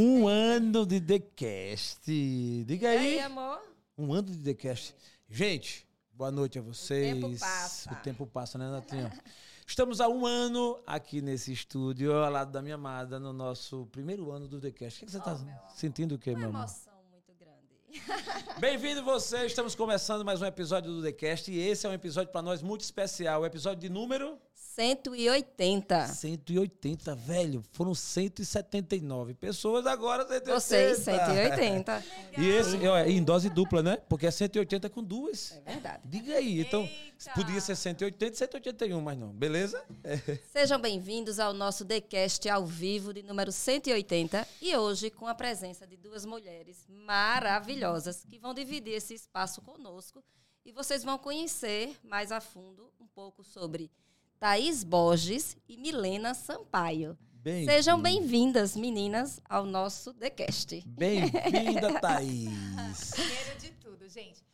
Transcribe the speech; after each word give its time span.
ano 0.00 0.84
de 0.84 1.00
TheCast. 1.00 2.02
Diga 2.66 2.92
E 2.92 2.96
aí. 2.96 3.06
aí, 3.14 3.20
amor? 3.20 3.60
Um 3.96 4.12
ano 4.12 4.24
de 4.30 4.36
TheCast. 4.36 4.94
Gente, 5.28 5.86
boa 6.12 6.30
noite 6.30 6.58
a 6.58 6.62
vocês. 6.62 7.14
tempo 7.14 7.38
passa. 7.38 7.92
O 7.92 7.96
tempo 7.96 8.26
passa, 8.26 8.58
né, 8.58 8.68
Natinha? 8.70 9.10
Estamos 9.66 10.00
há 10.00 10.08
um 10.08 10.26
ano 10.26 10.78
aqui 10.86 11.22
nesse 11.22 11.50
estúdio, 11.52 12.12
ao 12.12 12.30
lado 12.30 12.52
da 12.52 12.60
minha 12.60 12.74
amada, 12.74 13.18
no 13.18 13.32
nosso 13.32 13.86
primeiro 13.86 14.30
ano 14.30 14.46
do 14.46 14.60
TheCast. 14.60 15.02
O 15.02 15.06
que, 15.06 15.12
você 15.12 15.18
está 15.18 15.34
sentindo 15.74 16.16
o 16.16 16.18
quê, 16.18 16.30
Uma 16.32 16.38
meu 16.40 16.48
amor? 16.50 16.58
emoção 16.60 16.92
muito 17.10 17.32
grande. 17.32 18.60
Bem-vindo 18.60 19.02
você, 19.02 19.46
estamos 19.46 19.74
começando 19.74 20.24
mais 20.24 20.42
um 20.42 20.46
episódio 20.46 20.92
do 20.92 21.02
TheCast 21.02 21.50
e 21.50 21.58
esse 21.58 21.86
é 21.86 21.88
um 21.88 21.94
episódio 21.94 22.30
para 22.30 22.42
nós 22.42 22.62
muito 22.62 22.82
especial, 22.82 23.40
o 23.40 23.46
episódio 23.46 23.80
de 23.80 23.88
número 23.88 24.38
180. 24.76 26.06
180, 26.08 27.14
velho. 27.14 27.64
Foram 27.72 27.94
179 27.94 29.32
pessoas, 29.32 29.86
agora 29.86 30.22
180. 30.24 30.60
Vocês, 30.60 30.98
180. 30.98 32.04
E 32.36 32.46
esse, 32.46 32.76
ó, 32.86 32.98
em 32.98 33.22
dose 33.22 33.48
dupla, 33.48 33.82
né? 33.82 33.96
Porque 34.06 34.26
é 34.26 34.30
180 34.30 34.90
com 34.90 35.02
duas. 35.02 35.52
É 35.64 35.72
verdade. 35.72 36.02
Diga 36.04 36.34
aí, 36.34 36.60
então, 36.60 36.82
Eita! 36.82 37.32
podia 37.34 37.58
ser 37.58 37.74
180 37.74 38.34
e 38.34 38.36
181, 38.36 39.00
mas 39.00 39.16
não, 39.16 39.32
beleza? 39.32 39.82
Sejam 40.52 40.78
bem-vindos 40.78 41.38
ao 41.38 41.54
nosso 41.54 41.82
TheCast 41.86 42.46
ao 42.50 42.66
vivo 42.66 43.14
de 43.14 43.22
número 43.22 43.50
180 43.50 44.46
e 44.60 44.76
hoje 44.76 45.08
com 45.08 45.26
a 45.26 45.34
presença 45.34 45.86
de 45.86 45.96
duas 45.96 46.26
mulheres 46.26 46.84
maravilhosas 46.86 48.26
que 48.28 48.38
vão 48.38 48.52
dividir 48.52 48.92
esse 48.92 49.14
espaço 49.14 49.62
conosco 49.62 50.22
e 50.66 50.72
vocês 50.72 51.02
vão 51.02 51.16
conhecer 51.16 51.96
mais 52.04 52.30
a 52.30 52.42
fundo 52.42 52.92
um 53.00 53.06
pouco 53.06 53.42
sobre 53.42 53.90
Thaís 54.40 54.84
Borges 54.84 55.56
e 55.68 55.76
Milena 55.76 56.34
Sampaio. 56.34 57.16
Bem, 57.42 57.64
Sejam 57.64 58.00
bem-vindas, 58.00 58.76
meninas, 58.76 59.40
ao 59.48 59.64
nosso 59.64 60.12
TheCast. 60.12 60.82
Bem-vinda, 60.86 61.98
Thaís. 62.00 63.10
Primeiro 63.12 63.58
de 63.60 63.70
tudo, 63.80 64.08
gente. 64.08 64.44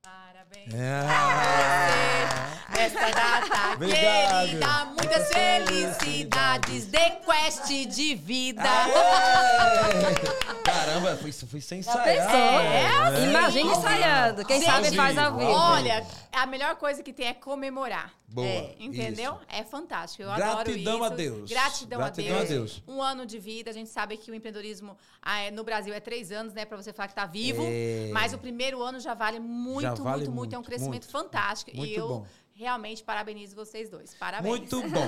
Parabéns. 0.00 0.72
Ah, 0.74 2.62
Esta 2.78 3.10
data 3.10 3.74
Obrigado. 3.74 4.46
querida, 4.46 4.84
muitas 4.86 5.28
felicidades, 5.28 6.86
The 6.86 7.10
Quest 7.26 7.66
de 7.88 8.14
vida. 8.14 8.62
Aê! 8.62 10.45
Caramba, 10.76 11.16
foi, 11.16 11.30
isso 11.30 11.46
foi 11.46 11.60
sem 11.60 11.80
ensaiar. 11.80 12.04
pensou? 12.04 12.32
né? 12.32 13.24
Imagine 13.30 13.70
ensaiando. 13.70 14.44
Quem 14.44 14.60
Gente, 14.60 14.70
sabe 14.70 14.96
faz 14.96 15.16
ao 15.18 15.36
vivo. 15.36 15.50
Olha, 15.50 16.06
a 16.32 16.46
melhor 16.46 16.76
coisa 16.76 17.02
que 17.02 17.12
tem 17.12 17.28
é 17.28 17.34
comemorar. 17.34 18.12
Boa, 18.28 18.46
É, 18.46 18.74
Entendeu? 18.78 19.34
isso. 19.34 19.40
É 19.48 19.62
fantástico. 19.64 20.22
Eu 20.22 20.30
adoro 20.30 20.64
Gratidão 20.64 20.96
isso. 20.96 21.04
a 21.04 21.08
Deus. 21.08 21.50
Gratidão, 21.50 21.98
Gratidão 21.98 22.38
a, 22.38 22.40
a 22.40 22.44
Deus. 22.44 22.82
Um 22.86 23.00
ano 23.00 23.24
de 23.24 23.38
vida. 23.38 23.70
A 23.70 23.72
gente 23.72 23.88
sabe 23.88 24.16
que 24.16 24.30
o 24.30 24.34
empreendedorismo 24.34 24.96
ah, 25.22 25.38
é, 25.40 25.50
no 25.50 25.62
Brasil 25.64 25.94
é 25.94 26.00
três 26.00 26.30
anos, 26.32 26.52
né? 26.52 26.64
Pra 26.64 26.76
você 26.76 26.92
falar 26.92 27.08
que 27.08 27.14
tá 27.14 27.26
vivo. 27.26 27.62
É. 27.64 28.10
Mas 28.12 28.32
o 28.32 28.38
primeiro 28.38 28.82
ano 28.82 28.98
já 29.00 29.14
vale 29.14 29.38
muito, 29.38 29.82
Já 29.82 29.88
muito, 29.90 30.02
vale 30.02 30.28
muito, 30.28 30.54
É 30.54 30.58
um 30.58 30.60
muito, 30.60 30.66
crescimento 30.66 30.90
muito. 31.04 31.08
fantástico. 31.08 31.76
Muito 31.76 31.90
e 31.90 31.94
eu 31.96 32.08
bom. 32.08 32.26
realmente 32.54 33.02
parabenizo 33.04 33.54
vocês 33.54 33.88
dois. 33.88 34.14
Parabéns. 34.14 34.48
Muito 34.58 34.80
bom. 34.88 35.06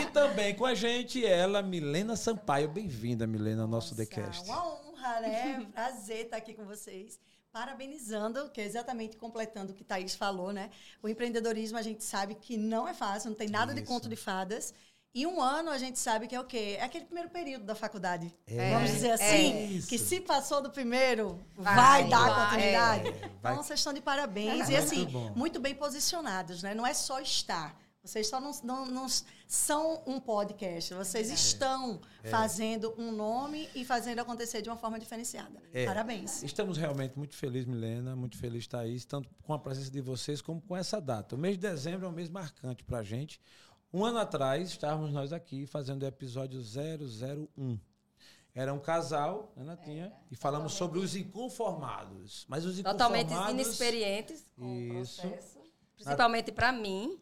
E 0.00 0.06
também 0.06 0.54
com 0.54 0.64
a 0.64 0.74
gente, 0.74 1.24
ela, 1.26 1.60
Milena 1.62 2.14
Sampaio. 2.16 2.68
Bem-vinda, 2.68 3.26
Milena, 3.26 3.62
ao 3.62 3.68
nosso 3.68 3.90
Nossa, 3.94 3.96
TheCast. 4.06 4.48
Uma 4.48 4.81
honra, 5.02 5.20
né? 5.20 5.66
Prazer 5.74 6.24
estar 6.26 6.36
aqui 6.36 6.54
com 6.54 6.64
vocês. 6.64 7.18
Parabenizando, 7.52 8.48
que 8.50 8.60
é 8.62 8.64
exatamente 8.64 9.16
completando 9.16 9.72
o 9.72 9.74
que 9.74 9.84
Thaís 9.84 10.14
falou, 10.14 10.52
né? 10.52 10.70
O 11.02 11.08
empreendedorismo 11.08 11.76
a 11.76 11.82
gente 11.82 12.02
sabe 12.02 12.34
que 12.34 12.56
não 12.56 12.88
é 12.88 12.94
fácil, 12.94 13.28
não 13.30 13.36
tem 13.36 13.48
nada 13.48 13.74
de 13.74 13.80
Isso. 13.82 13.88
conto 13.92 14.08
de 14.08 14.16
fadas. 14.16 14.72
E 15.14 15.26
um 15.26 15.42
ano 15.42 15.68
a 15.70 15.76
gente 15.76 15.98
sabe 15.98 16.26
que 16.26 16.34
é 16.34 16.40
o 16.40 16.44
quê? 16.44 16.76
É 16.78 16.84
aquele 16.84 17.04
primeiro 17.04 17.28
período 17.28 17.66
da 17.66 17.74
faculdade. 17.74 18.34
É. 18.46 18.72
Vamos 18.72 18.90
dizer 18.90 19.10
assim, 19.10 19.76
Isso. 19.76 19.86
que 19.86 19.98
se 19.98 20.18
passou 20.22 20.62
do 20.62 20.70
primeiro, 20.70 21.38
vai, 21.54 21.74
Vai, 21.76 22.08
dar 22.08 22.30
vai. 22.30 22.44
continuidade. 22.46 23.08
É, 23.08 23.12
vai. 23.42 23.52
Então, 23.52 23.56
vocês 23.62 23.78
estão 23.80 23.92
de 23.92 24.00
parabéns. 24.00 24.70
e 24.70 24.72
Muito 24.72 24.76
assim, 24.78 25.04
bom. 25.04 25.32
muito 25.36 25.60
bem 25.60 25.74
posicionados, 25.74 26.62
né? 26.62 26.74
Não 26.74 26.86
é 26.86 26.94
só 26.94 27.20
estar. 27.20 27.78
Vocês 28.02 28.26
só 28.28 28.40
não, 28.40 28.50
não- 28.64 28.86
não 28.86 29.06
são 29.46 30.02
um 30.06 30.18
podcast. 30.18 30.92
Vocês 30.92 31.30
estão 31.30 32.00
fazendo 32.30 32.92
um 32.98 33.12
nome 33.12 33.68
e 33.76 33.84
fazendo 33.84 34.18
acontecer 34.18 34.60
de 34.60 34.68
uma 34.68 34.76
forma 34.76 34.98
diferenciada. 34.98 35.62
É. 35.72 35.86
Parabéns. 35.86 36.42
Estamos 36.42 36.76
realmente 36.76 37.16
muito 37.16 37.36
felizes, 37.36 37.66
Milena, 37.68 38.16
muito 38.16 38.36
feliz, 38.36 38.66
Thaís, 38.66 39.04
tanto 39.04 39.30
com 39.44 39.54
a 39.54 39.58
presença 39.58 39.88
de 39.90 40.00
vocês 40.00 40.42
como 40.42 40.60
com 40.60 40.76
essa 40.76 41.00
data. 41.00 41.36
O 41.36 41.38
mês 41.38 41.54
de 41.54 41.60
dezembro 41.60 42.06
é 42.06 42.08
um 42.08 42.12
mês 42.12 42.28
marcante 42.28 42.82
para 42.82 42.98
a 42.98 43.02
gente. 43.04 43.40
Um 43.94 44.04
ano 44.04 44.18
atrás, 44.18 44.70
estávamos 44.70 45.12
nós 45.12 45.32
aqui 45.32 45.64
fazendo 45.66 46.02
o 46.02 46.06
episódio 46.06 46.60
001. 46.60 47.78
Era 48.54 48.74
um 48.74 48.80
casal, 48.80 49.52
né, 49.56 49.62
Natinha? 49.64 50.12
e 50.30 50.34
falamos 50.36 50.72
sobre 50.74 50.98
os 50.98 51.14
inconformados. 51.14 52.44
Mas 52.48 52.64
os 52.64 52.76
Totalmente 52.80 53.26
inconformados... 53.26 53.54
inexperientes 53.54 54.50
com 54.56 54.64
o 54.64 55.02
Isso. 55.02 55.22
processo. 55.22 55.58
Principalmente 55.94 56.50
para 56.50 56.72
mim. 56.72 57.18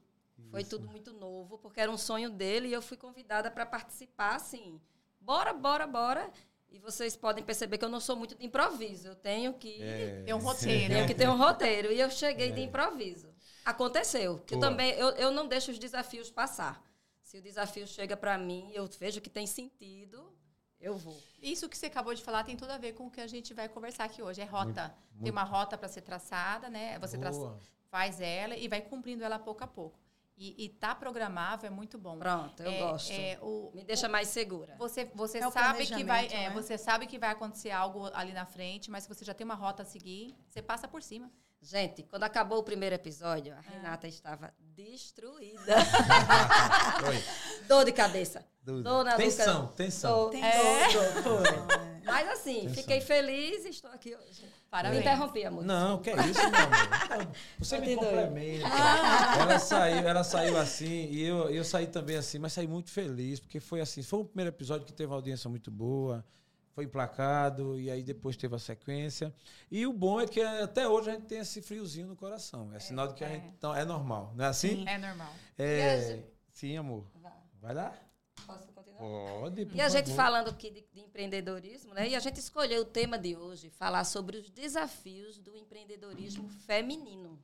Foi 0.50 0.64
tudo 0.64 0.88
muito 0.88 1.12
novo, 1.12 1.58
porque 1.58 1.81
era 1.81 1.91
um 1.91 1.99
sonho 1.99 2.31
dele 2.31 2.69
e 2.69 2.73
eu 2.73 2.82
fui 2.82 2.97
convidada 2.97 3.50
para 3.50 3.64
participar, 3.67 4.35
assim. 4.37 4.81
Bora, 5.20 5.52
bora, 5.52 5.87
bora. 5.87 6.31
E 6.69 6.79
vocês 6.79 7.17
podem 7.17 7.43
perceber 7.43 7.79
que 7.79 7.85
eu 7.85 7.88
não 7.88 8.00
sou 8.00 8.14
muito 8.17 8.35
de 8.37 8.44
improviso. 8.47 9.08
Eu 9.08 9.17
tenho 9.17 9.55
que, 9.55 9.82
É. 9.82 10.23
Tem 10.25 10.35
um 10.35 10.38
roteiro. 10.43 10.94
tenho 10.94 11.06
que 11.06 11.14
ter 11.14 11.29
um 11.29 11.37
roteiro. 11.37 11.93
E 11.93 12.00
eu 12.00 12.11
cheguei 12.11 12.52
de 12.52 12.61
improviso. 12.62 13.29
Aconteceu. 13.64 14.38
Que 14.41 14.55
eu 14.55 14.61
também 14.61 14.93
eu, 14.93 15.08
eu 15.11 15.31
não 15.31 15.47
deixo 15.47 15.70
os 15.70 15.79
desafios 15.79 16.31
passar. 16.31 16.82
Se 17.23 17.38
o 17.38 17.43
desafio 17.43 17.87
chega 17.87 18.17
para 18.17 18.37
mim, 18.38 18.70
eu 18.73 18.88
vejo 18.99 19.20
que 19.20 19.31
tem 19.31 19.47
sentido, 19.47 20.32
eu 20.81 20.97
vou. 20.97 21.17
Isso 21.41 21.69
que 21.69 21.76
você 21.79 21.87
acabou 21.87 22.14
de 22.14 22.23
falar 22.23 22.43
tem 22.44 22.56
tudo 22.56 22.70
a 22.70 22.79
ver 22.79 22.93
com 22.94 23.06
o 23.06 23.11
que 23.11 23.20
a 23.20 23.26
gente 23.26 23.52
vai 23.55 23.69
conversar 23.69 24.05
aqui 24.05 24.23
hoje. 24.23 24.41
É 24.41 24.44
rota. 24.44 24.94
Muito, 25.12 25.25
Tem 25.25 25.31
uma 25.32 25.44
rota 25.44 25.76
para 25.79 25.88
ser 25.88 26.00
traçada, 26.02 26.69
né? 26.69 26.99
Você 26.99 27.19
tra- 27.19 27.31
Boa. 27.31 27.58
faz 27.88 28.20
ela 28.20 28.56
e 28.56 28.67
vai 28.67 28.81
cumprindo 28.81 29.23
ela 29.23 29.38
pouco 29.38 29.62
a 29.62 29.67
pouco. 29.67 29.99
E, 30.42 30.64
e 30.64 30.69
tá 30.70 30.94
programável 30.94 31.66
é 31.66 31.70
muito 31.70 31.98
bom. 31.98 32.19
Pronto, 32.19 32.62
eu 32.62 32.70
É- 32.72 32.78
gosto. 32.78 33.12
é 33.12 33.38
o- 33.42 33.70
Me 33.75 33.84
deixa 33.84 34.08
mais 34.08 34.26
segura. 34.28 34.75
Você, 34.78 35.04
você 35.14 35.37
É 35.37 35.50
sabe 35.50 35.84
que 35.87 36.02
vai, 36.02 36.28
é, 36.28 36.48
né? 36.48 36.50
você 36.54 36.78
sabe 36.78 37.06
que 37.06 37.19
vai 37.19 37.28
acontecer 37.28 37.70
algo 37.70 38.06
ali 38.14 38.32
na 38.32 38.46
frente, 38.46 38.90
mas 38.90 39.02
se 39.04 39.08
você 39.10 39.22
já 39.22 39.34
tem 39.34 39.44
uma 39.44 39.54
rota 39.54 39.82
a 39.82 39.84
seguir, 39.84 40.34
você 40.48 40.62
passa 40.62 40.88
por 40.88 41.02
cima. 41.02 41.31
Gente, 41.62 42.03
quando 42.05 42.23
acabou 42.25 42.59
o 42.59 42.62
primeiro 42.62 42.95
episódio, 42.95 43.53
Ah. 43.55 43.59
a 43.59 43.61
Renata 43.61 44.09
estava 44.09 44.51
destruída. 44.75 45.77
Oi. 47.07 47.23
Dor 47.69 47.85
de 47.85 47.93
cabeça. 47.93 48.43
Dúvida. 48.62 48.89
Dor 48.89 49.05
na 49.05 49.17
Tensão, 49.17 49.62
nuca. 49.62 49.75
tensão. 49.75 50.31
Dor. 50.31 50.35
É. 50.37 50.93
dor, 50.93 51.23
dor, 51.23 51.43
dor. 51.43 51.67
Mas 52.05 52.29
assim, 52.31 52.61
Atenção. 52.61 52.75
fiquei 52.75 53.01
feliz 53.03 53.65
e 53.67 53.69
estou 53.69 53.91
aqui 53.91 54.17
hoje. 54.17 54.43
Parabéns. 54.71 55.05
Me 55.05 55.11
interrompi, 55.11 55.45
amor. 55.45 55.62
Não, 55.65 56.01
que 56.01 56.11
é 56.11 56.15
isso, 56.15 56.41
meu 56.51 56.61
amor. 57.19 57.35
Você 57.59 57.79
me 57.79 57.95
complementa. 57.95 58.67
Ela 59.41 59.59
saiu, 59.59 60.09
ela 60.09 60.25
saiu 60.25 60.57
assim, 60.59 61.09
e 61.11 61.23
eu, 61.23 61.51
eu 61.51 61.62
saí 61.65 61.87
também 61.87 62.17
assim, 62.17 62.39
mas 62.39 62.55
saí 62.55 62.67
muito 62.67 62.91
feliz, 62.91 63.39
porque 63.39 63.61
foi 63.61 63.81
assim, 63.83 64.03
foi 64.03 64.21
um 64.21 64.25
primeiro 64.25 64.49
episódio 64.51 64.87
que 64.87 64.93
teve 64.95 65.09
uma 65.11 65.17
audiência 65.17 65.49
muito 65.51 65.71
boa, 65.71 66.25
foi 66.81 66.85
emplacado, 66.85 67.79
e 67.79 67.91
aí 67.91 68.03
depois 68.03 68.37
teve 68.37 68.55
a 68.55 68.59
sequência. 68.59 69.35
E 69.71 69.87
o 69.87 69.93
bom 69.93 70.21
é 70.21 70.27
que 70.27 70.41
até 70.41 70.88
hoje 70.88 71.11
a 71.11 71.15
gente 71.15 71.27
tem 71.27 71.38
esse 71.38 71.61
friozinho 71.61 72.06
no 72.06 72.17
coração. 72.17 72.73
É 72.75 72.79
sinal 72.79 73.09
de 73.09 73.15
que 73.15 73.25
a 73.25 73.29
é. 73.29 73.35
gente. 73.35 73.49
Então, 73.49 73.75
é 73.75 73.85
normal, 73.85 74.32
não 74.35 74.44
é 74.44 74.49
assim? 74.49 74.85
É 74.88 74.97
normal. 74.97 75.32
É, 75.59 76.23
sim, 76.53 76.77
amor. 76.77 77.06
Vá. 77.17 77.32
Vai 77.61 77.75
lá? 77.75 77.93
Posso 78.47 78.73
continuar? 78.73 78.99
Pode. 78.99 79.67
por 79.67 79.77
E 79.77 79.81
a 79.81 79.88
gente 79.91 80.06
favor. 80.06 80.17
falando 80.17 80.49
aqui 80.49 80.71
de, 80.71 80.87
de 80.93 81.00
empreendedorismo, 81.00 81.93
né? 81.93 82.09
E 82.09 82.17
a 82.17 82.21
gente 82.21 82.41
escolheu 82.41 82.83
o 82.83 82.87
tema 82.87 83.19
de 83.19 83.37
hoje, 83.37 83.69
falar 83.69 84.05
sobre 84.05 84.38
os 84.38 84.49
desafios 84.49 85.38
do 85.38 85.55
empreendedorismo 85.55 86.49
feminino. 86.49 87.38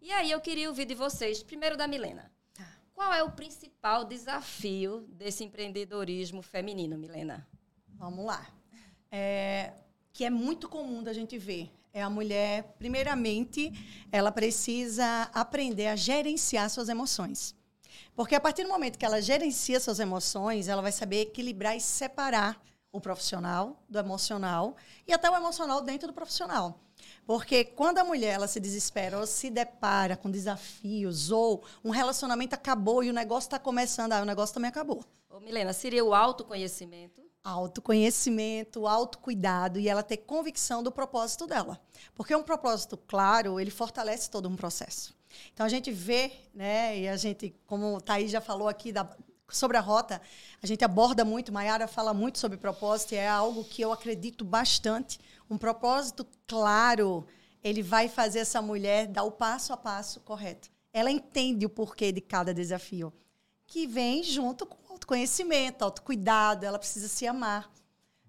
E 0.00 0.12
aí 0.12 0.30
eu 0.30 0.40
queria 0.40 0.68
ouvir 0.68 0.84
de 0.84 0.94
vocês, 0.94 1.42
primeiro 1.42 1.76
da 1.76 1.88
Milena. 1.88 2.30
Tá. 2.54 2.66
Qual 2.94 3.12
é 3.12 3.22
o 3.24 3.32
principal 3.32 4.04
desafio 4.04 5.00
desse 5.08 5.42
empreendedorismo 5.42 6.42
feminino, 6.42 6.96
Milena? 6.96 7.46
Vamos 8.02 8.24
lá. 8.24 8.44
É, 9.12 9.74
que 10.12 10.24
é 10.24 10.30
muito 10.30 10.68
comum 10.68 11.04
da 11.04 11.12
gente 11.12 11.38
ver. 11.38 11.70
É 11.94 12.02
a 12.02 12.10
mulher, 12.10 12.74
primeiramente, 12.76 13.72
ela 14.10 14.32
precisa 14.32 15.30
aprender 15.32 15.86
a 15.86 15.94
gerenciar 15.94 16.68
suas 16.68 16.88
emoções. 16.88 17.54
Porque 18.16 18.34
a 18.34 18.40
partir 18.40 18.64
do 18.64 18.70
momento 18.70 18.98
que 18.98 19.04
ela 19.04 19.22
gerencia 19.22 19.78
suas 19.78 20.00
emoções, 20.00 20.66
ela 20.66 20.82
vai 20.82 20.90
saber 20.90 21.20
equilibrar 21.20 21.76
e 21.76 21.80
separar 21.80 22.60
o 22.90 23.00
profissional 23.00 23.80
do 23.88 24.00
emocional 24.00 24.74
e 25.06 25.12
até 25.12 25.30
o 25.30 25.36
emocional 25.36 25.80
dentro 25.80 26.08
do 26.08 26.12
profissional. 26.12 26.80
Porque 27.24 27.64
quando 27.64 27.98
a 27.98 28.04
mulher 28.04 28.34
ela 28.34 28.48
se 28.48 28.58
desespera 28.58 29.16
ou 29.16 29.28
se 29.28 29.48
depara 29.48 30.16
com 30.16 30.28
desafios 30.28 31.30
ou 31.30 31.62
um 31.84 31.90
relacionamento 31.90 32.56
acabou 32.56 33.04
e 33.04 33.10
o 33.10 33.12
negócio 33.12 33.46
está 33.46 33.60
começando, 33.60 34.12
ah, 34.12 34.22
o 34.22 34.26
negócio 34.26 34.54
também 34.54 34.68
acabou 34.68 35.04
Ô, 35.30 35.38
Milena, 35.38 35.72
seria 35.72 36.04
o 36.04 36.12
autoconhecimento? 36.12 37.22
Autoconhecimento, 37.44 38.86
autocuidado 38.86 39.78
e 39.78 39.88
ela 39.88 40.02
ter 40.02 40.18
convicção 40.18 40.82
do 40.82 40.92
propósito 40.92 41.46
dela. 41.46 41.80
Porque 42.14 42.34
um 42.34 42.42
propósito 42.42 42.96
claro, 42.96 43.58
ele 43.58 43.70
fortalece 43.70 44.30
todo 44.30 44.48
um 44.48 44.56
processo. 44.56 45.14
Então 45.52 45.66
a 45.66 45.68
gente 45.68 45.90
vê, 45.90 46.32
né, 46.54 46.98
e 46.98 47.08
a 47.08 47.16
gente, 47.16 47.54
como 47.66 47.96
o 47.96 48.00
Thaís 48.00 48.30
já 48.30 48.40
falou 48.40 48.68
aqui 48.68 48.92
da 48.92 49.08
sobre 49.48 49.76
a 49.76 49.80
rota, 49.80 50.20
a 50.62 50.66
gente 50.66 50.84
aborda 50.84 51.24
muito, 51.24 51.52
Mayara 51.52 51.86
fala 51.86 52.14
muito 52.14 52.38
sobre 52.38 52.56
propósito, 52.56 53.12
e 53.12 53.16
é 53.16 53.28
algo 53.28 53.62
que 53.64 53.82
eu 53.82 53.92
acredito 53.92 54.44
bastante. 54.44 55.20
Um 55.50 55.58
propósito 55.58 56.26
claro, 56.46 57.26
ele 57.62 57.82
vai 57.82 58.08
fazer 58.08 58.40
essa 58.40 58.62
mulher 58.62 59.06
dar 59.06 59.24
o 59.24 59.30
passo 59.30 59.72
a 59.72 59.76
passo 59.76 60.20
correto. 60.20 60.70
Ela 60.92 61.10
entende 61.10 61.66
o 61.66 61.70
porquê 61.70 62.12
de 62.12 62.20
cada 62.20 62.54
desafio, 62.54 63.12
que 63.66 63.86
vem 63.86 64.22
junto 64.22 64.64
com 64.64 64.81
autoconhecimento, 64.92 65.84
autocuidado, 65.84 66.64
ela 66.64 66.78
precisa 66.78 67.08
se 67.08 67.26
amar. 67.26 67.70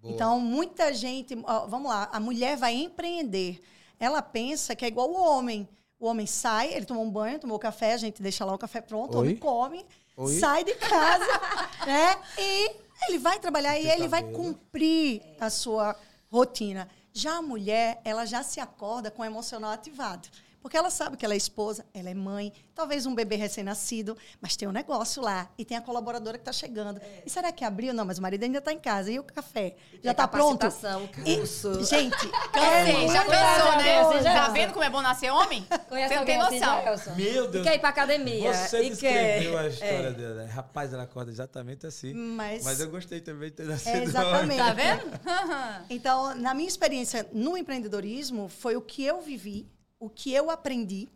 Boa. 0.01 0.13
Então, 0.13 0.39
muita 0.39 0.93
gente, 0.93 1.37
ó, 1.43 1.65
vamos 1.67 1.89
lá, 1.89 2.09
a 2.11 2.19
mulher 2.19 2.57
vai 2.57 2.73
empreender. 2.73 3.61
Ela 3.99 4.21
pensa 4.21 4.75
que 4.75 4.83
é 4.83 4.87
igual 4.87 5.09
o 5.09 5.21
homem. 5.21 5.67
O 5.99 6.07
homem 6.07 6.25
sai, 6.25 6.73
ele 6.73 6.85
toma 6.85 6.99
um 6.99 7.09
banho, 7.09 7.39
tomou 7.39 7.57
café, 7.57 7.93
a 7.93 7.97
gente 7.97 8.21
deixa 8.21 8.43
lá 8.43 8.53
o 8.53 8.57
café 8.57 8.81
pronto, 8.81 9.13
Oi? 9.13 9.17
o 9.17 9.21
homem 9.21 9.37
come, 9.37 9.85
Oi? 10.17 10.37
sai 10.37 10.63
de 10.65 10.75
casa, 10.75 11.25
né? 11.87 12.19
E 12.37 12.75
ele 13.07 13.19
vai 13.19 13.39
trabalhar 13.39 13.79
e 13.79 13.89
ele 13.89 14.09
vai 14.09 14.23
cumprir 14.23 15.21
a 15.39 15.49
sua 15.49 15.95
rotina. 16.29 16.89
Já 17.13 17.37
a 17.37 17.41
mulher, 17.41 18.01
ela 18.03 18.25
já 18.25 18.43
se 18.43 18.59
acorda 18.59 19.09
com 19.09 19.21
o 19.21 19.25
emocional 19.25 19.71
ativado. 19.71 20.27
Porque 20.63 20.77
ela 20.77 20.89
sabe 20.89 21.17
que 21.17 21.25
ela 21.25 21.33
é 21.33 21.37
esposa, 21.37 21.85
ela 21.93 22.09
é 22.09 22.13
mãe, 22.13 22.53
talvez 22.73 23.05
um 23.05 23.13
bebê 23.13 23.35
recém-nascido, 23.35 24.17
mas 24.39 24.55
tem 24.55 24.65
um 24.65 24.71
negócio 24.71 25.21
lá 25.21 25.49
e 25.57 25.65
tem 25.65 25.75
a 25.75 25.81
colaboradora 25.81 26.37
que 26.37 26.41
está 26.41 26.53
chegando. 26.53 27.01
É. 27.01 27.23
E 27.25 27.29
será 27.29 27.51
que 27.51 27.65
abriu? 27.65 27.93
Não, 27.93 28.05
mas 28.05 28.17
o 28.17 28.21
marido 28.21 28.43
ainda 28.43 28.59
está 28.59 28.71
em 28.71 28.79
casa. 28.79 29.11
E 29.11 29.19
o 29.19 29.23
café? 29.23 29.75
E 29.91 29.99
já 30.05 30.11
está 30.11 30.25
pronto? 30.25 30.65
Curso. 30.65 31.81
E, 31.81 31.83
gente, 31.83 32.31
é, 32.53 33.07
já 33.09 33.25
pensou, 33.25 33.71
né? 33.77 34.03
Você 34.05 34.23
já 34.23 34.33
tá 34.33 34.49
vendo 34.49 34.71
como 34.71 34.85
é 34.85 34.89
bom 34.89 35.01
nascer 35.01 35.31
homem? 35.31 35.67
Conhece 35.89 36.13
Você 36.13 36.19
não 36.19 36.25
tem 36.25 36.37
noção. 36.37 36.87
Assim, 36.87 37.11
Meu 37.21 37.51
Deus. 37.51 37.65
E 37.65 37.69
quer 37.69 37.75
ir 37.75 37.79
para 37.79 37.89
academia. 37.89 38.53
Você 38.53 38.89
descreveu 38.89 39.51
quer... 39.51 39.59
a 39.59 39.67
história 39.67 40.07
é. 40.07 40.13
dela. 40.13 40.45
Rapaz, 40.45 40.93
ela 40.93 41.03
acorda 41.03 41.29
exatamente 41.29 41.85
assim. 41.85 42.13
Mas, 42.13 42.63
mas 42.63 42.79
eu 42.79 42.89
gostei 42.89 43.19
também 43.19 43.49
de 43.49 43.57
ter 43.57 43.65
nascido. 43.65 43.97
É 43.97 44.03
exatamente. 44.03 44.57
Tá 44.57 44.73
vendo? 44.73 45.19
então, 45.89 46.33
na 46.35 46.53
minha 46.53 46.69
experiência 46.69 47.27
no 47.33 47.57
empreendedorismo, 47.57 48.47
foi 48.47 48.77
o 48.77 48.81
que 48.81 49.03
eu 49.03 49.21
vivi 49.21 49.67
o 50.03 50.09
que 50.09 50.33
eu 50.33 50.51
aprendi, 50.51 51.07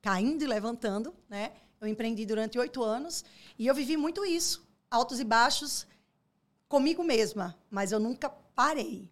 caindo 0.00 0.44
e 0.44 0.46
levantando, 0.46 1.12
né? 1.28 1.52
Eu 1.80 1.88
empreendi 1.88 2.24
durante 2.24 2.56
oito 2.56 2.80
anos 2.80 3.24
e 3.58 3.66
eu 3.66 3.74
vivi 3.74 3.96
muito 3.96 4.24
isso, 4.24 4.64
altos 4.88 5.18
e 5.18 5.24
baixos, 5.24 5.84
comigo 6.68 7.02
mesma, 7.02 7.58
mas 7.68 7.90
eu 7.90 7.98
nunca 7.98 8.30
parei. 8.30 9.10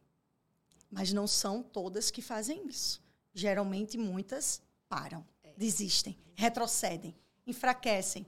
Mas 0.88 1.12
não 1.12 1.26
são 1.26 1.64
todas 1.64 2.12
que 2.12 2.22
fazem 2.22 2.68
isso. 2.68 3.02
Geralmente 3.34 3.98
muitas 3.98 4.62
param, 4.88 5.26
é. 5.42 5.52
desistem, 5.56 6.16
retrocedem, 6.34 7.12
enfraquecem. 7.44 8.24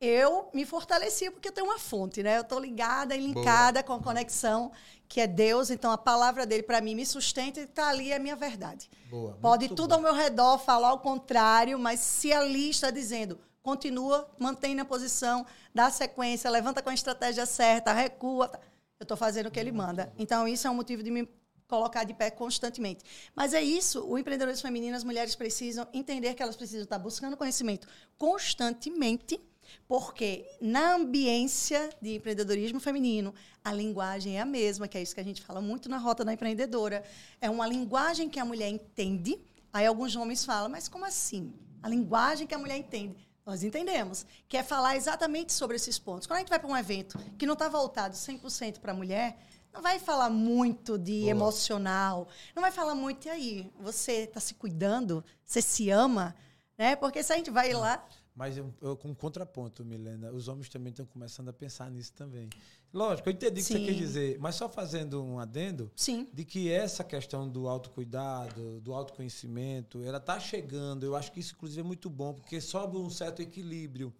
Eu 0.00 0.48
me 0.54 0.64
fortaleci 0.64 1.30
porque 1.30 1.48
eu 1.48 1.52
tenho 1.52 1.66
uma 1.66 1.78
fonte, 1.78 2.22
né? 2.22 2.38
Eu 2.38 2.40
estou 2.40 2.58
ligada 2.58 3.14
e 3.14 3.20
linkada 3.20 3.82
Boa. 3.82 3.84
com 3.84 3.92
a 3.92 4.02
conexão 4.02 4.72
que 5.06 5.20
é 5.20 5.26
Deus, 5.26 5.70
então 5.70 5.90
a 5.90 5.98
palavra 5.98 6.46
dele 6.46 6.62
para 6.62 6.80
mim 6.80 6.94
me 6.94 7.04
sustenta 7.04 7.60
e 7.60 7.64
está 7.64 7.88
ali 7.88 8.12
é 8.12 8.16
a 8.16 8.18
minha 8.18 8.36
verdade. 8.36 8.88
Boa, 9.10 9.36
Pode 9.42 9.68
tudo 9.68 9.88
bom. 9.88 9.96
ao 9.96 10.00
meu 10.00 10.14
redor 10.14 10.56
falar 10.58 10.92
o 10.92 11.00
contrário, 11.00 11.78
mas 11.78 12.00
se 12.00 12.32
ali 12.32 12.70
está 12.70 12.90
dizendo, 12.90 13.38
continua, 13.60 14.30
mantém 14.38 14.74
na 14.74 14.84
posição, 14.84 15.44
dá 15.74 15.90
sequência, 15.90 16.48
levanta 16.48 16.80
com 16.80 16.90
a 16.90 16.94
estratégia 16.94 17.44
certa, 17.44 17.92
recua, 17.92 18.48
tá. 18.48 18.60
eu 19.00 19.04
estou 19.04 19.16
fazendo 19.16 19.48
o 19.48 19.50
que 19.50 19.58
ele 19.58 19.72
manda. 19.72 20.12
Então 20.16 20.46
isso 20.48 20.66
é 20.66 20.70
um 20.70 20.74
motivo 20.74 21.02
de 21.02 21.10
me 21.10 21.28
colocar 21.66 22.04
de 22.04 22.14
pé 22.14 22.30
constantemente. 22.30 23.04
Mas 23.34 23.52
é 23.52 23.60
isso, 23.60 24.06
o 24.06 24.16
empreendedorismo 24.16 24.62
feminino, 24.62 24.96
as 24.96 25.04
mulheres 25.04 25.34
precisam 25.34 25.86
entender 25.92 26.34
que 26.34 26.42
elas 26.42 26.56
precisam 26.56 26.84
estar 26.84 26.98
buscando 26.98 27.36
conhecimento 27.36 27.86
constantemente 28.16 29.40
porque 29.86 30.46
na 30.60 30.94
ambiência 30.94 31.90
de 32.00 32.16
empreendedorismo 32.16 32.80
feminino, 32.80 33.34
a 33.64 33.72
linguagem 33.72 34.38
é 34.38 34.40
a 34.40 34.46
mesma, 34.46 34.88
que 34.88 34.96
é 34.96 35.02
isso 35.02 35.14
que 35.14 35.20
a 35.20 35.24
gente 35.24 35.42
fala 35.42 35.60
muito 35.60 35.88
na 35.88 35.98
Rota 35.98 36.24
da 36.24 36.32
Empreendedora. 36.32 37.02
É 37.40 37.50
uma 37.50 37.66
linguagem 37.66 38.28
que 38.28 38.38
a 38.38 38.44
mulher 38.44 38.68
entende. 38.68 39.38
Aí 39.72 39.86
alguns 39.86 40.16
homens 40.16 40.44
falam, 40.44 40.68
mas 40.68 40.88
como 40.88 41.04
assim? 41.04 41.52
A 41.82 41.88
linguagem 41.88 42.46
que 42.46 42.54
a 42.54 42.58
mulher 42.58 42.76
entende. 42.76 43.28
Nós 43.44 43.64
entendemos, 43.64 44.26
que 44.48 44.56
é 44.56 44.62
falar 44.62 44.96
exatamente 44.96 45.52
sobre 45.52 45.76
esses 45.76 45.98
pontos. 45.98 46.26
Quando 46.26 46.36
a 46.36 46.40
gente 46.40 46.50
vai 46.50 46.58
para 46.58 46.68
um 46.68 46.76
evento 46.76 47.18
que 47.38 47.46
não 47.46 47.54
está 47.54 47.68
voltado 47.68 48.14
100% 48.14 48.78
para 48.78 48.92
a 48.92 48.94
mulher, 48.94 49.38
não 49.72 49.80
vai 49.80 49.98
falar 49.98 50.30
muito 50.30 50.98
de 50.98 51.20
Boa. 51.20 51.30
emocional, 51.30 52.28
não 52.54 52.60
vai 52.60 52.70
falar 52.70 52.94
muito, 52.94 53.26
e 53.26 53.30
aí, 53.30 53.72
você 53.80 54.24
está 54.24 54.40
se 54.40 54.54
cuidando? 54.54 55.24
Você 55.44 55.62
se 55.62 55.90
ama? 55.90 56.34
Né? 56.76 56.96
Porque 56.96 57.22
se 57.22 57.32
a 57.32 57.36
gente 57.36 57.50
vai 57.50 57.72
lá 57.72 58.04
mas 58.40 58.56
eu, 58.56 58.72
eu, 58.80 58.96
com 58.96 59.14
contraponto, 59.14 59.84
Milena, 59.84 60.32
os 60.32 60.48
homens 60.48 60.70
também 60.70 60.90
estão 60.92 61.04
começando 61.04 61.50
a 61.50 61.52
pensar 61.52 61.90
nisso 61.90 62.14
também. 62.14 62.48
Lógico, 62.90 63.28
eu 63.28 63.34
entendi 63.34 63.60
o 63.60 63.62
que 63.62 63.70
você 63.74 63.78
quer 63.78 63.92
dizer, 63.92 64.38
mas 64.38 64.54
só 64.54 64.66
fazendo 64.66 65.22
um 65.22 65.38
adendo 65.38 65.92
Sim. 65.94 66.26
de 66.32 66.42
que 66.42 66.70
essa 66.70 67.04
questão 67.04 67.46
do 67.46 67.68
autocuidado, 67.68 68.80
do 68.80 68.94
autoconhecimento, 68.94 70.02
ela 70.02 70.16
está 70.16 70.40
chegando. 70.40 71.04
Eu 71.04 71.14
acho 71.14 71.30
que 71.30 71.40
isso, 71.40 71.52
inclusive, 71.54 71.82
é 71.82 71.84
muito 71.84 72.08
bom, 72.08 72.32
porque 72.32 72.62
sobe 72.62 72.96
um 72.96 73.10
certo 73.10 73.42
equilíbrio. 73.42 74.10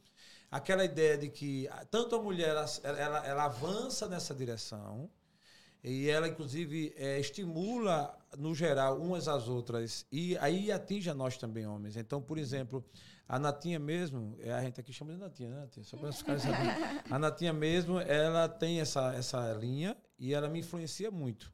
Aquela 0.50 0.84
ideia 0.84 1.16
de 1.16 1.30
que 1.30 1.66
tanto 1.90 2.14
a 2.14 2.22
mulher 2.22 2.50
ela, 2.50 2.66
ela, 2.82 3.26
ela 3.26 3.44
avança 3.44 4.06
nessa 4.06 4.34
direção, 4.34 5.08
e 5.82 6.10
ela, 6.10 6.28
inclusive, 6.28 6.92
é, 6.96 7.18
estimula, 7.18 8.14
no 8.36 8.54
geral, 8.54 9.00
umas 9.00 9.28
às 9.28 9.48
outras. 9.48 10.04
E 10.12 10.36
aí 10.36 10.70
atinge 10.70 11.08
a 11.08 11.14
nós 11.14 11.38
também, 11.38 11.66
homens. 11.66 11.96
Então, 11.96 12.20
por 12.20 12.36
exemplo, 12.36 12.84
a 13.30 13.38
Natinha 13.38 13.78
mesmo, 13.78 14.37
é, 14.40 14.52
a 14.52 14.60
gente 14.60 14.80
aqui 14.80 14.92
chama 14.92 15.12
de 15.12 15.18
Natinha, 15.20 15.50
né, 15.50 15.60
Natinha? 15.60 15.84
Só 15.84 15.96
para 15.96 16.08
os 16.08 16.20
caras 16.20 16.42
saberem. 16.42 17.00
A 17.08 17.16
Natinha 17.16 17.52
mesmo, 17.52 18.00
ela 18.00 18.49
tem 18.49 18.80
essa, 18.80 19.14
essa 19.14 19.52
linha 19.52 19.96
e 20.18 20.34
ela 20.34 20.49
me 20.49 20.58
influencia 20.58 21.12
muito. 21.12 21.52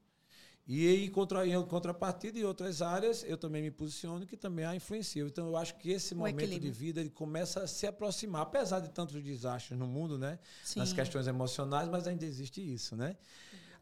E 0.66 1.04
em, 1.04 1.10
contra, 1.10 1.46
em 1.46 1.62
contrapartida, 1.66 2.38
em 2.38 2.44
outras 2.44 2.80
áreas, 2.80 3.22
eu 3.28 3.36
também 3.36 3.60
me 3.60 3.70
posiciono 3.70 4.26
que 4.26 4.38
também 4.38 4.64
a 4.64 4.74
influencia. 4.74 5.22
Então, 5.22 5.48
eu 5.48 5.56
acho 5.58 5.76
que 5.76 5.90
esse 5.90 6.14
o 6.14 6.16
momento 6.16 6.40
equilíbrio. 6.40 6.72
de 6.72 6.78
vida 6.78 7.00
ele 7.02 7.10
começa 7.10 7.64
a 7.64 7.66
se 7.66 7.86
aproximar, 7.86 8.40
apesar 8.40 8.80
de 8.80 8.88
tantos 8.88 9.22
desastres 9.22 9.78
no 9.78 9.86
mundo, 9.86 10.18
né? 10.18 10.38
Sim. 10.64 10.78
Nas 10.78 10.94
questões 10.94 11.26
emocionais, 11.26 11.90
mas 11.90 12.08
ainda 12.08 12.24
existe 12.24 12.58
isso, 12.62 12.96
né? 12.96 13.18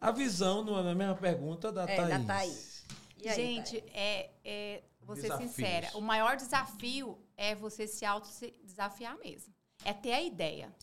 A 0.00 0.10
visão, 0.10 0.64
não 0.64 0.76
é 0.76 0.90
a 0.90 0.94
mesma 0.96 1.14
pergunta 1.14 1.70
da 1.70 1.84
é, 1.84 1.94
Thaís. 1.96 2.08
Da 2.08 2.34
Thaís. 2.34 2.84
Aí, 3.24 3.34
Gente, 3.36 3.76
é, 3.94 4.30
é, 4.44 4.82
vou 5.00 5.14
ser 5.14 5.32
sincera, 5.36 5.90
o 5.94 6.00
maior 6.00 6.36
desafio 6.36 7.24
é 7.36 7.54
você 7.54 7.86
se 7.86 8.04
auto-desafiar 8.04 9.18
mesmo. 9.18 9.54
É 9.84 9.92
ter 9.92 10.12
a 10.12 10.22
ideia. 10.22 10.74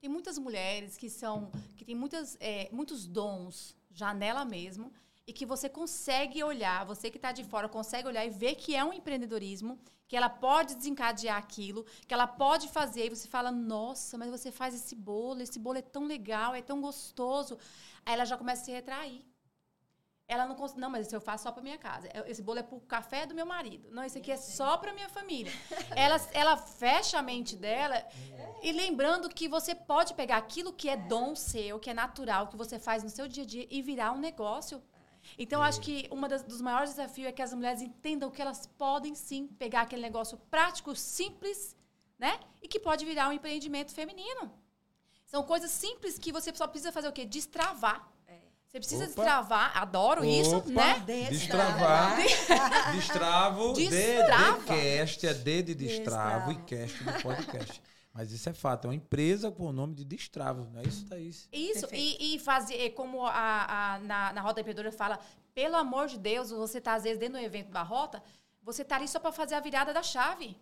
Tem 0.00 0.10
muitas 0.10 0.38
mulheres 0.38 0.96
que 0.96 1.08
são, 1.08 1.50
que 1.76 1.84
têm 1.84 1.94
muitas, 1.94 2.36
é, 2.40 2.68
muitos 2.70 3.06
dons 3.06 3.76
já 3.90 4.12
nela 4.12 4.44
mesmo 4.44 4.92
e 5.26 5.32
que 5.32 5.44
você 5.44 5.68
consegue 5.68 6.44
olhar, 6.44 6.84
você 6.84 7.10
que 7.10 7.18
está 7.18 7.32
de 7.32 7.42
fora 7.42 7.68
consegue 7.68 8.06
olhar 8.06 8.24
e 8.24 8.30
ver 8.30 8.54
que 8.54 8.76
é 8.76 8.84
um 8.84 8.92
empreendedorismo, 8.92 9.78
que 10.06 10.16
ela 10.16 10.28
pode 10.28 10.76
desencadear 10.76 11.36
aquilo, 11.36 11.84
que 12.06 12.14
ela 12.14 12.28
pode 12.28 12.68
fazer, 12.68 13.06
e 13.06 13.10
você 13.10 13.26
fala, 13.26 13.50
nossa, 13.50 14.16
mas 14.16 14.30
você 14.30 14.52
faz 14.52 14.74
esse 14.74 14.94
bolo, 14.94 15.42
esse 15.42 15.58
bolo 15.58 15.78
é 15.78 15.82
tão 15.82 16.04
legal, 16.06 16.54
é 16.54 16.62
tão 16.62 16.80
gostoso. 16.80 17.58
Aí 18.04 18.14
ela 18.14 18.24
já 18.24 18.36
começa 18.36 18.62
a 18.62 18.64
se 18.66 18.70
retrair. 18.70 19.26
Ela 20.28 20.44
não 20.46 20.56
consegue. 20.56 20.80
Não, 20.80 20.90
mas 20.90 21.06
esse 21.06 21.14
eu 21.14 21.20
faço 21.20 21.44
só 21.44 21.52
para 21.52 21.62
minha 21.62 21.78
casa. 21.78 22.08
Esse 22.26 22.42
bolo 22.42 22.58
é 22.58 22.62
para 22.62 22.76
o 22.76 22.80
café 22.80 23.26
do 23.26 23.34
meu 23.34 23.46
marido. 23.46 23.88
Não, 23.90 24.02
esse 24.02 24.18
aqui 24.18 24.32
é 24.32 24.36
só 24.36 24.76
para 24.76 24.92
minha 24.92 25.08
família. 25.08 25.52
ela, 25.94 26.20
ela 26.32 26.56
fecha 26.56 27.18
a 27.18 27.22
mente 27.22 27.56
dela 27.56 28.04
e 28.62 28.72
lembrando 28.72 29.28
que 29.28 29.48
você 29.48 29.74
pode 29.74 30.14
pegar 30.14 30.38
aquilo 30.38 30.72
que 30.72 30.88
é 30.88 30.96
dom 30.96 31.36
seu, 31.36 31.78
que 31.78 31.90
é 31.90 31.94
natural, 31.94 32.48
que 32.48 32.56
você 32.56 32.78
faz 32.78 33.04
no 33.04 33.10
seu 33.10 33.28
dia 33.28 33.44
a 33.44 33.46
dia 33.46 33.66
e 33.70 33.80
virar 33.80 34.12
um 34.12 34.18
negócio. 34.18 34.82
Então, 35.38 35.62
acho 35.62 35.80
que 35.80 36.08
um 36.10 36.20
dos 36.20 36.60
maiores 36.60 36.90
desafios 36.90 37.28
é 37.28 37.32
que 37.32 37.42
as 37.42 37.52
mulheres 37.52 37.80
entendam 37.80 38.30
que 38.30 38.40
elas 38.40 38.66
podem 38.66 39.14
sim 39.14 39.46
pegar 39.46 39.82
aquele 39.82 40.02
negócio 40.02 40.38
prático, 40.50 40.94
simples, 40.94 41.76
né? 42.18 42.38
E 42.62 42.68
que 42.68 42.78
pode 42.78 43.04
virar 43.04 43.28
um 43.28 43.32
empreendimento 43.32 43.92
feminino. 43.92 44.52
São 45.24 45.42
coisas 45.42 45.70
simples 45.70 46.18
que 46.18 46.32
você 46.32 46.54
só 46.54 46.66
precisa 46.66 46.92
fazer 46.92 47.08
o 47.08 47.12
quê? 47.12 47.24
Destravar. 47.24 48.08
Você 48.76 48.80
precisa 48.80 49.04
Opa. 49.04 49.14
destravar, 49.14 49.78
adoro 49.78 50.20
Opa. 50.20 50.28
isso, 50.28 50.62
né? 50.70 51.00
Destravar. 51.30 52.16
Destravo. 52.92 53.72
Destrava. 53.74 53.74
De, 53.74 53.88
de 53.88 54.66
cast, 54.66 55.26
é 55.26 55.34
D 55.34 55.62
de 55.62 55.74
destravo 55.74 56.52
e 56.52 56.56
cast 56.56 57.02
do 57.02 57.12
podcast. 57.22 57.82
Mas 58.12 58.32
isso 58.32 58.48
é 58.48 58.52
fato, 58.52 58.86
é 58.86 58.88
uma 58.88 58.94
empresa 58.94 59.50
com 59.50 59.66
o 59.66 59.72
nome 59.72 59.94
de 59.94 60.04
Destravo, 60.04 60.66
não 60.72 60.80
é 60.80 60.84
isso, 60.84 61.04
Thaís? 61.06 61.48
Isso, 61.52 61.86
e, 61.92 62.34
e 62.34 62.38
fazer, 62.38 62.90
como 62.90 63.26
a, 63.26 63.34
a, 63.94 63.98
na, 63.98 64.32
na 64.32 64.40
Rota 64.40 64.60
Empreendedora 64.60 64.90
fala, 64.90 65.18
pelo 65.54 65.76
amor 65.76 66.06
de 66.08 66.18
Deus, 66.18 66.50
você 66.50 66.78
está 66.78 66.94
às 66.94 67.04
vezes 67.04 67.18
dentro 67.18 67.38
do 67.38 67.44
evento 67.44 67.70
da 67.70 67.82
Rota, 67.82 68.22
você 68.62 68.82
está 68.82 68.96
ali 68.96 69.06
só 69.06 69.20
para 69.20 69.32
fazer 69.32 69.54
a 69.54 69.60
virada 69.60 69.92
da 69.92 70.02
chave. 70.02 70.56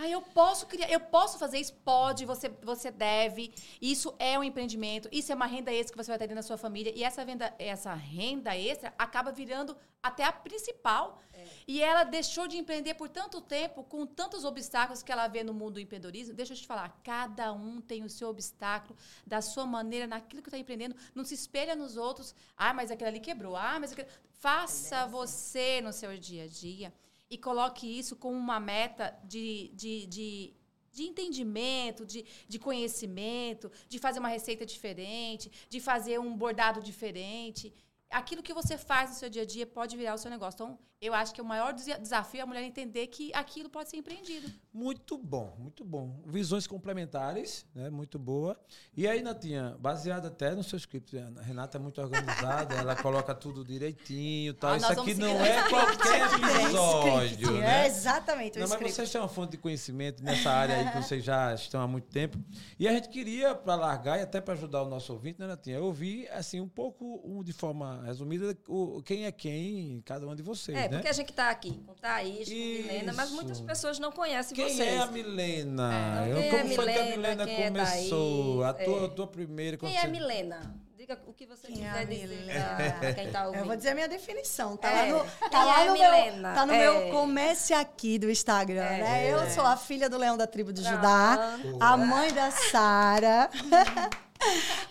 Ah, 0.00 0.08
eu 0.08 0.22
posso 0.22 0.64
criar, 0.66 0.88
eu 0.88 1.00
posso 1.00 1.40
fazer 1.40 1.58
isso? 1.58 1.74
Pode, 1.84 2.24
você, 2.24 2.48
você 2.62 2.88
deve. 2.88 3.52
Isso 3.82 4.14
é 4.16 4.38
um 4.38 4.44
empreendimento, 4.44 5.08
isso 5.10 5.32
é 5.32 5.34
uma 5.34 5.44
renda 5.44 5.72
extra 5.72 5.92
que 5.92 6.04
você 6.04 6.08
vai 6.08 6.18
ter 6.18 6.32
na 6.32 6.42
sua 6.42 6.56
família. 6.56 6.92
E 6.94 7.02
essa, 7.02 7.24
venda, 7.24 7.52
essa 7.58 7.92
renda 7.94 8.56
extra 8.56 8.94
acaba 8.96 9.32
virando 9.32 9.76
até 10.00 10.22
a 10.22 10.30
principal. 10.30 11.20
É. 11.32 11.44
E 11.66 11.82
ela 11.82 12.04
deixou 12.04 12.46
de 12.46 12.56
empreender 12.56 12.94
por 12.94 13.08
tanto 13.08 13.40
tempo, 13.40 13.82
com 13.82 14.06
tantos 14.06 14.44
obstáculos 14.44 15.02
que 15.02 15.10
ela 15.10 15.26
vê 15.26 15.42
no 15.42 15.52
mundo 15.52 15.74
do 15.74 15.80
empreendedorismo. 15.80 16.32
Deixa 16.32 16.52
eu 16.52 16.56
te 16.56 16.64
falar, 16.64 17.00
cada 17.02 17.52
um 17.52 17.80
tem 17.80 18.04
o 18.04 18.08
seu 18.08 18.28
obstáculo, 18.28 18.96
da 19.26 19.42
sua 19.42 19.66
maneira, 19.66 20.06
naquilo 20.06 20.42
que 20.42 20.48
está 20.48 20.58
empreendendo. 20.58 20.94
Não 21.12 21.24
se 21.24 21.34
espelha 21.34 21.74
nos 21.74 21.96
outros. 21.96 22.36
Ah, 22.56 22.72
mas 22.72 22.92
aquele 22.92 23.10
ali 23.10 23.20
quebrou. 23.20 23.56
Ah, 23.56 23.78
mas 23.80 23.90
aquele... 23.90 24.08
Faça 24.38 25.04
você 25.06 25.80
no 25.80 25.92
seu 25.92 26.16
dia 26.16 26.44
a 26.44 26.46
dia 26.46 26.92
e 27.30 27.36
coloque 27.36 27.86
isso 27.86 28.16
como 28.16 28.36
uma 28.36 28.58
meta 28.58 29.16
de, 29.24 29.70
de, 29.74 30.06
de, 30.06 30.54
de 30.92 31.02
entendimento, 31.04 32.06
de, 32.06 32.24
de 32.48 32.58
conhecimento, 32.58 33.70
de 33.88 33.98
fazer 33.98 34.18
uma 34.18 34.28
receita 34.28 34.64
diferente, 34.64 35.50
de 35.68 35.80
fazer 35.80 36.18
um 36.18 36.36
bordado 36.36 36.82
diferente. 36.82 37.72
Aquilo 38.10 38.42
que 38.42 38.54
você 38.54 38.78
faz 38.78 39.10
no 39.10 39.16
seu 39.16 39.28
dia 39.28 39.42
a 39.42 39.46
dia 39.46 39.66
pode 39.66 39.96
virar 39.96 40.14
o 40.14 40.18
seu 40.18 40.30
negócio. 40.30 40.56
Então, 40.56 40.78
eu 41.00 41.14
acho 41.14 41.32
que 41.32 41.40
o 41.40 41.44
maior 41.44 41.72
desafio 41.72 42.40
é 42.40 42.42
a 42.42 42.46
mulher 42.46 42.62
entender 42.62 43.06
que 43.06 43.32
aquilo 43.32 43.70
pode 43.70 43.88
ser 43.88 43.98
empreendido. 43.98 44.50
Muito 44.72 45.16
bom, 45.16 45.54
muito 45.58 45.84
bom. 45.84 46.20
Visões 46.26 46.66
complementares, 46.66 47.64
né? 47.72 47.88
Muito 47.88 48.18
boa. 48.18 48.58
E 48.96 49.06
aí, 49.06 49.22
Natinha, 49.22 49.76
baseada 49.78 50.26
até 50.26 50.54
no 50.54 50.62
seu 50.64 50.76
script, 50.76 51.16
a 51.16 51.42
Renata 51.42 51.78
é 51.78 51.80
muito 51.80 52.00
organizada, 52.00 52.74
ela 52.74 52.96
coloca 52.96 53.32
tudo 53.32 53.64
direitinho, 53.64 54.54
tal. 54.54 54.72
Ah, 54.72 54.76
Isso 54.76 54.92
aqui 54.92 55.14
não 55.14 55.44
é 55.44 55.68
qualquer 55.68 56.26
episódio, 56.34 57.56
é 57.56 57.60
né? 57.60 57.84
É 57.84 57.86
exatamente. 57.86 58.58
Não, 58.58 58.68
mas 58.68 58.92
vocês 58.92 59.10
têm 59.10 59.20
uma 59.20 59.28
fonte 59.28 59.52
de 59.52 59.58
conhecimento 59.58 60.22
nessa 60.22 60.50
área 60.50 60.76
aí 60.76 60.90
que 60.90 61.02
vocês 61.02 61.22
já 61.22 61.54
estão 61.54 61.80
há 61.80 61.86
muito 61.86 62.08
tempo. 62.08 62.38
E 62.78 62.88
a 62.88 62.92
gente 62.92 63.08
queria 63.08 63.54
para 63.54 63.76
largar 63.76 64.18
e 64.18 64.22
até 64.22 64.40
para 64.40 64.54
ajudar 64.54 64.82
o 64.82 64.88
nosso 64.88 65.12
ouvinte, 65.12 65.38
né, 65.38 65.46
Natinha? 65.46 65.80
Ouvir 65.80 66.28
assim 66.30 66.60
um 66.60 66.68
pouco, 66.68 67.20
um, 67.24 67.42
de 67.42 67.52
forma 67.52 68.02
resumida, 68.04 68.56
o, 68.66 69.00
quem 69.02 69.26
é 69.26 69.32
quem, 69.32 70.02
cada 70.04 70.26
um 70.26 70.34
de 70.34 70.42
vocês. 70.42 70.76
É, 70.76 70.87
é, 70.88 70.96
porque 70.96 71.08
a 71.08 71.12
gente 71.12 71.30
está 71.30 71.50
aqui 71.50 71.80
com 71.86 71.94
Thaís, 71.94 72.48
com 72.48 72.54
Milena, 72.54 73.12
mas 73.12 73.30
muitas 73.30 73.60
pessoas 73.60 73.98
não 73.98 74.10
conhecem 74.12 74.54
quem 74.54 74.64
vocês. 74.64 74.88
Quem 74.88 74.98
é 74.98 75.02
a 75.02 75.06
Milena? 75.06 75.92
É, 76.26 76.50
como 76.50 76.60
é 76.60 76.74
foi 76.74 76.86
Milena, 76.86 76.92
que 76.92 77.00
a 77.00 77.16
Milena 77.16 77.50
é 77.50 77.66
começou? 77.66 78.64
É 78.64 78.68
a 78.68 78.74
tua, 78.74 79.06
a 79.06 79.08
tua 79.08 79.26
primeira... 79.26 79.76
Quem 79.76 79.96
é 79.96 80.06
Milena? 80.06 80.74
Diga 80.98 81.16
o 81.26 81.32
que 81.32 81.46
você 81.46 81.68
quem 81.68 81.76
quiser 81.76 82.06
dizer 82.06 83.14
quem 83.14 83.26
está 83.28 83.46
ouvindo. 83.46 83.60
Eu 83.60 83.66
vou 83.66 83.76
dizer 83.76 83.90
a 83.90 83.94
minha 83.94 84.08
definição. 84.08 84.76
Tá 84.76 84.90
lá 84.90 85.06
no, 85.06 85.24
tá 85.48 85.64
lá 85.64 85.84
no, 85.86 85.92
meu, 85.92 86.42
tá 86.42 86.66
no 86.66 86.72
meu 86.74 87.10
comece 87.12 87.72
aqui 87.72 88.18
do 88.18 88.28
Instagram, 88.28 88.82
né? 88.82 89.32
Eu 89.32 89.48
sou 89.48 89.64
a 89.64 89.76
filha 89.76 90.10
do 90.10 90.18
leão 90.18 90.36
da 90.36 90.46
tribo 90.46 90.72
de 90.72 90.82
Judá, 90.82 91.56
a 91.80 91.96
mãe 91.96 92.32
da 92.32 92.50
Sara. 92.50 93.48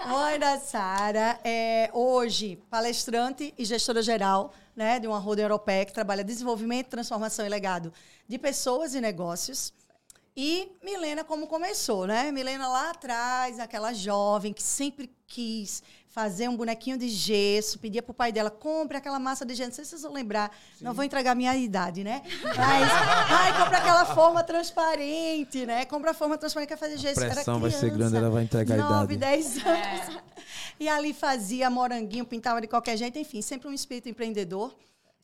mãe 0.08 0.40
da 0.40 0.60
Sara, 0.60 1.40
é, 1.44 1.90
hoje 1.94 2.58
palestrante 2.70 3.54
e 3.58 3.66
gestora 3.66 4.02
geral 4.02 4.54
né, 4.76 5.00
de 5.00 5.08
uma 5.08 5.18
roda 5.18 5.42
europeia 5.42 5.86
que 5.86 5.94
trabalha 5.94 6.24
desenvolvimento, 6.24 6.88
transformação 6.88 7.46
e 7.46 7.50
legado 7.50 7.92
de 8.28 8.38
pessoas 8.38 8.94
e 8.94 9.02
negócios. 9.02 9.74
E 10.36 10.72
Milena, 10.84 11.24
como 11.24 11.48
começou, 11.48 12.06
né? 12.06 12.32
Milena 12.32 12.68
lá 12.68 12.92
atrás, 12.92 13.60
aquela 13.60 13.92
jovem 13.92 14.54
que 14.54 14.62
sempre 14.62 15.10
quis 15.26 15.82
fazer 16.18 16.50
um 16.50 16.58
bonequinho 16.58 16.98
de 16.98 17.08
gesso, 17.08 17.78
pedia 17.78 18.02
pro 18.02 18.12
pai 18.12 18.32
dela, 18.32 18.50
compre 18.50 18.98
aquela 18.98 19.20
massa 19.20 19.46
de 19.46 19.54
gesso. 19.54 19.70
Não 19.70 19.76
sei 19.76 19.86
se 19.86 19.92
vocês 19.92 20.02
vão 20.02 20.14
lembrar, 20.14 20.50
Sim. 20.76 20.84
não 20.84 20.92
vou 20.92 21.06
entregar 21.06 21.36
minha 21.36 21.56
idade, 21.56 22.04
né? 22.04 22.24
Mas, 22.44 22.92
ai, 23.30 23.56
compra 23.56 23.78
aquela 23.78 24.04
forma 24.04 24.44
transparente, 24.44 25.64
né? 25.68 25.86
Compra 25.86 26.10
a 26.10 26.14
forma 26.16 26.36
transparente, 26.36 26.70
quer 26.70 26.78
fazer 26.78 26.98
gesso. 26.98 27.24
A 27.24 27.30
pressão 27.30 27.60
vai 27.60 27.70
ser 27.70 27.92
grande, 27.92 28.18
ela 28.18 28.32
vai 28.32 28.46
entregar 28.46 28.74
a 28.74 28.78
idade. 28.78 28.94
9, 28.94 29.16
10 29.16 29.58
anos. 29.58 29.68
É. 29.68 30.24
E 30.80 30.90
ali 30.90 31.14
fazia 31.14 31.70
moranguinho, 31.70 32.26
pintava 32.26 32.60
de 32.62 32.66
qualquer 32.68 32.98
jeito, 32.98 33.20
enfim, 33.20 33.44
sempre 33.44 33.68
um 33.68 33.74
espírito 33.74 34.10
empreendedor. 34.10 34.74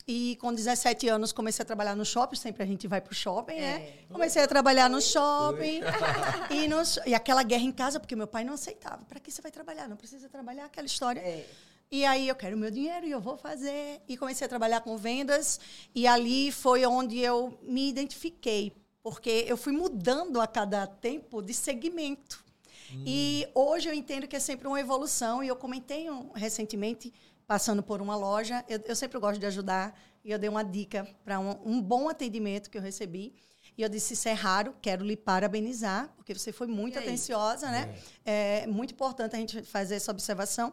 E 0.06 0.36
com 0.36 0.52
17 0.52 1.08
anos 1.08 1.32
comecei 1.32 1.62
a 1.62 1.66
trabalhar 1.66 1.96
no 1.96 2.04
shopping, 2.04 2.36
sempre 2.36 2.62
a 2.62 2.66
gente 2.66 2.86
vai 2.86 3.00
pro 3.00 3.14
shopping, 3.14 3.54
né? 3.54 3.60
é. 3.60 3.78
né? 3.78 3.92
Comecei 4.10 4.42
a 4.42 4.46
trabalhar 4.46 4.90
no 4.90 5.00
shopping. 5.00 5.80
e, 6.50 6.68
no, 6.68 6.76
e 7.06 7.14
aquela 7.14 7.42
guerra 7.42 7.64
em 7.64 7.72
casa, 7.72 7.98
porque 7.98 8.14
meu 8.14 8.26
pai 8.26 8.44
não 8.44 8.52
aceitava. 8.52 9.02
Para 9.06 9.18
que 9.18 9.30
você 9.30 9.40
vai 9.40 9.50
trabalhar? 9.50 9.88
Não 9.88 9.96
precisa 9.96 10.28
trabalhar 10.28 10.66
aquela 10.66 10.86
história. 10.86 11.20
É. 11.20 11.46
E 11.90 12.04
aí 12.04 12.28
eu 12.28 12.34
quero 12.34 12.54
o 12.54 12.58
meu 12.58 12.70
dinheiro 12.70 13.06
e 13.06 13.10
eu 13.12 13.20
vou 13.20 13.38
fazer. 13.38 14.02
E 14.06 14.16
comecei 14.16 14.44
a 14.44 14.48
trabalhar 14.48 14.82
com 14.82 14.96
vendas. 14.98 15.58
E 15.94 16.06
ali 16.06 16.52
foi 16.52 16.84
onde 16.84 17.18
eu 17.18 17.58
me 17.62 17.88
identifiquei. 17.88 18.72
Porque 19.02 19.44
eu 19.46 19.56
fui 19.56 19.72
mudando 19.72 20.38
a 20.38 20.46
cada 20.46 20.86
tempo 20.86 21.40
de 21.40 21.54
segmento. 21.54 22.44
Hum. 22.92 23.04
E 23.06 23.46
hoje 23.54 23.88
eu 23.88 23.94
entendo 23.94 24.26
que 24.26 24.36
é 24.36 24.40
sempre 24.40 24.68
uma 24.68 24.80
evolução. 24.80 25.42
E 25.42 25.48
eu 25.48 25.56
comentei 25.56 26.10
um, 26.10 26.30
recentemente 26.32 27.10
passando 27.46 27.82
por 27.82 28.00
uma 28.00 28.16
loja. 28.16 28.64
Eu, 28.68 28.80
eu 28.86 28.96
sempre 28.96 29.18
gosto 29.18 29.38
de 29.38 29.46
ajudar 29.46 29.98
e 30.24 30.30
eu 30.30 30.38
dei 30.38 30.48
uma 30.48 30.64
dica 30.64 31.06
para 31.24 31.38
um, 31.38 31.58
um, 31.64 31.82
bom 31.82 32.08
atendimento 32.08 32.70
que 32.70 32.78
eu 32.78 32.82
recebi. 32.82 33.34
E 33.76 33.82
eu 33.82 33.88
disse: 33.88 34.14
Isso 34.14 34.28
é 34.28 34.32
raro, 34.32 34.74
quero 34.80 35.04
lhe 35.04 35.16
parabenizar, 35.16 36.12
porque 36.16 36.34
você 36.34 36.52
foi 36.52 36.66
muito 36.66 36.98
atenciosa, 36.98 37.70
né? 37.70 37.94
É. 38.24 38.62
é. 38.62 38.66
muito 38.66 38.92
importante 38.92 39.36
a 39.36 39.38
gente 39.38 39.62
fazer 39.62 39.96
essa 39.96 40.10
observação. 40.10 40.72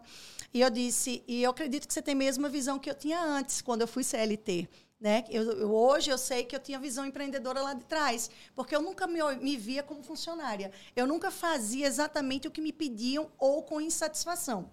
E 0.53 0.61
eu 0.61 0.69
disse: 0.69 1.23
E 1.27 1.43
eu 1.43 1.51
acredito 1.51 1.87
que 1.87 1.93
você 1.93 2.01
tem 2.01 2.13
a 2.13 2.17
mesma 2.17 2.47
visão 2.47 2.79
que 2.79 2.89
eu 2.89 2.95
tinha 2.95 3.21
antes, 3.21 3.61
quando 3.61 3.81
eu 3.81 3.87
fui 3.87 4.03
CLT. 4.03 4.69
Né? 4.99 5.25
Eu, 5.31 5.51
eu, 5.53 5.73
hoje 5.73 6.11
eu 6.11 6.17
sei 6.17 6.43
que 6.43 6.55
eu 6.55 6.59
tinha 6.59 6.77
visão 6.77 7.03
empreendedora 7.03 7.59
lá 7.59 7.73
de 7.73 7.83
trás, 7.85 8.29
porque 8.53 8.75
eu 8.75 8.83
nunca 8.83 9.07
me, 9.07 9.19
me 9.37 9.57
via 9.57 9.81
como 9.81 10.03
funcionária. 10.03 10.71
Eu 10.95 11.07
nunca 11.07 11.31
fazia 11.31 11.87
exatamente 11.87 12.47
o 12.47 12.51
que 12.51 12.61
me 12.61 12.71
pediam 12.71 13.31
ou 13.39 13.63
com 13.63 13.81
insatisfação. 13.81 14.69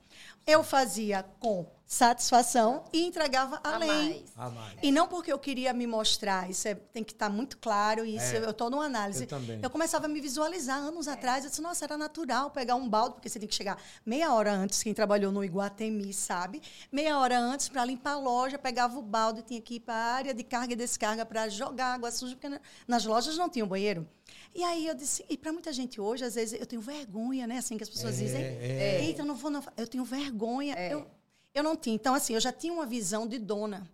Eu 0.47 0.63
fazia 0.63 1.23
com 1.41 1.67
satisfação 1.89 2.85
e 2.93 3.07
entregava 3.07 3.59
além. 3.65 4.23
A 4.37 4.51
mais. 4.51 4.79
E 4.83 4.93
não 4.93 5.09
porque 5.09 5.33
eu 5.33 5.39
queria 5.39 5.73
me 5.73 5.87
mostrar, 5.87 6.51
isso 6.51 6.69
é, 6.69 6.75
tem 6.75 7.03
que 7.03 7.13
estar 7.13 7.31
muito 7.31 7.57
claro, 7.57 8.05
e 8.05 8.15
isso 8.15 8.35
é, 8.35 8.45
eu 8.45 8.51
estou 8.51 8.69
numa 8.69 8.85
análise. 8.85 9.25
Eu, 9.25 9.29
também. 9.29 9.59
eu 9.63 9.71
começava 9.71 10.05
a 10.05 10.09
me 10.09 10.21
visualizar 10.21 10.77
anos 10.77 11.09
é. 11.09 11.13
atrás, 11.13 11.45
eu 11.45 11.51
disse, 11.51 11.63
nossa, 11.63 11.87
era 11.87 11.97
natural 11.97 12.51
pegar 12.51 12.75
um 12.75 12.87
balde, 12.87 13.15
porque 13.15 13.31
você 13.31 13.39
tem 13.39 13.49
que 13.49 13.55
chegar 13.55 13.83
meia 14.05 14.35
hora 14.35 14.53
antes, 14.53 14.83
quem 14.83 14.93
trabalhou 14.93 15.33
no 15.33 15.43
Iguatemi 15.43 16.13
sabe, 16.13 16.61
meia 16.93 17.19
hora 17.19 17.41
antes 17.41 17.71
para 17.71 17.87
limpar 17.87 18.13
a 18.13 18.19
loja, 18.19 18.59
pegava 18.59 18.99
o 18.99 19.03
balde, 19.03 19.41
tinha 19.41 19.61
que 19.63 19.77
ir 19.77 19.81
para 19.81 19.95
a 19.95 20.13
área 20.13 20.35
de 20.35 20.45
carga 20.45 20.75
e 20.75 20.77
descarga 20.77 21.25
para 21.25 21.49
jogar 21.49 21.95
água 21.95 22.11
suja, 22.11 22.37
porque 22.37 22.61
nas 22.87 23.07
lojas 23.07 23.39
não 23.39 23.49
tinha 23.49 23.65
banheiro. 23.65 24.07
E 24.55 24.63
aí 24.63 24.87
eu 24.87 24.95
disse, 24.95 25.25
e 25.27 25.39
para 25.39 25.53
muita 25.53 25.73
gente 25.73 25.99
hoje, 25.99 26.23
às 26.23 26.35
vezes 26.35 26.61
eu 26.61 26.67
tenho 26.67 26.83
vergonha, 26.83 27.47
né? 27.47 27.59
Assim 27.59 27.79
que 27.79 27.83
as 27.83 27.89
pessoas 27.89 28.21
é, 28.21 28.25
dizem, 28.25 28.43
é. 28.43 29.05
eita, 29.05 29.23
eu 29.23 29.27
não 29.27 29.35
vou, 29.35 29.51
não, 29.51 29.63
eu 29.77 29.87
tenho 29.87 30.05
vergonha. 30.05 30.75
É. 30.75 30.93
Eu, 30.93 31.07
eu 31.55 31.63
não 31.63 31.77
tinha. 31.77 31.95
Então, 31.95 32.15
assim, 32.15 32.35
eu 32.35 32.41
já 32.41 32.53
tinha 32.53 32.73
uma 32.73 32.87
visão 32.87 33.27
de 33.27 33.39
dona. 33.39 33.89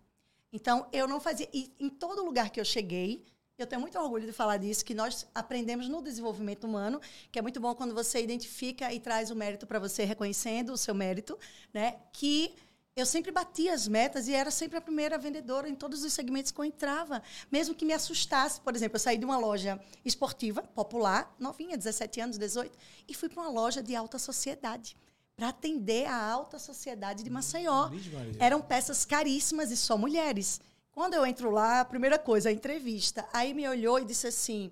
Então, 0.51 0.87
eu 0.91 1.07
não 1.07 1.19
fazia. 1.19 1.49
E 1.53 1.71
em 1.79 1.89
todo 1.89 2.23
lugar 2.23 2.49
que 2.49 2.59
eu 2.59 2.65
cheguei, 2.65 3.25
eu 3.57 3.65
tenho 3.65 3.81
muito 3.81 3.97
orgulho 3.97 4.25
de 4.25 4.33
falar 4.33 4.57
disso, 4.57 4.83
que 4.83 4.93
nós 4.93 5.25
aprendemos 5.33 5.87
no 5.87 6.01
desenvolvimento 6.01 6.65
humano, 6.65 6.99
que 7.31 7.39
é 7.39 7.41
muito 7.41 7.59
bom 7.59 7.73
quando 7.73 7.93
você 7.93 8.21
identifica 8.21 8.93
e 8.93 8.99
traz 8.99 9.31
o 9.31 9.35
mérito 9.35 9.65
para 9.65 9.79
você, 9.79 10.03
reconhecendo 10.03 10.73
o 10.73 10.77
seu 10.77 10.93
mérito, 10.93 11.37
né? 11.73 11.95
Que 12.11 12.53
eu 12.95 13.05
sempre 13.05 13.31
batia 13.31 13.73
as 13.73 13.87
metas 13.87 14.27
e 14.27 14.33
era 14.33 14.51
sempre 14.51 14.77
a 14.77 14.81
primeira 14.81 15.17
vendedora 15.17 15.67
em 15.67 15.75
todos 15.75 16.03
os 16.03 16.13
segmentos 16.13 16.51
que 16.51 16.59
eu 16.59 16.65
entrava. 16.65 17.21
Mesmo 17.51 17.75
que 17.75 17.85
me 17.85 17.93
assustasse. 17.93 18.59
Por 18.61 18.75
exemplo, 18.75 18.95
eu 18.95 18.99
saí 19.01 19.17
de 19.17 19.25
uma 19.25 19.37
loja 19.37 19.79
esportiva, 20.03 20.61
popular, 20.61 21.33
novinha, 21.39 21.77
17 21.77 22.21
anos, 22.21 22.37
18, 22.37 22.77
e 23.07 23.13
fui 23.13 23.29
para 23.29 23.41
uma 23.41 23.49
loja 23.49 23.81
de 23.83 23.95
alta 23.95 24.17
sociedade 24.19 24.95
para 25.35 25.49
atender 25.49 26.05
a 26.05 26.15
alta 26.15 26.57
sociedade 26.57 27.23
de 27.23 27.29
Maceió. 27.29 27.89
Eram 28.39 28.61
peças 28.61 29.05
caríssimas 29.05 29.71
e 29.71 29.77
só 29.77 29.97
mulheres. 29.97 30.61
Quando 30.91 31.13
eu 31.13 31.25
entro 31.25 31.51
lá, 31.51 31.81
a 31.81 31.85
primeira 31.85 32.17
coisa, 32.17 32.49
a 32.49 32.51
entrevista. 32.53 33.27
Aí 33.33 33.53
me 33.53 33.67
olhou 33.67 33.99
e 33.99 34.05
disse 34.05 34.27
assim: 34.27 34.71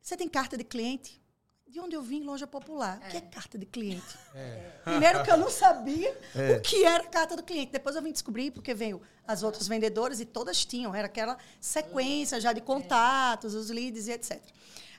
Você 0.00 0.16
tem 0.16 0.28
carta 0.28 0.56
de 0.56 0.64
cliente? 0.64 1.22
De 1.68 1.80
onde 1.80 1.96
eu 1.96 2.02
vim, 2.02 2.22
loja 2.22 2.46
popular. 2.46 3.00
É. 3.02 3.08
O 3.08 3.10
que 3.10 3.16
é 3.16 3.20
carta 3.20 3.58
de 3.58 3.66
cliente? 3.66 4.16
É. 4.34 4.70
Primeiro 4.84 5.24
que 5.24 5.30
eu 5.30 5.36
não 5.36 5.50
sabia 5.50 6.16
é. 6.34 6.52
o 6.52 6.62
que 6.62 6.84
era 6.84 7.02
carta 7.04 7.36
do 7.36 7.42
cliente. 7.42 7.72
Depois 7.72 7.96
eu 7.96 8.00
vim 8.00 8.12
descobrir, 8.12 8.52
porque 8.52 8.72
veio 8.72 9.02
as 9.26 9.42
outras 9.42 9.66
vendedoras 9.66 10.20
e 10.20 10.24
todas 10.24 10.64
tinham. 10.64 10.94
Era 10.94 11.06
aquela 11.06 11.36
sequência 11.60 12.40
já 12.40 12.52
de 12.52 12.60
contatos, 12.60 13.54
os 13.54 13.70
leads 13.70 14.06
e 14.06 14.12
etc. 14.12 14.40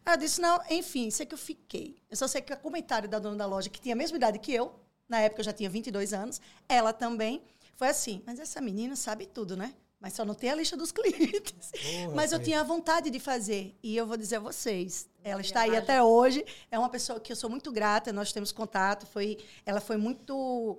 Aí 0.06 0.14
eu 0.14 0.18
disse, 0.18 0.40
não, 0.40 0.60
enfim, 0.70 1.10
sei 1.10 1.26
que 1.26 1.34
eu 1.34 1.38
fiquei. 1.38 1.98
Eu 2.10 2.16
só 2.16 2.28
sei 2.28 2.40
que 2.40 2.54
o 2.54 2.58
comentário 2.58 3.10
da 3.10 3.18
dona 3.18 3.36
da 3.36 3.46
loja, 3.48 3.70
que 3.70 3.82
tinha 3.82 3.96
a 3.96 3.98
mesma 3.98 4.18
idade 4.18 4.38
que 4.38 4.54
eu, 4.54 4.80
na 5.10 5.20
época 5.20 5.42
eu 5.42 5.46
já 5.46 5.52
tinha 5.52 5.70
22 5.70 6.14
anos, 6.14 6.40
ela 6.70 6.94
também, 6.94 7.42
foi 7.76 7.88
assim, 7.88 8.22
mas 8.26 8.40
essa 8.40 8.62
menina 8.62 8.96
sabe 8.96 9.26
tudo, 9.26 9.58
né? 9.58 9.74
Mas 10.00 10.14
só 10.14 10.24
não 10.24 10.36
tem 10.36 10.52
a 10.52 10.56
lista 10.56 10.78
dos 10.78 10.92
clientes. 10.94 11.72
mas 12.14 12.32
eu 12.32 12.40
tinha 12.40 12.60
a 12.60 12.64
vontade 12.64 13.10
de 13.10 13.20
fazer. 13.20 13.76
E 13.82 13.98
eu 13.98 14.06
vou 14.06 14.16
dizer 14.16 14.36
a 14.36 14.40
vocês, 14.40 15.10
ela 15.24 15.42
está 15.42 15.62
aí 15.62 15.76
até 15.76 16.04
hoje. 16.04 16.46
É 16.70 16.78
uma 16.78 16.90
pessoa 16.90 17.20
que 17.20 17.32
eu 17.32 17.36
sou 17.36 17.50
muito 17.50 17.72
grata, 17.72 18.14
nós 18.14 18.32
temos 18.32 18.52
contato. 18.52 19.08
Foi, 19.08 19.38
ela 19.66 19.82
foi 19.82 19.98
muito... 19.98 20.78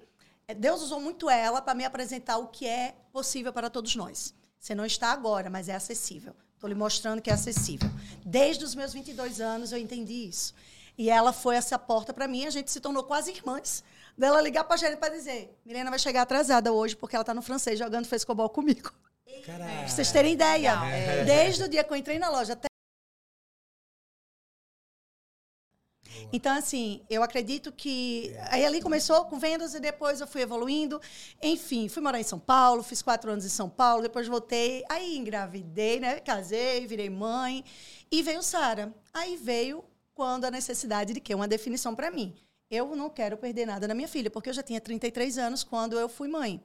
Deus 0.56 0.80
usou 0.82 1.00
muito 1.00 1.28
ela 1.28 1.60
para 1.60 1.74
me 1.74 1.84
apresentar 1.84 2.38
o 2.38 2.46
que 2.46 2.64
é 2.68 2.94
possível 3.12 3.52
para 3.52 3.68
todos 3.68 3.96
nós. 3.96 4.32
Você 4.60 4.72
não 4.72 4.86
está 4.86 5.10
agora, 5.10 5.50
mas 5.50 5.68
é 5.68 5.74
acessível 5.74 6.36
Estou 6.66 6.74
lhe 6.74 6.74
mostrando 6.74 7.22
que 7.22 7.30
é 7.30 7.32
acessível. 7.32 7.88
Desde 8.24 8.64
os 8.64 8.74
meus 8.74 8.92
22 8.92 9.40
anos 9.40 9.70
eu 9.70 9.78
entendi 9.78 10.26
isso. 10.28 10.52
E 10.98 11.08
ela 11.08 11.32
foi 11.32 11.54
essa 11.54 11.78
porta 11.78 12.12
para 12.12 12.26
mim, 12.26 12.44
a 12.44 12.50
gente 12.50 12.72
se 12.72 12.80
tornou 12.80 13.04
quase 13.04 13.30
irmãs. 13.30 13.84
Dela 14.18 14.40
ligar 14.40 14.64
para 14.64 14.74
a 14.74 14.76
gerente 14.76 14.98
para 14.98 15.14
dizer: 15.14 15.56
Milena 15.64 15.90
vai 15.90 15.98
chegar 15.98 16.22
atrasada 16.22 16.72
hoje 16.72 16.96
porque 16.96 17.14
ela 17.14 17.22
está 17.22 17.32
no 17.32 17.42
francês 17.42 17.78
jogando 17.78 18.06
frescobol 18.06 18.48
comigo. 18.48 18.92
Para 19.44 19.86
vocês 19.86 20.10
terem 20.10 20.32
ideia. 20.32 20.72
É. 20.84 21.24
Desde 21.24 21.62
o 21.62 21.68
dia 21.68 21.84
que 21.84 21.92
eu 21.92 21.96
entrei 21.96 22.18
na 22.18 22.30
loja 22.30 22.54
até 22.54 22.65
Então, 26.32 26.56
assim, 26.56 27.02
eu 27.08 27.22
acredito 27.22 27.72
que. 27.72 28.34
Aí 28.50 28.64
ali 28.64 28.80
começou 28.82 29.24
com 29.26 29.38
vendas 29.38 29.74
e 29.74 29.80
depois 29.80 30.20
eu 30.20 30.26
fui 30.26 30.42
evoluindo. 30.42 31.00
Enfim, 31.42 31.88
fui 31.88 32.02
morar 32.02 32.20
em 32.20 32.24
São 32.24 32.38
Paulo, 32.38 32.82
fiz 32.82 33.02
quatro 33.02 33.30
anos 33.30 33.44
em 33.44 33.48
São 33.48 33.68
Paulo, 33.68 34.02
depois 34.02 34.26
voltei. 34.26 34.84
Aí 34.88 35.16
engravidei, 35.16 36.00
né? 36.00 36.20
Casei, 36.20 36.86
virei 36.86 37.10
mãe. 37.10 37.64
E 38.10 38.22
veio 38.22 38.42
Sara. 38.42 38.94
Aí 39.12 39.36
veio 39.36 39.84
quando 40.14 40.44
a 40.44 40.50
necessidade 40.50 41.12
de 41.12 41.20
quê? 41.20 41.34
Uma 41.34 41.48
definição 41.48 41.94
para 41.94 42.10
mim. 42.10 42.34
Eu 42.70 42.96
não 42.96 43.08
quero 43.08 43.36
perder 43.36 43.66
nada 43.66 43.86
na 43.86 43.94
minha 43.94 44.08
filha, 44.08 44.30
porque 44.30 44.48
eu 44.48 44.54
já 44.54 44.62
tinha 44.62 44.80
33 44.80 45.38
anos 45.38 45.62
quando 45.62 45.98
eu 45.98 46.08
fui 46.08 46.26
mãe. 46.28 46.60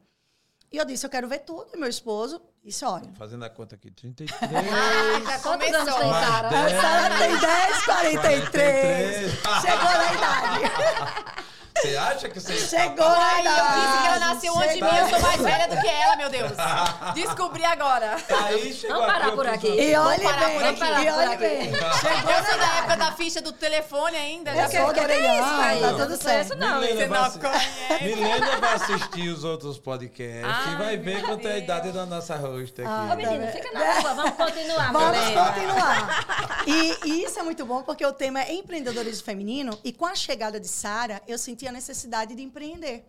E 0.71 0.77
eu 0.77 0.85
disse, 0.85 1.05
eu 1.05 1.09
quero 1.09 1.27
ver 1.27 1.39
tudo. 1.39 1.67
E 1.73 1.77
meu 1.77 1.89
esposo 1.89 2.41
disse, 2.63 2.85
olha... 2.85 3.11
Fazendo 3.15 3.43
a 3.43 3.49
conta 3.49 3.75
aqui, 3.75 3.91
33... 3.91 4.31
ah, 5.27 5.39
quantos 5.43 5.67
anos 5.67 5.95
tem, 5.95 6.09
Sara? 6.13 6.47
A 6.47 6.81
Sara 6.81 7.17
tem 7.17 7.37
10, 7.37 7.85
43. 7.85 9.41
43. 9.41 9.61
Chegou 9.61 9.83
na 9.83 10.13
idade. 10.13 11.31
Você 11.77 11.95
acha 11.95 12.29
que 12.29 12.39
você. 12.39 12.57
Chegou 12.57 13.05
Ai, 13.07 13.39
eu 13.39 13.51
disse 13.51 14.01
que 14.01 14.07
ela 14.07 14.19
nasceu 14.19 14.57
antes 14.57 14.75
de 14.75 14.81
mim, 14.81 14.97
eu 14.97 15.09
sou 15.09 15.19
mais 15.19 15.41
velha 15.41 15.67
do 15.67 15.81
que 15.81 15.87
ela, 15.87 16.15
meu 16.15 16.29
Deus. 16.29 16.51
Descobri 17.15 17.65
agora. 17.65 18.17
Aí 18.45 18.73
chegou 18.73 18.97
Vamos 18.97 19.13
parar 19.13 19.31
por 19.31 19.47
aqui. 19.47 19.67
E 19.67 19.95
olhe 19.95 20.19
bem, 20.19 20.59
vamos 20.59 20.79
parar 20.79 21.33
e 21.33 21.37
bem. 21.37 21.71
Chegou 21.71 22.31
eu 22.31 22.45
sou 22.45 22.57
da 22.57 22.77
época 22.77 22.97
da 22.97 23.11
ficha 23.13 23.41
do 23.41 23.51
telefone 23.51 24.17
ainda. 24.17 24.53
Já 24.53 24.69
sou 24.69 24.93
da 24.93 25.01
orelhão, 25.01 25.81
tá 25.81 25.93
tudo 26.03 26.17
certo. 26.21 26.55
Não, 26.55 26.81
Milena 26.81 27.29
vai, 27.29 28.01
Milena 28.01 28.57
vai 28.57 28.73
assistir 28.75 29.29
os 29.29 29.43
outros 29.43 29.77
podcasts 29.79 30.45
ah, 30.45 30.73
e 30.73 30.75
vai 30.75 30.97
ver 30.97 31.23
quanto 31.23 31.47
é 31.47 31.53
a 31.53 31.57
idade 31.57 31.91
da 31.91 32.05
nossa 32.05 32.35
host 32.35 32.81
aqui. 32.81 32.89
Ah, 32.89 33.09
Ô, 33.13 33.15
menina, 33.15 33.47
fica 33.47 33.71
na 33.71 33.93
rua, 33.93 34.13
vamos 34.13 34.35
continuar. 34.35 34.91
Vamos 34.91 35.17
continuar. 35.17 36.63
E, 36.67 36.97
e 37.05 37.23
isso 37.23 37.39
é 37.39 37.43
muito 37.43 37.65
bom 37.65 37.81
porque 37.81 38.05
o 38.05 38.13
tema 38.13 38.41
é 38.41 38.53
empreendedorismo 38.53 39.23
feminino 39.23 39.79
e 39.83 39.91
com 39.91 40.05
a 40.05 40.15
chegada 40.15 40.59
de 40.59 40.67
Sara, 40.67 41.21
eu 41.27 41.37
senti 41.37 41.60
a 41.67 41.71
necessidade 41.71 42.35
de 42.35 42.41
empreender. 42.41 43.05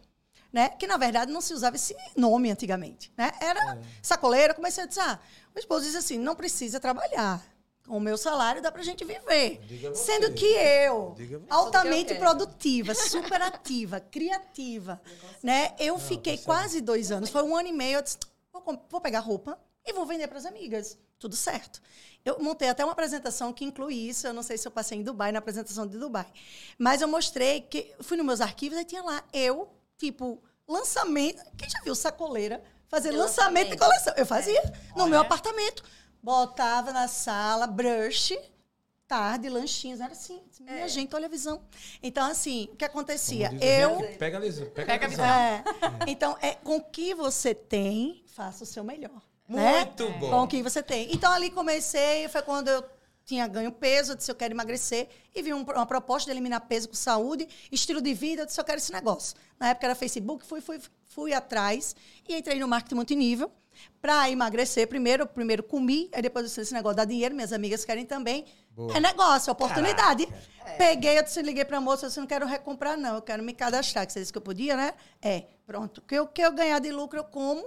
Né? 0.52 0.68
Que, 0.68 0.86
na 0.86 0.96
verdade, 0.96 1.32
não 1.32 1.40
se 1.40 1.54
usava 1.54 1.76
esse 1.76 1.96
nome 2.16 2.50
antigamente. 2.50 3.12
Né? 3.16 3.32
Era 3.40 3.74
é. 3.74 3.78
sacoleira. 4.02 4.52
Comecei 4.52 4.84
a 4.84 4.86
dizer, 4.86 5.00
ah, 5.00 5.18
o 5.54 5.58
esposo 5.58 5.86
diz 5.86 5.96
assim, 5.96 6.18
não 6.18 6.36
precisa 6.36 6.78
trabalhar. 6.78 7.42
Com 7.86 7.96
o 7.96 8.00
meu 8.00 8.16
salário 8.16 8.62
dá 8.62 8.70
para 8.70 8.80
a 8.80 8.84
gente 8.84 9.04
viver. 9.04 9.60
Sendo 9.94 10.32
que 10.34 10.46
eu, 10.46 11.16
altamente 11.50 12.14
produtiva, 12.14 12.94
super 12.94 13.42
ativa, 13.42 13.98
criativa, 14.08 15.00
né? 15.42 15.74
Eu 15.80 15.94
não, 15.94 16.00
fiquei 16.00 16.38
tá 16.38 16.44
quase 16.44 16.80
dois 16.80 17.10
anos, 17.10 17.28
foi 17.28 17.42
um 17.42 17.56
ano 17.56 17.68
e 17.68 17.72
meio, 17.72 17.98
eu 17.98 18.02
disse, 18.02 18.18
vou, 18.52 18.62
vou 18.88 19.00
pegar 19.00 19.18
roupa 19.18 19.58
e 19.84 19.92
vou 19.92 20.06
vender 20.06 20.28
para 20.28 20.38
as 20.38 20.46
amigas. 20.46 20.96
Tudo 21.18 21.34
certo. 21.34 21.80
Eu 22.24 22.38
montei 22.38 22.68
até 22.68 22.84
uma 22.84 22.92
apresentação 22.92 23.52
que 23.52 23.64
inclui 23.64 23.94
isso. 23.94 24.26
Eu 24.26 24.32
não 24.32 24.42
sei 24.42 24.56
se 24.56 24.66
eu 24.66 24.72
passei 24.72 24.98
em 24.98 25.02
Dubai, 25.02 25.32
na 25.32 25.40
apresentação 25.40 25.86
de 25.86 25.98
Dubai. 25.98 26.26
Mas 26.78 27.00
eu 27.00 27.08
mostrei 27.08 27.62
que. 27.62 27.92
Fui 28.00 28.16
nos 28.16 28.26
meus 28.26 28.40
arquivos 28.40 28.78
e 28.78 28.84
tinha 28.84 29.02
lá 29.02 29.22
eu, 29.32 29.68
tipo, 29.98 30.42
lançamento. 30.66 31.42
Quem 31.56 31.68
já 31.68 31.80
viu 31.80 31.94
sacoleira 31.94 32.62
fazer 32.86 33.10
lançamento 33.10 33.70
de 33.70 33.76
coleção? 33.76 34.14
Eu 34.16 34.26
fazia 34.26 34.60
é. 34.60 34.72
no 34.94 35.02
Olha. 35.02 35.10
meu 35.10 35.20
apartamento. 35.20 35.82
Botava 36.22 36.92
na 36.92 37.08
sala, 37.08 37.66
brush, 37.66 38.32
tarde, 39.08 39.48
lanchinhos. 39.48 40.00
Era 40.00 40.12
assim. 40.12 40.40
Minha 40.60 40.84
é. 40.84 40.88
gente, 40.88 41.12
olha 41.16 41.26
a 41.26 41.30
visão. 41.30 41.60
Então, 42.00 42.24
assim, 42.30 42.68
o 42.72 42.76
que 42.76 42.84
acontecia? 42.84 43.50
Eu. 43.60 43.98
Pega 44.16 44.38
a 44.38 44.40
visão. 44.40 44.66
Pega, 44.70 44.86
pega 44.86 45.06
a 45.06 45.08
visão. 45.08 45.24
É. 45.24 45.64
Então, 46.06 46.38
é, 46.40 46.54
com 46.54 46.76
o 46.76 46.84
que 46.84 47.14
você 47.14 47.52
tem, 47.52 48.22
faça 48.28 48.62
o 48.62 48.66
seu 48.66 48.84
melhor. 48.84 49.20
Muito 49.60 50.04
né? 50.04 50.16
bom. 50.18 50.30
Com 50.30 50.42
o 50.42 50.48
que 50.48 50.62
você 50.62 50.82
tem. 50.82 51.08
Então, 51.12 51.30
ali 51.32 51.50
comecei, 51.50 52.28
foi 52.28 52.42
quando 52.42 52.68
eu 52.68 52.84
tinha 53.24 53.46
ganho 53.46 53.72
peso, 53.72 54.12
eu 54.12 54.16
disse, 54.16 54.30
eu 54.30 54.34
quero 54.34 54.52
emagrecer, 54.52 55.08
e 55.34 55.42
vi 55.42 55.54
um, 55.54 55.62
uma 55.62 55.86
proposta 55.86 56.26
de 56.26 56.32
eliminar 56.32 56.60
peso 56.62 56.88
com 56.88 56.94
saúde, 56.94 57.48
estilo 57.70 58.00
de 58.00 58.12
vida, 58.14 58.42
eu 58.42 58.46
disse, 58.46 58.60
eu 58.60 58.64
quero 58.64 58.78
esse 58.78 58.92
negócio. 58.92 59.36
Na 59.58 59.68
época 59.68 59.86
era 59.86 59.94
Facebook, 59.94 60.44
fui, 60.44 60.60
fui, 60.60 60.80
fui 61.04 61.32
atrás 61.32 61.94
e 62.28 62.36
entrei 62.36 62.58
no 62.58 62.66
marketing 62.66 62.96
multinível 62.96 63.50
para 64.00 64.28
emagrecer. 64.30 64.86
Primeiro, 64.88 65.26
primeiro 65.26 65.62
comi, 65.62 66.10
aí 66.12 66.22
depois 66.22 66.44
eu 66.44 66.48
disse, 66.48 66.60
esse 66.60 66.74
negócio 66.74 66.96
dá 66.96 67.04
dinheiro, 67.04 67.34
minhas 67.34 67.52
amigas 67.52 67.84
querem 67.84 68.04
também. 68.04 68.44
Boa. 68.70 68.96
É 68.96 69.00
negócio, 69.00 69.50
é 69.50 69.52
oportunidade. 69.52 70.28
É. 70.64 70.72
Peguei, 70.76 71.18
eu 71.18 71.22
disse, 71.22 71.40
liguei 71.42 71.64
para 71.64 71.78
a 71.78 71.80
moça, 71.80 72.06
eu 72.06 72.08
disse, 72.08 72.20
não 72.20 72.26
quero 72.26 72.46
recomprar, 72.46 72.96
não, 72.96 73.16
eu 73.16 73.22
quero 73.22 73.42
me 73.42 73.52
cadastrar, 73.52 74.06
que 74.06 74.12
você 74.12 74.20
disse 74.20 74.32
que 74.32 74.38
eu 74.38 74.42
podia, 74.42 74.76
né? 74.76 74.94
É, 75.20 75.44
pronto. 75.66 75.98
O 75.98 76.02
que 76.02 76.14
eu, 76.14 76.26
que 76.26 76.42
eu 76.42 76.52
ganhar 76.52 76.78
de 76.78 76.90
lucro, 76.90 77.18
eu 77.18 77.24
como 77.24 77.66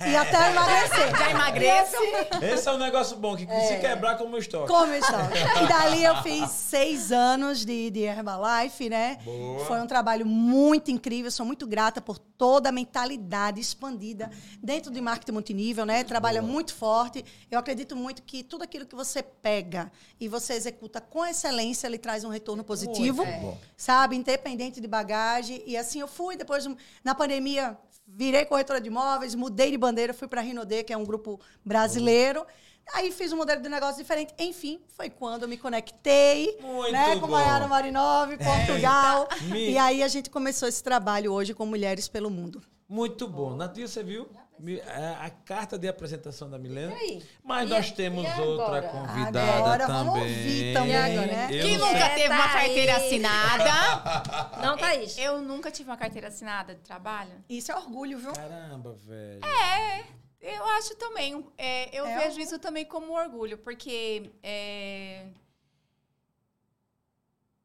e 0.00 0.16
até 0.16 0.50
emagrecer. 0.50 1.16
Já 1.16 1.30
emagreço. 1.30 1.96
Esse 2.42 2.68
é 2.68 2.72
um 2.72 2.78
negócio 2.78 3.16
bom, 3.16 3.36
que 3.36 3.44
é. 3.44 3.60
se 3.68 3.78
quebrar 3.78 4.18
como 4.18 4.36
estoque. 4.36 4.68
Como 4.68 4.92
estoque. 4.92 5.38
E 5.64 5.68
dali 5.68 6.04
eu 6.04 6.16
fiz 6.22 6.50
seis 6.50 7.12
anos 7.12 7.64
de, 7.64 7.90
de 7.90 8.00
Herbalife, 8.00 8.88
né? 8.88 9.18
Boa. 9.24 9.64
Foi 9.66 9.80
um 9.80 9.86
trabalho 9.86 10.26
muito 10.26 10.90
incrível. 10.90 11.30
Sou 11.30 11.46
muito 11.46 11.66
grata 11.66 12.00
por 12.00 12.18
toda 12.18 12.70
a 12.70 12.72
mentalidade 12.72 13.60
expandida 13.60 14.30
dentro 14.62 14.90
de 14.90 15.00
marketing 15.00 15.32
multinível, 15.32 15.86
né? 15.86 16.02
Trabalha 16.02 16.42
Boa. 16.42 16.52
muito 16.52 16.74
forte. 16.74 17.24
Eu 17.50 17.58
acredito 17.58 17.94
muito 17.94 18.22
que 18.22 18.42
tudo 18.42 18.64
aquilo 18.64 18.86
que 18.86 18.96
você 18.96 19.22
pega 19.22 19.92
e 20.18 20.28
você 20.28 20.54
executa 20.54 21.00
com 21.00 21.24
excelência, 21.24 21.86
ele 21.86 21.98
traz 21.98 22.24
um 22.24 22.30
retorno 22.30 22.64
positivo. 22.64 23.24
Muito 23.24 23.58
sabe? 23.76 24.16
Independente 24.16 24.80
de 24.80 24.88
bagagem. 24.88 25.62
E 25.66 25.76
assim 25.76 26.00
eu 26.00 26.08
fui. 26.08 26.36
Depois, 26.36 26.66
na 27.02 27.14
pandemia, 27.14 27.78
virei 28.14 28.44
corretora 28.44 28.80
de 28.80 28.88
imóveis, 28.88 29.34
mudei 29.34 29.70
de 29.70 29.78
bandeira, 29.78 30.14
fui 30.14 30.28
para 30.28 30.40
a 30.40 30.44
Rinode, 30.44 30.84
que 30.84 30.92
é 30.92 30.96
um 30.96 31.04
grupo 31.04 31.40
brasileiro. 31.64 32.46
Aí 32.92 33.10
fiz 33.10 33.32
um 33.32 33.36
modelo 33.36 33.62
de 33.62 33.68
negócio 33.68 33.96
diferente. 33.96 34.34
Enfim, 34.38 34.80
foi 34.88 35.08
quando 35.08 35.42
eu 35.42 35.48
me 35.48 35.56
conectei 35.56 36.58
Muito 36.60 36.92
né, 36.92 37.18
com 37.18 37.26
Maiara 37.26 37.66
Marinov, 37.66 38.36
Portugal. 38.36 39.28
É. 39.50 39.56
E 39.56 39.78
aí 39.78 40.02
a 40.02 40.08
gente 40.08 40.28
começou 40.28 40.68
esse 40.68 40.82
trabalho 40.82 41.32
hoje 41.32 41.54
com 41.54 41.64
Mulheres 41.64 42.08
pelo 42.08 42.30
Mundo. 42.30 42.62
Muito 42.88 43.26
bom. 43.26 43.56
Natia, 43.56 43.88
você 43.88 44.02
viu? 44.02 44.28
É, 44.86 45.16
a 45.20 45.30
carta 45.30 45.76
de 45.76 45.88
apresentação 45.88 46.48
da 46.48 46.58
Milena. 46.58 46.94
Mas 47.42 47.68
e, 47.68 47.70
nós 47.70 47.90
temos 47.90 48.24
outra 48.38 48.82
convidada 48.82 49.42
agora, 49.42 49.86
também. 49.86 50.04
Vamos 50.04 50.20
ouvir 50.20 50.74
também, 50.74 50.96
agora, 50.96 51.26
né? 51.26 51.48
Quem 51.48 51.78
nunca 51.78 52.08
teve 52.10 52.34
uma 52.34 52.48
carteira 52.48 52.96
assinada? 52.96 54.60
Não, 54.62 54.76
Thaís. 54.76 55.18
Eu 55.18 55.42
nunca 55.42 55.70
tive 55.70 55.90
uma 55.90 55.96
carteira 55.96 56.28
assinada 56.28 56.74
de 56.74 56.80
trabalho. 56.82 57.32
Isso 57.48 57.72
é 57.72 57.76
orgulho, 57.76 58.18
viu? 58.18 58.32
Caramba, 58.32 58.94
velho. 58.94 59.40
É, 59.44 60.04
eu 60.40 60.64
acho 60.68 60.94
também. 60.96 61.44
É, 61.58 61.98
eu 61.98 62.06
é 62.06 62.18
vejo 62.18 62.40
isso 62.40 62.58
também 62.58 62.84
como 62.84 63.12
orgulho, 63.12 63.58
porque 63.58 64.30
é, 64.42 65.26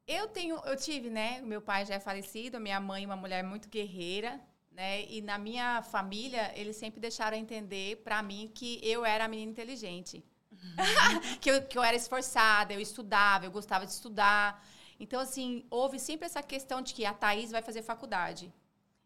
eu 0.08 0.28
tenho, 0.28 0.60
eu 0.66 0.76
tive, 0.76 1.12
né? 1.12 1.40
Meu 1.42 1.62
pai 1.62 1.86
já 1.86 1.94
é 1.94 2.00
falecido, 2.00 2.60
minha 2.60 2.80
mãe 2.80 3.06
uma 3.06 3.16
mulher 3.16 3.44
muito 3.44 3.70
guerreira. 3.70 4.42
Né? 4.80 5.06
E 5.10 5.22
na 5.22 5.38
minha 5.38 5.82
família, 5.82 6.54
eles 6.56 6.78
sempre 6.78 7.02
deixaram 7.02 7.36
entender 7.36 7.98
para 7.98 8.24
mim 8.24 8.50
que 8.56 8.80
eu 8.82 9.04
era 9.04 9.26
a 9.26 9.28
menina 9.28 9.52
inteligente. 9.52 10.24
Uhum. 10.54 11.36
que, 11.42 11.52
eu, 11.52 11.62
que 11.64 11.78
eu 11.78 11.84
era 11.84 11.98
esforçada, 11.98 12.74
eu 12.74 12.80
estudava, 12.80 13.44
eu 13.44 13.52
gostava 13.52 13.86
de 13.86 13.92
estudar. 13.92 14.66
Então, 14.98 15.20
assim, 15.20 15.66
houve 15.70 16.00
sempre 16.00 16.28
essa 16.28 16.42
questão 16.42 16.82
de 16.82 16.94
que 16.94 17.04
a 17.04 17.14
Thaís 17.14 17.52
vai 17.52 17.62
fazer 17.62 17.82
faculdade. 17.82 18.54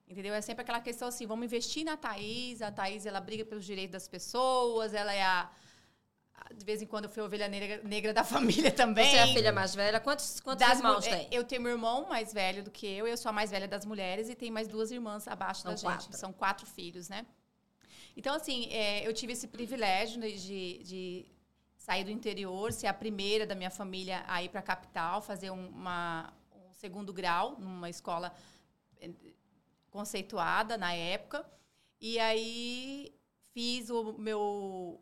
Entendeu? 0.08 0.36
É 0.36 0.42
sempre 0.42 0.62
aquela 0.62 0.80
questão 0.80 1.08
assim, 1.08 1.26
vamos 1.26 1.46
investir 1.46 1.84
na 1.84 1.98
Thaís, 1.98 2.62
a 2.62 2.72
Thaís, 2.72 3.08
ela 3.08 3.20
briga 3.20 3.44
pelos 3.44 3.66
direitos 3.66 3.94
das 3.94 4.08
pessoas, 4.08 4.94
ela 4.94 5.12
é 5.12 5.24
a 5.24 5.50
de 6.56 6.66
vez 6.66 6.82
em 6.82 6.86
quando 6.86 7.06
eu 7.06 7.10
fui 7.10 7.22
a 7.22 7.26
ovelha 7.26 7.48
negra, 7.48 7.82
negra 7.84 8.14
da 8.14 8.24
família 8.26 8.72
também. 8.72 9.10
Você 9.10 9.18
é 9.18 9.24
a 9.24 9.28
filha 9.28 9.52
mais 9.52 9.74
velha? 9.76 10.00
Quantos, 10.00 10.40
quantos 10.40 10.68
das 10.68 10.78
irmãos 10.78 11.06
tem? 11.06 11.28
Eu 11.32 11.44
tenho 11.44 11.62
meu 11.62 11.72
irmão 11.72 12.08
mais 12.08 12.34
velho 12.34 12.64
do 12.64 12.72
que 12.72 12.86
eu, 12.86 13.08
eu 13.08 13.18
sou 13.18 13.30
a 13.30 13.34
mais 13.34 13.52
velha 13.52 13.68
das 13.68 13.86
mulheres 13.86 14.30
e 14.30 14.36
tem 14.36 14.52
mais 14.52 14.68
duas 14.68 14.92
irmãs 14.92 15.28
abaixo 15.28 15.62
São 15.62 15.74
da 15.74 15.80
quatro. 15.80 16.06
gente. 16.06 16.18
São 16.18 16.34
quatro 16.34 16.66
filhos, 16.66 17.10
né? 17.10 17.26
Então, 18.16 18.36
assim, 18.36 18.68
é, 18.72 19.08
eu 19.08 19.14
tive 19.14 19.34
esse 19.34 19.48
privilégio 19.48 20.22
de, 20.22 20.84
de, 20.84 21.26
sair 21.78 22.04
do 22.04 22.12
interior, 22.12 22.72
ser 22.72 22.88
a 22.88 22.94
primeira 22.94 23.46
da 23.46 23.56
minha 23.56 23.72
família 23.72 24.24
a 24.28 24.44
ir 24.44 24.50
para 24.50 24.60
a 24.60 24.64
capital, 24.64 25.22
fazer 25.22 25.50
uma, 25.50 26.32
um 26.52 26.72
segundo 26.74 27.12
grau 27.12 27.58
numa 27.60 27.90
escola 27.90 28.32
é, 29.02 29.10
conceituada 29.90 30.78
na 30.78 30.94
época. 30.94 31.46
E 32.00 32.20
aí 32.20 33.14
fiz 33.54 33.90
o 33.90 34.14
meu 34.14 35.02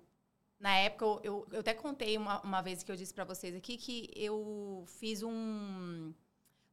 na 0.62 0.76
época, 0.78 1.06
eu, 1.24 1.48
eu 1.52 1.60
até 1.60 1.74
contei 1.74 2.16
uma, 2.18 2.40
uma 2.42 2.62
vez 2.62 2.84
que 2.84 2.92
eu 2.92 2.96
disse 2.96 3.14
para 3.14 3.26
vocês 3.26 3.56
aqui 3.56 3.78
que 3.78 4.10
eu 4.16 4.86
fiz 5.00 5.24
um 5.24 6.14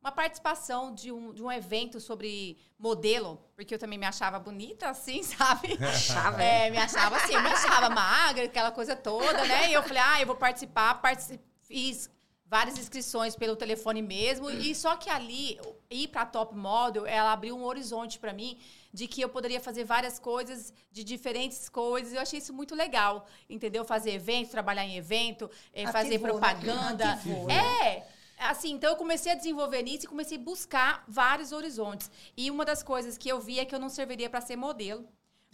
uma 0.01 0.13
participação 0.13 0.95
de 0.95 1.11
um, 1.11 1.33
de 1.33 1.43
um 1.43 1.51
evento 1.51 1.99
sobre 1.99 2.57
modelo, 2.79 3.43
porque 3.57 3.75
eu 3.75 3.79
também 3.79 3.99
me 3.99 4.07
achava 4.07 4.39
bonita, 4.39 4.89
assim, 4.89 5.23
sabe? 5.25 5.77
Achava, 5.83 6.41
é, 6.41 6.71
me 6.71 6.79
achava 6.79 7.17
assim, 7.17 7.35
eu 7.35 7.43
me 7.43 7.49
achava 7.49 7.91
magra, 7.91 8.45
aquela 8.45 8.71
coisa 8.71 8.95
toda, 8.95 9.45
né? 9.45 9.71
E 9.71 9.73
eu 9.73 9.83
falei, 9.83 10.03
ah, 10.05 10.21
eu 10.21 10.27
vou 10.27 10.37
participar, 10.37 11.01
particip... 11.03 11.43
fiz 11.63 12.09
várias 12.49 12.79
inscrições 12.79 13.37
pelo 13.37 13.55
telefone 13.55 14.01
mesmo, 14.03 14.51
e 14.51 14.75
só 14.77 14.97
que 14.97 15.11
ali, 15.11 15.61
ir 15.91 16.09
para 16.09 16.25
Top 16.27 16.55
Model, 16.57 17.07
ela 17.07 17.33
abriu 17.33 17.57
um 17.57 17.65
horizonte 17.65 18.19
para 18.19 18.33
mim 18.33 18.59
de 18.93 19.07
que 19.07 19.21
eu 19.21 19.29
poderia 19.29 19.61
fazer 19.61 19.85
várias 19.85 20.19
coisas, 20.19 20.73
de 20.91 21.05
diferentes 21.05 21.69
coisas. 21.69 22.13
Eu 22.15 22.21
achei 22.21 22.39
isso 22.39 22.53
muito 22.53 22.75
legal, 22.75 23.27
entendeu? 23.49 23.85
Fazer 23.85 24.13
evento, 24.13 24.51
trabalhar 24.51 24.85
em 24.85 24.97
evento, 24.97 25.51
eh, 25.73 25.83
Ativou, 25.83 25.93
fazer 25.93 26.19
né? 26.19 26.29
propaganda. 26.29 27.13
Ativou, 27.13 27.51
É, 27.51 28.07
assim, 28.39 28.73
então 28.73 28.91
eu 28.91 28.97
comecei 28.97 29.33
a 29.33 29.35
desenvolver 29.35 29.83
nisso 29.83 30.07
e 30.07 30.09
comecei 30.09 30.39
a 30.39 30.41
buscar 30.41 31.05
vários 31.07 31.53
horizontes. 31.53 32.11
E 32.37 32.51
uma 32.51 32.65
das 32.65 32.83
coisas 32.83 33.19
que 33.19 33.29
eu 33.29 33.39
vi 33.41 33.59
é 33.61 33.65
que 33.67 33.75
eu 33.75 33.79
não 33.79 33.91
serviria 33.91 34.31
para 34.31 34.41
ser 34.41 34.57
modelo. 34.57 35.07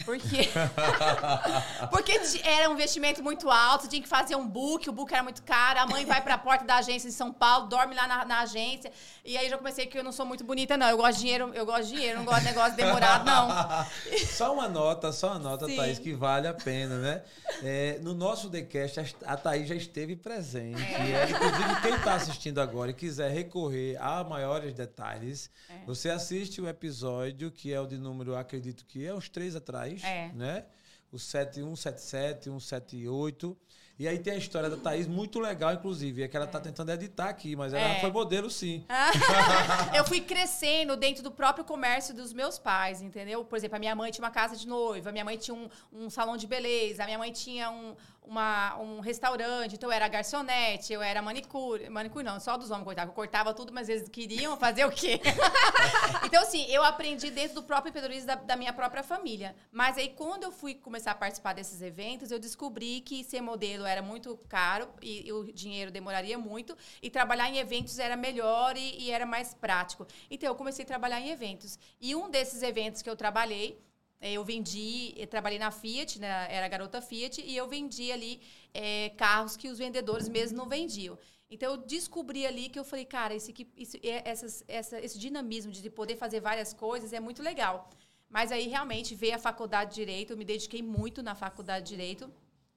Porque, 0.04 0.48
porque 1.90 2.20
era 2.42 2.68
um 2.68 2.74
investimento 2.74 3.22
muito 3.22 3.48
alto, 3.48 3.88
tinha 3.88 4.02
que 4.02 4.08
fazer 4.08 4.34
um 4.34 4.46
book, 4.46 4.88
o 4.88 4.92
book 4.92 5.12
era 5.12 5.22
muito 5.22 5.42
caro, 5.42 5.78
a 5.80 5.86
mãe 5.86 6.04
vai 6.04 6.20
para 6.20 6.34
a 6.34 6.38
porta 6.38 6.64
da 6.64 6.76
agência 6.76 7.06
em 7.08 7.12
São 7.12 7.32
Paulo, 7.32 7.68
dorme 7.68 7.94
lá 7.94 8.06
na, 8.08 8.24
na 8.24 8.40
agência. 8.40 8.90
E 9.24 9.36
aí 9.38 9.48
já 9.48 9.56
comecei 9.56 9.86
que 9.86 9.96
eu 9.96 10.02
não 10.04 10.12
sou 10.12 10.26
muito 10.26 10.42
bonita, 10.44 10.76
não. 10.76 10.88
Eu 10.88 10.96
gosto 10.96 11.14
de 11.18 11.20
dinheiro, 11.22 11.52
eu 11.54 11.64
gosto 11.64 11.84
de 11.86 11.92
dinheiro, 11.94 12.18
não 12.18 12.24
gosto 12.24 12.40
de 12.40 12.46
negócio 12.46 12.76
demorado, 12.76 13.24
não. 13.24 13.48
Só 14.26 14.52
uma 14.52 14.68
nota, 14.68 15.12
só 15.12 15.28
uma 15.28 15.38
nota, 15.38 15.66
Sim. 15.66 15.76
Thaís, 15.76 15.98
que 15.98 16.12
vale 16.12 16.48
a 16.48 16.54
pena, 16.54 16.98
né? 16.98 17.22
É, 17.62 17.98
no 18.02 18.14
nosso 18.14 18.50
TheCast, 18.50 19.16
a- 19.24 19.36
Thaís 19.36 19.68
já 19.68 19.74
esteve 19.74 20.16
presente. 20.16 20.82
É, 20.82 21.30
inclusive, 21.30 21.80
quem 21.82 21.94
está 21.94 22.14
assistindo 22.14 22.60
agora 22.60 22.90
e 22.90 22.94
quiser 22.94 23.30
recorrer 23.30 23.96
a 24.02 24.24
maiores 24.24 24.74
detalhes, 24.74 25.50
É. 25.70 25.84
você 25.86 26.10
assiste 26.10 26.60
o 26.60 26.68
episódio, 26.68 27.50
que 27.50 27.72
é 27.72 27.80
o 27.80 27.86
de 27.86 27.96
número, 27.96 28.36
acredito 28.36 28.84
que 28.86 29.06
é 29.06 29.14
uns 29.14 29.28
três 29.28 29.54
atrás, 29.54 29.83
É. 30.04 30.30
né? 30.34 30.64
O 31.12 31.18
7177, 31.18 32.44
178. 32.44 33.56
E 33.96 34.08
aí 34.08 34.18
tem 34.18 34.32
a 34.32 34.36
história 34.36 34.68
da 34.68 34.76
Thaís, 34.76 35.06
muito 35.06 35.38
legal, 35.38 35.72
inclusive. 35.72 36.24
É 36.24 36.26
que 36.26 36.36
ela 36.36 36.46
está 36.46 36.58
tentando 36.58 36.90
editar 36.90 37.28
aqui, 37.28 37.54
mas 37.54 37.72
ela 37.72 37.94
É. 37.94 38.00
foi 38.00 38.10
modelo, 38.10 38.50
sim. 38.50 38.84
eu 39.96 40.04
fui 40.04 40.20
crescendo 40.20 40.96
dentro 40.96 41.22
do 41.22 41.30
próprio 41.30 41.64
comércio 41.64 42.12
dos 42.12 42.32
meus 42.32 42.58
pais, 42.58 43.00
entendeu? 43.00 43.44
Por 43.44 43.56
exemplo, 43.56 43.76
a 43.76 43.78
minha 43.78 43.94
mãe 43.94 44.10
tinha 44.10 44.24
uma 44.24 44.32
casa 44.32 44.56
de 44.56 44.66
noiva, 44.66 45.10
a 45.10 45.12
minha 45.12 45.24
mãe 45.24 45.36
tinha 45.38 45.54
um, 45.54 45.68
um 45.92 46.10
salão 46.10 46.36
de 46.36 46.44
beleza, 46.48 47.04
a 47.04 47.06
minha 47.06 47.18
mãe 47.18 47.30
tinha 47.30 47.70
um, 47.70 47.94
uma, 48.24 48.76
um 48.78 49.00
restaurante, 49.00 49.74
então 49.74 49.90
eu 49.90 49.92
era 49.92 50.08
garçonete, 50.08 50.92
eu 50.92 51.02
era 51.02 51.20
manicure. 51.20 51.88
Manicure 51.90 52.24
não, 52.24 52.40
só 52.40 52.56
dos 52.56 52.70
homens, 52.70 52.84
coitado. 52.84 53.10
Eu 53.10 53.14
cortava 53.14 53.52
tudo, 53.52 53.72
mas 53.72 53.88
eles 53.88 54.08
queriam 54.08 54.56
fazer 54.56 54.84
o 54.86 54.90
quê? 54.90 55.20
então, 56.24 56.42
assim, 56.42 56.64
eu 56.70 56.82
aprendi 56.82 57.30
dentro 57.30 57.56
do 57.56 57.62
próprio 57.62 57.90
empreendedorismo 57.90 58.26
da, 58.26 58.34
da 58.36 58.56
minha 58.56 58.72
própria 58.72 59.02
família. 59.02 59.54
Mas 59.70 59.98
aí, 59.98 60.08
quando 60.08 60.44
eu 60.44 60.52
fui 60.52 60.74
começar 60.74 61.12
a 61.12 61.14
participar 61.14 61.52
desses 61.52 61.82
eventos, 61.82 62.30
eu 62.30 62.38
descobri 62.38 63.02
que 63.02 63.22
ser 63.24 63.40
modelo 63.40 63.84
era 63.84 64.00
muito 64.00 64.38
caro 64.48 64.88
e, 65.02 65.28
e 65.28 65.32
o 65.32 65.52
dinheiro 65.52 65.90
demoraria 65.90 66.38
muito. 66.38 66.76
E 67.02 67.10
trabalhar 67.10 67.50
em 67.50 67.58
eventos 67.58 67.98
era 67.98 68.16
melhor 68.16 68.76
e, 68.76 69.02
e 69.02 69.10
era 69.10 69.26
mais 69.26 69.52
prático. 69.52 70.06
Então, 70.30 70.48
eu 70.48 70.54
comecei 70.54 70.84
a 70.84 70.88
trabalhar 70.88 71.20
em 71.20 71.30
eventos. 71.30 71.78
E 72.00 72.14
um 72.14 72.30
desses 72.30 72.62
eventos 72.62 73.02
que 73.02 73.10
eu 73.10 73.16
trabalhei, 73.16 73.78
eu 74.20 74.44
vendi, 74.44 75.12
eu 75.16 75.26
trabalhei 75.26 75.58
na 75.58 75.70
Fiat, 75.70 76.18
né, 76.20 76.46
era 76.50 76.66
garota 76.68 77.00
Fiat, 77.02 77.40
e 77.42 77.56
eu 77.56 77.68
vendi 77.68 78.10
ali 78.12 78.40
eh, 78.72 79.10
carros 79.16 79.56
que 79.56 79.68
os 79.68 79.78
vendedores 79.78 80.28
mesmo 80.28 80.56
não 80.58 80.68
vendiam. 80.68 81.18
Então 81.50 81.72
eu 81.72 81.76
descobri 81.78 82.46
ali 82.46 82.68
que 82.68 82.78
eu 82.78 82.84
falei, 82.84 83.04
cara, 83.04 83.34
esse, 83.34 83.50
aqui- 83.52 83.68
isso, 83.76 83.96
é- 84.02 84.22
essas, 84.28 84.64
essa, 84.66 84.98
esse 85.00 85.18
dinamismo 85.18 85.70
de 85.72 85.90
poder 85.90 86.16
fazer 86.16 86.40
várias 86.40 86.72
coisas 86.72 87.12
é 87.12 87.20
muito 87.20 87.42
legal. 87.42 87.90
Mas 88.28 88.50
aí 88.50 88.66
realmente 88.68 89.14
veio 89.14 89.34
a 89.36 89.38
faculdade 89.38 89.90
de 89.90 89.96
Direito, 89.96 90.32
eu 90.32 90.36
me 90.36 90.44
dediquei 90.44 90.82
muito 90.82 91.22
na 91.22 91.34
faculdade 91.34 91.84
de 91.86 91.90
Direito. 91.90 92.32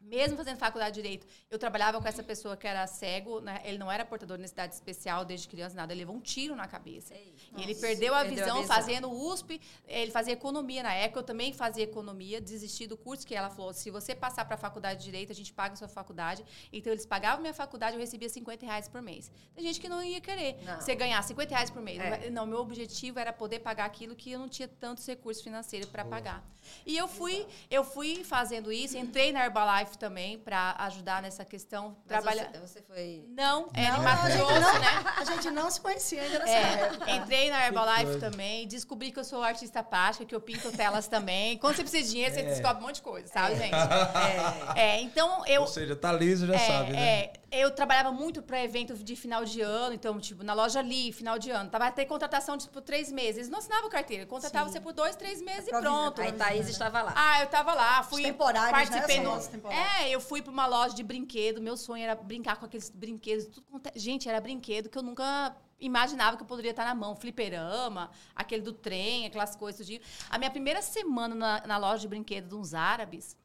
Mesmo 0.08 0.38
fazendo 0.38 0.58
faculdade 0.58 0.96
de 0.96 1.02
Direito, 1.02 1.28
eu 1.50 1.60
trabalhava 1.60 2.02
com 2.02 2.08
essa 2.08 2.24
pessoa 2.24 2.56
que 2.56 2.66
era 2.66 2.88
cego, 2.88 3.42
né? 3.42 3.62
ele 3.66 3.78
não 3.78 3.92
era 3.92 4.06
portador 4.06 4.38
de 4.38 4.42
necessidade 4.42 4.74
especial 4.74 5.26
desde 5.26 5.48
criança, 5.48 5.76
nada, 5.76 5.92
ele 5.92 6.00
levou 6.02 6.16
um 6.16 6.22
tiro 6.22 6.56
na 6.56 6.68
cabeça. 6.68 7.14
Ei, 7.14 7.36
E 7.58 7.64
ele 7.64 7.76
perdeu 7.76 8.16
a, 8.16 8.22
perdeu 8.22 8.44
a 8.44 8.46
visão 8.46 8.62
visão. 8.62 8.76
fazendo 8.76 9.12
USP, 9.12 9.60
ele 9.86 10.12
fazia 10.12 10.34
economia 10.34 10.82
na 10.82 10.94
época, 10.94 11.20
eu 11.20 11.24
também 11.24 11.52
fazia 11.52 11.84
economia, 11.84 12.40
desisti 12.40 12.88
do 12.88 12.96
curso 12.96 13.28
que 13.28 13.36
ela 13.36 13.50
falou, 13.50 13.74
se 13.74 13.90
você 13.92 14.16
passar 14.16 14.46
para 14.46 14.56
a 14.56 14.58
faculdade 14.58 15.00
de 15.00 15.06
Direito, 15.06 15.32
a 15.32 15.36
gente 15.36 15.54
paga 15.54 15.74
a 15.74 15.78
sua 15.78 15.88
faculdade. 15.88 16.44
Então, 16.72 16.92
eles 16.94 17.06
pagavam 17.06 17.42
minha 17.42 17.54
faculdade, 17.54 17.96
eu 17.96 18.00
recebia 18.00 18.30
50 18.30 18.66
reais 18.66 18.88
por 18.88 19.02
mês. 19.02 19.32
Tem 19.54 19.64
gente 19.64 19.80
que 19.80 19.90
não 19.90 20.02
ia 20.04 20.22
querer 20.22 20.58
Não. 20.64 20.80
você 20.80 20.96
ganhar 20.96 21.22
50 21.22 21.50
reais 21.54 21.70
por 21.70 21.82
mês. 21.82 22.00
É. 22.00 22.30
Não, 22.30 22.46
meu 22.46 22.60
objetivo 22.60 23.20
era 23.20 23.34
poder 23.34 23.60
pagar 23.60 23.86
aquilo 23.86 24.16
que 24.16 24.32
eu 24.32 24.40
não 24.40 24.48
tinha 24.48 24.68
tantos 24.68 25.06
recursos 25.06 25.44
financeiros 25.44 25.90
para 25.90 26.06
pagar. 26.06 26.44
E 26.86 26.96
eu 26.98 27.08
fui, 27.08 27.46
eu 27.70 27.84
fui 27.84 28.24
fazendo 28.24 28.72
isso, 28.72 28.98
entrei 28.98 29.32
na 29.32 29.44
Herbalife 29.46 29.97
também 29.98 30.38
para 30.38 30.76
ajudar 30.80 31.22
nessa 31.22 31.44
questão. 31.44 31.98
Mas 32.00 32.08
Trabalhar... 32.08 32.50
Você, 32.54 32.60
você 32.60 32.82
foi. 32.82 33.26
Não, 33.30 33.70
é 33.74 33.90
Não, 33.90 33.96
de 33.98 34.02
Mato 34.02 34.28
Grosso, 34.28 34.54
não- 34.62 34.80
né? 34.80 35.04
A 35.18 35.24
gente 35.26 35.50
não 35.52 35.70
se 35.70 35.82
conhecia 35.82 36.22
ainda 36.22 36.40
nessa 36.40 36.52
É, 36.52 36.62
época. 36.86 37.12
entrei 37.12 37.50
na 37.52 37.66
Herbalife 37.66 38.20
também, 38.20 38.68
descobri 38.68 39.12
que 39.12 39.20
eu 39.20 39.24
sou 39.24 39.44
artista 39.44 39.84
plástica, 39.84 40.26
que 40.26 40.36
eu 40.36 40.42
pinto 40.42 40.72
telas 40.72 41.08
também. 41.08 41.58
Quando 41.58 41.76
você 41.76 41.82
precisa 41.84 42.04
de 42.04 42.10
dinheiro, 42.12 42.34
você 42.34 42.42
É. 42.42 42.44
descobre 42.46 42.82
um 42.84 42.88
monte 42.88 42.96
de 42.96 43.02
coisa, 43.02 43.28
sabe, 43.28 43.56
gente? 43.56 43.74
É, 44.78 44.98
É, 44.98 45.02
então 45.02 45.46
eu. 45.46 45.62
Ou 45.62 45.68
seja, 45.68 45.96
tá 45.96 46.12
liso, 46.12 46.48
já 46.48 46.56
é, 46.56 46.58
sabe, 46.60 46.92
né? 46.94 47.00
é, 47.24 47.34
eu 47.52 47.72
trabalhava 47.72 48.12
muito 48.12 48.42
para 48.42 48.62
evento 48.64 48.94
de 48.96 49.16
final 49.16 49.46
de 49.46 49.62
ano, 49.62 49.94
então, 49.96 50.20
tipo, 50.20 50.44
na 50.44 50.54
loja 50.54 50.80
ali, 50.80 51.12
final 51.14 51.40
de 51.40 51.50
ano. 51.50 51.70
Tava 51.70 51.86
até 51.88 52.04
contratação 52.06 52.58
de 52.58 52.68
por 52.70 52.82
três 52.82 53.12
meses. 53.12 53.38
Eles 53.38 53.50
não 53.50 53.60
assinavam 53.60 53.90
carteira, 53.90 54.26
contratavam 54.26 54.68
Sim. 54.68 54.74
você 54.74 54.82
por 54.82 54.94
dois, 54.94 55.16
três 55.16 55.42
meses 55.42 55.66
e 55.66 55.68
Improvisa- 55.70 55.90
pronto. 56.12 56.22
aí 56.22 56.32
Thaís 56.34 56.68
estava 56.68 57.02
lá. 57.02 57.14
Ah, 57.16 57.42
eu 57.42 57.48
tava 57.48 57.74
lá, 57.74 58.04
fui. 58.04 58.22
temporários, 58.22 58.72
participei 58.72 59.18
né? 59.20 59.24
no- 59.24 59.30
São 59.32 59.40
os 59.40 59.48
temporários. 59.48 59.92
É, 60.02 60.10
eu 60.10 60.20
fui 60.20 60.42
pra 60.42 60.52
uma 60.52 60.66
loja 60.68 60.94
de 60.96 61.04
brinquedo. 61.04 61.62
Meu 61.62 61.78
sonho 61.78 62.04
era 62.04 62.16
brincar 62.16 62.58
com 62.58 62.66
aqueles 62.66 62.90
brinquedos. 62.90 63.48
Tudo 63.48 63.66
é- 63.88 63.98
Gente, 63.98 64.28
era 64.28 64.42
brinquedo 64.42 64.90
que 64.90 64.98
eu 64.98 65.04
nunca 65.04 65.56
imaginava 65.80 66.36
que 66.36 66.44
eu 66.44 66.48
poderia 66.48 66.72
estar 66.72 66.84
na 66.86 66.96
mão. 66.96 67.16
Fliperama, 67.16 68.12
aquele 68.36 68.62
do 68.62 68.74
trem, 68.74 69.26
aquelas 69.26 69.56
coisas. 69.56 69.80
tudinho. 69.80 70.02
A 70.30 70.38
minha 70.38 70.50
primeira 70.52 70.82
semana 70.82 71.34
na, 71.36 71.66
na 71.68 71.78
loja 71.78 72.00
de 72.02 72.08
brinquedo 72.08 72.50
de 72.50 72.56
uns 72.56 72.74
árabes, 72.74 73.38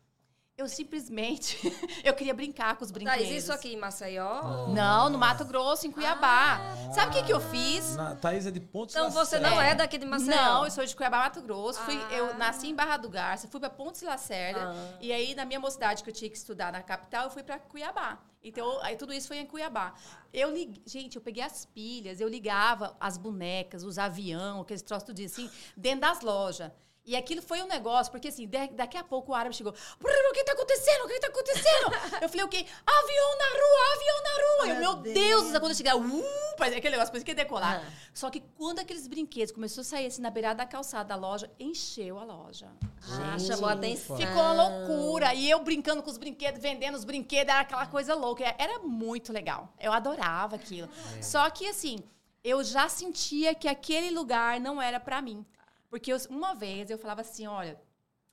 eu 0.63 0.69
simplesmente. 0.69 1.59
eu 2.03 2.15
queria 2.15 2.33
brincar 2.33 2.77
com 2.77 2.85
os 2.85 2.91
brinquedos. 2.91 3.27
Thaís, 3.27 3.43
isso 3.43 3.53
aqui 3.53 3.75
em 3.75 3.77
Maceió? 3.77 4.69
Não, 4.69 5.11
no 5.11 5.19
Mato 5.19 5.45
Grosso, 5.45 5.87
em 5.87 5.91
Cuiabá. 5.91 6.61
Sabe 6.95 7.11
o 7.11 7.15
que, 7.15 7.23
que 7.25 7.33
eu 7.33 7.41
fiz? 7.41 7.97
Na, 7.97 8.15
Thaís 8.15 8.47
é 8.47 8.51
de 8.51 8.61
Pontes 8.61 8.95
Então 8.95 9.11
você 9.11 9.39
não 9.39 9.61
é 9.61 9.75
daqui 9.75 9.99
de 9.99 10.07
Maceió? 10.07 10.35
Não, 10.35 10.65
eu 10.65 10.71
sou 10.71 10.85
de 10.85 10.95
Cuiabá, 10.97 11.19
Mato 11.19 11.43
Grosso. 11.43 11.81
Fui, 11.81 11.97
Ah. 11.97 12.13
Eu 12.15 12.35
nasci 12.35 12.69
em 12.69 12.75
Barra 12.75 12.97
do 12.97 13.09
Garça, 13.09 13.49
fui 13.49 13.61
para 13.61 13.71
Pontes 13.71 14.03
Lacerda. 14.03 14.73
Ah. 14.73 14.99
E 15.01 15.13
aí, 15.13 15.35
na 15.35 15.45
minha 15.45 15.61
mocidade, 15.61 16.03
que 16.03 16.11
eu 16.11 16.15
tinha 16.15 16.31
que 16.31 16.37
estudar 16.37 16.73
na 16.73 16.83
capital, 16.83 17.25
eu 17.25 17.31
fui 17.31 17.43
para 17.43 17.59
Cuiabá. 17.59 18.19
Então, 18.45 18.81
aí 18.83 18.97
tudo 18.97 19.13
isso 19.13 19.29
foi 19.29 19.39
em 19.39 19.47
Cuiabá. 19.47 19.95
Eu 20.33 20.51
liguei, 20.51 20.83
gente, 20.85 21.17
eu 21.17 21.23
peguei 21.23 21.43
as 21.43 21.65
pilhas, 21.65 22.21
eu 22.21 22.29
ligava 22.29 22.97
as 22.99 23.17
bonecas, 23.17 23.85
os 23.85 23.99
avião, 23.99 24.63
aqueles 24.63 24.83
troços 24.83 25.07
tudo 25.07 25.23
assim, 25.25 25.49
dentro 25.77 26.01
das 26.01 26.21
lojas. 26.23 26.71
E 27.05 27.17
aquilo 27.17 27.43
foi 27.43 27.61
um 27.61 27.67
negócio, 27.67 28.13
porque 28.13 28.29
assim, 28.29 28.47
da- 28.47 28.69
daqui 28.73 28.97
a 28.97 29.03
pouco 29.03 29.33
o 29.33 29.35
árabe 29.35 29.57
chegou. 29.57 29.73
"Brrr, 30.01 30.13
O 30.31 30.33
que 30.33 30.45
tá 30.45 30.53
acontecendo? 30.53 31.05
O 31.05 31.09
que 31.09 31.19
tá 31.19 31.27
acontecendo? 31.27 32.23
eu 32.23 32.29
falei, 32.29 32.45
o 32.45 32.49
quê? 32.49 32.65
Avião 32.87 33.39
na 33.39 33.45
rua, 33.47 33.95
avião 33.97 34.23
na 34.23 34.31
rua. 34.31 34.43
Eu, 34.63 34.67
Meu 34.67 34.81
meu 34.81 34.95
Deus. 35.03 35.15
Deus, 35.43 35.59
quando 35.59 35.71
eu 35.71 35.75
chegar, 35.75 35.97
uh, 35.97 36.25
aquele 36.61 36.91
negócio, 36.91 37.11
parecia 37.13 37.25
que 37.25 37.31
ia 37.33 37.35
decolar. 37.35 37.83
Ah. 37.85 37.93
Só 38.15 38.31
que 38.31 38.41
quando 38.57 38.79
aqueles 38.79 39.09
brinquedos 39.09 39.53
começou 39.53 39.81
a 39.83 39.85
sair 39.85 40.07
assim 40.07 40.23
na 40.23 40.31
beirada 40.31 40.59
da 40.59 40.67
calçada 40.67 41.09
da 41.09 41.17
loja, 41.17 41.51
encheu 41.59 42.19
a 42.21 42.25
loja. 42.25 42.69
Ah, 43.11 43.37
chamou 43.39 43.69
a 43.69 43.73
atenção. 43.73 44.17
Ficou 44.17 44.41
uma 44.41 44.69
loucura. 44.69 45.35
E 45.35 45.51
eu 45.51 45.59
brincando 45.59 46.03
com 46.05 46.11
os 46.11 46.17
brinquedos, 46.19 46.63
vendendo 46.63 46.95
os 46.95 47.05
brinquedos, 47.05 47.53
era 47.53 47.61
aquela 47.63 47.87
coisa 47.87 48.15
louca. 48.15 48.45
Era 48.57 48.79
muito 48.79 49.33
legal. 49.33 49.75
Eu 49.81 49.93
adorava 49.93 50.55
aquilo. 50.55 50.89
Só 51.21 51.51
que, 51.51 51.67
assim, 51.67 51.99
eu 52.45 52.63
já 52.63 52.89
sentia 52.89 53.55
que 53.57 53.67
aquele 53.67 54.11
lugar 54.11 54.61
não 54.61 54.81
era 54.81 55.01
pra 55.01 55.21
mim. 55.21 55.45
Porque 55.93 56.11
eu- 56.11 56.17
uma 56.31 56.55
vez 56.55 56.89
eu 56.89 56.97
falava 56.97 57.21
assim: 57.21 57.47
olha, 57.47 57.79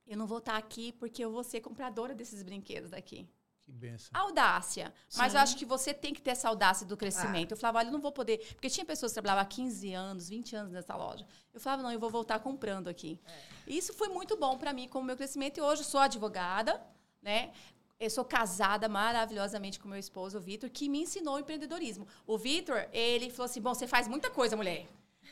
eu 0.07 0.15
não 0.17 0.25
vou 0.25 0.37
estar 0.37 0.55
aqui 0.55 0.93
porque 0.93 1.21
eu 1.25 1.29
vou 1.29 1.43
ser 1.43 1.59
compradora 1.59 2.15
desses 2.15 2.41
brinquedos 2.41 2.91
daqui. 2.91 3.27
Que 3.65 3.71
benção. 3.73 4.09
Audácia. 4.13 4.93
Mas 5.17 5.33
Sim. 5.33 5.37
eu 5.37 5.43
acho 5.43 5.57
que 5.57 5.65
você 5.65 5.93
tem 5.93 6.13
que 6.13 6.21
ter 6.21 6.29
essa 6.31 6.47
audácia 6.47 6.87
do 6.87 6.95
crescimento. 6.95 7.51
Eu 7.51 7.57
falava, 7.57 7.79
olha, 7.79 7.89
eu 7.89 7.91
não 7.91 7.99
vou 7.99 8.13
poder. 8.13 8.37
Porque 8.55 8.69
tinha 8.69 8.85
pessoas 8.85 9.11
que 9.11 9.15
trabalhavam 9.15 9.41
há 9.43 9.45
15 9.45 9.93
anos, 9.93 10.29
20 10.29 10.55
anos 10.55 10.71
nessa 10.71 10.95
loja. 10.95 11.27
Eu 11.53 11.59
falava, 11.59 11.83
não, 11.83 11.91
eu 11.91 11.99
vou 11.99 12.09
voltar 12.09 12.39
comprando 12.39 12.87
aqui. 12.87 13.19
E 13.67 13.77
isso 13.77 13.93
foi 13.93 14.07
muito 14.07 14.37
bom 14.37 14.57
para 14.57 14.71
mim, 14.71 14.87
como 14.87 15.05
meu 15.05 15.17
crescimento. 15.17 15.57
E 15.57 15.61
hoje 15.61 15.81
eu 15.81 15.85
sou 15.85 15.99
advogada, 15.99 16.81
né? 17.21 17.51
Eu 17.99 18.09
sou 18.09 18.23
casada 18.23 18.87
maravilhosamente 18.87 19.77
com 19.81 19.89
meu 19.89 19.99
esposo, 19.99 20.37
o 20.37 20.41
Vitor, 20.41 20.69
que 20.69 20.87
me 20.87 21.01
ensinou 21.01 21.35
o 21.35 21.39
empreendedorismo. 21.39 22.07
O 22.25 22.37
Vitor, 22.37 22.87
ele 22.93 23.29
falou 23.29 23.45
assim: 23.47 23.61
bom, 23.61 23.73
você 23.75 23.85
faz 23.85 24.07
muita 24.07 24.31
coisa, 24.31 24.55
mulher. 24.55 24.87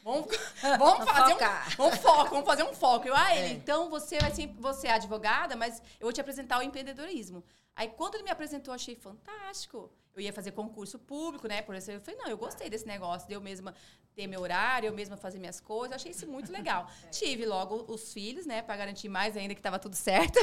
Vamos, 0.08 0.28
vamos 0.80 1.10
fazer 1.10 1.34
focar. 1.34 1.68
um, 1.80 1.86
um 1.88 1.92
foco, 1.92 2.30
vamos 2.30 2.46
fazer 2.46 2.64
um 2.64 2.74
foco. 2.74 3.08
Eu, 3.08 3.16
ah, 3.16 3.36
ele, 3.36 3.48
É. 3.48 3.52
então 3.52 3.90
você 3.90 4.18
vai 4.20 4.32
ser, 4.34 4.48
você 4.58 4.88
é 4.88 4.94
advogada, 4.94 5.56
mas 5.56 5.82
eu 6.00 6.06
vou 6.06 6.14
te 6.14 6.22
apresentar 6.22 6.60
o 6.60 6.62
empreendedorismo. 6.62 7.44
Aí, 7.76 7.90
quando 7.90 8.16
ele 8.16 8.24
me 8.24 8.32
apresentou, 8.32 8.74
achei 8.74 8.96
fantástico. 8.96 9.92
eu 10.16 10.22
ia 10.22 10.34
fazer 10.34 10.52
concurso 10.52 10.98
público, 10.98 11.48
né? 11.48 11.62
Por 11.62 11.76
isso 11.76 11.92
eu 11.92 12.02
falei, 12.02 12.20
não, 12.20 12.28
eu 12.28 12.38
gostei 12.38 12.68
desse 12.72 12.88
negócio, 12.88 13.28
de 13.28 13.36
eu 13.36 13.42
mesma 13.42 13.76
ter 14.16 14.26
meu 14.26 14.42
horário, 14.42 14.88
eu 14.88 14.94
mesma 14.94 15.16
fazer 15.16 15.38
minhas 15.38 15.60
coisas. 15.62 15.96
Achei 15.96 16.12
isso 16.12 16.26
muito 16.26 16.52
legal. 16.52 16.90
Tive 17.12 17.46
logo 17.46 17.86
os 17.88 18.12
filhos, 18.14 18.48
né? 18.48 18.64
Para 18.64 18.78
garantir 18.78 19.10
mais 19.10 19.38
ainda 19.38 19.54
que 19.54 19.60
estava 19.60 19.78
tudo 19.78 19.96
certo. 19.96 20.40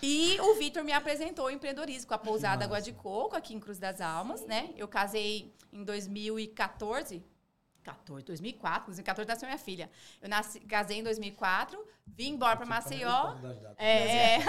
e 0.00 0.38
o 0.40 0.54
Vitor 0.54 0.84
me 0.84 0.92
apresentou 0.92 1.46
o 1.46 1.50
empreendedorismo 1.50 2.06
com 2.06 2.14
a 2.14 2.18
pousada 2.18 2.64
Água 2.64 2.80
de 2.80 2.92
Coco, 2.92 3.34
aqui 3.34 3.52
em 3.52 3.58
Cruz 3.58 3.78
das 3.80 4.00
Almas, 4.00 4.46
né? 4.46 4.70
Eu 4.76 4.86
casei 4.86 5.52
em 5.72 5.82
2014. 5.82 7.24
14, 7.84 8.24
2004, 8.24 8.86
2014 8.86 9.28
nasceu 9.28 9.46
minha 9.46 9.58
filha. 9.58 9.90
Eu 10.20 10.28
nasci, 10.28 10.58
casei 10.60 10.98
em 10.98 11.02
2004, 11.02 11.78
vim 12.06 12.30
embora 12.30 12.56
para 12.56 12.66
Maceió. 12.66 13.36
É, 13.76 13.86
é. 13.86 14.38
é. 14.38 14.42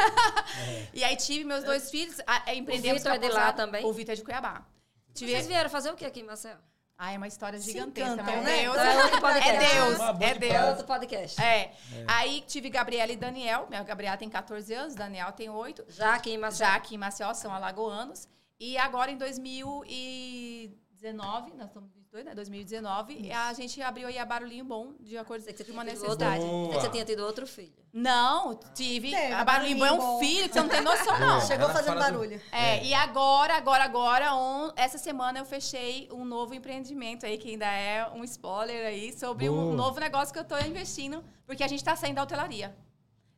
e 0.93 1.03
aí 1.03 1.15
tive 1.17 1.43
meus 1.43 1.63
dois 1.63 1.91
filhos, 1.91 2.19
a, 2.25 2.49
a 2.49 2.55
empreendemos 2.55 3.01
o 3.01 3.03
Vitor 3.03 3.15
é 3.15 3.19
de 3.27 3.33
lá 3.33 3.53
também? 3.53 3.85
O 3.85 3.93
Vitor 3.93 4.13
é 4.13 4.15
de 4.15 4.23
Cuiabá. 4.23 4.65
Tive... 5.13 5.31
Vocês 5.31 5.45
vieram 5.47 5.69
fazer 5.69 5.91
o 5.91 5.95
que 5.95 6.05
aqui 6.05 6.21
em 6.21 6.23
Maceió? 6.23 6.55
Ah, 6.97 7.11
é 7.11 7.17
uma 7.17 7.27
história 7.27 7.59
gigantesca, 7.59 8.13
encantam, 8.13 8.33
meu 8.33 8.41
né? 8.41 8.61
Deus. 8.61 8.77
É 8.77 9.03
outro 9.03 9.19
podcast. 9.27 9.51
É 9.51 9.59
Deus, 9.59 9.99
é 9.99 10.13
de 10.13 10.39
Deus. 10.39 10.53
É 10.53 10.69
outro 10.69 10.85
podcast. 10.85 11.41
É. 11.41 11.59
é. 11.59 11.75
Aí 12.07 12.39
tive 12.47 12.69
Gabriela 12.69 13.11
e 13.11 13.17
Daniel. 13.17 13.67
Minha 13.67 13.83
Gabriela 13.83 14.15
tem 14.15 14.29
14 14.29 14.73
anos, 14.73 14.95
Daniel 14.95 15.33
tem 15.33 15.49
8. 15.49 15.87
Já 15.89 16.15
aqui 16.15 16.31
em 16.31 16.37
Maceió. 16.37 16.69
Já 16.69 16.75
aqui 16.75 16.95
em 16.95 16.97
Maceió, 16.97 17.33
são 17.33 17.53
alagoanos. 17.53 18.29
E 18.57 18.77
agora 18.77 19.11
em 19.11 19.17
2019, 19.17 21.53
nós 21.55 21.67
estamos 21.67 21.91
2022, 21.91 22.04
né? 22.23 22.33
2019, 22.35 23.13
Isso. 23.13 23.33
a 23.33 23.53
gente 23.53 23.81
abriu 23.81 24.07
aí 24.07 24.17
a 24.17 24.25
Barulhinho 24.25 24.65
Bom, 24.65 24.93
de 24.99 25.17
acordo 25.17 25.43
com 25.45 25.71
uma 25.73 25.83
necessidade. 25.83 26.43
Outro, 26.43 26.71
é 26.71 26.75
que 26.75 26.81
você 26.81 26.89
tinha 26.89 27.05
tido 27.05 27.23
outro 27.23 27.45
filho. 27.45 27.73
Não, 27.91 28.59
tive. 28.73 29.11
Teve, 29.11 29.33
a 29.33 29.43
Barulhinho 29.43 29.77
Bom 29.77 29.85
é 29.85 29.93
um 29.93 30.19
filho 30.19 30.47
que 30.47 30.53
você 30.53 30.59
não 30.59 30.69
tem 30.69 30.81
noção, 30.81 31.19
não. 31.19 31.41
Chegou 31.41 31.69
fazendo 31.69 31.99
barulho. 31.99 32.37
Do... 32.37 32.43
É, 32.51 32.77
é, 32.77 32.85
e 32.85 32.93
agora, 32.93 33.55
agora, 33.55 33.83
agora, 33.83 34.35
on, 34.35 34.71
essa 34.75 34.97
semana 34.97 35.39
eu 35.39 35.45
fechei 35.45 36.09
um 36.11 36.25
novo 36.25 36.53
empreendimento 36.53 37.25
aí, 37.25 37.37
que 37.37 37.51
ainda 37.51 37.65
é 37.65 38.07
um 38.09 38.23
spoiler 38.23 38.85
aí, 38.85 39.17
sobre 39.17 39.49
Boa. 39.49 39.61
um 39.61 39.73
novo 39.73 39.99
negócio 39.99 40.33
que 40.33 40.39
eu 40.39 40.43
estou 40.43 40.59
investindo, 40.61 41.23
porque 41.45 41.63
a 41.63 41.67
gente 41.67 41.79
está 41.79 41.95
saindo 41.95 42.15
da 42.15 42.23
hotelaria. 42.23 42.75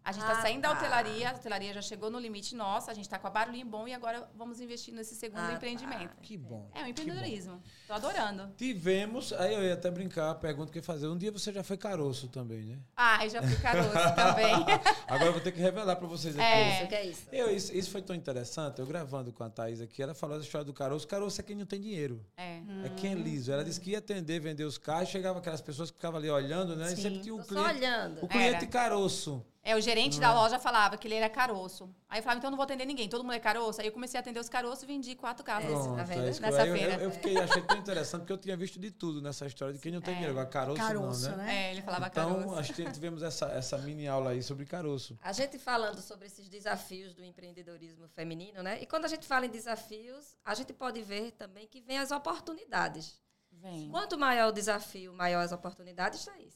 A 0.07 0.13
gente 0.13 0.21
está 0.21 0.39
ah, 0.39 0.41
saindo 0.41 0.61
tá. 0.61 0.71
da 0.71 0.79
hotelaria, 0.79 1.29
a 1.31 1.33
hotelaria 1.33 1.73
já 1.73 1.81
chegou 1.81 2.09
no 2.09 2.17
limite 2.17 2.55
nosso, 2.55 2.89
a 2.89 2.93
gente 2.93 3.03
está 3.03 3.19
com 3.19 3.27
a 3.27 3.29
barulhinho 3.29 3.65
bom 3.65 3.85
e 3.89 3.93
agora 3.93 4.25
vamos 4.37 4.61
investir 4.61 4.93
nesse 4.93 5.13
segundo 5.15 5.41
ah, 5.41 5.51
empreendimento. 5.51 6.15
Tá. 6.15 6.21
Que 6.21 6.37
bom. 6.37 6.71
É 6.73 6.81
um 6.81 6.87
empreendedorismo. 6.87 7.61
Tô 7.85 7.91
adorando. 7.91 8.49
Tivemos, 8.55 9.33
aí 9.33 9.53
eu 9.53 9.61
ia 9.65 9.73
até 9.73 9.91
brincar, 9.91 10.31
a 10.31 10.35
pergunta 10.35 10.71
que 10.71 10.77
ia 10.77 10.83
fazer. 10.83 11.09
Um 11.09 11.17
dia 11.17 11.29
você 11.29 11.51
já 11.51 11.61
foi 11.61 11.75
caroço 11.75 12.29
também, 12.29 12.63
né? 12.63 12.79
Ah, 12.95 13.25
eu 13.25 13.29
já 13.29 13.43
fui 13.43 13.57
caroço 13.57 13.89
também. 14.15 14.53
agora 15.07 15.25
eu 15.25 15.33
vou 15.33 15.41
ter 15.41 15.51
que 15.51 15.59
revelar 15.59 15.97
para 15.97 16.07
vocês 16.07 16.39
aqui. 16.39 16.45
É, 16.45 16.79
isso. 16.79 16.87
que 16.87 16.95
é 16.95 17.05
isso. 17.05 17.27
Eu, 17.29 17.53
isso. 17.53 17.75
Isso 17.75 17.91
foi 17.91 18.01
tão 18.01 18.15
interessante. 18.15 18.79
Eu 18.79 18.85
gravando 18.85 19.33
com 19.33 19.43
a 19.43 19.49
Thaís 19.49 19.81
aqui, 19.81 20.01
ela 20.01 20.13
falou 20.13 20.37
da 20.37 20.43
história 20.45 20.63
do 20.63 20.71
caroço. 20.71 21.05
Caroço 21.05 21.41
é 21.41 21.43
quem 21.43 21.57
não 21.57 21.65
tem 21.65 21.81
dinheiro. 21.81 22.25
É. 22.37 22.61
É 22.85 22.89
quem 22.95 23.11
é 23.11 23.15
liso. 23.15 23.51
Ela 23.51 23.65
disse 23.65 23.81
que 23.81 23.89
ia 23.89 23.97
atender, 23.97 24.39
vender 24.39 24.63
os 24.63 24.77
carros, 24.77 25.09
chegava 25.09 25.39
aquelas 25.39 25.59
pessoas 25.59 25.91
que 25.91 25.97
ficavam 25.97 26.17
ali 26.17 26.29
olhando, 26.29 26.77
né? 26.77 26.87
Sim. 26.87 26.93
E 26.93 26.97
sempre 27.01 27.19
tinha 27.19 27.35
um 27.35 27.43
cliente. 27.43 27.67
Só 27.67 27.75
olhando. 27.75 28.23
O 28.23 28.27
cliente 28.29 28.55
Era. 28.55 28.67
caroço. 28.67 29.45
É, 29.67 29.75
o 29.75 29.81
gerente 29.81 30.17
da 30.17 30.33
loja 30.33 30.57
falava 30.57 30.95
que 30.95 31.05
ele 31.09 31.15
era 31.15 31.29
caroço. 31.29 31.93
Aí 32.07 32.19
eu 32.19 32.23
falava, 32.23 32.37
então 32.37 32.47
eu 32.47 32.51
não 32.51 32.55
vou 32.55 32.63
atender 32.63 32.85
ninguém, 32.85 33.09
todo 33.09 33.21
mundo 33.21 33.33
é 33.33 33.39
caroço. 33.39 33.81
Aí 33.81 33.87
eu 33.87 33.91
comecei 33.91 34.17
a 34.17 34.21
atender 34.21 34.39
os 34.39 34.47
caroços 34.47 34.83
e 34.83 34.85
vendi 34.85 35.13
quatro 35.13 35.43
carros 35.43 35.69
Pronto, 35.69 35.97
tá 35.97 36.03
vendo? 36.03 36.21
É 36.21 36.39
nessa 36.39 36.63
feira. 36.63 36.93
Eu, 36.93 36.99
eu, 37.01 37.11
fiquei, 37.11 37.37
achei 37.37 37.61
tão 37.61 37.75
interessante, 37.75 38.21
porque 38.21 38.31
eu 38.31 38.37
tinha 38.37 38.55
visto 38.55 38.79
de 38.79 38.91
tudo 38.91 39.21
nessa 39.21 39.45
história 39.45 39.73
de 39.73 39.79
quem 39.81 39.91
não 39.91 39.99
tem 39.99 40.13
é. 40.13 40.17
dinheiro. 40.19 40.39
Agora, 40.39 40.47
caroço, 40.47 40.77
caroço 40.77 41.29
não, 41.31 41.37
né? 41.39 41.43
né? 41.43 41.65
É, 41.65 41.71
ele 41.73 41.81
falava 41.81 42.07
então, 42.07 42.29
caroço. 42.29 42.47
Então, 42.47 42.59
acho 42.59 42.73
que 42.73 42.91
tivemos 42.93 43.21
essa, 43.21 43.47
essa 43.47 43.77
mini 43.79 44.07
aula 44.07 44.29
aí 44.29 44.41
sobre 44.41 44.65
caroço. 44.65 45.19
A 45.21 45.33
gente 45.33 45.59
falando 45.59 46.01
sobre 46.01 46.27
esses 46.27 46.47
desafios 46.47 47.13
do 47.13 47.21
empreendedorismo 47.21 48.07
feminino, 48.07 48.63
né? 48.63 48.81
E 48.81 48.85
quando 48.85 49.03
a 49.03 49.09
gente 49.09 49.27
fala 49.27 49.47
em 49.47 49.49
desafios, 49.49 50.37
a 50.45 50.53
gente 50.53 50.71
pode 50.71 51.01
ver 51.01 51.31
também 51.33 51.67
que 51.67 51.81
vem 51.81 51.99
as 51.99 52.11
oportunidades. 52.11 53.21
Vem. 53.51 53.89
Quanto 53.89 54.17
maior 54.17 54.47
o 54.47 54.53
desafio, 54.53 55.11
maior 55.11 55.41
as 55.41 55.51
oportunidades, 55.51 56.23
Thaís. 56.23 56.55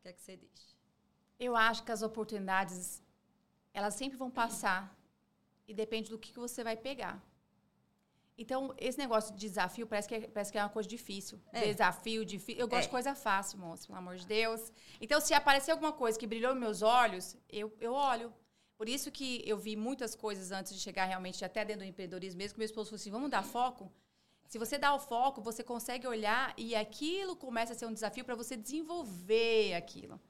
O 0.00 0.02
que 0.02 0.08
é 0.08 0.12
que 0.12 0.20
você 0.20 0.36
diz? 0.36 0.73
Eu 1.38 1.56
acho 1.56 1.82
que 1.82 1.92
as 1.92 2.02
oportunidades 2.02 3.02
elas 3.72 3.94
sempre 3.94 4.16
vão 4.16 4.30
passar 4.30 4.96
e 5.66 5.74
depende 5.74 6.10
do 6.10 6.18
que, 6.18 6.32
que 6.32 6.38
você 6.38 6.62
vai 6.62 6.76
pegar. 6.76 7.22
Então, 8.36 8.74
esse 8.78 8.98
negócio 8.98 9.32
de 9.34 9.40
desafio 9.40 9.86
parece 9.86 10.08
que 10.08 10.14
é, 10.14 10.20
parece 10.28 10.50
que 10.50 10.58
é 10.58 10.62
uma 10.62 10.68
coisa 10.68 10.88
difícil. 10.88 11.40
É. 11.52 11.72
Desafio, 11.72 12.24
difícil. 12.24 12.60
Eu 12.60 12.68
gosto 12.68 12.84
é. 12.84 12.86
de 12.86 12.88
coisa 12.88 13.14
fácil, 13.14 13.58
moço, 13.58 13.86
pelo 13.86 13.98
amor 13.98 14.16
de 14.16 14.26
Deus. 14.26 14.72
Então, 15.00 15.20
se 15.20 15.32
aparecer 15.34 15.70
alguma 15.70 15.92
coisa 15.92 16.18
que 16.18 16.26
brilhou 16.26 16.54
meus 16.54 16.82
olhos, 16.82 17.36
eu, 17.48 17.72
eu 17.80 17.92
olho. 17.92 18.32
Por 18.76 18.88
isso 18.88 19.10
que 19.12 19.42
eu 19.46 19.56
vi 19.56 19.76
muitas 19.76 20.16
coisas 20.16 20.50
antes 20.50 20.74
de 20.74 20.80
chegar 20.80 21.04
realmente 21.04 21.44
até 21.44 21.64
dentro 21.64 21.84
do 21.84 21.88
empreendedorismo 21.88 22.38
mesmo, 22.38 22.54
que 22.54 22.58
meu 22.58 22.66
esposo 22.66 22.90
falou 22.90 23.00
assim, 23.00 23.10
vamos 23.10 23.30
dar 23.30 23.44
foco? 23.44 23.92
Se 24.48 24.58
você 24.58 24.76
dá 24.76 24.92
o 24.92 24.98
foco, 24.98 25.40
você 25.40 25.62
consegue 25.62 26.06
olhar 26.06 26.52
e 26.56 26.74
aquilo 26.74 27.36
começa 27.36 27.72
a 27.72 27.76
ser 27.76 27.86
um 27.86 27.92
desafio 27.92 28.24
para 28.24 28.34
você 28.34 28.56
desenvolver 28.56 29.74
aquilo. 29.74 30.20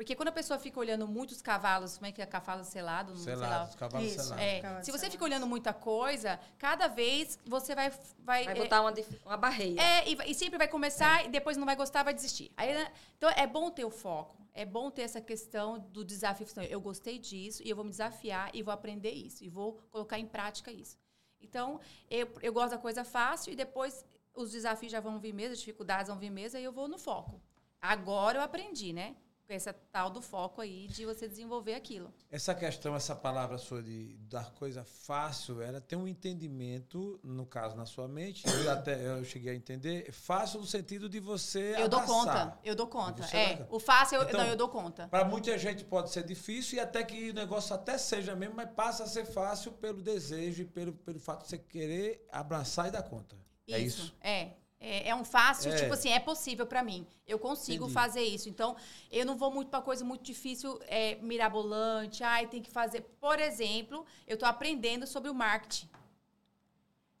Porque 0.00 0.16
quando 0.16 0.28
a 0.28 0.32
pessoa 0.32 0.58
fica 0.58 0.80
olhando 0.80 1.06
muitos 1.06 1.42
cavalos, 1.42 1.98
como 1.98 2.06
é 2.06 2.12
que 2.12 2.22
é 2.22 2.24
cavalo 2.24 2.64
selado? 2.64 3.14
Selado, 3.18 3.76
cavalos 3.76 4.08
Isso, 4.08 4.22
selados. 4.22 4.42
É. 4.42 4.82
Se 4.82 4.90
você 4.90 5.10
fica 5.10 5.22
olhando 5.22 5.46
muita 5.46 5.74
coisa, 5.74 6.40
cada 6.56 6.88
vez 6.88 7.38
você 7.44 7.74
vai... 7.74 7.90
Vai, 8.20 8.44
vai 8.44 8.54
botar 8.54 8.76
é, 8.76 8.80
uma, 8.80 8.94
uma 9.26 9.36
barreira. 9.36 9.82
É, 9.82 10.08
e, 10.08 10.16
e 10.30 10.34
sempre 10.34 10.56
vai 10.56 10.68
começar 10.68 11.20
é. 11.20 11.26
e 11.26 11.28
depois 11.28 11.58
não 11.58 11.66
vai 11.66 11.76
gostar, 11.76 12.02
vai 12.02 12.14
desistir. 12.14 12.50
Aí, 12.56 12.72
né, 12.72 12.90
então, 13.18 13.28
é 13.28 13.46
bom 13.46 13.70
ter 13.70 13.84
o 13.84 13.90
foco. 13.90 14.38
É 14.54 14.64
bom 14.64 14.90
ter 14.90 15.02
essa 15.02 15.20
questão 15.20 15.78
do 15.78 16.02
desafio. 16.02 16.46
Eu 16.70 16.80
gostei 16.80 17.18
disso 17.18 17.62
e 17.62 17.68
eu 17.68 17.76
vou 17.76 17.84
me 17.84 17.90
desafiar 17.90 18.48
e 18.54 18.62
vou 18.62 18.72
aprender 18.72 19.12
isso. 19.12 19.44
E 19.44 19.50
vou 19.50 19.82
colocar 19.90 20.18
em 20.18 20.26
prática 20.26 20.72
isso. 20.72 20.96
Então, 21.42 21.78
eu, 22.10 22.26
eu 22.40 22.54
gosto 22.54 22.70
da 22.70 22.78
coisa 22.78 23.04
fácil 23.04 23.52
e 23.52 23.54
depois 23.54 24.02
os 24.34 24.50
desafios 24.50 24.92
já 24.92 24.98
vão 24.98 25.20
vir 25.20 25.34
mesmo, 25.34 25.52
as 25.52 25.58
dificuldades 25.58 26.08
vão 26.08 26.18
vir 26.18 26.30
mesmo, 26.30 26.58
e 26.58 26.64
eu 26.64 26.72
vou 26.72 26.88
no 26.88 26.96
foco. 26.96 27.38
Agora 27.82 28.38
eu 28.38 28.42
aprendi, 28.42 28.94
né? 28.94 29.14
Esse 29.54 29.72
tal 29.92 30.10
do 30.10 30.20
foco 30.20 30.60
aí 30.60 30.86
de 30.86 31.04
você 31.04 31.28
desenvolver 31.28 31.74
aquilo. 31.74 32.12
Essa 32.30 32.54
questão, 32.54 32.94
essa 32.94 33.14
palavra 33.14 33.58
sua 33.58 33.82
de 33.82 34.16
dar 34.28 34.52
coisa 34.52 34.84
fácil, 34.84 35.60
ela 35.60 35.80
tem 35.80 35.98
um 35.98 36.06
entendimento, 36.06 37.18
no 37.22 37.46
caso, 37.46 37.76
na 37.76 37.86
sua 37.86 38.08
mente, 38.08 38.44
eu 38.46 38.70
até 38.70 39.18
eu 39.18 39.24
cheguei 39.24 39.52
a 39.52 39.54
entender, 39.54 40.12
fácil 40.12 40.60
no 40.60 40.66
sentido 40.66 41.08
de 41.08 41.20
você 41.20 41.74
Eu 41.78 41.88
dou 41.88 42.02
conta, 42.02 42.58
eu 42.64 42.74
dou 42.74 42.86
conta. 42.86 43.24
É, 43.36 43.66
o 43.70 43.78
fácil, 43.78 44.16
eu, 44.16 44.22
então, 44.22 44.40
não, 44.40 44.48
eu 44.48 44.56
dou 44.56 44.68
conta. 44.68 45.08
Para 45.08 45.24
muita 45.24 45.56
gente 45.58 45.84
pode 45.84 46.10
ser 46.10 46.24
difícil 46.24 46.78
e 46.78 46.80
até 46.80 47.02
que 47.02 47.30
o 47.30 47.34
negócio 47.34 47.74
até 47.74 47.98
seja 47.98 48.34
mesmo, 48.34 48.54
mas 48.56 48.70
passa 48.70 49.04
a 49.04 49.06
ser 49.06 49.24
fácil 49.24 49.72
pelo 49.72 50.02
desejo 50.02 50.62
e 50.62 50.66
pelo, 50.66 50.92
pelo 50.92 51.18
fato 51.18 51.42
de 51.42 51.48
você 51.48 51.58
querer 51.58 52.26
abraçar 52.30 52.88
e 52.88 52.90
dar 52.90 53.02
conta. 53.02 53.36
Isso, 53.66 53.76
é 53.76 53.78
isso? 53.80 54.16
É, 54.20 54.50
é, 54.80 55.10
é 55.10 55.14
um 55.14 55.24
fácil, 55.24 55.70
é. 55.70 55.76
tipo 55.76 55.92
assim, 55.92 56.10
é 56.10 56.18
possível 56.18 56.66
para 56.66 56.82
mim. 56.82 57.06
Eu 57.26 57.38
consigo 57.38 57.84
Entendi. 57.84 57.92
fazer 57.92 58.22
isso. 58.22 58.48
Então, 58.48 58.74
eu 59.12 59.26
não 59.26 59.36
vou 59.36 59.50
muito 59.50 59.68
para 59.68 59.82
coisa 59.82 60.02
muito 60.02 60.22
difícil, 60.22 60.80
é, 60.86 61.16
mirabolante. 61.16 62.24
Ai, 62.24 62.46
tem 62.46 62.62
que 62.62 62.70
fazer. 62.70 63.02
Por 63.20 63.38
exemplo, 63.38 64.06
eu 64.26 64.34
estou 64.34 64.48
aprendendo 64.48 65.06
sobre 65.06 65.28
o 65.30 65.34
marketing. 65.34 65.88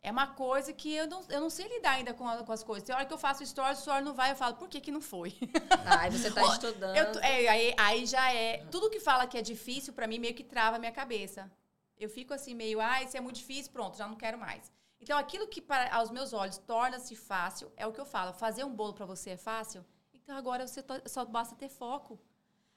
É 0.02 0.10
uma 0.10 0.28
coisa 0.28 0.72
que 0.72 0.94
eu 0.94 1.06
não, 1.06 1.22
eu 1.28 1.42
não 1.42 1.50
sei 1.50 1.68
lidar 1.68 1.92
ainda 1.92 2.14
com, 2.14 2.24
com 2.24 2.52
as 2.52 2.64
coisas. 2.64 2.86
Tem 2.86 2.94
hora 2.94 3.04
que 3.04 3.12
eu 3.12 3.18
faço 3.18 3.44
stories, 3.44 3.78
o 3.78 3.80
story 3.80 4.02
não 4.02 4.14
vai, 4.14 4.30
eu 4.30 4.36
falo, 4.36 4.54
por 4.54 4.66
que, 4.66 4.80
que 4.80 4.90
não 4.90 5.02
foi? 5.02 5.36
Ah, 5.84 6.00
aí 6.00 6.10
você 6.10 6.28
está 6.28 6.42
estudando. 6.42 6.96
Eu, 6.96 7.20
é, 7.20 7.48
aí, 7.48 7.74
aí 7.76 8.06
já 8.06 8.32
é. 8.32 8.64
Tudo 8.70 8.88
que 8.88 9.00
fala 9.00 9.26
que 9.26 9.36
é 9.36 9.42
difícil, 9.42 9.92
para 9.92 10.06
mim, 10.06 10.18
meio 10.18 10.34
que 10.34 10.44
trava 10.44 10.76
a 10.76 10.78
minha 10.78 10.92
cabeça. 10.92 11.50
Eu 11.98 12.08
fico 12.08 12.32
assim, 12.32 12.54
meio, 12.54 12.80
ah, 12.80 13.02
isso 13.02 13.16
é 13.16 13.20
muito 13.20 13.36
difícil, 13.36 13.70
pronto, 13.72 13.98
já 13.98 14.08
não 14.08 14.16
quero 14.16 14.38
mais. 14.38 14.72
Então, 15.00 15.16
aquilo 15.18 15.48
que 15.48 15.60
para, 15.62 15.94
aos 15.94 16.10
meus 16.10 16.32
olhos 16.32 16.58
torna-se 16.58 17.16
fácil, 17.16 17.72
é 17.76 17.86
o 17.86 17.92
que 17.92 18.00
eu 18.00 18.04
falo. 18.04 18.32
Fazer 18.32 18.64
um 18.64 18.74
bolo 18.74 18.92
para 18.92 19.06
você 19.06 19.30
é 19.30 19.36
fácil? 19.36 19.84
Então, 20.12 20.36
agora 20.36 20.66
você 20.66 20.84
só 21.06 21.24
basta 21.24 21.56
ter 21.56 21.68
foco. 21.68 22.20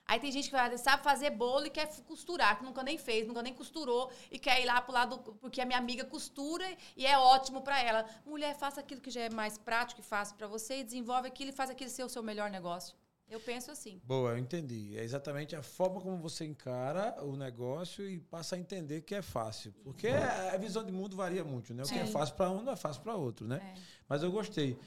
Aí 0.06 0.20
tem 0.20 0.32
gente 0.32 0.50
que 0.50 0.52
vai, 0.52 0.78
sabe 0.78 1.02
fazer 1.02 1.30
bolo 1.30 1.66
e 1.66 1.70
quer 1.70 1.88
costurar, 2.04 2.58
que 2.58 2.66
nunca 2.66 2.84
nem 2.84 2.98
fez, 2.98 3.26
nunca 3.26 3.42
nem 3.42 3.54
costurou 3.54 4.12
e 4.30 4.38
quer 4.38 4.62
ir 4.62 4.66
lá 4.66 4.82
pro 4.82 4.94
lado 4.94 5.18
porque 5.40 5.62
a 5.62 5.66
minha 5.66 5.78
amiga 5.78 6.04
costura 6.04 6.66
e 6.98 7.06
é 7.06 7.18
ótimo 7.18 7.62
para 7.62 7.82
ela. 7.82 8.06
Mulher, 8.26 8.54
faça 8.56 8.82
aquilo 8.82 9.00
que 9.00 9.10
já 9.10 9.22
é 9.22 9.30
mais 9.30 9.58
prático 9.58 10.02
e 10.02 10.04
fácil 10.04 10.36
para 10.36 10.46
você 10.46 10.80
e 10.80 10.84
desenvolve 10.84 11.30
aquilo 11.30 11.52
e 11.52 11.54
faz 11.54 11.70
aquilo 11.70 11.90
ser 11.90 12.04
o 12.04 12.10
seu 12.10 12.22
melhor 12.22 12.50
negócio. 12.50 12.98
Eu 13.34 13.40
penso 13.40 13.72
assim. 13.72 14.00
Boa, 14.06 14.34
eu 14.34 14.38
entendi. 14.38 14.96
É 14.96 15.04
exatamente 15.04 15.56
a 15.56 15.64
forma 15.64 16.00
como 16.00 16.18
você 16.18 16.46
encara 16.46 17.18
o 17.24 17.36
negócio 17.36 18.08
e 18.08 18.20
passa 18.20 18.56
a 18.56 18.60
entender 18.60 19.02
que 19.02 19.16
é 19.16 19.24
fácil. 19.24 19.74
Porque 19.84 20.08
a 20.08 20.56
visão 20.58 20.84
de 20.84 20.92
mundo 20.92 21.16
varia 21.16 21.44
muito, 21.44 21.74
né? 21.74 21.82
O 21.82 21.88
que 21.88 21.98
é 21.98 22.06
fácil 22.06 22.36
para 22.36 22.52
um 22.52 22.62
não 22.62 22.74
é 22.74 22.76
fácil 22.76 23.02
para 23.02 23.16
outro, 23.16 23.48
né? 23.48 23.74
É. 23.76 23.82
Mas 24.08 24.22
eu 24.22 24.32
gostei. 24.32 24.78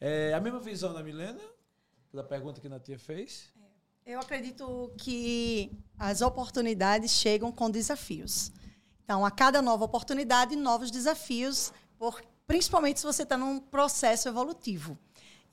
É, 0.00 0.32
a 0.34 0.40
mesma 0.40 0.60
visão 0.60 0.94
da 0.94 1.02
Milena, 1.02 1.40
da 2.14 2.22
pergunta 2.22 2.60
que 2.60 2.68
a 2.68 2.70
Natia 2.70 2.96
fez? 2.96 3.52
É, 4.04 4.14
eu 4.14 4.20
acredito 4.20 4.92
que 4.98 5.72
as 5.98 6.22
oportunidades 6.22 7.10
chegam 7.10 7.50
com 7.50 7.68
desafios. 7.68 8.52
Então, 9.02 9.26
a 9.26 9.32
cada 9.32 9.60
nova 9.60 9.84
oportunidade, 9.84 10.54
novos 10.54 10.92
desafios, 10.92 11.72
por, 11.98 12.22
principalmente 12.46 13.00
se 13.00 13.06
você 13.06 13.24
está 13.24 13.36
num 13.36 13.58
processo 13.58 14.28
evolutivo. 14.28 14.96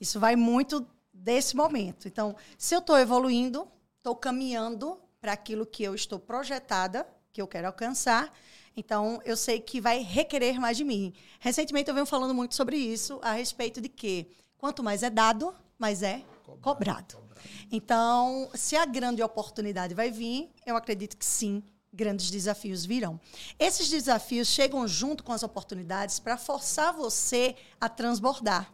Isso 0.00 0.20
vai 0.20 0.36
muito 0.36 0.86
desse 1.24 1.56
momento. 1.56 2.06
Então, 2.06 2.36
se 2.58 2.74
eu 2.74 2.80
estou 2.80 2.98
evoluindo, 2.98 3.66
estou 3.96 4.14
caminhando 4.14 5.00
para 5.20 5.32
aquilo 5.32 5.64
que 5.64 5.82
eu 5.82 5.94
estou 5.94 6.18
projetada, 6.18 7.06
que 7.32 7.40
eu 7.40 7.48
quero 7.48 7.66
alcançar, 7.66 8.30
Então, 8.76 9.20
eu 9.24 9.36
sei 9.36 9.60
que 9.60 9.80
vai 9.80 10.02
requerer 10.02 10.58
mais 10.58 10.76
de 10.76 10.82
mim. 10.82 11.14
Recentemente, 11.38 11.88
eu 11.88 11.94
venho 11.94 12.04
falando 12.04 12.34
muito 12.34 12.56
sobre 12.56 12.76
isso, 12.76 13.20
a 13.22 13.30
respeito 13.30 13.80
de 13.80 13.88
que 13.88 14.26
quanto 14.58 14.82
mais 14.82 15.04
é 15.04 15.10
dado, 15.10 15.54
mais 15.78 16.02
é 16.02 16.24
cobrado. 16.44 16.60
cobrado. 16.60 17.16
cobrado. 17.16 17.40
Então, 17.70 18.50
se 18.52 18.74
a 18.74 18.84
grande 18.84 19.22
oportunidade 19.22 19.94
vai 19.94 20.10
vir, 20.10 20.50
eu 20.66 20.76
acredito 20.76 21.16
que 21.16 21.24
sim, 21.24 21.62
grandes 21.92 22.32
desafios 22.32 22.84
virão. 22.84 23.20
Esses 23.60 23.88
desafios 23.88 24.48
chegam 24.48 24.88
junto 24.88 25.22
com 25.22 25.32
as 25.32 25.44
oportunidades 25.44 26.18
para 26.18 26.36
forçar 26.36 26.92
você 26.92 27.54
a 27.80 27.88
transbordar. 27.88 28.73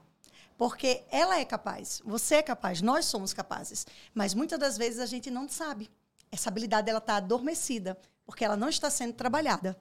Porque 0.61 1.05
ela 1.11 1.38
é 1.38 1.44
capaz, 1.46 2.03
você 2.05 2.35
é 2.35 2.42
capaz, 2.42 2.83
nós 2.83 3.07
somos 3.07 3.33
capazes. 3.33 3.87
Mas 4.12 4.35
muitas 4.35 4.59
das 4.59 4.77
vezes 4.77 5.01
a 5.01 5.07
gente 5.07 5.31
não 5.31 5.49
sabe. 5.49 5.90
Essa 6.31 6.51
habilidade 6.51 6.90
ela 6.90 6.99
está 6.99 7.16
adormecida, 7.16 7.96
porque 8.27 8.44
ela 8.44 8.59
não 8.59 8.68
está 8.68 8.90
sendo 8.90 9.14
trabalhada. 9.14 9.75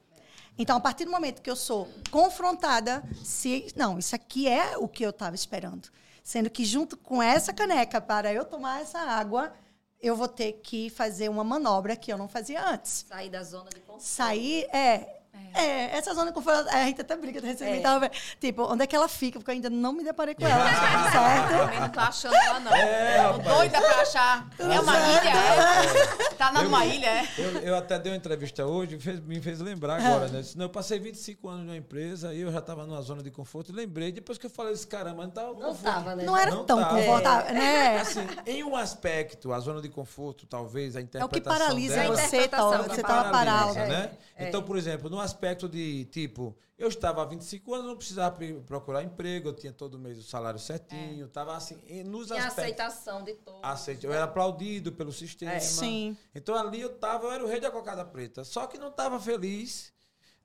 Então, 0.58 0.78
a 0.78 0.80
partir 0.80 1.04
do 1.04 1.12
momento 1.12 1.42
que 1.42 1.52
eu 1.52 1.56
sou 1.58 1.90
confrontada, 2.10 3.04
se 3.26 3.68
não, 3.76 4.00
isso 4.00 4.16
aqui 4.16 4.48
é 4.48 4.78
o 4.78 4.88
que 4.88 5.06
eu 5.06 5.10
estava 5.10 5.36
esperando. 5.36 5.90
Sendo 6.24 6.50
que 6.50 6.64
junto 6.64 6.96
com 6.96 7.22
essa 7.22 7.52
caneca 7.52 8.00
para 8.00 8.32
eu 8.32 8.46
tomar 8.46 8.82
essa 8.82 9.00
água, 9.00 9.52
eu 10.00 10.16
vou 10.16 10.30
ter 10.30 10.62
que 10.64 10.90
fazer 10.90 11.28
uma 11.28 11.44
manobra 11.44 11.98
que 11.98 12.10
eu 12.10 12.18
não 12.18 12.30
fazia 12.30 12.66
antes. 12.66 13.06
Sair 13.06 13.30
da 13.30 13.44
zona 13.44 13.70
de 13.70 13.82
conforto. 13.82 14.02
Sair, 14.02 14.64
é. 14.74 15.19
É. 15.54 15.62
é, 15.64 15.98
essa 15.98 16.14
zona 16.14 16.28
de 16.28 16.34
conforto, 16.34 16.68
a 16.70 16.84
gente 16.86 17.02
até 17.02 17.16
briga 17.16 17.40
recentemente. 17.40 18.06
É. 18.06 18.12
tipo, 18.40 18.64
onde 18.64 18.84
é 18.84 18.88
que 18.88 18.96
ela 18.96 19.08
fica? 19.08 19.40
Porque 19.40 19.52
eu 19.52 19.56
ainda 19.56 19.70
não 19.70 19.94
me 19.94 20.04
deparei 20.04 20.36
com 20.36 20.46
ela. 20.46 20.66
certo? 21.12 21.52
Eu 21.52 21.60
também 21.60 21.80
não 21.80 21.90
tô 21.90 22.00
achando 22.00 22.36
ela, 22.36 22.60
não. 22.60 22.74
É, 22.74 23.34
tô 23.34 23.38
doida 23.40 23.82
pra 23.82 24.02
achar. 24.02 24.50
É 24.60 24.80
uma 24.80 24.98
ilha, 24.98 25.30
é. 25.30 26.36
Tá 26.36 26.52
numa 26.52 26.86
ilha, 26.86 27.06
é. 27.06 27.28
Eu, 27.38 27.60
eu, 27.60 27.76
até 27.76 28.00
dei 28.00 28.12
uma 28.12 28.18
entrevista 28.18 28.66
hoje, 28.66 28.98
fez, 29.00 29.20
me 29.20 29.42
fez 29.42 29.60
lembrar 29.60 30.02
agora, 30.02 30.28
né? 30.30 30.44
Senão 30.44 30.66
eu 30.66 30.70
passei 30.70 31.00
25 31.00 31.48
anos 31.50 31.66
numa 31.66 31.78
empresa 31.78 32.34
e 32.34 32.42
eu 32.42 32.52
já 32.52 32.60
estava 32.60 32.86
numa 32.86 33.02
zona 33.02 33.22
de 33.22 33.32
conforto. 33.32 33.72
E 33.72 33.76
lembrei, 33.76 34.12
depois 34.12 34.38
que 34.38 34.46
eu 34.46 34.50
falei 34.50 34.74
esse 34.74 34.88
caramba, 34.88 35.24
não 35.24 35.32
tava 35.32 35.54
Não 35.54 35.76
tava, 35.76 36.16
né? 36.16 36.24
Não 36.24 36.38
era 36.38 36.52
não 36.52 36.66
tão 36.66 36.80
tava. 36.80 36.96
confortável, 36.96 37.54
né? 37.54 38.00
Assim, 38.00 38.26
em 38.46 38.64
um 38.64 38.76
aspecto, 38.76 39.52
a 39.52 39.60
zona 39.60 39.82
de 39.82 39.90
conforto, 39.90 40.46
talvez, 40.46 40.96
a 40.96 41.02
interpretação 41.02 41.28
É 41.28 41.30
o 41.30 41.30
que 41.30 41.42
paralisa 41.42 41.96
dela, 41.96 42.16
você, 42.16 42.48
tal, 42.48 42.84
você 42.84 43.02
tava 43.02 43.30
parado. 43.32 43.74
Né? 43.74 44.12
É. 44.38 44.48
Então, 44.48 44.64
por 44.64 44.78
exemplo, 44.78 45.10
no 45.20 45.24
aspecto 45.24 45.68
de 45.68 46.06
tipo, 46.06 46.56
eu 46.78 46.88
estava 46.88 47.22
há 47.22 47.26
25 47.26 47.74
anos, 47.74 47.88
não 47.88 47.98
precisava 47.98 48.40
procurar 48.66 49.04
emprego, 49.04 49.50
eu 49.50 49.54
tinha 49.54 49.74
todo 49.74 50.00
mês 50.00 50.18
o 50.18 50.24
salário 50.24 50.58
certinho, 50.58 51.26
estava 51.26 51.54
é. 51.54 51.56
assim, 51.58 51.76
nos 52.06 52.28
tinha 52.28 52.40
aspectos. 52.40 52.86
aceitação 52.86 53.22
de 53.22 53.34
todos. 53.34 53.60
Aceito, 53.62 54.06
eu 54.06 54.14
era 54.14 54.24
aplaudido 54.24 54.94
pelo 54.94 55.12
sistema. 55.12 55.52
É. 55.52 55.60
Sim. 55.60 56.18
Então 56.34 56.56
ali 56.56 56.80
eu 56.80 56.92
estava, 56.96 57.26
eu 57.26 57.32
era 57.34 57.44
o 57.44 57.48
rei 57.48 57.60
da 57.60 57.70
cocada 57.70 58.06
preta. 58.06 58.46
Só 58.46 58.66
que 58.66 58.78
não 58.78 58.88
estava 58.88 59.20
feliz 59.20 59.92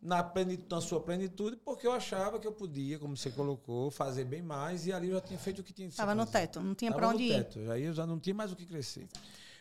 na, 0.02 0.24
plenitude, 0.24 0.68
na 0.68 0.80
sua 0.80 1.00
plenitude, 1.00 1.56
porque 1.56 1.86
eu 1.86 1.92
achava 1.92 2.40
que 2.40 2.46
eu 2.46 2.52
podia, 2.52 2.98
como 2.98 3.16
você 3.16 3.30
colocou, 3.30 3.92
fazer 3.92 4.24
bem 4.24 4.42
mais, 4.42 4.88
e 4.88 4.92
ali 4.92 5.10
eu 5.10 5.14
já 5.14 5.20
tinha 5.20 5.38
feito 5.38 5.60
o 5.60 5.62
que 5.62 5.72
tinha 5.72 5.86
que 5.86 5.94
Estava 5.94 6.16
no 6.16 6.26
teto, 6.26 6.60
não 6.60 6.74
tinha 6.74 6.92
para 6.92 7.08
onde 7.08 7.22
ir. 7.22 7.44
Teto, 7.44 7.70
aí 7.70 7.84
eu 7.84 7.92
já 7.92 8.04
não 8.04 8.18
tinha 8.18 8.34
mais 8.34 8.50
o 8.50 8.56
que 8.56 8.66
crescer. 8.66 9.06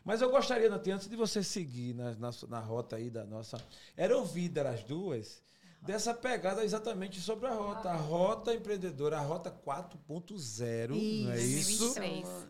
Mas 0.04 0.22
eu 0.22 0.30
gostaria, 0.30 0.70
Nati, 0.70 0.92
antes 0.92 1.08
de 1.08 1.16
você 1.16 1.42
seguir 1.42 1.94
na, 1.94 2.12
na, 2.16 2.32
na 2.50 2.60
rota 2.60 2.98
aí 2.98 3.10
da 3.10 3.24
nossa. 3.24 3.58
Era 3.96 4.18
ouvir 4.18 4.50
das 4.50 4.84
duas 4.84 5.42
dessa 5.86 6.14
pegada 6.14 6.64
exatamente 6.64 7.20
sobre 7.20 7.48
a 7.48 7.54
rota. 7.54 7.90
A 7.90 7.96
rota 7.96 8.54
empreendedora, 8.54 9.18
a 9.18 9.22
rota 9.22 9.52
4.0, 9.52 10.90
não 11.26 11.32
é 11.34 11.42
isso? 11.42 11.94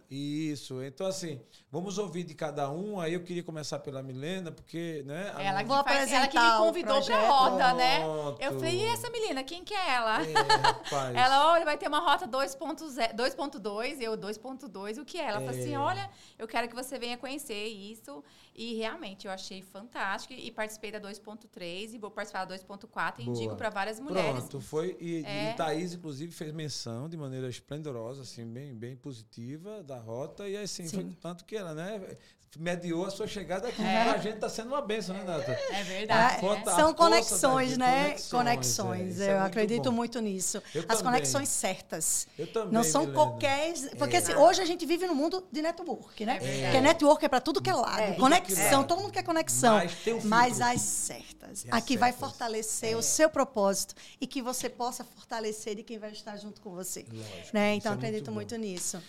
Isso. 0.10 0.84
Então, 0.84 1.08
assim, 1.08 1.42
vamos 1.72 1.98
ouvir 1.98 2.24
de 2.24 2.36
cada 2.36 2.70
um. 2.70 3.02
Aí 3.02 3.14
eu 3.14 3.24
queria 3.24 3.44
começar 3.44 3.80
pela 3.80 4.04
Milena, 4.04 4.52
porque, 4.52 5.04
né? 5.08 5.34
Ela 5.40 5.64
que, 5.64 5.70
Vou 5.70 5.84
faz, 5.84 6.12
ela 6.12 6.28
que 6.28 6.40
me 6.40 6.58
convidou 6.58 7.04
para 7.04 7.18
a 7.18 7.28
rota, 7.28 7.74
né? 7.74 8.02
Eu 8.40 8.54
falei, 8.54 8.82
e 8.82 8.86
essa 8.86 9.10
menina, 9.10 9.44
quem 9.44 9.64
que 9.64 9.74
é 9.74 9.90
ela? 9.96 10.22
É, 10.22 10.34
ela, 11.20 11.52
olha, 11.52 11.66
vai 11.66 11.78
ter 11.78 11.88
uma 11.88 12.00
rota 12.00 12.28
2.2, 12.28 14.00
eu 14.00 14.16
2.2, 14.16 15.02
o 15.02 15.06
que 15.06 15.18
é? 15.18 15.26
Ela 15.26 15.42
é. 15.42 15.46
falou 15.46 15.60
assim, 15.60 15.76
olha, 15.76 16.10
eu 16.38 16.48
quero 16.48 16.68
que 16.68 16.76
você 16.76 17.00
venha 17.00 17.18
conhecer 17.18 17.66
isso. 17.66 18.24
E 18.56 18.76
realmente 18.76 19.26
eu 19.26 19.32
achei 19.32 19.62
fantástico 19.64 20.34
e 20.34 20.52
participei 20.52 20.92
da 20.92 21.02
2.3 21.02 21.94
e 21.94 21.98
vou 21.98 22.12
participar 22.12 22.46
da 22.46 22.56
2.4 22.56 23.20
e 23.20 23.24
indico 23.24 23.56
para 23.56 23.70
várias 23.70 24.00
mulheres. 24.00 24.42
Pronto, 24.42 24.62
foi. 24.62 24.96
E, 25.00 25.26
é. 25.26 25.52
e 25.52 25.56
Thaís, 25.56 25.94
inclusive, 25.94 26.32
fez 26.32 26.52
menção 26.52 27.10
de 27.10 27.18
maneira 27.18 27.50
esplendorosa, 27.50 28.22
assim, 28.22 28.46
bem, 28.46 28.76
bem 28.76 28.96
positiva 28.96 29.82
da 29.82 29.98
rota. 29.98 30.48
E 30.48 30.56
assim, 30.56 30.86
Sim. 30.88 30.96
foi 30.96 31.18
tanto 31.20 31.46
que 31.46 31.56
ela, 31.56 31.74
né? 31.74 32.16
Mediou 32.58 33.06
a 33.06 33.10
sua 33.10 33.28
chegada 33.28 33.68
aqui. 33.68 33.82
É. 33.82 34.10
A 34.10 34.18
gente 34.18 34.36
está 34.36 34.50
sendo 34.50 34.68
uma 34.68 34.82
benção, 34.82 35.16
né, 35.16 35.24
Nata? 35.24 35.52
É 35.72 35.84
verdade. 35.84 36.46
É. 36.46 36.76
São 36.76 36.94
conexões, 36.94 37.78
né? 37.78 38.04
Conexões. 38.04 38.32
conexões. 38.32 39.20
É, 39.20 39.32
eu 39.32 39.38
é 39.38 39.40
acredito 39.40 39.92
muito, 39.92 40.20
muito 40.20 40.22
nisso. 40.22 40.62
Eu 40.74 40.82
As 40.88 40.98
também. 40.98 41.14
conexões 41.14 41.50
certas. 41.50 42.28
Eu 42.38 42.48
também. 42.48 42.74
Não 42.74 42.84
são 42.84 43.02
Milena. 43.02 43.24
qualquer. 43.24 43.74
Porque 43.98 44.18
assim, 44.18 44.34
hoje 44.34 44.62
a 44.62 44.66
gente 44.66 44.86
vive 44.86 45.08
no 45.08 45.16
mundo 45.16 45.44
de 45.52 45.62
network, 45.62 46.26
né? 46.26 46.38
É. 46.42 46.64
Porque 46.64 46.82
network 46.82 47.26
é 47.26 47.30
para 47.30 47.42
tudo 47.42 47.62
que 47.62 47.70
é 47.70 47.74
lado. 47.74 48.16
Conexão, 48.18 48.84
todo 48.84 49.02
mundo 49.02 49.12
quer 49.12 49.24
conexão. 49.24 49.76
Mas, 49.76 50.08
um 50.08 50.28
mas 50.28 50.62
as 50.62 50.82
certas. 50.82 51.66
a 51.72 51.82
que 51.82 51.98
vai 51.98 52.12
fortalecer 52.12 52.98
o 52.98 53.02
seu 53.02 53.30
propósito 53.30 53.96
e 54.22 54.28
que 54.28 54.42
você 54.42 54.70
possa 54.70 55.04
fortalecer 55.04 55.76
de 55.76 55.84
quem 55.84 55.98
vai 55.98 56.12
estar 56.12 56.38
junto 56.38 56.62
com 56.62 56.72
você. 56.72 57.06
Lógico, 57.12 57.50
né? 57.54 57.76
Então, 57.76 57.94
acredito 57.94 58.32
muito, 58.32 58.54
muito 58.54 58.58
nisso. 58.58 59.02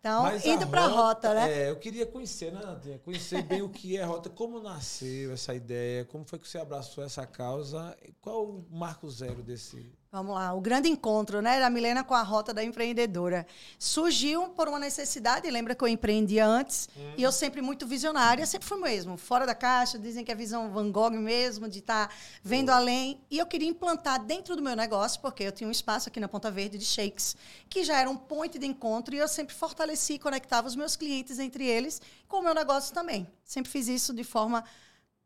Então, 0.00 0.22
Mas 0.22 0.46
indo 0.46 0.66
para 0.66 0.84
a 0.84 0.88
rota, 0.88 1.34
né? 1.34 1.52
É, 1.52 1.70
eu 1.70 1.76
queria 1.76 2.06
conhecer, 2.06 2.50
né, 2.50 2.60
Natinha? 2.64 2.98
Conhecer 3.00 3.42
bem 3.42 3.60
o 3.60 3.68
que 3.68 3.98
é 3.98 4.02
a 4.02 4.06
rota, 4.06 4.30
como 4.30 4.58
nasceu 4.58 5.30
essa 5.30 5.54
ideia, 5.54 6.06
como 6.06 6.24
foi 6.24 6.38
que 6.38 6.48
você 6.48 6.56
abraçou 6.58 7.04
essa 7.04 7.26
causa, 7.26 7.94
qual 8.18 8.46
o 8.46 8.66
marco 8.70 9.10
zero 9.10 9.42
desse, 9.42 9.92
Vamos 10.12 10.34
lá, 10.34 10.52
o 10.52 10.60
grande 10.60 10.88
encontro 10.88 11.40
né, 11.40 11.60
da 11.60 11.70
Milena 11.70 12.02
com 12.02 12.14
a 12.14 12.22
Rota 12.22 12.52
da 12.52 12.64
Empreendedora. 12.64 13.46
Surgiu 13.78 14.48
por 14.48 14.66
uma 14.66 14.76
necessidade, 14.80 15.48
lembra 15.48 15.72
que 15.72 15.84
eu 15.84 15.86
empreendia 15.86 16.44
antes, 16.44 16.88
hum. 16.96 17.14
e 17.16 17.22
eu 17.22 17.30
sempre 17.30 17.62
muito 17.62 17.86
visionária, 17.86 18.44
sempre 18.44 18.66
fui 18.66 18.80
mesmo, 18.80 19.16
fora 19.16 19.46
da 19.46 19.54
caixa, 19.54 19.96
dizem 19.96 20.24
que 20.24 20.32
é 20.32 20.34
visão 20.34 20.68
Van 20.72 20.90
Gogh 20.90 21.12
mesmo, 21.12 21.68
de 21.68 21.78
estar 21.78 22.08
tá 22.08 22.14
vendo 22.42 22.70
além. 22.70 23.20
E 23.30 23.38
eu 23.38 23.46
queria 23.46 23.68
implantar 23.68 24.20
dentro 24.24 24.56
do 24.56 24.62
meu 24.62 24.74
negócio, 24.74 25.20
porque 25.20 25.44
eu 25.44 25.52
tinha 25.52 25.68
um 25.68 25.70
espaço 25.70 26.08
aqui 26.08 26.18
na 26.18 26.26
Ponta 26.26 26.50
Verde 26.50 26.76
de 26.76 26.84
shakes, 26.84 27.36
que 27.68 27.84
já 27.84 28.00
era 28.00 28.10
um 28.10 28.16
ponto 28.16 28.58
de 28.58 28.66
encontro, 28.66 29.14
e 29.14 29.18
eu 29.18 29.28
sempre 29.28 29.54
fortaleci 29.54 30.14
e 30.14 30.18
conectava 30.18 30.66
os 30.66 30.74
meus 30.74 30.96
clientes 30.96 31.38
entre 31.38 31.64
eles, 31.64 32.02
com 32.26 32.38
o 32.38 32.42
meu 32.42 32.52
negócio 32.52 32.92
também. 32.92 33.28
Sempre 33.44 33.70
fiz 33.70 33.86
isso 33.86 34.12
de 34.12 34.24
forma 34.24 34.64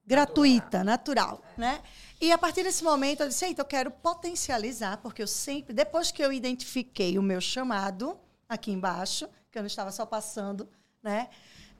gratuita, 0.07 0.85
natural, 0.85 1.43
né? 1.57 1.81
E 2.25 2.33
a 2.33 2.39
partir 2.39 2.63
desse 2.63 2.83
momento 2.83 3.21
eu 3.21 3.29
disse, 3.29 3.45
eita, 3.45 3.61
eu 3.61 3.67
quero 3.67 3.91
potencializar, 3.91 4.97
porque 4.97 5.23
eu 5.23 5.27
sempre, 5.27 5.75
depois 5.75 6.11
que 6.11 6.25
eu 6.25 6.33
identifiquei 6.33 7.19
o 7.19 7.23
meu 7.23 7.39
chamado 7.39 8.19
aqui 8.49 8.73
embaixo, 8.73 9.29
que 9.53 9.59
eu 9.59 9.63
não 9.63 9.67
estava 9.67 9.93
só 9.93 10.07
passando, 10.07 10.67
né? 11.03 11.29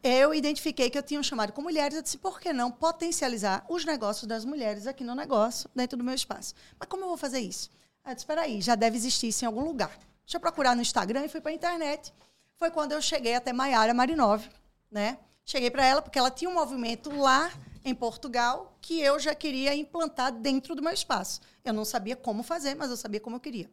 Eu 0.03 0.35
identifiquei 0.35 0.91
que 0.91 0.99
eu 0.99 1.03
tinha 1.03 1.19
um 1.19 1.23
chamado 1.23 1.51
com 1.55 1.63
mulheres, 1.63 1.97
eu 1.97 2.03
disse, 2.03 2.19
por 2.19 2.39
que 2.39 2.53
não 2.53 2.71
potencializar 2.71 3.65
os 3.71 3.87
negócios 3.87 4.27
das 4.27 4.45
mulheres 4.45 4.87
aqui 4.87 5.03
no 5.03 5.15
negócio, 5.15 5.67
dentro 5.75 5.97
do 5.97 6.05
meu 6.05 6.15
espaço? 6.15 6.55
Mas 6.79 6.91
como 6.91 7.05
eu 7.05 7.09
vou 7.09 7.17
fazer 7.17 7.41
isso? 7.41 7.71
Eu 8.05 8.13
disse, 8.13 8.25
espera 8.25 8.43
aí, 8.43 8.61
já 8.61 8.75
deve 8.75 8.99
existir 8.99 9.29
isso 9.29 9.47
em 9.47 9.49
algum 9.49 9.65
lugar. 9.65 9.99
Deixa 10.27 10.37
eu 10.37 10.41
procurar 10.41 10.77
no 10.77 10.83
Instagram 10.83 11.25
e 11.25 11.29
fui 11.31 11.41
para 11.41 11.53
a 11.53 11.55
internet. 11.55 12.13
Foi 12.59 12.71
quando 12.71 12.93
eu 12.93 13.01
cheguei 13.01 13.35
até 13.35 13.51
Maiara 13.51 13.95
Marinov, 13.95 14.47
né? 14.91 15.17
Cheguei 15.43 15.71
para 15.71 15.87
ela 15.87 16.03
porque 16.03 16.19
ela 16.19 16.31
tinha 16.31 16.51
um 16.51 16.55
movimento 16.55 17.11
lá 17.17 17.51
em 17.85 17.95
Portugal 17.95 18.77
que 18.81 19.01
eu 19.01 19.19
já 19.19 19.35
queria 19.35 19.75
implantar 19.75 20.33
dentro 20.33 20.75
do 20.75 20.83
meu 20.83 20.93
espaço. 20.93 21.41
Eu 21.65 21.73
não 21.73 21.85
sabia 21.85 22.17
como 22.17 22.43
fazer, 22.43 22.75
mas 22.75 22.91
eu 22.91 22.97
sabia 22.97 23.21
como 23.21 23.37
eu 23.37 23.41
queria. 23.41 23.71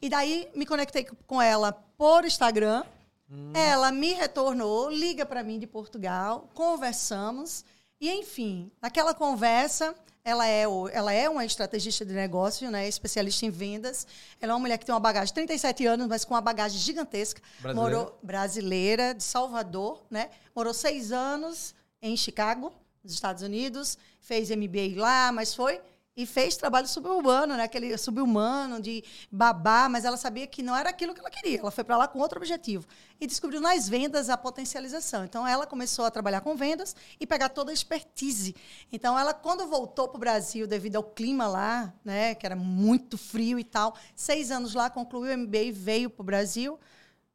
E 0.00 0.08
daí 0.08 0.48
me 0.54 0.66
conectei 0.66 1.06
com 1.26 1.40
ela 1.40 1.72
por 1.72 2.24
Instagram. 2.24 2.84
Hum. 3.30 3.52
Ela 3.54 3.90
me 3.90 4.12
retornou, 4.12 4.90
liga 4.90 5.24
para 5.24 5.42
mim 5.42 5.58
de 5.58 5.66
Portugal, 5.66 6.48
conversamos 6.54 7.64
e 8.00 8.10
enfim, 8.10 8.70
naquela 8.80 9.14
conversa 9.14 9.94
ela 10.24 10.46
é, 10.46 10.62
ela 10.92 11.12
é 11.12 11.28
uma 11.28 11.44
estrategista 11.44 12.04
de 12.04 12.12
negócio, 12.12 12.70
né, 12.70 12.86
especialista 12.86 13.44
em 13.44 13.50
vendas. 13.50 14.06
Ela 14.40 14.52
é 14.52 14.54
uma 14.54 14.60
mulher 14.60 14.78
que 14.78 14.86
tem 14.86 14.94
uma 14.94 15.00
bagagem 15.00 15.28
de 15.28 15.34
37 15.34 15.84
anos, 15.86 16.06
mas 16.06 16.24
com 16.24 16.34
uma 16.34 16.40
bagagem 16.40 16.78
gigantesca. 16.78 17.42
Brasileira. 17.60 17.74
Morou 17.74 18.18
brasileira, 18.22 19.14
de 19.14 19.22
Salvador, 19.24 20.00
né? 20.08 20.30
Morou 20.54 20.72
seis 20.72 21.10
anos 21.10 21.74
em 22.00 22.16
Chicago 22.16 22.72
nos 23.02 23.12
Estados 23.12 23.42
Unidos, 23.42 23.98
fez 24.20 24.50
MBA 24.50 25.00
lá, 25.00 25.32
mas 25.32 25.54
foi 25.54 25.80
e 26.14 26.26
fez 26.26 26.56
trabalho 26.56 26.86
suburbano, 26.86 27.56
né? 27.56 27.64
Aquele 27.64 27.96
subhumano 27.96 28.80
de 28.80 29.02
babá, 29.30 29.88
mas 29.88 30.04
ela 30.04 30.16
sabia 30.16 30.46
que 30.46 30.62
não 30.62 30.76
era 30.76 30.90
aquilo 30.90 31.14
que 31.14 31.20
ela 31.20 31.30
queria. 31.30 31.58
Ela 31.58 31.70
foi 31.70 31.82
para 31.82 31.96
lá 31.96 32.06
com 32.06 32.18
outro 32.18 32.38
objetivo 32.38 32.86
e 33.18 33.26
descobriu 33.26 33.60
nas 33.60 33.88
vendas 33.88 34.28
a 34.28 34.36
potencialização. 34.36 35.24
Então 35.24 35.46
ela 35.46 35.66
começou 35.66 36.04
a 36.04 36.10
trabalhar 36.10 36.42
com 36.42 36.54
vendas 36.54 36.94
e 37.18 37.26
pegar 37.26 37.48
toda 37.48 37.70
a 37.70 37.74
expertise. 37.74 38.54
Então 38.92 39.18
ela 39.18 39.32
quando 39.32 39.66
voltou 39.66 40.06
para 40.08 40.16
o 40.16 40.20
Brasil 40.20 40.66
devido 40.66 40.96
ao 40.96 41.02
clima 41.02 41.46
lá, 41.46 41.94
né, 42.04 42.34
que 42.34 42.44
era 42.44 42.56
muito 42.56 43.16
frio 43.16 43.58
e 43.58 43.64
tal, 43.64 43.96
seis 44.14 44.50
anos 44.50 44.74
lá 44.74 44.90
concluiu 44.90 45.34
o 45.34 45.38
MBA 45.38 45.58
e 45.58 45.72
veio 45.72 46.10
para 46.10 46.22
o 46.22 46.24
Brasil. 46.24 46.78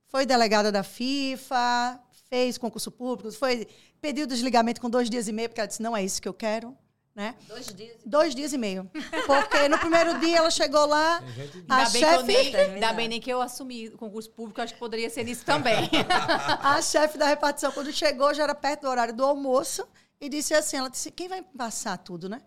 Foi 0.06 0.26
delegada 0.26 0.72
da 0.72 0.84
FIFA, 0.84 2.00
fez 2.30 2.58
concurso 2.58 2.92
público, 2.92 3.32
foi 3.32 3.68
pediu 4.02 4.26
desligamento 4.28 4.80
com 4.82 4.90
dois 4.90 5.10
dias 5.10 5.28
e 5.28 5.32
meio, 5.34 5.50
porque 5.50 5.62
ela 5.62 5.68
disse, 5.68 5.82
não 5.82 5.96
é 5.96 6.04
isso 6.04 6.22
que 6.22 6.28
eu 6.28 6.34
quero. 6.34 6.76
né? 7.16 7.34
Dois 7.48 7.66
dias. 7.74 7.98
Dois 8.06 8.36
dias 8.36 8.54
e 8.54 8.58
meio. 8.60 8.90
Porque 9.26 9.68
no 9.68 9.80
primeiro 9.80 10.20
dia 10.20 10.38
ela 10.38 10.52
chegou 10.52 10.86
lá, 10.86 11.18
a 11.68 11.78
Ainda 11.78 11.90
bem, 11.90 12.02
chefe, 12.02 12.24
nem, 12.26 12.52
Terminar. 12.52 12.74
ainda 12.74 12.94
bem 12.94 13.08
nem 13.08 13.20
que 13.20 13.30
eu 13.32 13.42
assumi 13.42 13.88
o 13.88 13.98
concurso 13.98 14.30
público, 14.30 14.62
acho 14.62 14.74
que 14.74 14.80
poderia 14.80 15.10
ser 15.10 15.24
nisso 15.24 15.44
também. 15.44 15.90
a 16.62 16.80
chefe 16.82 17.18
da 17.18 17.26
repartição, 17.28 17.72
quando 17.72 17.92
chegou, 17.92 18.34
já 18.36 18.44
era 18.44 18.54
perto 18.54 18.82
do 18.82 18.90
horário 18.90 19.16
do 19.16 19.26
almoço, 19.26 19.88
e 20.22 20.30
disse 20.30 20.54
assim, 20.54 20.78
ela 20.78 20.90
disse, 20.90 21.10
quem 21.12 21.28
vai 21.28 21.42
passar 21.58 21.98
tudo, 21.98 22.30
né? 22.30 22.42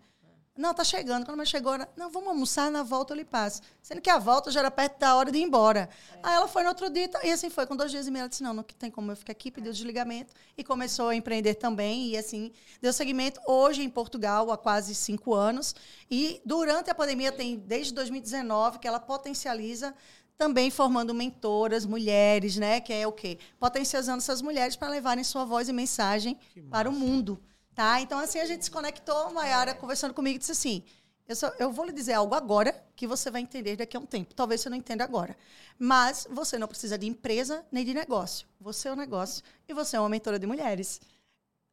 Não, 0.57 0.73
tá 0.73 0.83
chegando. 0.83 1.25
Quando 1.25 1.37
ela 1.37 1.45
chegou, 1.45 1.73
ela, 1.73 1.87
não, 1.95 2.09
vamos 2.11 2.29
almoçar, 2.29 2.69
na 2.69 2.83
volta 2.83 3.13
eu 3.13 3.17
lhe 3.17 3.23
passo. 3.23 3.61
Sendo 3.81 4.01
que 4.01 4.09
a 4.09 4.19
volta 4.19 4.51
já 4.51 4.59
era 4.59 4.69
perto 4.69 4.99
da 4.99 5.15
hora 5.15 5.31
de 5.31 5.37
ir 5.37 5.43
embora. 5.43 5.89
Aí 6.21 6.35
ela 6.35 6.47
foi 6.47 6.63
no 6.63 6.69
outro 6.69 6.89
dia, 6.89 7.09
e 7.23 7.31
assim 7.31 7.49
foi, 7.49 7.65
com 7.65 7.75
dois 7.75 7.89
dias 7.89 8.05
e 8.05 8.11
meio, 8.11 8.23
ela 8.23 8.29
disse, 8.29 8.43
não, 8.43 8.53
não 8.53 8.63
tem 8.63 8.91
como 8.91 9.11
eu 9.11 9.15
ficar 9.15 9.31
aqui, 9.31 9.49
pediu 9.49 9.71
desligamento, 9.71 10.33
e 10.57 10.63
começou 10.63 11.07
a 11.07 11.15
empreender 11.15 11.55
também, 11.55 12.09
e 12.09 12.17
assim, 12.17 12.51
deu 12.81 12.91
seguimento 12.91 13.39
hoje 13.47 13.81
em 13.81 13.89
Portugal, 13.89 14.51
há 14.51 14.57
quase 14.57 14.93
cinco 14.93 15.33
anos, 15.33 15.73
e 16.09 16.41
durante 16.45 16.89
a 16.89 16.95
pandemia, 16.95 17.31
tem 17.31 17.57
desde 17.57 17.93
2019, 17.93 18.79
que 18.79 18.87
ela 18.87 18.99
potencializa 18.99 19.95
também 20.37 20.71
formando 20.71 21.13
mentoras, 21.13 21.85
mulheres, 21.85 22.57
né? 22.57 22.81
Que 22.81 22.91
é 22.93 23.07
o 23.07 23.11
quê? 23.11 23.37
Potencializando 23.59 24.17
essas 24.17 24.41
mulheres 24.41 24.75
para 24.75 24.89
levarem 24.89 25.23
sua 25.23 25.45
voz 25.45 25.69
e 25.69 25.73
mensagem 25.73 26.35
para 26.69 26.89
o 26.89 26.91
mundo, 26.91 27.39
tá? 27.75 28.01
Então, 28.01 28.19
assim, 28.19 28.39
a 28.39 28.45
gente 28.45 28.65
se 28.65 28.71
conectou, 28.71 29.31
Mayara 29.31 29.73
conversando 29.73 30.13
comigo 30.13 30.39
disse 30.39 30.51
assim, 30.51 30.83
eu, 31.27 31.35
só- 31.35 31.53
eu 31.59 31.71
vou 31.71 31.85
lhe 31.85 31.93
dizer 31.93 32.13
algo 32.13 32.35
agora 32.35 32.73
que 32.95 33.07
você 33.07 33.31
vai 33.31 33.41
entender 33.41 33.75
daqui 33.77 33.95
a 33.95 33.99
um 33.99 34.05
tempo. 34.05 34.33
Talvez 34.35 34.61
você 34.61 34.69
não 34.69 34.77
entenda 34.77 35.03
agora. 35.03 35.37
Mas 35.79 36.27
você 36.29 36.57
não 36.57 36.67
precisa 36.67 36.97
de 36.97 37.07
empresa 37.07 37.65
nem 37.71 37.85
de 37.85 37.93
negócio. 37.93 38.47
Você 38.59 38.87
é 38.89 38.91
um 38.91 38.95
negócio 38.95 39.43
e 39.67 39.73
você 39.73 39.95
é 39.95 39.99
uma 39.99 40.09
mentora 40.09 40.37
de 40.37 40.45
mulheres. 40.45 40.99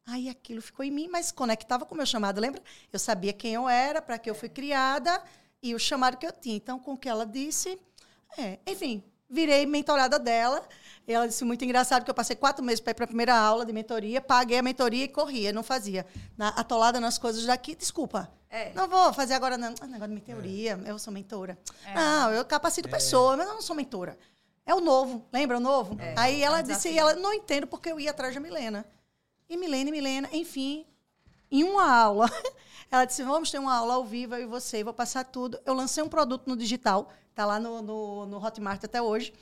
Aí 0.05 0.27
aquilo 0.29 0.61
ficou 0.61 0.83
em 0.83 0.91
mim, 0.91 1.07
mas 1.07 1.31
conectava 1.31 1.85
com 1.85 1.93
o 1.93 1.97
meu 1.97 2.05
chamado, 2.05 2.41
lembra? 2.41 2.61
Eu 2.91 2.99
sabia 2.99 3.31
quem 3.33 3.53
eu 3.53 3.69
era, 3.69 4.01
para 4.01 4.17
que 4.17 4.29
eu 4.29 4.35
fui 4.35 4.49
criada 4.49 5.21
e 5.61 5.75
o 5.75 5.79
chamado 5.79 6.17
que 6.17 6.25
eu 6.25 6.31
tinha. 6.31 6.55
Então, 6.55 6.79
com 6.79 6.93
o 6.93 6.97
que 6.97 7.07
ela 7.07 7.25
disse, 7.25 7.79
é, 8.37 8.59
enfim, 8.65 9.03
virei 9.29 9.65
mentorada 9.65 10.17
dela. 10.17 10.63
E 11.07 11.13
ela 11.13 11.27
disse 11.27 11.43
muito 11.43 11.65
engraçado 11.65 12.03
que 12.03 12.09
eu 12.11 12.15
passei 12.15 12.35
quatro 12.35 12.63
meses 12.63 12.79
para 12.79 12.91
ir 12.91 12.93
para 12.93 13.05
a 13.05 13.07
primeira 13.07 13.35
aula 13.35 13.65
de 13.65 13.73
mentoria, 13.73 14.21
paguei 14.21 14.59
a 14.59 14.61
mentoria 14.61 15.05
e 15.05 15.07
corria, 15.07 15.51
não 15.51 15.63
fazia. 15.63 16.05
Na, 16.37 16.49
atolada 16.49 16.99
nas 16.99 17.17
coisas 17.17 17.45
daqui, 17.45 17.75
desculpa. 17.75 18.29
É. 18.49 18.71
Não 18.73 18.87
vou 18.87 19.11
fazer 19.13 19.33
agora, 19.33 19.57
não. 19.57 19.73
Ah, 19.79 19.87
negócio 19.87 20.07
de 20.07 20.15
mentoria, 20.15 20.79
eu 20.85 20.99
sou 20.99 21.11
mentora. 21.13 21.57
É. 21.85 21.93
Não, 21.95 22.31
eu 22.31 22.45
capacito 22.45 22.87
pessoa, 22.89 23.37
mas 23.37 23.47
eu 23.47 23.53
não 23.53 23.61
sou 23.61 23.75
mentora. 23.75 24.17
É 24.65 24.73
o 24.75 24.79
novo, 24.79 25.25
lembra 25.33 25.57
o 25.57 25.59
novo? 25.59 25.97
Aí 26.15 26.43
ela 26.43 26.59
é 26.59 26.61
um 26.61 26.63
disse, 26.63 26.89
desafio. 26.89 26.99
ela 26.99 27.15
não 27.15 27.33
entendo 27.33 27.65
porque 27.65 27.91
eu 27.91 27.99
ia 27.99 28.11
atrás 28.11 28.35
da 28.35 28.39
Milena. 28.39 28.85
E 29.49 29.57
Milena, 29.57 29.89
e 29.89 29.91
Milena, 29.91 30.29
enfim, 30.31 30.85
em 31.51 31.63
uma 31.63 31.91
aula, 31.91 32.29
ela 32.91 33.05
disse, 33.05 33.23
vamos 33.23 33.51
ter 33.51 33.59
uma 33.59 33.75
aula 33.75 33.95
ao 33.95 34.03
vivo, 34.03 34.35
eu 34.35 34.41
e 34.41 34.45
você, 34.45 34.83
vou 34.83 34.93
passar 34.93 35.23
tudo. 35.23 35.59
Eu 35.65 35.73
lancei 35.73 36.03
um 36.03 36.09
produto 36.09 36.47
no 36.47 36.57
digital, 36.57 37.11
tá 37.35 37.45
lá 37.45 37.59
no, 37.59 37.81
no, 37.81 38.25
no 38.25 38.43
Hotmart 38.43 38.83
até 38.83 39.01
hoje, 39.01 39.33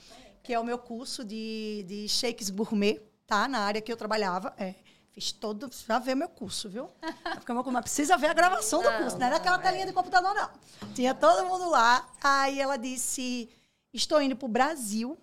que 0.42 0.52
é 0.52 0.60
o 0.60 0.64
meu 0.64 0.78
curso 0.78 1.24
de, 1.24 1.84
de 1.88 2.08
shakes 2.08 2.50
gourmet, 2.50 3.00
tá? 3.26 3.48
Na 3.48 3.60
área 3.60 3.80
que 3.80 3.90
eu 3.90 3.96
trabalhava. 3.96 4.54
É, 4.58 4.74
fiz 5.12 5.32
todo, 5.32 5.70
pra 5.86 5.98
ver 5.98 6.14
meu 6.14 6.28
curso, 6.28 6.68
viu? 6.68 6.90
Porque 7.34 7.52
meu, 7.52 7.64
mas 7.64 7.82
precisa 7.82 8.16
ver 8.18 8.28
a 8.28 8.34
gravação 8.34 8.82
do 8.82 8.92
curso, 8.92 9.18
não 9.18 9.26
era 9.26 9.36
aquela 9.36 9.58
telinha 9.58 9.86
de 9.86 9.92
computador, 9.92 10.34
não. 10.34 10.50
Tinha 10.94 11.14
todo 11.14 11.46
mundo 11.46 11.70
lá. 11.70 12.06
Aí 12.22 12.60
ela 12.60 12.76
disse, 12.76 13.48
estou 13.92 14.20
indo 14.20 14.36
pro 14.36 14.46
Brasil. 14.48 15.16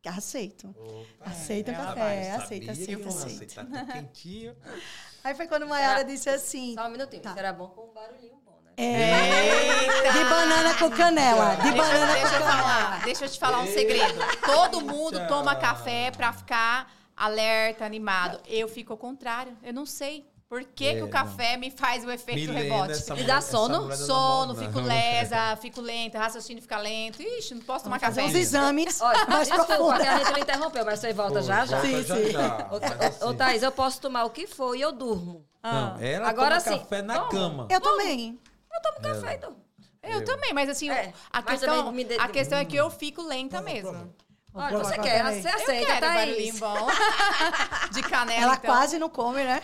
Que 0.00 0.08
aceito. 0.08 0.72
Aceita 1.20 1.72
o 1.72 1.74
café, 1.74 2.30
aceita, 2.30 2.70
aceita, 2.70 3.08
aceita. 3.08 3.64
Tá 3.64 3.84
quentinho. 3.92 4.56
Aí 5.28 5.34
foi 5.34 5.46
quando 5.46 5.64
a 5.64 5.66
Mayara 5.66 6.04
disse 6.04 6.30
assim, 6.30 6.72
Só 6.74 6.86
um 6.86 6.90
minutinho. 6.90 7.20
Tá. 7.20 7.34
Era 7.36 7.52
bom 7.52 7.68
com 7.68 7.82
um 7.82 7.92
barulhinho 7.92 8.36
bom, 8.46 8.58
né? 8.64 8.72
é, 8.78 10.10
de 10.10 10.24
banana 10.24 10.74
com 10.78 10.90
canela, 10.90 11.54
de 11.56 11.62
Deixa, 11.64 11.76
banana 11.76 12.12
deixa 12.14 12.28
com 12.30 12.34
eu 12.34 12.40
canela. 12.40 12.62
falar, 12.62 13.04
deixa 13.04 13.24
eu 13.26 13.28
te 13.28 13.38
falar 13.38 13.60
um 13.60 13.66
segredo. 13.66 14.18
Todo 14.46 14.80
mundo 14.80 15.28
toma 15.28 15.54
café 15.54 16.10
pra 16.16 16.32
ficar 16.32 16.90
alerta, 17.14 17.84
animado. 17.84 18.40
Eu 18.46 18.68
fico 18.68 18.94
ao 18.94 18.96
contrário. 18.98 19.54
Eu 19.62 19.74
não 19.74 19.84
sei. 19.84 20.26
Por 20.48 20.64
que, 20.64 20.86
É, 20.86 20.94
que 20.94 20.98
o 21.02 21.04
não. 21.04 21.10
café 21.10 21.58
me 21.58 21.70
faz 21.70 22.04
o 22.06 22.10
efeito 22.10 22.50
Milena, 22.52 22.86
rebote? 22.86 23.12
Me 23.12 23.24
dá 23.24 23.38
sono? 23.42 23.86
não 23.86 23.94
Sono, 23.96 24.54
fico 24.54 24.80
não. 24.80 24.88
lesa, 24.88 25.56
fico 25.60 25.80
lenta, 25.82 26.18
raciocínio 26.18 26.62
fica 26.62 26.78
lento. 26.78 27.20
Ixi, 27.22 27.54
não 27.54 27.60
posso 27.62 27.84
tomar 27.84 28.00
Fazer 28.00 28.22
café. 28.22 28.30
uns 28.30 28.34
exames 28.34 28.98
Olha, 29.02 29.26
mais 29.26 29.46
desculpa 29.46 29.74
a 29.74 30.16
gente 30.18 30.32
não 30.32 30.38
interrompeu, 30.38 30.84
mas 30.86 31.00
você 31.00 31.12
volta 31.12 31.42
já 31.42 31.66
já. 31.66 31.76
Volta 31.80 31.86
Sim, 31.86 32.02
já, 32.02 32.16
sim. 32.16 32.30
já. 32.30 32.68
Ô, 32.70 32.80
Mas 32.80 33.20
ô, 33.20 33.26
ô, 33.26 33.28
assim, 33.28 33.36
Thaís, 33.36 33.62
eu 33.62 33.72
posso 33.72 34.00
tomar 34.00 34.24
o 34.24 34.30
que 34.30 34.46
for 34.46 34.74
e 34.74 34.80
eu 34.80 34.90
durmo. 34.90 35.44
Não, 35.62 35.98
ela 36.00 36.28
Agora 36.30 36.60
toma 36.62 36.76
sim, 36.76 36.82
café 36.82 37.02
na 37.02 37.14
toma. 37.18 37.28
cama. 37.30 37.66
Eu 37.70 37.80
também. 37.82 38.40
Eu 38.72 38.80
tomo 38.82 39.00
café 39.02 39.34
e 39.34 39.38
durmo. 39.38 39.64
Eu 40.02 40.24
também, 40.24 40.54
mas 40.54 40.70
assim, 40.70 40.88
É, 40.88 41.12
a, 41.30 41.42
mas 41.42 41.60
questão, 41.60 41.92
me 41.92 42.04
dê- 42.04 42.16
a 42.18 42.28
questão 42.28 42.56
é 42.58 42.64
que 42.64 42.76
eu 42.76 42.88
fico 42.88 43.20
lenta 43.20 43.60
mesmo. 43.60 44.14
Olha, 44.54 44.78
você 44.78 44.96
quer, 44.98 45.22
Thaís. 45.22 45.42
você 45.42 45.48
Eu 45.50 45.54
aceita, 45.54 45.86
quero 45.86 46.00
Thaís. 46.06 46.14
barulhinho 46.14 46.54
bom. 46.56 46.86
De 47.92 48.02
canela, 48.02 48.42
Ela 48.44 48.54
então. 48.54 48.74
quase 48.74 48.98
não 48.98 49.10
come, 49.10 49.44
né? 49.44 49.60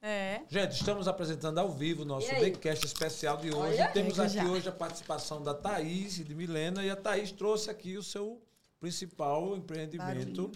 É. 0.00 0.42
Gente, 0.48 0.72
estamos 0.72 1.08
apresentando 1.08 1.58
ao 1.58 1.70
vivo 1.70 2.02
o 2.02 2.04
nosso? 2.04 2.28
Daycast 2.30 2.86
especial 2.86 3.36
de 3.36 3.48
hoje. 3.54 3.80
Olha. 3.80 3.88
Temos 3.88 4.18
aqui 4.20 4.34
já. 4.34 4.44
hoje 4.44 4.68
a 4.68 4.72
participação 4.72 5.42
da 5.42 5.52
Thaís 5.54 6.18
e 6.18 6.24
de 6.24 6.34
Milena. 6.34 6.84
E 6.84 6.90
a 6.90 6.96
Thaís 6.96 7.32
trouxe 7.32 7.68
aqui 7.70 7.96
o 7.96 8.02
seu 8.02 8.40
principal 8.78 9.56
empreendimento, 9.56 10.06
Barulhinho. 10.42 10.52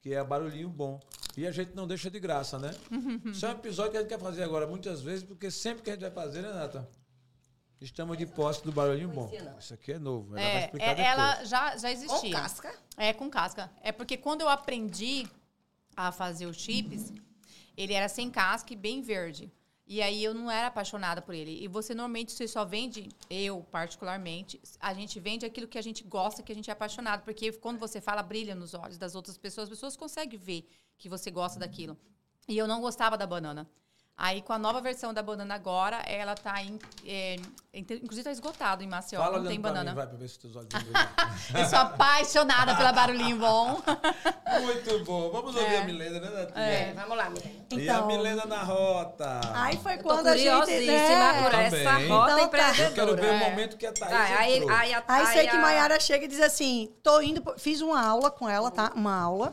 que 0.00 0.12
é 0.12 0.22
Barulhinho 0.22 0.68
Bom. 0.68 1.00
E 1.36 1.46
a 1.46 1.50
gente 1.50 1.74
não 1.74 1.86
deixa 1.86 2.10
de 2.10 2.20
graça, 2.20 2.58
né? 2.58 2.74
Isso 3.32 3.46
é 3.46 3.48
um 3.48 3.52
episódio 3.52 3.92
que 3.92 3.96
a 3.96 4.00
gente 4.00 4.10
quer 4.10 4.18
fazer 4.20 4.42
agora 4.42 4.66
muitas 4.66 5.00
vezes, 5.00 5.22
porque 5.24 5.50
sempre 5.50 5.82
que 5.82 5.88
a 5.90 5.94
gente 5.94 6.02
vai 6.02 6.10
fazer, 6.10 6.42
né, 6.42 6.52
Nata? 6.52 6.86
Estamos 7.80 8.16
de 8.18 8.26
posse 8.26 8.62
do 8.62 8.70
Barulhinho 8.70 9.08
Bom. 9.08 9.28
Isso 9.58 9.72
aqui 9.74 9.92
é 9.92 9.98
novo. 9.98 10.36
Ela 10.36 10.46
vai 10.46 10.56
É, 10.60 10.64
explicar 10.66 10.86
é, 10.86 10.94
depois. 10.94 11.08
ela 11.08 11.44
já, 11.44 11.76
já 11.78 11.88
Com 11.88 11.94
existia. 11.94 12.30
casca. 12.32 12.74
É, 12.96 13.12
com 13.14 13.30
casca. 13.30 13.70
É 13.82 13.90
porque 13.90 14.16
quando 14.18 14.42
eu 14.42 14.48
aprendi 14.50 15.26
a 15.96 16.12
fazer 16.12 16.46
os 16.46 16.56
chips, 16.58 17.12
ele 17.82 17.92
era 17.92 18.08
sem 18.08 18.30
casca 18.30 18.72
e 18.72 18.76
bem 18.76 19.02
verde. 19.02 19.52
E 19.86 20.00
aí 20.00 20.22
eu 20.22 20.32
não 20.32 20.50
era 20.50 20.68
apaixonada 20.68 21.20
por 21.20 21.34
ele. 21.34 21.62
E 21.62 21.68
você 21.68 21.94
normalmente 21.94 22.32
você 22.32 22.46
só 22.46 22.64
vende, 22.64 23.08
eu 23.28 23.66
particularmente, 23.70 24.60
a 24.80 24.94
gente 24.94 25.18
vende 25.18 25.44
aquilo 25.44 25.66
que 25.66 25.78
a 25.78 25.82
gente 25.82 26.04
gosta, 26.04 26.42
que 26.42 26.52
a 26.52 26.54
gente 26.54 26.70
é 26.70 26.72
apaixonado. 26.72 27.22
Porque 27.24 27.52
quando 27.52 27.78
você 27.78 28.00
fala, 28.00 28.22
brilha 28.22 28.54
nos 28.54 28.74
olhos 28.74 28.96
das 28.96 29.14
outras 29.14 29.36
pessoas, 29.36 29.64
as 29.64 29.70
pessoas 29.70 29.96
conseguem 29.96 30.38
ver 30.38 30.68
que 30.96 31.08
você 31.08 31.30
gosta 31.30 31.58
daquilo. 31.58 31.98
E 32.48 32.56
eu 32.56 32.66
não 32.66 32.80
gostava 32.80 33.18
da 33.18 33.26
banana. 33.26 33.68
Aí, 34.14 34.40
com 34.42 34.52
a 34.52 34.58
nova 34.58 34.80
versão 34.80 35.12
da 35.12 35.22
banana 35.22 35.54
agora, 35.54 35.96
ela 36.06 36.34
tá 36.34 36.62
em. 36.62 36.78
é, 37.04 37.36
inclusive, 37.74 38.22
tá 38.22 38.30
esgotado 38.30 38.84
em 38.84 38.86
Maceió. 38.86 39.20
Fala 39.20 39.38
não 39.40 39.46
tem 39.48 39.58
banana. 39.60 39.90
mim, 39.90 39.96
vai, 39.96 40.06
pra 40.06 40.16
ver 40.16 40.28
se 40.28 40.38
teus 40.38 40.54
olhos. 40.54 40.68
Eu 41.58 41.64
sou 41.66 41.78
apaixonada 41.78 42.76
pela 42.76 42.92
barulhinho 42.92 43.38
bom. 43.38 43.80
Muito 44.62 45.04
bom. 45.04 45.30
Vamos 45.30 45.56
ouvir 45.56 45.74
É. 45.74 45.78
a 45.80 45.84
Milena, 45.84 46.20
né, 46.20 46.30
Nath? 46.30 46.56
É, 46.56 46.92
vamos 46.92 47.16
lá, 47.16 47.30
Milena. 47.30 47.50
E 47.70 47.74
a 47.90 47.94
Então- 47.94 48.06
Milena 48.06 48.44
na 48.46 48.62
rota. 48.62 49.40
Aí 49.54 49.76
foi 49.78 49.96
quando 49.98 50.26
a 50.26 50.36
gente... 50.36 50.70
né? 50.86 51.42
por 51.42 51.50
Também. 51.50 51.66
essa 51.80 51.92
rota 51.92 52.04
Então 52.04 52.26
tá. 52.38 52.42
empreendedora. 52.42 52.88
Eu 52.90 52.94
quero 52.94 53.16
ver 53.16 53.26
o 53.30 53.34
É. 53.34 53.50
momento 53.50 53.76
que 53.78 53.86
a 53.86 53.92
Thaís 53.92 54.12
Vai, 54.12 54.32
aí, 54.34 54.56
entrou. 54.58 54.76
aí, 54.76 54.94
a- 54.94 55.04
Aí 55.08 55.26
sei 55.28 55.48
que 55.48 55.56
a- 55.56 55.60
Mayara 55.60 55.98
chega 55.98 56.26
e 56.26 56.28
diz 56.28 56.40
assim: 56.40 56.94
tô 57.02 57.20
indo, 57.22 57.42
fiz 57.58 57.80
uma 57.80 58.00
aula 58.06 58.30
com 58.30 58.48
ela, 58.48 58.70
tá? 58.70 58.92
Uma 58.94 59.18
aula. 59.18 59.52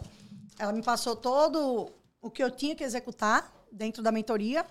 Ela 0.60 0.74
me 0.74 0.84
passou 0.84 1.16
todo 1.16 1.90
o 2.22 2.30
que 2.30 2.44
eu 2.44 2.52
tinha 2.52 2.76
que 2.76 2.84
executar 2.84 3.50
dentro 3.72 4.02
da 4.04 4.12
mentoria. 4.12 4.66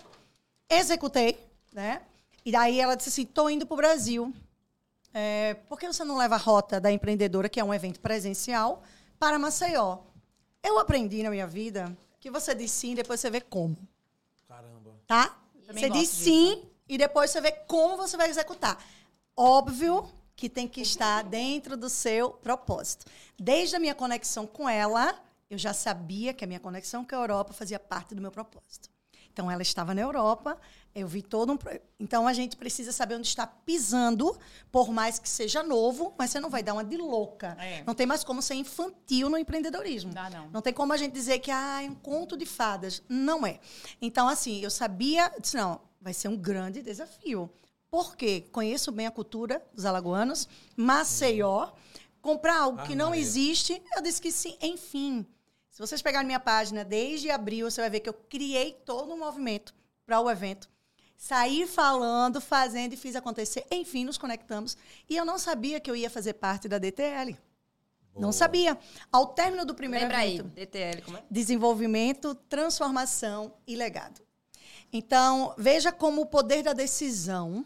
Executei, 0.69 1.39
né? 1.73 2.01
E 2.45 2.51
daí 2.51 2.79
ela 2.79 2.95
disse 2.95 3.09
assim: 3.09 3.25
tô 3.25 3.49
indo 3.49 3.65
pro 3.65 3.77
Brasil. 3.77 4.33
É, 5.13 5.55
por 5.67 5.79
que 5.79 5.87
você 5.87 6.03
não 6.03 6.17
leva 6.17 6.35
a 6.35 6.37
rota 6.37 6.79
da 6.79 6.91
empreendedora, 6.91 7.49
que 7.49 7.59
é 7.59 7.63
um 7.63 7.73
evento 7.73 7.99
presencial, 7.99 8.83
para 9.17 9.39
Maceió? 9.39 9.99
Eu 10.63 10.77
aprendi 10.77 11.23
na 11.23 11.29
minha 11.29 11.47
vida 11.47 11.95
que 12.19 12.29
você 12.29 12.53
diz 12.53 12.71
sim, 12.71 12.93
depois 12.93 13.19
você 13.19 13.29
vê 13.29 13.41
como 13.41 13.77
Caramba. 14.47 14.91
tá? 15.07 15.37
Você 15.67 15.89
diz 15.89 16.09
disso. 16.09 16.23
sim 16.23 16.63
e 16.87 16.97
depois 16.97 17.31
você 17.31 17.39
vê 17.39 17.51
como 17.51 17.95
você 17.95 18.17
vai 18.17 18.29
executar. 18.29 18.83
Óbvio 19.35 20.09
que 20.35 20.49
tem 20.49 20.67
que 20.67 20.81
estar 20.81 21.23
dentro 21.23 21.77
do 21.77 21.89
seu 21.89 22.31
propósito. 22.31 23.05
Desde 23.37 23.75
a 23.75 23.79
minha 23.79 23.95
conexão 23.95 24.47
com 24.47 24.67
ela, 24.67 25.17
eu 25.49 25.57
já 25.57 25.73
sabia 25.73 26.33
que 26.33 26.43
a 26.43 26.47
minha 26.47 26.59
conexão 26.59 27.03
com 27.05 27.15
a 27.15 27.19
Europa 27.19 27.53
fazia 27.53 27.79
parte 27.79 28.13
do 28.15 28.21
meu 28.21 28.31
propósito. 28.31 28.89
Então 29.31 29.49
ela 29.49 29.61
estava 29.61 29.93
na 29.93 30.01
Europa, 30.01 30.57
eu 30.93 31.07
vi 31.07 31.21
todo 31.21 31.53
um. 31.53 31.57
Então 31.99 32.27
a 32.27 32.33
gente 32.33 32.57
precisa 32.57 32.91
saber 32.91 33.15
onde 33.15 33.27
está 33.27 33.47
pisando, 33.47 34.37
por 34.71 34.91
mais 34.91 35.17
que 35.17 35.29
seja 35.29 35.63
novo, 35.63 36.13
mas 36.17 36.31
você 36.31 36.39
não 36.39 36.49
vai 36.49 36.61
dar 36.61 36.73
uma 36.73 36.83
de 36.83 36.97
louca. 36.97 37.55
É. 37.59 37.83
Não 37.85 37.93
tem 37.93 38.05
mais 38.05 38.23
como 38.23 38.41
ser 38.41 38.55
infantil 38.55 39.29
no 39.29 39.37
empreendedorismo. 39.37 40.11
Dá, 40.13 40.29
não. 40.29 40.49
Não 40.49 40.61
tem 40.61 40.73
como 40.73 40.91
a 40.91 40.97
gente 40.97 41.13
dizer 41.13 41.39
que 41.39 41.51
ah, 41.51 41.81
é 41.83 41.89
um 41.89 41.95
conto 41.95 42.35
de 42.35 42.45
fadas. 42.45 43.01
Não 43.07 43.45
é. 43.45 43.59
Então, 44.01 44.27
assim, 44.27 44.61
eu 44.61 44.69
sabia, 44.69 45.31
disse, 45.39 45.55
não, 45.55 45.79
vai 46.01 46.13
ser 46.13 46.27
um 46.27 46.35
grande 46.35 46.81
desafio. 46.81 47.49
Por 47.89 48.17
quê? 48.17 48.45
Conheço 48.51 48.91
bem 48.91 49.07
a 49.07 49.11
cultura 49.11 49.63
dos 49.73 49.85
alagoanos, 49.85 50.49
Maceió. 50.75 51.69
Comprar 52.21 52.59
algo 52.59 52.81
Ah, 52.81 52.83
que 52.83 52.95
não 52.95 53.09
Maria. 53.09 53.21
existe, 53.21 53.81
eu 53.95 54.01
disse 54.01 54.21
que 54.21 54.31
sim. 54.31 54.57
Enfim, 54.61 55.25
se 55.79 55.87
vocês 55.87 56.01
pegarem 56.01 56.27
minha 56.27 56.41
página 56.41 56.83
desde 56.83 57.31
abril, 57.31 57.71
você 57.71 57.79
vai 57.79 57.89
ver 57.89 58.01
que 58.01 58.09
eu 58.09 58.13
criei 58.13 58.73
todo 58.73 59.13
um 59.13 59.17
movimento 59.17 59.73
para 60.05 60.19
o 60.19 60.29
evento. 60.29 60.69
Saí 61.15 61.65
falando, 61.65 62.41
fazendo 62.41 62.91
e 62.91 62.97
fiz 62.97 63.15
acontecer. 63.15 63.65
Enfim, 63.71 64.03
nos 64.03 64.17
conectamos. 64.17 64.75
E 65.09 65.15
eu 65.15 65.23
não 65.23 65.39
sabia 65.39 65.79
que 65.79 65.89
eu 65.89 65.95
ia 65.95 66.09
fazer 66.09 66.33
parte 66.33 66.67
da 66.67 66.77
DTL. 66.77 67.31
Boa. 67.31 68.25
Não 68.25 68.33
sabia. 68.33 68.77
Ao 69.09 69.27
término 69.27 69.63
do 69.63 69.73
primeiro 69.73 70.05
Lembra 70.05 70.27
evento. 70.27 70.51
aí, 70.53 70.65
DTL, 70.65 71.01
como 71.01 71.15
é? 71.15 71.23
Desenvolvimento, 71.31 72.35
transformação 72.35 73.53
e 73.65 73.77
legado. 73.77 74.19
Então, 74.91 75.55
veja 75.57 75.93
como 75.93 76.23
o 76.23 76.25
poder 76.25 76.61
da 76.61 76.73
decisão, 76.73 77.65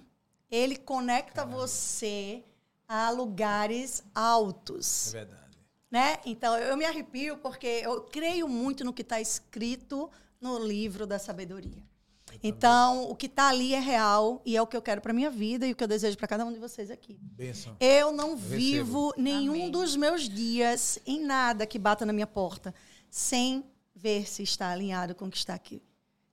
ele 0.51 0.77
conecta 0.77 1.41
Caramba. 1.41 1.57
você 1.57 2.43
a 2.87 3.09
lugares 3.09 4.03
altos. 4.13 5.07
É 5.15 5.17
verdade. 5.17 5.42
Né? 5.93 6.17
Então, 6.25 6.57
eu 6.57 6.75
me 6.75 6.85
arrepio 6.85 7.37
porque 7.37 7.67
eu 7.67 8.01
creio 8.01 8.47
muito 8.47 8.83
no 8.83 8.91
que 8.91 9.03
está 9.03 9.21
escrito 9.21 10.09
no 10.41 10.57
livro 10.57 11.05
da 11.05 11.19
sabedoria. 11.19 11.83
Então, 12.41 13.03
o 13.11 13.15
que 13.15 13.27
está 13.27 13.49
ali 13.49 13.75
é 13.75 13.79
real 13.79 14.41
e 14.43 14.57
é 14.57 14.61
o 14.63 14.65
que 14.65 14.75
eu 14.75 14.81
quero 14.81 15.01
para 15.01 15.13
minha 15.13 15.29
vida 15.29 15.67
e 15.67 15.71
o 15.71 15.75
que 15.75 15.83
eu 15.83 15.87
desejo 15.87 16.17
para 16.17 16.27
cada 16.27 16.43
um 16.43 16.51
de 16.51 16.57
vocês 16.57 16.89
aqui. 16.89 17.19
Benção. 17.21 17.77
Eu 17.79 18.11
não 18.11 18.31
eu 18.31 18.35
vivo 18.37 19.09
recebo. 19.09 19.21
nenhum 19.21 19.53
Amém. 19.53 19.69
dos 19.69 19.95
meus 19.95 20.27
dias 20.27 20.97
em 21.05 21.23
nada 21.23 21.63
que 21.67 21.77
bata 21.77 22.07
na 22.07 22.11
minha 22.11 22.25
porta 22.25 22.73
sem 23.07 23.63
ver 23.93 24.27
se 24.27 24.41
está 24.41 24.71
alinhado 24.71 25.13
com 25.13 25.25
o 25.25 25.29
que 25.29 25.37
está 25.37 25.53
aqui. 25.53 25.79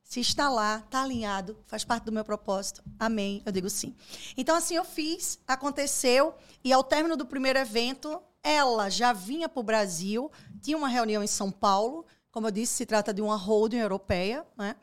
Se 0.03 0.21
está 0.21 0.49
lá, 0.49 0.83
está 0.87 1.03
alinhado, 1.03 1.59
faz 1.67 1.85
parte 1.85 2.05
do 2.05 2.13
meu 2.13 2.25
propósito. 2.25 2.83
Amém. 2.99 3.43
Eu 3.45 3.53
digo 3.53 3.69
sim. 3.69 3.95
Então, 4.39 4.57
assim, 4.57 4.75
eu 4.75 4.87
fiz, 4.87 5.39
aconteceu, 5.47 6.35
e 6.65 6.73
ao 6.73 6.83
término 6.83 7.15
do 7.15 7.27
primeiro 7.27 7.59
evento, 7.59 8.23
ela 8.43 8.89
já 8.89 9.13
vinha 9.13 9.49
para 9.49 9.61
o 9.61 9.65
Brasil, 9.65 10.31
tinha 10.61 10.77
uma 10.77 10.89
reunião 10.89 11.23
em 11.23 11.27
São 11.27 11.51
Paulo. 11.51 12.07
Como 12.31 12.47
eu 12.47 12.51
disse, 12.51 12.75
se 12.75 12.87
trata 12.87 13.13
de 13.13 13.21
uma 13.21 13.37
holding 13.37 13.79
europeia, 13.79 14.47
né? 14.57 14.77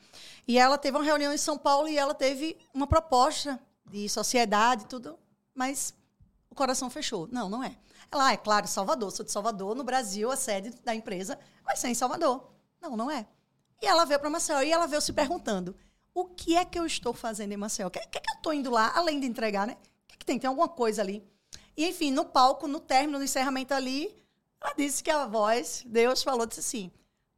E 0.48 0.58
ela 0.58 0.78
teve 0.78 0.98
uma 0.98 1.04
reunião 1.04 1.34
em 1.34 1.38
São 1.38 1.58
Paulo 1.58 1.88
e 1.88 1.98
ela 1.98 2.14
teve 2.14 2.58
uma 2.74 2.86
proposta 2.86 3.60
de 3.90 4.10
sociedade 4.10 4.86
tudo, 4.86 5.18
mas 5.56 5.94
o 6.50 6.56
coração 6.56 6.90
fechou. 6.90 7.28
Não, 7.32 7.50
não 7.50 7.64
é. 7.64 7.78
Ela, 8.12 8.28
ah, 8.28 8.34
é 8.34 8.38
claro, 8.38 8.68
Salvador, 8.68 9.12
sou 9.12 9.26
de 9.26 9.32
Salvador, 9.32 9.76
no 9.76 9.84
Brasil, 9.84 10.32
a 10.32 10.36
sede 10.36 10.70
da 10.84 10.96
empresa 10.96 11.38
vai 11.64 11.76
ser 11.76 11.90
em 11.90 11.94
Salvador. 11.94 12.52
Não, 12.82 12.96
não 12.96 13.12
é. 13.12 13.28
E 13.82 13.86
ela 13.86 14.06
veio 14.06 14.20
para 14.20 14.30
Maceió 14.30 14.62
e 14.62 14.72
ela 14.72 14.88
veio 14.88 15.02
se 15.02 15.14
perguntando: 15.14 15.76
o 16.14 16.26
que 16.26 16.56
é 16.56 16.66
que 16.66 16.80
eu 16.80 16.86
estou 16.86 17.14
fazendo 17.14 17.52
em 17.52 17.58
Maceió? 17.58 17.88
O 17.88 17.92
que, 17.92 18.00
é 18.00 18.06
que, 18.06 18.18
eu 18.18 18.36
estou 18.36 18.54
indo 18.54 18.72
lá, 18.72 18.92
além 18.96 19.20
de 19.20 19.28
entregar, 19.28 19.68
né? 19.68 19.74
O 19.74 20.08
que, 20.08 20.16
é 20.16 20.18
que 20.18 20.26
tem? 20.26 20.40
Tem 20.40 20.48
alguma 20.48 20.70
coisa 20.70 21.02
ali. 21.02 21.24
E, 21.78 21.88
enfim, 21.88 22.12
no 22.12 22.26
palco, 22.26 22.68
no 22.68 22.80
término, 22.80 23.20
no 23.20 23.24
encerramento 23.24 23.74
ali, 23.74 24.14
ela 24.60 24.74
disse 24.76 25.04
que 25.04 25.12
a 25.12 25.28
voz, 25.28 25.84
Deus 25.86 26.24
falou, 26.24 26.48
disse 26.48 26.60
assim: 26.60 26.92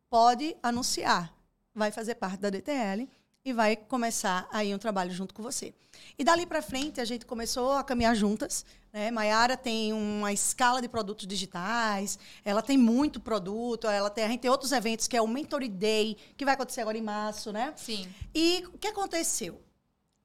pode 0.10 0.56
anunciar, 0.64 1.34
vai 1.76 1.92
fazer 1.92 2.16
parte 2.16 2.40
da 2.40 2.50
DTL 2.50 3.08
e 3.44 3.54
vai 3.54 3.76
começar 3.76 4.48
aí 4.52 4.74
um 4.74 4.78
trabalho 4.78 5.12
junto 5.12 5.34
com 5.34 5.44
você. 5.44 5.74
E 6.18 6.24
dali 6.24 6.46
para 6.46 6.62
frente 6.62 7.02
a 7.02 7.06
gente 7.06 7.26
começou 7.26 7.74
a 7.74 7.84
caminhar 7.84 8.16
juntas. 8.16 8.66
Né? 8.92 9.12
Maiara 9.12 9.56
tem 9.56 9.94
uma 9.94 10.32
escala 10.32 10.82
de 10.82 10.88
produtos 10.88 11.28
digitais, 11.28 12.18
ela 12.44 12.62
tem 12.62 12.78
muito 12.78 13.20
produto, 13.20 13.88
ela 13.88 14.10
tem, 14.10 14.24
a 14.24 14.28
gente 14.28 14.42
tem 14.42 14.52
outros 14.52 14.72
eventos 14.72 15.08
que 15.08 15.18
é 15.18 15.22
o 15.22 15.28
Mentory 15.28 15.68
Day, 15.68 16.18
que 16.36 16.46
vai 16.46 16.54
acontecer 16.54 16.82
agora 16.82 16.98
em 16.98 17.02
março, 17.02 17.52
né? 17.52 17.74
Sim. 17.76 18.08
E 18.34 18.64
o 18.74 18.78
que 18.78 18.88
aconteceu? 18.88 19.62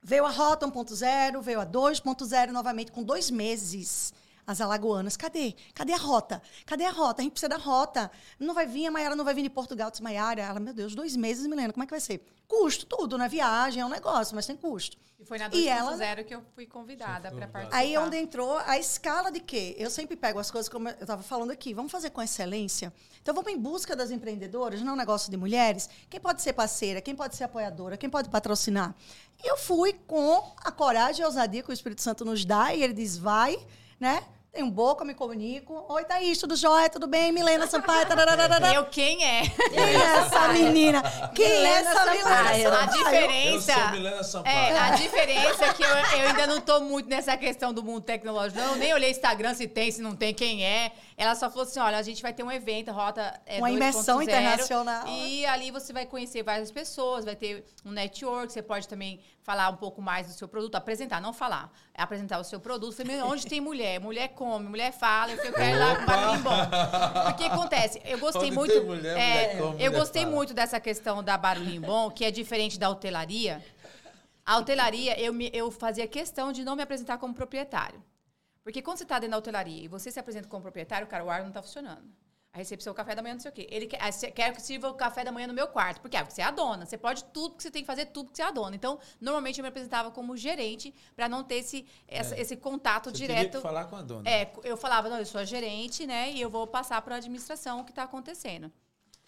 Veio 0.07 0.27
a 0.27 0.31
Rota 0.31 0.69
1.0, 0.69 1.41
veio 1.41 1.61
a 1.61 1.67
2.0 1.67 2.51
novamente, 2.51 2.93
com 2.93 3.03
dois 3.03 3.31
meses 3.31 4.13
as 4.47 4.61
alagoanas, 4.61 5.17
cadê? 5.17 5.55
Cadê 5.75 5.93
a 5.93 5.99
rota? 5.99 6.43
Cadê 6.67 6.85
a 6.85 6.91
rota? 6.91 7.21
A 7.21 7.25
gente 7.25 7.33
precisa 7.33 7.49
da 7.49 7.57
rota. 7.57 8.11
Não 8.39 8.55
vai 8.55 8.67
vir, 8.67 8.87
a 8.87 8.91
Maiara 8.91 9.17
não 9.17 9.25
vai 9.25 9.35
vir 9.35 9.43
de 9.43 9.51
Portugal, 9.51 9.91
disse 9.91 10.03
Maiara. 10.03 10.43
Ela, 10.43 10.61
meu 10.61 10.75
Deus, 10.75 10.95
dois 10.95 11.17
meses, 11.17 11.47
Milena, 11.47 11.73
como 11.73 11.83
é 11.83 11.87
que 11.87 11.93
vai 11.93 12.01
ser? 12.01 12.25
Custo, 12.47 12.87
tudo, 12.87 13.17
né? 13.17 13.29
Viagem 13.29 13.83
é 13.83 13.87
um 13.87 13.89
negócio, 13.89 14.35
mas 14.35 14.47
tem 14.47 14.57
custo. 14.57 14.97
E 15.19 15.25
foi 15.25 15.39
na 15.39 15.49
2.0 15.49 16.25
que 16.25 16.35
eu 16.35 16.43
fui 16.55 16.67
convidada 16.67 17.31
para 17.31 17.47
participar. 17.47 17.77
Aí 17.79 17.97
onde 17.97 18.17
entrou 18.19 18.59
a 18.59 18.79
escala 18.79 19.31
de 19.33 19.41
quê? 19.41 19.75
Eu 19.79 19.89
sempre 19.89 20.17
pego 20.17 20.39
as 20.39 20.51
coisas, 20.51 20.69
como 20.69 20.89
eu 20.89 20.95
estava 20.95 21.23
falando 21.23 21.51
aqui, 21.51 21.73
vamos 21.73 21.91
fazer 21.91 22.11
com 22.11 22.21
excelência. 22.21 22.93
Então 23.23 23.35
vamos 23.35 23.51
em 23.51 23.59
busca 23.59 23.97
das 23.97 24.11
empreendedoras, 24.11 24.83
não 24.83 24.91
é 24.91 24.93
um 24.93 24.99
negócio 24.99 25.31
de 25.31 25.37
mulheres. 25.37 25.89
Quem 26.11 26.21
pode 26.21 26.43
ser 26.43 26.53
parceira, 26.53 27.01
quem 27.01 27.17
pode 27.17 27.37
ser 27.37 27.45
apoiadora, 27.45 27.97
quem 27.97 28.11
pode 28.11 28.29
patrocinar. 28.29 28.95
E 29.43 29.51
eu 29.51 29.57
fui 29.57 29.95
com 30.07 30.53
a 30.59 30.71
coragem 30.71 31.21
e 31.21 31.25
a 31.25 31.27
ousadia 31.27 31.63
que 31.63 31.71
o 31.71 31.73
Espírito 31.73 32.03
Santo 32.03 32.25
nos 32.25 32.45
dá, 32.45 32.75
e 32.75 32.83
ele 32.83 32.93
diz, 32.93 33.17
vai, 33.17 33.57
né? 33.99 34.23
Tenho 34.55 34.71
boca, 34.71 35.05
me 35.05 35.15
comunico. 35.15 35.85
Oi, 35.89 36.05
Thaís, 36.05 36.39
tudo 36.39 36.55
jóia? 36.55 36.89
Tudo 36.89 37.09
bem? 37.09 37.33
Milena 37.33 37.67
Sampaio. 37.67 38.07
Tararara. 38.07 38.73
Eu, 38.73 38.85
quem 38.85 39.25
é? 39.25 39.43
Quem 39.49 39.81
é 39.81 39.95
essa 39.95 40.49
menina? 40.53 41.03
Quem 41.35 41.45
é 41.45 41.71
essa 41.81 42.09
Milena 42.13 42.83
A 42.83 42.87
diferença... 42.87 43.73
Eu 43.73 43.79
sou 43.81 43.91
Milena 43.91 44.23
Sampaio. 44.23 44.57
É, 44.57 44.79
a 44.79 44.91
diferença 44.91 45.65
é 45.65 45.75
que 45.75 45.83
eu, 45.83 45.89
eu 45.89 46.29
ainda 46.29 46.47
não 46.47 46.59
estou 46.59 46.81
muito 46.83 47.09
nessa 47.09 47.37
questão 47.37 47.75
do 47.75 47.83
mundo 47.83 48.03
tecnológico. 48.03 48.61
Não, 48.61 48.77
nem 48.77 48.95
olhei 48.95 49.11
Instagram 49.11 49.55
se 49.55 49.67
tem, 49.67 49.91
se 49.91 50.01
não 50.01 50.15
tem, 50.15 50.33
quem 50.33 50.65
é. 50.65 50.93
Ela 51.17 51.35
só 51.35 51.51
falou 51.51 51.65
assim, 51.65 51.81
olha, 51.81 51.99
a 51.99 52.03
gente 52.03 52.23
vai 52.23 52.33
ter 52.33 52.45
um 52.45 52.51
evento, 52.51 52.93
Rota 52.93 53.41
é, 53.47 53.59
Uma 53.59 53.73
imersão 53.73 54.23
internacional. 54.23 55.05
E 55.09 55.45
ali 55.47 55.73
você 55.73 55.93
vai 55.93 56.07
conhecer 56.07 56.45
várias 56.45 56.71
pessoas, 56.71 57.25
vai 57.25 57.35
ter 57.35 57.65
um 57.85 57.91
network, 57.91 58.53
você 58.53 58.63
pode 58.63 58.87
também 58.87 59.21
falar 59.43 59.69
um 59.69 59.77
pouco 59.77 60.01
mais 60.01 60.27
do 60.27 60.33
seu 60.33 60.49
produto, 60.49 60.75
apresentar, 60.75 61.21
não 61.21 61.33
falar, 61.33 61.71
é 61.93 62.03
apresentar 62.03 62.39
o 62.41 62.45
seu 62.45 62.59
produto. 62.59 62.97
Falei, 62.97 63.21
onde 63.23 63.47
tem 63.47 63.61
mulher? 63.61 64.01
Mulher 64.01 64.29
come, 64.45 64.69
mulher 64.69 64.93
fala, 64.93 65.33
eu 65.33 65.53
quero 65.53 65.77
ir 65.77 65.79
lá 65.79 65.97
com 65.97 66.05
barulhinho 66.05 66.43
bom. 66.43 66.57
Porque 67.25 67.45
acontece, 67.45 68.03
eu 68.05 68.19
gostei 68.19 68.51
onde 68.51 68.57
muito. 68.57 68.85
Mulher, 68.85 69.19
é, 69.19 69.55
mulher 69.55 69.59
come, 69.59 69.83
eu 69.83 69.93
gostei 69.93 70.23
fala. 70.23 70.35
muito 70.35 70.53
dessa 70.53 70.79
questão 70.79 71.23
da 71.23 71.39
barulhinho 71.39 71.81
bom, 71.81 72.11
que 72.11 72.27
é 72.27 72.31
diferente 72.31 72.79
da 72.79 72.91
hotelaria. 72.91 73.65
A 74.45 74.59
hotelaria, 74.59 75.19
eu, 75.19 75.33
me, 75.33 75.51
eu 75.55 75.71
fazia 75.71 76.07
questão 76.07 76.53
de 76.53 76.63
não 76.63 76.77
me 76.77 76.83
apresentar 76.83 77.17
como 77.17 77.33
proprietário. 77.33 78.05
Porque 78.63 78.83
quando 78.83 78.99
você 78.99 79.05
está 79.05 79.19
dentro 79.19 79.31
da 79.33 79.39
hotelaria 79.39 79.85
e 79.85 79.89
você 79.89 80.11
se 80.11 80.21
apresenta 80.21 80.47
como 80.47 80.63
proprietário, 80.63 81.07
cara, 81.07 81.25
o 81.25 81.31
ar 81.31 81.41
não 81.41 81.49
está 81.49 81.63
funcionando. 81.63 82.05
A 82.55 82.59
recepção, 82.59 82.93
o 82.93 82.95
café 82.95 83.17
da 83.17 83.21
manhã, 83.21 83.35
não 83.35 83.41
sei 83.41 83.51
o 83.51 83.55
quê. 83.55 83.67
Ele 83.69 83.87
quer, 83.89 83.99
quer 84.31 84.55
que 84.55 84.63
sirva 84.63 84.89
o 84.89 84.95
café 84.95 85.25
da 85.25 85.33
manhã 85.33 85.49
no 85.49 85.53
meu 85.53 85.67
quarto. 85.67 86.01
Por 86.01 86.09
quê? 86.09 86.17
Porque 86.19 86.37
você 86.37 86.41
é 86.41 86.45
a 86.45 86.53
dona. 86.53 86.87
Você 86.87 86.97
pode 86.97 87.25
tudo, 87.25 87.51
porque 87.51 87.65
você 87.65 87.71
tem 87.71 87.83
que 87.83 87.87
fazer 87.87 88.07
tudo, 88.07 88.27
porque 88.27 88.37
você 88.37 88.43
é 88.43 88.47
a 88.47 88.53
dona. 88.53 88.77
Então, 88.77 88.97
normalmente 89.21 89.59
eu 89.59 89.65
me 89.65 89.69
apresentava 89.71 90.13
como 90.13 90.37
gerente 90.37 90.95
para 91.17 91.29
não 91.29 91.43
ter 91.43 91.57
esse, 91.57 91.85
essa, 92.07 92.37
é. 92.37 92.41
esse 92.41 92.57
contato 92.57 93.11
você 93.11 93.17
direto. 93.17 93.39
Teria 93.39 93.51
que 93.51 93.61
falar 93.61 93.87
com 93.87 93.97
a 93.97 94.03
dona. 94.03 94.31
É, 94.31 94.53
eu 94.63 94.77
falava, 94.77 95.09
não, 95.09 95.19
eu 95.19 95.27
sou 95.27 95.41
a 95.41 95.45
gerente, 95.45 96.07
né? 96.07 96.31
E 96.31 96.41
eu 96.41 96.49
vou 96.49 96.65
passar 96.65 97.03
para 97.03 97.17
a 97.17 97.19
administração 97.19 97.81
o 97.81 97.85
que 97.85 97.91
está 97.91 98.05
acontecendo. 98.05 98.71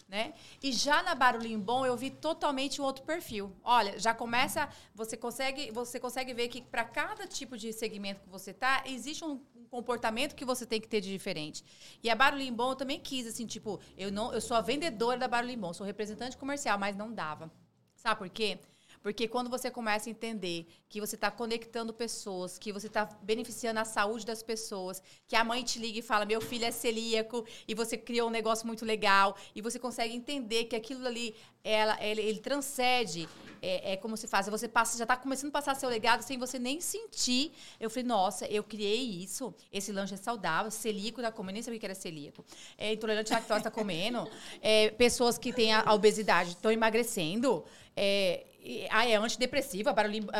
Né? 0.07 0.33
E 0.63 0.71
já 0.71 1.03
na 1.03 1.13
Barulhinho 1.13 1.59
Bom 1.59 1.85
eu 1.85 1.97
vi 1.97 2.09
totalmente 2.09 2.81
um 2.81 2.85
outro 2.85 3.03
perfil. 3.03 3.53
Olha, 3.61 3.99
já 3.99 4.13
começa, 4.13 4.69
você 4.95 5.17
consegue, 5.17 5.69
você 5.71 5.99
consegue 5.99 6.33
ver 6.33 6.47
que 6.47 6.61
para 6.61 6.85
cada 6.85 7.27
tipo 7.27 7.57
de 7.57 7.73
segmento 7.73 8.21
que 8.21 8.29
você 8.29 8.53
tá, 8.53 8.83
existe 8.85 9.25
um, 9.25 9.41
comportamento 9.67 10.35
que 10.35 10.45
você 10.45 10.65
tem 10.65 10.79
que 10.81 10.87
ter 10.87 11.01
de 11.01 11.09
diferente. 11.09 11.63
E 12.03 12.09
a 12.09 12.15
Barulho 12.15 12.51
Bom 12.53 12.71
eu 12.71 12.75
também 12.75 12.99
quis, 12.99 13.27
assim, 13.27 13.45
tipo, 13.45 13.79
eu 13.97 14.11
não, 14.11 14.33
eu 14.33 14.41
sou 14.41 14.57
a 14.57 14.61
vendedora 14.61 15.19
da 15.19 15.27
Barulho 15.27 15.57
Bom, 15.57 15.73
sou 15.73 15.85
representante 15.85 16.37
comercial, 16.37 16.77
mas 16.77 16.95
não 16.95 17.13
dava. 17.13 17.51
Sabe 17.95 18.19
por 18.19 18.29
quê? 18.29 18.59
Porque 19.01 19.27
quando 19.27 19.49
você 19.49 19.69
começa 19.69 20.09
a 20.09 20.11
entender 20.11 20.67
que 20.89 20.99
você 20.99 21.15
está 21.15 21.29
conectando 21.29 21.93
pessoas, 21.93 22.57
que 22.57 22.71
você 22.71 22.87
está 22.87 23.05
beneficiando 23.21 23.79
a 23.79 23.85
saúde 23.85 24.25
das 24.25 24.41
pessoas, 24.43 25.01
que 25.27 25.35
a 25.35 25.43
mãe 25.43 25.63
te 25.63 25.79
liga 25.79 25.99
e 25.99 26.01
fala, 26.01 26.25
meu 26.25 26.41
filho 26.41 26.65
é 26.65 26.71
celíaco, 26.71 27.45
e 27.67 27.73
você 27.73 27.97
criou 27.97 28.27
um 28.27 28.31
negócio 28.31 28.65
muito 28.65 28.85
legal, 28.85 29.35
e 29.55 29.61
você 29.61 29.79
consegue 29.79 30.15
entender 30.15 30.65
que 30.65 30.75
aquilo 30.75 31.05
ali, 31.05 31.35
ela, 31.63 31.97
ele, 32.03 32.21
ele 32.21 32.39
transcende, 32.39 33.27
é, 33.61 33.93
é, 33.93 33.97
como 33.97 34.15
se 34.15 34.27
faz, 34.27 34.47
você 34.47 34.67
passa, 34.67 34.97
já 34.97 35.03
está 35.03 35.15
começando 35.15 35.49
a 35.49 35.53
passar 35.53 35.75
seu 35.75 35.89
legado 35.89 36.21
sem 36.21 36.37
você 36.37 36.59
nem 36.59 36.79
sentir. 36.79 37.51
Eu 37.79 37.89
falei, 37.89 38.03
nossa, 38.03 38.45
eu 38.47 38.63
criei 38.63 39.01
isso, 39.23 39.53
esse 39.71 39.91
lanche 39.91 40.13
é 40.13 40.17
saudável, 40.17 40.71
celíaco 40.71 41.19
está 41.19 41.31
comendo, 41.31 41.53
nem 41.53 41.63
sabia 41.63 41.79
que 41.79 41.85
era 41.85 41.95
celíaco. 41.95 42.45
É, 42.77 42.93
intolerante 42.93 43.33
à 43.33 43.37
lactose 43.37 43.59
está 43.59 43.71
comendo, 43.71 44.29
é, 44.61 44.89
pessoas 44.91 45.37
que 45.37 45.51
têm 45.51 45.73
a, 45.73 45.81
a 45.81 45.93
obesidade 45.93 46.51
estão 46.51 46.71
emagrecendo, 46.71 47.63
é, 47.95 48.46
ah, 48.89 49.07
é 49.07 49.15
antidepressivo, 49.15 49.89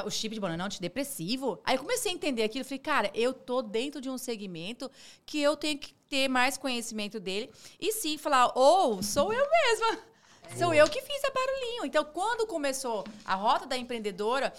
o 0.05 0.09
chip 0.09 0.33
de 0.33 0.41
banana 0.41 0.63
é 0.63 0.65
antidepressivo. 0.65 1.59
Aí 1.63 1.75
eu 1.75 1.81
comecei 1.81 2.11
a 2.11 2.15
entender 2.15 2.43
aquilo, 2.43 2.65
falei, 2.65 2.79
cara, 2.79 3.11
eu 3.13 3.33
tô 3.33 3.61
dentro 3.61 4.01
de 4.01 4.09
um 4.09 4.17
segmento 4.17 4.89
que 5.25 5.41
eu 5.41 5.55
tenho 5.55 5.77
que 5.77 5.93
ter 6.09 6.27
mais 6.27 6.57
conhecimento 6.57 7.19
dele 7.19 7.49
e 7.79 7.91
sim 7.91 8.17
falar, 8.17 8.51
ou 8.55 8.97
oh, 8.97 9.03
sou 9.03 9.31
eu 9.31 9.47
mesma. 9.49 9.99
Sou 10.55 10.73
eu 10.73 10.89
que 10.89 11.01
fiz 11.01 11.23
a 11.25 11.31
barulhinho. 11.31 11.85
Então, 11.85 12.05
quando 12.05 12.47
começou 12.47 13.03
a 13.25 13.35
rota 13.35 13.65
da 13.65 13.77
empreendedora, 13.77 14.53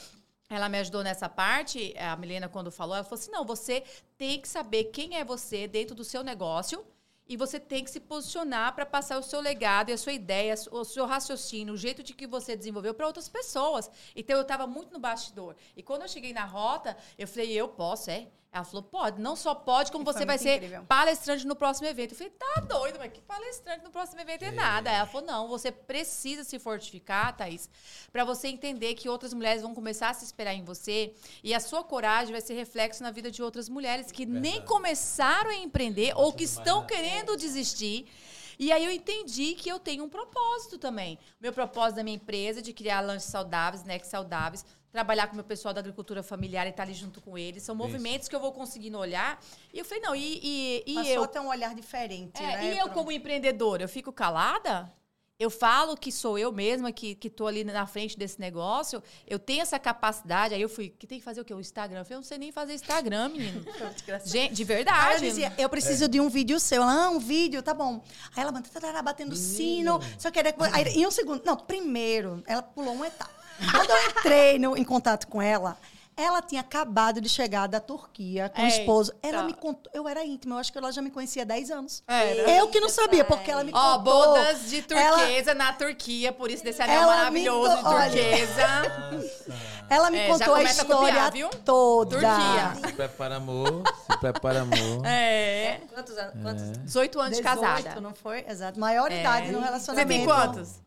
ela 0.50 0.68
me 0.68 0.78
ajudou 0.78 1.02
nessa 1.02 1.28
parte, 1.28 1.94
a 1.98 2.16
Milena, 2.16 2.48
quando 2.48 2.70
falou, 2.70 2.94
ela 2.94 3.04
falou 3.04 3.20
assim: 3.20 3.30
não, 3.30 3.44
você 3.44 3.82
tem 4.16 4.40
que 4.40 4.48
saber 4.48 4.84
quem 4.84 5.16
é 5.16 5.24
você 5.24 5.66
dentro 5.66 5.94
do 5.94 6.04
seu 6.04 6.22
negócio 6.22 6.84
e 7.28 7.36
você 7.36 7.60
tem 7.60 7.84
que 7.84 7.90
se 7.90 8.00
posicionar 8.00 8.74
para 8.74 8.86
passar 8.86 9.18
o 9.18 9.22
seu 9.22 9.40
legado 9.40 9.90
e 9.90 9.92
a 9.92 9.98
sua 9.98 10.12
ideia, 10.12 10.54
o 10.70 10.84
seu 10.84 11.04
raciocínio, 11.04 11.74
o 11.74 11.76
jeito 11.76 12.02
de 12.02 12.14
que 12.14 12.26
você 12.26 12.56
desenvolveu 12.56 12.94
para 12.94 13.06
outras 13.06 13.28
pessoas. 13.28 13.90
Então 14.16 14.36
eu 14.36 14.42
estava 14.42 14.66
muito 14.66 14.92
no 14.92 14.98
bastidor. 14.98 15.54
E 15.76 15.82
quando 15.82 16.02
eu 16.02 16.08
cheguei 16.08 16.32
na 16.32 16.44
rota, 16.44 16.96
eu 17.18 17.28
falei, 17.28 17.52
eu 17.52 17.68
posso, 17.68 18.10
é. 18.10 18.28
Ela 18.50 18.64
falou, 18.64 18.82
pode. 18.82 19.20
Não 19.20 19.36
só 19.36 19.54
pode, 19.54 19.92
como 19.92 20.04
foi 20.04 20.14
você 20.14 20.24
vai 20.24 20.36
muito 20.36 20.42
ser 20.42 20.56
incrível. 20.56 20.84
palestrante 20.88 21.46
no 21.46 21.54
próximo 21.54 21.86
evento. 21.86 22.12
Eu 22.12 22.16
falei, 22.16 22.32
tá 22.32 22.60
doido, 22.62 22.98
mas 22.98 23.12
que 23.12 23.20
palestrante 23.20 23.84
no 23.84 23.90
próximo 23.90 24.20
evento 24.20 24.42
é 24.42 24.50
nada. 24.50 24.90
Ela 24.90 25.06
falou, 25.06 25.26
não, 25.26 25.48
você 25.48 25.70
precisa 25.70 26.44
se 26.44 26.58
fortificar, 26.58 27.36
Thaís, 27.36 27.68
pra 28.10 28.24
você 28.24 28.48
entender 28.48 28.94
que 28.94 29.08
outras 29.08 29.34
mulheres 29.34 29.60
vão 29.60 29.74
começar 29.74 30.10
a 30.10 30.14
se 30.14 30.24
esperar 30.24 30.54
em 30.54 30.64
você 30.64 31.14
e 31.44 31.54
a 31.54 31.60
sua 31.60 31.84
coragem 31.84 32.32
vai 32.32 32.40
ser 32.40 32.54
reflexo 32.54 33.02
na 33.02 33.10
vida 33.10 33.30
de 33.30 33.42
outras 33.42 33.68
mulheres 33.68 34.10
que 34.10 34.24
nem 34.24 34.62
começaram 34.62 35.50
a 35.50 35.56
empreender 35.56 36.12
ou 36.16 36.32
que 36.32 36.44
estão 36.44 36.86
querendo 36.86 37.36
desistir. 37.36 38.10
E 38.58 38.72
aí 38.72 38.84
eu 38.84 38.90
entendi 38.90 39.54
que 39.54 39.70
eu 39.70 39.78
tenho 39.78 40.02
um 40.02 40.08
propósito 40.08 40.78
também. 40.78 41.16
Meu 41.40 41.52
propósito 41.52 41.96
da 41.96 42.02
minha 42.02 42.16
empresa 42.16 42.58
é 42.58 42.62
de 42.62 42.72
criar 42.72 43.02
lanches 43.02 43.28
saudáveis, 43.30 43.82
snacks 43.82 44.08
saudáveis, 44.10 44.66
trabalhar 44.90 45.26
com 45.26 45.34
o 45.34 45.36
meu 45.36 45.44
pessoal 45.44 45.74
da 45.74 45.80
agricultura 45.80 46.22
familiar 46.22 46.66
e 46.66 46.70
estar 46.70 46.82
ali 46.82 46.94
junto 46.94 47.20
com 47.20 47.36
eles. 47.36 47.62
São 47.62 47.74
movimentos 47.74 48.28
que 48.28 48.34
eu 48.34 48.40
vou 48.40 48.52
conseguindo 48.52 48.98
olhar. 48.98 49.42
E 49.72 49.78
eu 49.78 49.84
falei, 49.84 50.02
não, 50.02 50.14
e, 50.14 50.40
e, 50.42 50.84
e 50.86 50.94
Passou 50.94 51.12
eu? 51.12 51.22
a 51.24 51.28
ter 51.28 51.40
um 51.40 51.48
olhar 51.48 51.74
diferente, 51.74 52.42
É, 52.42 52.56
né? 52.56 52.74
e 52.74 52.78
eu, 52.78 52.88
como 52.90 53.12
empreendedora, 53.12 53.82
eu 53.82 53.88
fico 53.88 54.12
calada? 54.12 54.92
Eu 55.38 55.50
falo 55.50 55.96
que 55.96 56.10
sou 56.10 56.36
eu 56.36 56.50
mesma 56.50 56.90
que, 56.90 57.14
que 57.14 57.30
tô 57.30 57.46
ali 57.46 57.62
na 57.62 57.86
frente 57.86 58.18
desse 58.18 58.40
negócio. 58.40 59.00
Eu 59.24 59.38
tenho 59.38 59.62
essa 59.62 59.78
capacidade. 59.78 60.52
Aí 60.52 60.60
eu 60.60 60.68
fui, 60.68 60.88
que 60.88 61.06
tem 61.06 61.20
que 61.20 61.24
fazer 61.24 61.40
o 61.40 61.44
quê? 61.44 61.54
O 61.54 61.60
Instagram. 61.60 62.00
Eu 62.00 62.04
falei, 62.04 62.16
eu 62.16 62.20
não 62.22 62.24
sei 62.24 62.38
nem 62.38 62.50
fazer 62.50 62.74
Instagram, 62.74 63.28
menino. 63.28 63.64
Gente, 64.26 64.54
de 64.54 64.62
Aí 64.62 64.64
eu 64.64 64.66
verdade. 64.66 65.20
dizia, 65.20 65.52
eu 65.56 65.68
preciso 65.68 66.08
de 66.08 66.18
um 66.18 66.28
vídeo 66.28 66.58
seu. 66.58 66.82
Ela, 66.82 67.04
ah, 67.04 67.10
um 67.10 67.20
vídeo, 67.20 67.62
tá 67.62 67.72
bom. 67.72 68.02
Aí 68.34 68.42
ela 68.42 68.60
tarará, 68.62 69.00
batendo 69.00 69.36
sino, 69.36 70.00
só 70.18 70.28
queria 70.32 70.52
que... 70.52 70.60
Aí, 70.72 70.88
em 70.88 71.06
um 71.06 71.10
segundo, 71.12 71.40
não, 71.44 71.56
primeiro, 71.56 72.42
ela 72.44 72.60
pulou 72.60 72.94
uma 72.94 73.06
etapa. 73.06 73.37
Quando 73.70 73.90
eu 73.90 74.10
entrei 74.10 74.58
no- 74.58 74.76
em 74.76 74.84
contato 74.84 75.26
com 75.26 75.40
ela, 75.42 75.76
ela 76.16 76.42
tinha 76.42 76.60
acabado 76.60 77.20
de 77.20 77.28
chegar 77.28 77.68
da 77.68 77.78
Turquia 77.78 78.48
com 78.48 78.60
o 78.60 78.64
Eita. 78.64 78.78
esposo. 78.80 79.12
Ela 79.22 79.44
me 79.44 79.52
contou, 79.54 79.90
eu 79.94 80.08
era 80.08 80.24
íntima, 80.24 80.56
eu 80.56 80.58
acho 80.58 80.72
que 80.72 80.78
ela 80.78 80.90
já 80.90 81.00
me 81.00 81.10
conhecia 81.10 81.42
há 81.42 81.44
10 81.44 81.70
anos. 81.70 82.02
Era. 82.08 82.50
Eu 82.50 82.66
que 82.68 82.80
não 82.80 82.88
sabia, 82.88 83.24
porque 83.24 83.50
ela 83.50 83.62
me 83.62 83.70
contou. 83.70 83.88
Ó, 83.88 83.98
bodas 83.98 84.68
de 84.68 84.84
Ela- 84.90 85.16
turquesa 85.18 85.54
na 85.54 85.72
Turquia, 85.72 86.32
por 86.32 86.50
isso 86.50 86.64
desse 86.64 86.82
anel 86.82 87.02
Ela 87.02 87.16
maravilhoso 87.16 87.76
me 87.76 87.82
de 87.82 87.82
turquesa. 88.22 88.68
Ela 89.90 90.10
me 90.10 90.18
É, 90.18 90.26
contou 90.28 90.54
a 90.54 90.58
começa 90.58 90.82
a 90.82 90.84
copiar, 90.84 91.08
história 91.08 91.30
viu? 91.30 91.48
toda. 91.64 92.10
Turquia. 92.10 92.74
Se 92.88 92.92
prepara, 92.94 93.36
amor. 93.36 93.82
Se 94.10 94.18
prepara, 94.18 94.60
amor. 94.62 95.06
É. 95.06 95.80
Quantos 95.94 96.18
anos? 96.18 96.34
Quantos? 96.42 96.78
18 96.84 97.20
anos 97.20 97.36
de 97.38 97.42
18, 97.42 97.60
casada. 97.62 98.00
não 98.00 98.14
foi? 98.14 98.44
Exato. 98.46 98.78
Maior 98.78 99.10
É. 99.10 99.20
idade 99.20 99.50
no 99.50 99.60
Você 99.60 99.64
relacionamento. 99.64 100.08
tem 100.08 100.24
quantos? 100.26 100.80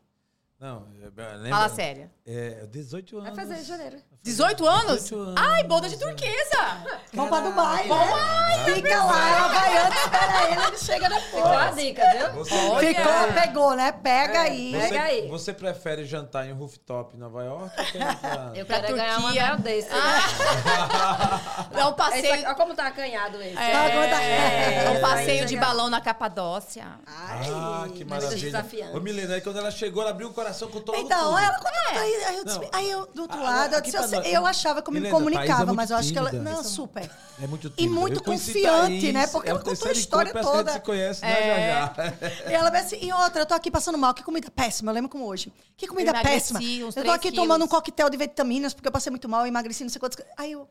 Não, 0.61 0.87
é, 1.01 1.33
lembra? 1.33 1.49
Fala 1.49 1.69
sério. 1.69 2.07
É, 2.23 2.67
18 2.67 3.17
anos. 3.17 3.35
Vai 3.35 3.47
fazer 3.47 3.59
em 3.59 3.65
janeiro. 3.65 3.97
18 4.23 4.67
anos? 4.67 5.03
18 5.03 5.15
anos. 5.19 5.35
Ai, 5.35 5.63
boda 5.63 5.89
de 5.89 5.97
turquesa. 5.97 6.77
Vamos 7.13 7.29
pra 7.31 7.39
Dubai, 7.39 7.87
Vamos 7.87 8.07
né? 8.15 8.75
Fica 8.75 9.03
lá, 9.03 9.29
ela 9.29 9.47
vai 9.47 9.77
antes, 9.79 10.01
espera 10.03 10.43
ele, 10.51 10.61
ele 10.67 10.77
chega 10.77 11.09
Ficou 11.19 11.43
a 11.47 11.65
depois. 11.71 11.75
dica, 11.83 12.03
viu? 12.11 12.31
Você. 12.33 12.85
Ficou, 12.93 13.33
pegou, 13.41 13.75
né? 13.75 13.91
Pega 13.91 14.41
aí. 14.41 14.71
você, 14.73 14.87
Pega 14.89 15.01
aí. 15.03 15.27
você 15.27 15.53
prefere 15.53 16.05
jantar 16.05 16.47
em 16.47 16.53
rooftop 16.53 17.15
em 17.15 17.19
Nova 17.19 17.43
York 17.43 17.71
ou. 17.75 18.53
Eu 18.55 18.65
Pra 18.67 18.79
quero 18.81 18.95
ganhar 18.95 19.17
um 19.17 19.21
Turquia. 19.23 19.43
anel 19.45 19.57
desse. 19.57 19.89
Dá 19.89 21.85
um 21.85 21.89
Esse 21.89 21.97
passeio. 21.97 22.33
aqui- 22.33 22.45
Olha 22.45 22.55
como 22.55 22.75
tá 22.75 22.87
acanhado 22.87 23.41
esse. 23.41 23.57
É, 23.57 24.85
É, 24.85 24.89
um 24.91 25.01
passeio 25.01 25.45
de 25.45 25.53
chega- 25.55 25.65
balão 25.65 25.89
na 25.89 25.99
Capadócia. 25.99 26.85
Ah, 27.07 27.87
que 27.95 28.05
maravilha. 28.05 28.37
desafiante. 28.37 28.95
Ô, 28.95 28.99
Milena, 28.99 29.33
aí 29.35 29.41
quando 29.41 29.57
ela 29.57 29.71
chegou, 29.71 30.03
ela 30.03 30.11
abriu 30.11 30.27
o 30.29 30.33
coração 30.33 30.69
com 30.69 30.79
todo 30.79 30.95
Então, 30.97 31.31
tudo. 31.31 31.37
ela 31.39 31.57
quando 31.59 31.73
ela 31.75 31.93
tá 31.95 31.99
aí, 32.01 32.23
aí 32.25 32.37
eu, 32.37 32.45
disse- 32.45 32.59
Não. 32.59 32.69
aí 32.71 32.91
eu, 32.91 33.07
do 33.13 33.21
outro 33.23 33.39
Ah, 33.39 33.43
lado, 33.43 33.75
eu, 33.75 33.81
disse, 33.81 33.97
eu, 33.97 34.03
eu 34.17 34.45
achava 34.45 34.81
que 34.81 34.89
eu 34.89 34.93
me 34.93 35.07
é 35.07 35.09
comunicava, 35.11 35.65
muito 35.65 35.75
mas 35.75 35.89
eu 35.91 35.97
acho 35.97 36.11
que 36.11 36.17
ela. 36.17 36.29
tímida. 36.29 36.49
Não, 36.51 36.63
super. 36.63 37.09
É 37.41 37.47
muito 37.47 37.67
E 37.67 37.69
tímida. 37.71 37.99
muito 37.99 38.19
Eu 38.19 38.23
conheci 38.23 38.53
confiante, 38.53 39.01
Thaís, 39.01 39.13
né? 39.13 39.27
Porque 39.27 39.49
é 39.49 39.53
o 39.53 39.55
ela 39.55 39.63
contou 39.63 39.87
a 39.87 39.91
história 39.91 40.33
que 40.33 40.39
toda. 40.41 40.57
A 40.71 40.73
gente 40.73 40.73
se 40.73 40.85
conhece, 40.85 41.21
né, 41.21 41.31
É. 41.31 41.71
já 41.71 41.93
já. 41.93 42.49
E 42.51 42.53
ela 42.53 42.69
disse 42.69 42.95
assim, 42.95 43.05
e 43.05 43.13
outra, 43.13 43.41
eu 43.41 43.45
tô 43.45 43.53
aqui 43.53 43.69
passando 43.71 43.97
mal, 43.97 44.13
que 44.13 44.23
comida 44.23 44.49
péssima, 44.51 44.91
eu 44.91 44.95
lembro 44.95 45.09
como 45.09 45.25
hoje. 45.25 45.51
Que 45.75 45.87
comida 45.87 46.11
Eu 46.11 46.21
péssima. 46.21 46.59
Eu 46.61 46.91
tô 46.91 47.11
aqui 47.11 47.29
quilos. 47.31 47.45
tomando 47.45 47.65
um 47.65 47.67
coquetel 47.67 48.09
de 48.09 48.17
vitaminas, 48.17 48.73
porque 48.73 48.87
eu 48.87 48.91
passei 48.91 49.09
muito 49.09 49.27
mal, 49.29 49.41
eu 49.41 49.47
emagreci, 49.47 49.83
não 49.83 49.89
sei 49.89 49.99
quantas 49.99 50.15
coisas. 50.17 50.33
Aí 50.37 50.51
eu, 50.51 50.69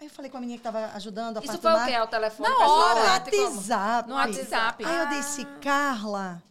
aí 0.00 0.06
eu 0.06 0.10
falei 0.10 0.30
com 0.30 0.36
a 0.36 0.40
menina 0.40 0.58
que 0.58 0.64
tava 0.64 0.90
ajudando 0.94 1.38
a 1.38 1.40
Isso 1.40 1.58
foi 1.58 1.72
o 1.72 1.84
quê? 1.86 1.94
Ao 1.94 2.06
telefone? 2.06 2.48
Na 2.48 2.54
pessoal? 2.56 2.78
hora. 2.78 3.00
No? 3.00 3.06
WhatsApp. 3.44 4.08
No 4.08 4.14
WhatsApp. 4.16 4.84
Aí 4.84 4.98
eu 4.98 5.08
disse, 5.20 5.44
Carla, 5.62 6.42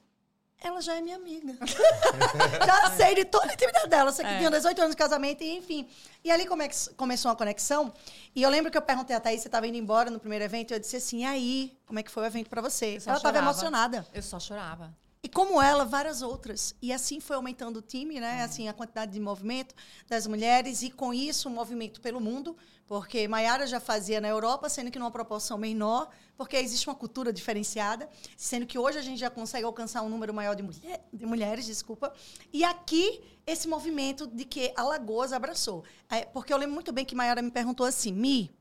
ela 0.67 0.81
já 0.81 0.95
é 0.95 1.01
minha 1.01 1.15
amiga. 1.15 1.55
já 2.65 2.91
sei 2.91 3.15
de 3.15 3.25
toda 3.25 3.49
a 3.49 3.53
intimidade 3.53 3.87
dela. 3.89 4.11
Sei 4.11 4.25
que 4.25 4.31
É. 4.31 4.37
tinha 4.37 4.49
18 4.51 4.79
anos 4.79 4.91
de 4.91 4.97
casamento, 4.97 5.43
e 5.43 5.57
enfim. 5.57 5.87
E 6.23 6.31
ali 6.31 6.45
come- 6.45 6.69
começou 6.97 7.29
uma 7.31 7.35
conexão. 7.37 7.93
E 8.35 8.41
eu 8.41 8.49
lembro 8.49 8.71
que 8.71 8.77
eu 8.77 8.81
perguntei 8.81 9.15
a 9.15 9.19
Thaís, 9.19 9.41
você 9.41 9.47
estava 9.47 9.67
indo 9.67 9.77
embora 9.77 10.09
no 10.09 10.19
primeiro 10.19 10.43
evento, 10.43 10.71
e 10.71 10.75
eu 10.75 10.79
disse 10.79 10.95
assim, 10.97 11.21
e 11.21 11.25
aí, 11.25 11.77
como 11.85 11.99
é 11.99 12.03
que 12.03 12.11
foi 12.11 12.23
o 12.23 12.25
evento 12.25 12.49
para 12.49 12.61
você? 12.61 12.97
Ela 13.05 13.17
estava 13.17 13.37
emocionada. 13.37 14.05
Eu 14.13 14.21
só 14.21 14.39
chorava. 14.39 14.93
E 15.23 15.27
como 15.29 15.59
ela, 15.61 15.85
várias 15.85 16.21
outras. 16.21 16.75
E 16.81 16.93
assim 16.93 17.19
foi 17.19 17.35
aumentando 17.35 17.77
o 17.77 17.81
time, 17.81 18.19
né? 18.19 18.43
Assim, 18.43 18.67
a 18.69 18.73
quantidade 18.73 19.11
de 19.11 19.19
movimento 19.19 19.73
das 20.07 20.27
mulheres 20.27 20.83
e 20.83 20.91
com 20.91 21.11
isso 21.11 21.47
o 21.49 21.51
movimento 21.51 21.99
pelo 21.99 22.21
mundo, 22.21 22.55
porque 22.85 23.27
Maiara 23.27 23.65
já 23.65 23.79
fazia 23.79 24.21
na 24.21 24.27
Europa, 24.27 24.69
sendo 24.69 24.91
que 24.91 24.99
numa 24.99 25.09
proporção 25.09 25.57
menor, 25.57 26.09
porque 26.37 26.57
existe 26.57 26.87
uma 26.87 26.95
cultura 26.95 27.31
diferenciada, 27.31 28.09
sendo 28.35 28.65
que 28.65 28.77
hoje 28.77 28.97
a 28.97 29.01
gente 29.01 29.19
já 29.19 29.29
consegue 29.29 29.65
alcançar 29.65 30.01
um 30.01 30.09
número 30.09 30.33
maior 30.33 30.55
de, 30.55 30.63
mulher, 30.63 31.07
de 31.11 31.25
mulheres, 31.25 31.65
desculpa. 31.65 32.13
E 32.51 32.63
aqui 32.63 33.21
esse 33.45 33.67
movimento 33.67 34.27
de 34.27 34.43
que 34.45 34.73
Alagoas 34.75 35.31
abraçou. 35.31 35.83
É, 36.09 36.25
porque 36.25 36.53
eu 36.53 36.57
lembro 36.57 36.75
muito 36.75 36.91
bem 36.91 37.05
que 37.05 37.15
Maiara 37.15 37.41
me 37.41 37.51
perguntou 37.51 37.85
assim: 37.85 38.11
"Mi, 38.11 38.51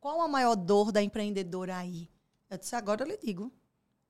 qual 0.00 0.20
a 0.20 0.28
maior 0.28 0.54
dor 0.54 0.92
da 0.92 1.02
empreendedora 1.02 1.76
aí?" 1.76 2.08
Eu 2.48 2.56
disse: 2.56 2.74
"Agora 2.74 3.02
eu 3.02 3.06
lhe 3.06 3.16
digo. 3.16 3.52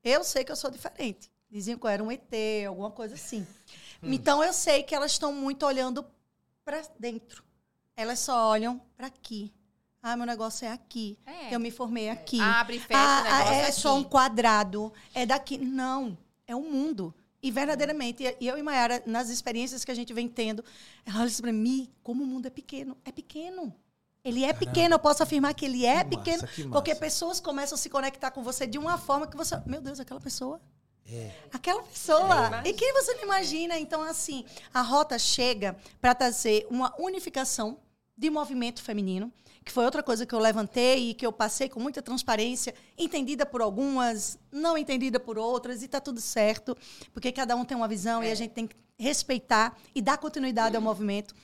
Eu 0.03 0.23
sei 0.23 0.45
que 0.45 0.53
eu 0.53 0.57
sou 0.57 0.71
diferente. 0.71 1.31
Diziam 1.51 1.79
que 1.79 1.87
eu 1.87 1.91
era 1.91 2.03
um 2.03 2.13
ET, 2.13 2.33
alguma 2.67 2.91
coisa 2.91 3.15
assim. 3.15 3.47
Então 4.01 4.45
eu 4.45 4.53
sei 4.53 4.85
que 4.85 4.95
elas 4.95 5.11
estão 5.11 5.33
muito 5.33 5.67
olhando 5.67 6.07
para 6.65 6.83
dentro. 7.01 7.43
Elas 7.97 8.21
só 8.21 8.51
olham 8.51 8.81
para 8.97 9.09
aqui. 9.09 9.53
Ah, 10.03 10.17
meu 10.17 10.27
negócio 10.27 10.65
é 10.67 10.73
aqui. 10.73 11.19
É. 11.27 11.55
Eu 11.55 11.59
me 11.61 11.71
formei 11.71 12.09
aqui. 12.09 12.41
Abre 12.41 12.77
e 12.77 12.81
fecha 12.81 12.99
Ah, 13.01 13.21
o 13.21 13.25
negócio 13.25 13.55
é 13.55 13.63
aqui. 13.65 13.73
só 13.81 13.97
um 13.97 14.05
quadrado. 14.05 14.93
É 15.15 15.27
daqui. 15.27 15.59
Não. 15.59 16.17
É 16.47 16.55
um 16.55 16.71
mundo. 16.71 17.15
E 17.43 17.51
verdadeiramente, 17.51 18.25
e 18.41 18.47
eu 18.49 18.59
e 18.59 18.63
Mayara, 18.63 19.03
nas 19.07 19.29
experiências 19.29 19.85
que 19.85 19.91
a 19.91 19.95
gente 19.95 20.13
vem 20.13 20.29
tendo, 20.29 20.65
ela 21.07 21.21
olha 21.21 21.31
para 21.41 21.53
mim, 21.53 21.89
como 22.03 22.25
o 22.25 22.27
mundo 22.27 22.47
é 22.47 22.51
pequeno. 22.51 22.97
É 23.05 23.13
pequeno. 23.13 23.73
Ele 24.25 24.45
é 24.45 24.53
pequeno, 24.53 24.95
eu 24.95 24.99
posso 24.99 25.23
afirmar 25.23 25.55
que 25.55 25.65
ele 25.65 25.87
é 25.87 26.03
Que 26.03 26.11
pequeno, 26.17 26.47
que 26.49 26.65
massa. 26.65 26.71
porque 26.71 26.95
pessoas 26.97 27.39
começam 27.39 27.77
a 27.77 27.79
se 27.79 27.89
conectar 27.89 28.31
com 28.33 28.43
você 28.43 28.67
de 28.67 28.77
uma 28.77 28.99
forma 28.99 29.27
que 29.27 29.37
você. 29.37 29.57
Meu 29.65 29.81
Deus, 29.81 30.01
aquela 30.01 30.21
pessoa. 30.21 30.61
É. 31.11 31.31
Aquela 31.53 31.83
pessoa. 31.83 32.61
e 32.65 32.73
quem 32.73 32.93
você 32.93 33.15
não 33.15 33.23
imagina? 33.25 33.79
Então, 33.79 34.03
assim, 34.03 34.45
a 34.75 34.83
rota 34.83 35.19
chega 35.19 35.77
para 36.01 36.15
trazer 36.15 36.67
uma 36.71 36.93
unificação 37.01 37.79
de 38.17 38.29
movimento 38.31 38.83
feminino, 38.83 39.33
que 39.69 39.73
foi 39.73 39.85
outra 39.85 40.03
coisa 40.03 40.25
que 40.25 40.35
eu 40.35 40.39
levantei 40.39 41.11
e 41.11 41.15
que 41.15 41.27
eu 41.27 41.31
passei 41.31 41.69
com 41.69 41.79
muita 41.79 42.01
transparência, 42.01 42.75
entendida 42.97 43.45
por 43.45 43.61
algumas, 43.61 44.39
não 44.51 44.79
entendida 44.79 45.21
por 45.21 45.39
outras, 45.39 45.83
e 45.83 45.85
está 45.85 46.01
tudo 46.01 46.23
certo, 46.23 46.75
porque 47.13 47.31
cada 47.31 47.55
um 47.55 47.67
tem 47.67 47.77
uma 47.77 47.87
visão 47.87 48.25
e 48.25 48.31
a 48.31 48.35
gente 48.35 48.53
tem 48.53 48.67
que 48.67 48.75
respeitar 48.99 49.77
e 49.95 50.01
dar 50.01 50.17
continuidade 50.17 50.75
ao 50.75 50.81
movimento. 50.81 51.35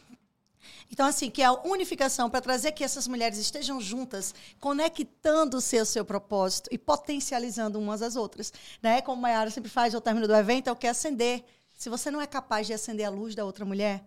Então, 0.91 1.05
assim, 1.07 1.29
que 1.29 1.43
é 1.43 1.45
a 1.45 1.53
unificação 1.53 2.31
para 2.31 2.41
trazer 2.41 2.72
que 2.72 2.83
essas 2.83 3.07
mulheres 3.07 3.37
estejam 3.37 3.79
juntas, 3.79 4.35
conectando-se 4.59 5.79
ao 5.79 5.85
seu 5.85 6.03
propósito 6.03 6.70
e 6.72 6.79
potencializando 6.79 7.79
umas 7.79 8.01
às 8.01 8.16
outras. 8.16 8.51
Né? 8.83 9.03
Como 9.03 9.18
a 9.18 9.22
Mayara 9.22 9.51
sempre 9.51 9.70
faz 9.70 9.95
ao 9.95 10.01
término 10.01 10.27
do 10.27 10.35
evento, 10.35 10.68
é 10.68 10.72
o 10.72 10.77
que 10.77 10.87
é 10.87 10.91
acender. 10.91 11.45
Se 11.75 11.91
você 11.91 12.11
não 12.11 12.22
é 12.22 12.27
capaz 12.27 12.66
de 12.66 12.72
acender 12.72 13.05
a 13.05 13.11
luz 13.11 13.35
da 13.35 13.45
outra 13.45 13.66
mulher, 13.66 14.03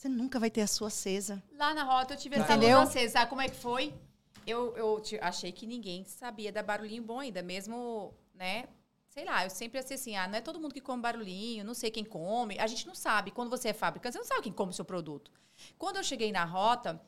você 0.00 0.08
nunca 0.08 0.40
vai 0.40 0.50
ter 0.50 0.62
a 0.62 0.66
sua 0.66 0.88
acesa. 0.88 1.42
Lá 1.52 1.74
na 1.74 1.84
rota 1.84 2.14
eu 2.14 2.18
tive 2.18 2.36
essa 2.36 2.54
luz 2.54 2.72
acesa. 2.72 3.12
Sabe 3.12 3.28
como 3.28 3.42
é 3.42 3.50
que 3.50 3.56
foi? 3.56 3.92
Eu, 4.46 4.74
eu 4.74 5.02
achei 5.20 5.52
que 5.52 5.66
ninguém 5.66 6.06
sabia 6.06 6.50
dar 6.50 6.62
barulhinho 6.62 7.02
bom 7.02 7.20
ainda, 7.20 7.42
mesmo, 7.42 8.14
né? 8.32 8.64
Sei 9.10 9.26
lá, 9.26 9.44
eu 9.44 9.50
sempre 9.50 9.78
achei 9.78 9.96
assim, 9.96 10.16
ah, 10.16 10.26
não 10.26 10.36
é 10.36 10.40
todo 10.40 10.58
mundo 10.58 10.72
que 10.72 10.80
come 10.80 11.02
barulhinho, 11.02 11.62
não 11.66 11.74
sei 11.74 11.90
quem 11.90 12.02
come. 12.02 12.58
A 12.58 12.66
gente 12.66 12.86
não 12.86 12.94
sabe. 12.94 13.30
Quando 13.30 13.50
você 13.50 13.68
é 13.68 13.72
fabricante, 13.74 14.14
você 14.14 14.18
não 14.20 14.26
sabe 14.26 14.44
quem 14.44 14.52
come 14.54 14.70
o 14.70 14.72
seu 14.72 14.86
produto. 14.86 15.30
Quando 15.76 15.96
eu 15.96 16.02
cheguei 16.02 16.32
na 16.32 16.46
rota, 16.46 16.98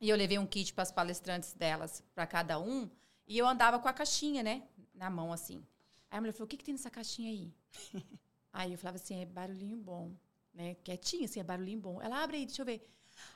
e 0.00 0.08
eu 0.08 0.16
levei 0.16 0.38
um 0.38 0.46
kit 0.46 0.72
para 0.72 0.84
as 0.84 0.90
palestrantes 0.90 1.52
delas, 1.52 2.02
para 2.14 2.26
cada 2.26 2.58
um, 2.58 2.88
e 3.26 3.36
eu 3.36 3.46
andava 3.46 3.78
com 3.78 3.88
a 3.88 3.92
caixinha, 3.92 4.42
né? 4.42 4.62
Na 4.94 5.10
mão, 5.10 5.34
assim. 5.34 5.62
Aí 6.10 6.16
a 6.16 6.20
mulher 6.22 6.32
falou, 6.32 6.46
o 6.46 6.48
que, 6.48 6.56
que 6.56 6.64
tem 6.64 6.72
nessa 6.72 6.88
caixinha 6.88 7.28
aí? 7.28 7.52
aí 8.54 8.72
eu 8.72 8.78
falava 8.78 8.96
assim, 8.96 9.20
é 9.20 9.26
barulhinho 9.26 9.76
bom. 9.76 10.14
Né? 10.58 10.74
Quietinha, 10.82 11.24
assim, 11.26 11.38
é 11.38 11.44
barulhinho 11.44 11.78
bom. 11.78 12.02
Ela 12.02 12.20
abre 12.20 12.38
aí, 12.38 12.44
deixa 12.44 12.62
eu 12.62 12.66
ver. 12.66 12.84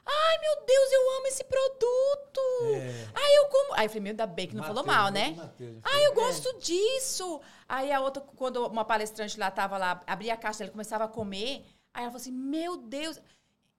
Ai, 0.04 0.38
meu 0.38 0.66
Deus, 0.66 0.92
eu 0.92 1.16
amo 1.18 1.26
esse 1.28 1.44
produto. 1.44 2.40
É. 2.74 3.08
Aí 3.14 3.34
eu 3.36 3.46
como. 3.46 3.74
Aí 3.74 3.86
eu 3.86 3.90
falei, 3.90 4.02
meu, 4.02 4.10
ainda 4.10 4.26
bem 4.26 4.48
que 4.48 4.56
não 4.56 4.64
falou 4.64 4.84
mal, 4.84 5.08
né? 5.10 5.30
Mateus, 5.36 5.78
Ah, 5.84 6.00
eu 6.02 6.14
gosto 6.14 6.58
disso. 6.58 7.40
Aí 7.68 7.92
a 7.92 8.00
outra, 8.00 8.20
quando 8.36 8.66
uma 8.66 8.84
palestrante 8.84 9.38
lá 9.38 9.50
tava 9.52 9.78
lá, 9.78 10.00
abria 10.06 10.34
a 10.34 10.36
caixa 10.36 10.60
dela, 10.60 10.70
começava 10.72 11.04
a 11.04 11.08
comer. 11.08 11.64
Aí 11.94 12.02
ela 12.02 12.10
falou 12.10 12.16
assim: 12.20 12.32
Meu 12.32 12.76
Deus. 12.76 13.20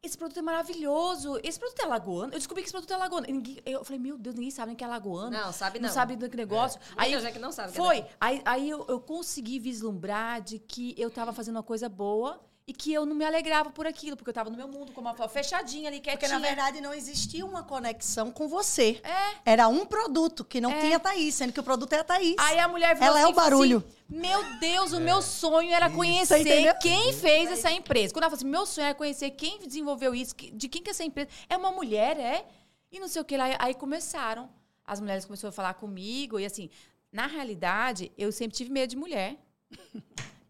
esse 0.02 0.18
produto 0.18 0.38
é 0.40 0.42
maravilhoso. 0.42 1.38
Esse 1.44 1.60
produto 1.60 1.80
é 1.82 1.84
alagoano. 1.84 2.34
Eu 2.34 2.38
descobri 2.40 2.64
que 2.64 2.68
esse 2.68 2.74
produto 2.74 2.92
é 2.92 2.96
alagoano. 2.96 3.28
Ninguém, 3.28 3.62
eu 3.66 3.84
falei, 3.84 4.00
meu 4.00 4.18
Deus, 4.18 4.36
ninguém 4.36 4.52
sabe 4.52 4.68
nem 4.68 4.76
que 4.76 4.84
é 4.84 4.88
alagoano. 4.88 5.32
Não, 5.32 5.52
sabe 5.54 5.80
não. 5.80 5.88
Não 5.88 5.94
sabe 5.94 6.16
do 6.16 6.30
que 6.30 6.36
negócio. 6.38 6.80
É. 6.80 6.94
Aí 6.98 7.12
Muita 7.12 7.28
gente 7.28 7.40
não 7.40 7.52
sabe 7.52 7.72
que 7.74 7.80
é 7.80 7.84
Foi. 7.84 8.02
daqui. 8.02 8.14
aí 8.20 8.42
aí 8.46 8.70
eu, 8.70 8.86
eu 8.90 9.00
consegui 9.00 9.60
vislumbrar 9.60 10.42
de 10.42 10.60
que 10.60 10.94
eu 10.98 11.10
tava 11.10 11.32
fazendo 11.34 11.56
uma 11.56 11.64
coisa 11.64 11.88
boa 11.90 12.40
e 12.66 12.72
que 12.74 12.94
eu 12.94 13.06
não 13.06 13.14
me 13.16 13.26
alegrava 13.26 13.70
por 13.72 13.86
aquilo, 13.86 14.16
porque 14.16 14.30
eu 14.30 14.34
tava 14.34 14.50
no 14.50 14.56
meu 14.56 14.68
mundo, 14.70 14.94
como 14.94 15.14
falou, 15.14 15.28
fechadinha 15.30 15.90
ali, 15.90 15.98
Porque, 15.98 16.16
quietinha. 16.16 16.40
na 16.40 16.46
verdade, 16.48 16.80
não 16.80 16.94
existia 16.94 17.46
uma 17.46 17.62
conexão 17.64 18.32
com 18.32 18.48
você. 18.48 19.02
É. 19.04 19.52
Era 19.52 19.68
um 19.68 19.86
produto 19.86 20.46
que 20.46 20.62
não 20.62 20.72
É. 20.72 20.80
tinha 20.80 21.00
Thaís, 21.00 21.36
sendo 21.36 21.52
que 21.52 21.60
o 21.60 21.64
produto 21.64 21.92
é 21.94 22.00
a 22.00 22.04
Thaís. 22.06 22.36
Aí 22.40 22.60
a 22.60 22.68
mulher 22.70 22.94
virou 22.96 23.08
Ela 23.10 23.20
é 23.20 23.24
assim 23.24 23.32
o 23.32 23.34
e 23.34 23.36
falou 23.36 23.50
barulho. 23.52 23.78
assim, 23.86 24.18
meu 24.18 24.60
Deus, 24.60 24.94
o 24.94 25.00
meu 25.02 25.22
sonho 25.22 25.72
era 25.74 25.90
conhecer 25.90 26.74
quem 26.80 27.12
fez 27.12 27.52
essa 27.52 27.70
empresa. 27.72 28.14
Quando 28.14 28.24
ela 28.24 28.30
falou 28.30 28.40
assim, 28.40 28.50
meu 28.50 28.66
sonho 28.66 28.86
era 28.86 28.96
conhecer 28.96 29.32
quem 29.32 29.60
desenvolveu 29.60 30.16
isso, 30.16 30.34
de 30.36 30.70
quem 30.70 30.82
que 30.82 30.90
é 30.90 30.92
essa 30.92 31.04
empresa. 31.04 31.30
É 31.50 31.58
uma 31.58 31.72
mulher, 31.72 32.18
é? 32.18 32.46
E 32.92 33.00
não 33.00 33.08
sei 33.10 33.22
o 33.22 33.26
que 33.26 33.36
lá. 33.36 33.46
Aí 33.60 33.74
começaram. 33.74 34.50
As 34.86 35.02
mulheres 35.02 35.26
começaram 35.26 35.50
a 35.50 35.54
falar 35.54 35.74
comigo. 35.74 36.40
E 36.40 36.46
assim, 36.46 36.70
na 37.12 37.28
realidade, 37.28 38.10
eu 38.18 38.32
sempre 38.32 38.56
tive 38.56 38.72
medo 38.72 38.90
de 38.92 38.96
mulher. 38.96 39.36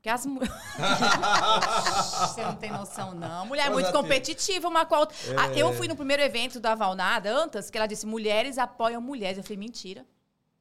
Porque 0.03 0.09
as 0.09 0.25
mulheres. 0.25 0.53
Você 2.27 2.43
não 2.43 2.57
tem 2.57 2.69
noção, 2.69 3.15
não. 3.15 3.45
Mulher 3.45 3.67
é 3.67 3.69
muito 3.69 3.85
Positivo. 3.85 4.03
competitiva 4.03 4.67
uma 4.67 4.85
com 4.85 4.95
a 4.95 4.99
outra. 4.99 5.15
Ah, 5.39 5.57
Eu 5.57 5.71
fui 5.71 5.87
no 5.87 5.95
primeiro 5.95 6.21
evento 6.21 6.59
da 6.59 6.75
Valnada, 6.75 7.33
antes, 7.33 7.69
que 7.69 7.77
ela 7.77 7.87
disse: 7.87 8.05
mulheres 8.05 8.57
apoiam 8.57 8.99
mulheres. 8.99 9.37
Eu 9.37 9.43
falei, 9.45 9.57
mentira. 9.57 10.05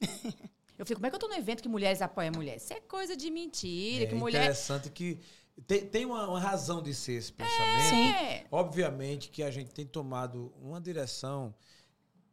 Eu 0.78 0.86
falei, 0.86 0.96
como 0.96 1.06
é 1.06 1.10
que 1.10 1.14
eu 1.14 1.20
tô 1.20 1.28
no 1.28 1.34
evento 1.34 1.62
que 1.62 1.68
mulheres 1.68 2.02
apoiam 2.02 2.32
mulheres? 2.32 2.64
Isso 2.64 2.72
é 2.72 2.80
coisa 2.80 3.16
de 3.16 3.30
mentira, 3.30 4.04
que 4.06 4.14
é 4.14 4.18
mulher. 4.18 4.42
interessante 4.42 4.90
que 4.90 5.20
tem, 5.64 5.86
tem 5.86 6.04
uma, 6.04 6.26
uma 6.26 6.40
razão 6.40 6.82
de 6.82 6.92
ser 6.92 7.12
esse 7.12 7.32
pensamento. 7.32 7.88
Sim. 7.88 8.46
Obviamente 8.50 9.28
que 9.28 9.44
a 9.44 9.50
gente 9.50 9.70
tem 9.70 9.86
tomado 9.86 10.52
uma 10.60 10.80
direção, 10.80 11.54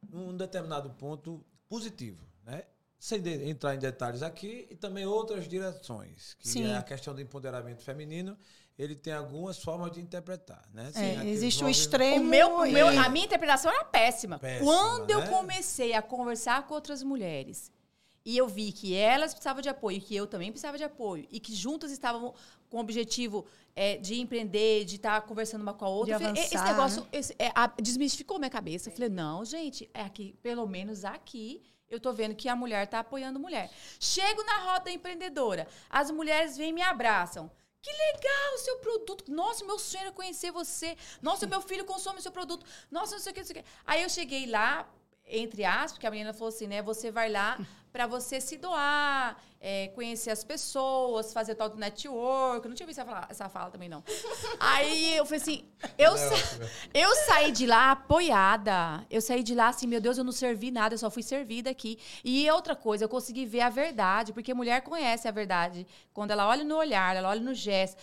num 0.09 0.35
determinado 0.35 0.89
ponto, 0.91 1.45
positivo, 1.67 2.25
né? 2.43 2.63
Sem 2.99 3.21
de- 3.21 3.49
entrar 3.49 3.73
em 3.75 3.79
detalhes 3.79 4.21
aqui, 4.21 4.67
e 4.69 4.75
também 4.75 5.05
outras 5.05 5.47
direções, 5.47 6.35
que 6.37 6.47
Sim. 6.49 6.67
é 6.67 6.75
a 6.77 6.83
questão 6.83 7.15
do 7.15 7.21
empoderamento 7.21 7.81
feminino, 7.81 8.37
ele 8.77 8.93
tem 8.95 9.13
algumas 9.13 9.57
formas 9.57 9.91
de 9.91 10.01
interpretar, 10.01 10.61
né? 10.73 10.91
É, 10.95 11.25
existe 11.27 11.59
o 11.59 11.67
movimento- 11.67 11.79
extremo. 11.79 12.25
O 12.25 12.27
meu, 12.27 12.55
o 12.57 12.67
meu- 12.71 12.87
a 12.87 13.07
minha 13.09 13.25
interpretação 13.25 13.71
era 13.71 13.85
péssima. 13.85 14.37
Péssima, 14.37 14.65
Quando 14.69 15.09
eu 15.11 15.19
né? 15.19 15.27
comecei 15.27 15.93
a 15.93 16.01
conversar 16.01 16.67
com 16.67 16.73
outras 16.73 17.01
mulheres 17.01 17.71
e 18.25 18.37
eu 18.37 18.47
vi 18.47 18.71
que 18.73 18.93
elas 18.95 19.33
precisavam 19.33 19.61
de 19.61 19.69
apoio, 19.69 19.99
que 20.01 20.13
eu 20.15 20.27
também 20.27 20.51
precisava 20.51 20.77
de 20.77 20.83
apoio, 20.83 21.25
e 21.31 21.39
que 21.39 21.55
juntas 21.55 21.91
estavam 21.91 22.33
com 22.69 22.77
o 22.77 22.79
objetivo 22.81 23.45
é, 23.75 23.95
de 23.95 24.19
empreender, 24.19 24.83
de 24.83 24.97
estar 24.97 25.21
conversando 25.21 25.61
uma 25.61 25.73
com 25.73 25.85
a 25.85 25.89
outra, 25.89 26.17
De 26.17 26.23
eu 26.23 26.27
falei, 26.27 26.43
esse 26.43 26.57
avançar, 26.57 26.73
negócio 26.75 27.01
né? 27.03 27.07
esse- 27.13 27.35
é, 27.39 27.49
a- 27.55 27.73
desmistificou 27.81 28.37
minha 28.37 28.49
cabeça. 28.49 28.89
Eu 28.89 28.93
falei, 28.93 29.07
não, 29.09 29.45
gente, 29.45 29.89
é 29.93 30.01
aqui, 30.01 30.35
pelo 30.41 30.67
menos 30.67 31.05
aqui. 31.05 31.61
Eu 31.89 31.99
tô 31.99 32.13
vendo 32.13 32.35
que 32.35 32.47
a 32.47 32.55
mulher 32.55 32.87
tá 32.87 32.99
apoiando 32.99 33.39
mulher. 33.39 33.71
Chego 33.99 34.43
na 34.43 34.57
roda 34.59 34.91
empreendedora. 34.91 35.67
As 35.89 36.11
mulheres 36.11 36.55
vêm 36.55 36.69
e 36.69 36.73
me 36.73 36.81
abraçam. 36.81 37.51
Que 37.81 37.91
legal 37.91 38.53
o 38.55 38.57
seu 38.57 38.77
produto. 38.77 39.31
Nossa, 39.31 39.65
meu 39.65 39.79
sonho 39.79 40.01
era 40.01 40.11
conhecer 40.11 40.51
você. 40.51 40.97
Nossa, 41.21 41.47
meu 41.47 41.61
filho 41.61 41.85
consome 41.85 42.19
o 42.19 42.21
seu 42.21 42.31
produto. 42.31 42.65
Nossa, 42.91 43.13
não 43.13 43.19
sei 43.19 43.31
o 43.31 43.33
que, 43.33 43.39
não 43.39 43.47
sei 43.47 43.59
o 43.59 43.63
que. 43.63 43.69
Aí 43.85 44.03
eu 44.03 44.09
cheguei 44.09 44.45
lá, 44.45 44.87
entre 45.25 45.63
aspas, 45.63 45.93
porque 45.93 46.07
a 46.07 46.11
menina 46.11 46.33
falou 46.33 46.49
assim, 46.49 46.67
né? 46.67 46.81
Você 46.81 47.09
vai 47.09 47.29
lá 47.29 47.57
para 47.91 48.05
você 48.07 48.39
se 48.39 48.55
doar, 48.57 49.35
é, 49.59 49.87
conhecer 49.89 50.29
as 50.31 50.43
pessoas, 50.43 51.33
fazer 51.33 51.55
tal 51.55 51.69
do 51.69 51.77
network. 51.77 52.63
Eu 52.65 52.69
não 52.69 52.75
tinha 52.75 52.85
visto 52.87 52.99
essa 52.99 53.05
fala, 53.09 53.27
essa 53.29 53.49
fala 53.49 53.71
também, 53.71 53.89
não. 53.89 54.03
Aí 54.59 55.15
eu 55.17 55.25
falei 55.25 55.41
assim, 55.41 55.65
eu, 55.97 56.15
sa- 56.17 56.59
eu 56.93 57.15
saí 57.25 57.51
de 57.51 57.65
lá 57.65 57.91
apoiada. 57.91 59.05
Eu 59.09 59.21
saí 59.21 59.41
de 59.43 59.55
lá 59.55 59.69
assim, 59.69 59.87
meu 59.87 59.99
Deus, 59.99 60.17
eu 60.17 60.23
não 60.23 60.31
servi 60.31 60.71
nada, 60.71 60.93
eu 60.93 60.99
só 60.99 61.09
fui 61.09 61.23
servida 61.23 61.69
aqui. 61.69 61.97
E 62.23 62.49
outra 62.51 62.75
coisa, 62.75 63.05
eu 63.05 63.09
consegui 63.09 63.45
ver 63.45 63.61
a 63.61 63.69
verdade, 63.69 64.33
porque 64.33 64.53
mulher 64.53 64.81
conhece 64.81 65.27
a 65.27 65.31
verdade. 65.31 65.85
Quando 66.13 66.31
ela 66.31 66.47
olha 66.47 66.63
no 66.63 66.75
olhar, 66.77 67.15
ela 67.15 67.29
olha 67.29 67.41
no 67.41 67.53
gesto. 67.53 67.97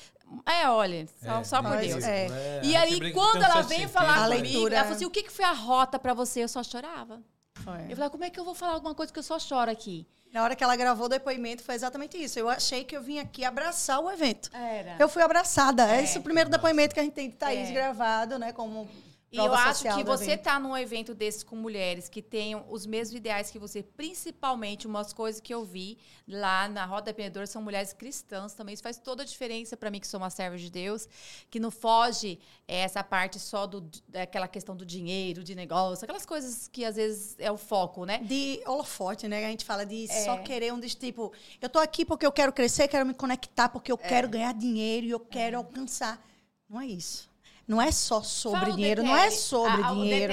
É, 0.44 0.68
olha, 0.68 1.06
só, 1.22 1.30
É, 1.38 1.44
só 1.44 1.62
por 1.62 1.76
Deus. 1.78 2.02
é. 2.04 2.60
E 2.64 2.74
aí, 2.74 3.12
quando 3.12 3.42
ela 3.44 3.62
veio 3.62 3.88
falar 3.88 4.28
né? 4.28 4.36
comigo, 4.38 4.54
leitura- 4.54 4.74
ela 4.74 4.84
falou 4.84 4.96
assim: 4.96 5.04
o 5.04 5.10
que 5.10 5.22
que 5.22 5.30
foi 5.32 5.44
a 5.44 5.52
rota 5.52 6.00
pra 6.00 6.12
você? 6.14 6.42
Eu 6.42 6.48
só 6.48 6.64
chorava. 6.64 7.22
Foi. 7.64 7.86
Eu 7.90 7.96
falei, 7.96 8.10
como 8.10 8.24
é 8.24 8.30
que 8.30 8.38
eu 8.38 8.44
vou 8.44 8.54
falar 8.54 8.72
alguma 8.74 8.94
coisa 8.94 9.12
que 9.12 9.18
eu 9.18 9.22
só 9.22 9.38
choro 9.38 9.70
aqui? 9.70 10.06
Na 10.32 10.42
hora 10.42 10.54
que 10.54 10.62
ela 10.62 10.76
gravou 10.76 11.06
o 11.06 11.08
depoimento, 11.08 11.62
foi 11.62 11.74
exatamente 11.74 12.16
isso. 12.22 12.38
Eu 12.38 12.48
achei 12.48 12.84
que 12.84 12.94
eu 12.96 13.02
vim 13.02 13.18
aqui 13.18 13.44
abraçar 13.44 14.00
o 14.00 14.10
evento. 14.10 14.50
Era. 14.52 14.96
Eu 14.98 15.08
fui 15.08 15.22
abraçada. 15.22 15.86
É 15.88 16.00
É. 16.00 16.04
esse 16.04 16.18
o 16.18 16.22
primeiro 16.22 16.50
depoimento 16.50 16.92
que 16.94 17.00
a 17.00 17.02
gente 17.02 17.14
tem 17.14 17.30
de 17.30 17.36
Thaís 17.36 17.68
É. 17.70 17.72
gravado, 17.72 18.38
né? 18.38 18.52
Como 18.52 18.86
E 19.32 19.38
eu 19.38 19.52
acho 19.52 19.82
que 19.94 20.04
você 20.04 20.24
evento. 20.32 20.42
tá 20.44 20.58
num 20.60 20.76
evento 20.76 21.12
desses 21.12 21.42
com 21.42 21.56
mulheres 21.56 22.08
que 22.08 22.22
tenham 22.22 22.64
os 22.70 22.86
mesmos 22.86 23.16
ideais 23.18 23.50
que 23.50 23.58
você, 23.58 23.82
principalmente 23.82 24.86
umas 24.86 25.12
coisas 25.12 25.40
que 25.40 25.52
eu 25.52 25.64
vi 25.64 25.98
lá 26.28 26.68
na 26.68 26.84
Roda 26.86 27.10
Empreendedora 27.10 27.46
são 27.46 27.60
mulheres 27.60 27.92
cristãs 27.92 28.54
também. 28.54 28.72
Isso 28.72 28.82
faz 28.84 28.98
toda 28.98 29.24
a 29.24 29.26
diferença 29.26 29.76
para 29.76 29.90
mim 29.90 29.98
que 29.98 30.06
sou 30.06 30.18
uma 30.20 30.30
serva 30.30 30.56
de 30.56 30.70
Deus, 30.70 31.08
que 31.50 31.58
não 31.58 31.70
foge 31.72 32.38
é, 32.68 32.80
essa 32.80 33.02
parte 33.02 33.38
só 33.40 33.66
do 33.66 33.80
daquela 34.08 34.46
questão 34.46 34.76
do 34.76 34.86
dinheiro, 34.86 35.42
de 35.42 35.54
negócio, 35.56 36.04
aquelas 36.04 36.24
coisas 36.24 36.68
que 36.68 36.84
às 36.84 36.94
vezes 36.96 37.34
é 37.38 37.50
o 37.50 37.56
foco, 37.56 38.04
né? 38.06 38.18
De 38.18 38.62
holofote, 38.64 39.26
né? 39.26 39.44
A 39.44 39.50
gente 39.50 39.64
fala 39.64 39.84
de 39.84 40.04
É. 40.10 40.24
só 40.24 40.38
querer 40.38 40.72
um 40.72 40.78
desse 40.78 40.96
tipo. 40.96 41.32
Eu 41.60 41.68
tô 41.68 41.80
aqui 41.80 42.04
porque 42.04 42.24
eu 42.24 42.32
quero 42.32 42.52
crescer, 42.52 42.86
quero 42.88 43.04
me 43.04 43.12
conectar, 43.14 43.68
porque 43.68 43.90
É. 43.90 43.92
eu 43.92 43.98
quero 43.98 44.28
ganhar 44.28 44.54
dinheiro 44.54 45.06
e 45.06 45.10
eu 45.10 45.20
quero 45.20 45.58
alcançar. 45.58 46.24
Não 46.68 46.80
é 46.80 46.86
isso. 46.86 47.28
Não 47.66 47.82
é 47.82 47.90
só 47.90 48.22
sobre 48.22 48.60
Fala 48.60 48.72
dinheiro, 48.76 49.02
não 49.02 49.16
é 49.16 49.30
sobre 49.30 49.82
a- 49.82 49.86
a- 49.88 49.92
o 49.92 49.96
dinheiro. 50.02 50.32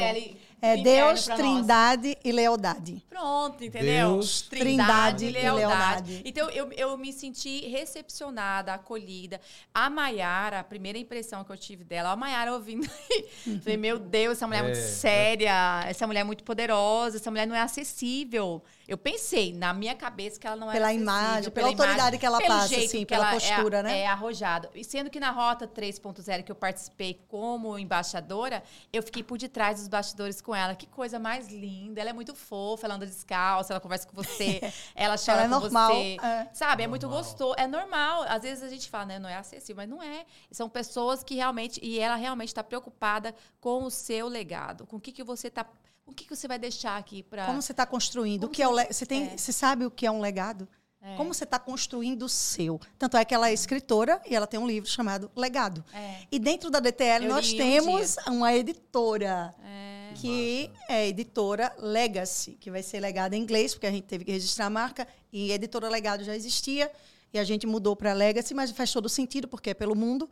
É 0.66 0.78
Deus, 0.78 1.28
nós. 1.28 1.38
trindade 1.38 2.18
e 2.24 2.32
lealdade. 2.32 3.04
Pronto, 3.10 3.62
entendeu? 3.62 4.14
Deus, 4.14 4.44
trindade 4.44 5.26
e 5.26 5.28
e 5.28 5.32
lealdade. 5.32 5.60
lealdade. 5.60 6.22
Então, 6.24 6.50
eu, 6.52 6.72
eu 6.72 6.98
me 6.98 7.12
senti 7.12 7.68
recepcionada, 7.68 8.74
acolhida. 8.74 9.42
A 9.74 9.90
Maiara, 9.90 10.62
a 10.62 10.64
primeira 10.64 10.98
impressão 10.98 11.44
que 11.44 11.52
eu 11.52 11.58
tive 11.58 11.84
dela, 11.84 12.12
a 12.12 12.16
Maiara 12.16 12.54
ouvindo 12.54 12.90
aí, 13.12 13.60
falei, 13.60 13.76
meu 13.76 14.00
Deus, 14.00 14.38
essa 14.38 14.48
mulher 14.48 14.60
é 14.60 14.64
muito 14.64 14.78
É, 14.78 14.82
séria, 14.82 15.84
essa 15.86 16.08
mulher 16.08 16.22
é 16.22 16.24
muito 16.24 16.46
poderosa, 16.46 17.18
essa 17.18 17.30
mulher 17.30 17.46
não 17.46 17.56
é 17.56 17.60
acessível. 17.60 18.64
Eu 18.88 18.98
pensei, 18.98 19.54
na 19.54 19.74
minha 19.74 19.96
cabeça, 19.96 20.40
que 20.40 20.48
ela 20.48 20.56
não 20.56 20.68
Pela 20.72 20.78
era 20.78 20.86
acessível. 20.88 21.04
imagem, 21.04 21.52
pela 21.52 21.68
autoridade 21.68 22.18
que 22.18 22.26
ela 22.26 22.40
passa, 22.40 22.78
assim, 22.78 23.06
pela 23.06 23.32
ela 23.32 23.34
postura, 23.34 23.80
é, 23.80 23.84
né? 23.84 24.00
É 24.00 24.08
arrojada. 24.08 24.70
E 24.74 24.84
sendo 24.84 25.10
que 25.10 25.20
na 25.20 25.32
Rota 25.32 25.68
3.0 25.68 26.44
que 26.44 26.52
eu 26.52 26.56
participei 26.56 27.22
como 27.28 27.78
embaixadora, 27.78 28.64
eu 28.94 29.04
fiquei 29.04 29.24
por 29.24 29.38
detrás 29.38 29.80
dos 29.80 29.90
bastidores 29.90 30.40
com 30.42 30.53
ela. 30.56 30.76
Que 30.76 30.86
coisa 30.88 31.18
mais 31.20 31.48
linda. 31.50 32.00
Ela 32.02 32.10
é 32.12 32.14
muito 32.14 32.34
fofa, 32.36 32.86
ela 32.88 32.96
anda 32.96 33.06
descalça, 33.06 33.74
ela 33.74 33.80
conversa 33.80 34.08
com 34.08 34.16
você, 34.16 34.62
ela 34.96 35.16
chora 35.18 35.42
Ela 35.42 35.44
é 35.44 35.50
com 35.50 35.60
normal, 35.62 35.90
você. 35.94 36.18
é. 36.22 36.48
Sabe? 36.54 36.84
É 36.84 36.88
muito 36.88 37.08
Normal. 37.08 37.24
gostoso. 37.24 37.56
É 37.58 37.68
normal. 37.68 38.24
Às 38.28 38.44
vezes 38.44 38.64
a 38.64 38.70
gente 38.70 38.90
fala, 38.90 39.06
né? 39.06 39.20
Não 39.20 39.30
é 39.30 39.36
acessível, 39.36 39.76
mas 39.78 39.90
não 39.90 40.02
é. 40.02 40.26
São 40.52 40.70
pessoas 40.70 41.24
que 41.24 41.36
realmente. 41.36 41.80
E 41.84 42.00
ela 42.00 42.16
realmente 42.16 42.50
está 42.50 42.64
preocupada 42.64 43.34
com 43.60 43.84
o 43.84 43.90
seu 43.92 44.28
legado. 44.28 44.86
Com 44.86 44.98
o 44.98 45.00
que, 45.00 45.12
que 45.12 45.24
você 45.24 45.50
tá. 45.50 45.66
O 46.06 46.12
que, 46.14 46.26
que 46.26 46.36
você 46.36 46.48
vai 46.48 46.60
deixar 46.60 46.98
aqui 46.98 47.24
para. 47.24 47.46
Como 47.46 47.62
você 47.62 47.72
está 47.72 47.86
construindo? 47.86 48.42
Como 48.42 48.52
o 48.52 48.54
que 48.54 48.62
é 48.62 48.68
o 48.68 48.72
você- 48.74 48.82
le... 48.88 48.94
você, 48.94 49.06
tem... 49.06 49.24
é. 49.28 49.38
você 49.38 49.52
sabe 49.54 49.86
o 49.86 49.92
que 49.92 50.06
é 50.06 50.12
um 50.12 50.20
legado? 50.20 50.68
É. 51.06 51.16
Como 51.18 51.34
você 51.34 51.44
está 51.44 51.60
construindo 51.60 52.24
o 52.24 52.30
seu? 52.30 52.80
Tanto 52.98 53.18
é 53.18 53.26
que 53.26 53.34
ela 53.36 53.50
é 53.50 53.54
escritora 53.54 54.22
e 54.26 54.34
ela 54.34 54.48
tem 54.48 54.58
um 54.58 54.66
livro 54.66 54.90
chamado 54.90 55.30
Legado. 55.36 55.84
É. 55.94 56.20
E 56.32 56.40
dentro 56.40 56.70
da 56.70 56.80
DTL 56.80 57.26
Eu 57.26 57.34
nós 57.34 57.46
li 57.48 57.56
um 57.56 57.58
temos 57.58 58.16
uma 58.28 58.54
editora. 58.54 59.54
É. 59.66 60.03
que 60.14 60.70
é 60.88 60.94
a 60.94 61.06
editora 61.08 61.76
Legacy, 61.80 62.58
que 62.60 62.72
vai 62.72 62.84
ser 62.84 63.00
legado 63.00 63.34
em 63.34 63.42
inglês, 63.42 63.74
porque 63.74 63.88
a 63.88 63.92
gente 63.92 64.06
teve 64.06 64.24
que 64.24 64.32
registrar 64.32 64.68
a 64.68 64.70
marca, 64.70 65.08
e 65.32 65.52
editora 65.52 65.90
Legado 65.90 66.24
já 66.24 66.36
existia, 66.36 66.92
e 67.34 67.40
a 67.40 67.44
gente 67.44 67.66
mudou 67.66 67.96
para 67.96 68.14
Legacy, 68.14 68.54
mas 68.54 68.70
faz 68.70 68.94
todo 68.94 69.10
sentido, 69.10 69.48
porque 69.48 69.72
é 69.72 69.74
pelo 69.74 69.96
mundo. 69.96 70.30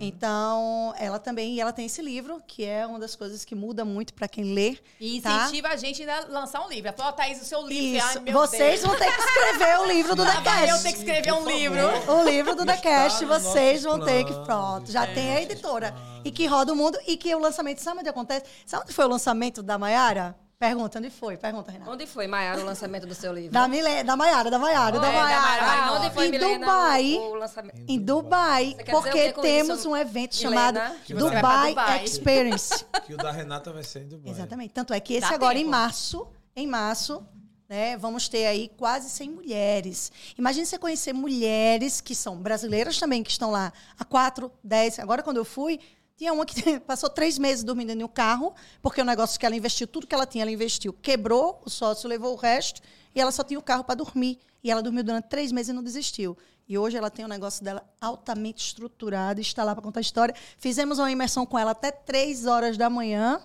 Então, 0.00 0.94
ela 0.96 1.18
também, 1.18 1.54
e 1.54 1.60
ela 1.60 1.72
tem 1.72 1.86
esse 1.86 2.00
livro, 2.00 2.40
que 2.46 2.64
é 2.64 2.86
uma 2.86 2.98
das 2.98 3.16
coisas 3.16 3.44
que 3.44 3.56
muda 3.56 3.84
muito 3.84 4.14
para 4.14 4.28
quem 4.28 4.54
lê. 4.54 4.78
E 5.00 5.20
tá? 5.20 5.46
incentiva 5.46 5.68
a 5.68 5.76
gente 5.76 6.08
a 6.08 6.26
lançar 6.26 6.64
um 6.64 6.68
livro. 6.68 6.88
Ela 6.88 6.96
falou, 6.96 7.12
Thaís, 7.12 7.42
o 7.42 7.44
seu 7.44 7.66
livro. 7.66 7.96
Isso. 7.96 8.18
Ai, 8.18 8.20
meu 8.20 8.34
Vocês 8.34 8.80
Deus. 8.80 8.82
vão 8.82 8.96
ter 8.96 9.12
que 9.12 9.20
escrever 9.20 9.78
o 9.80 9.86
livro 9.86 10.14
do 10.14 10.24
vai 10.24 10.70
eu 10.70 10.82
ter 10.82 10.92
que 10.92 10.98
escrever 10.98 11.32
um 11.32 11.44
livro. 11.44 12.12
O 12.12 12.24
livro 12.24 12.54
do 12.54 12.64
nos 12.64 13.20
vocês 13.24 13.82
vão 13.82 14.04
ter 14.04 14.24
que. 14.24 14.32
Pronto, 14.44 14.92
já 14.92 15.06
é, 15.06 15.14
tem 15.14 15.36
a 15.36 15.42
editora. 15.42 15.92
E 16.24 16.30
que 16.30 16.46
roda 16.46 16.72
o 16.72 16.76
mundo. 16.76 16.98
E 17.06 17.16
que 17.16 17.34
o 17.34 17.38
lançamento, 17.38 17.78
sabe 17.78 17.98
onde 18.00 18.08
acontece? 18.08 18.46
Sabe 18.64 18.84
onde 18.84 18.92
foi 18.92 19.04
o 19.04 19.08
lançamento 19.08 19.60
da 19.60 19.76
Maiara? 19.76 20.36
Pergunta, 20.58 20.98
onde 20.98 21.10
foi? 21.10 21.36
Pergunta, 21.36 21.70
Renata. 21.70 21.90
Onde 21.90 22.06
foi, 22.06 22.26
Maiara, 22.26 22.60
o 22.60 22.64
lançamento 22.64 23.06
do 23.06 23.14
seu 23.14 23.32
livro? 23.34 23.50
Da, 23.52 23.66
Mile, 23.68 24.02
da 24.04 24.16
Maiara, 24.16 24.50
da 24.50 24.58
Maiara, 24.58 24.98
da 25.00 25.08
É, 25.08 25.12
Maiara. 25.12 25.42
Maiara. 25.66 25.92
Onde 25.92 26.10
foi, 26.14 26.26
em 26.26 26.30
Milena, 26.30 26.58
Dubai, 26.66 27.14
o, 27.18 27.34
lançamento? 27.34 27.84
em 27.88 27.98
Dubai, 27.98 28.76
porque 28.90 29.32
temos 29.32 29.80
isso, 29.80 29.90
um 29.90 29.96
evento 29.96 30.36
Milena? 30.38 30.96
chamado 31.06 31.18
Dubai, 31.18 31.68
Dubai. 31.70 32.04
Experience. 32.06 32.84
Que 33.04 33.14
o 33.14 33.16
da 33.16 33.30
Renata 33.32 33.72
vai 33.72 33.82
ser 33.82 34.02
em 34.02 34.08
Dubai. 34.08 34.32
Exatamente. 34.32 34.72
Tanto 34.72 34.94
é 34.94 35.00
que 35.00 35.14
esse 35.14 35.28
Dá 35.28 35.34
agora 35.34 35.54
em 35.58 35.62
tempo. 35.62 35.70
março, 35.72 36.26
em 36.54 36.66
março, 36.66 37.26
né, 37.68 37.96
vamos 37.96 38.28
ter 38.28 38.46
aí 38.46 38.70
quase 38.76 39.10
100 39.10 39.30
mulheres. 39.30 40.12
Imagine 40.38 40.64
você 40.66 40.78
conhecer 40.78 41.12
mulheres 41.12 42.00
que 42.00 42.14
são 42.14 42.36
brasileiras 42.36 42.98
também, 42.98 43.22
que 43.22 43.30
estão 43.30 43.50
lá 43.50 43.72
há 43.98 44.04
4, 44.04 44.50
10, 44.62 45.00
agora 45.00 45.22
quando 45.22 45.38
eu 45.38 45.44
fui, 45.44 45.80
Tinha 46.16 46.32
uma 46.32 46.46
que 46.46 46.78
passou 46.80 47.10
três 47.10 47.38
meses 47.38 47.64
dormindo 47.64 47.90
em 47.90 48.04
um 48.04 48.08
carro, 48.08 48.54
porque 48.80 49.00
o 49.00 49.04
negócio 49.04 49.38
que 49.38 49.44
ela 49.44 49.56
investiu, 49.56 49.86
tudo 49.86 50.06
que 50.06 50.14
ela 50.14 50.26
tinha, 50.26 50.42
ela 50.42 50.50
investiu, 50.50 50.92
quebrou, 50.92 51.60
o 51.64 51.70
sócio 51.70 52.08
levou 52.08 52.32
o 52.32 52.36
resto, 52.36 52.80
e 53.14 53.20
ela 53.20 53.32
só 53.32 53.42
tinha 53.42 53.58
o 53.58 53.62
carro 53.62 53.84
para 53.84 53.96
dormir. 53.96 54.38
E 54.62 54.70
ela 54.70 54.82
dormiu 54.82 55.04
durante 55.04 55.28
três 55.28 55.52
meses 55.52 55.68
e 55.68 55.72
não 55.72 55.82
desistiu. 55.82 56.36
E 56.66 56.78
hoje 56.78 56.96
ela 56.96 57.10
tem 57.10 57.24
um 57.24 57.28
negócio 57.28 57.62
dela 57.62 57.86
altamente 58.00 58.64
estruturado, 58.64 59.40
está 59.40 59.62
lá 59.62 59.74
para 59.74 59.82
contar 59.82 60.00
a 60.00 60.02
história. 60.02 60.34
Fizemos 60.56 60.98
uma 60.98 61.10
imersão 61.10 61.44
com 61.44 61.58
ela 61.58 61.72
até 61.72 61.90
três 61.90 62.46
horas 62.46 62.78
da 62.78 62.88
manhã. 62.88 63.40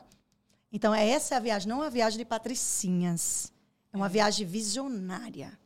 Então, 0.72 0.96
é 0.96 1.10
essa 1.10 1.36
é 1.36 1.38
a 1.38 1.42
viagem, 1.42 1.68
não 1.68 1.78
é 1.78 1.86
uma 1.86 1.90
viagem 1.90 2.18
de 2.18 2.24
patricinhas. 2.24 3.52
É 3.92 3.98
uma 3.98 4.06
é. 4.06 4.10
viagem 4.10 4.48
visionária. 4.48 5.60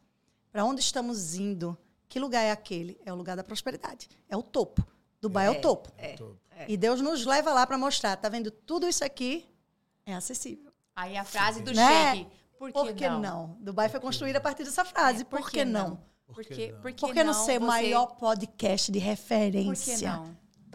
Para 0.51 0.65
onde 0.65 0.81
estamos 0.81 1.35
indo? 1.35 1.77
Que 2.09 2.19
lugar 2.19 2.41
é 2.41 2.51
aquele? 2.51 2.99
É 3.05 3.13
o 3.13 3.15
lugar 3.15 3.35
da 3.35 3.43
prosperidade. 3.43 4.09
É 4.27 4.35
o 4.35 4.41
topo. 4.41 4.85
Dubai 5.21 5.45
é, 5.45 5.47
é 5.47 5.51
o 5.51 5.61
topo. 5.61 5.91
É, 5.97 6.15
é. 6.63 6.71
E 6.71 6.77
Deus 6.77 7.01
nos 7.01 7.25
leva 7.25 7.53
lá 7.53 7.65
para 7.65 7.77
mostrar. 7.77 8.15
Tá 8.17 8.29
vendo? 8.29 8.51
Tudo 8.51 8.87
isso 8.87 9.03
aqui 9.03 9.45
é 10.05 10.13
acessível. 10.13 10.71
Aí 10.95 11.17
a 11.17 11.23
frase 11.23 11.61
do 11.61 11.73
né? 11.73 12.15
chefe. 12.15 12.27
Por 12.57 12.71
que, 12.71 12.79
por 12.79 12.93
que 12.93 13.09
não? 13.09 13.21
não? 13.21 13.57
Dubai 13.59 13.89
foi 13.89 13.99
construída 13.99 14.37
a 14.37 14.41
partir 14.41 14.63
dessa 14.63 14.85
frase. 14.85 15.21
É, 15.21 15.25
por, 15.25 15.41
por, 15.41 15.51
que, 15.51 15.65
não? 15.65 15.89
não? 15.89 15.99
Por 16.33 16.43
que, 16.45 16.71
não? 16.71 16.81
Por 16.81 16.91
que, 16.93 17.05
por 17.05 17.13
que 17.13 17.23
não, 17.23 17.33
ser 17.33 17.57
o 17.57 17.59
você... 17.59 17.59
maior 17.59 18.05
podcast 18.15 18.91
de 18.91 18.99
referência? 18.99 19.93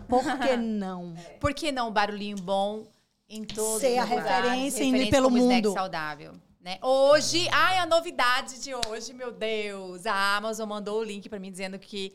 Por 0.06 0.18
que 0.18 0.24
não? 0.24 0.38
Por 0.38 0.38
que 0.38 0.56
não? 0.58 1.14
Por 1.40 1.54
que 1.54 1.72
não 1.72 1.90
barulhinho 1.90 2.36
bom 2.36 2.86
em 3.28 3.44
todos 3.44 3.80
Ser 3.80 3.98
a 3.98 4.04
referência, 4.04 4.84
referência 4.84 5.10
pelo 5.10 5.30
mundo. 5.30 5.72
saudável. 5.72 6.34
Né? 6.60 6.78
Hoje, 6.82 7.48
ai, 7.52 7.78
a 7.78 7.86
novidade 7.86 8.60
de 8.60 8.74
hoje, 8.74 9.12
meu 9.12 9.30
Deus. 9.30 10.04
A 10.06 10.36
Amazon 10.36 10.68
mandou 10.68 11.00
o 11.00 11.04
link 11.04 11.28
para 11.28 11.38
mim 11.38 11.50
dizendo 11.50 11.78
que 11.78 12.14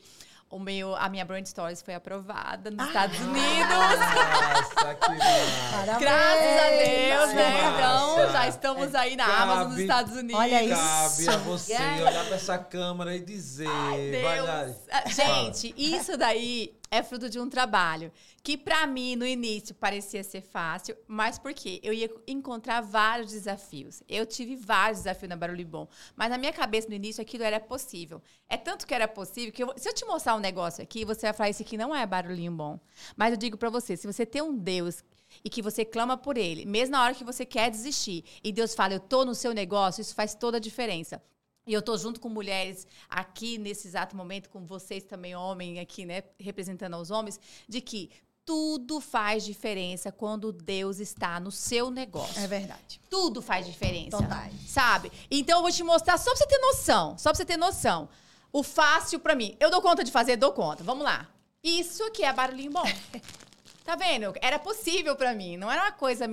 o 0.54 0.60
meu, 0.60 0.96
a 0.96 1.10
minha 1.10 1.26
Brand 1.26 1.46
Stories 1.46 1.82
foi 1.82 1.96
aprovada 1.96 2.70
nos 2.70 2.80
ah, 2.80 2.88
Estados 2.88 3.20
Unidos. 3.20 3.70
Nossa, 3.70 4.96
que 4.96 5.16
Graças 6.00 6.62
a 6.62 6.70
Deus, 6.70 7.34
né? 7.34 7.74
Então, 7.74 8.32
já 8.32 8.48
estamos 8.48 8.94
aí 8.94 9.16
na 9.16 9.26
cabe, 9.26 9.42
Amazon 9.42 9.72
nos 9.72 9.80
Estados 9.80 10.14
Unidos. 10.16 10.40
Olha 10.40 10.64
isso. 10.64 11.26
Cabe 11.26 11.30
a 11.30 11.38
você 11.38 11.74
olhar 11.74 12.26
para 12.26 12.36
essa 12.36 12.58
câmera 12.60 13.16
e 13.16 13.20
dizer. 13.20 13.68
Ai, 13.68 14.12
Deus. 14.12 14.76
Ah, 14.92 15.10
gente, 15.10 15.74
isso 15.76 16.16
daí 16.18 16.72
é 16.94 17.02
fruto 17.02 17.28
de 17.28 17.40
um 17.40 17.50
trabalho 17.50 18.12
que 18.44 18.56
para 18.56 18.86
mim 18.86 19.16
no 19.16 19.26
início 19.26 19.74
parecia 19.74 20.24
ser 20.24 20.42
fácil, 20.42 20.96
mas 21.08 21.40
por 21.40 21.52
quê? 21.52 21.80
Eu 21.82 21.92
ia 21.92 22.08
encontrar 22.28 22.82
vários 22.82 23.32
desafios. 23.32 24.04
Eu 24.08 24.28
tive 24.28 24.56
vários 24.56 25.00
desafios 25.00 25.28
na 25.28 25.36
Barulho 25.36 25.66
Bom, 25.66 25.88
mas 26.16 26.30
na 26.30 26.38
minha 26.38 26.54
cabeça 26.54 26.88
no 26.88 26.94
início 26.94 27.20
aquilo 27.20 27.44
era 27.44 27.60
possível. 27.60 28.22
É 28.48 28.58
tanto 28.58 28.86
que 28.86 28.94
era 28.94 29.08
possível 29.08 29.52
que 29.52 29.64
eu, 29.64 29.74
se 29.76 29.90
eu 29.90 29.94
te 29.94 30.06
mostrar 30.06 30.36
um 30.36 30.40
negócio 30.40 30.84
aqui, 30.84 31.04
você 31.04 31.26
vai 31.26 31.34
falar 31.34 31.50
isso 31.50 31.64
aqui 31.64 31.76
não 31.76 31.96
é 31.96 32.06
barulhinho 32.06 32.52
bom. 32.52 32.80
Mas 33.18 33.32
eu 33.32 33.38
digo 33.38 33.58
para 33.58 33.72
você, 33.72 33.98
se 33.98 34.06
você 34.06 34.24
tem 34.24 34.44
um 34.44 34.56
Deus 34.56 35.04
e 35.44 35.50
que 35.50 35.64
você 35.64 35.84
clama 35.84 36.16
por 36.16 36.38
ele, 36.38 36.64
mesmo 36.64 36.92
na 36.92 37.04
hora 37.04 37.16
que 37.16 37.24
você 37.24 37.44
quer 37.44 37.72
desistir, 37.72 38.24
e 38.44 38.52
Deus 38.52 38.76
fala, 38.76 38.94
eu 38.94 39.00
tô 39.00 39.26
no 39.26 39.34
seu 39.34 39.52
negócio, 39.52 40.00
isso 40.00 40.14
faz 40.14 40.36
toda 40.36 40.58
a 40.58 40.62
diferença. 40.62 41.20
E 41.66 41.74
eu 41.74 41.80
estou 41.80 41.98
junto 41.98 42.20
com 42.20 42.28
mulheres 42.28 42.86
aqui 43.10 43.58
nesse 43.58 43.88
exato 43.88 44.16
momento, 44.16 44.50
com 44.50 44.66
vocês 44.66 45.04
também, 45.04 45.36
homem 45.36 45.80
aqui, 45.80 46.06
né, 46.06 46.24
representando 46.38 46.96
aos 46.96 47.10
homens, 47.10 47.40
de 47.68 47.80
que 47.80 48.12
tudo 48.46 49.00
faz 49.00 49.46
diferença 49.46 50.12
quando 50.12 50.52
Deus 50.52 51.00
está 51.00 51.40
no 51.40 51.52
seu 51.52 51.90
negócio. 51.90 52.42
É 52.42 52.48
verdade. 52.48 53.00
Tudo 53.10 53.42
faz 53.42 53.66
diferença. 53.66 54.18
Total. 54.18 54.50
Sabe? 54.68 55.10
Então 55.32 55.60
eu 55.60 55.62
vou 55.62 55.72
te 55.72 55.84
mostrar 55.84 56.18
só 56.18 56.32
pra 56.32 56.36
você 56.36 56.48
ter 56.48 56.60
noção. 56.60 57.18
Só 57.18 57.30
pra 57.30 57.38
você 57.38 57.46
ter 57.46 57.58
noção. 57.58 58.10
O 58.52 58.62
fácil 58.62 59.20
para 59.20 59.34
mim. 59.34 59.56
Eu 59.60 59.72
dou 59.72 59.82
conta 59.82 60.04
de 60.04 60.12
fazer, 60.12 60.36
dou 60.36 60.52
conta. 60.52 60.84
Vamos 60.84 61.06
lá. 61.06 61.30
Isso 61.64 62.04
aqui 62.04 62.26
é 62.26 62.34
barulhinho 62.34 62.72
bom. 62.72 62.84
tá 63.86 63.96
vendo? 63.96 64.34
Era 64.42 64.60
possível 64.60 65.16
para 65.16 65.34
mim. 65.34 65.56
Não 65.56 65.72
era 65.72 65.84
uma 65.84 65.92
coisa 65.94 66.26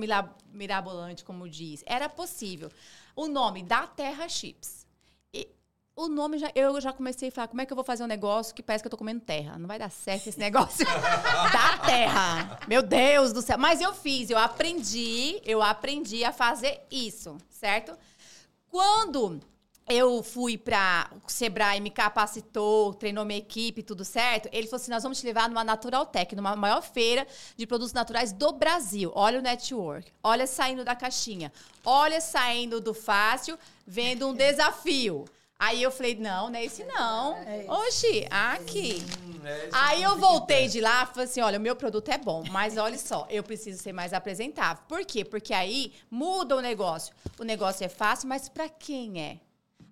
mirabolante, 0.51 1.23
como 1.23 1.47
diz. 1.47 1.81
Era 1.85 2.09
possível. 2.09 2.69
O 3.15 3.29
nome 3.29 3.63
da 3.63 3.87
Terra 3.87 4.27
Chips 4.27 4.80
o 5.95 6.07
nome 6.07 6.37
já. 6.37 6.51
Eu 6.55 6.79
já 6.79 6.93
comecei 6.93 7.29
a 7.29 7.31
falar, 7.31 7.47
como 7.47 7.61
é 7.61 7.65
que 7.65 7.73
eu 7.73 7.75
vou 7.75 7.83
fazer 7.83 8.03
um 8.03 8.07
negócio 8.07 8.53
que 8.55 8.63
parece 8.63 8.83
que 8.83 8.87
eu 8.87 8.91
tô 8.91 8.97
comendo 8.97 9.21
terra? 9.21 9.57
Não 9.57 9.67
vai 9.67 9.77
dar 9.77 9.91
certo 9.91 10.27
esse 10.27 10.39
negócio 10.39 10.85
da 11.53 11.77
terra. 11.85 12.59
Meu 12.67 12.81
Deus 12.81 13.33
do 13.33 13.41
céu. 13.41 13.57
Mas 13.57 13.81
eu 13.81 13.93
fiz, 13.93 14.29
eu 14.29 14.37
aprendi, 14.37 15.41
eu 15.45 15.61
aprendi 15.61 16.23
a 16.23 16.31
fazer 16.31 16.81
isso, 16.89 17.37
certo? 17.49 17.97
Quando 18.69 19.41
eu 19.87 20.23
fui 20.23 20.57
para 20.57 21.09
o 21.27 21.29
Sebrae, 21.29 21.81
me 21.81 21.89
capacitou, 21.89 22.93
treinou 22.93 23.25
minha 23.25 23.39
equipe, 23.39 23.83
tudo 23.83 24.05
certo. 24.05 24.47
Ele 24.51 24.67
falou 24.67 24.81
assim: 24.81 24.91
nós 24.91 25.03
vamos 25.03 25.19
te 25.19 25.25
levar 25.25 25.49
numa 25.49 25.63
Natural 25.63 26.05
Tech, 26.05 26.33
numa 26.35 26.55
maior 26.55 26.81
feira 26.81 27.27
de 27.57 27.67
produtos 27.67 27.91
naturais 27.91 28.31
do 28.31 28.53
Brasil. 28.53 29.11
Olha 29.13 29.39
o 29.39 29.41
network, 29.41 30.09
olha 30.23 30.47
saindo 30.47 30.85
da 30.85 30.95
caixinha, 30.95 31.51
olha 31.83 32.21
saindo 32.21 32.79
do 32.79 32.93
fácil, 32.93 33.59
vendo 33.85 34.27
um 34.27 34.33
desafio. 34.33 35.25
Aí 35.61 35.83
eu 35.83 35.91
falei, 35.91 36.15
não, 36.15 36.49
não 36.49 36.57
é 36.57 36.65
esse 36.65 36.83
não. 36.85 37.37
É 37.37 37.65
Oxi, 37.67 38.25
aqui. 38.31 39.05
Hum, 39.23 39.45
é 39.45 39.69
Aí 39.71 40.01
eu 40.01 40.17
voltei 40.17 40.67
de 40.67 40.81
lá 40.81 41.03
e 41.03 41.13
falei 41.13 41.25
assim, 41.25 41.39
olha, 41.39 41.59
o 41.59 41.61
meu 41.61 41.75
produto 41.75 42.09
é 42.09 42.17
bom, 42.17 42.43
mas 42.49 42.77
olha 42.77 42.97
só, 42.97 43.27
eu 43.29 43.43
preciso 43.43 43.79
ser 43.79 43.93
mais 43.93 44.11
apresentável. 44.11 44.81
Por 44.87 45.05
quê? 45.05 45.23
Porque 45.23 45.53
aí 45.53 45.93
muda 46.09 46.55
o 46.55 46.61
negócio. 46.61 47.13
O 47.39 47.43
negócio 47.43 47.85
é 47.85 47.89
fácil, 47.89 48.27
mas 48.27 48.49
para 48.49 48.67
quem 48.67 49.21
é? 49.21 49.37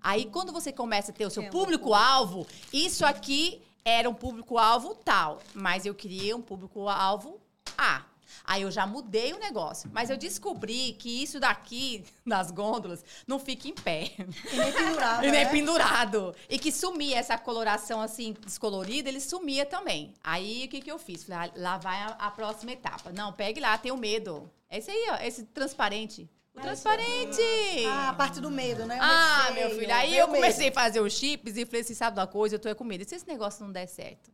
Aí 0.02 0.26
quando 0.26 0.52
você 0.52 0.72
começa 0.72 1.12
a 1.12 1.14
ter 1.14 1.28
o 1.28 1.30
seu 1.30 1.48
público-alvo, 1.52 2.48
isso 2.74 3.06
aqui 3.06 3.62
era 3.86 4.10
um 4.10 4.14
público-alvo 4.16 4.96
tal, 4.96 5.38
mas 5.54 5.86
eu 5.86 5.94
queria 5.94 6.36
um 6.36 6.42
público-alvo 6.42 7.40
A. 7.78 8.06
Aí 8.44 8.62
eu 8.62 8.72
já 8.72 8.86
mudei 8.86 9.34
o 9.34 9.40
negócio. 9.40 9.90
Mas 9.94 10.10
eu 10.10 10.18
descobri 10.18 10.94
que 10.94 11.24
isso 11.24 11.40
daqui, 11.40 12.04
nas 12.26 12.52
gôndolas, 12.52 13.04
não 13.28 13.40
fica 13.40 13.68
em 13.68 13.74
pé. 13.74 14.12
E 14.52 14.56
nem 14.58 14.72
pendurado. 14.72 15.24
e 15.26 15.32
nem 15.32 15.46
né? 15.46 15.52
pendurado. 15.52 16.36
E 16.50 16.60
que 16.60 16.72
sumia 16.72 17.18
essa 17.18 17.38
coloração 17.38 18.02
assim, 18.02 18.36
descolorida, 18.46 19.10
ele 19.10 19.22
sumia 19.22 19.66
também. 19.66 20.14
Aí 20.24 20.66
o 20.66 20.70
que, 20.70 20.82
que 20.82 20.92
eu 20.92 21.00
fiz? 21.00 21.24
Falei, 21.24 21.50
ah, 21.50 21.60
lá 21.60 21.78
vai 21.78 21.98
a, 22.02 22.08
a, 22.20 22.32
próxima 22.32 22.72
etapa. 22.72 23.12
Não, 23.12 23.34
pegue 23.34 23.60
lá, 23.60 23.78
tenho 23.78 23.98
medo. 23.98 24.50
Esse 24.70 24.92
aí, 24.92 25.08
ó, 25.12 25.16
esse 25.24 25.44
transparente. 25.46 26.30
O 26.54 26.62
transparente! 26.62 27.42
Ah, 27.88 28.10
a 28.10 28.14
parte 28.14 28.42
do 28.42 28.52
medo, 28.52 28.86
né? 28.86 28.98
ah, 29.02 29.52
meu 29.54 29.70
filho. 29.70 29.94
Aí 29.94 30.18
eu 30.18 30.28
comecei 30.28 30.66
medo. 30.66 30.78
a 30.78 30.82
fazer 30.82 31.00
os 31.00 31.14
chips 31.14 31.56
e 31.56 31.66
falei 31.66 31.82
assim: 31.82 31.94
sabe 31.94 32.20
uma 32.20 32.28
coisa? 32.28 32.56
Eu 32.56 32.60
tô 32.60 32.74
com 32.76 32.84
medo. 32.84 33.04
E 33.04 33.08
se 33.08 33.16
esse 33.16 33.28
negócio 33.28 33.64
não 33.64 33.72
der 33.72 33.88
certo? 33.88 34.32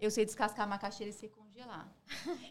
Eu 0.00 0.10
sei 0.10 0.24
descascar 0.24 0.64
a 0.64 0.68
macaxeira 0.68 1.10
e 1.10 1.14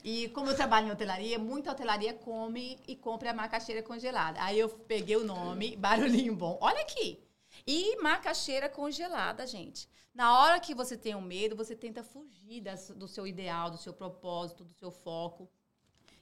e 0.04 0.30
como 0.30 0.50
eu 0.50 0.56
trabalho 0.56 0.88
em 0.88 0.92
hotelaria, 0.92 1.38
muita 1.38 1.72
hotelaria 1.72 2.14
come 2.14 2.80
e 2.88 2.96
compra 2.96 3.32
a 3.32 3.34
macaxeira 3.34 3.84
congelada. 3.84 4.42
Aí 4.42 4.58
eu 4.60 4.70
peguei 4.70 5.16
o 5.16 5.24
nome, 5.24 5.76
barulhinho 5.76 6.36
bom. 6.36 6.58
Olha 6.62 6.82
aqui. 6.82 7.24
E 7.66 8.02
macaxeira 8.02 8.68
congelada, 8.68 9.46
gente. 9.46 9.88
Na 10.14 10.40
hora 10.40 10.60
que 10.60 10.74
você 10.74 10.98
tem 10.98 11.14
um 11.16 11.22
medo, 11.22 11.56
você 11.56 11.76
tenta 11.76 12.04
fugir 12.04 12.62
das, 12.62 12.90
do 12.90 13.08
seu 13.08 13.28
ideal, 13.28 13.70
do 13.70 13.78
seu 13.78 13.94
propósito, 13.94 14.64
do 14.64 14.74
seu 14.74 14.92
foco. 14.92 15.50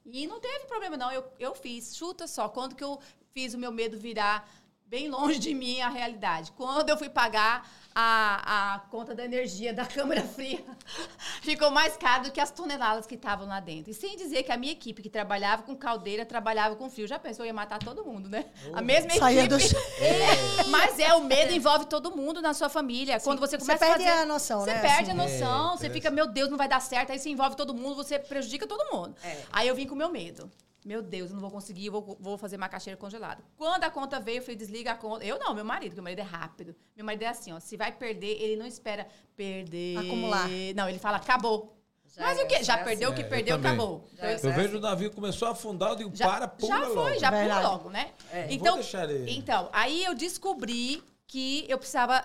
E 0.05 0.27
não 0.27 0.39
teve 0.39 0.65
problema, 0.65 0.97
não. 0.97 1.11
Eu, 1.11 1.23
eu 1.39 1.55
fiz. 1.55 1.95
Chuta 1.95 2.27
só. 2.27 2.49
Quando 2.49 2.75
que 2.75 2.83
eu 2.83 2.99
fiz 3.31 3.53
o 3.53 3.57
meu 3.57 3.71
medo 3.71 3.97
virar 3.97 4.49
bem 4.93 5.09
longe 5.09 5.39
de 5.39 5.55
mim 5.55 5.81
a 5.81 5.89
realidade? 5.89 6.51
Quando 6.51 6.87
eu 6.87 6.95
fui 6.95 7.09
pagar 7.09 7.67
a, 7.95 8.75
a 8.75 8.79
conta 8.91 9.15
da 9.15 9.25
energia 9.25 9.73
da 9.73 9.85
câmara 9.85 10.21
fria 10.21 10.63
ficou 11.41 11.71
mais 11.71 11.97
caro 11.97 12.25
do 12.25 12.31
que 12.31 12.39
as 12.39 12.51
toneladas 12.51 13.07
que 13.07 13.15
estavam 13.15 13.47
lá 13.47 13.59
dentro. 13.59 13.89
E 13.89 13.93
sem 13.95 14.15
dizer 14.15 14.43
que 14.43 14.51
a 14.51 14.57
minha 14.57 14.71
equipe 14.71 15.01
que 15.01 15.09
trabalhava 15.09 15.63
com 15.63 15.75
caldeira 15.75 16.23
trabalhava 16.27 16.75
com 16.75 16.91
frio. 16.91 17.07
Já 17.07 17.17
pensou, 17.17 17.43
ia 17.43 17.53
matar 17.53 17.79
todo 17.79 18.05
mundo, 18.05 18.29
né? 18.29 18.45
Oh. 18.69 18.77
A 18.77 18.81
mesma 18.83 19.11
equipe. 19.15 19.47
Do... 19.47 19.57
É. 19.99 20.63
Mas 20.67 20.99
é, 20.99 21.11
o 21.15 21.23
medo 21.23 21.51
envolve 21.53 21.85
todo 21.85 22.15
mundo 22.15 22.39
na 22.39 22.53
sua 22.53 22.69
família. 22.69 23.19
Sim. 23.19 23.25
Quando 23.25 23.39
você 23.39 23.57
começa 23.57 23.79
você 23.79 23.91
perde 23.91 24.03
a, 24.03 24.11
fazer, 24.11 24.21
a 24.21 24.25
noção, 24.25 24.59
você 24.59 24.73
né? 24.73 24.81
perde 24.81 25.09
assim. 25.09 25.11
a 25.11 25.15
noção, 25.15 25.73
é, 25.73 25.77
você 25.77 25.89
fica, 25.89 26.11
meu 26.11 26.27
Deus, 26.27 26.49
não 26.51 26.57
vai 26.57 26.67
dar 26.67 26.79
certo. 26.79 27.11
Aí 27.11 27.17
você 27.17 27.29
envolve 27.29 27.55
todo 27.55 27.73
mundo, 27.73 27.95
você 27.95 28.19
prejudica 28.19 28.67
todo 28.67 28.95
mundo. 28.95 29.15
É. 29.23 29.41
Aí 29.51 29.67
eu 29.67 29.73
vim 29.73 29.87
com 29.87 29.95
o 29.95 29.97
meu 29.97 30.09
medo. 30.09 30.51
Meu 30.85 31.01
Deus, 31.01 31.29
eu 31.29 31.35
não 31.35 31.41
vou 31.41 31.51
conseguir, 31.51 31.89
vou, 31.89 32.17
vou 32.19 32.37
fazer 32.37 32.57
macaxeira 32.57 32.97
congelada. 32.97 33.43
Quando 33.55 33.83
a 33.83 33.89
conta 33.89 34.19
veio, 34.19 34.37
eu 34.37 34.41
falei, 34.41 34.55
desliga 34.55 34.91
a 34.91 34.95
conta. 34.95 35.23
Eu 35.25 35.39
não, 35.39 35.53
meu 35.53 35.65
marido, 35.65 35.91
porque 35.91 36.01
meu 36.01 36.03
marido 36.03 36.19
é 36.19 36.23
rápido. 36.23 36.75
Meu 36.95 37.05
marido 37.05 37.23
é 37.23 37.27
assim, 37.27 37.53
ó, 37.53 37.59
se 37.59 37.77
vai 37.77 37.91
perder, 37.91 38.41
ele 38.41 38.55
não 38.55 38.65
espera 38.65 39.07
perder. 39.35 39.97
Acumular. 39.97 40.47
Não, 40.75 40.89
ele 40.89 40.99
fala, 40.99 41.17
acabou. 41.17 41.77
Já 42.15 42.21
Mas 42.21 42.37
é, 42.37 42.43
o 42.43 42.47
quê? 42.47 42.63
Já, 42.63 42.77
perdeu 42.77 43.09
o 43.09 43.15
que 43.15 43.23
perdeu, 43.23 43.55
acabou. 43.55 44.07
eu 44.19 44.29
é 44.29 44.35
vejo 44.35 44.49
assim. 44.67 44.77
o 44.77 44.79
navio 44.79 45.11
começou 45.11 45.47
a 45.47 45.51
afundar, 45.51 45.91
eu 45.91 45.95
digo, 45.95 46.15
já, 46.15 46.27
para, 46.27 46.47
pula 46.47 46.77
Já 46.77 46.85
foi, 46.85 46.95
logo. 46.95 47.19
já 47.19 47.31
pula 47.31 47.61
logo, 47.61 47.89
né? 47.89 48.11
É. 48.31 48.53
Então, 48.53 48.79
então, 49.27 49.69
aí 49.73 50.03
eu 50.03 50.13
descobri 50.13 51.03
que 51.25 51.65
eu 51.67 51.77
precisava 51.79 52.23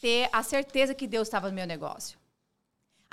ter 0.00 0.28
a 0.32 0.42
certeza 0.44 0.94
que 0.94 1.08
Deus 1.08 1.26
estava 1.26 1.48
no 1.48 1.54
meu 1.54 1.66
negócio. 1.66 2.16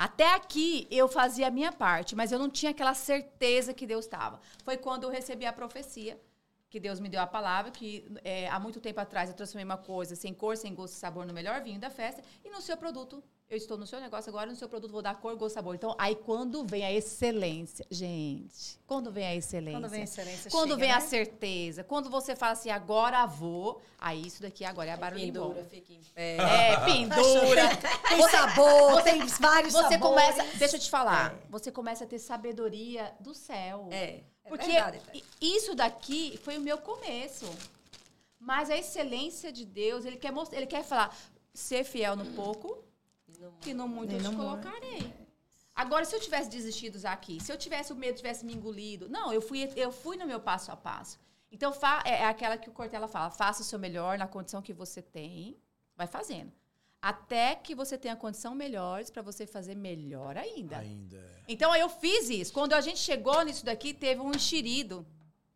Até 0.02 0.34
aqui 0.34 0.88
eu 0.90 1.08
fazia 1.08 1.48
a 1.48 1.52
minha 1.52 1.72
parte, 1.72 2.16
mas 2.16 2.32
eu 2.32 2.40
não 2.40 2.50
tinha 2.50 2.72
aquela 2.72 2.96
certeza 2.96 3.72
que 3.72 3.86
Deus 3.86 4.06
estava. 4.06 4.42
Foi 4.64 4.76
quando 4.76 5.04
eu 5.04 5.12
recebi 5.12 5.46
a 5.46 5.54
profecia 5.54 6.20
que 6.72 6.80
Deus 6.80 7.02
me 7.02 7.10
deu 7.10 7.20
a 7.20 7.28
palavra, 7.28 7.70
que 7.70 8.10
é, 8.24 8.48
há 8.48 8.58
muito 8.58 8.80
tempo 8.80 8.98
atrás 9.02 9.30
eu 9.30 9.36
transformei 9.36 9.66
uma 9.66 9.78
coisa 9.78 10.16
sem 10.16 10.34
cor, 10.34 10.56
sem 10.56 10.74
gosto 10.74 10.94
e 10.94 10.98
sabor 10.98 11.26
no 11.26 11.34
melhor 11.34 11.62
vinho 11.62 11.78
da 11.78 11.90
festa, 11.90 12.24
e 12.46 12.50
no 12.50 12.62
seu 12.62 12.78
produto, 12.78 13.22
eu 13.50 13.58
estou 13.58 13.78
no 13.78 13.86
seu 13.86 14.00
negócio 14.00 14.30
agora, 14.30 14.50
no 14.50 14.56
seu 14.56 14.70
produto 14.70 14.90
vou 14.90 15.02
dar 15.02 15.16
cor, 15.16 15.36
gosto, 15.36 15.56
sabor. 15.56 15.76
Então, 15.76 15.94
aí 16.00 16.16
quando 16.16 16.66
vem 16.66 16.86
a 16.86 16.92
excelência, 16.94 17.86
gente, 17.92 18.80
quando 18.88 19.12
vem 19.12 19.26
a 19.26 19.36
excelência, 19.36 19.82
quando 19.82 19.90
vem 19.90 20.00
a 20.00 20.04
excelência, 20.06 20.50
quando 20.50 20.70
chega, 20.70 20.80
vem 20.80 20.90
né? 20.92 20.96
a 20.96 21.02
certeza, 21.02 21.84
quando 21.84 22.10
você 22.10 22.38
fala 22.38 22.54
assim, 22.54 22.70
agora 22.70 23.26
vou, 23.26 23.82
aí 24.00 24.26
isso 24.26 24.42
daqui 24.42 24.64
agora 24.64 24.92
é 24.92 24.94
a 24.94 24.98
barulho 24.98 25.34
bom. 25.34 25.50
Pendura, 25.50 25.66
fica 25.66 25.92
em 25.92 26.02
pé. 26.16 26.38
É, 26.38 26.86
pendura. 26.86 27.70
Tem 28.08 28.30
sabor, 28.30 29.04
tem 29.04 29.26
vários 29.26 29.74
Você 29.74 29.96
sabores. 29.96 30.00
começa, 30.00 30.58
deixa 30.58 30.78
eu 30.78 30.80
te 30.80 30.90
falar, 30.90 31.38
você 31.50 31.70
começa 31.70 32.06
a 32.06 32.08
ter 32.08 32.20
sabedoria 32.20 33.14
do 33.20 33.34
céu. 33.34 33.90
É, 33.92 33.96
é 33.96 34.24
Porque 34.48 34.66
verdade. 34.66 35.24
Isso 35.40 35.76
daqui 35.76 36.38
foi 36.44 36.58
o 36.58 36.62
meu 36.62 36.78
começo. 36.78 37.46
Mas 38.40 38.70
a 38.72 38.78
excelência 38.78 39.52
de 39.52 39.66
Deus, 39.66 40.04
ele 40.04 40.18
quer 40.18 40.32
mostrar, 40.32 40.58
ele 40.58 40.66
quer 40.66 40.84
falar, 40.84 41.16
ser 41.54 41.84
fiel 41.84 42.16
no 42.16 42.26
pouco, 42.34 42.84
que 43.62 43.74
no 43.74 43.88
muito 43.88 44.14
eu 44.14 44.20
te 44.20 44.36
colocarei. 44.36 45.14
Agora, 45.76 46.04
se 46.06 46.16
eu 46.16 46.20
tivesse 46.20 46.50
desistido 46.50 47.00
aqui, 47.06 47.40
se 47.40 47.52
eu 47.52 47.58
tivesse 47.58 47.94
o 47.94 47.96
medo 47.96 48.18
tivesse 48.18 48.46
me 48.46 48.54
engolido, 48.54 49.08
não, 49.10 49.32
eu 49.32 49.42
fui, 49.42 49.72
eu 49.76 49.92
fui 49.92 50.18
no 50.18 50.26
meu 50.26 50.40
passo 50.40 50.72
a 50.72 50.76
passo. 50.76 51.20
Então, 51.52 51.74
é, 52.06 52.22
é 52.22 52.26
aquela 52.26 52.58
que 52.58 52.70
o 52.70 52.74
Cortella 52.74 53.08
fala, 53.08 53.30
faça 53.30 53.62
o 53.62 53.66
seu 53.66 53.78
melhor 53.78 54.18
na 54.18 54.28
condição 54.28 54.62
que 54.62 54.74
você 54.74 55.02
tem, 55.02 55.58
vai 55.96 56.08
fazendo. 56.08 56.52
Até 57.02 57.56
que 57.56 57.74
você 57.74 57.98
tenha 57.98 58.16
condição 58.16 58.54
melhores 58.54 59.10
para 59.10 59.24
você 59.24 59.48
fazer 59.48 59.76
melhor 59.76 60.38
ainda. 60.38 60.78
Ainda. 60.78 61.18
é. 61.18 61.44
Então, 61.48 61.72
aí 61.72 61.82
eu 61.82 61.90
fiz 61.90 62.30
isso. 62.30 62.54
Quando 62.54 62.74
a 62.74 62.82
gente 62.82 63.00
chegou 63.00 63.42
nisso 63.44 63.66
daqui, 63.66 63.94
teve 63.94 64.22
um 64.22 64.32
enxerido. 64.32 65.06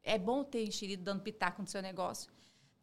É 0.03 0.17
bom 0.17 0.43
ter 0.43 0.65
enxerido 0.65 1.03
dando 1.03 1.21
pitaco 1.21 1.61
no 1.61 1.67
seu 1.67 1.81
negócio. 1.81 2.33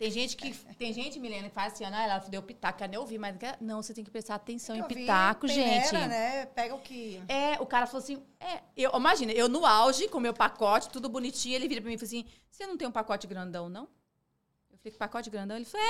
Tem 0.02 0.10
gente 0.10 0.36
que. 0.36 0.52
Tem 0.74 0.92
gente, 0.92 1.20
Milena, 1.20 1.48
que 1.48 1.54
faz 1.54 1.74
assim, 1.74 1.84
ah, 1.84 2.02
ela 2.02 2.18
deu 2.18 2.42
pitaco, 2.42 2.78
quer 2.78 2.88
nem 2.88 2.98
ouvir, 2.98 3.18
mas 3.18 3.36
não, 3.60 3.80
você 3.80 3.94
tem 3.94 4.02
que 4.02 4.10
prestar 4.10 4.34
atenção 4.34 4.74
em 4.74 4.80
Eu 4.80 4.88
vi, 4.88 4.94
pitaco, 4.96 5.46
peneira, 5.46 5.84
gente. 5.84 6.08
né? 6.08 6.46
Pega 6.46 6.74
o 6.74 6.80
que... 6.80 7.22
É, 7.28 7.60
o 7.60 7.66
cara 7.66 7.86
falou 7.86 8.02
assim, 8.02 8.20
é, 8.40 8.62
eu, 8.76 8.90
imagina, 8.96 9.30
eu 9.30 9.48
no 9.48 9.64
auge, 9.64 10.08
com 10.08 10.18
meu 10.18 10.34
pacote, 10.34 10.88
tudo 10.88 11.08
bonitinho, 11.08 11.54
ele 11.54 11.68
vira 11.68 11.80
pra 11.80 11.88
mim 11.88 11.94
e 11.94 11.98
falou 11.98 12.08
assim, 12.08 12.26
você 12.50 12.66
não 12.66 12.76
tem 12.76 12.88
um 12.88 12.92
pacote 12.92 13.28
grandão, 13.28 13.68
não? 13.68 13.84
Eu 14.72 14.78
falei, 14.78 14.90
que 14.92 14.98
pacote 14.98 15.30
grandão? 15.30 15.56
Ele 15.56 15.66
falou, 15.66 15.86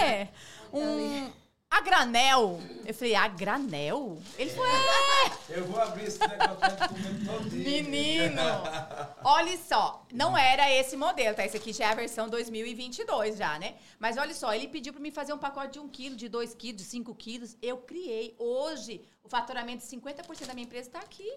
é, 0.00 0.28
um, 0.74 1.30
a 1.72 1.80
granel. 1.80 2.60
Eu 2.84 2.92
falei, 2.92 3.14
a 3.14 3.26
granel? 3.28 4.18
Ele 4.38 4.50
falou, 4.50 4.66
é, 4.68 5.58
Eu 5.58 5.64
vou 5.64 5.80
abrir 5.80 6.04
esse 6.04 6.18
negócio 6.18 6.88
comer 6.88 7.24
todinho. 7.24 7.64
menino. 7.64 8.42
Olha 9.24 9.56
só, 9.56 10.04
não 10.12 10.36
era 10.36 10.70
esse 10.70 10.96
modelo, 10.96 11.34
tá? 11.34 11.46
Esse 11.46 11.56
aqui 11.56 11.72
já 11.72 11.86
é 11.86 11.92
a 11.92 11.94
versão 11.94 12.28
2022 12.28 13.38
já, 13.38 13.58
né? 13.58 13.76
Mas 13.98 14.18
olha 14.18 14.34
só, 14.34 14.52
ele 14.52 14.68
pediu 14.68 14.92
pra 14.92 15.00
mim 15.00 15.10
fazer 15.10 15.32
um 15.32 15.38
pacote 15.38 15.74
de 15.74 15.78
1 15.78 15.88
quilo, 15.88 16.16
de 16.16 16.28
2 16.28 16.54
quilos, 16.54 16.82
de 16.82 16.88
5 16.88 17.14
quilos. 17.14 17.56
Eu 17.62 17.78
criei. 17.78 18.34
Hoje, 18.38 19.00
o 19.22 19.28
faturamento 19.28 19.84
de 19.86 19.96
50% 19.96 20.46
da 20.46 20.54
minha 20.54 20.66
empresa 20.66 20.90
tá 20.90 20.98
aqui. 20.98 21.30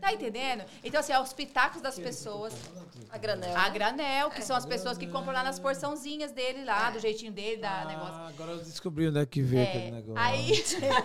Tá 0.00 0.12
entendendo? 0.12 0.64
Então, 0.84 1.00
assim, 1.00 1.12
é 1.12 1.20
os 1.20 1.32
pitacos 1.32 1.82
das 1.82 1.98
pessoas. 1.98 2.54
A 3.10 3.18
granel. 3.18 3.56
A 3.56 3.64
né? 3.64 3.70
granel, 3.70 4.30
que 4.30 4.42
são 4.42 4.56
as 4.56 4.66
pessoas 4.66 4.96
que 4.98 5.06
compram 5.06 5.32
lá 5.32 5.42
nas 5.42 5.58
porçãozinhas 5.58 6.32
dele, 6.32 6.64
lá, 6.64 6.90
do 6.90 6.98
jeitinho 6.98 7.32
dele, 7.32 7.60
da 7.60 7.84
negócio. 7.84 8.14
Ah, 8.14 8.28
agora 8.28 8.52
eu 8.52 8.58
descobri 8.58 9.08
onde 9.08 9.18
é 9.18 9.26
que 9.26 9.42
veio 9.42 9.62
É, 9.62 9.68
aquele 9.68 9.90
negócio. 9.90 10.22
Aí, 10.22 10.52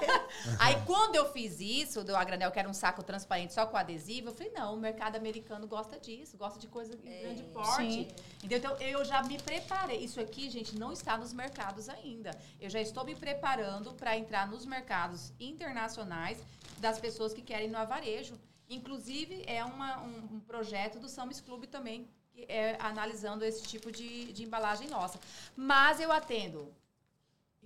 aí, 0.59 0.82
quando 0.86 1.16
eu 1.16 1.32
fiz 1.32 1.59
isso, 1.59 2.03
do 2.03 2.16
a 2.16 2.24
granel, 2.24 2.51
que 2.51 2.59
era 2.59 2.70
um 2.70 2.74
saco 2.74 3.03
transparente 3.03 3.53
só 3.53 3.66
com 3.66 3.78
adesivo, 3.78 4.30
eu 4.30 4.34
falei, 4.34 4.51
não, 4.53 4.76
o 4.76 4.78
mercado 4.78 5.16
americano 5.16 5.68
gosta 5.68 5.99
disso, 5.99 6.38
gosta 6.38 6.59
de 6.59 6.68
coisa 6.68 6.95
de 6.95 7.07
grande 7.07 7.43
porte. 7.43 7.76
Sim. 7.76 8.07
Entendeu? 8.38 8.57
Então, 8.57 8.78
eu 8.78 9.03
já 9.03 9.24
me 9.24 9.38
preparei. 9.38 9.97
Isso 9.97 10.20
aqui, 10.20 10.49
gente, 10.49 10.78
não 10.78 10.91
está 10.91 11.18
nos 11.18 11.34
mercados 11.34 11.89
ainda. 11.89 12.32
Eu 12.59 12.70
já 12.70 12.82
estou 12.82 13.03
me 13.05 13.16
preparando 13.16 13.93
para 13.93 14.18
entrar 14.18 14.47
nos 14.47 14.66
mercados 14.66 15.34
internacionais 15.39 16.38
das 16.80 16.99
pessoas 16.99 17.34
que 17.34 17.41
querem 17.41 17.70
no 17.70 17.78
avarejo. 17.78 18.36
Inclusive, 18.78 19.44
é 19.46 19.64
uma- 19.64 19.98
um, 20.02 20.36
um 20.36 20.40
projeto 20.40 21.00
do 21.00 21.10
Samis 21.10 21.42
Club 21.42 21.66
também, 21.66 22.08
que 22.34 22.46
é 22.48 22.78
analisando 22.80 23.44
esse 23.44 23.64
tipo 23.64 23.92
de, 23.92 24.32
de 24.34 24.44
embalagem 24.44 24.88
nossa. 24.88 25.20
Mas 25.56 26.00
eu 26.00 26.12
atendo 26.12 26.74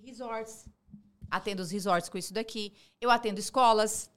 resorts, 0.02 0.66
atendo 1.30 1.62
os 1.62 1.70
resorts 1.70 2.08
com 2.08 2.18
isso 2.18 2.34
daqui. 2.34 2.72
Eu 3.00 3.10
atendo 3.10 3.38
escolas 3.40 4.10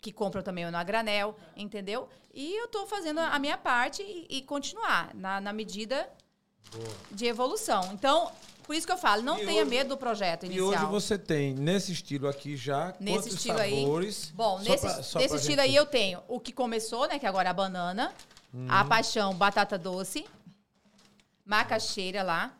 que 0.00 0.12
compram 0.12 0.42
também 0.42 0.64
o 0.64 0.70
na 0.70 0.84
granel, 0.84 1.36
entendeu? 1.56 2.08
E 2.32 2.54
eu 2.54 2.68
tô 2.68 2.86
fazendo 2.86 3.18
a 3.18 3.38
minha 3.38 3.58
parte 3.58 4.02
e, 4.02 4.26
e 4.38 4.42
continuar 4.42 5.12
na, 5.14 5.40
na 5.40 5.52
medida 5.52 6.08
de 7.10 7.26
evolução. 7.26 7.92
Então, 7.92 8.30
por 8.68 8.76
isso 8.76 8.86
que 8.86 8.92
eu 8.92 8.98
falo, 8.98 9.22
não 9.22 9.38
E 9.38 9.46
tenha 9.46 9.62
hoje- 9.62 9.70
medo 9.70 9.88
do 9.88 9.96
projeto 9.96 10.42
E 10.42 10.46
inicial. 10.46 10.68
hoje 10.68 10.84
você 10.84 11.16
tem, 11.16 11.54
nesse 11.54 11.90
estilo 11.90 12.28
aqui 12.28 12.54
já, 12.54 12.94
Nesse 13.00 13.30
estilo 13.30 13.58
aí? 13.58 13.80
sabores? 13.80 14.30
Bom, 14.34 14.58
Só 14.58 14.70
nesse, 14.70 14.82
pra- 14.86 14.96
nesse 14.96 15.36
estilo 15.36 15.40
gente- 15.40 15.60
aí 15.60 15.74
eu 15.74 15.86
tenho 15.86 16.20
o 16.28 16.38
que 16.38 16.52
começou, 16.52 17.08
né? 17.08 17.18
Que 17.18 17.24
agora 17.26 17.48
é 17.48 17.50
a 17.50 17.54
banana, 17.54 18.12
a 18.68 18.84
paixão, 18.84 19.32
batata 19.34 19.78
doce, 19.78 20.26
macaxeira 21.46 22.22
lá. 22.22 22.52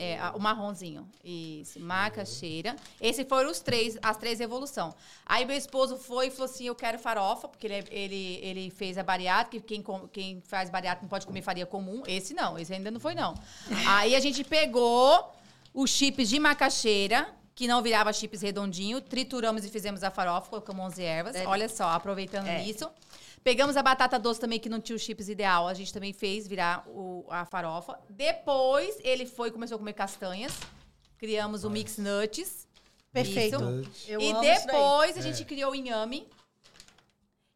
É, 0.00 0.16
o 0.32 0.38
marronzinho. 0.38 1.08
Isso, 1.24 1.80
macaxeira. 1.80 2.76
Esses 3.00 3.26
foram 3.28 3.50
os 3.50 3.58
três, 3.58 3.98
as 4.00 4.16
três 4.16 4.38
evoluções. 4.40 4.94
Aí 5.26 5.44
meu 5.44 5.56
esposo 5.56 5.96
foi 5.96 6.28
e 6.28 6.30
falou 6.30 6.44
assim: 6.44 6.66
eu 6.66 6.74
quero 6.76 7.00
farofa, 7.00 7.48
porque 7.48 7.66
ele, 7.66 7.74
é- 7.74 7.84
ele, 7.90 8.38
ele 8.42 8.70
fez 8.70 8.96
a 8.96 9.02
bariátrica, 9.02 9.66
quem, 9.66 9.82
quem 10.12 10.40
faz 10.46 10.70
bariátrica 10.70 11.02
não 11.02 11.08
pode 11.08 11.26
comer 11.26 11.42
farinha 11.42 11.66
comum. 11.66 12.02
Esse 12.06 12.32
não, 12.32 12.56
esse 12.56 12.72
ainda 12.72 12.92
não 12.92 13.00
foi, 13.00 13.14
não. 13.16 13.34
Aí 13.88 14.14
a 14.14 14.20
gente 14.20 14.44
pegou 14.44 15.32
os 15.74 15.90
chips 15.90 16.28
de 16.28 16.38
macaxeira, 16.38 17.28
que 17.54 17.66
não 17.66 17.82
virava 17.82 18.12
chips 18.12 18.42
redondinho, 18.42 19.00
trituramos 19.00 19.64
e 19.64 19.68
fizemos 19.68 20.04
a 20.04 20.12
farofa, 20.12 20.48
colocamos 20.48 20.86
11 20.86 21.02
ervas. 21.02 21.34
É. 21.34 21.44
Olha 21.44 21.68
só, 21.68 21.88
aproveitando 21.90 22.46
É. 22.46 22.62
isso. 22.62 22.88
Pegamos 23.48 23.78
a 23.78 23.82
batata 23.82 24.18
doce 24.18 24.38
também, 24.38 24.60
que 24.60 24.68
não 24.68 24.78
tinha 24.78 24.94
os 24.94 25.00
chips 25.00 25.26
ideal. 25.26 25.66
A 25.66 25.72
gente 25.72 25.90
também 25.90 26.12
fez 26.12 26.46
virar 26.46 26.86
o- 26.86 27.24
a 27.30 27.46
farofa. 27.46 27.98
Depois, 28.10 28.98
ele 29.02 29.24
foi 29.24 29.48
e 29.48 29.50
começou 29.50 29.76
a 29.76 29.78
comer 29.78 29.94
castanhas. 29.94 30.52
Criamos 31.16 31.64
o 31.64 31.70
Mix 31.70 31.96
Nuts. 31.96 32.68
Perfeito. 33.10 33.56
Isso. 33.56 34.02
Eu 34.06 34.20
e 34.20 34.30
amo 34.32 34.44
isso 34.44 34.66
daí. 34.66 34.76
depois, 34.76 35.16
a 35.16 35.20
É. 35.20 35.22
gente 35.22 35.46
criou 35.46 35.72
o 35.72 35.74
Inhame. 35.74 36.28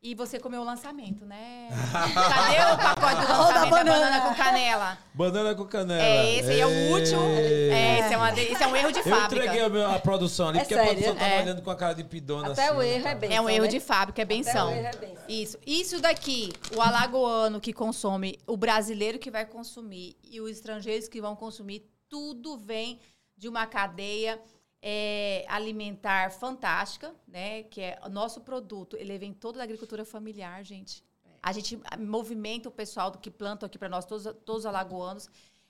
E 0.05 0.17
você 0.17 0.37
comeu 0.41 0.63
o 0.63 0.65
lançamento, 0.65 1.25
né? 1.25 1.69
Cadê 1.93 2.75
o 2.75 2.77
pacote 2.77 3.25
do 3.25 3.33
lançamento 3.39 3.53
da 3.53 3.67
banana. 3.71 4.01
banana 4.01 4.21
com 4.29 4.35
canela? 4.35 4.99
Banana 5.15 5.55
com 5.55 5.65
canela. 5.65 6.03
É, 6.03 6.35
esse 6.39 6.51
aí 6.51 6.61
é 6.61 6.67
o 6.67 6.91
último. 6.93 7.23
Ei. 7.39 7.71
É, 7.71 7.99
esse 8.01 8.13
é, 8.15 8.17
uma 8.17 8.33
esse 8.33 8.63
é 8.65 8.67
um 8.67 8.75
erro 8.75 8.91
de 8.91 8.99
Eu 8.99 9.05
fábrica. 9.05 9.45
entreguei 9.45 9.61
a, 9.65 9.69
meu- 9.69 9.87
a 9.89 10.01
produção 10.01 10.49
ali, 10.49 10.59
É 10.59 10.63
porque 10.63 10.75
sério? 10.75 10.91
a 10.91 10.93
produção 10.95 11.15
tava 11.15 11.31
É. 11.31 11.43
olhando 11.43 11.63
com 11.63 11.71
a 11.71 11.77
cara 11.77 11.95
de 11.95 12.03
pidona 12.03 12.51
Até 12.51 12.67
assim, 12.67 12.77
o 12.77 12.83
erro 12.83 13.03
tá? 13.05 13.11
é 13.11 13.15
bem. 13.15 13.33
É 13.37 13.41
um 13.41 13.49
erro 13.49 13.69
de 13.69 13.79
fábrica, 13.79 14.21
é 14.21 14.25
benção. 14.25 14.71
Até 14.71 14.77
o 14.77 14.79
erro 14.81 14.89
é 14.89 14.97
benção. 15.07 15.25
Isso. 15.29 15.59
Isso 15.65 16.01
daqui, 16.01 16.53
o 16.77 16.83
alagoano 16.83 17.61
que 17.61 17.73
consome, 17.73 18.41
o 18.45 18.57
brasileiro 18.57 19.21
que 19.21 19.31
vai 19.31 19.47
consumir 19.47 20.17
e 20.25 20.41
os 20.41 20.51
estrangeiros 20.51 21.07
que 21.07 21.21
vão 21.21 21.37
consumir, 21.37 21.89
tudo 22.09 22.59
vem 22.59 22.99
de 23.37 23.49
uma 23.49 23.67
cadeia 23.69 24.41
é, 24.83 25.45
alimentar 25.49 26.33
fantástica, 26.33 27.15
né? 27.27 27.63
Que 27.63 27.81
é 27.81 28.01
o 28.05 28.09
nosso 28.09 28.41
produto, 28.41 28.97
ele 28.97 29.17
vem 29.17 29.33
todo 29.33 29.57
da 29.57 29.63
agricultura 29.63 30.05
familiar, 30.05 30.65
gente. 30.65 31.05
A 31.41 31.53
gente 31.53 31.81
movimenta 31.99 32.69
o 32.69 32.73
pessoal 32.73 33.11
do 33.11 33.19
que 33.19 33.31
plantam 33.31 33.67
aqui 33.67 33.79
para 33.79 33.89
nós, 33.89 34.05
todos, 34.05 34.25
todos 34.45 34.61
os 34.61 34.67
alagoanos. 34.67 35.29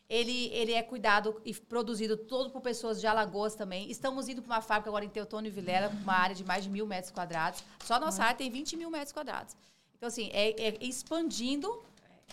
Ele, 0.09 0.49
ele 0.49 0.73
é 0.73 0.83
cuidado 0.83 1.41
e 1.45 1.55
produzido 1.55 2.17
todo 2.17 2.51
por 2.51 2.61
pessoas 2.61 3.01
de 3.01 3.07
Alagoas 3.07 3.55
também. 3.55 3.91
Estamos 3.91 4.29
indo 4.29 4.43
para 4.43 4.57
uma 4.57 4.61
fábrica 4.61 4.91
agora 4.91 5.07
em 5.07 5.09
Teutônio 5.09 5.49
e 5.49 5.51
Vilela, 5.51 5.89
com 5.89 5.97
uma 5.97 6.13
área 6.13 6.35
de 6.35 6.45
mais 6.45 6.65
de 6.65 6.71
mil 6.71 6.87
metros 6.87 7.11
quadrados. 7.11 7.65
Só 7.83 7.95
a 7.95 8.01
nossa 8.01 8.23
área 8.23 8.37
tem 8.37 8.51
20 8.51 8.77
mil 8.77 8.91
metros 8.91 9.13
quadrados. 9.13 9.57
Então, 9.97 10.09
assim, 10.09 10.29
é, 10.35 10.51
é 10.69 10.77
expandindo 10.83 11.83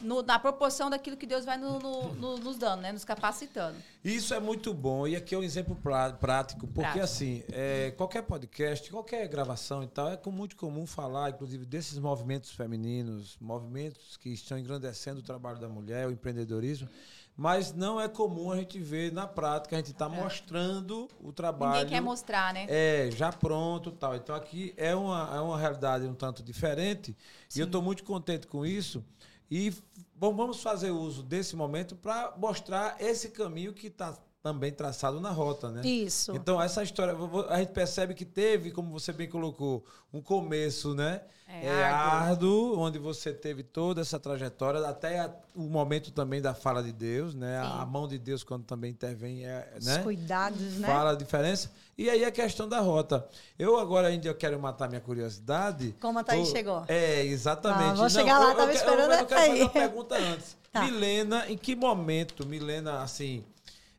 no- 0.01 0.21
na 0.21 0.37
proporção 0.39 0.89
daquilo 0.89 1.17
que 1.17 1.25
Deus 1.25 1.45
vai 1.45 1.57
no- 1.57 1.79
no- 1.79 2.13
no- 2.15 2.37
nos 2.37 2.57
dando, 2.57 2.81
né? 2.81 2.91
Nos 2.91 3.03
capacitando. 3.05 3.75
Isso 4.03 4.33
é 4.33 4.39
muito 4.39 4.73
bom 4.73 5.07
e 5.07 5.15
aqui 5.15 5.35
é 5.35 5.37
um 5.37 5.43
exemplo 5.43 5.75
prá- 5.75 6.11
prático, 6.13 6.61
porque 6.67 6.81
Prático. 6.81 7.03
assim, 7.03 7.43
é, 7.51 7.91
qualquer 7.97 8.21
podcast, 8.23 8.89
qualquer 8.89 9.27
gravação 9.27 9.83
e 9.83 9.87
tal, 9.87 10.09
é 10.09 10.19
muito 10.27 10.55
comum 10.55 10.85
falar, 10.85 11.29
inclusive, 11.31 11.65
desses 11.65 11.97
movimentos 11.99 12.51
femininos, 12.51 13.37
movimentos 13.41 14.15
que 14.17 14.29
estão 14.29 14.57
engrandecendo 14.57 15.19
o 15.19 15.23
trabalho 15.23 15.59
da 15.59 15.67
mulher, 15.67 16.07
o 16.07 16.11
empreendedorismo, 16.11 16.87
mas 17.35 17.73
não 17.73 17.99
é 18.01 18.07
comum 18.09 18.51
a 18.51 18.57
gente 18.57 18.77
ver 18.79 19.11
na 19.13 19.25
prática, 19.25 19.75
a 19.75 19.79
gente 19.79 19.91
está 19.91 20.09
mostrando 20.09 21.07
o 21.21 21.31
trabalho. 21.31 21.75
É. 21.75 21.77
Ninguém 21.83 21.89
quer 21.97 22.01
mostrar, 22.01 22.53
né? 22.53 22.65
É, 22.69 23.09
já 23.11 23.31
pronto 23.31 23.91
tal. 23.91 24.15
Então 24.15 24.35
aqui 24.35 24.73
é 24.75 24.93
uma, 24.93 25.35
é 25.35 25.39
uma 25.39 25.57
realidade 25.57 26.05
um 26.05 26.13
tanto 26.13 26.43
diferente 26.43 27.15
e 27.55 27.59
eu 27.59 27.65
estou 27.65 27.81
muito 27.81 28.03
contente 28.03 28.45
com 28.45 28.65
isso. 28.65 29.03
E 29.51 29.73
bom, 30.15 30.35
vamos 30.35 30.61
fazer 30.61 30.91
uso 30.91 31.23
desse 31.23 31.55
momento 31.55 31.95
para 31.95 32.33
mostrar 32.37 32.97
esse 32.99 33.29
caminho 33.29 33.73
que 33.73 33.87
está 33.87 34.17
também 34.41 34.71
traçado 34.71 35.19
na 35.19 35.31
rota, 35.31 35.69
né? 35.69 35.81
Isso. 35.85 36.31
Então, 36.33 36.61
essa 36.61 36.81
história, 36.81 37.13
a 37.49 37.57
gente 37.59 37.73
percebe 37.73 38.13
que 38.13 38.23
teve, 38.25 38.71
como 38.71 38.89
você 38.91 39.11
bem 39.11 39.27
colocou, 39.27 39.83
um 40.13 40.21
começo, 40.21 40.93
né? 40.95 41.21
É, 41.45 41.65
É, 41.65 41.83
árduo. 41.83 42.29
árduo, 42.29 42.79
onde 42.79 42.99
você 42.99 43.33
teve 43.33 43.63
toda 43.63 43.99
essa 44.01 44.17
trajetória, 44.19 44.79
até 44.87 45.19
a- 45.19 45.35
o 45.55 45.63
momento 45.63 46.11
também 46.11 46.41
da 46.41 46.53
fala 46.53 46.81
de 46.81 46.93
Deus, 46.93 47.33
né? 47.33 47.57
A, 47.59 47.63
Sim. 47.65 47.71
a 47.81 47.85
mão 47.85 48.07
de 48.07 48.17
Deus, 48.17 48.43
quando 48.43 48.63
também 48.63 48.91
intervém, 48.91 49.45
é, 49.45 49.73
Os 49.77 49.85
né? 49.85 50.03
cuidados, 50.03 50.75
né? 50.77 50.87
Fala 50.87 51.11
a 51.11 51.15
diferença. 51.15 51.71
E 51.99 52.09
aí 52.09 52.23
a 52.23 52.31
questão 52.31 52.65
da 52.65 52.79
rota. 52.79 53.27
Eu 53.57 53.77
agora 53.77 54.07
ainda 54.07 54.33
quero 54.33 54.57
matar 54.57 54.87
minha 54.87 55.01
curiosidade. 55.01 55.93
Como 55.99 56.17
a 56.17 56.23
Thaís 56.23 56.47
Ô, 56.47 56.51
chegou. 56.53 56.85
É, 56.87 57.25
exatamente. 57.25 57.91
Ah, 57.91 57.93
vou 57.93 58.09
chegar 58.09 58.39
lá, 58.39 58.55
tava 58.55 58.67
quero- 58.67 58.71
esperando 58.71 59.11
eu, 59.11 59.19
eu 59.19 59.25
quero 59.25 59.41
fazer 59.41 59.61
uma 59.63 59.69
pergunta 59.69 60.15
antes. 60.15 60.57
Tá. 60.71 60.83
Milena, 60.83 61.49
em 61.49 61.57
que 61.57 61.75
momento, 61.75 62.45
Milena, 62.45 63.01
assim, 63.01 63.43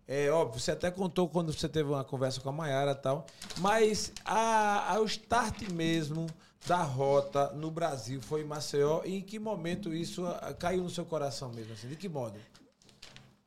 é 0.07 0.31
óbvio, 0.31 0.61
você 0.61 0.71
até 0.71 0.89
contou 0.89 1.29
quando 1.29 1.53
você 1.53 1.69
teve 1.69 1.89
uma 1.89 2.05
conversa 2.05 2.41
com 2.41 2.49
a 2.49 2.53
Mayara 2.53 2.93
e 2.93 2.95
tal, 2.95 3.27
mas 3.59 4.13
a, 4.25 4.95
a, 4.95 5.01
o 5.01 5.05
start 5.05 5.69
mesmo 5.73 6.29
da 6.69 6.81
rota 6.81 7.51
no 7.55 7.73
Brasil 7.73 8.23
foi 8.23 8.43
em 8.43 8.45
Maceió 8.45 9.03
e 9.05 9.17
em 9.17 9.21
que 9.21 9.37
momento 9.41 9.93
isso 9.93 10.25
ah, 10.25 10.55
caiu 10.57 10.85
no 10.85 10.91
seu 10.91 11.05
coração 11.05 11.51
mesmo, 11.51 11.73
assim, 11.73 11.89
de 11.89 11.97
que 11.97 12.09
modo? 12.09 12.39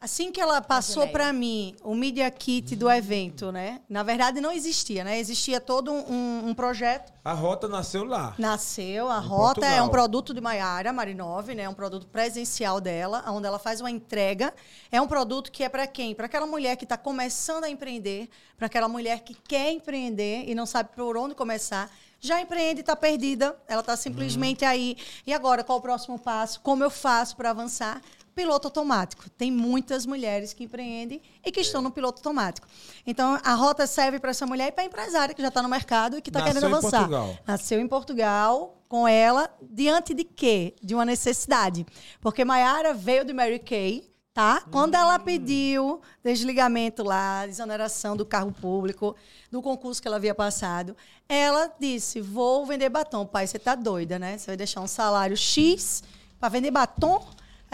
Assim 0.03 0.33
que 0.33 0.41
ela 0.41 0.61
passou 0.61 1.07
para 1.07 1.31
mim 1.31 1.77
o 1.81 1.95
Media 1.95 2.29
Kit 2.29 2.75
do 2.75 2.91
evento, 2.91 3.53
né? 3.53 3.79
Na 3.87 4.03
verdade, 4.03 4.41
não 4.41 4.51
existia, 4.51 5.01
né? 5.01 5.17
Existia 5.17 5.61
todo 5.61 5.93
um, 5.93 6.49
um 6.49 6.53
projeto. 6.53 7.13
A 7.23 7.31
rota 7.31 7.69
nasceu 7.69 8.03
lá. 8.03 8.35
Nasceu, 8.37 9.09
a 9.09 9.19
Em 9.19 9.25
Rota 9.25 9.61
é 9.61 9.63
Portugal. 9.63 9.85
um 9.85 9.89
produto 9.89 10.33
de 10.33 10.41
Maiara 10.41 10.91
Marinov, 10.91 11.55
né? 11.55 11.63
É 11.63 11.69
um 11.69 11.73
produto 11.73 12.05
presencial 12.07 12.81
dela, 12.81 13.23
onde 13.29 13.47
ela 13.47 13.57
faz 13.57 13.79
uma 13.79 13.89
entrega. 13.89 14.53
É 14.91 14.99
um 15.01 15.07
produto 15.07 15.49
que 15.49 15.63
é 15.63 15.69
para 15.69 15.87
quem? 15.87 16.13
Para 16.13 16.25
aquela 16.25 16.45
mulher 16.45 16.75
que 16.75 16.83
está 16.83 16.97
começando 16.97 17.63
a 17.63 17.69
empreender, 17.69 18.27
para 18.57 18.65
aquela 18.65 18.89
mulher 18.89 19.21
que 19.21 19.33
quer 19.33 19.71
empreender 19.71 20.43
e 20.45 20.53
não 20.53 20.65
sabe 20.65 20.89
por 20.93 21.15
onde 21.15 21.33
começar. 21.33 21.89
Já 22.19 22.41
empreende 22.41 22.79
e 22.79 22.81
está 22.81 22.95
perdida, 22.95 23.57
ela 23.69 23.79
está 23.79 23.95
simplesmente 23.95 24.65
aí. 24.65 24.97
E 25.25 25.33
agora, 25.33 25.63
qual 25.63 25.77
o 25.77 25.81
próximo 25.81 26.19
passo? 26.19 26.59
Como 26.59 26.83
eu 26.83 26.89
faço 26.89 27.37
para 27.37 27.51
avançar? 27.51 28.01
Piloto 28.35 28.67
automático. 28.67 29.29
Tem 29.29 29.51
muitas 29.51 30.05
mulheres 30.05 30.53
que 30.53 30.63
empreendem 30.63 31.21
e 31.45 31.51
que 31.51 31.61
estão 31.61 31.81
no 31.81 31.91
piloto 31.91 32.19
automático. 32.19 32.67
Então, 33.05 33.39
a 33.43 33.53
rota 33.53 33.85
serve 33.85 34.19
para 34.19 34.31
essa 34.31 34.45
mulher 34.45 34.69
e 34.69 34.71
para 34.71 34.83
a 34.83 34.87
empresária 34.87 35.35
que 35.35 35.41
já 35.41 35.49
está 35.49 35.61
no 35.61 35.69
mercado 35.69 36.17
e 36.17 36.21
que 36.21 36.29
está 36.29 36.41
querendo 36.41 36.63
em 36.63 36.67
avançar. 36.67 36.99
Portugal. 36.99 37.37
Nasceu 37.45 37.79
em 37.79 37.87
Portugal 37.87 38.81
com 38.89 39.07
ela 39.07 39.49
diante 39.61 40.13
de 40.13 40.23
quê? 40.23 40.75
De 40.81 40.95
uma 40.95 41.05
necessidade. 41.05 41.85
Porque 42.21 42.43
Maiara 42.43 42.93
veio 42.93 43.23
de 43.23 43.33
Mary 43.33 43.59
Kay, 43.59 44.11
tá? 44.33 44.63
Quando 44.71 44.95
ela 44.95 45.19
pediu 45.19 46.01
desligamento 46.23 47.03
lá, 47.03 47.47
exoneração 47.47 48.17
do 48.17 48.25
carro 48.25 48.51
público, 48.51 49.15
do 49.51 49.61
concurso 49.61 50.01
que 50.01 50.07
ela 50.07 50.17
havia 50.17 50.33
passado, 50.33 50.97
ela 51.29 51.71
disse: 51.79 52.19
"Vou 52.19 52.65
vender 52.65 52.89
batom, 52.89 53.25
pai, 53.25 53.45
você 53.45 53.59
tá 53.59 53.75
doida, 53.75 54.17
né? 54.17 54.37
Você 54.37 54.47
vai 54.47 54.57
deixar 54.57 54.81
um 54.81 54.87
salário 54.87 55.37
X 55.37 56.03
para 56.39 56.49
vender 56.49 56.71
batom?" 56.71 57.23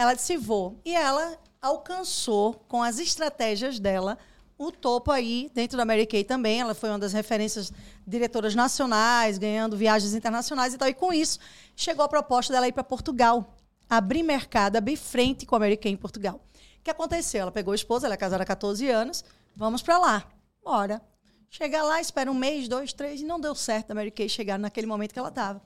Ela 0.00 0.14
disse: 0.14 0.34
"Vou". 0.34 0.80
E 0.82 0.94
ela 0.94 1.38
alcançou 1.60 2.54
com 2.66 2.82
as 2.82 2.98
estratégias 2.98 3.78
dela 3.78 4.16
o 4.56 4.72
topo 4.72 5.10
aí 5.10 5.50
dentro 5.54 5.76
da 5.76 5.84
Mary 5.84 6.06
Kay 6.06 6.24
também. 6.24 6.58
Ela 6.58 6.74
foi 6.74 6.88
uma 6.88 6.98
das 6.98 7.12
referências 7.12 7.70
diretoras 8.06 8.54
nacionais, 8.54 9.36
ganhando 9.36 9.76
viagens 9.76 10.14
internacionais 10.14 10.72
e 10.72 10.78
tal. 10.78 10.88
E 10.88 10.94
com 10.94 11.12
isso, 11.12 11.38
chegou 11.76 12.02
a 12.02 12.08
proposta 12.08 12.50
dela 12.50 12.66
ir 12.66 12.72
para 12.72 12.82
Portugal, 12.82 13.54
abrir 13.90 14.22
mercado, 14.22 14.76
abrir 14.76 14.96
frente 14.96 15.44
com 15.44 15.54
a 15.54 15.58
Mary 15.58 15.76
Kay 15.76 15.92
em 15.92 15.96
Portugal. 15.96 16.40
O 16.78 16.82
que 16.82 16.90
aconteceu? 16.90 17.42
Ela 17.42 17.52
pegou 17.52 17.72
a 17.72 17.74
esposa, 17.74 18.06
ela 18.06 18.14
é 18.14 18.16
casada 18.16 18.42
há 18.42 18.46
14 18.46 18.88
anos, 18.88 19.22
vamos 19.54 19.82
para 19.82 19.98
lá. 19.98 20.24
Bora. 20.64 21.02
Chega 21.50 21.82
lá, 21.82 22.00
espera 22.00 22.30
um 22.30 22.34
mês, 22.34 22.68
dois, 22.68 22.94
três, 22.94 23.20
e 23.20 23.24
não 23.24 23.38
deu 23.38 23.54
certo 23.54 23.90
a 23.90 23.94
Mary 23.94 24.10
Kay 24.10 24.30
chegar 24.30 24.58
naquele 24.58 24.86
momento 24.86 25.12
que 25.12 25.18
ela 25.18 25.28
estava. 25.28 25.60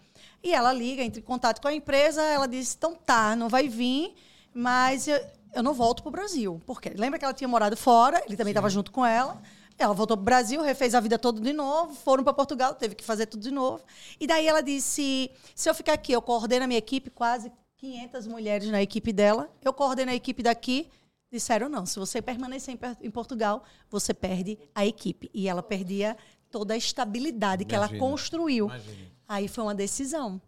E 0.44 0.52
ela 0.52 0.74
liga, 0.74 1.02
entra 1.02 1.20
em 1.20 1.22
contato 1.24 1.58
com 1.58 1.68
a 1.68 1.72
empresa, 1.72 2.22
ela 2.22 2.46
disse, 2.46 2.76
então 2.76 2.94
tá, 2.94 3.34
não 3.34 3.48
vai 3.48 3.66
vir, 3.66 4.14
mas 4.52 5.08
eu, 5.08 5.18
eu 5.54 5.62
não 5.62 5.72
volto 5.72 6.02
para 6.02 6.10
o 6.10 6.12
Brasil. 6.12 6.60
Por 6.66 6.82
quê? 6.82 6.92
Lembra 6.94 7.18
que 7.18 7.24
ela 7.24 7.32
tinha 7.32 7.48
morado 7.48 7.78
fora, 7.78 8.22
ele 8.26 8.36
também 8.36 8.50
estava 8.50 8.68
junto 8.68 8.92
com 8.92 9.06
ela. 9.06 9.40
Ela 9.78 9.94
voltou 9.94 10.18
para 10.18 10.22
o 10.22 10.24
Brasil, 10.24 10.60
refez 10.60 10.94
a 10.94 11.00
vida 11.00 11.18
toda 11.18 11.40
de 11.40 11.52
novo, 11.54 11.94
foram 11.94 12.22
para 12.22 12.34
Portugal, 12.34 12.74
teve 12.74 12.94
que 12.94 13.02
fazer 13.02 13.24
tudo 13.24 13.42
de 13.42 13.50
novo. 13.50 13.82
E 14.20 14.26
daí 14.26 14.46
ela 14.46 14.60
disse: 14.60 15.30
se 15.54 15.68
eu 15.68 15.74
ficar 15.74 15.94
aqui, 15.94 16.12
eu 16.12 16.20
coordeno 16.20 16.64
a 16.64 16.68
minha 16.68 16.78
equipe, 16.78 17.08
quase 17.08 17.50
500 17.78 18.26
mulheres 18.26 18.68
na 18.68 18.82
equipe 18.82 19.14
dela, 19.14 19.50
eu 19.64 19.72
coordeno 19.72 20.10
a 20.10 20.14
equipe 20.14 20.42
daqui. 20.42 20.90
Disseram 21.32 21.70
não, 21.70 21.84
se 21.86 21.98
você 21.98 22.22
permanecer 22.22 22.78
em, 23.02 23.10
Portugal, 23.10 23.64
você 23.90 24.14
perde 24.14 24.58
a 24.74 24.86
equipe. 24.86 25.28
E 25.34 25.48
ela 25.48 25.62
perdia 25.62 26.16
toda 26.50 26.74
a 26.74 26.76
estabilidade 26.76 27.64
que 27.64 27.74
ela 27.74 27.86
Imagina, 27.86 28.08
construiu. 28.08 28.66
imagina. 28.66 29.13
Aí 29.28 29.48
foi 29.48 29.64
uma 29.64 29.74
decisão. 29.74 30.40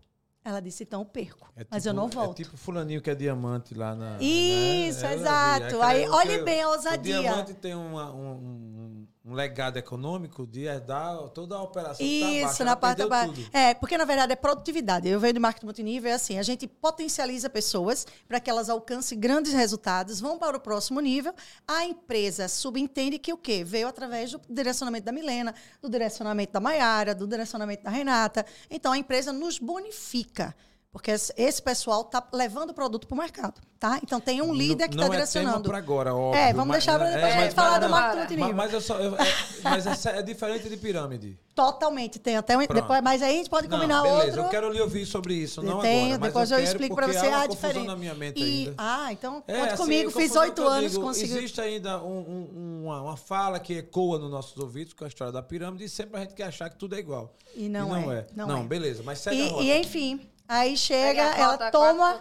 Ela 0.45 0.61
disse: 0.61 0.85
então 0.85 1.01
eu 1.01 1.05
perco, 1.07 1.51
É 1.57 1.67
mas 1.71 1.83
tipo- 1.83 1.91
eu 1.91 1.95
não 1.95 2.09
volto. 2.09 2.41
É 2.41 2.45
tipo 2.45 2.57
fulaninho 2.57 3.03
que 3.03 3.11
é 3.11 3.15
diamante 3.17 3.75
lá 3.75 3.95
na. 3.97 4.17
Isso, 4.21 5.01
né? 5.03 5.09
Já 5.09 5.09
vi. 5.09 5.15
exato. 5.21 5.65
Aquela- 5.65 5.87
Aí, 5.89 6.09
olhe 6.09 6.39
bem 6.45 6.63
a 6.63 6.69
O 6.69 6.73
ousadia. 6.73 7.21
diamante 7.21 7.55
tem 7.55 7.75
uma- 7.75 8.13
um, 8.15 8.31
um- 8.33 9.09
um 9.27 9.35
legado 9.35 9.77
econômico 9.77 10.47
de 10.47 10.63
herdar 10.63 11.17
toda 11.31 11.57
a 11.57 11.63
operação 11.63 11.97
tá 11.97 12.05
Isso, 12.05 12.45
abaixo. 12.45 12.65
na 12.65 12.71
Ela 12.71 12.77
parte 12.77 12.99
da 12.99 13.09
ba-. 13.09 13.29
É, 13.53 13.75
porque 13.75 13.99
na 13.99 14.05
verdade 14.05 14.33
é 14.33 14.37
produtividade. 14.37 15.09
Eu 15.09 15.19
venho 15.19 15.33
de 15.33 15.41
marketing 15.41 15.67
multinível, 15.67 16.13
é 16.13 16.15
assim, 16.15 16.39
a 16.39 16.45
gente 16.45 16.69
potencializa 16.69 17.51
pessoas 17.51 18.07
para 18.29 18.39
que 18.39 18.49
elas 18.49 18.71
alcancem 18.71 19.19
grandes 19.19 19.53
resultados, 19.53 20.21
vão 20.21 20.39
para 20.39 20.57
o 20.57 20.61
próximo 20.61 21.01
nível. 21.01 21.35
A 21.67 21.85
empresa 21.85 22.47
subentende 22.47 23.19
que 23.19 23.33
o 23.33 23.37
quê? 23.37 23.65
Veio 23.65 23.89
através 23.89 24.31
do 24.31 24.41
direcionamento 24.49 25.05
da 25.05 25.13
Milena, 25.13 25.53
do 25.83 25.89
direcionamento 25.91 26.53
da 26.53 26.61
Maiara, 26.61 27.13
do 27.13 27.27
direcionamento 27.27 27.83
da 27.83 27.91
Renata. 27.91 28.47
Então 28.71 28.93
a 28.93 28.99
empresa 28.99 29.33
nos 29.33 29.59
bonifica. 29.59 30.55
Porque 30.97 31.11
esse 31.11 31.61
pessoal 31.63 32.01
está 32.01 32.27
levando 32.33 32.71
o 32.71 32.75
produto 32.75 33.07
para 33.07 33.15
o 33.15 33.19
mercado, 33.19 33.61
tá? 33.79 34.01
Então 34.03 34.19
tem 34.19 34.41
um 34.41 34.55
líder 34.55 34.89
que 34.89 34.97
não 34.97 35.05
está 35.05 35.15
é 35.15 35.19
direcionando. 35.19 35.57
tema 35.59 35.69
para 35.69 35.77
agora, 35.77 36.15
óbvio. 36.15 36.41
É, 36.41 36.55
vamos 36.55 36.69
mas- 36.69 36.85
deixar 36.85 36.99
para 36.99 37.11
depois 37.11 37.35
a 37.35 37.41
gente 37.43 37.55
falar 37.55 37.79
do 37.81 37.89
marketing 37.91 38.19
multinível. 38.19 38.47
Mas, 38.55 38.57
mas 38.57 38.73
eu 38.73 38.81
só, 38.81 38.99
eu- 38.99 39.15
é, 39.15 39.35
mas 39.63 39.87
essa 39.87 40.09
é 40.13 40.23
diferente 40.23 40.71
de 40.71 40.77
pirâmide. 40.79 41.39
Totalmente, 41.55 42.19
tem 42.19 42.37
até 42.39 42.57
um, 42.57 42.61
depois, 42.61 43.03
mas 43.03 43.21
aí 43.23 43.35
a 43.35 43.37
gente 43.37 43.51
pode 43.51 43.69
combinar 43.69 44.03
não, 44.03 44.05
beleza, 44.05 44.25
outro. 44.27 44.41
eu 44.41 44.49
quero 44.49 44.73
lhe 44.73 44.81
ouvir 44.81 45.05
sobre 45.05 45.35
isso, 45.35 45.63
não 45.63 45.81
Tenho, 45.81 46.15
agora. 46.15 46.29
Depois 46.31 46.51
eu, 46.51 46.57
quero 46.57 46.69
explico 46.71 46.95
para 46.95 47.07
você 47.09 47.19
a 47.27 47.47
diferença. 47.47 47.87
na 47.87 47.97
minha 47.97 48.15
mente 48.15 48.41
E- 48.43 48.43
ainda. 48.69 48.75
Ah, 48.79 49.13
então 49.13 49.45
É, 49.47 49.55
conte 49.61 49.73
assim, 49.75 49.83
comigo, 49.83 50.11
fiz 50.11 50.35
oito 50.35 50.63
eu 50.63 50.69
anos, 50.69 50.93
digo, 50.93 51.03
consegui. 51.05 51.37
Existe 51.37 51.61
ainda 51.61 52.03
um- 52.03 52.19
um- 52.57 52.83
uma, 52.87 53.03
uma 53.03 53.17
fala 53.19 53.61
que 53.61 53.75
ecoa 53.75 54.19
nos 54.19 54.31
nossos 54.31 54.57
ouvidos 54.57 54.95
com 54.95 55.05
a 55.05 55.09
história 55.09 55.31
da 55.33 55.43
pirâmide 55.43 55.85
e 55.85 55.89
sempre 55.91 56.17
a 56.17 56.21
gente 56.21 56.33
quer 56.33 56.45
achar 56.45 56.71
que 56.71 56.77
tudo 56.77 56.95
é 56.95 56.99
igual. 56.99 57.35
E 57.55 57.69
não 57.69 57.95
é, 58.11 58.27
não 58.35 58.47
Não, 58.49 58.61
é. 58.61 58.65
beleza, 58.65 59.03
mas 59.05 59.19
segue 59.19 59.37
e, 59.61 59.73
enfim, 59.79 60.21
aí 60.49 60.77
chega, 60.77 61.23
ela 61.23 61.71
toma 61.71 62.21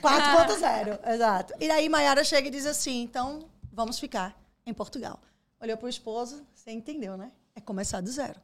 4.0. 0.00 0.98
4.0, 0.98 1.08
exato. 1.14 1.54
E 1.60 1.70
aí 1.70 1.88
Maiara 1.88 2.24
chega 2.24 2.48
e 2.48 2.50
diz 2.50 2.66
assim, 2.66 3.02
então 3.02 3.48
vamos 3.72 3.98
ficar 3.98 4.38
em 4.64 4.74
Portugal. 4.74 5.20
Olhou 5.60 5.76
para 5.76 5.86
o 5.86 5.88
esposo, 5.88 6.46
você 6.54 6.70
entendeu, 6.70 7.16
né? 7.16 7.32
É 7.54 7.60
começar 7.60 8.00
do 8.00 8.10
zero. 8.10 8.40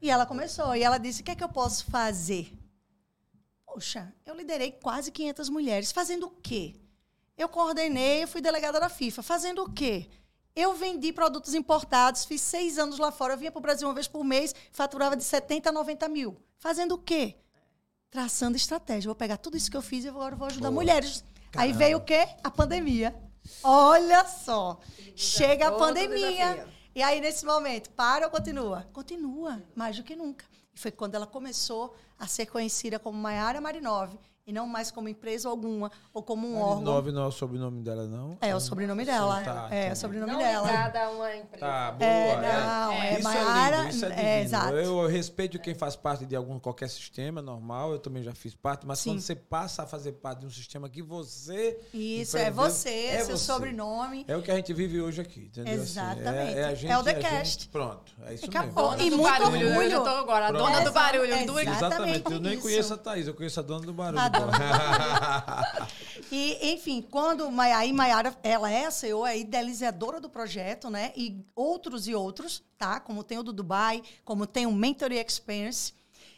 E 0.00 0.10
ela 0.10 0.24
começou, 0.24 0.74
e 0.74 0.82
ela 0.82 0.98
disse, 0.98 1.20
o 1.20 1.24
que 1.24 1.30
é 1.32 1.34
que 1.34 1.44
eu 1.44 1.48
posso 1.48 1.84
fazer? 1.86 2.52
Poxa, 3.66 4.12
eu 4.24 4.34
liderei 4.34 4.72
quase 4.72 5.10
500 5.10 5.48
mulheres. 5.50 5.92
Fazendo 5.92 6.26
o 6.26 6.30
quê? 6.30 6.74
Eu 7.36 7.48
coordenei, 7.48 8.22
eu 8.24 8.28
fui 8.28 8.40
delegada 8.40 8.80
da 8.80 8.88
FIFA. 8.88 9.22
Fazendo 9.22 9.62
o 9.62 9.72
quê? 9.72 10.08
Eu 10.54 10.74
vendi 10.74 11.12
produtos 11.12 11.54
importados, 11.54 12.24
fiz 12.24 12.40
seis 12.40 12.78
anos 12.78 12.98
lá 12.98 13.12
fora, 13.12 13.34
eu 13.34 13.38
vinha 13.38 13.52
para 13.52 13.58
o 13.58 13.62
Brasil 13.62 13.86
uma 13.86 13.94
vez 13.94 14.08
por 14.08 14.24
mês, 14.24 14.54
faturava 14.72 15.16
de 15.16 15.22
70 15.22 15.68
a 15.68 15.72
90 15.72 16.08
mil. 16.08 16.36
Fazendo 16.58 16.96
o 16.96 16.98
quê? 16.98 17.36
Traçando 18.10 18.56
estratégia. 18.56 19.08
Vou 19.08 19.14
pegar 19.14 19.36
tudo 19.36 19.56
isso 19.56 19.70
que 19.70 19.76
eu 19.76 19.82
fiz 19.82 20.04
e 20.04 20.08
agora 20.08 20.34
vou 20.34 20.46
ajudar 20.46 20.70
Boa. 20.70 20.80
mulheres. 20.80 21.24
Aí 21.56 21.72
Caramba. 21.72 21.78
veio 21.78 21.98
o 21.98 22.00
quê? 22.00 22.26
A 22.42 22.50
pandemia. 22.50 23.14
Olha 23.62 24.24
só. 24.26 24.80
Chega 25.14 25.68
a 25.68 25.72
pandemia. 25.72 26.30
desafio. 26.54 26.78
E 26.94 27.02
aí, 27.02 27.20
nesse 27.20 27.44
momento, 27.44 27.90
para 27.90 28.26
ou 28.26 28.30
continua? 28.30 28.88
Continua, 28.92 29.62
mais 29.74 29.96
do 29.96 30.02
que 30.02 30.16
nunca. 30.16 30.44
E 30.74 30.80
foi 30.80 30.90
quando 30.90 31.14
ela 31.14 31.26
começou 31.26 31.94
a 32.18 32.26
ser 32.26 32.46
conhecida 32.46 32.98
como 32.98 33.16
Maiara 33.16 33.60
Marinov, 33.60 34.18
e 34.48 34.52
não 34.52 34.66
mais 34.66 34.90
como 34.90 35.10
empresa 35.10 35.46
alguma 35.46 35.92
ou 36.12 36.22
como 36.22 36.48
um 36.48 36.58
órgão. 36.58 36.80
Nove 36.82 37.12
não 37.12 37.22
é 37.24 37.26
o 37.26 37.30
sobrenome 37.30 37.82
dela, 37.82 38.06
não? 38.06 38.38
É 38.40 38.56
o 38.56 38.60
sobrenome 38.60 39.04
dela. 39.04 39.42
tá, 39.42 39.68
é, 39.70 39.80
entendi. 39.80 39.92
o 39.92 39.96
sobrenome 39.96 40.32
Não 40.32 40.38
dela. 40.38 40.66
ligada 40.66 41.04
a 41.04 41.10
uma 41.10 41.36
empresa. 41.36 41.66
Tá, 41.66 41.92
boa. 41.92 42.08
É, 42.08 42.32
é. 42.32 42.60
não, 42.60 42.92
é, 42.92 43.12
isso 43.14 43.22
Maiara. 43.24 43.76
é 43.76 43.80
lindo, 43.82 43.90
isso 43.90 44.04
é, 44.06 44.08
é, 44.08 44.14
divino. 44.14 44.40
exato. 44.40 44.74
Eu 44.74 45.06
respeito 45.06 45.58
quem 45.58 45.74
faz 45.74 45.96
parte 45.96 46.24
de 46.24 46.34
algum 46.34 46.58
qualquer 46.58 46.88
sistema 46.88 47.42
normal, 47.42 47.92
eu 47.92 47.98
também 47.98 48.22
já 48.22 48.32
fiz 48.34 48.54
parte, 48.54 48.86
mas 48.86 49.00
Sim. 49.00 49.10
quando 49.10 49.20
você 49.20 49.36
passa 49.36 49.82
a 49.82 49.86
fazer 49.86 50.12
parte 50.12 50.40
de 50.40 50.46
um 50.46 50.50
sistema 50.50 50.88
que 50.88 51.02
você 51.02 51.78
Isso, 51.92 52.38
é 52.38 52.50
você, 52.50 52.88
é 52.88 53.24
seu 53.24 53.36
você. 53.36 53.44
sobrenome. 53.44 54.24
É 54.26 54.34
o 54.34 54.40
que 54.40 54.50
a 54.50 54.56
gente 54.56 54.72
vive 54.72 54.98
hoje 54.98 55.20
aqui, 55.20 55.40
entendeu? 55.40 55.74
Assim, 55.74 55.82
Exatamente. 55.82 56.54
é, 56.54 56.60
é 56.60 56.64
a 56.64 56.74
gente, 56.74 56.90
É 56.90 56.96
o 56.96 57.04
The 57.04 57.14
Cast. 57.14 57.68
pronto, 57.68 58.12
é 58.24 58.32
isso 58.32 58.46
Acabou. 58.46 58.92
mesmo. 58.92 59.06
E 59.06 59.10
muito 59.10 59.28
barulho, 59.30 59.68
orgulho. 59.68 59.82
eu 59.82 59.90
já 59.90 60.00
tô 60.00 60.08
agora, 60.08 60.46
a 60.48 60.52
dona 60.52 60.80
do 60.80 60.90
barulho. 60.92 61.34
exato. 61.34 61.60
Exatamente, 61.60 62.32
eu 62.32 62.40
nem 62.40 62.58
conheço 62.58 62.94
a 62.94 62.96
Thaís, 62.96 63.26
eu 63.28 63.34
conheço 63.34 63.60
a 63.60 63.62
dona 63.62 63.84
do 63.84 63.92
barulho. 63.92 64.37
E, 66.30 66.72
enfim, 66.74 67.00
quando 67.00 67.48
aí 67.58 67.90
Maiara, 67.92 68.36
ela 68.42 68.70
é 68.70 68.84
a 68.84 68.90
CEO, 68.90 69.26
é 69.26 69.30
a 69.30 69.36
idealizadora 69.36 70.20
do 70.20 70.28
projeto, 70.28 70.90
né? 70.90 71.10
E 71.16 71.42
outros 71.56 72.06
e 72.06 72.14
outros, 72.14 72.62
tá? 72.76 73.00
Como 73.00 73.24
tem 73.24 73.38
o 73.38 73.42
do 73.42 73.52
Dubai, 73.52 74.02
como 74.24 74.46
tem 74.46 74.66
o 74.66 74.72
Mentoring 74.72 75.16
Experience. 75.26 75.94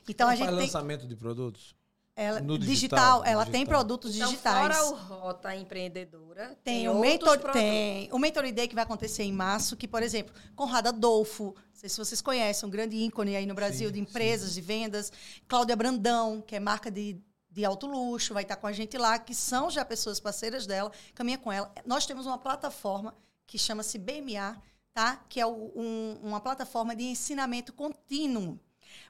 Então 0.08 0.26
Ela 0.26 0.32
a 0.32 0.36
gente 0.36 0.46
faz 0.46 0.56
tem 0.58 0.66
lançamento 0.66 1.06
de 1.08 1.16
produtos? 1.16 1.74
ela, 2.16 2.40
no 2.40 2.58
digital, 2.58 2.74
digital, 2.74 3.24
ela 3.24 3.44
digital. 3.44 3.52
tem 3.52 3.66
produtos 3.66 4.14
Então, 4.14 4.28
digitais. 4.28 4.76
fora 4.76 4.84
o 4.90 4.94
Rota 4.94 5.56
Empreendedora, 5.56 6.56
Tem 6.62 6.86
o 6.88 6.92
outros 6.92 7.10
Mentor, 7.10 7.52
tem 7.52 8.08
o 8.12 8.18
Mentoring 8.18 8.52
Day 8.52 8.68
que 8.68 8.74
vai 8.74 8.84
acontecer 8.84 9.22
em 9.22 9.32
março, 9.32 9.76
que, 9.76 9.88
por 9.88 10.02
exemplo, 10.02 10.34
Conrado 10.54 10.88
Adolfo, 10.88 11.54
não 11.56 11.62
sei 11.72 11.88
se 11.88 11.96
vocês 11.96 12.20
conhecem, 12.20 12.66
um 12.68 12.70
grande 12.70 12.94
ícone 12.96 13.34
aí 13.36 13.46
no 13.46 13.54
Brasil 13.54 13.88
Sim, 13.88 13.94
de 13.94 14.00
empresas, 14.00 14.52
de 14.54 14.60
vendas. 14.60 15.10
Cláudia 15.48 15.74
Brandão, 15.74 16.42
que 16.46 16.54
é 16.54 16.60
marca 16.60 16.90
de, 16.90 17.18
de 17.50 17.64
alto 17.64 17.86
luxo, 17.86 18.32
vai 18.32 18.42
estar 18.44 18.56
com 18.56 18.66
a 18.66 18.72
gente 18.72 18.96
lá, 18.96 19.18
que 19.18 19.34
são 19.34 19.70
já 19.70 19.84
pessoas 19.84 20.20
parceiras 20.20 20.66
dela, 20.66 20.92
caminha 21.14 21.38
com 21.38 21.50
ela. 21.50 21.72
Nós 21.84 22.06
temos 22.06 22.26
uma 22.26 22.38
plataforma 22.38 23.14
que 23.46 23.58
chama-se 23.58 23.98
BMA, 23.98 24.56
tá? 24.92 25.16
que 25.28 25.40
é 25.40 25.46
um- 25.46 26.18
uma 26.22 26.40
plataforma 26.40 26.94
de 26.94 27.04
ensinamento 27.04 27.72
contínuo. 27.72 28.58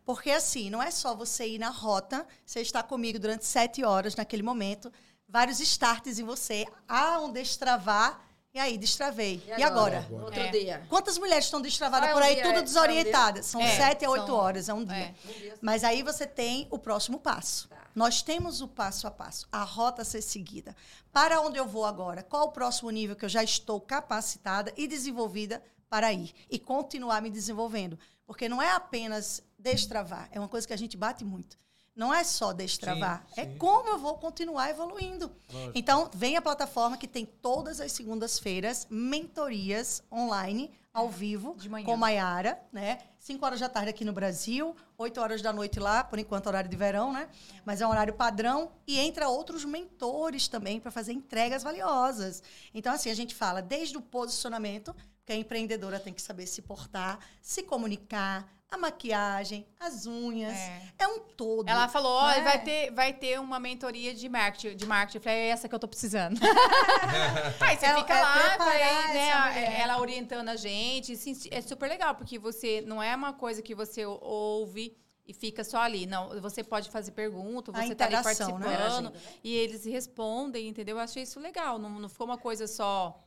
Porque 0.05 0.31
assim, 0.31 0.71
não 0.71 0.83
é 0.83 0.91
só 0.91 1.15
você 1.15 1.47
ir 1.49 1.59
na 1.59 1.69
rota, 1.71 2.27
você 2.45 2.61
está 2.61 2.83
comigo 2.83 3.19
durante 3.19 3.45
sete 3.47 3.85
horas 3.85 4.15
naquele 4.17 4.43
momento, 4.43 4.91
vários 5.29 5.61
starts 5.61 6.19
em 6.19 6.25
você, 6.25 6.67
há 6.89 7.21
um 7.21 7.31
destravar, 7.31 8.27
e 8.53 8.59
aí, 8.59 8.77
destravei. 8.77 9.41
E, 9.47 9.63
agora? 9.63 10.05
No 10.11 10.25
Outro 10.25 10.41
É. 10.41 10.49
dia. 10.51 10.85
Quantas 10.89 11.17
mulheres 11.17 11.45
estão 11.45 11.61
destravadas 11.61 12.09
é 12.09 12.13
um 12.13 12.15
por 12.15 12.23
aí, 12.25 12.35
dia, 12.35 12.43
tudo 12.43 12.55
é, 12.55 12.59
é 12.59 12.61
um 12.61 12.65
desorientadas? 12.65 13.47
São 13.47 13.61
É, 13.61 13.77
sete 13.77 14.05
a 14.05 14.11
oito 14.11 14.27
são- 14.27 14.35
horas, 14.35 14.69
é 14.69 14.75
um 14.75 14.85
dia. 14.85 14.97
É. 14.97 15.15
Um 15.25 15.33
dia. 15.41 15.55
Mas 15.61 15.85
aí 15.85 16.03
você 16.03 16.27
tem 16.27 16.67
o 16.69 16.77
próximo 16.79 17.21
passo. 17.21 17.69
Tá. 17.69 17.80
Nós 17.95 18.23
temos 18.23 18.61
o 18.61 18.69
passo 18.69 19.07
a 19.07 19.11
passo, 19.11 19.47
a 19.51 19.63
rota 19.63 20.03
a 20.03 20.05
ser 20.05 20.23
seguida. 20.23 20.77
Para 21.13 21.41
onde 21.41 21.59
eu 21.59 21.67
vou 21.67 21.85
agora? 21.85 22.23
Qual 22.23 22.47
o 22.47 22.53
próximo 22.53 22.91
nível 22.91 23.17
que 23.17 23.25
eu 23.25 23.29
já 23.29 23.43
estou 23.43 23.81
capacitada 23.81 24.73
e 24.77 24.87
desenvolvida 24.87 25.63
para 25.89 26.13
ir? 26.13 26.33
E 26.49 26.59
continuar 26.59 27.21
me 27.21 27.31
desenvolvendo. 27.31 27.99
Porque 28.27 28.49
não 28.49 28.63
é 28.63 28.71
apenas 28.71 29.43
destravar, 29.59 30.29
é 30.31 30.39
uma 30.39 30.49
coisa 30.49 30.67
que 30.67 30.73
a 30.73 30.79
gente 30.79 30.97
bate 30.97 31.25
muito. 31.25 31.59
Não 31.97 32.15
é 32.15 32.23
só 32.23 32.53
destravar, 32.53 33.27
Sim, 33.35 33.41
é 33.41 33.45
sim. 33.45 33.59
como 33.59 33.89
eu 33.89 33.99
vou 33.99 34.15
continuar 34.17 34.71
evoluindo. 34.71 35.31
Lógico. 35.53 35.73
Então, 35.75 36.09
vem 36.15 36.37
a 36.37 36.41
plataforma 36.41 36.97
que 36.97 37.09
tem 37.09 37.27
todas 37.27 37.81
as 37.81 37.93
segundas-feiras 37.93 38.87
mentorias 38.89 40.03
online, 40.11 40.71
ao 40.93 41.09
vivo, 41.09 41.55
de 41.57 41.69
manhã. 41.69 41.85
com 41.85 41.97
Maiara, 41.97 42.61
né? 42.73 42.99
5 43.19 43.45
horas 43.45 43.61
da 43.61 43.69
tarde 43.69 43.91
aqui 43.91 44.05
no 44.05 44.13
Brasil, 44.13 44.75
8 44.99 45.21
horas 45.21 45.41
da 45.41 45.53
noite 45.53 45.79
lá, 45.79 46.03
por 46.03 46.19
enquanto 46.19 46.47
horário 46.47 46.69
de 46.69 46.77
verão, 46.77 47.13
né? 47.13 47.29
Mas 47.65 47.81
é 47.81 47.87
um 47.87 47.91
horário 47.91 48.15
padrão 48.15 48.73
e 48.87 48.99
entra 48.99 49.29
outros 49.29 49.65
mentores 49.65 50.49
também 50.49 50.81
para 50.81 50.91
fazer 50.91 51.13
entregas 51.13 51.63
valiosas. 51.63 52.43
Então, 52.75 52.93
assim, 52.93 53.11
a 53.11 53.15
gente 53.15 53.35
fala 53.35 53.63
desde 53.63 53.97
o 53.97 54.03
posicionamento, 54.03 54.95
que 55.25 55.33
a 55.33 55.37
empreendedora 55.37 56.01
tem 56.01 56.13
que 56.13 56.23
saber 56.23 56.47
se 56.47 56.61
portar, 56.61 57.21
se 57.41 57.63
comunicar, 57.63 58.49
a 58.71 58.79
maquiagem, 58.79 59.67
as 59.81 60.07
unhas. 60.07 60.53
É. 60.57 60.83
É, 61.01 61.09
um 61.09 61.19
todo. 61.19 61.69
Ela 61.69 61.89
falou, 61.89 62.13
ó, 62.13 62.31
É. 62.31 62.41
vai, 62.43 62.63
ter, 62.63 62.91
vai 62.93 63.13
ter 63.13 63.41
uma 63.41 63.59
mentoria 63.59 64.15
de 64.15 64.29
marketing. 64.29 64.77
De 64.77 64.87
marketing. 64.87 65.19
Eu 65.19 65.23
falei, 65.23 65.39
é 65.39 65.49
essa 65.49 65.69
que 65.69 65.75
eu 65.75 65.79
tô 65.79 65.89
precisando. 65.89 66.39
Aí 67.61 67.77
você 67.77 67.87
É- 67.87 67.95
fica 67.97 68.15
é 68.15 68.21
lá, 68.23 68.57
vai, 68.57 69.13
né, 69.13 69.81
ela 69.81 69.99
orientando 69.99 70.49
a 70.51 70.57
gente. 70.57 71.13
é 71.51 71.61
super 71.61 71.89
legal, 71.89 72.15
porque 72.15 72.39
você 72.39 72.81
não 72.87 73.03
é 73.03 73.15
uma 73.17 73.33
coisa 73.33 73.61
que 73.61 73.75
você 73.75 74.07
ouve 74.07 74.97
e 75.27 75.35
fica 75.35 75.65
só 75.65 75.79
ali. 75.81 76.07
Não, 76.07 76.41
você 76.41 76.63
pode 76.63 76.91
fazer 76.91 77.11
pergunta, 77.11 77.73
você 77.73 77.95
tá 77.95 78.05
ali 78.05 78.17
né? 78.17 78.23
participando. 78.23 79.11
Né? 79.11 79.21
E 79.43 79.53
eles 79.53 79.85
respondem, 79.85 80.69
entendeu? 80.69 80.97
Eu 80.97 81.03
achei 81.03 81.25
isso 81.25 81.41
legal. 81.41 81.77
Não, 81.77 81.91
não 81.91 82.09
ficou 82.09 82.27
uma 82.27 82.39
coisa 82.39 82.69
só 82.69 83.21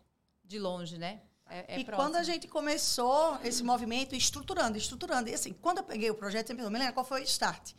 de 0.44 0.58
longe, 0.58 0.98
né? 0.98 1.20
É, 1.50 1.76
é 1.76 1.80
e 1.80 1.86
próximo. 1.86 2.08
quando 2.08 2.16
a 2.16 2.24
gente 2.24 2.48
começou 2.48 3.38
esse 3.44 3.64
movimento, 3.64 4.16
estruturando, 4.16 4.78
estruturando, 4.78 5.30
e 5.30 5.34
assim, 5.34 5.54
quando 5.54 5.80
eu 5.80 5.84
peguei 5.84 6.10
o 6.10 6.16
projeto, 6.16 6.48
sempre 6.48 6.64
falou, 6.64 6.72
Milena, 6.72 6.92
qual 6.94 7.06
foi 7.06 7.22
o 7.22 7.24
start? 7.24 7.74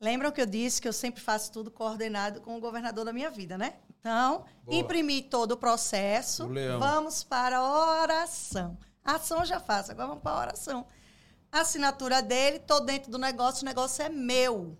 Lembram 0.00 0.30
que 0.30 0.40
eu 0.40 0.46
disse 0.46 0.80
que 0.80 0.86
eu 0.86 0.92
sempre 0.92 1.20
faço 1.22 1.50
tudo 1.50 1.70
coordenado 1.70 2.40
com 2.40 2.56
o 2.56 2.60
governador 2.60 3.04
da 3.04 3.12
minha 3.12 3.30
vida, 3.30 3.56
né? 3.56 3.76
Então, 3.98 4.44
Boa. 4.64 4.78
imprimi 4.78 5.22
todo 5.22 5.52
o 5.52 5.56
processo, 5.56 6.44
O 6.44 6.48
leão. 6.48 6.78
vamos 6.78 7.24
para 7.24 7.58
a 7.58 8.00
oração. 8.02 8.78
A 9.02 9.16
ação 9.16 9.38
eu 9.40 9.46
já 9.46 9.58
faço, 9.58 9.90
agora 9.90 10.08
vamos 10.08 10.22
para 10.22 10.32
a 10.32 10.40
oração. 10.40 10.86
A 11.50 11.60
assinatura 11.60 12.22
dele, 12.22 12.58
tô 12.58 12.80
dentro 12.80 13.10
do 13.10 13.18
negócio, 13.18 13.62
o 13.62 13.64
negócio 13.64 14.04
é 14.04 14.08
meu. 14.08 14.76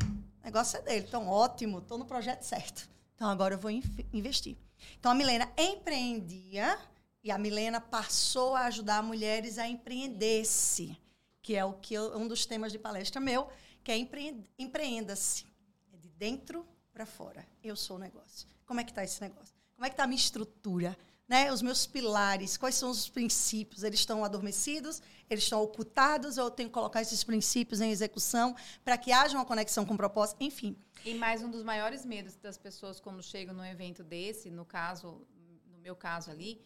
O 0.00 0.44
negócio 0.44 0.78
é 0.78 0.82
dele. 0.82 1.06
Então, 1.08 1.28
ótimo, 1.28 1.78
estou 1.78 1.98
no 1.98 2.04
projeto 2.04 2.42
certo. 2.42 2.88
Então, 3.14 3.28
agora 3.28 3.54
eu 3.54 3.58
vou 3.58 3.70
investir. 4.12 4.56
Então, 4.98 5.10
a 5.10 5.14
Milena 5.14 5.50
empreendia 5.58 6.78
e 7.22 7.30
a 7.30 7.38
Milena 7.38 7.80
passou 7.80 8.54
a 8.56 8.62
ajudar 8.66 9.02
mulheres 9.02 9.58
a 9.58 9.66
empreender-se, 9.68 10.96
que 11.42 11.54
é 11.56 11.64
o 11.64 11.74
que 11.74 11.94
eu- 11.94 12.16
um 12.16 12.26
dos 12.26 12.46
temas 12.46 12.72
de 12.72 12.78
palestra 12.78 13.20
meu, 13.20 13.48
que 13.84 13.90
é 13.92 13.96
empre- 13.96 14.42
empreenda-se. 14.58 15.46
É 15.92 15.96
de 15.96 16.08
dentro 16.08 16.66
para 16.92 17.06
fora. 17.06 17.46
Eu 17.62 17.76
sou 17.76 17.96
o 17.96 17.98
negócio. 17.98 18.46
Como 18.66 18.80
é 18.80 18.84
que 18.84 18.90
está 18.90 19.02
esse 19.04 19.20
negócio? 19.20 19.54
Como 19.74 19.86
é 19.86 19.88
que 19.88 19.94
está 19.94 20.04
a 20.04 20.06
minha 20.06 20.18
estrutura? 20.18 20.96
Né? 21.26 21.52
Os 21.52 21.62
meus 21.62 21.86
pilares, 21.86 22.56
quais 22.56 22.74
são 22.74 22.90
os 22.90 23.08
princípios? 23.08 23.84
Eles 23.84 24.00
estão 24.00 24.24
adormecidos? 24.24 25.00
Eles 25.28 25.44
estão 25.44 25.62
ocultados? 25.62 26.38
Ou 26.38 26.46
eu 26.46 26.50
tenho 26.50 26.68
que 26.68 26.72
colocar 26.74 27.00
esses 27.00 27.22
princípios 27.22 27.80
em 27.80 27.90
execução 27.90 28.54
para 28.84 28.98
que 28.98 29.12
haja 29.12 29.38
uma 29.38 29.44
conexão 29.44 29.86
com 29.86 29.94
o 29.94 29.96
propósito? 29.96 30.38
Enfim, 30.42 30.76
E 31.04 31.14
mais 31.14 31.42
um 31.42 31.50
dos 31.50 31.62
maiores 31.62 32.04
medos 32.04 32.34
das 32.36 32.58
pessoas 32.58 32.98
quando 33.00 33.22
chegam 33.22 33.54
num 33.54 33.64
evento 33.64 34.02
desse, 34.02 34.50
no 34.50 34.64
caso, 34.66 35.24
no 35.68 35.78
meu 35.78 35.94
caso 35.96 36.30
ali, 36.30 36.60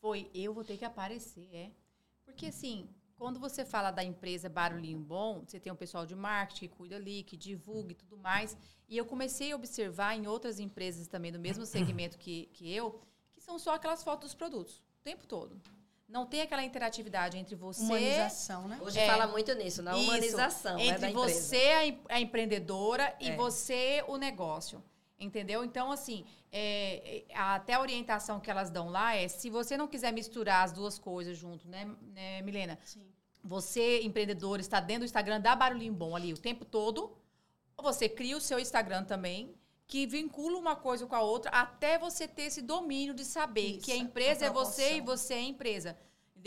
foi 0.00 0.30
eu 0.34 0.52
vou 0.54 0.64
ter 0.64 0.76
que 0.76 0.84
aparecer, 0.84 1.48
é. 1.52 1.70
Porque 2.24 2.46
assim, 2.46 2.88
quando 3.16 3.40
você 3.40 3.64
fala 3.64 3.90
da 3.90 4.04
empresa 4.04 4.48
Barulhinho 4.48 4.98
Bom, 5.00 5.42
você 5.46 5.58
tem 5.58 5.72
um 5.72 5.76
pessoal 5.76 6.06
de 6.06 6.14
marketing 6.14 6.68
que 6.68 6.74
cuida 6.76 6.96
ali, 6.96 7.22
que 7.22 7.36
divulga 7.36 7.92
e 7.92 7.94
tudo 7.94 8.16
mais. 8.16 8.56
E 8.88 8.96
eu 8.96 9.04
comecei 9.04 9.52
a 9.52 9.56
observar 9.56 10.14
em 10.16 10.26
outras 10.26 10.58
empresas 10.60 11.06
também 11.08 11.32
do 11.32 11.38
mesmo 11.38 11.66
segmento 11.66 12.16
que, 12.18 12.46
que 12.52 12.72
eu, 12.72 13.00
que 13.32 13.40
são 13.40 13.58
só 13.58 13.74
aquelas 13.74 14.02
fotos 14.02 14.28
dos 14.28 14.34
produtos, 14.34 14.78
o 15.00 15.02
tempo 15.04 15.26
todo. 15.26 15.60
Não 16.08 16.24
tem 16.24 16.40
aquela 16.40 16.64
interatividade 16.64 17.36
entre 17.36 17.54
você 17.54 17.82
humanização, 17.82 18.66
né? 18.66 18.78
Hoje 18.80 18.98
É. 18.98 19.06
fala 19.06 19.26
muito 19.26 19.52
nisso, 19.54 19.82
na 19.82 19.92
isso, 19.94 20.04
humanização 20.04 20.76
né, 20.78 20.86
entre 20.86 21.12
você, 21.12 21.56
a, 21.56 21.86
em- 21.86 22.00
a 22.08 22.18
empreendedora, 22.20 23.14
e 23.20 23.28
É. 23.28 23.36
você, 23.36 24.02
o 24.08 24.16
negócio. 24.16 24.82
Entendeu? 25.20 25.64
Então, 25.64 25.90
assim, 25.90 26.24
é, 26.52 27.24
é, 27.28 27.36
até 27.36 27.74
a 27.74 27.80
orientação 27.80 28.38
que 28.38 28.50
elas 28.50 28.70
dão 28.70 28.88
lá 28.88 29.16
é: 29.16 29.26
se 29.26 29.50
você 29.50 29.76
não 29.76 29.88
quiser 29.88 30.12
misturar 30.12 30.64
as 30.64 30.72
duas 30.72 30.98
coisas 30.98 31.36
junto, 31.36 31.66
né, 31.66 31.90
né, 32.14 32.40
Milena? 32.42 32.78
Sim. 32.84 33.06
Você, 33.42 34.00
empreendedor, 34.02 34.60
está 34.60 34.78
dentro 34.78 35.00
do 35.00 35.06
Instagram 35.06 35.40
da 35.40 35.56
Barulhinho 35.56 35.92
Bom 35.92 36.14
ali 36.14 36.32
o 36.32 36.38
tempo 36.38 36.64
todo. 36.64 37.16
Você 37.80 38.08
cria 38.08 38.36
o 38.36 38.40
seu 38.40 38.58
Instagram 38.58 39.04
também, 39.04 39.54
que 39.86 40.06
vincula 40.06 40.58
uma 40.58 40.76
coisa 40.76 41.06
com 41.06 41.14
a 41.14 41.20
outra, 41.20 41.50
até 41.50 41.96
você 41.98 42.28
ter 42.28 42.42
esse 42.42 42.60
domínio 42.60 43.14
de 43.14 43.24
saber 43.24 43.76
Isso, 43.76 43.80
que 43.80 43.92
a 43.92 43.96
empresa 43.96 44.44
a 44.44 44.48
é 44.48 44.50
você 44.50 44.96
e 44.96 45.00
você 45.00 45.34
é 45.34 45.38
a 45.38 45.42
empresa. 45.42 45.96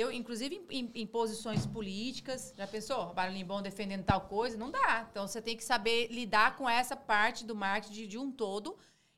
Entendeu? 0.02 0.12
Inclusive 0.12 0.66
em, 0.70 0.92
em- 0.96 1.06
posições 1.06 1.66
políticas. 1.68 2.54
Já 2.58 2.66
pensou? 2.66 3.14
Barulhinho 3.14 3.46
bom 3.46 3.62
defendendo 3.62 4.04
tal 4.04 4.22
coisa? 4.22 4.58
Não 4.58 4.72
dá. 4.72 5.08
Então 5.12 5.28
você 5.28 5.42
tem 5.42 5.56
que 5.56 5.64
saber 5.64 6.08
lidar 6.12 6.58
com 6.58 6.68
essa 6.68 6.96
parte 6.96 7.46
do 7.46 7.56
marketing 7.56 7.94
de, 7.94 8.08
de 8.08 8.18
um 8.18 8.32
todo 8.32 8.78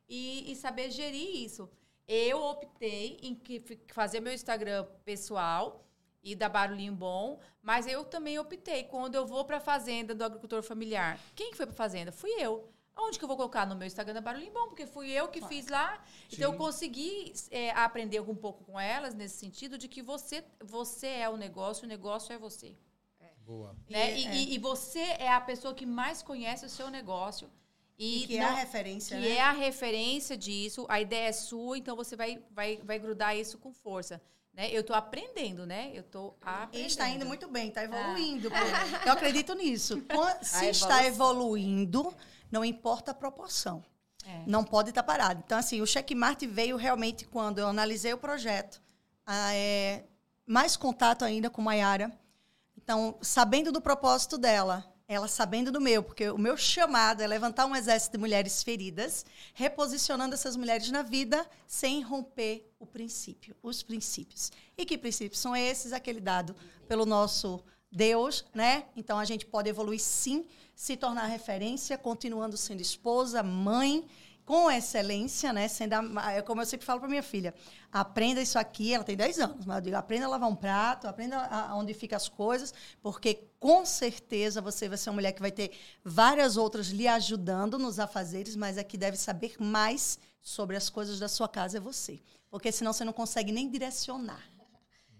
e, 0.10 0.52
e 0.52 0.56
saber 0.56 0.92
gerir 0.92 1.44
isso. 1.46 1.70
Eu 2.06 2.42
optei 2.44 3.18
em 3.22 3.34
que, 3.34 3.64
fazer 3.94 4.20
meu 4.20 4.34
Instagram 4.34 4.86
pessoal 5.06 5.88
e 6.22 6.36
da 6.36 6.50
Barulhinho 6.50 6.94
Bom, 6.94 7.40
mas 7.62 7.88
eu 7.88 8.04
também 8.04 8.38
optei 8.38 8.84
quando 8.84 9.16
eu 9.16 9.26
vou 9.26 9.46
para 9.46 9.58
a 9.58 9.62
fazenda 9.62 10.14
do 10.14 10.24
agricultor 10.24 10.62
familiar. 10.64 11.18
Quem 11.36 11.52
que 11.52 11.58
foi 11.58 11.66
para 11.66 11.74
a 11.74 11.78
fazenda? 11.78 12.12
Fui 12.12 12.32
eu. 12.32 12.73
Onde 12.96 13.18
que 13.18 13.24
eu 13.24 13.28
vou 13.28 13.36
colocar 13.38 13.66
no 13.66 13.76
meu 13.76 13.88
Instagram 13.88 14.14
da 14.14 14.22
Barulhinho 14.22 14.54
Bom? 14.54 14.68
Porque 14.68 14.86
fui 14.86 15.10
eu 15.12 15.28
que 15.28 15.42
fiz 15.48 15.68
lá. 15.68 16.04
Então 16.32 16.46
eu 16.50 16.52
Sim. 16.54 16.58
consegui 16.58 17.34
é, 17.50 17.72
aprender 17.72 18.20
um 18.22 18.36
pouco 18.36 18.64
com 18.64 18.80
elas 18.80 19.14
nesse 19.16 19.38
sentido 19.38 19.78
de 19.78 19.88
que 19.88 20.02
você, 20.02 20.44
você 20.64 21.08
é 21.08 21.28
o 21.30 21.36
negócio, 21.38 21.86
o 21.86 21.88
negócio 21.88 22.32
é 22.34 22.38
você. 22.38 22.76
Boa. 23.46 23.76
Né? 23.90 24.18
E- 24.18 24.24
E, 24.24 24.28
é. 24.28 24.36
e- 24.36 24.54
e 24.54 24.58
você 24.58 25.00
é 25.20 25.30
a 25.30 25.42
pessoa 25.42 25.74
que 25.74 25.86
mais 25.86 26.22
conhece 26.22 26.66
o 26.66 26.70
seu 26.70 26.90
negócio. 26.90 27.50
E, 28.00 28.24
E 28.24 28.28
que 28.28 28.38
é 28.38 28.42
não- 28.42 28.48
a 28.48 28.54
referência, 28.54 29.18
que 29.18 29.22
né? 29.28 29.36
é 29.36 29.42
a 29.42 29.52
referência 29.52 30.38
disso, 30.38 30.86
a 30.88 31.02
ideia 31.02 31.28
é 31.28 31.32
sua, 31.34 31.78
então 31.78 31.94
você 31.96 32.16
vai, 32.16 32.42
vai, 32.52 32.78
vai 32.84 32.98
grudar 33.00 33.36
isso 33.36 33.58
com 33.58 33.74
força. 33.74 34.22
Né? 34.54 34.70
Eu 34.72 34.82
estou 34.82 34.96
aprendendo, 34.96 35.66
né? 35.66 35.92
Eu 35.94 36.02
estou 36.02 36.38
E 36.42 36.48
aprendendo. 36.48 36.88
está 36.88 37.10
indo 37.10 37.26
muito 37.26 37.48
bem, 37.50 37.68
está 37.68 37.82
Ah. 37.82 37.84
evoluindo. 37.84 38.50
pô. 38.50 38.56
Eu 39.06 39.12
acredito 39.14 39.54
nisso. 39.56 40.02
Se 40.42 40.70
está 40.70 41.04
evoluindo, 41.06 42.14
não 42.54 42.64
importa 42.64 43.10
a 43.10 43.16
proporção. 43.16 43.84
É. 44.24 44.44
Não 44.46 44.64
pode 44.64 44.90
estar 44.90 45.02
parado. 45.02 45.42
Então, 45.44 45.58
assim, 45.58 45.82
o 45.82 45.88
checkmate 45.88 46.46
veio 46.46 46.78
realmente 46.78 47.26
quando 47.26 47.58
eu 47.58 47.68
analisei 47.68 48.14
o 48.14 48.18
projeto. 48.18 48.80
Ah, 49.26 49.52
é, 49.56 50.06
mais 50.46 50.78
contato 50.78 51.26
ainda 51.26 51.50
com 51.50 51.64
Maiara. 51.64 52.12
Então, 52.78 53.18
sabendo 53.24 53.72
do 53.72 53.82
propósito 53.82 54.38
dela, 54.38 54.86
ela 55.08 55.28
sabendo 55.28 55.72
do 55.72 55.82
meu, 55.82 56.04
porque 56.04 56.30
o 56.30 56.38
meu 56.38 56.56
chamado 56.56 57.22
é 57.24 57.28
levantar 57.28 57.66
um 57.66 57.76
exército 57.76 58.12
de 58.12 58.20
mulheres 58.20 58.62
feridas, 58.62 59.26
reposicionando 59.56 60.36
essas 60.36 60.56
mulheres 60.56 60.92
na 60.92 61.02
vida 61.02 61.50
sem 61.66 62.02
romper 62.02 62.72
o 62.80 62.86
princípio, 62.86 63.56
os 63.64 63.82
princípios. 63.82 64.52
E 64.78 64.86
que 64.86 64.96
princípios 64.96 65.42
são 65.42 65.56
esses? 65.56 65.92
Aquele 65.92 66.22
dado 66.22 66.56
pelo 66.88 67.06
nosso 67.06 67.64
Deus, 67.94 68.44
né? 68.54 68.86
Então 68.96 69.20
a 69.20 69.26
gente 69.26 69.46
pode 69.46 69.70
evoluir 69.70 70.00
sim, 70.00 70.46
se 70.76 70.98
tornar 70.98 71.28
referência, 71.28 71.98
continuando 71.98 72.58
sendo 72.58 72.82
esposa, 72.82 73.44
mãe, 73.44 74.06
com 74.46 74.70
excelência, 74.70 75.54
né? 75.54 75.68
Sendo 75.68 75.94
a, 75.94 76.32
é 76.32 76.42
como 76.42 76.62
eu 76.62 76.66
sempre 76.66 76.86
falo 76.86 77.00
para 77.00 77.08
minha 77.08 77.24
filha, 77.24 77.54
aprenda 77.92 78.42
isso 78.42 78.58
aqui, 78.58 78.94
ela 78.94 79.04
tem 79.04 79.16
10 79.16 79.40
anos, 79.40 79.66
mas 79.66 79.78
eu 79.78 79.82
digo, 79.84 79.96
aprenda 79.96 80.26
a 80.26 80.30
lavar 80.30 80.50
um 80.50 80.56
prato, 80.56 81.08
aprenda 81.08 81.38
a, 81.38 81.70
a 81.70 81.76
onde 81.76 81.94
ficam 81.94 82.18
as 82.18 82.28
coisas, 82.28 82.74
porque 83.02 83.48
com 83.60 83.86
certeza 83.86 84.60
você 84.60 84.90
vai 84.90 84.98
ser 84.98 85.10
uma 85.12 85.16
mulher 85.16 85.32
que 85.32 85.42
vai 85.42 85.52
ter 85.52 85.72
várias 86.04 86.58
outras 86.58 86.88
lhe 86.88 87.08
ajudando 87.08 87.78
nos 87.78 88.00
afazeres, 88.00 88.56
mas 88.56 88.78
a 88.78 88.84
que 88.84 88.98
deve 88.98 89.18
saber 89.18 89.56
mais 89.60 90.18
sobre 90.42 90.76
as 90.76 90.90
coisas 90.90 91.20
da 91.20 91.28
sua 91.28 91.48
casa 91.48 91.78
é 91.78 91.80
você. 91.80 92.20
Porque 92.50 92.72
senão 92.72 92.92
você 92.92 93.06
não 93.06 93.14
consegue 93.14 93.52
nem 93.52 93.70
direcionar. 93.70 94.44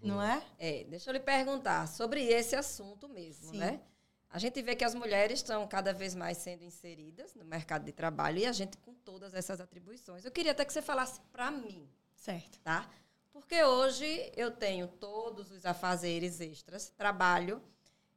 Não 0.08 0.22
é? 0.22 0.42
É, 0.58 0.84
deixa 0.84 1.10
eu 1.10 1.12
lhe 1.12 1.20
perguntar 1.20 1.88
sobre 1.88 2.22
esse 2.24 2.54
assunto 2.54 3.08
mesmo, 3.08 3.50
Sim. 3.50 3.58
né? 3.58 3.80
A 4.28 4.38
gente 4.38 4.60
vê 4.62 4.74
que 4.74 4.84
as 4.84 4.94
mulheres 4.94 5.38
estão 5.38 5.66
cada 5.68 5.92
vez 5.92 6.14
mais 6.14 6.38
sendo 6.38 6.64
inseridas 6.64 7.34
no 7.34 7.44
mercado 7.44 7.84
de 7.84 7.92
trabalho 7.92 8.38
e 8.38 8.46
a 8.46 8.52
gente 8.52 8.76
com 8.78 8.92
todas 8.92 9.32
essas 9.32 9.60
atribuições. 9.60 10.24
Eu 10.24 10.32
queria 10.32 10.50
até 10.50 10.64
que 10.64 10.72
você 10.72 10.82
falasse 10.82 11.20
para 11.32 11.50
mim. 11.50 11.88
Certo. 12.16 12.58
Tá? 12.60 12.90
Porque 13.32 13.62
hoje 13.62 14.32
eu 14.36 14.50
tenho 14.50 14.88
todos 14.88 15.50
os 15.50 15.64
afazeres 15.64 16.40
extras, 16.40 16.88
trabalho, 16.90 17.62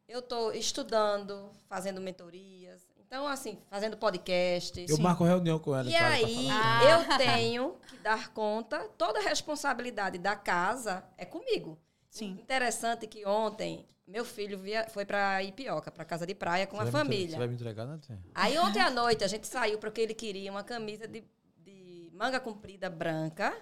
eu 0.07 0.19
estou 0.19 0.53
estudando, 0.53 1.51
fazendo 1.67 1.99
mentorias, 1.99 2.87
então, 3.07 3.25
assim, 3.25 3.57
fazendo 3.69 3.95
podcast. 3.95 4.85
Eu 4.87 4.97
sim. 4.97 5.01
marco 5.01 5.23
reunião 5.23 5.57
com 5.57 5.73
ela. 5.73 5.89
E 5.89 5.95
aí, 5.95 6.49
ah. 6.51 6.81
eu 6.83 7.17
tenho 7.17 7.75
que 7.87 7.97
dar 7.99 8.33
conta, 8.33 8.79
toda 8.97 9.19
a 9.19 9.23
responsabilidade 9.23 10.17
da 10.17 10.35
casa 10.35 11.03
é 11.17 11.25
comigo. 11.25 11.79
Sim. 12.09 12.31
Interessante 12.31 13.07
que 13.07 13.25
ontem 13.25 13.85
meu 14.05 14.23
filho 14.23 14.57
via, 14.57 14.87
foi 14.89 15.05
para 15.05 15.41
Ipioca, 15.43 15.91
para 15.91 16.05
casa 16.05 16.25
de 16.25 16.35
praia 16.35 16.67
com 16.67 16.77
você 16.77 16.89
a 16.89 16.91
família. 16.91 17.31
Você 17.31 17.37
vai 17.37 17.47
me 17.47 17.55
entregar, 17.55 17.85
né? 17.85 17.99
Aí 18.35 18.57
ontem 18.57 18.81
à 18.81 18.89
noite 18.89 19.23
a 19.23 19.27
gente 19.27 19.47
saiu 19.47 19.77
porque 19.79 20.01
ele 20.01 20.13
queria 20.13 20.51
uma 20.51 20.63
camisa 20.63 21.07
de, 21.07 21.23
de 21.57 22.09
manga 22.13 22.39
comprida 22.39 22.89
branca 22.89 23.55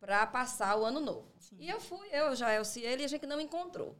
para 0.00 0.26
passar 0.26 0.76
o 0.76 0.84
ano 0.84 1.00
novo. 1.00 1.32
Sim. 1.38 1.56
E 1.58 1.68
eu 1.68 1.80
fui, 1.80 2.06
eu, 2.12 2.34
Jaelso 2.36 2.78
e 2.78 2.84
ele, 2.84 3.02
e 3.02 3.04
a 3.04 3.08
gente 3.08 3.26
não 3.26 3.40
encontrou. 3.40 3.96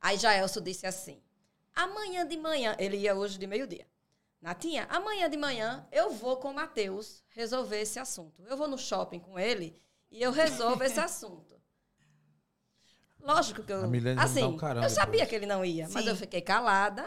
Aí 0.00 0.16
Jaelso 0.16 0.60
disse 0.60 0.86
assim: 0.86 1.20
amanhã 1.74 2.26
de 2.26 2.36
manhã, 2.36 2.76
ele 2.78 2.96
ia 2.96 3.14
hoje 3.14 3.38
de 3.38 3.46
meio-dia. 3.46 3.86
Natinha, 4.40 4.86
amanhã 4.88 5.28
de 5.28 5.36
manhã 5.36 5.86
eu 5.92 6.10
vou 6.10 6.38
com 6.38 6.50
o 6.50 6.54
Matheus 6.54 7.22
resolver 7.28 7.80
esse 7.80 7.98
assunto. 7.98 8.42
Eu 8.46 8.56
vou 8.56 8.66
no 8.66 8.78
shopping 8.78 9.20
com 9.20 9.38
ele 9.38 9.78
e 10.10 10.22
eu 10.22 10.32
resolvo 10.32 10.82
esse 10.82 10.98
assunto. 11.00 11.60
Lógico 13.20 13.62
que 13.62 13.72
eu. 13.72 13.82
Assim, 14.18 14.44
um 14.44 14.56
caramba, 14.56 14.86
eu 14.86 14.90
sabia 14.90 15.26
que 15.26 15.34
ele 15.34 15.44
não 15.44 15.62
ia, 15.62 15.86
Sim. 15.86 15.92
mas 15.92 16.06
eu 16.06 16.16
fiquei 16.16 16.40
calada. 16.40 17.06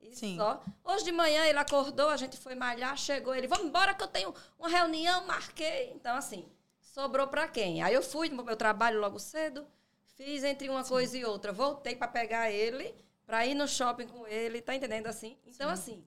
E 0.00 0.14
Sim. 0.14 0.36
só. 0.36 0.62
Hoje 0.84 1.04
de 1.04 1.10
manhã 1.12 1.44
ele 1.46 1.58
acordou, 1.58 2.08
a 2.08 2.16
gente 2.16 2.36
foi 2.36 2.54
malhar, 2.54 2.96
chegou, 2.96 3.34
ele, 3.34 3.48
vamos 3.48 3.66
embora 3.66 3.92
que 3.92 4.02
eu 4.02 4.06
tenho 4.06 4.32
uma 4.56 4.68
reunião, 4.68 5.26
marquei. 5.26 5.90
Então, 5.90 6.16
assim, 6.16 6.48
sobrou 6.80 7.26
para 7.26 7.48
quem? 7.48 7.82
Aí 7.82 7.92
eu 7.92 8.02
fui 8.02 8.28
no 8.28 8.44
meu 8.44 8.56
trabalho 8.56 9.00
logo 9.00 9.18
cedo, 9.18 9.66
fiz 10.14 10.44
entre 10.44 10.68
uma 10.70 10.84
Sim. 10.84 10.90
coisa 10.90 11.18
e 11.18 11.24
outra, 11.24 11.52
voltei 11.52 11.96
para 11.96 12.06
pegar 12.06 12.50
ele, 12.52 12.94
para 13.26 13.44
ir 13.44 13.54
no 13.54 13.66
shopping 13.66 14.06
com 14.06 14.24
ele, 14.28 14.62
tá 14.62 14.74
entendendo 14.76 15.08
assim? 15.08 15.36
Então, 15.44 15.66
Sim. 15.68 15.72
assim. 15.74 16.04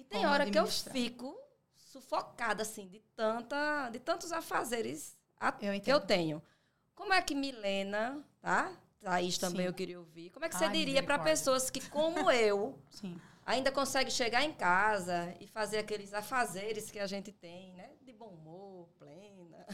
E 0.00 0.04
tem 0.04 0.20
Como 0.20 0.32
hora 0.32 0.50
que 0.50 0.58
eu 0.58 0.66
fico 0.66 1.38
sufocada, 1.76 2.62
assim, 2.62 2.88
de 2.88 3.00
tanta, 3.14 3.90
de 3.90 3.98
tantos 3.98 4.32
afazeres 4.32 5.14
eu 5.60 5.78
que 5.78 5.92
eu 5.92 6.00
tenho. 6.00 6.42
Como 6.94 7.12
é 7.12 7.20
que 7.20 7.34
Milena, 7.34 8.24
tá? 8.40 8.72
Thaís 9.02 9.36
também 9.36 9.62
Sim. 9.62 9.66
eu 9.66 9.74
queria 9.74 9.98
ouvir. 9.98 10.30
Como 10.30 10.46
é 10.46 10.48
que 10.48 10.56
você 10.56 10.64
Ai, 10.64 10.72
diria 10.72 11.02
para 11.02 11.18
pessoas 11.18 11.68
que, 11.68 11.86
como 11.90 12.30
eu, 12.30 12.78
ainda 13.44 13.70
consegue 13.70 14.10
chegar 14.10 14.42
em 14.42 14.54
casa 14.54 15.34
e 15.38 15.46
fazer 15.46 15.78
aqueles 15.78 16.14
afazeres 16.14 16.90
que 16.90 16.98
a 16.98 17.06
gente 17.06 17.30
tem, 17.30 17.74
né? 17.74 17.90
De 18.00 18.12
bom 18.14 18.28
humor. 18.28 18.88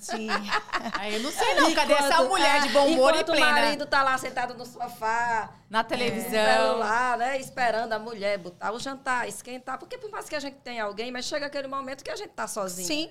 Sim. 0.01 0.29
Aí 0.95 1.15
eu 1.15 1.21
não 1.21 1.31
sei 1.33 1.55
não, 1.55 1.75
cadê 1.75 1.95
essa 1.95 2.23
mulher 2.25 2.63
de 2.63 2.69
bom 2.71 2.87
humor 2.87 3.15
e 3.15 3.25
plena? 3.25 3.47
o 3.47 3.51
marido 3.51 3.87
tá 3.87 4.03
lá 4.03 4.17
sentado 4.19 4.55
no 4.55 4.65
sofá. 4.65 5.53
Na 5.69 5.83
televisão. 5.83 6.39
É, 6.39 6.57
celular, 6.57 7.19
né? 7.19 7.41
Esperando 7.41 7.93
a 7.93 7.99
mulher 7.99 8.39
botar 8.39 8.73
o 8.73 8.79
jantar, 8.79 9.29
esquentar. 9.29 9.79
Porque 9.79 9.99
por 9.99 10.11
mais 10.11 10.29
que 10.29 10.37
a 10.37 10.41
gente 10.41 10.57
tenha 10.59 10.85
alguém, 10.85 11.11
mas 11.11 11.25
chega 11.25 11.47
aquele 11.47 11.69
momento 11.69 12.05
que 12.05 12.11
a 12.11 12.17
gente 12.17 12.31
tá 12.31 12.47
sozinho. 12.47 12.87
Sim, 12.87 13.11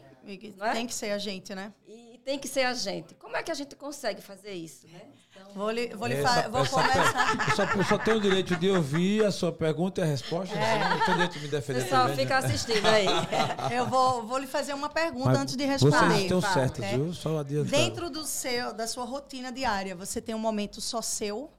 é? 0.61 0.71
tem 0.71 0.87
que 0.87 0.93
ser 0.93 1.11
a 1.11 1.17
gente, 1.17 1.53
né? 1.53 1.73
E 1.87 2.19
tem 2.23 2.39
que 2.39 2.47
ser 2.47 2.63
a 2.63 2.73
gente. 2.73 3.13
Como 3.15 3.35
é 3.35 3.43
que 3.43 3.51
a 3.51 3.55
gente 3.55 3.75
consegue 3.75 4.21
fazer 4.21 4.53
isso, 4.53 4.87
né? 4.87 5.01
Então, 5.35 5.51
vou 5.53 5.69
lhe, 5.69 5.87
vou 5.89 6.07
lhe 6.07 6.13
essa, 6.15 6.47
vou 6.47 6.61
essa 6.61 6.71
começar. 6.71 7.55
Só, 7.55 7.83
só 7.83 7.97
tenho 7.97 8.17
o 8.17 8.21
direito 8.21 8.55
de 8.55 8.69
ouvir 8.69 9.25
a 9.25 9.31
sua 9.31 9.51
pergunta 9.51 9.99
e 9.99 10.03
a 10.03 10.07
resposta. 10.07 10.55
É. 10.55 10.89
Não 10.89 10.99
tenho 10.99 11.17
direito 11.17 11.33
de 11.33 11.39
me 11.39 11.47
defender. 11.49 11.81
Você 11.81 11.89
só 11.89 12.01
também, 12.03 12.15
fica 12.17 12.39
né? 12.39 12.47
assistindo 12.47 12.85
aí. 12.85 13.05
Eu 13.75 13.85
vou, 13.87 14.23
vou 14.23 14.37
lhe 14.37 14.47
fazer 14.47 14.73
uma 14.73 14.89
pergunta 14.89 15.31
Mas 15.31 15.39
antes 15.39 15.55
de 15.55 15.65
responder. 15.65 15.97
Vocês 15.97 16.21
estão 16.21 16.41
certos, 16.41 16.83
é. 16.83 16.95
viu? 16.95 17.13
Só 17.13 17.39
adiantando. 17.39 17.71
Dentro 17.71 18.09
do 18.09 18.25
seu, 18.25 18.73
da 18.73 18.87
sua 18.87 19.03
rotina 19.03 19.51
diária, 19.51 19.95
você 19.95 20.21
tem 20.21 20.33
um 20.33 20.39
momento 20.39 20.79
só 20.79 21.01
seu, 21.01 21.51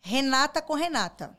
Renata 0.00 0.60
com 0.60 0.74
Renata. 0.74 1.36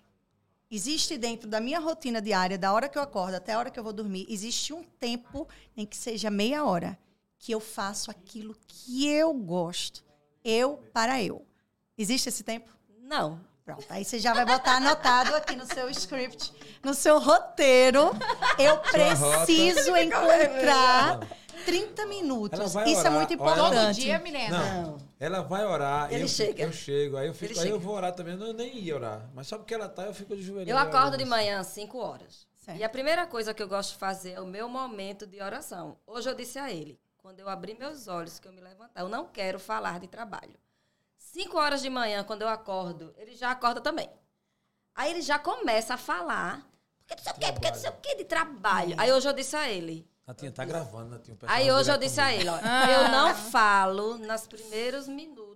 Existe 0.71 1.17
dentro 1.17 1.49
da 1.49 1.59
minha 1.59 1.79
rotina 1.79 2.21
diária, 2.21 2.57
da 2.57 2.73
hora 2.73 2.89
que 2.89 2.97
eu 2.97 3.01
acordo 3.01 3.35
até 3.35 3.53
a 3.53 3.59
hora 3.59 3.69
que 3.69 3.79
eu 3.79 3.83
vou 3.83 3.93
dormir, 3.93 4.25
existe 4.29 4.73
um 4.73 4.83
tempo, 4.83 5.47
nem 5.75 5.85
que 5.85 5.95
seja 5.95 6.31
meia 6.31 6.63
hora, 6.63 6.97
que 7.37 7.51
eu 7.51 7.59
faço 7.59 8.09
aquilo 8.09 8.55
que 8.65 9.07
eu 9.07 9.33
gosto. 9.33 10.03
Eu 10.43 10.77
para 10.91 11.21
eu. 11.21 11.45
Existe 11.97 12.29
esse 12.29 12.43
tempo? 12.43 12.69
Não. 13.01 13.39
Pronto, 13.65 13.85
aí 13.89 14.03
você 14.03 14.19
já 14.19 14.33
vai 14.33 14.45
botar 14.45 14.75
anotado 14.75 15.33
aqui 15.35 15.55
no 15.55 15.65
seu 15.65 15.89
script, 15.89 16.53
no 16.83 16.93
seu 16.93 17.17
roteiro. 17.17 18.11
Eu 18.59 18.77
preciso 18.79 19.95
encontrar 19.95 21.21
30 21.65 22.05
minutos. 22.07 22.59
Isso 22.59 22.77
é 22.77 22.81
orar, 22.81 23.05
é 23.05 23.09
muito 23.09 23.33
importante. 23.33 23.75
Todo 23.75 23.93
dia, 23.93 24.19
menina. 24.19 24.57
Não. 24.57 24.97
Ela 25.17 25.41
vai 25.41 25.65
orar. 25.65 26.11
Ele 26.11 26.23
eu, 26.23 26.27
chega. 26.27 26.63
Eu 26.63 26.73
chego. 26.73 27.15
Aí 27.15 27.27
eu 27.27 27.33
fico. 27.33 27.57
Aí 27.57 27.69
eu 27.69 27.79
vou 27.79 27.95
orar 27.95 28.13
também. 28.13 28.33
Eu 28.33 28.53
nem 28.53 28.77
ia 28.79 28.95
orar. 28.95 29.29
Mas 29.33 29.47
só 29.47 29.57
porque 29.57 29.73
ela 29.73 29.87
tá, 29.87 30.03
eu 30.03 30.13
fico 30.13 30.35
de 30.35 30.41
joelho. 30.41 30.69
Eu 30.69 30.77
acordo 30.77 31.17
de 31.17 31.23
manhã 31.23 31.59
às 31.59 31.67
5 31.67 31.97
horas. 31.97 32.45
Certo. 32.57 32.79
E 32.79 32.83
a 32.83 32.89
primeira 32.89 33.25
coisa 33.25 33.53
que 33.53 33.63
eu 33.63 33.67
gosto 33.67 33.93
de 33.93 33.97
fazer 33.97 34.33
é 34.33 34.41
o 34.41 34.45
meu 34.45 34.67
momento 34.67 35.25
de 35.25 35.41
oração. 35.41 35.97
Hoje 36.05 36.29
eu 36.29 36.35
disse 36.35 36.59
a 36.59 36.69
ele: 36.69 36.99
quando 37.17 37.39
eu 37.39 37.47
abrir 37.47 37.77
meus 37.79 38.09
olhos, 38.09 38.39
que 38.39 38.47
eu 38.47 38.51
me 38.51 38.59
levantar, 38.59 38.99
eu 38.99 39.07
não 39.07 39.25
quero 39.25 39.57
falar 39.57 40.01
de 40.01 40.07
trabalho. 40.07 40.55
Cinco 41.33 41.57
horas 41.57 41.81
de 41.81 41.89
manhã, 41.89 42.23
quando 42.23 42.43
eu 42.43 42.47
acordo, 42.47 43.11
ele 43.17 43.33
já 43.33 43.49
acorda 43.49 43.81
também. 43.81 44.07
Aí 44.93 45.09
ele 45.09 45.21
já 45.23 45.39
começa 45.39 45.95
a 45.95 45.97
falar. 45.97 46.63
Porque 46.99 47.15
não 47.15 47.23
sei 47.23 47.33
o 47.33 47.35
quê, 47.39 47.51
porque 47.51 47.71
não 47.71 47.75
sei 47.75 47.89
o 47.89 47.93
quê 47.93 48.15
de 48.17 48.25
trabalho. 48.25 48.95
Aí 48.99 49.11
hoje 49.11 49.27
eu 49.27 49.33
disse 49.33 49.55
a 49.55 49.67
ele. 49.67 50.07
Natinha, 50.27 50.51
tá 50.51 50.63
gravando, 50.63 51.09
Natinha. 51.09 51.35
Aí 51.47 51.71
hoje 51.71 51.91
eu 51.91 51.97
disse 51.97 52.21
a 52.21 52.31
ele, 52.31 52.47
ó, 52.47 52.57
eu 52.87 53.09
não 53.09 53.33
falo 53.33 54.15
nos 54.19 54.45
primeiros 54.45 55.07
minutos 55.07 55.52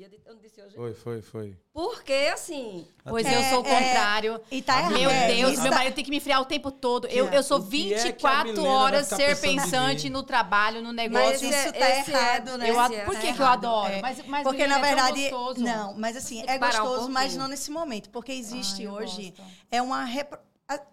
dia. 0.00 0.08
De, 0.08 0.20
eu 0.24 0.34
não 0.34 0.40
disse 0.40 0.62
hoje? 0.62 0.74
Foi, 0.74 0.94
foi, 0.94 1.22
foi. 1.22 1.58
Porque, 1.72 2.30
assim. 2.32 2.86
Pois 3.04 3.26
é, 3.26 3.36
eu 3.36 3.50
sou 3.50 3.62
o 3.62 3.66
é, 3.66 3.84
contrário. 3.84 4.40
É, 4.50 4.56
e 4.56 4.62
tá 4.62 4.88
meu 4.88 5.10
é, 5.10 5.26
Deus, 5.34 5.58
meu 5.60 5.70
marido 5.70 5.94
tem 5.94 6.04
que 6.04 6.10
me 6.10 6.20
friar 6.20 6.40
o 6.40 6.44
tempo 6.44 6.70
todo. 6.70 7.06
Eu, 7.08 7.26
eu 7.28 7.42
sou 7.42 7.60
24 7.60 8.56
é 8.56 8.68
horas 8.68 9.06
ser 9.08 9.38
pensante 9.38 10.08
no 10.08 10.22
trabalho, 10.22 10.82
no 10.82 10.92
negócio. 10.92 11.30
Mas 11.30 11.42
isso 11.42 11.72
tá 11.72 11.90
errado, 11.90 12.56
né? 12.56 12.70
Eu, 12.70 13.04
por 13.04 13.18
que, 13.18 13.28
tá 13.28 13.34
que 13.34 13.42
eu 13.42 13.46
adoro? 13.46 14.00
Mas, 14.00 14.24
mas 14.26 14.42
porque, 14.42 14.66
na 14.66 14.78
verdade. 14.78 15.30
não, 15.58 15.94
mas 15.94 16.16
assim, 16.16 16.42
é 16.46 16.58
gostoso, 16.58 17.06
um 17.06 17.10
mas 17.10 17.36
não 17.36 17.48
nesse 17.48 17.70
momento. 17.70 18.10
Porque 18.10 18.32
existe 18.32 18.82
Ai, 18.82 18.88
hoje. 18.88 19.30
Gosto. 19.30 19.52
É 19.70 19.82
uma. 19.82 20.06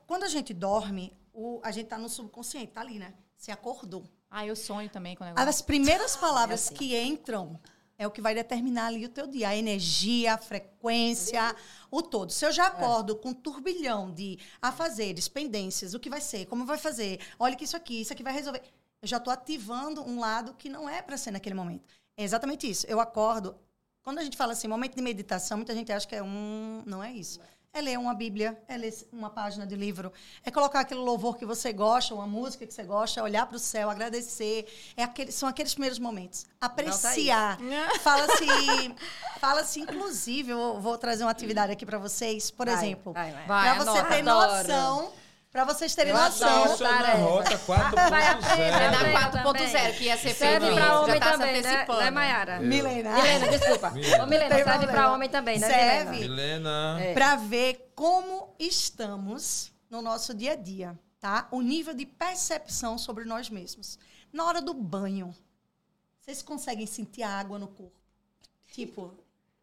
Quando 0.05 0.23
a 0.23 0.27
gente 0.27 0.53
dorme, 0.53 1.15
o, 1.33 1.61
a 1.63 1.71
gente 1.71 1.87
tá 1.87 1.97
no 1.97 2.09
subconsciente, 2.09 2.73
tá 2.73 2.81
ali, 2.81 2.99
né? 2.99 3.13
Você 3.37 3.51
acordou. 3.51 4.03
Ah, 4.29 4.45
eu 4.45 4.55
sonho 4.55 4.89
também 4.89 5.15
com 5.15 5.23
o 5.23 5.27
negócio. 5.27 5.47
As 5.47 5.61
primeiras 5.61 6.17
palavras 6.17 6.65
assim. 6.65 6.75
que 6.75 6.99
entram 6.99 7.57
é 7.97 8.05
o 8.05 8.11
que 8.11 8.21
vai 8.21 8.35
determinar 8.35 8.87
ali 8.87 9.05
o 9.05 9.09
teu 9.09 9.25
dia. 9.25 9.49
A 9.49 9.55
energia, 9.55 10.35
a 10.35 10.37
frequência, 10.37 11.55
o 11.89 12.01
todo. 12.01 12.31
Se 12.31 12.45
eu 12.45 12.51
já 12.51 12.67
acordo 12.67 13.13
é. 13.13 13.15
com 13.15 13.29
um 13.29 13.33
turbilhão 13.33 14.11
de 14.11 14.37
afazeres, 14.61 15.27
pendências, 15.27 15.93
o 15.93 15.99
que 15.99 16.09
vai 16.09 16.21
ser, 16.21 16.45
como 16.45 16.65
vai 16.65 16.77
fazer, 16.77 17.19
olha 17.39 17.55
que 17.55 17.63
isso 17.63 17.75
aqui, 17.75 18.01
isso 18.01 18.13
aqui 18.13 18.23
vai 18.23 18.33
resolver. 18.33 18.61
Eu 19.01 19.07
já 19.07 19.17
estou 19.17 19.33
ativando 19.33 20.01
um 20.01 20.19
lado 20.19 20.53
que 20.53 20.69
não 20.69 20.87
é 20.87 21.01
para 21.01 21.17
ser 21.17 21.31
naquele 21.31 21.55
momento. 21.55 21.85
É 22.15 22.23
exatamente 22.23 22.69
isso. 22.69 22.85
Eu 22.87 22.99
acordo. 22.99 23.55
Quando 24.03 24.19
a 24.19 24.23
gente 24.23 24.37
fala 24.37 24.53
assim, 24.53 24.67
momento 24.67 24.95
de 24.95 25.01
meditação, 25.01 25.57
muita 25.57 25.75
gente 25.75 25.91
acha 25.91 26.07
que 26.07 26.15
é 26.15 26.23
um. 26.23 26.83
Não 26.85 27.03
é 27.03 27.11
isso. 27.11 27.39
É 27.77 27.81
ler 27.81 27.99
uma 27.99 28.15
Bíblia, 28.15 28.59
é 28.67 28.75
ler 28.75 28.91
uma 29.13 29.29
página 29.29 29.63
de 29.67 29.75
livro, 29.75 30.11
é 30.43 30.49
colocar 30.49 30.79
aquele 30.79 30.99
louvor 30.99 31.37
que 31.37 31.45
você 31.45 31.71
gosta, 31.71 32.15
uma 32.15 32.25
música 32.25 32.65
que 32.65 32.73
você 32.73 32.81
gosta, 32.81 33.19
é 33.19 33.23
olhar 33.23 33.45
para 33.45 33.55
o 33.55 33.59
céu, 33.59 33.87
agradecer. 33.87 34.65
É 34.97 35.03
aquele, 35.03 35.31
são 35.31 35.47
aqueles 35.47 35.75
primeiros 35.75 35.99
momentos. 35.99 36.47
Apreciar. 36.59 37.59
Fala-se, 38.01 38.95
fala-se, 39.39 39.79
inclusive, 39.79 40.49
eu 40.53 40.81
vou 40.81 40.97
trazer 40.97 41.23
uma 41.23 41.29
atividade 41.29 41.71
aqui 41.71 41.85
para 41.85 41.99
vocês, 41.99 42.49
por 42.49 42.65
Vai, 42.65 42.75
exemplo. 42.75 43.13
Para 43.45 43.75
você 43.75 44.03
ter 44.05 44.27
Adoro. 44.27 44.57
noção, 44.57 45.11
para 45.51 45.63
vocês 45.65 45.95
terem 45.95 46.13
Eu 46.13 46.19
noção. 46.19 46.75
na 46.77 47.13
rota 47.13 47.57
Vai 48.09 48.27
aprender, 48.27 48.61
É 48.63 48.91
na 48.91 48.97
Também, 48.97 49.13
4.0 49.43 49.97
que 49.97 50.03
ia 50.05 50.15
ser 50.17 50.33
feito 50.33 50.37
Serve 50.37 50.65
isso. 50.67 50.75
pra 50.75 50.99
homem 51.01 51.13
Já 51.15 51.19
tá 51.19 51.31
também, 51.31 51.55
se 51.55 51.61
né? 51.61 51.69
antecipando. 51.73 51.99
Né, 52.01 52.11
Mayara? 52.11 52.59
Milena. 52.59 53.13
Milena, 53.15 53.47
desculpa. 53.47 53.89
Milena. 53.91 54.23
Ô, 54.23 54.27
Milena, 54.27 54.55
serve 54.55 54.69
problema. 54.71 54.91
pra 54.91 55.11
homem 55.13 55.29
também, 55.29 55.59
né, 55.59 55.67
Serve. 55.67 56.19
Milena? 56.19 56.95
Milena. 56.95 56.97
É. 57.01 57.13
para 57.13 57.35
ver 57.37 57.91
como 57.95 58.53
estamos 58.59 59.71
no 59.89 60.01
nosso 60.01 60.33
dia 60.33 60.51
a 60.51 60.55
dia, 60.55 60.99
tá? 61.19 61.47
O 61.51 61.61
nível 61.61 61.93
de 61.93 62.05
percepção 62.05 62.97
sobre 62.97 63.23
nós 63.25 63.49
mesmos. 63.49 63.97
Na 64.31 64.45
hora 64.45 64.61
do 64.61 64.73
banho, 64.73 65.33
vocês 66.19 66.41
conseguem 66.41 66.85
sentir 66.85 67.23
a 67.23 67.29
água 67.39 67.57
no 67.57 67.67
corpo? 67.67 67.95
Tipo, 68.73 69.13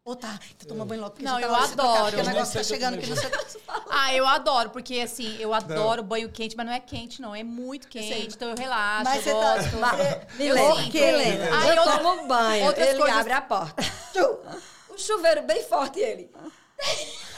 ou 0.05 0.15
tá, 0.15 0.39
tu 0.59 0.67
toma 0.67 0.85
banho 0.85 1.01
logo 1.01 1.13
porque 1.15 1.25
Não, 1.25 1.33
tá 1.33 1.41
eu 1.41 1.47
trocar, 1.49 1.63
adoro. 1.73 2.03
Porque 2.03 2.15
o 2.15 2.19
Eu 2.19 2.25
negócio 2.27 2.53
tá 2.53 2.59
eu 2.59 2.63
chegando 2.63 2.97
que 2.99 3.07
não 3.07 3.17
o 3.17 3.19
que. 3.19 3.59
Ah, 3.89 4.13
eu 4.13 4.27
adoro, 4.27 4.69
porque 4.69 4.99
assim, 4.99 5.35
eu 5.39 5.51
adoro 5.51 6.03
banho 6.03 6.29
quente, 6.31 6.55
mas 6.55 6.63
não 6.63 6.71
é 6.73 6.79
quente, 6.79 7.19
não. 7.19 7.33
É 7.35 7.43
muito 7.43 7.87
quente, 7.87 8.35
então 8.35 8.49
eu 8.49 8.55
relaxo, 8.55 9.03
Mas 9.03 9.25
eu 9.25 9.33
você 9.35 9.41
tá. 9.41 9.55
gosto. 9.55 9.79
você- 9.79 10.37
Milena, 10.43 10.75
sinto. 10.75 10.93
Milena, 10.93 11.57
Aí 11.59 11.69
eu 11.75 11.81
outra- 11.83 11.97
tomo 11.97 12.27
banho, 12.27 12.71
ele 12.77 12.99
coisas- 12.99 13.17
abre 13.19 13.33
a 13.33 13.41
porta. 13.41 13.83
O 14.89 14.97
chuveiro 14.97 15.41
bem 15.41 15.61
forte, 15.63 15.99
ele. 15.99 16.31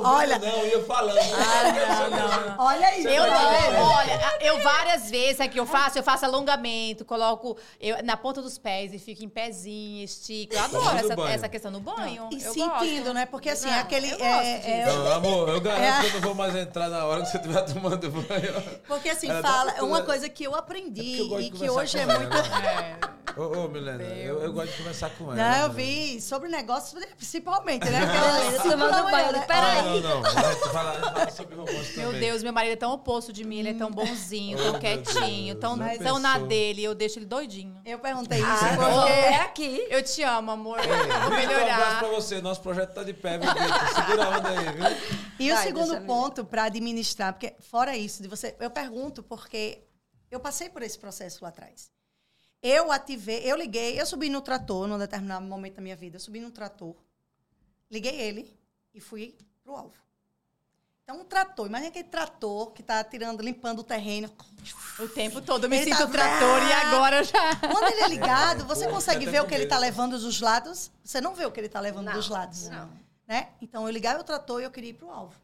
Olha- 0.00 0.38
Não, 0.38 0.66
ia 0.66 0.82
falando. 0.84 1.18
Ah, 1.18 2.08
não, 2.10 2.10
não, 2.10 2.56
não. 2.56 2.64
Olha 2.66 2.86
aí. 2.88 3.04
Eu 3.04 3.22
tá 3.24 3.70
não, 3.72 3.82
olha, 3.84 4.20
eu 4.40 4.60
várias 4.62 5.08
vezes 5.10 5.40
é 5.40 5.48
que 5.48 5.58
eu 5.58 5.64
faço, 5.66 5.98
eu 5.98 6.02
faço 6.02 6.24
alongamento, 6.24 7.04
coloco 7.04 7.56
eu, 7.80 8.02
na 8.04 8.16
ponta 8.16 8.42
dos 8.42 8.58
pés 8.58 8.92
e 8.92 8.98
fico 8.98 9.24
em 9.24 9.28
pezinho, 9.28 10.04
estico. 10.04 10.54
Eu 10.54 10.60
adoro 10.64 10.96
essa, 10.98 11.30
essa 11.32 11.48
questão 11.48 11.72
do 11.72 11.80
banho. 11.80 12.28
E 12.30 12.42
eu 12.42 12.52
sentindo, 12.52 13.02
gosto. 13.04 13.14
né? 13.14 13.26
Porque 13.26 13.50
assim, 13.50 13.70
Não, 13.70 13.78
aquele. 13.80 14.10
eu 14.10 14.18
é- 14.18 14.32
gosto 14.56 14.68
é- 14.68 14.86
Não, 14.86 15.12
amor, 15.12 15.48
eu 15.48 15.60
garanto 15.60 15.82
É. 15.84 16.00
que 16.00 16.06
eu 16.06 16.12
não 16.14 16.20
vou 16.20 16.34
mais 16.34 16.54
entrar 16.54 16.88
na 16.88 17.04
hora 17.06 17.22
que 17.22 17.28
você 17.28 17.36
estiver 17.38 17.62
tomando 17.62 18.10
banho. 18.10 18.80
porque 18.86 19.08
assim, 19.08 19.28
Ela 19.30 19.40
dá 19.42 19.48
fala. 19.48 19.72
tu- 19.72 19.86
Uma 19.86 20.02
coisa 20.02 20.28
que 20.28 20.44
eu 20.44 20.54
aprendi 20.54 21.18
É 21.18 21.22
eu 21.34 21.40
e 21.40 21.50
que 21.50 21.70
hoje 21.70 21.98
é 21.98 22.02
ela, 22.02 22.18
muito. 22.18 22.30
né? 22.36 22.98
É. 23.04 23.18
Ô, 23.40 23.64
ô, 23.64 23.68
Milena, 23.68 24.02
eu, 24.02 24.42
eu 24.42 24.52
gosto 24.52 24.72
de 24.72 24.78
conversar 24.78 25.10
com 25.10 25.24
ela. 25.32 25.36
Não, 25.36 25.44
eu 25.68 25.72
Milena. 25.72 25.74
vi 26.14 26.20
sobre 26.20 26.48
negócios, 26.48 27.00
principalmente, 27.16 27.88
né? 27.88 28.00
Aquela 28.02 28.58
manhã, 28.90 29.10
banho, 29.10 29.32
né? 29.32 29.46
peraí. 29.46 29.78
Ah, 29.78 29.82
não, 29.82 30.00
não. 30.00 30.22
Fala, 30.72 30.92
fala 31.12 31.30
sobre 31.30 31.54
romance 31.56 31.96
Meu. 31.96 32.12
Deus, 32.12 32.42
meu 32.42 32.52
marido 32.52 32.72
é 32.72 32.76
tão 32.76 32.92
oposto 32.92 33.32
de 33.32 33.44
mim, 33.44 33.58
ele 33.60 33.70
é 33.70 33.74
tão 33.74 33.90
bonzinho, 33.90 34.56
tão 34.58 34.70
meu 34.72 34.80
quietinho, 34.80 35.54
Deus, 35.54 35.60
tão, 35.60 35.98
tão 35.98 36.18
na 36.18 36.38
dele, 36.38 36.82
eu 36.82 36.94
deixo 36.94 37.18
ele 37.18 37.26
doidinho. 37.26 37.80
Eu 37.84 37.98
perguntei 37.98 38.38
isso 38.38 38.46
Ah, 38.48 38.76
porque. 38.76 39.12
é 39.12 39.36
aqui. 39.42 39.86
Eu 39.90 40.02
te 40.02 40.22
amo, 40.22 40.50
amor. 40.50 40.78
Ei, 40.80 40.86
Vou 40.86 40.96
Vitor, 40.96 41.10
um 41.20 41.32
abraço 41.32 41.46
melhorar. 41.48 41.98
pra 42.00 42.08
você. 42.08 42.40
Nosso 42.40 42.60
projeto 42.60 42.92
tá 42.94 43.02
de 43.02 43.14
pé, 43.14 43.38
viu, 43.38 43.48
Vitor? 43.50 43.94
Segura 43.94 44.24
a 44.24 44.38
onda 44.38 44.48
aí, 44.48 44.64
viu? 44.72 45.18
E 45.40 45.52
o 45.52 45.54
Vai, 45.54 45.64
segundo 45.64 46.00
ponto 46.02 46.44
para 46.44 46.64
administrar, 46.64 47.32
porque 47.32 47.54
fora 47.60 47.96
isso 47.96 48.22
de 48.22 48.28
você, 48.28 48.56
eu 48.58 48.70
pergunto 48.70 49.22
porque 49.22 49.84
eu 50.30 50.40
passei 50.40 50.68
por 50.68 50.82
esse 50.82 50.98
processo 50.98 51.38
lá 51.42 51.48
atrás. 51.50 51.90
Eu 52.60 52.90
ativei, 52.90 53.40
eu 53.44 53.56
liguei, 53.56 54.00
eu 54.00 54.04
subi 54.04 54.28
no 54.28 54.40
trator 54.40 54.88
num 54.88 54.98
determinado 54.98 55.46
momento 55.46 55.76
da 55.76 55.80
minha 55.82 55.94
vida, 55.94 56.16
eu 56.16 56.20
subi 56.20 56.40
no 56.40 56.50
trator, 56.50 56.92
liguei 57.88 58.20
ele 58.20 58.57
e 58.94 59.00
fui 59.00 59.36
pro 59.62 59.76
alvo. 59.76 59.94
Então 61.02 61.20
um 61.20 61.24
trator, 61.24 61.66
imagina 61.66 61.88
aquele 61.88 62.08
trator 62.08 62.70
que 62.72 62.82
tá 62.82 63.02
tirando, 63.02 63.40
limpando 63.42 63.78
o 63.78 63.84
terreno. 63.84 64.30
O 64.98 65.08
tempo 65.08 65.40
todo 65.40 65.64
eu 65.64 65.70
me 65.70 65.76
Ele 65.76 65.84
sinto 65.86 66.06
tá- 66.06 66.12
trator 66.12 66.62
e 66.62 66.72
agora 66.72 67.24
já. 67.24 67.56
Quando 67.56 67.90
ele 67.92 68.00
é 68.02 68.08
ligado, 68.08 68.66
você 68.66 68.86
Pô, 68.86 68.92
consegue 68.94 69.24
ver 69.24 69.40
o 69.40 69.46
que 69.46 69.54
ele 69.54 69.66
tá 69.66 69.78
levando 69.78 70.18
dos 70.18 70.40
lados? 70.40 70.90
Você 71.02 71.18
não 71.20 71.34
vê 71.34 71.46
o 71.46 71.50
que 71.52 71.60
ele 71.60 71.68
tá 71.68 71.80
levando 71.80 72.06
Não, 72.06 72.12
dos 72.12 72.28
lados 72.28 72.68
não. 72.68 72.90
né? 73.26 73.50
Então 73.62 73.86
eu 73.86 73.90
ligava 73.90 74.20
o 74.20 74.24
trator 74.24 74.60
e 74.60 74.64
eu 74.64 74.70
queria 74.70 74.90
ir 74.90 74.94
pro 74.94 75.10
alvo. 75.10 75.34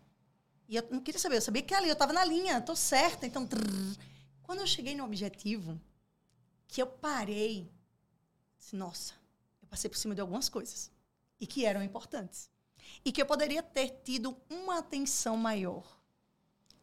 E 0.69 0.77
eu 0.77 0.87
não 0.91 1.01
queria 1.01 1.19
saber, 1.21 1.37
eu 1.37 1.43
sabia 1.43 1.63
que 1.63 1.75
ali 1.75 1.89
eu 1.89 1.93
estava 1.95 2.13
na 2.13 2.25
linha, 2.25 2.61
tô 2.61 2.75
certa, 2.77 3.27
então 3.27 3.47
trrr. 3.47 3.97
quando 4.43 4.61
eu 4.61 4.67
cheguei 4.67 4.95
no 4.95 5.05
objetivo, 5.05 5.81
que 6.69 6.81
eu 6.83 6.87
parei, 6.87 7.71
disse, 8.59 8.75
nossa, 8.77 9.13
eu 9.63 9.69
passei 9.69 9.89
por 9.89 9.97
cima 9.97 10.15
de 10.15 10.21
algumas 10.21 10.49
coisas 10.51 10.91
e 11.41 11.47
que 11.47 11.65
eram 11.65 11.83
importantes 11.83 12.51
e 13.05 13.13
que 13.13 13.21
eu 13.21 13.27
poderia 13.27 13.63
ter 13.63 14.01
tido 14.03 14.37
uma 14.49 14.79
atenção 14.79 15.37
maior. 15.37 15.85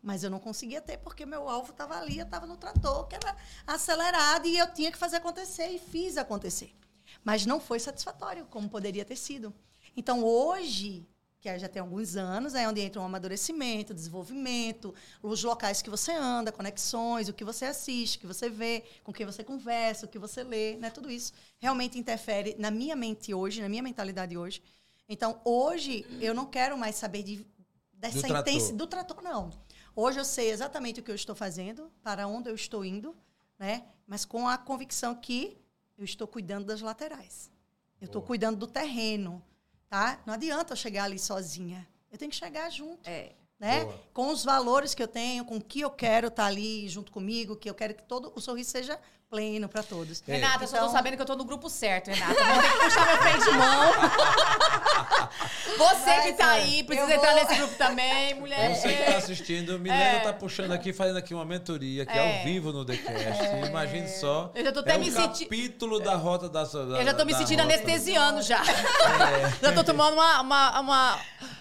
Mas 0.02 0.24
eu 0.24 0.30
não 0.30 0.40
conseguia 0.40 0.82
ter 0.82 0.98
porque 0.98 1.26
meu 1.26 1.48
alvo 1.48 1.72
estava 1.72 1.98
ali, 1.98 2.18
eu 2.18 2.26
estava 2.26 2.48
no 2.48 2.58
trator, 2.58 3.08
que 3.08 3.16
era 3.16 3.36
acelerado 3.68 4.48
e 4.48 4.58
eu 4.58 4.72
tinha 4.74 4.92
que 4.92 4.98
fazer 4.98 5.18
acontecer 5.18 5.68
e 5.68 5.80
fiz 5.80 6.18
acontecer. 6.18 6.76
Mas 7.24 7.46
não 7.46 7.60
foi 7.60 7.80
satisfatório 7.80 8.46
como 8.46 8.70
poderia 8.70 9.06
ter 9.06 9.16
sido. 9.16 9.54
Então, 9.96 10.24
hoje, 10.24 11.06
que 11.40 11.60
já 11.60 11.68
tem 11.68 11.82
alguns 11.82 12.16
anos, 12.16 12.56
é 12.56 12.68
onde 12.68 12.82
entra 12.82 13.02
o 13.02 13.04
amadurecimento, 13.04 13.94
desenvolvimento, 13.94 14.94
os 15.22 15.44
locais 15.44 15.82
que 15.82 15.90
você 15.90 16.12
anda, 16.12 16.52
conexões, 16.52 17.30
o 17.30 17.34
que 17.34 17.44
você 17.44 17.66
assiste, 17.66 18.18
o 18.18 18.20
que 18.22 18.28
você 18.28 18.50
vê, 18.50 18.84
com 19.04 19.12
quem 19.12 19.26
você 19.26 19.44
conversa, 19.44 20.06
o 20.06 20.10
que 20.10 20.20
você 20.20 20.44
lê, 20.44 20.78
né? 20.78 20.90
Tudo 20.90 21.10
isso 21.10 21.34
realmente 21.58 21.98
interfere 21.98 22.56
na 22.58 22.70
minha 22.72 22.96
mente 22.96 23.34
hoje, 23.34 23.62
na 23.62 23.68
minha 23.68 23.84
mentalidade 23.84 24.38
hoje. 24.38 24.62
Então, 25.08 25.42
hoje, 25.44 26.06
eu 26.22 26.34
não 26.34 26.46
quero 26.46 26.78
mais 26.78 26.96
saber 26.96 27.24
de, 27.24 27.46
dessa 27.94 28.22
Do 28.22 28.28
trator. 28.28 28.42
intensidade 28.54 28.78
do 28.78 28.88
trator, 28.88 29.22
não. 29.22 29.50
Hoje 29.96 30.20
eu 30.20 30.26
sei 30.26 30.50
exatamente 30.52 31.00
o 31.00 31.04
que 31.04 31.12
eu 31.12 31.16
estou 31.16 31.36
fazendo, 31.36 31.92
para 32.02 32.28
onde 32.28 32.50
eu 32.50 32.56
estou 32.56 32.86
indo, 32.86 33.16
né? 33.60 33.84
Mas 34.08 34.24
com 34.26 34.48
a 34.48 34.58
convicção 34.58 35.14
que 35.16 35.58
eu 35.98 36.06
estou 36.06 36.28
cuidando 36.28 36.66
das 36.66 36.82
laterais. 36.82 37.52
Eu 38.00 38.06
estou 38.06 38.22
cuidando 38.22 38.58
do 38.58 38.68
terreno, 38.68 39.44
tá? 39.90 40.22
Não 40.26 40.34
adianta 40.34 40.74
eu 40.74 40.78
chegar 40.78 41.04
ali 41.04 41.20
sozinha. 41.20 41.88
Eu 42.10 42.18
tenho 42.18 42.32
que 42.32 42.38
chegar 42.38 42.70
junto, 42.70 43.08
É. 43.08 43.34
né? 43.60 43.84
Boa. 43.84 44.02
Com 44.14 44.30
os 44.30 44.44
valores 44.44 44.96
que 44.96 45.04
eu 45.04 45.08
tenho, 45.08 45.46
com 45.46 45.58
o 45.58 45.62
que 45.62 45.82
eu 45.82 45.92
quero 45.92 46.28
estar 46.30 46.46
ali 46.46 46.88
junto 46.88 47.12
comigo, 47.12 47.56
que 47.56 47.70
eu 47.70 47.76
quero 47.76 47.94
que 47.94 48.04
todo 48.04 48.32
o 48.36 48.40
sorriso 48.42 48.72
seja 48.72 49.00
pleno 49.32 49.70
para 49.70 49.82
todos. 49.82 50.22
É. 50.28 50.34
Renata, 50.34 50.66
eu 50.66 50.68
só 50.68 50.76
tô 50.76 50.84
Então- 50.84 50.92
sabendo 50.94 51.16
que 51.16 51.22
eu 51.22 51.26
tô 51.26 51.38
no 51.38 51.46
grupo 51.46 51.70
certo, 51.70 52.10
Renata. 52.12 52.34
Vou 52.34 52.62
ter 52.62 52.70
que 52.70 52.78
puxar 52.80 53.06
meu 53.08 53.18
freio 53.18 53.40
de 53.40 53.52
mão. 53.52 53.92
Você 55.78 56.22
que 56.22 56.34
tá 56.34 56.50
aí, 56.52 56.84
precisa 56.84 57.10
Eu 57.10 57.16
entrar 57.18 57.32
vou- 57.34 57.42
nesse 57.44 57.56
grupo 57.56 57.74
também, 57.76 58.34
mulher. 58.40 58.76
Você 58.76 58.90
que 58.94 59.04
tá 59.12 59.18
assistindo, 59.18 59.80
Milena 59.80 60.02
É. 60.04 60.20
tá 60.20 60.34
puxando 60.34 60.74
aqui, 60.74 60.92
fazendo 60.92 61.18
aqui 61.18 61.34
uma 61.34 61.46
mentoria, 61.46 62.06
que 62.06 62.12
é, 62.12 62.18
É. 62.18 62.38
ao 62.40 62.44
vivo 62.44 62.74
no 62.74 62.84
TheCast. 62.84 63.42
Imagine 63.68 64.10
só. 64.10 64.52
Eu 64.54 64.66
já 64.66 64.72
tô 64.74 64.82
até 64.82 64.96
é 64.96 64.98
me 64.98 65.10
um 65.10 65.14
senti- 65.14 65.46
capítulo 65.46 66.00
da 66.02 66.16
rota 66.16 66.50
da 66.50 66.66
sua. 66.66 66.82
Eu 66.82 67.06
já 67.06 67.14
tô 67.14 67.24
me 67.24 67.32
da 67.32 67.38
sentindo 67.40 67.62
rota. 67.64 67.74
anestesiando 67.74 68.42
já. 68.42 68.62
É. 68.62 69.52
Já 69.64 69.72
tô 69.72 69.84
tomando 69.84 70.14
uma, 70.14 70.42
uma, 70.42 70.80
uma- 70.82 71.20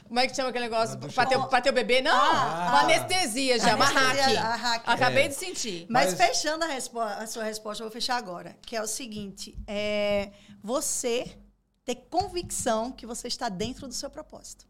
Como 0.09 0.19
é 0.19 0.27
que 0.27 0.35
chama 0.35 0.49
aquele 0.49 0.65
negócio? 0.65 0.97
Uma 0.99 1.09
Pra 1.09 1.25
ter, 1.27 1.37
quente. 1.37 1.49
pra 1.49 1.61
ter 1.61 1.71
o 1.71 1.73
bebê? 1.73 2.01
Não. 2.03 2.13
Ah. 2.13 2.67
uma 2.71 2.81
anestesia 2.81 3.59
já, 3.61 3.77
uma 3.77 3.85
Anestesia, 3.87 4.41
hack. 4.41 4.45
a 4.45 4.57
hack. 4.57 4.83
Acabei 4.87 5.25
É. 5.27 5.29
de 5.29 5.35
sentir. 5.35 5.87
Mas, 5.89 6.15
Mas- 6.15 6.27
fechando 6.29 6.65
a, 6.65 6.69
a 7.23 7.27
sua 7.29 7.45
resposta, 7.61 7.83
eu 7.83 7.87
vou 7.87 7.93
fechar 7.93 8.17
agora, 8.17 8.57
que 8.63 8.75
é 8.75 8.83
o 8.83 8.87
seguinte: 8.87 9.57
é 9.67 10.33
você 10.63 11.39
ter 11.85 11.97
convicção 12.09 12.91
que 12.91 13.07
você 13.07 13.29
está 13.29 13.49
dentro 13.49 13.87
do 13.87 13.95
seu 13.95 14.09
propósito. 14.09 14.67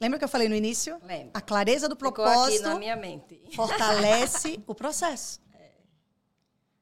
Lembra 0.00 0.18
que 0.18 0.24
eu 0.24 0.28
falei 0.28 0.48
no 0.48 0.54
início? 0.54 1.00
Lembro. 1.02 1.30
A 1.32 1.40
clareza 1.40 1.88
do 1.88 1.96
propósito 1.96 2.62
na 2.64 2.78
minha 2.78 2.96
mente. 2.96 3.40
fortalece 3.54 4.62
o 4.66 4.74
processo. 4.74 5.40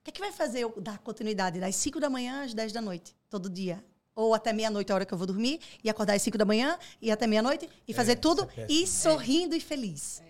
O 0.00 0.04
que, 0.04 0.10
é 0.10 0.12
que 0.12 0.20
vai 0.20 0.32
fazer 0.32 0.60
eu 0.60 0.74
dar 0.80 0.98
continuidade 0.98 1.60
das 1.60 1.76
5 1.76 2.00
da 2.00 2.10
manhã 2.10 2.42
às 2.42 2.52
10 2.52 2.72
da 2.72 2.80
noite, 2.80 3.14
todo 3.30 3.48
dia? 3.48 3.84
Ou 4.16 4.34
até 4.34 4.52
meia-noite, 4.52 4.90
a 4.90 4.96
hora 4.96 5.06
que 5.06 5.14
eu 5.14 5.18
vou 5.18 5.28
dormir, 5.28 5.60
e 5.82 5.88
acordar 5.88 6.14
às 6.14 6.22
5 6.22 6.36
da 6.36 6.44
manhã, 6.44 6.76
e 7.00 7.08
até 7.08 7.24
meia-noite, 7.24 7.68
e 7.86 7.94
fazer 7.94 8.16
tudo, 8.16 8.42
isso 8.42 8.60
é 8.60 8.64
e 8.64 8.80
péssimo. 8.80 8.86
sorrindo 8.86 9.54
e 9.54 9.60
feliz. 9.60 10.20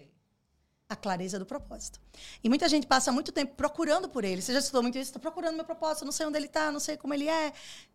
A 0.92 0.96
clareza 0.96 1.38
do 1.38 1.46
propósito. 1.46 1.98
E 2.44 2.48
muita 2.50 2.68
gente 2.68 2.86
passa 2.86 3.10
muito 3.10 3.32
tempo 3.32 3.54
procurando 3.54 4.10
por 4.10 4.24
ele. 4.24 4.42
Você 4.42 4.52
já 4.52 4.58
estudou 4.58 4.82
muito 4.82 4.98
isso? 4.98 5.08
Estou 5.08 5.22
procurando 5.22 5.56
meu 5.56 5.64
propósito, 5.64 6.04
não 6.04 6.12
sei 6.12 6.26
onde 6.26 6.36
ele 6.36 6.46
está, 6.46 6.70
não 6.70 6.78
sei 6.80 6.98
como 6.98 7.14
ele 7.14 7.28
é. 7.28 7.52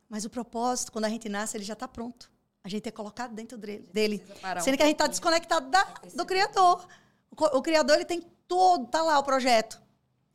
Mas 0.10 0.26
o 0.26 0.30
propósito, 0.32 0.92
quando 0.92 1.06
a 1.06 1.10
gente 1.10 1.30
nasce, 1.30 1.56
ele 1.56 1.64
já 1.64 1.74
está 1.74 1.88
pronto. 1.88 2.32
A 2.64 2.70
gente 2.70 2.90
é 2.90 2.92
colocado 2.92 3.36
dentro 3.36 3.56
dele. 3.58 4.24
parar 4.42 4.62
um 4.62 4.64
Sendo 4.64 4.78
que 4.78 4.84
a 4.84 4.88
gente 4.88 4.96
está 4.96 5.06
desconectado 5.06 5.70
da, 5.70 5.84
do 6.16 6.26
Criador. 6.26 6.88
O, 7.30 7.58
o 7.58 7.62
Criador, 7.62 7.98
ele 7.98 8.06
tem 8.06 8.22
todo, 8.48 8.88
tá 8.88 9.04
lá 9.04 9.20
o 9.20 9.24
projeto. 9.24 9.80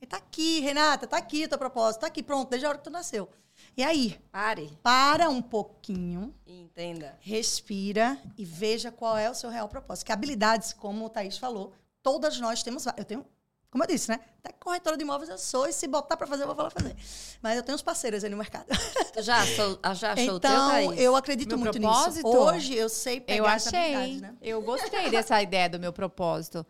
Ele 0.00 0.08
tá 0.08 0.18
aqui, 0.18 0.60
Renata, 0.60 1.06
tá 1.06 1.16
aqui 1.16 1.44
o 1.44 1.48
teu 1.48 1.58
propósito, 1.58 2.02
tá 2.02 2.06
aqui, 2.06 2.22
pronto, 2.22 2.48
desde 2.48 2.64
a 2.64 2.68
hora 2.68 2.78
que 2.78 2.84
tu 2.84 2.90
nasceu. 2.90 3.28
E 3.76 3.82
aí, 3.82 4.18
Pare 4.30 4.70
para 4.82 5.28
um 5.28 5.40
pouquinho, 5.40 6.34
entenda. 6.46 7.16
respira 7.20 8.18
e 8.36 8.44
veja 8.44 8.90
qual 8.90 9.16
é 9.16 9.30
o 9.30 9.34
seu 9.34 9.50
real 9.50 9.68
propósito. 9.68 10.06
Que 10.06 10.12
habilidades, 10.12 10.72
como 10.72 11.06
o 11.06 11.10
Thaís 11.10 11.38
falou, 11.38 11.72
todas 12.02 12.38
nós 12.40 12.62
temos. 12.62 12.86
Eu 12.96 13.04
tenho 13.04 13.24
Como 13.70 13.82
eu 13.84 13.88
disse, 13.88 14.10
né? 14.10 14.20
Até 14.38 14.52
corretora 14.52 14.96
de 14.96 15.02
imóveis 15.02 15.30
eu 15.30 15.38
sou, 15.38 15.66
e 15.66 15.72
se 15.72 15.86
botar 15.88 16.16
para 16.16 16.26
fazer, 16.26 16.42
eu 16.42 16.46
vou 16.48 16.56
falar 16.56 16.68
fazer. 16.70 16.94
Mas 17.40 17.56
eu 17.56 17.62
tenho 17.62 17.74
uns 17.74 17.82
parceiros 17.82 18.22
aí 18.22 18.28
no 18.30 18.36
mercado. 18.36 18.66
Tu 19.14 19.22
já, 19.22 19.46
sou, 19.46 19.78
já 19.94 20.12
achou 20.12 20.36
então, 20.36 20.36
o 20.36 20.40
teu, 20.40 20.50
Thaís? 20.50 21.00
eu 21.00 21.16
acredito 21.16 21.48
Meu 21.50 21.58
muito 21.58 21.80
propósito? 21.80 22.26
nisso. 22.26 22.38
Hoje 22.38 22.74
eu 22.74 22.88
sei 22.88 23.20
pegar 23.20 23.38
Eu 23.38 23.46
essa 23.48 23.70
achei. 23.70 23.94
habilidade, 23.94 24.20
né? 24.20 24.36
Eu 24.42 24.60
gostei 24.62 25.10
dessa 25.10 25.40
ideia 25.42 25.68
do 25.70 25.80
meu 25.80 25.92
propósito. 25.92 26.66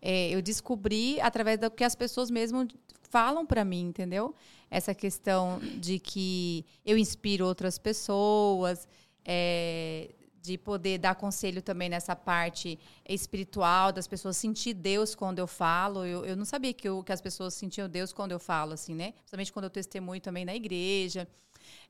É, 0.00 0.28
eu 0.30 0.40
descobri 0.42 1.20
através 1.20 1.58
do 1.58 1.70
que 1.70 1.82
as 1.82 1.94
pessoas 1.94 2.30
mesmo 2.30 2.68
falam 3.10 3.44
para 3.46 3.64
mim, 3.64 3.86
entendeu? 3.88 4.34
Essa 4.70 4.94
questão 4.94 5.58
de 5.80 5.98
que 5.98 6.64
eu 6.84 6.96
inspiro 6.98 7.46
outras 7.46 7.78
pessoas, 7.78 8.86
é, 9.24 10.10
de 10.44 10.58
poder 10.58 10.98
dar 10.98 11.14
conselho 11.14 11.62
também 11.62 11.88
nessa 11.88 12.14
parte 12.14 12.78
espiritual, 13.08 13.90
das 13.90 14.06
pessoas 14.06 14.36
sentir 14.36 14.74
Deus 14.74 15.14
quando 15.14 15.38
eu 15.38 15.46
falo. 15.46 16.04
Eu, 16.04 16.22
eu 16.26 16.36
não 16.36 16.44
sabia 16.44 16.74
que, 16.74 16.86
eu, 16.86 17.02
que 17.02 17.12
as 17.12 17.22
pessoas 17.22 17.54
sentiam 17.54 17.88
Deus 17.88 18.12
quando 18.12 18.32
eu 18.32 18.38
falo, 18.38 18.74
assim, 18.74 18.94
né? 18.94 19.12
Principalmente 19.12 19.52
quando 19.54 19.64
eu 19.64 19.70
testemunho 19.70 20.20
também 20.20 20.44
na 20.44 20.54
igreja 20.54 21.26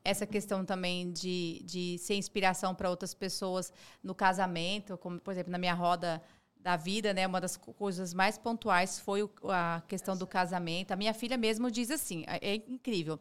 essa 0.05 0.25
questão 0.25 0.65
também 0.65 1.11
de, 1.11 1.63
de 1.65 1.99
ser 1.99 2.15
inspiração 2.15 2.77
para 2.77 2.89
outras 2.89 3.13
pessoas 3.13 3.73
no 4.01 4.15
casamento, 4.15 4.97
como, 4.99 5.19
por 5.19 5.33
exemplo, 5.33 5.51
na 5.51 5.59
minha 5.59 5.75
roda 5.75 6.23
da 6.61 6.77
vida, 6.77 7.13
né? 7.13 7.27
Uma 7.27 7.41
das 7.41 7.57
coisas 7.57 8.15
mais 8.15 8.39
pontuais 8.39 9.01
foi 9.01 9.29
a 9.51 9.83
questão 9.89 10.17
do 10.17 10.29
casamento. 10.29 10.93
A 10.93 10.97
minha 10.97 11.13
filha 11.13 11.37
mesmo 11.37 11.73
diz 11.73 11.91
assim, 11.91 12.23
é, 12.29 12.53
é 12.53 12.55
incrível. 12.55 13.19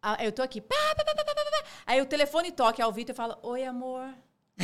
Ah, 0.00 0.22
Eu 0.22 0.30
tô 0.30 0.42
aqui, 0.42 0.60
pá, 0.60 0.76
pá, 0.96 1.04
pá, 1.04 1.14
pá, 1.16 1.24
pá, 1.24 1.34
pá, 1.34 1.64
aí 1.86 2.00
o 2.00 2.06
telefone 2.06 2.52
toca 2.52 2.84
ao 2.84 2.92
Vitor 2.92 3.14
e 3.14 3.16
fala, 3.16 3.36
oi, 3.42 3.64
amor. 3.64 4.14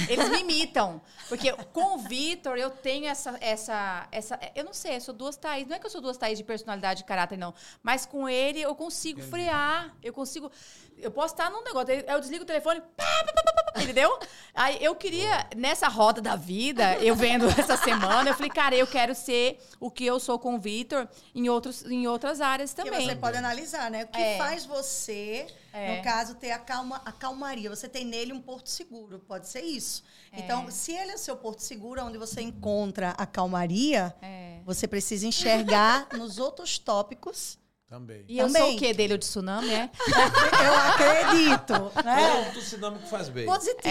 Eles 0.09 0.29
me 0.29 0.41
imitam. 0.41 1.01
Porque 1.29 1.53
com 1.73 1.95
o 1.97 1.99
Vitor 1.99 2.57
eu 2.57 2.71
tenho 2.71 3.07
essa, 3.07 3.37
essa, 3.41 4.07
essa. 4.13 4.39
Eu 4.55 4.65
não 4.65 4.73
sei, 4.73 4.97
eu 4.97 5.01
sou 5.01 5.13
duas 5.15 5.37
Thaís. 5.37 5.67
Não 5.67 5.75
é 5.77 5.79
que 5.81 5.87
eu 5.87 5.91
sou 5.91 6.01
duas 6.01 6.17
Thaís 6.17 6.39
de 6.39 6.45
personalidade 6.45 7.03
e 7.03 7.05
caráter, 7.05 7.37
não. 7.37 7.53
Mas 7.83 8.07
com 8.07 8.29
ele 8.29 8.61
eu 8.61 8.75
consigo 8.75 9.21
frear. 9.21 9.95
Eu 10.03 10.13
consigo. 10.13 10.51
Eu 10.97 11.11
posso 11.11 11.35
estar 11.35 11.51
num 11.51 11.63
negócio. 11.65 11.89
Eu 11.93 12.21
desligo 12.21 12.45
o 12.45 12.47
telefone. 12.47 12.81
pá, 12.81 13.05
pá, 13.25 13.33
pá, 13.33 13.43
pá, 13.53 13.73
pá, 13.73 13.83
entendeu? 13.83 14.17
Aí 14.55 14.79
eu 14.81 14.95
queria, 14.95 15.49
nessa 15.57 15.89
roda 15.89 16.21
da 16.21 16.37
vida, 16.37 16.97
eu 16.99 17.15
vendo 17.17 17.47
essa 17.59 17.77
semana, 17.77 18.31
eu 18.31 18.35
falei, 18.35 18.51
cara, 18.51 18.77
eu 18.77 18.87
quero 18.87 19.15
ser 19.15 19.61
o 19.81 19.91
que 19.91 20.05
eu 20.07 20.21
sou 20.21 20.39
com 20.39 20.55
o 20.55 20.59
Vitor 20.61 21.09
em, 21.35 21.49
outros, 21.49 21.85
em 21.85 22.07
outras 22.07 22.41
áreas 22.41 22.73
Que 22.75 22.83
também. 22.85 23.07
você 23.09 23.17
pode 23.17 23.37
analisar, 23.37 23.91
né? 23.91 24.05
O 24.05 24.09
que 24.09 24.21
É. 24.21 24.39
faz 24.39 24.65
você, 24.67 25.47
É. 25.73 25.97
no 25.97 26.03
caso, 26.03 26.35
ter 26.35 26.51
a, 26.51 26.59
calma, 26.59 27.01
a 27.05 27.13
calmaria? 27.13 27.71
Você 27.71 27.89
tem 27.89 28.05
nele 28.05 28.33
um 28.33 28.41
porto 28.41 28.69
seguro, 28.69 29.21
pode 29.21 29.47
ser 29.49 29.63
isso. 29.63 30.03
É. 30.33 30.41
Então, 30.41 30.69
se 30.71 30.93
ele 30.93 31.13
é 31.13 31.17
seu 31.17 31.37
porto 31.37 31.61
seguro, 31.61 32.05
onde 32.05 32.19
você 32.19 32.41
encontra 32.41 33.11
a 33.11 33.25
calmaria, 33.27 34.15
É. 34.21 34.61
você 34.65 34.89
precisa 34.89 35.27
enxergar 35.27 36.09
nos 36.19 36.39
outros 36.39 36.79
tópicos. 36.79 37.59
Também. 37.91 38.25
E 38.29 38.39
eu 38.39 38.49
sou 38.49 38.57
Também. 38.61 38.77
o 38.77 38.79
quê 38.79 38.95
dele? 38.95 39.15
O 39.15 39.19
de 39.19 39.27
tsunami, 39.27 39.69
é? 39.69 39.91
Eu 40.65 40.75
acredito, 40.75 41.99
É 41.99 42.03
né? 42.05 42.49
um 42.49 42.53
tsunami 42.61 42.99
que 43.01 43.09
faz 43.09 43.29
bem. 43.29 43.45
Positivo, 43.47 43.83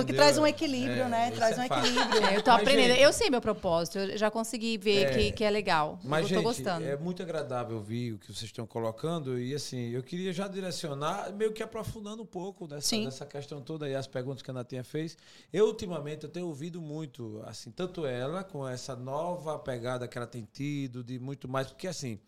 É, 0.00 0.04
que 0.04 0.12
traz 0.12 0.36
um 0.38 0.44
equilíbrio, 0.44 1.04
É, 1.04 1.08
né? 1.08 1.30
Traz 1.30 1.56
é 1.56 1.60
um 1.60 1.64
equilíbrio. 1.64 2.26
É, 2.26 2.36
eu 2.36 2.42
tô 2.42 2.50
Mas, 2.50 2.62
aprendendo. 2.62 2.88
gente- 2.88 3.00
eu 3.02 3.12
sei 3.12 3.30
meu 3.30 3.40
propósito. 3.40 3.98
Eu 4.00 4.18
já 4.18 4.28
consegui 4.28 4.76
ver 4.76 5.04
É. 5.06 5.10
que, 5.10 5.32
que 5.32 5.44
é 5.44 5.50
legal. 5.50 6.00
Mas, 6.02 6.22
eu 6.22 6.28
tô 6.30 6.34
gente, 6.34 6.42
gostando. 6.44 6.84
é 6.84 6.96
muito 6.96 7.22
agradável 7.22 7.76
ouvir 7.76 8.14
o 8.14 8.18
que 8.18 8.26
vocês 8.26 8.42
estão 8.42 8.66
colocando. 8.66 9.38
E, 9.38 9.54
assim, 9.54 9.90
eu 9.90 10.02
queria 10.02 10.32
já 10.32 10.48
direcionar, 10.48 11.32
meio 11.32 11.52
que 11.52 11.62
aprofundando 11.62 12.24
um 12.24 12.26
pouco 12.26 12.66
dessa, 12.66 12.96
dessa 12.96 13.24
questão 13.24 13.60
toda 13.60 13.86
aí, 13.86 13.94
as 13.94 14.08
perguntas 14.08 14.42
que 14.42 14.50
a 14.50 14.54
Natinha 14.54 14.82
fez. 14.82 15.16
Eu, 15.52 15.66
ultimamente, 15.66 16.24
eu 16.24 16.28
tenho 16.28 16.48
ouvido 16.48 16.82
muito, 16.82 17.40
assim, 17.46 17.70
tanto 17.70 18.04
ela, 18.04 18.42
com 18.42 18.66
essa 18.68 18.96
nova 18.96 19.56
pegada 19.60 20.08
que 20.08 20.18
ela 20.18 20.26
tem 20.26 20.44
tido, 20.52 21.04
de 21.04 21.20
muito 21.20 21.46
mais. 21.48 21.68
Porque, 21.68 21.86
assim, 21.86 22.18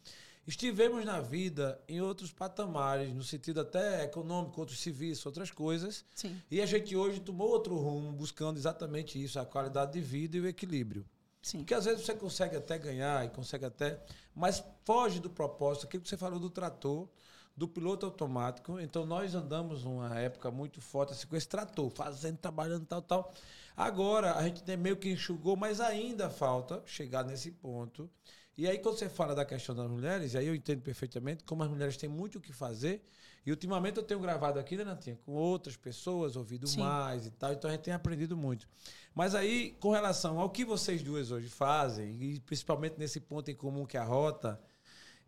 estivemos 0.47 1.05
na 1.05 1.21
vida 1.21 1.81
em 1.89 2.01
outros 2.01 2.33
patamares, 2.33 3.13
no 3.13 3.23
sentido 3.23 3.61
até 3.61 4.05
econômico, 4.05 4.61
outros 4.61 4.79
civis, 4.79 5.25
outras 5.27 5.51
coisas. 5.51 6.05
Sim. 6.15 6.41
E 6.51 6.61
a 6.61 6.67
gente 6.67 6.95
hoje 6.95 7.21
tomou 7.21 7.49
outro 7.49 7.77
rumo, 7.77 8.13
buscando 8.13 8.57
exatamente 8.57 9.23
isso, 9.23 9.39
a 9.41 9.45
qualidade 9.45 9.93
de 9.93 10.01
vida 10.01 10.37
e 10.37 10.41
o 10.41 10.47
equilíbrio. 10.47 11.05
Sim. 11.43 11.59
Porque 11.59 11.75
às 11.75 11.85
vezes 11.85 12.05
você 12.05 12.15
consegue 12.15 12.57
até 12.57 12.79
ganhar 12.79 13.25
e 13.25 13.29
consegue 13.31 13.65
até, 13.65 14.01
mas 14.35 14.63
foge 14.85 15.21
do 15.21 15.31
propósito. 15.31 15.87
Aquilo 15.87 16.03
que 16.03 16.09
você 16.09 16.17
falou 16.17 16.39
do 16.41 16.51
trator, 16.51 17.09
do 17.57 17.67
piloto 17.67 18.05
automático. 18.05 18.79
Então 18.79 19.07
nós 19.07 19.35
andamos 19.35 19.85
numa 19.85 20.19
época 20.19 20.51
muito 20.51 20.81
forte 20.81 21.13
assim, 21.13 21.27
com 21.27 21.37
esse 21.37 21.49
trator, 21.49 21.89
fazendo, 21.91 22.37
trabalhando, 22.37 22.85
tal, 22.85 23.03
tal. 23.03 23.33
Agora 23.77 24.35
a 24.35 24.43
gente 24.43 24.77
meio 24.77 24.97
que 24.97 25.11
enxugou, 25.11 25.57
mas 25.57 25.81
ainda 25.81 26.29
falta 26.29 26.83
chegar 26.87 27.25
nesse 27.25 27.51
ponto. 27.51 28.11
E 28.57 28.67
aí, 28.67 28.79
quando 28.79 28.99
você 28.99 29.09
fala 29.09 29.35
da 29.35 29.45
questão 29.45 29.75
das 29.75 29.87
mulheres, 29.87 30.35
aí 30.35 30.47
eu 30.47 30.55
entendo 30.55 30.81
perfeitamente 30.81 31.45
como 31.45 31.63
as 31.63 31.69
mulheres 31.69 31.97
têm 31.99 32.09
muito 32.09 32.39
o 32.39 32.41
que 32.41 32.55
fazer. 32.55 33.03
E 33.45 33.51
ultimamente 33.51 33.99
eu 33.99 34.03
tenho 34.03 34.19
gravado 34.19 34.59
aqui, 34.59 34.77
né, 34.77 34.83
Natinha, 34.83 35.19
com 35.27 35.33
outras 35.33 35.77
pessoas, 35.77 36.37
ouvido 36.37 36.67
Sim. 36.67 36.81
mais 36.81 37.27
e 37.27 37.31
tal. 37.31 37.53
Então 37.53 37.69
a 37.69 37.75
gente 37.75 37.83
tem 37.83 37.93
aprendido 37.93 38.35
muito. 38.35 38.67
Mas 39.15 39.35
aí, 39.35 39.77
com 39.79 39.91
relação 39.91 40.41
ao 40.41 40.49
que 40.49 40.65
vocês 40.65 41.03
duas 41.03 41.31
hoje 41.31 41.49
fazem, 41.49 42.21
e 42.21 42.41
principalmente 42.41 42.99
nesse 42.99 43.21
ponto 43.21 43.51
em 43.51 43.55
comum 43.55 43.85
que 43.85 43.97
é 43.97 44.01
a 44.01 44.05
rota, 44.05 44.59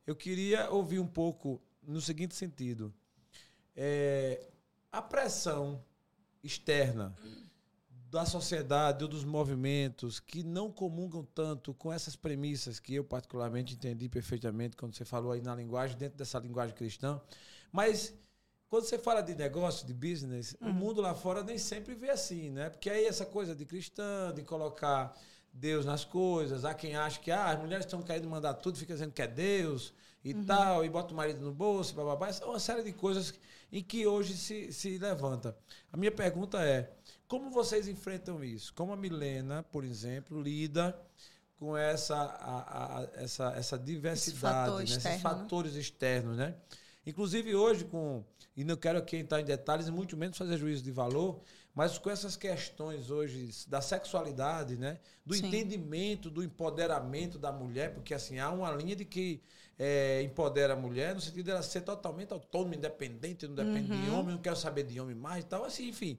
eu 0.07 0.17
queria 0.17 0.71
ouvir 0.71 0.99
um 0.99 1.07
pouco 1.07 1.61
no 1.83 2.01
seguinte 2.01 2.35
sentido. 2.35 2.93
É, 3.77 4.49
a 4.91 5.03
pressão 5.03 5.85
externa 6.43 7.15
da 8.11 8.25
sociedade 8.25 9.05
ou 9.05 9.09
dos 9.09 9.25
movimentos 9.25 10.19
que 10.19 10.43
não 10.43 10.73
comungam 10.73 11.25
tanto 11.35 11.75
com 11.75 11.93
essas 11.93 12.17
premissas 12.17 12.81
que 12.81 12.95
eu 12.95 13.05
particularmente 13.05 13.75
entendi 13.75 14.09
perfeitamente 14.09 14.77
quando 14.77 14.95
você 14.95 15.05
falou 15.05 15.33
aí 15.33 15.43
na 15.43 15.55
linguagem, 15.55 15.97
dentro 15.97 16.17
dessa 16.17 16.39
linguagem 16.39 16.75
cristã. 16.75 17.21
Mas 17.71 18.15
quando 18.69 18.85
você 18.85 18.99
fala 18.99 19.21
de 19.21 19.35
negócio, 19.35 19.87
de 19.87 19.93
business, 19.93 20.57
o 20.61 20.73
mundo 20.73 21.01
lá 21.01 21.15
fora 21.15 21.43
nem 21.43 21.59
sempre 21.59 21.95
vê 21.95 22.11
assim, 22.11 22.51
né? 22.51 22.71
Porque 22.71 22.89
aí 22.89 23.05
essa 23.05 23.27
coisa 23.27 23.55
de 23.55 23.67
cristã, 23.67 24.33
de 24.35 24.43
colocar 24.43 25.15
Deus 25.53 25.85
nas 25.85 26.05
coisas, 26.05 26.65
há 26.65 26.73
quem 26.73 26.97
acha 26.97 27.21
que 27.21 27.31
ah, 27.31 27.51
as 27.51 27.59
mulheres 27.59 27.85
estão 27.85 28.03
querendo 28.03 28.29
mandar 28.29 28.55
tudo, 28.55 28.79
fica 28.79 28.95
dizendo 28.95 29.13
que 29.13 29.23
é 29.23 29.27
Deus 29.27 29.93
e 30.25 30.35
tal, 30.35 30.85
e 30.85 30.89
bota 30.89 31.13
o 31.13 31.17
marido 31.17 31.45
no 31.45 31.53
bolso, 31.53 31.95
bababá. 31.95 32.29
Essa 32.29 32.45
é 32.45 32.47
uma 32.47 32.59
série 32.59 32.83
de 32.83 32.93
coisas 32.93 33.35
em 33.71 33.83
que 33.83 34.07
hoje 34.07 34.37
se, 34.37 34.73
se 34.73 34.99
levanta. 34.99 35.57
A 35.93 35.97
minha 35.97 36.13
pergunta 36.13 36.63
é, 36.63 36.91
como 37.29 37.51
vocês 37.51 37.89
enfrentam 37.89 38.43
isso? 38.45 38.73
Como 38.75 38.93
a 38.93 38.97
Milena, 38.97 39.63
por 39.63 39.85
exemplo, 39.85 40.41
lida 40.43 40.99
com 41.57 41.77
essa, 41.77 42.17
a, 42.17 43.01
a- 43.03 43.09
essa, 43.15 43.53
essa 43.57 43.79
diversidade, 43.79 44.39
fator 44.41 44.83
né? 44.85 44.97
esses 44.97 45.17
externo, 45.17 45.35
né? 45.35 45.51
fatores 45.51 45.75
externos, 45.75 46.37
né? 46.37 46.55
Inclusive 47.07 47.55
hoje 47.55 47.85
com 47.85 48.25
e 48.57 48.65
não 48.65 48.77
quero 48.77 48.99
aqui 48.99 49.17
entrar 49.17 49.41
em 49.41 49.45
detalhes 49.45 49.89
muito 49.89 50.17
menos 50.17 50.37
fazer 50.37 50.59
juízo 50.59 50.83
de 50.83 50.91
valor, 50.91 51.41
mas 51.75 51.97
com 51.99 52.11
essas 52.11 52.37
questões 52.37 53.11
hoje 53.11 53.51
da 53.69 53.81
sexualidade, 53.81 54.77
né? 54.77 54.99
Do 55.25 55.35
Sim. 55.35 55.47
entendimento, 55.47 56.31
do 56.31 56.43
empoderamento 56.43 57.39
da 57.39 57.53
mulher, 57.53 57.95
porque 57.95 58.15
assim 58.15 58.39
há 58.39 58.51
uma 58.51 58.71
linha 58.73 58.97
de 58.97 59.05
que 59.05 59.41
é, 59.79 60.23
empodera 60.23 60.75
a 60.75 60.77
mulher 60.77 61.15
no 61.15 61.21
sentido 61.21 61.47
dela 61.47 61.63
ser 61.63 61.83
totalmente 61.83 62.33
autônoma, 62.33 62.75
independente, 62.75 63.47
não 63.47 63.55
depende 63.55 63.89
de 63.89 64.09
Uhum. 64.09 64.11
homem, 64.11 64.35
não 64.35 64.43
quero 64.43 64.57
saber 64.57 64.83
de 64.85 65.01
homem 65.01 65.15
mais 65.15 65.45
e 65.45 65.47
tal, 65.47 65.65
assim, 65.65 65.89
enfim. 65.89 66.19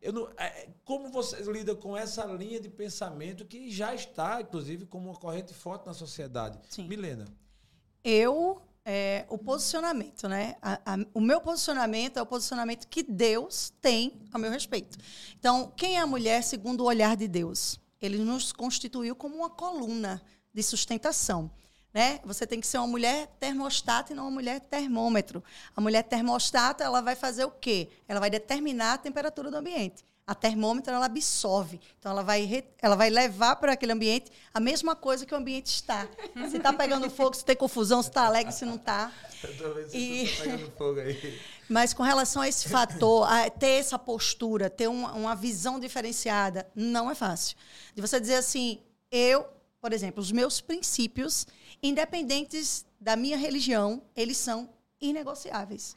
Eu 0.00 0.12
não, 0.12 0.28
é, 0.38 0.68
como 0.84 1.10
vocês 1.10 1.46
lidam 1.46 1.76
com 1.76 1.96
essa 1.96 2.24
linha 2.24 2.58
de 2.58 2.68
pensamento 2.70 3.44
que 3.44 3.70
já 3.70 3.94
está, 3.94 4.40
inclusive, 4.40 4.86
como 4.86 5.10
uma 5.10 5.18
corrente 5.18 5.52
forte 5.52 5.86
na 5.86 5.92
sociedade? 5.92 6.58
Sim. 6.68 6.88
Milena. 6.88 7.26
Eu, 8.02 8.62
é, 8.84 9.26
o 9.28 9.36
posicionamento, 9.36 10.26
né? 10.26 10.56
A- 10.62 10.80
a- 10.94 11.06
o 11.12 11.20
meu 11.20 11.40
posicionamento 11.42 12.16
é 12.16 12.22
o 12.22 12.26
posicionamento 12.26 12.88
que 12.88 13.02
Deus 13.02 13.72
tem 13.80 14.22
a 14.32 14.38
meu 14.38 14.50
respeito. 14.50 14.96
Então, 15.38 15.70
quem 15.76 15.96
é 15.96 16.00
a 16.00 16.06
mulher 16.06 16.42
segundo 16.42 16.80
o 16.80 16.84
olhar 16.86 17.14
de 17.16 17.28
Deus? 17.28 17.78
Ele 18.00 18.16
nos 18.16 18.52
constituiu 18.52 19.14
como 19.14 19.36
uma 19.36 19.50
coluna 19.50 20.22
de 20.54 20.62
sustentação. 20.62 21.50
Né? 21.92 22.20
Você 22.24 22.46
tem 22.46 22.60
que 22.60 22.66
ser 22.66 22.78
uma 22.78 22.86
mulher 22.86 23.26
termostato 23.40 24.12
e 24.12 24.14
não 24.14 24.24
uma 24.24 24.30
mulher 24.30 24.60
termômetro. 24.60 25.42
A 25.74 25.80
mulher 25.80 26.04
termostato, 26.04 26.82
ela 26.82 27.00
vai 27.00 27.16
fazer 27.16 27.44
o 27.44 27.50
quê? 27.50 27.88
Ela 28.06 28.20
vai 28.20 28.30
determinar 28.30 28.94
a 28.94 28.98
temperatura 28.98 29.50
do 29.50 29.56
ambiente. 29.56 30.04
A 30.24 30.34
termômetro, 30.34 30.94
ela 30.94 31.06
absorve. 31.06 31.80
Então, 31.98 32.12
ela 32.12 32.22
vai, 32.22 32.64
ela 32.80 32.94
vai 32.94 33.10
levar 33.10 33.56
para 33.56 33.72
aquele 33.72 33.90
ambiente 33.90 34.30
a 34.54 34.60
mesma 34.60 34.94
coisa 34.94 35.26
que 35.26 35.34
o 35.34 35.36
ambiente 35.36 35.66
está. 35.66 36.06
Se 36.48 36.58
está 36.58 36.72
pegando 36.72 37.10
fogo, 37.10 37.34
se 37.34 37.44
tem 37.44 37.56
confusão, 37.56 38.00
se 38.00 38.10
está 38.10 38.26
alegre, 38.26 38.52
se 38.52 38.64
não 38.64 38.76
está. 38.76 39.10
Eu 39.42 39.88
E- 39.92 40.28
tá 40.28 40.44
pegando 40.44 40.70
fogo 40.78 41.00
aí. 41.00 41.40
Mas 41.68 41.92
com 41.92 42.04
relação 42.04 42.42
a 42.42 42.48
esse 42.48 42.68
fator, 42.68 43.26
a 43.28 43.50
ter 43.50 43.80
essa 43.80 43.98
postura, 43.98 44.70
ter 44.70 44.86
uma, 44.88 45.12
uma 45.14 45.34
visão 45.34 45.80
diferenciada, 45.80 46.68
não 46.76 47.10
é 47.10 47.14
fácil. 47.16 47.56
De 47.94 48.00
você 48.00 48.20
dizer 48.20 48.36
assim, 48.36 48.80
eu, 49.10 49.44
por 49.80 49.92
exemplo, 49.92 50.20
os 50.20 50.30
meus 50.30 50.60
princípios, 50.60 51.44
independentes 51.82 52.84
da 53.00 53.16
minha 53.16 53.36
religião, 53.36 54.02
eles 54.14 54.36
são 54.36 54.68
inegociáveis. 55.00 55.96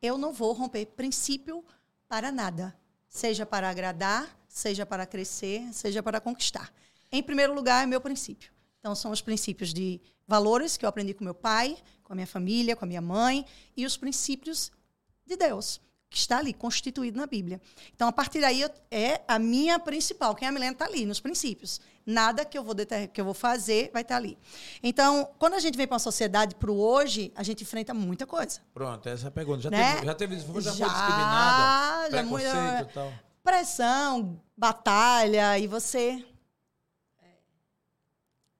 Eu 0.00 0.16
não 0.16 0.32
vou 0.32 0.52
romper 0.52 0.86
princípio 0.86 1.64
para 2.08 2.32
nada. 2.32 2.76
Seja 3.08 3.44
para 3.44 3.68
agradar, 3.68 4.38
seja 4.48 4.86
para 4.86 5.04
crescer, 5.06 5.72
seja 5.72 6.02
para 6.02 6.20
conquistar. 6.20 6.72
Em 7.12 7.22
primeiro 7.22 7.54
lugar, 7.54 7.82
é 7.82 7.86
meu 7.86 8.00
princípio. 8.00 8.52
Então, 8.78 8.94
são 8.94 9.10
os 9.10 9.20
princípios 9.20 9.74
de 9.74 10.00
valores 10.26 10.76
que 10.76 10.84
eu 10.84 10.88
aprendi 10.88 11.12
com 11.12 11.24
meu 11.24 11.34
pai, 11.34 11.76
com 12.02 12.12
a 12.12 12.16
minha 12.16 12.26
família, 12.26 12.74
com 12.74 12.84
a 12.84 12.88
minha 12.88 13.00
mãe, 13.00 13.44
e 13.76 13.84
os 13.84 13.96
princípios 13.96 14.72
de 15.26 15.36
Deus, 15.36 15.80
que 16.10 16.18
está 16.18 16.38
ali, 16.38 16.52
constituído 16.52 17.20
na 17.20 17.26
Bíblia. 17.26 17.60
Então, 17.94 18.08
a 18.08 18.12
partir 18.12 18.40
daí, 18.40 18.64
é 18.90 19.22
a 19.28 19.38
minha 19.38 19.78
principal. 19.78 20.34
Quem 20.34 20.46
é 20.46 20.48
a 20.48 20.52
Milena 20.52 20.72
está 20.72 20.84
ali, 20.84 21.06
nos 21.06 21.20
princípios. 21.20 21.80
Nada 22.04 22.44
que 22.44 22.58
eu 22.58 22.64
vou, 22.64 22.74
que 23.12 23.20
eu 23.20 23.24
vou 23.24 23.32
fazer 23.32 23.90
vai 23.92 24.02
estar 24.02 24.16
ali. 24.16 24.36
Então, 24.82 25.30
quando 25.38 25.54
a 25.54 25.60
gente 25.60 25.76
vem 25.76 25.86
para 25.86 25.94
uma 25.94 26.00
sociedade, 26.00 26.56
para 26.56 26.70
o 26.70 26.80
hoje, 26.80 27.32
a 27.36 27.44
gente 27.44 27.62
enfrenta 27.62 27.94
muita 27.94 28.26
coisa. 28.26 28.60
Pronto, 28.74 29.08
essa 29.08 29.26
é 29.26 29.28
a 29.28 29.30
pergunta. 29.30 29.62
Já 29.62 29.70
né? 29.70 29.94
teve, 29.94 30.06
já 30.06 30.14
teve, 30.14 30.36
já, 30.36 30.42
já 30.42 30.74
foi 30.74 30.88
discriminada, 30.88 32.10
já 32.10 32.18
preconceito 32.18 32.90
e 32.90 32.92
tal? 32.92 33.12
Pressão, 33.44 34.42
batalha, 34.56 35.58
e 35.60 35.68
você... 35.68 36.24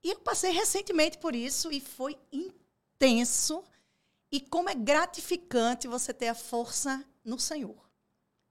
E 0.04 0.12
eu 0.12 0.20
passei 0.20 0.52
recentemente 0.52 1.18
por 1.18 1.34
isso 1.34 1.70
e 1.72 1.80
foi 1.80 2.16
intenso. 2.32 3.64
E 4.32 4.40
como 4.40 4.70
é 4.70 4.74
gratificante 4.74 5.88
você 5.88 6.14
ter 6.14 6.28
a 6.28 6.34
força 6.34 7.04
no 7.24 7.38
Senhor. 7.38 7.76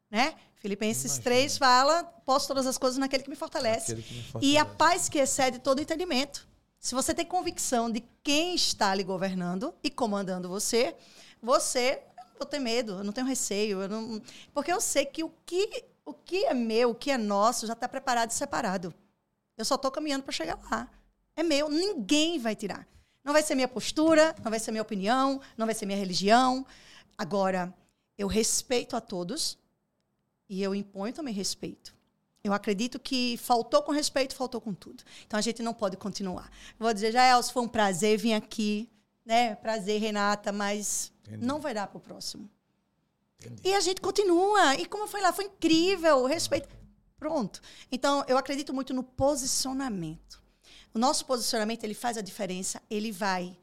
Né? 0.10 0.36
Filipenses 0.56 1.18
3 1.20 1.58
fala: 1.58 2.04
posso 2.04 2.48
todas 2.48 2.66
as 2.66 2.78
coisas 2.78 2.98
naquele 2.98 3.24
que 3.24 3.30
me 3.30 3.36
fortalece. 3.36 3.96
Que 3.96 4.02
me 4.02 4.24
fortalece. 4.24 4.52
E 4.52 4.58
a 4.58 4.66
paz 4.66 5.08
que 5.08 5.20
excede 5.20 5.60
todo 5.60 5.82
entendimento. 5.82 6.48
Se 6.80 6.96
você 6.96 7.14
tem 7.14 7.26
convicção 7.26 7.91
de 7.91 8.04
quem 8.24 8.56
está 8.56 8.96
lhe 8.96 9.04
governando 9.04 9.74
e 9.84 9.90
comandando 9.90 10.48
você, 10.48 10.96
você 11.41 12.02
eu 12.18 12.26
não 12.26 12.34
vou 12.38 12.46
ter 12.46 12.60
medo, 12.60 12.94
eu 12.94 13.04
não 13.04 13.12
tenho 13.12 13.28
receio, 13.28 13.82
eu 13.82 13.90
não, 13.90 14.22
porque 14.54 14.72
eu 14.72 14.80
sei 14.80 15.06
que 15.06 15.24
o 15.24 15.32
que 15.46 15.84
o 16.06 16.14
que 16.14 16.46
é 16.46 16.54
meu, 16.54 16.91
o 16.91 16.96
que 16.96 17.12
é 17.12 17.18
nosso, 17.18 17.68
já 17.68 17.74
está 17.74 17.88
preparado 17.88 18.32
e 18.32 18.34
separado. 18.34 18.94
Eu 19.58 19.66
só 19.66 19.76
estou 19.76 19.91
caminhando 19.91 20.24
para 20.24 20.32
chegar 20.32 20.58
lá. 20.72 20.90
É 21.36 21.44
meu, 21.44 21.70
ninguém 21.70 22.40
vai 22.40 22.56
tirar. 22.56 22.88
Não 23.24 23.34
vai 23.34 23.44
ser 23.44 23.54
minha 23.54 23.68
postura, 23.68 24.34
não 24.44 24.50
vai 24.50 24.60
ser 24.60 24.72
minha 24.72 24.82
opinião, 24.82 25.40
não 25.56 25.66
vai 25.66 25.76
ser 25.76 25.86
minha 25.86 25.98
religião. 25.98 26.66
Agora, 27.18 27.74
eu 28.20 28.28
respeito 28.28 28.98
a 28.98 29.02
todos 29.02 29.58
e 30.50 30.62
eu 30.62 30.76
imponho 30.76 31.14
também 31.14 31.34
respeito. 31.34 31.96
Eu 32.44 32.52
acredito 32.52 33.00
que 33.00 33.38
faltou 33.38 33.82
com 33.82 33.94
respeito, 33.94 34.36
faltou 34.36 34.60
com 34.60 34.74
tudo. 34.74 35.06
Então 35.26 35.40
a 35.40 35.41
gente 35.41 35.64
não 35.64 35.74
pode 35.74 35.96
continuar. 35.96 36.52
Vou 36.78 36.94
dizer, 36.94 37.14
Jaelso, 37.14 37.54
foi 37.54 37.64
um 37.64 37.68
prazer 37.68 38.18
vir 38.18 38.34
aqui, 38.34 38.90
né? 39.26 39.56
Prazer, 39.56 40.02
Renata, 40.02 40.52
mas 40.52 41.14
Entendi. 41.26 41.46
não 41.46 41.62
vai 41.62 41.74
dar 41.74 41.88
para 41.88 41.98
o 41.98 42.02
próximo. 42.02 42.50
Entendi. 43.40 43.62
E 43.64 43.74
a 43.74 43.80
gente 43.80 44.02
continua. 44.02 44.76
E 44.76 44.86
como 44.86 45.08
foi 45.08 45.22
lá, 45.22 45.32
foi 45.32 45.46
incrível, 45.46 46.26
respeito. 46.26 46.68
Pronto. 47.18 47.62
Então 47.90 48.26
eu 48.28 48.38
acredito 48.38 48.74
muito 48.74 48.94
no 48.94 49.04
posicionamento. 49.04 50.44
O 50.94 51.00
nosso 51.00 51.26
posicionamento 51.26 51.86
ele 51.86 51.94
faz 51.94 52.18
a 52.18 52.22
diferença. 52.22 52.82
Ele 52.90 53.14
vai 53.14 53.58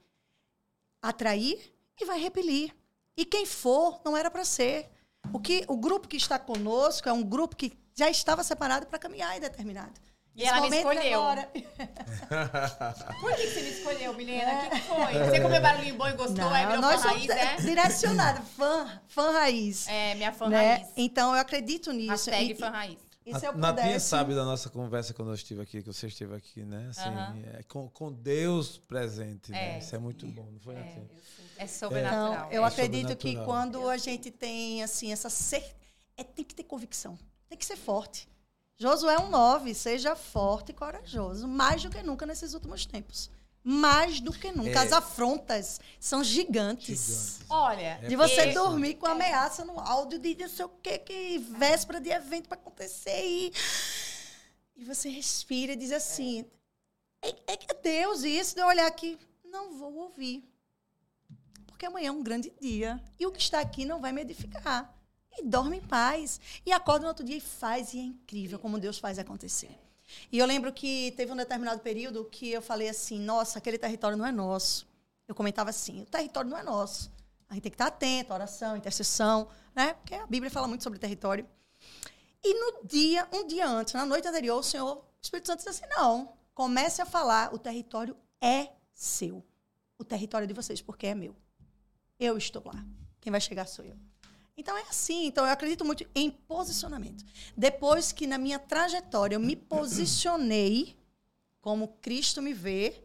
atrair 1.03 1.75
e 2.01 2.07
vai 2.07 2.19
repelir. 2.19 2.75
E 3.17 3.25
quem 3.25 3.47
for, 3.47 4.01
não 4.05 4.17
era 4.17 4.31
para 4.31 4.45
ser. 4.45 4.91
O, 5.33 5.41
que, 5.41 5.65
o 5.69 5.77
grupo 5.77 6.07
que 6.07 6.17
está 6.17 6.39
conosco 6.39 7.09
é 7.09 7.13
um 7.13 7.23
grupo 7.23 7.57
que 7.57 7.73
já 7.95 8.11
estava 8.11 8.45
separado 8.45 8.87
para 8.87 8.99
caminhar 8.99 9.37
indeterminado. 9.37 9.93
E 10.35 10.43
Esse 10.43 10.53
ela 10.53 10.69
me 10.69 10.77
escolheu. 10.77 11.21
Por 13.21 13.35
que 13.35 13.47
você 13.47 13.63
me 13.63 13.71
escolheu, 13.71 14.13
Milena? 14.13 14.53
O 14.53 14.57
é. 14.57 14.69
que, 14.69 14.81
foi? 14.81 15.15
Você 15.25 15.41
comeu 15.41 15.63
barulhinho 15.63 15.97
bom 15.97 16.07
e 16.07 16.13
gostou? 16.13 16.37
Não, 16.37 16.55
é 16.55 16.67
meu 16.67 16.83
fã 16.83 16.97
raiz, 16.97 17.31
é? 17.31 17.57
Direcionada, 17.57 18.43
fã, 18.43 19.01
fã 19.09 19.31
raiz. 19.31 19.89
É, 19.89 20.15
minha 20.15 20.33
fã 20.33 20.51
né? 20.51 20.75
raiz. 20.75 20.89
Então, 20.95 21.35
eu 21.35 21.41
acredito 21.41 21.91
nisso. 21.91 22.11
Hashtag 22.11 22.53
e, 22.53 22.55
fã 22.55 22.69
raiz. 22.69 22.99
E 23.25 23.35
se 23.35 23.47
eu 23.47 23.53
pudesse... 23.55 23.77
Natinha 23.77 23.99
sabe 23.99 24.35
da 24.35 24.45
nossa 24.45 24.69
conversa 24.69 25.15
quando 25.15 25.29
eu 25.29 25.35
estive 25.35 25.63
aqui, 25.63 25.83
que 25.83 25.91
você 25.91 26.07
esteve 26.07 26.35
aqui, 26.37 26.63
né? 26.63 26.87
Assim, 26.91 27.43
é, 27.55 27.63
com, 27.63 27.89
com 27.89 28.13
Deus 28.13 28.77
presente, 28.77 29.51
né? 29.51 29.77
É. 29.77 29.79
Isso 29.79 29.97
é 29.97 29.99
muito 29.99 30.27
bom, 30.27 30.49
não 30.53 30.61
foi, 30.61 30.75
é, 30.75 30.81
Natinha? 30.81 31.09
É 31.59 31.67
sobrenatural. 31.67 32.33
Então, 32.33 32.53
eu 32.53 32.65
é 32.65 32.69
acredito 32.69 33.17
que 33.17 33.37
quando 33.45 33.89
a 33.89 33.97
gente 33.97 34.31
tem, 34.31 34.83
assim, 34.83 35.13
essa... 35.13 35.31
Cer... 35.31 35.75
É, 36.17 36.25
tem 36.25 36.45
que 36.45 36.55
ter 36.55 36.65
convicção. 36.65 37.19
Tem 37.49 37.59
que 37.59 37.67
ser 37.67 37.77
forte. 37.77 38.29
Josué 38.79 39.17
1,9, 39.17 39.75
seja 39.75 40.15
forte 40.15 40.71
e 40.71 40.75
corajoso, 40.75 41.47
mais 41.49 41.83
do 41.83 41.91
que 41.91 42.03
nunca 42.03 42.27
nesses 42.27 42.55
últimos 42.55 42.85
tempos 42.87 43.31
mais 43.69 44.21
do 44.21 44.33
que 44.33 44.53
nunca. 44.53 44.71
É. 44.71 44.79
As 44.79 44.93
afrontas 44.93 45.81
são 45.99 46.23
gigantes. 46.23 46.87
gigantes. 46.87 47.41
Olha, 47.51 47.99
de 48.07 48.15
você 48.15 48.53
dormir 48.53 48.95
com 48.95 49.09
ameaça 49.09 49.65
no 49.65 49.81
áudio 49.81 50.21
de 50.21 50.37
não 50.37 50.49
sei 50.49 50.67
o 50.67 50.69
que, 50.69 50.99
que 50.99 51.39
véspera 51.39 52.01
de 52.01 52.11
evento 52.11 52.49
para 52.49 52.57
acontecer 52.57 53.27
e 53.27 53.53
e 54.77 54.85
você 54.85 55.09
respira 55.09 55.73
e 55.73 55.77
diz 55.77 55.91
assim: 55.91 56.45
é, 57.23 57.31
é, 57.31 57.55
é 57.55 57.75
Deus 57.83 58.23
isso, 58.23 58.55
de 58.55 58.61
eu 58.61 58.67
olhar 58.67 58.87
aqui, 58.87 59.19
não 59.45 59.77
vou 59.77 59.95
ouvir. 59.95 60.45
Porque 61.77 61.85
amanhã 61.85 62.09
é 62.09 62.11
um 62.11 62.23
grande 62.23 62.51
dia 62.59 62.99
e 63.21 63.27
o 63.27 63.31
que 63.31 63.39
está 63.39 63.61
aqui 63.61 63.85
não 63.85 64.01
vai 64.01 64.11
me 64.11 64.23
edificar. 64.23 64.91
E 65.37 65.45
dorme 65.45 65.77
em 65.77 65.83
paz. 65.83 66.41
E 66.65 66.73
acorda 66.73 67.03
no 67.03 67.09
outro 67.09 67.23
dia 67.23 67.37
e 67.37 67.41
faz, 67.41 67.93
e 67.93 67.99
é 67.99 68.03
incrível 68.03 68.59
como 68.59 68.79
Deus 68.79 68.99
faz 68.99 69.19
acontecer. 69.19 69.79
E 70.33 70.39
eu 70.39 70.47
lembro 70.47 70.73
que 70.73 71.13
teve 71.19 71.31
um 71.31 71.37
determinado 71.37 71.81
período 71.81 72.25
que 72.25 72.51
eu 72.51 72.63
falei 72.63 72.89
assim: 72.89 73.21
nossa, 73.21 73.59
aquele 73.59 73.77
território 73.77 74.17
não 74.17 74.27
é 74.27 74.33
nosso. 74.33 74.89
Eu 75.29 75.35
comentava 75.35 75.69
assim: 75.69 76.01
o 76.01 76.07
território 76.07 76.49
não 76.49 76.57
é 76.57 76.63
nosso. 76.63 77.13
A 77.47 77.53
gente 77.53 77.65
tem 77.65 77.71
que 77.71 77.75
estar 77.75 77.89
atento, 77.89 78.33
oração, 78.33 78.75
intercessão, 78.75 79.47
né? 79.75 79.93
Porque 79.93 80.15
a 80.15 80.27
Bíblia 80.27 80.51
fala 80.51 80.67
muito 80.67 80.83
sobre 80.83 80.99
território. 80.99 81.47
E 82.43 82.55
no 82.55 82.87
dia, 82.87 83.29
um 83.35 83.47
dia 83.47 83.69
antes, 83.69 83.93
na 83.93 84.07
noite 84.07 84.27
anterior, 84.27 84.59
o 84.59 84.63
Senhor, 84.63 84.97
o 84.97 85.05
Espírito 85.21 85.49
Santo 85.49 85.59
disse 85.59 85.69
assim: 85.69 85.95
não, 85.95 86.33
comece 86.55 87.03
a 87.03 87.07
falar, 87.07 87.53
o 87.53 87.59
território 87.59 88.17
é 88.41 88.71
seu. 88.95 89.45
O 89.99 90.05
território 90.05 90.45
é 90.45 90.49
de 90.49 90.55
vocês, 90.55 90.81
porque 90.81 91.09
é 91.09 91.15
meu. 91.15 91.37
Eu 92.19 92.37
estou 92.37 92.63
lá. 92.65 92.85
Quem 93.21 93.31
vai 93.31 93.41
chegar 93.41 93.67
sou 93.67 93.85
eu. 93.85 93.97
Então 94.57 94.77
é 94.77 94.83
assim. 94.83 95.27
Então 95.27 95.45
eu 95.45 95.53
acredito 95.53 95.85
muito 95.85 96.07
em 96.15 96.31
posicionamento. 96.31 97.25
Depois 97.57 98.13
que 98.13 98.27
na 98.27 98.39
minha 98.39 98.59
trajetória 98.59 99.37
eu 99.37 99.41
me 99.41 99.55
posicionei 99.55 100.97
como 101.61 101.89
Cristo 102.01 102.41
me 102.41 102.55
vê, 102.55 103.03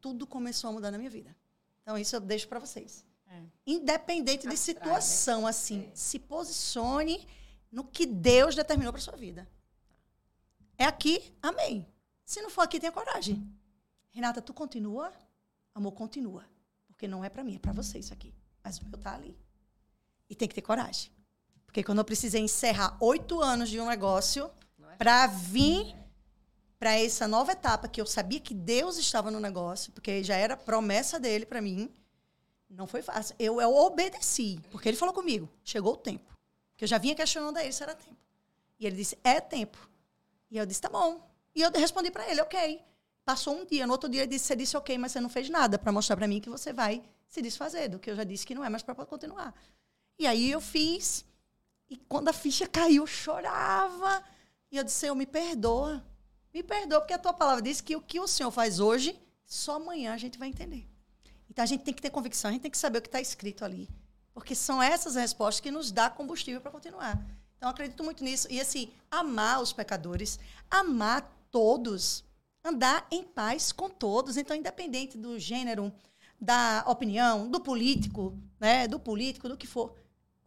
tudo 0.00 0.26
começou 0.26 0.70
a 0.70 0.72
mudar 0.72 0.90
na 0.90 0.98
minha 0.98 1.10
vida. 1.10 1.34
Então 1.82 1.96
isso 1.96 2.14
eu 2.14 2.20
deixo 2.20 2.46
para 2.46 2.58
vocês. 2.58 3.04
É. 3.26 3.42
Independente 3.66 4.46
de 4.46 4.56
situação, 4.56 5.42
né? 5.42 5.48
assim, 5.48 5.88
é. 5.90 5.90
se 5.94 6.18
posicione 6.18 7.26
no 7.72 7.84
que 7.84 8.06
Deus 8.06 8.54
determinou 8.54 8.92
para 8.92 9.02
sua 9.02 9.16
vida. 9.16 9.48
É 10.76 10.84
aqui, 10.84 11.34
amém. 11.42 11.86
Se 12.24 12.40
não 12.40 12.50
for 12.50 12.62
aqui, 12.62 12.78
tenha 12.78 12.92
coragem. 12.92 13.46
Renata, 14.10 14.40
tu 14.40 14.54
continua? 14.54 15.12
Amor, 15.74 15.92
continua. 15.92 16.44
Porque 16.98 17.06
não 17.06 17.22
é 17.22 17.28
para 17.28 17.44
mim, 17.44 17.54
é 17.54 17.58
para 17.60 17.72
você 17.72 18.00
isso 18.00 18.12
aqui. 18.12 18.34
Mas 18.60 18.78
o 18.78 18.84
meu 18.84 18.98
tá 18.98 19.14
ali. 19.14 19.38
E 20.28 20.34
tem 20.34 20.48
que 20.48 20.54
ter 20.56 20.62
coragem. 20.62 21.12
Porque 21.64 21.84
quando 21.84 21.98
eu 21.98 22.04
precisei 22.04 22.40
encerrar 22.40 22.96
oito 23.00 23.40
anos 23.40 23.68
de 23.68 23.80
um 23.80 23.86
negócio 23.86 24.50
é 24.82 24.96
para 24.96 25.28
vir 25.28 25.94
para 26.76 26.98
essa 26.98 27.28
nova 27.28 27.52
etapa 27.52 27.86
que 27.86 28.00
eu 28.00 28.06
sabia 28.06 28.40
que 28.40 28.52
Deus 28.52 28.98
estava 28.98 29.30
no 29.30 29.38
negócio, 29.38 29.92
porque 29.92 30.24
já 30.24 30.34
era 30.34 30.56
promessa 30.56 31.20
dele 31.20 31.46
para 31.46 31.62
mim, 31.62 31.88
não 32.68 32.88
foi 32.88 33.00
fácil. 33.00 33.36
Eu, 33.38 33.60
eu 33.60 33.72
obedeci, 33.76 34.60
porque 34.72 34.88
ele 34.88 34.96
falou 34.96 35.14
comigo, 35.14 35.48
chegou 35.62 35.92
o 35.92 35.96
tempo. 35.96 36.36
Que 36.76 36.82
eu 36.82 36.88
já 36.88 36.98
vinha 36.98 37.14
questionando 37.14 37.58
a 37.58 37.62
ele 37.62 37.72
se 37.72 37.82
era 37.84 37.94
tempo. 37.94 38.18
E 38.80 38.84
ele 38.84 38.96
disse, 38.96 39.16
é 39.22 39.40
tempo. 39.40 39.88
E 40.50 40.58
eu 40.58 40.66
disse, 40.66 40.80
tá 40.80 40.88
bom. 40.88 41.24
E 41.54 41.62
eu 41.62 41.70
respondi 41.70 42.10
para 42.10 42.28
ele, 42.28 42.40
ok. 42.40 42.82
Passou 43.28 43.54
um 43.54 43.66
dia, 43.66 43.86
no 43.86 43.92
outro 43.92 44.08
dia 44.08 44.26
disse, 44.26 44.46
você 44.46 44.56
disse 44.56 44.74
ok, 44.74 44.96
mas 44.96 45.12
você 45.12 45.20
não 45.20 45.28
fez 45.28 45.50
nada 45.50 45.78
para 45.78 45.92
mostrar 45.92 46.16
para 46.16 46.26
mim 46.26 46.40
que 46.40 46.48
você 46.48 46.72
vai 46.72 47.04
se 47.28 47.42
desfazer 47.42 47.86
do 47.86 47.98
que 47.98 48.10
eu 48.10 48.16
já 48.16 48.24
disse 48.24 48.46
que 48.46 48.54
não 48.54 48.64
é 48.64 48.70
mais 48.70 48.82
para 48.82 48.94
continuar. 48.94 49.54
E 50.18 50.26
aí 50.26 50.50
eu 50.50 50.62
fiz. 50.62 51.26
E 51.90 51.98
quando 51.98 52.28
a 52.28 52.32
ficha 52.32 52.66
caiu, 52.66 53.02
eu 53.02 53.06
chorava. 53.06 54.24
E 54.72 54.78
eu 54.78 54.82
disse, 54.82 55.00
Senhor, 55.00 55.14
me 55.14 55.26
perdoa. 55.26 56.02
Me 56.54 56.62
perdoa, 56.62 57.02
porque 57.02 57.12
a 57.12 57.18
tua 57.18 57.34
palavra 57.34 57.60
diz 57.60 57.82
que 57.82 57.94
o 57.94 58.00
que 58.00 58.18
o 58.18 58.26
Senhor 58.26 58.50
faz 58.50 58.80
hoje, 58.80 59.14
só 59.44 59.76
amanhã 59.76 60.14
a 60.14 60.16
gente 60.16 60.38
vai 60.38 60.48
entender. 60.48 60.88
Então 61.50 61.62
a 61.62 61.66
gente 61.66 61.84
tem 61.84 61.92
que 61.92 62.00
ter 62.00 62.08
convicção, 62.08 62.48
a 62.48 62.52
gente 62.52 62.62
tem 62.62 62.70
que 62.70 62.78
saber 62.78 63.00
o 63.00 63.02
que 63.02 63.08
está 63.08 63.20
escrito 63.20 63.62
ali. 63.62 63.90
Porque 64.32 64.54
são 64.54 64.82
essas 64.82 65.16
respostas 65.16 65.60
que 65.60 65.70
nos 65.70 65.92
dá 65.92 66.08
combustível 66.08 66.62
para 66.62 66.70
continuar. 66.70 67.22
Então 67.58 67.68
eu 67.68 67.72
acredito 67.72 68.02
muito 68.02 68.24
nisso. 68.24 68.48
E 68.50 68.58
assim, 68.58 68.90
amar 69.10 69.60
os 69.60 69.70
pecadores, 69.70 70.40
amar 70.70 71.30
todos, 71.50 72.24
andar 72.68 73.06
em 73.10 73.22
paz 73.22 73.72
com 73.72 73.88
todos. 73.88 74.36
Então, 74.36 74.56
independente 74.56 75.16
do 75.16 75.38
gênero, 75.38 75.92
da 76.40 76.84
opinião, 76.86 77.50
do 77.50 77.60
político, 77.60 78.36
né, 78.60 78.86
do 78.86 78.98
político, 78.98 79.48
do 79.48 79.56
que 79.56 79.66
for, 79.66 79.94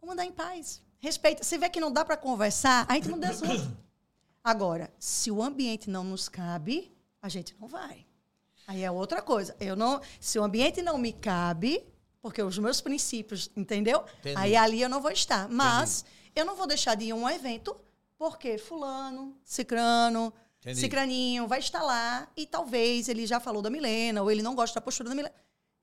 Vamos 0.02 0.14
andar 0.14 0.24
em 0.24 0.32
paz. 0.32 0.82
Respeita. 0.98 1.44
Se 1.44 1.56
vê 1.56 1.70
que 1.70 1.78
não 1.78 1.92
dá 1.92 2.04
para 2.04 2.16
conversar, 2.16 2.84
a 2.88 2.94
gente 2.94 3.08
não 3.08 3.20
dá 3.20 3.30
junto. 3.30 3.76
Agora, 4.42 4.92
se 4.98 5.30
o 5.30 5.40
ambiente 5.40 5.88
não 5.88 6.02
nos 6.02 6.28
cabe, 6.28 6.92
a 7.22 7.28
gente 7.28 7.54
não 7.60 7.68
vai. 7.68 8.04
Aí 8.66 8.82
é 8.82 8.90
outra 8.90 9.22
coisa. 9.22 9.56
Eu 9.60 9.76
não, 9.76 10.00
se 10.18 10.40
o 10.40 10.42
ambiente 10.42 10.82
não 10.82 10.98
me 10.98 11.12
cabe, 11.12 11.86
porque 12.20 12.42
os 12.42 12.58
meus 12.58 12.80
princípios, 12.80 13.48
entendeu? 13.56 14.04
Entendi. 14.18 14.36
Aí 14.36 14.56
ali 14.56 14.82
eu 14.82 14.88
não 14.88 15.00
vou 15.00 15.12
estar. 15.12 15.48
Mas 15.48 16.00
Entendi. 16.02 16.32
eu 16.34 16.44
não 16.44 16.56
vou 16.56 16.66
deixar 16.66 16.96
de 16.96 17.04
ir 17.04 17.12
a 17.12 17.14
um 17.14 17.30
evento 17.30 17.76
porque 18.18 18.58
fulano, 18.58 19.36
cicrano, 19.44 20.32
Entendi. 20.62 20.80
Cicraninho 20.80 21.48
vai 21.48 21.58
estar 21.58 21.82
lá 21.82 22.28
e 22.36 22.46
talvez 22.46 23.08
ele 23.08 23.26
já 23.26 23.40
falou 23.40 23.60
da 23.60 23.68
Milena 23.68 24.22
ou 24.22 24.30
ele 24.30 24.42
não 24.42 24.54
gosta 24.54 24.76
da 24.76 24.80
postura 24.80 25.08
da 25.08 25.14
Milena. 25.14 25.34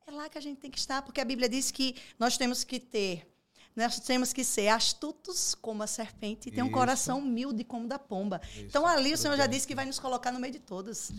É 0.08 0.12
lá 0.12 0.30
que 0.30 0.38
a 0.38 0.42
gente 0.42 0.60
tem 0.60 0.72
que 0.72 0.80
estar, 0.80 1.02
porque 1.02 1.20
a 1.20 1.26
Bíblia 1.26 1.50
diz 1.50 1.70
que 1.70 1.96
nós 2.18 2.38
temos 2.38 2.64
que 2.64 2.80
ter 2.80 3.28
nós 3.76 4.00
temos 4.00 4.34
que 4.34 4.44
ser 4.44 4.68
astutos 4.68 5.56
como 5.56 5.84
a 5.84 5.88
serpente 5.88 6.50
e 6.50 6.52
ter 6.52 6.62
um 6.62 6.72
coração 6.72 7.20
humilde 7.20 7.64
como 7.64 7.88
da 7.88 7.98
pomba. 7.98 8.42
Isso. 8.44 8.66
Então 8.66 8.86
ali 8.86 9.14
o 9.14 9.18
Senhor 9.18 9.38
já 9.38 9.48
disse 9.48 9.66
que 9.66 9.76
vai 9.76 9.86
nos 9.86 10.00
colocar 10.00 10.32
no 10.32 10.40
meio 10.40 10.52
de 10.52 10.60
todos. 10.60 11.12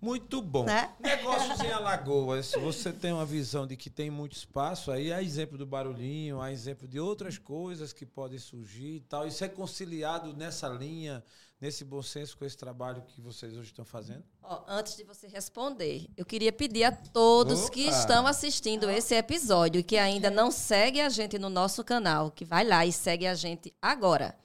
Muito 0.00 0.40
bom. 0.40 0.64
Né? 0.64 0.92
Negócios 1.00 1.58
em 1.60 1.70
Alagoas. 1.72 2.52
Você 2.52 2.92
tem 2.92 3.12
uma 3.12 3.24
visão 3.26 3.66
de 3.66 3.76
que 3.76 3.90
tem 3.90 4.10
muito 4.10 4.36
espaço, 4.36 4.92
aí 4.92 5.12
há 5.12 5.22
exemplo 5.22 5.56
do 5.58 5.66
barulhinho, 5.66 6.40
há 6.40 6.52
exemplo 6.52 6.86
de 6.86 7.00
outras 7.00 7.38
coisas 7.38 7.92
que 7.92 8.06
podem 8.06 8.38
surgir 8.38 8.96
e 8.96 9.00
tal. 9.00 9.26
Isso 9.26 9.42
é 9.42 9.48
conciliado 9.48 10.36
nessa 10.36 10.68
linha, 10.68 11.24
nesse 11.64 11.82
bom 11.82 12.02
senso 12.02 12.36
com 12.36 12.44
esse 12.44 12.58
trabalho 12.58 13.02
que 13.08 13.22
vocês 13.22 13.56
hoje 13.56 13.70
estão 13.70 13.86
fazendo? 13.86 14.22
Oh, 14.42 14.58
antes 14.68 14.98
de 14.98 15.02
você 15.02 15.26
responder, 15.26 16.06
eu 16.14 16.26
queria 16.26 16.52
pedir 16.52 16.84
a 16.84 16.92
todos 16.92 17.62
Opa. 17.62 17.70
que 17.70 17.88
estão 17.88 18.26
assistindo 18.26 18.90
esse 18.90 19.14
episódio 19.14 19.78
e 19.78 19.82
que 19.82 19.96
ainda 19.96 20.30
não 20.30 20.50
segue 20.50 21.00
a 21.00 21.08
gente 21.08 21.38
no 21.38 21.48
nosso 21.48 21.82
canal, 21.82 22.30
que 22.30 22.44
vai 22.44 22.66
lá 22.66 22.84
e 22.84 22.92
segue 22.92 23.26
a 23.26 23.34
gente 23.34 23.72
agora. 23.80 24.36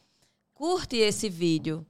Curte 0.53 0.95
esse 0.95 1.27
vídeo, 1.27 1.85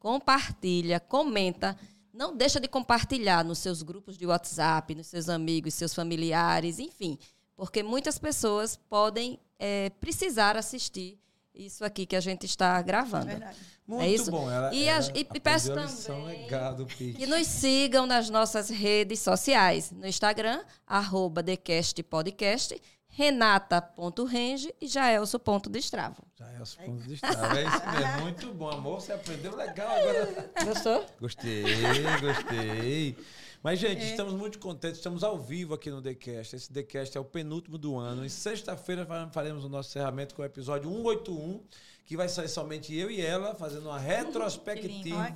compartilha, 0.00 0.98
comenta 0.98 1.78
não 2.12 2.36
deixa 2.36 2.58
de 2.60 2.66
compartilhar 2.66 3.44
nos 3.44 3.58
seus 3.58 3.82
grupos 3.82 4.18
de 4.18 4.26
WhatsApp, 4.26 4.94
nos 4.96 5.06
seus 5.06 5.28
amigos, 5.28 5.74
seus 5.74 5.94
familiares, 5.94 6.78
enfim, 6.78 7.18
porque 7.56 7.84
muitas 7.84 8.18
pessoas 8.18 8.76
podem 8.90 9.38
é, 9.58 9.90
precisar 9.90 10.56
assistir 10.56 11.21
isso 11.54 11.84
aqui 11.84 12.06
que 12.06 12.16
a 12.16 12.20
gente 12.20 12.46
está 12.46 12.80
gravando. 12.82 13.28
É 13.28 13.34
verdade. 13.36 13.58
Muito 13.86 14.04
é 14.04 14.08
isso? 14.08 14.30
bom. 14.30 14.50
Ela, 14.50 14.72
e, 14.74 14.84
ela 14.84 15.10
e 15.14 15.40
peço 15.40 15.74
também 15.74 16.42
legado, 16.42 16.86
que 16.86 17.26
nos 17.26 17.46
sigam 17.46 18.06
nas 18.06 18.30
nossas 18.30 18.70
redes 18.70 19.20
sociais. 19.20 19.90
No 19.90 20.06
Instagram, 20.06 20.62
arroba 20.86 21.42
TheCastPodcast, 21.42 22.80
renata.renge 23.08 24.74
e 24.80 24.86
jaelso.destravo. 24.86 26.22
Jaelso.destravo, 26.38 27.56
é 27.56 27.64
isso 27.64 27.90
mesmo. 27.90 28.20
Muito 28.22 28.54
bom, 28.54 28.70
amor. 28.70 29.00
Você 29.00 29.12
aprendeu 29.12 29.54
legal 29.54 29.90
agora. 29.90 30.50
Gostou? 30.64 31.06
Gostei, 31.20 31.64
gostei. 32.20 33.16
Mas, 33.62 33.78
gente, 33.78 34.02
é. 34.02 34.10
estamos 34.10 34.32
muito 34.34 34.58
contentes. 34.58 34.98
Estamos 34.98 35.22
ao 35.22 35.38
vivo 35.38 35.72
aqui 35.72 35.88
no 35.88 36.02
TheCast. 36.02 36.56
Esse 36.56 36.72
TheCast 36.72 37.16
é 37.16 37.20
o 37.20 37.24
penúltimo 37.24 37.78
do 37.78 37.96
ano. 37.96 38.24
E 38.24 38.30
sexta-feira 38.30 39.06
faremos 39.30 39.64
o 39.64 39.68
nosso 39.68 39.90
encerramento 39.90 40.34
com 40.34 40.42
o 40.42 40.44
episódio 40.44 40.90
181 40.90 41.60
que 42.04 42.16
vai 42.16 42.28
ser 42.28 42.48
somente 42.48 42.94
eu 42.94 43.10
e 43.10 43.20
ela 43.20 43.54
fazendo 43.54 43.86
uma 43.86 43.98
retrospectiva 43.98 45.32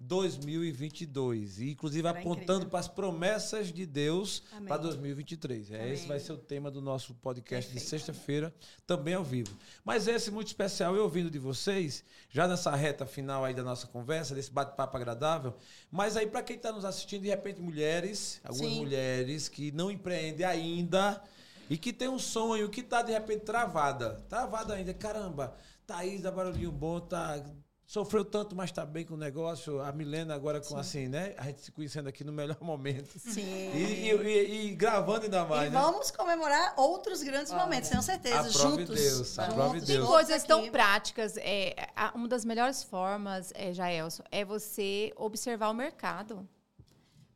2022. 0.00 1.60
E, 1.60 1.70
inclusive, 1.70 2.08
Será 2.08 2.18
apontando 2.18 2.52
incrível. 2.52 2.70
para 2.70 2.80
as 2.80 2.88
promessas 2.88 3.72
de 3.72 3.86
Deus 3.86 4.42
para 4.66 4.76
2023. 4.78 5.70
É, 5.70 5.92
esse 5.92 6.06
vai 6.06 6.18
ser 6.18 6.32
o 6.32 6.38
tema 6.38 6.70
do 6.70 6.80
nosso 6.80 7.14
podcast 7.14 7.66
Perfeito. 7.66 7.84
de 7.84 7.88
sexta-feira, 7.88 8.54
também 8.86 9.14
ao 9.14 9.22
vivo. 9.22 9.56
Mas 9.84 10.08
esse 10.08 10.30
muito 10.30 10.48
especial, 10.48 10.96
eu 10.96 11.04
ouvindo 11.04 11.30
de 11.30 11.38
vocês, 11.38 12.04
já 12.30 12.48
nessa 12.48 12.74
reta 12.74 13.06
final 13.06 13.44
aí 13.44 13.54
da 13.54 13.62
nossa 13.62 13.86
conversa, 13.86 14.34
desse 14.34 14.50
bate-papo 14.50 14.96
agradável. 14.96 15.54
Mas 15.90 16.16
aí, 16.16 16.26
para 16.26 16.42
quem 16.42 16.56
está 16.56 16.72
nos 16.72 16.84
assistindo, 16.84 17.22
de 17.22 17.28
repente, 17.28 17.60
mulheres, 17.60 18.40
algumas 18.42 18.72
Sim. 18.72 18.78
mulheres 18.78 19.48
que 19.48 19.70
não 19.72 19.90
empreendem 19.90 20.46
ainda 20.46 21.22
e 21.70 21.78
que 21.78 21.92
tem 21.92 22.08
um 22.08 22.18
sonho 22.18 22.68
que 22.68 22.80
está, 22.80 23.02
de 23.02 23.12
repente, 23.12 23.44
travada. 23.44 24.22
Travada 24.28 24.74
ainda. 24.74 24.92
Caramba, 24.92 25.56
Thaís 25.92 26.22
da 26.22 26.30
Barulhinho 26.30 26.72
Bom 26.72 26.98
tá, 27.00 27.44
sofreu 27.86 28.24
tanto, 28.24 28.56
mas 28.56 28.70
está 28.70 28.86
bem 28.86 29.04
com 29.04 29.12
o 29.12 29.16
negócio. 29.18 29.78
A 29.82 29.92
Milena 29.92 30.34
agora 30.34 30.58
com 30.58 30.68
Sim. 30.68 30.76
assim, 30.76 31.08
né? 31.08 31.34
A 31.36 31.44
gente 31.44 31.60
se 31.60 31.70
conhecendo 31.70 32.08
aqui 32.08 32.24
no 32.24 32.32
melhor 32.32 32.56
momento. 32.62 33.18
Sim. 33.18 33.42
E, 33.74 34.08
e, 34.08 34.10
e, 34.10 34.66
e 34.68 34.74
gravando 34.74 35.24
ainda 35.24 35.44
mais. 35.44 35.68
E 35.68 35.70
né? 35.70 35.78
vamos 35.78 36.10
comemorar 36.10 36.72
outros 36.78 37.22
grandes 37.22 37.52
momentos, 37.52 37.90
tenho 37.90 38.00
certeza. 38.00 38.40
A 38.40 38.48
juntos. 38.48 38.98
Deus, 38.98 39.38
a 39.38 39.46
prova 39.48 39.72
Deus. 39.74 39.84
Tem 39.84 40.00
coisas 40.00 40.44
tão 40.44 40.70
práticas. 40.70 41.36
É, 41.36 41.76
uma 42.14 42.26
das 42.26 42.42
melhores 42.42 42.82
formas, 42.82 43.52
é, 43.54 43.74
Jaelson, 43.74 44.22
é 44.30 44.46
você 44.46 45.12
observar 45.14 45.68
o 45.68 45.74
mercado. 45.74 46.48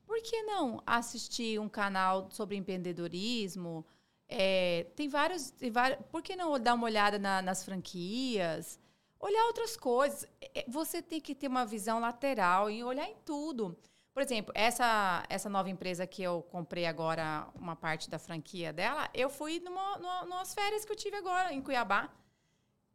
Por 0.06 0.22
que 0.22 0.42
não 0.44 0.82
assistir 0.86 1.60
um 1.60 1.68
canal 1.68 2.30
sobre 2.30 2.56
empreendedorismo? 2.56 3.84
É, 4.28 4.86
tem, 4.96 5.08
vários, 5.08 5.50
tem 5.50 5.70
vários. 5.70 6.04
Por 6.10 6.22
que 6.22 6.34
não 6.34 6.58
dar 6.58 6.74
uma 6.74 6.84
olhada 6.84 7.18
na, 7.18 7.40
nas 7.40 7.64
franquias? 7.64 8.78
Olhar 9.20 9.46
outras 9.46 9.76
coisas. 9.76 10.28
É, 10.54 10.64
você 10.68 11.00
tem 11.00 11.20
que 11.20 11.34
ter 11.34 11.48
uma 11.48 11.64
visão 11.64 12.00
lateral 12.00 12.70
e 12.70 12.82
olhar 12.82 13.08
em 13.08 13.16
tudo. 13.24 13.76
Por 14.12 14.22
exemplo, 14.22 14.50
essa, 14.54 15.24
essa 15.28 15.48
nova 15.48 15.68
empresa 15.68 16.06
que 16.06 16.22
eu 16.22 16.42
comprei 16.50 16.86
agora, 16.86 17.46
uma 17.54 17.76
parte 17.76 18.08
da 18.08 18.18
franquia 18.18 18.72
dela, 18.72 19.10
eu 19.12 19.28
fui 19.28 19.60
numa, 19.60 19.98
numa, 20.24 20.44
férias 20.46 20.86
que 20.86 20.92
eu 20.92 20.96
tive 20.96 21.16
agora 21.16 21.52
em 21.52 21.60
Cuiabá. 21.60 22.10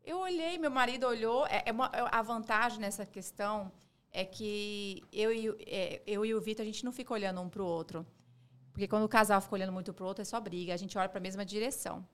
Eu 0.03 0.17
olhei, 0.17 0.57
meu 0.57 0.71
marido 0.71 1.05
olhou. 1.05 1.45
É, 1.45 1.63
é 1.67 1.71
uma, 1.71 1.91
é, 1.93 2.07
a 2.11 2.21
vantagem 2.23 2.79
nessa 2.79 3.05
questão 3.05 3.71
é 4.11 4.25
que 4.25 5.03
eu 5.13 5.31
e, 5.31 5.47
é, 5.67 6.01
eu 6.07 6.25
e 6.25 6.33
o 6.33 6.41
Vitor, 6.41 6.63
a 6.63 6.65
gente 6.65 6.83
não 6.83 6.91
fica 6.91 7.13
olhando 7.13 7.39
um 7.39 7.49
para 7.49 7.61
o 7.61 7.67
outro. 7.67 8.05
Porque 8.71 8.87
quando 8.87 9.03
o 9.03 9.09
casal 9.09 9.41
fica 9.41 9.55
olhando 9.55 9.73
muito 9.73 9.93
pro 9.93 10.05
outro, 10.05 10.21
é 10.21 10.25
só 10.25 10.39
briga. 10.39 10.73
A 10.73 10.77
gente 10.77 10.97
olha 10.97 11.09
para 11.09 11.19
a 11.19 11.21
mesma 11.21 11.45
direção. 11.45 12.05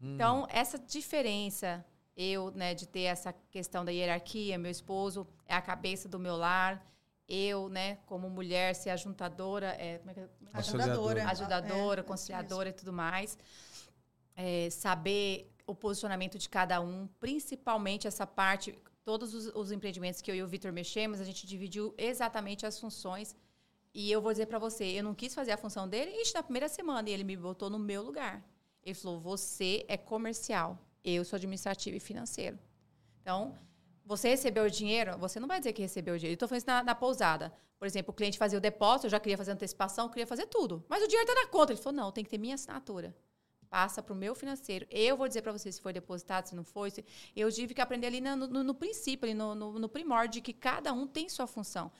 Hum. 0.00 0.14
Então, 0.14 0.46
essa 0.50 0.78
diferença, 0.78 1.84
eu, 2.16 2.50
né, 2.50 2.74
de 2.74 2.86
ter 2.86 3.02
essa 3.02 3.32
questão 3.50 3.84
da 3.84 3.92
hierarquia, 3.92 4.58
meu 4.58 4.70
esposo 4.70 5.26
é 5.46 5.54
a 5.54 5.62
cabeça 5.62 6.08
do 6.08 6.18
meu 6.18 6.36
lar, 6.36 6.84
eu, 7.28 7.68
né, 7.68 7.96
como 8.06 8.28
mulher, 8.28 8.74
ser 8.74 8.90
ajuntadora, 8.90 9.68
é, 9.78 9.98
como 9.98 10.10
é 10.10 10.14
que, 10.14 10.20
é? 10.20 10.28
ajudadora, 10.52 11.28
ajudadora, 11.28 12.00
é, 12.00 12.04
conciliadora 12.04 12.68
é 12.68 12.70
e 12.70 12.72
tudo 12.72 12.92
mais. 12.92 13.38
É, 14.36 14.68
saber 14.70 15.50
o 15.66 15.74
posicionamento 15.74 16.38
de 16.38 16.48
cada 16.48 16.80
um, 16.80 17.08
principalmente 17.18 18.06
essa 18.06 18.26
parte, 18.26 18.76
todos 19.04 19.32
os, 19.32 19.46
os 19.54 19.72
empreendimentos 19.72 20.20
que 20.20 20.30
eu 20.30 20.34
e 20.34 20.42
o 20.42 20.46
Vitor 20.46 20.72
mexemos, 20.72 21.20
a 21.20 21.24
gente 21.24 21.46
dividiu 21.46 21.94
exatamente 21.96 22.66
as 22.66 22.78
funções 22.78 23.34
e 23.94 24.10
eu 24.10 24.20
vou 24.20 24.32
dizer 24.32 24.46
para 24.46 24.58
você, 24.58 24.84
eu 24.84 25.04
não 25.04 25.14
quis 25.14 25.32
fazer 25.32 25.52
a 25.52 25.56
função 25.56 25.88
dele, 25.88 26.10
e 26.12 26.34
na 26.34 26.42
primeira 26.42 26.68
semana, 26.68 27.08
e 27.08 27.12
ele 27.12 27.22
me 27.22 27.36
botou 27.36 27.70
no 27.70 27.78
meu 27.78 28.02
lugar. 28.02 28.44
Ele 28.82 28.94
falou: 28.94 29.20
você 29.20 29.84
é 29.88 29.96
comercial, 29.96 30.78
eu 31.04 31.24
sou 31.24 31.36
administrativo 31.36 31.96
e 31.96 32.00
financeiro. 32.00 32.58
Então, 33.22 33.56
você 34.04 34.28
recebeu 34.28 34.64
o 34.64 34.70
dinheiro, 34.70 35.16
você 35.16 35.38
não 35.38 35.46
vai 35.46 35.60
dizer 35.60 35.72
que 35.72 35.80
recebeu 35.80 36.14
o 36.14 36.18
dinheiro. 36.18 36.32
Eu 36.32 36.34
estou 36.34 36.48
falando 36.48 36.58
isso 36.58 36.66
na, 36.66 36.82
na, 36.82 36.94
pousada. 36.94 37.52
Por 37.78 37.86
exemplo, 37.86 38.10
o 38.10 38.14
cliente 38.14 38.36
fazia 38.36 38.58
o 38.58 38.60
depósito, 38.60 39.06
eu 39.06 39.10
já 39.10 39.20
queria 39.20 39.38
fazer 39.38 39.52
antecipação, 39.52 40.08
queria 40.08 40.26
fazer 40.26 40.46
tudo. 40.46 40.84
Mas 40.88 41.02
o 41.02 41.06
dinheiro 41.06 41.28
está 41.30 41.40
na 41.40 41.48
conta. 41.48 41.72
Ele 41.72 41.80
falou: 41.80 41.96
não, 41.96 42.10
tem 42.10 42.24
que 42.24 42.30
ter 42.30 42.38
minha 42.38 42.56
assinatura 42.56 43.14
passa 43.74 44.00
para 44.00 44.12
o 44.12 44.16
meu 44.16 44.36
financeiro. 44.36 44.86
Eu 44.88 45.16
vou 45.16 45.26
dizer 45.26 45.42
para 45.42 45.50
você 45.50 45.72
se 45.72 45.80
foi 45.80 45.92
depositado, 45.92 46.46
se 46.46 46.54
não 46.54 46.62
foi. 46.62 46.92
Se... 46.92 47.04
Eu 47.34 47.50
tive 47.50 47.74
que 47.74 47.80
aprender 47.80 48.06
ali 48.06 48.20
no, 48.20 48.36
no, 48.36 48.62
no 48.62 48.72
princípio, 48.72 49.26
ali 49.26 49.34
no, 49.34 49.52
no, 49.52 49.80
no, 49.80 49.88
primórdio, 49.88 50.34
de 50.34 50.40
que 50.42 50.52
cada 50.52 50.92
um 50.92 51.08
tem 51.08 51.28
sua 51.28 51.48
função. 51.48 51.90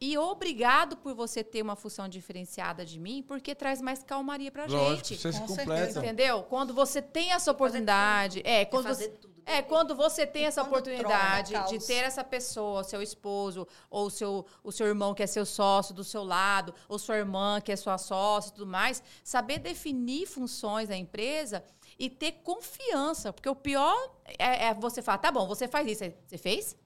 E 0.00 0.16
obrigado 0.16 0.96
por 0.96 1.12
você 1.12 1.42
ter 1.42 1.60
uma 1.60 1.74
função 1.74 2.08
diferenciada 2.08 2.84
de 2.84 3.00
mim, 3.00 3.20
porque 3.26 3.52
traz 3.52 3.82
mais 3.82 4.00
calmaria 4.00 4.52
para 4.52 4.66
a 4.66 4.68
gente. 4.68 5.16
Você 5.16 5.32
se 5.32 5.40
completa. 5.40 5.98
Entendeu? 5.98 6.44
Quando 6.44 6.72
você 6.72 7.02
tem 7.02 7.32
essa 7.32 7.50
oportunidade. 7.50 8.40
É, 8.44 8.64
quando 8.64 8.86
você. 8.86 9.08
Tudo. 9.08 9.33
É, 9.46 9.60
quando 9.60 9.94
você 9.94 10.26
tem 10.26 10.46
essa 10.46 10.62
oportunidade 10.62 11.54
de 11.68 11.78
ter 11.86 12.04
essa 12.04 12.24
pessoa, 12.24 12.82
seu 12.82 13.02
esposo, 13.02 13.66
ou 13.90 14.08
seu, 14.08 14.46
o 14.62 14.72
seu 14.72 14.86
irmão 14.86 15.14
que 15.14 15.22
é 15.22 15.26
seu 15.26 15.44
sócio 15.44 15.94
do 15.94 16.02
seu 16.02 16.24
lado, 16.24 16.74
ou 16.88 16.98
sua 16.98 17.16
irmã 17.16 17.60
que 17.60 17.70
é 17.70 17.76
sua 17.76 17.98
sócia 17.98 18.50
e 18.50 18.52
tudo 18.52 18.66
mais, 18.66 19.02
saber 19.22 19.58
definir 19.58 20.26
funções 20.26 20.88
da 20.88 20.96
empresa 20.96 21.62
e 21.98 22.08
ter 22.08 22.32
confiança. 22.42 23.32
Porque 23.32 23.48
o 23.48 23.54
pior 23.54 23.94
é, 24.38 24.66
é 24.66 24.74
você 24.74 25.02
falar, 25.02 25.18
tá 25.18 25.30
bom, 25.30 25.46
você 25.46 25.68
faz 25.68 25.86
isso. 25.88 26.04
Você 26.26 26.38
fez? 26.38 26.76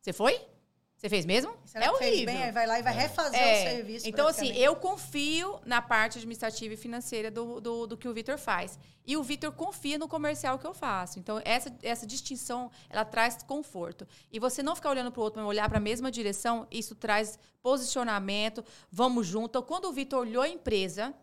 Você 0.00 0.12
foi? 0.12 0.53
Você 0.96 1.08
fez 1.08 1.26
mesmo? 1.26 1.54
é 1.74 1.90
horrível. 1.90 2.26
Bem, 2.26 2.42
aí 2.44 2.52
vai 2.52 2.66
lá 2.66 2.78
e 2.78 2.82
vai 2.82 2.94
é. 2.94 3.00
refazer 3.00 3.40
é. 3.40 3.52
o 3.52 3.70
serviço. 3.70 4.08
Então, 4.08 4.26
assim, 4.26 4.52
eu 4.56 4.74
confio 4.76 5.60
na 5.66 5.82
parte 5.82 6.18
administrativa 6.18 6.72
e 6.72 6.76
financeira 6.76 7.30
do, 7.30 7.60
do, 7.60 7.86
do 7.86 7.96
que 7.96 8.08
o 8.08 8.14
Vitor 8.14 8.38
faz. 8.38 8.78
E 9.04 9.16
o 9.16 9.22
Vitor 9.22 9.52
confia 9.52 9.98
no 9.98 10.08
comercial 10.08 10.58
que 10.58 10.66
eu 10.66 10.72
faço. 10.72 11.18
Então, 11.18 11.40
essa, 11.44 11.76
essa 11.82 12.06
distinção, 12.06 12.70
ela 12.88 13.04
traz 13.04 13.42
conforto. 13.42 14.08
E 14.32 14.38
você 14.38 14.62
não 14.62 14.74
ficar 14.74 14.90
olhando 14.90 15.12
para 15.12 15.20
o 15.20 15.24
outro, 15.24 15.40
mas 15.40 15.48
olhar 15.48 15.68
para 15.68 15.78
a 15.78 15.80
mesma 15.80 16.10
direção, 16.10 16.66
isso 16.70 16.94
traz 16.94 17.38
posicionamento, 17.62 18.64
vamos 18.90 19.26
junto. 19.26 19.50
Então, 19.50 19.62
quando 19.62 19.86
o 19.86 19.92
Vitor 19.92 20.20
olhou 20.20 20.42
a 20.42 20.48
empresa, 20.48 21.14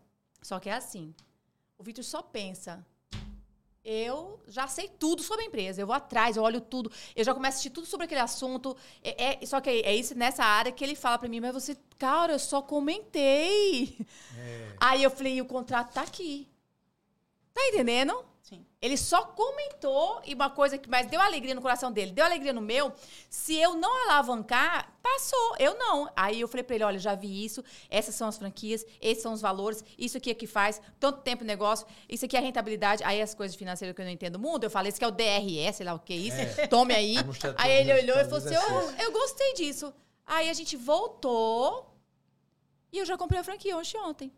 só 0.42 0.60
que 0.60 0.68
é 0.68 0.74
assim, 0.74 1.12
o 1.76 1.82
Vitor 1.82 2.04
só 2.04 2.22
pensa 2.22 2.86
eu 3.84 4.40
já 4.46 4.68
sei 4.68 4.88
tudo 4.88 5.22
sobre 5.22 5.44
a 5.44 5.48
empresa. 5.48 5.80
Eu 5.80 5.86
vou 5.86 5.96
atrás, 5.96 6.36
eu 6.36 6.42
olho 6.42 6.60
tudo. 6.60 6.90
Eu 7.16 7.24
já 7.24 7.34
começo 7.34 7.48
a 7.48 7.54
assistir 7.54 7.70
tudo 7.70 7.86
sobre 7.86 8.04
aquele 8.04 8.20
assunto. 8.20 8.76
É, 9.02 9.42
é 9.42 9.46
só 9.46 9.60
que 9.60 9.70
é 9.70 9.94
isso 9.94 10.16
nessa 10.16 10.44
área 10.44 10.70
que 10.70 10.84
ele 10.84 10.94
fala 10.94 11.18
para 11.18 11.28
mim, 11.28 11.40
mas 11.40 11.52
você, 11.52 11.76
cara, 11.98 12.34
eu 12.34 12.38
só 12.38 12.62
comentei. 12.62 13.98
É. 14.38 14.72
Aí 14.80 15.02
eu 15.02 15.10
falei, 15.10 15.40
o 15.40 15.44
contrato 15.44 15.92
tá 15.92 16.02
aqui. 16.02 16.48
Tá 17.52 17.60
entendendo? 17.68 18.24
Sim. 18.52 18.66
Ele 18.82 18.98
só 18.98 19.24
comentou 19.24 20.20
e 20.26 20.34
uma 20.34 20.50
coisa 20.50 20.76
que 20.76 20.86
mais 20.86 21.06
deu 21.06 21.18
alegria 21.18 21.54
no 21.54 21.62
coração 21.62 21.90
dele, 21.90 22.12
deu 22.12 22.22
alegria 22.22 22.52
no 22.52 22.60
meu. 22.60 22.92
Se 23.30 23.56
eu 23.56 23.74
não 23.76 24.10
alavancar, 24.10 24.92
passou. 25.02 25.56
Eu 25.58 25.78
não. 25.78 26.10
Aí 26.14 26.38
eu 26.38 26.46
falei 26.46 26.62
para 26.62 26.74
ele: 26.74 26.84
olha, 26.84 26.98
já 26.98 27.14
vi 27.14 27.42
isso, 27.46 27.64
essas 27.88 28.14
são 28.14 28.28
as 28.28 28.36
franquias, 28.36 28.84
esses 29.00 29.22
são 29.22 29.32
os 29.32 29.40
valores, 29.40 29.82
isso 29.96 30.18
aqui 30.18 30.30
é 30.30 30.34
que 30.34 30.46
faz, 30.46 30.82
tanto 31.00 31.22
tempo 31.22 31.44
negócio, 31.44 31.86
isso 32.06 32.26
aqui 32.26 32.36
é 32.36 32.40
rentabilidade. 32.40 33.02
Aí 33.04 33.22
as 33.22 33.34
coisas 33.34 33.56
financeiras 33.56 33.96
que 33.96 34.02
eu 34.02 34.04
não 34.04 34.12
entendo 34.12 34.38
muito, 34.38 34.64
eu 34.64 34.70
falei: 34.70 34.90
isso 34.90 34.98
que 34.98 35.04
é 35.06 35.08
o 35.08 35.10
DRS, 35.10 35.76
sei 35.76 35.86
lá 35.86 35.94
o 35.94 35.98
que 35.98 36.12
é 36.12 36.16
isso, 36.16 36.36
é. 36.36 36.66
tome 36.66 36.94
aí. 36.94 37.16
aí 37.56 37.72
ele 37.72 38.02
olhou 38.02 38.18
e 38.18 38.24
falou 38.24 38.36
assim: 38.36 38.54
eu, 38.54 39.04
eu 39.06 39.12
gostei 39.12 39.54
disso. 39.54 39.94
Aí 40.26 40.50
a 40.50 40.52
gente 40.52 40.76
voltou 40.76 41.96
e 42.92 42.98
eu 42.98 43.06
já 43.06 43.16
comprei 43.16 43.40
a 43.40 43.44
franquia 43.44 43.78
ontem 43.78 43.96
ontem. 43.98 44.32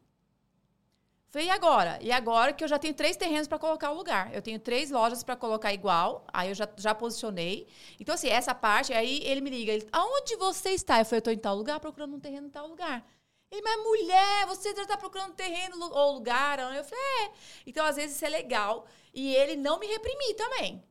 Falei, 1.34 1.48
e 1.48 1.50
agora? 1.50 1.98
E 2.00 2.12
agora 2.12 2.52
que 2.52 2.62
eu 2.62 2.68
já 2.68 2.78
tenho 2.78 2.94
três 2.94 3.16
terrenos 3.16 3.48
para 3.48 3.58
colocar 3.58 3.90
o 3.90 3.96
lugar. 3.96 4.32
Eu 4.32 4.40
tenho 4.40 4.56
três 4.56 4.92
lojas 4.92 5.24
para 5.24 5.34
colocar 5.34 5.74
igual. 5.74 6.24
Aí 6.32 6.48
eu 6.50 6.54
já, 6.54 6.68
já 6.76 6.94
posicionei. 6.94 7.66
Então, 7.98 8.14
assim, 8.14 8.28
essa 8.28 8.54
parte, 8.54 8.92
aí 8.92 9.20
ele 9.24 9.40
me 9.40 9.50
liga. 9.50 9.72
Ele, 9.72 9.88
Aonde 9.90 10.36
você 10.36 10.70
está? 10.70 11.00
Eu 11.00 11.04
falei, 11.04 11.16
eu 11.16 11.18
estou 11.18 11.32
em 11.32 11.38
tal 11.38 11.56
lugar, 11.56 11.80
procurando 11.80 12.14
um 12.14 12.20
terreno 12.20 12.46
em 12.46 12.50
tal 12.50 12.68
lugar. 12.68 13.04
Ele, 13.50 13.62
mas 13.62 13.82
mulher, 13.82 14.46
você 14.46 14.72
já 14.76 14.82
está 14.82 14.96
procurando 14.96 15.34
terreno 15.34 15.76
ou 15.90 16.12
lugar? 16.12 16.60
Eu 16.60 16.84
falei, 16.84 17.04
é. 17.22 17.30
Então, 17.66 17.84
às 17.84 17.96
vezes, 17.96 18.14
isso 18.14 18.24
é 18.24 18.28
legal. 18.28 18.86
E 19.12 19.34
ele 19.34 19.56
não 19.56 19.80
me 19.80 19.88
reprimir 19.88 20.36
também. 20.36 20.84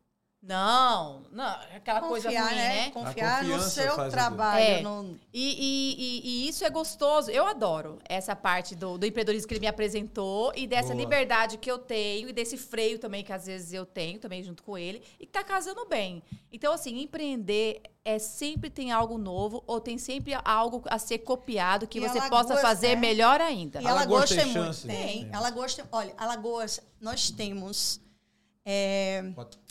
Não, 0.46 1.22
não, 1.32 1.46
aquela 1.74 2.02
Confiar, 2.02 2.10
coisa 2.10 2.30
ruim, 2.30 2.56
né? 2.56 2.68
né? 2.68 2.90
Confiar 2.92 3.46
no 3.46 3.62
seu 3.62 4.10
trabalho. 4.10 4.62
É. 4.62 4.82
No... 4.82 5.18
E, 5.34 5.40
e, 5.42 5.96
e, 5.98 6.22
e, 6.26 6.50
isso 6.50 6.66
é 6.66 6.70
gostoso. 6.70 7.32
Eu 7.32 7.48
adoro 7.48 7.98
essa 8.04 8.36
parte 8.36 8.76
do, 8.76 8.98
do 8.98 9.06
empreendedorismo 9.06 9.48
que 9.48 9.54
ele 9.54 9.62
me 9.62 9.68
apresentou 9.68 10.52
e 10.54 10.68
dessa 10.68 10.90
Boa. 10.90 11.00
liberdade 11.00 11.58
que 11.58 11.72
eu 11.72 11.80
tenho 11.80 12.28
e 12.28 12.34
desse 12.34 12.58
freio 12.58 13.00
também 13.00 13.24
que 13.24 13.32
às 13.32 13.46
vezes 13.46 13.72
eu 13.72 13.86
tenho, 13.86 14.20
também 14.20 14.44
junto 14.44 14.64
com 14.64 14.78
ele, 14.78 15.02
e 15.18 15.26
que 15.26 15.32
tá 15.32 15.46
casando 15.46 15.86
bem. 15.88 16.22
Então, 16.52 16.74
assim, 16.74 17.02
empreender 17.02 17.82
é 18.04 18.20
sempre 18.20 18.70
tem 18.70 18.92
algo 18.92 19.18
novo 19.18 19.64
ou 19.66 19.80
tem 19.80 19.98
sempre 19.98 20.34
algo 20.44 20.84
a 20.90 21.00
ser 21.00 21.20
copiado 21.20 21.88
que 21.88 22.00
e 22.00 22.02
você 22.02 22.20
possa 22.30 22.58
fazer 22.58 22.88
é. 22.88 22.96
melhor 22.98 23.40
ainda. 23.40 23.82
E 23.82 23.88
Alagoas, 23.88 24.30
Alagoas 24.30 24.30
tem 24.30 24.62
muito. 24.62 24.88
Tem. 24.88 25.30
Alagoas 25.34 25.76
tem. 25.76 25.86
Olha, 25.90 26.14
Alagoas, 26.18 26.82
nós 27.00 27.32
temos 27.32 28.03
é, 28.66 29.24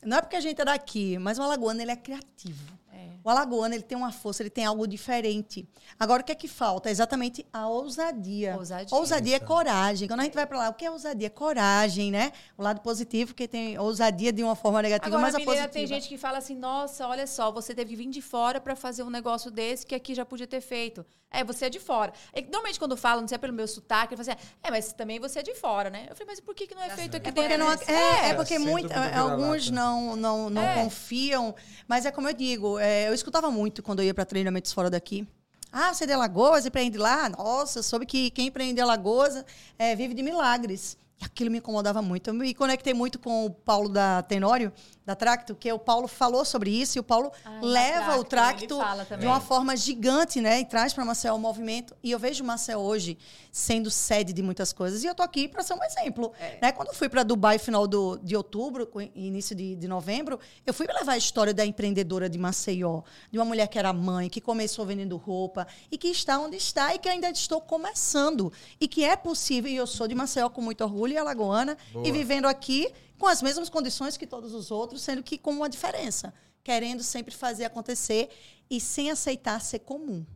não 0.04 0.18
é 0.18 0.20
porque 0.20 0.36
a 0.36 0.40
gente 0.40 0.60
é 0.60 0.64
daqui, 0.64 1.18
mas 1.18 1.38
o 1.38 1.42
alagoano 1.42 1.80
ele 1.80 1.90
é 1.90 1.96
criativo. 1.96 2.81
É. 3.24 3.28
O 3.28 3.30
alagoano 3.30 3.74
ele 3.74 3.82
tem 3.82 3.96
uma 3.96 4.12
força, 4.12 4.42
ele 4.42 4.50
tem 4.50 4.64
algo 4.64 4.86
diferente. 4.86 5.68
Agora 5.98 6.22
o 6.22 6.24
que 6.24 6.32
é 6.32 6.34
que 6.34 6.48
falta? 6.48 6.88
É 6.88 6.92
exatamente 6.92 7.46
a 7.52 7.68
ousadia. 7.68 8.56
Ousadia, 8.56 8.96
ousadia 8.96 9.36
é 9.36 9.40
coragem. 9.40 10.08
Quando 10.08 10.20
a 10.20 10.24
gente 10.24 10.34
vai 10.34 10.46
para 10.46 10.58
lá, 10.58 10.68
o 10.68 10.74
que 10.74 10.84
é 10.84 10.90
ousadia? 10.90 11.30
Coragem, 11.30 12.10
né? 12.10 12.32
O 12.58 12.62
lado 12.62 12.80
positivo 12.80 13.34
que 13.34 13.46
tem 13.46 13.78
ousadia 13.78 14.32
de 14.32 14.42
uma 14.42 14.56
forma 14.56 14.82
negativa, 14.82 15.08
Agora, 15.16 15.22
mas 15.22 15.34
a 15.34 15.40
positiva. 15.40 15.68
tem 15.68 15.86
gente 15.86 16.08
que 16.08 16.18
fala 16.18 16.38
assim: 16.38 16.56
"Nossa, 16.56 17.06
olha 17.06 17.26
só, 17.26 17.50
você 17.52 17.74
teve 17.74 17.90
que 17.90 17.96
vir 17.96 18.08
de 18.08 18.22
fora 18.22 18.60
para 18.60 18.74
fazer 18.74 19.02
um 19.02 19.10
negócio 19.10 19.50
desse 19.50 19.86
que 19.86 19.94
aqui 19.94 20.14
já 20.14 20.24
podia 20.24 20.46
ter 20.46 20.60
feito". 20.60 21.04
É, 21.32 21.42
você 21.42 21.64
é 21.64 21.70
de 21.70 21.80
fora. 21.80 22.12
E, 22.34 22.42
normalmente, 22.42 22.78
quando 22.78 22.94
falam, 22.94 23.22
não 23.22 23.28
sei, 23.28 23.36
é 23.36 23.38
pelo 23.38 23.54
meu 23.54 23.66
sotaque, 23.66 24.14
ele 24.14 24.22
fala 24.22 24.36
assim, 24.38 24.48
é, 24.62 24.70
mas 24.70 24.92
também 24.92 25.18
você 25.18 25.38
é 25.38 25.42
de 25.42 25.54
fora, 25.54 25.88
né? 25.88 26.06
Eu 26.10 26.14
falei, 26.14 26.26
mas 26.32 26.40
por 26.40 26.54
que, 26.54 26.66
que 26.66 26.74
não 26.74 26.82
é 26.82 26.90
feito 26.90 27.16
aqui 27.16 27.30
é 27.30 27.32
dentro? 27.32 27.58
Não, 27.58 27.72
é, 27.72 28.30
é, 28.30 28.34
porque 28.34 28.58
muito, 28.58 28.92
alguns 28.92 29.70
não, 29.70 30.14
não, 30.14 30.50
não 30.50 30.62
é. 30.62 30.74
confiam. 30.74 31.54
Mas 31.88 32.04
é 32.04 32.10
como 32.10 32.28
eu 32.28 32.34
digo, 32.34 32.78
é, 32.78 33.10
eu 33.12 33.16
escutava 33.16 33.50
muito 33.50 33.82
quando 33.82 34.00
eu 34.00 34.06
ia 34.06 34.14
para 34.14 34.24
treinamentos 34.24 34.72
fora 34.72 34.88
daqui. 34.88 35.26
Ah, 35.70 35.92
você 35.92 36.04
é 36.04 36.06
de 36.06 36.12
Alagoas, 36.12 36.66
empreende 36.66 36.98
lá? 36.98 37.28
Nossa, 37.28 37.82
soube 37.82 38.04
que 38.04 38.30
quem 38.30 38.48
empreende 38.48 38.80
em 38.80 38.82
Alagoas 38.82 39.44
é, 39.78 39.94
vive 39.96 40.14
de 40.14 40.22
milagres. 40.22 40.98
E 41.20 41.24
aquilo 41.24 41.50
me 41.50 41.58
incomodava 41.58 42.02
muito. 42.02 42.28
Eu 42.28 42.34
me 42.34 42.52
conectei 42.52 42.92
muito 42.92 43.18
com 43.18 43.46
o 43.46 43.50
Paulo 43.50 43.88
da 43.88 44.22
Tenório, 44.22 44.72
da 45.04 45.16
Tracto, 45.16 45.54
que 45.54 45.72
o 45.72 45.78
Paulo 45.78 46.06
falou 46.06 46.44
sobre 46.44 46.70
isso 46.70 46.96
e 46.96 47.00
o 47.00 47.02
Paulo 47.02 47.32
ah, 47.44 47.58
leva 47.60 48.18
o 48.18 48.24
Tracto 48.24 48.78
de 49.18 49.26
uma 49.26 49.40
forma 49.40 49.76
gigante, 49.76 50.40
né? 50.40 50.60
E 50.60 50.64
traz 50.64 50.92
para 50.92 51.04
Marcel 51.04 51.34
o 51.34 51.38
movimento. 51.38 51.96
E 52.02 52.10
eu 52.10 52.18
vejo 52.18 52.44
Marcel 52.44 52.78
hoje 52.78 53.18
sendo 53.50 53.90
sede 53.90 54.32
de 54.32 54.42
muitas 54.42 54.72
coisas. 54.72 55.02
E 55.02 55.06
eu 55.06 55.14
tô 55.14 55.22
aqui 55.22 55.48
para 55.48 55.62
ser 55.62 55.74
um 55.74 55.82
exemplo. 55.82 56.32
É. 56.38 56.58
Né? 56.62 56.72
Quando 56.72 56.88
eu 56.88 56.94
fui 56.94 57.08
para 57.08 57.24
Dubai 57.24 57.58
final 57.58 57.86
do, 57.88 58.16
de 58.18 58.36
outubro, 58.36 58.88
início 59.14 59.56
de, 59.56 59.74
de 59.74 59.88
novembro, 59.88 60.38
eu 60.64 60.72
fui 60.72 60.86
levar 60.86 61.12
a 61.12 61.16
história 61.16 61.52
da 61.52 61.66
empreendedora 61.66 62.28
de 62.28 62.38
Maceió, 62.38 63.02
de 63.30 63.38
uma 63.38 63.44
mulher 63.44 63.66
que 63.66 63.78
era 63.78 63.92
mãe, 63.92 64.28
que 64.28 64.40
começou 64.40 64.86
vendendo 64.86 65.16
roupa 65.16 65.66
e 65.90 65.98
que 65.98 66.08
está 66.08 66.38
onde 66.38 66.56
está 66.56 66.94
e 66.94 66.98
que 66.98 67.08
ainda 67.08 67.28
estou 67.28 67.60
começando. 67.60 68.52
E 68.80 68.86
que 68.86 69.04
é 69.04 69.16
possível, 69.16 69.70
e 69.70 69.76
eu 69.76 69.86
sou 69.86 70.06
de 70.06 70.14
Maceió 70.14 70.48
com 70.48 70.60
muito 70.60 70.84
orgulho 70.84 71.14
e 71.14 71.18
alagoana, 71.18 71.76
Boa. 71.92 72.06
e 72.06 72.12
vivendo 72.12 72.46
aqui 72.46 72.92
com 73.22 73.28
as 73.28 73.40
mesmas 73.40 73.68
condições 73.68 74.16
que 74.16 74.26
todos 74.26 74.52
os 74.52 74.72
outros, 74.72 75.00
sendo 75.00 75.22
que 75.22 75.38
com 75.38 75.52
uma 75.52 75.68
diferença, 75.68 76.34
querendo 76.64 77.04
sempre 77.04 77.32
fazer 77.32 77.64
acontecer 77.64 78.28
e 78.68 78.80
sem 78.80 79.12
aceitar 79.12 79.60
ser 79.60 79.78
comum. 79.78 80.26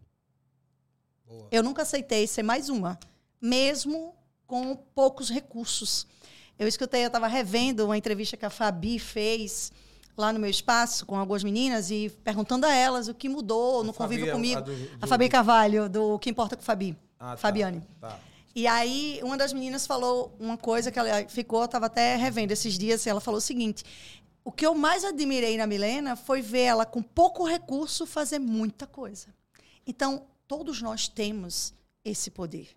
Boa. 1.26 1.48
Eu 1.50 1.64
nunca 1.64 1.82
aceitei 1.82 2.28
ser 2.28 2.44
mais 2.44 2.68
uma, 2.68 2.96
mesmo 3.40 4.14
com 4.46 4.76
poucos 4.94 5.28
recursos. 5.30 6.06
Eu 6.56 6.68
escutei, 6.68 7.02
eu 7.02 7.08
estava 7.08 7.26
revendo 7.26 7.86
uma 7.86 7.98
entrevista 7.98 8.36
que 8.36 8.46
a 8.46 8.50
Fabi 8.50 9.00
fez 9.00 9.72
lá 10.16 10.32
no 10.32 10.38
meu 10.38 10.48
espaço 10.48 11.04
com 11.06 11.16
algumas 11.16 11.42
meninas 11.42 11.90
e 11.90 12.08
perguntando 12.22 12.66
a 12.66 12.72
elas 12.72 13.08
o 13.08 13.14
que 13.14 13.28
mudou 13.28 13.80
a 13.80 13.82
no 13.82 13.92
Fabi 13.92 14.14
convívio 14.14 14.30
é 14.30 14.32
comigo. 14.32 14.58
A, 14.58 14.60
do, 14.60 14.76
do, 14.76 14.98
a 15.02 15.08
Fabi 15.08 15.28
Carvalho, 15.28 15.88
do 15.88 16.20
Que 16.20 16.30
Importa 16.30 16.56
com 16.56 16.62
Fabi. 16.62 16.96
Ah, 17.18 17.30
tá, 17.30 17.36
Fabiane. 17.36 17.82
Tá. 18.00 18.16
E 18.56 18.66
aí, 18.66 19.20
uma 19.22 19.36
das 19.36 19.52
meninas 19.52 19.86
falou 19.86 20.34
uma 20.40 20.56
coisa 20.56 20.90
que 20.90 20.98
ela 20.98 21.28
ficou, 21.28 21.62
estava 21.66 21.84
até 21.86 22.16
revendo 22.16 22.54
esses 22.54 22.78
dias, 22.78 23.04
e 23.04 23.10
ela 23.10 23.20
falou 23.20 23.36
o 23.36 23.42
seguinte: 23.42 23.84
o 24.42 24.50
que 24.50 24.64
eu 24.64 24.74
mais 24.74 25.04
admirei 25.04 25.58
na 25.58 25.66
Milena 25.66 26.16
foi 26.16 26.40
ver 26.40 26.62
ela 26.62 26.86
com 26.86 27.02
pouco 27.02 27.44
recurso 27.44 28.06
fazer 28.06 28.38
muita 28.38 28.86
coisa. 28.86 29.26
Então, 29.86 30.26
todos 30.48 30.80
nós 30.80 31.06
temos 31.06 31.74
esse 32.02 32.30
poder. 32.30 32.74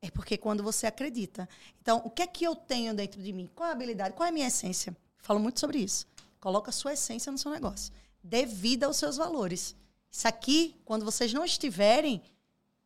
É 0.00 0.10
porque 0.10 0.38
quando 0.38 0.62
você 0.62 0.86
acredita. 0.86 1.46
Então, 1.82 2.00
o 2.06 2.10
que 2.10 2.22
é 2.22 2.26
que 2.26 2.44
eu 2.44 2.56
tenho 2.56 2.94
dentro 2.94 3.20
de 3.20 3.30
mim? 3.30 3.50
Qual 3.54 3.66
é 3.66 3.70
a 3.70 3.74
habilidade? 3.74 4.14
Qual 4.14 4.26
é 4.26 4.30
a 4.30 4.32
minha 4.32 4.48
essência? 4.48 4.96
Falo 5.18 5.38
muito 5.38 5.60
sobre 5.60 5.78
isso. 5.78 6.06
Coloca 6.40 6.70
a 6.70 6.72
sua 6.72 6.94
essência 6.94 7.30
no 7.30 7.36
seu 7.36 7.50
negócio. 7.50 7.92
Dê 8.24 8.46
vida 8.46 8.86
aos 8.86 8.96
seus 8.96 9.18
valores. 9.18 9.76
Isso 10.10 10.26
aqui, 10.26 10.74
quando 10.86 11.04
vocês 11.04 11.34
não 11.34 11.44
estiverem, 11.44 12.22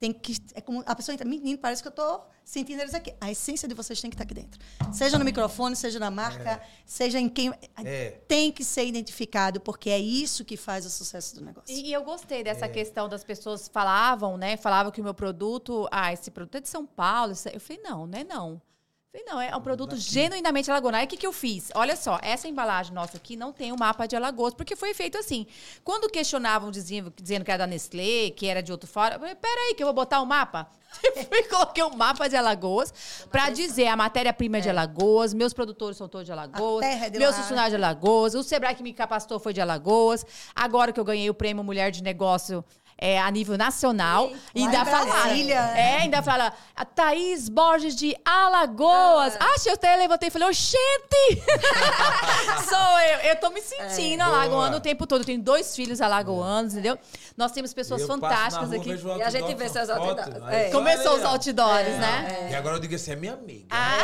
tem 0.03 0.13
que. 0.13 0.37
É 0.53 0.61
como 0.61 0.83
a 0.85 0.97
pessoa 0.97 1.15
entra, 1.15 1.25
menino, 1.25 1.57
parece 1.57 1.81
que 1.81 1.87
eu 1.87 1.91
estou 1.91 2.27
sentindo 2.45 2.81
eles 2.81 2.93
aqui. 2.93 3.15
A 3.21 3.31
essência 3.31 3.69
de 3.69 3.75
vocês 3.75 4.01
tem 4.01 4.11
que 4.11 4.17
estar 4.17 4.25
aqui 4.25 4.35
dentro. 4.35 4.61
Seja 4.93 5.17
no 5.17 5.25
microfone, 5.25 5.77
seja 5.77 6.01
na 6.01 6.11
marca, 6.11 6.51
é. 6.51 6.67
seja 6.85 7.21
em 7.21 7.29
quem. 7.29 7.55
É. 7.85 8.11
Tem 8.27 8.51
que 8.51 8.65
ser 8.65 8.85
identificado, 8.85 9.61
porque 9.61 9.91
é 9.91 10.01
isso 10.01 10.45
que 10.45 10.57
faz 10.57 10.85
o 10.85 10.91
sucesso 10.91 11.37
do 11.37 11.45
negócio. 11.45 11.73
E, 11.73 11.91
e 11.91 11.93
eu 11.93 12.03
gostei 12.03 12.43
dessa 12.43 12.67
é. 12.67 12.69
questão 12.69 13.09
das 13.09 13.23
pessoas 13.23 13.69
falavam, 13.69 14.37
né? 14.37 14.57
Falavam 14.57 14.91
que 14.91 15.01
o 15.01 15.05
meu 15.05 15.15
produto. 15.15 15.89
Ah, 15.93 16.13
esse 16.13 16.33
produto 16.33 16.57
é 16.57 16.61
de 16.61 16.69
São 16.69 16.85
Paulo. 16.85 17.35
Eu 17.53 17.61
falei, 17.61 17.81
não, 17.85 18.05
não 18.05 18.19
é 18.19 18.25
não. 18.25 18.61
Falei, 19.13 19.27
não, 19.27 19.39
é 19.39 19.55
um 19.55 19.61
produto 19.61 19.91
Daqui. 19.91 20.03
genuinamente. 20.03 20.71
Aí 20.71 21.05
o 21.05 21.07
que, 21.07 21.19
que 21.19 21.27
eu 21.27 21.35
fiz? 21.35 21.71
Olha 21.75 21.95
só, 21.97 22.19
essa 22.23 22.49
embalagem 22.49 22.95
nossa 22.95 23.19
aqui 23.19 23.37
não 23.37 23.53
tem 23.53 23.71
o 23.71 23.75
um 23.75 23.79
mapa 23.79 24.07
de 24.07 24.17
Alagoas, 24.17 24.55
porque 24.55 24.75
foi 24.75 24.95
feito 24.95 25.19
assim. 25.19 25.47
Quando 25.85 26.09
questionavam, 26.09 26.71
diziam, 26.71 27.13
dizendo 27.21 27.45
que 27.45 27.51
era 27.51 27.59
da 27.59 27.67
Nestlé, 27.67 28.31
que 28.31 28.47
era 28.47 28.63
de 28.63 28.73
outro 28.73 28.89
fora, 28.89 29.17
eu 29.17 29.21
falei, 29.21 29.35
peraí, 29.35 29.75
que 29.75 29.83
eu 29.83 29.87
vou 29.87 29.95
botar 29.95 30.19
o 30.21 30.23
um 30.23 30.27
mapa? 30.27 30.67
e 31.05 31.43
coloquei 31.45 31.83
o 31.83 31.89
um 31.89 31.97
mapa 31.97 32.27
de 32.27 32.37
Alagoas 32.37 33.25
para 33.31 33.51
dizer 33.51 33.87
a 33.89 33.97
matéria-prima 33.97 34.59
é. 34.59 34.61
de 34.61 34.71
Alagoas, 34.71 35.35
meus 35.35 35.53
produtores 35.53 35.97
são 35.99 36.09
todos 36.09 36.27
de 36.27 36.33
Alagoas, 36.33 36.85
é 36.85 37.11
de 37.11 37.19
meus 37.19 37.37
funcionários 37.37 37.71
de 37.71 37.77
Alagoas, 37.77 38.35
o 38.35 38.43
Sebrae 38.43 38.75
que 38.75 38.83
me 38.83 38.95
capacitou 38.95 39.39
foi 39.39 39.53
de 39.53 39.61
Alagoas. 39.61 40.25
Agora 40.55 40.91
que 40.91 41.01
eu 41.01 41.05
ganhei 41.05 41.29
o 41.29 41.35
prêmio 41.35 41.63
Mulher 41.63 41.91
de 41.91 42.03
Negócio 42.03 42.65
é, 43.03 43.21
a 43.21 43.29
nível 43.33 43.59
nacional. 43.59 44.31
E 44.55 44.63
ainda 44.63 44.85
fala. 44.85 45.29
É, 45.77 45.97
ainda 46.03 46.23
fala. 46.23 46.53
A 46.77 46.85
Thaís 46.85 47.49
Borges 47.49 47.97
de 47.97 48.17
Alagoas. 48.25 49.35
Ah, 49.41 49.47
ah 49.47 49.55
eu 49.67 49.73
até 49.73 49.97
levantei 49.97 50.29
e 50.29 50.31
falei, 50.31 50.47
oxente! 50.47 51.43
Sou 52.69 53.01
eu. 53.01 53.19
Eu 53.31 53.37
tô 53.41 53.51
me 53.51 53.61
sentindo 53.61 54.23
é. 54.23 54.77
o 54.77 54.81
tempo 54.81 55.05
todo. 55.05 55.23
Eu 55.23 55.25
tenho 55.25 55.43
dois 55.43 55.75
filhos 55.75 56.01
alagoanos, 56.01 56.75
entendeu? 56.75 56.97
Nós 57.43 57.53
temos 57.53 57.75
pessoas 57.75 58.05
fantásticas 58.05 58.69
rua, 58.69 58.79
aqui. 58.79 58.91
E 58.91 59.23
a 59.23 59.31
gente 59.31 59.55
vê 59.57 59.69
seus 59.69 59.91
outdoors. 59.91 60.49
É. 60.49 60.71
Começou 60.71 61.17
os 61.17 61.25
outdoors, 61.25 61.89
é, 61.89 61.99
né? 61.99 62.49
E 62.53 62.55
agora 62.55 62.77
eu 62.77 62.81
digo 62.81 62.95
assim, 62.95 63.11
é 63.11 63.17
minha 63.17 63.33
amiga. 63.33 63.67
Ah, 63.69 63.99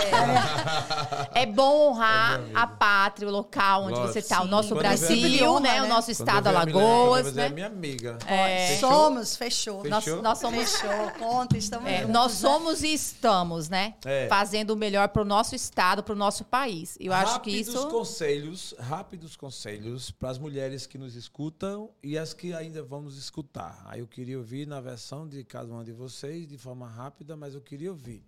é. 1.35 1.47
bom 1.47 1.91
honrar 1.91 2.41
a 2.55 2.67
pátria, 2.67 3.29
o 3.29 3.31
local 3.31 3.85
onde 3.85 3.95
Lógico, 3.95 4.13
você 4.13 4.19
está. 4.19 4.43
O 4.43 4.47
nosso 4.47 4.71
Quando 4.71 4.81
Brasil, 4.81 5.61
né? 5.61 5.81
O 5.81 5.83
né? 5.85 5.89
nosso 5.89 6.11
estado 6.11 6.49
Alagoas. 6.49 7.33
Né? 7.33 7.47
É 7.47 7.49
minha 7.49 7.67
amiga. 7.67 8.19
É. 8.27 8.77
Somos, 8.79 9.37
fechou. 9.37 9.83
fechou. 9.83 9.91
Nós, 9.91 10.23
nós 10.23 10.39
somos. 10.39 10.73
Fechou, 10.73 11.11
conta, 11.19 11.57
estamos 11.57 11.89
é, 11.89 12.05
Nós 12.07 12.33
né? 12.33 12.49
somos 12.49 12.83
e 12.83 12.93
estamos, 12.93 13.69
né? 13.69 13.95
É. 14.05 14.27
Fazendo 14.29 14.71
o 14.71 14.77
melhor 14.77 15.09
para 15.09 15.23
o 15.23 15.25
nosso 15.25 15.55
estado, 15.55 16.03
para 16.03 16.13
o 16.13 16.17
nosso 16.17 16.45
país. 16.45 16.97
Eu 17.01 17.13
rápidos 17.13 17.33
acho 17.33 17.41
que 17.41 17.51
isso. 17.51 17.89
conselhos, 17.89 18.75
rápidos 18.79 19.37
conselhos 19.37 20.11
para 20.11 20.31
as 20.31 20.39
mulheres 20.39 20.87
que 20.87 20.99
nos 20.99 21.15
escutam 21.15 21.91
e 22.03 22.19
as 22.19 22.33
que 22.33 22.53
ainda 22.53 22.83
vão 22.83 23.03
nos 23.03 23.17
escutar. 23.29 23.83
Aí 23.87 24.01
eu 24.01 24.07
queria 24.07 24.39
ouvir 24.39 24.67
na 24.67 24.81
versão 24.81 25.29
de 25.29 25.45
cada 25.45 25.71
uma 25.73 25.85
de 25.85 25.93
vocês, 25.93 26.49
de 26.49 26.57
forma 26.59 26.89
rápida, 26.89 27.37
mas 27.37 27.55
eu 27.55 27.61
queria 27.61 27.91
ouvir. 27.91 28.25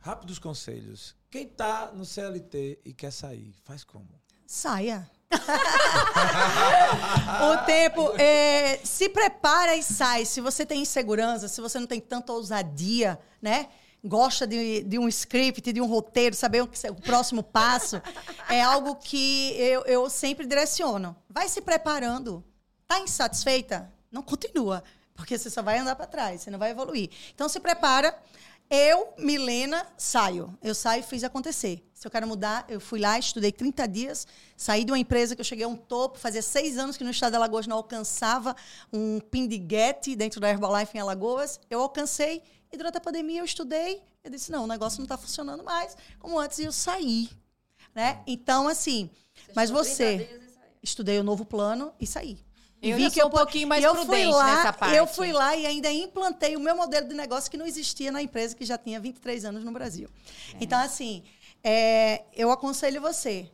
Rápidos 0.00 0.38
conselhos. 0.38 1.14
Quem 1.30 1.46
está 1.46 1.92
no 1.92 2.04
CLT 2.04 2.80
e 2.84 2.92
quer 2.92 3.12
sair, 3.12 3.54
faz 3.64 3.84
como? 3.84 4.08
Saia. 4.46 5.08
o 7.52 7.66
tempo. 7.66 8.14
É, 8.18 8.78
se 8.82 9.10
prepara 9.10 9.76
e 9.76 9.82
sai. 9.82 10.24
Se 10.24 10.40
você 10.40 10.64
tem 10.64 10.80
insegurança, 10.82 11.48
se 11.48 11.60
você 11.60 11.78
não 11.78 11.86
tem 11.86 12.00
tanta 12.00 12.32
ousadia, 12.32 13.20
né? 13.42 13.68
Gosta 14.02 14.46
de, 14.46 14.84
de 14.84 14.98
um 14.98 15.06
script, 15.08 15.70
de 15.72 15.80
um 15.82 15.86
roteiro, 15.86 16.34
saber 16.34 16.62
o, 16.62 16.66
que, 16.66 16.88
o 16.88 16.94
próximo 16.94 17.42
passo, 17.42 18.00
é 18.48 18.62
algo 18.62 18.96
que 18.96 19.52
eu, 19.58 19.82
eu 19.82 20.08
sempre 20.08 20.46
direciono. 20.46 21.14
Vai 21.28 21.48
se 21.48 21.60
preparando. 21.60 22.42
Tá 22.86 23.00
insatisfeita? 23.00 23.92
Não 24.10 24.22
continua, 24.22 24.82
porque 25.14 25.36
você 25.36 25.50
só 25.50 25.62
vai 25.62 25.78
andar 25.78 25.96
para 25.96 26.06
trás, 26.06 26.42
você 26.42 26.50
não 26.50 26.58
vai 26.58 26.70
evoluir. 26.70 27.10
Então 27.34 27.48
se 27.48 27.60
prepara. 27.60 28.16
Eu, 28.70 29.14
Milena, 29.16 29.86
saio. 29.96 30.56
Eu 30.62 30.74
saio 30.74 31.00
e 31.00 31.02
fiz 31.02 31.24
acontecer. 31.24 31.82
Se 31.94 32.06
eu 32.06 32.10
quero 32.10 32.26
mudar, 32.26 32.66
eu 32.68 32.78
fui 32.78 33.00
lá, 33.00 33.18
estudei 33.18 33.50
30 33.50 33.88
dias, 33.88 34.26
saí 34.56 34.84
de 34.84 34.92
uma 34.92 34.98
empresa 34.98 35.34
que 35.34 35.40
eu 35.40 35.44
cheguei 35.44 35.64
a 35.64 35.68
um 35.68 35.74
topo, 35.74 36.18
fazia 36.18 36.42
seis 36.42 36.76
anos 36.76 36.96
que 36.96 37.02
no 37.02 37.10
estado 37.10 37.30
de 37.30 37.36
Alagoas 37.36 37.66
não 37.66 37.76
alcançava 37.76 38.54
um 38.92 39.20
pindiguete 39.20 40.14
dentro 40.14 40.38
da 40.38 40.50
Herbalife 40.50 40.96
em 40.96 41.00
Alagoas. 41.00 41.58
Eu 41.70 41.80
alcancei 41.80 42.42
e 42.70 42.76
durante 42.76 42.98
a 42.98 43.00
pandemia 43.00 43.40
eu 43.40 43.44
estudei. 43.44 44.02
Eu 44.22 44.30
disse, 44.30 44.52
não, 44.52 44.64
o 44.64 44.66
negócio 44.66 44.98
não 44.98 45.06
está 45.06 45.16
funcionando 45.16 45.64
mais 45.64 45.96
como 46.18 46.38
antes 46.38 46.58
e 46.58 46.64
eu 46.64 46.72
saí. 46.72 47.30
Né? 47.94 48.22
Então, 48.26 48.68
assim, 48.68 49.10
você 49.34 49.52
mas 49.54 49.70
você... 49.70 50.40
Estudei 50.80 51.18
o 51.18 51.24
novo 51.24 51.44
plano 51.44 51.92
e 51.98 52.06
saí. 52.06 52.38
Eu 52.80 52.96
vi 52.96 53.10
que 53.10 53.20
eu 53.20 53.26
um 53.26 53.30
pouquinho 53.30 53.66
mais 53.66 53.82
eu 53.82 53.94
fui 54.04 54.24
lá, 54.24 54.56
nessa 54.56 54.72
parte. 54.72 54.96
Eu 54.96 55.06
fui 55.06 55.32
lá 55.32 55.56
e 55.56 55.66
ainda 55.66 55.90
implantei 55.90 56.56
o 56.56 56.60
meu 56.60 56.76
modelo 56.76 57.08
de 57.08 57.14
negócio 57.14 57.50
que 57.50 57.56
não 57.56 57.66
existia 57.66 58.12
na 58.12 58.22
empresa 58.22 58.54
que 58.54 58.64
já 58.64 58.78
tinha 58.78 59.00
23 59.00 59.44
anos 59.44 59.64
no 59.64 59.72
Brasil. 59.72 60.08
É. 60.54 60.58
Então, 60.60 60.78
assim, 60.78 61.24
é, 61.62 62.24
eu 62.32 62.50
aconselho 62.50 63.00
você. 63.00 63.50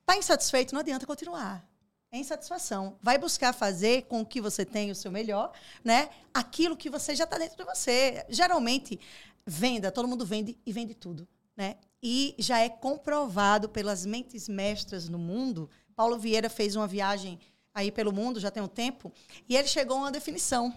Está 0.00 0.16
insatisfeito? 0.16 0.72
Não 0.72 0.80
adianta 0.80 1.06
continuar. 1.06 1.66
É 2.12 2.18
insatisfação. 2.18 2.96
Vai 3.02 3.18
buscar 3.18 3.52
fazer 3.52 4.02
com 4.02 4.24
que 4.24 4.40
você 4.40 4.64
tenha 4.64 4.92
o 4.92 4.94
seu 4.94 5.10
melhor, 5.10 5.52
né? 5.82 6.08
Aquilo 6.32 6.76
que 6.76 6.88
você 6.88 7.16
já 7.16 7.24
está 7.24 7.36
dentro 7.36 7.56
de 7.56 7.64
você. 7.64 8.24
Geralmente, 8.28 9.00
venda, 9.44 9.90
todo 9.90 10.06
mundo 10.06 10.24
vende 10.24 10.56
e 10.64 10.72
vende 10.72 10.94
tudo, 10.94 11.26
né? 11.56 11.76
E 12.00 12.34
já 12.38 12.60
é 12.60 12.68
comprovado 12.68 13.68
pelas 13.68 14.06
mentes 14.06 14.48
mestras 14.48 15.08
no 15.08 15.18
mundo. 15.18 15.68
Paulo 15.96 16.16
Vieira 16.16 16.48
fez 16.48 16.76
uma 16.76 16.86
viagem 16.86 17.40
aí 17.76 17.92
pelo 17.92 18.10
mundo 18.10 18.40
já 18.40 18.50
tem 18.50 18.62
um 18.62 18.66
tempo, 18.66 19.12
e 19.46 19.54
ele 19.54 19.68
chegou 19.68 19.98
a 19.98 20.00
uma 20.00 20.10
definição. 20.10 20.74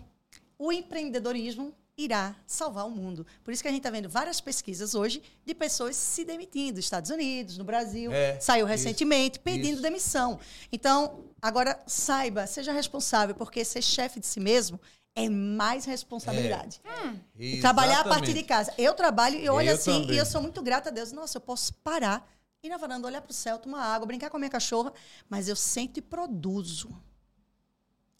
O 0.57 0.69
empreendedorismo 0.69 1.73
irá 1.97 2.35
salvar 2.45 2.85
o 2.85 2.89
mundo. 2.89 3.25
Por 3.41 3.53
isso 3.53 3.61
que 3.61 3.69
a 3.69 3.71
gente 3.71 3.79
está 3.79 3.89
vendo 3.89 4.09
várias 4.09 4.41
pesquisas 4.41 4.95
hoje 4.95 5.23
de 5.45 5.55
pessoas 5.55 5.95
se 5.95 6.25
demitindo, 6.25 6.75
nos 6.75 6.85
Estados 6.85 7.09
Unidos, 7.09 7.57
no 7.57 7.63
Brasil, 7.63 8.11
é, 8.11 8.37
saiu 8.41 8.65
recentemente 8.65 9.37
isso, 9.37 9.43
pedindo 9.43 9.73
isso. 9.75 9.81
demissão. 9.81 10.39
Então, 10.73 11.23
agora 11.41 11.81
saiba, 11.87 12.45
seja 12.45 12.73
responsável, 12.73 13.33
porque 13.33 13.63
ser 13.63 13.81
chefe 13.81 14.19
de 14.19 14.27
si 14.27 14.41
mesmo 14.41 14.77
é 15.15 15.29
mais 15.29 15.85
responsabilidade. 15.85 16.81
É. 16.83 17.07
Hum. 17.07 17.19
E 17.37 17.61
trabalhar 17.61 18.01
a 18.01 18.03
partir 18.03 18.33
de 18.33 18.43
casa. 18.43 18.73
Eu 18.77 18.93
trabalho 18.93 19.39
e 19.39 19.49
olho 19.49 19.71
assim, 19.71 20.01
também. 20.01 20.15
e 20.15 20.17
eu 20.17 20.25
sou 20.25 20.41
muito 20.41 20.61
grata 20.61 20.89
a 20.89 20.91
Deus. 20.91 21.13
Nossa, 21.13 21.37
eu 21.37 21.41
posso 21.41 21.73
parar 21.75 22.29
ir 22.61 22.69
na 22.69 22.77
varanda, 22.77 23.07
olhar 23.07 23.21
para 23.21 23.31
o 23.31 23.33
céu, 23.33 23.57
tomar 23.57 23.83
água, 23.83 24.05
brincar 24.05 24.29
com 24.29 24.37
a 24.37 24.39
minha 24.39 24.49
cachorra, 24.49 24.93
mas 25.29 25.47
eu 25.47 25.55
sento 25.55 25.97
e 25.97 26.01
produzo. 26.01 26.95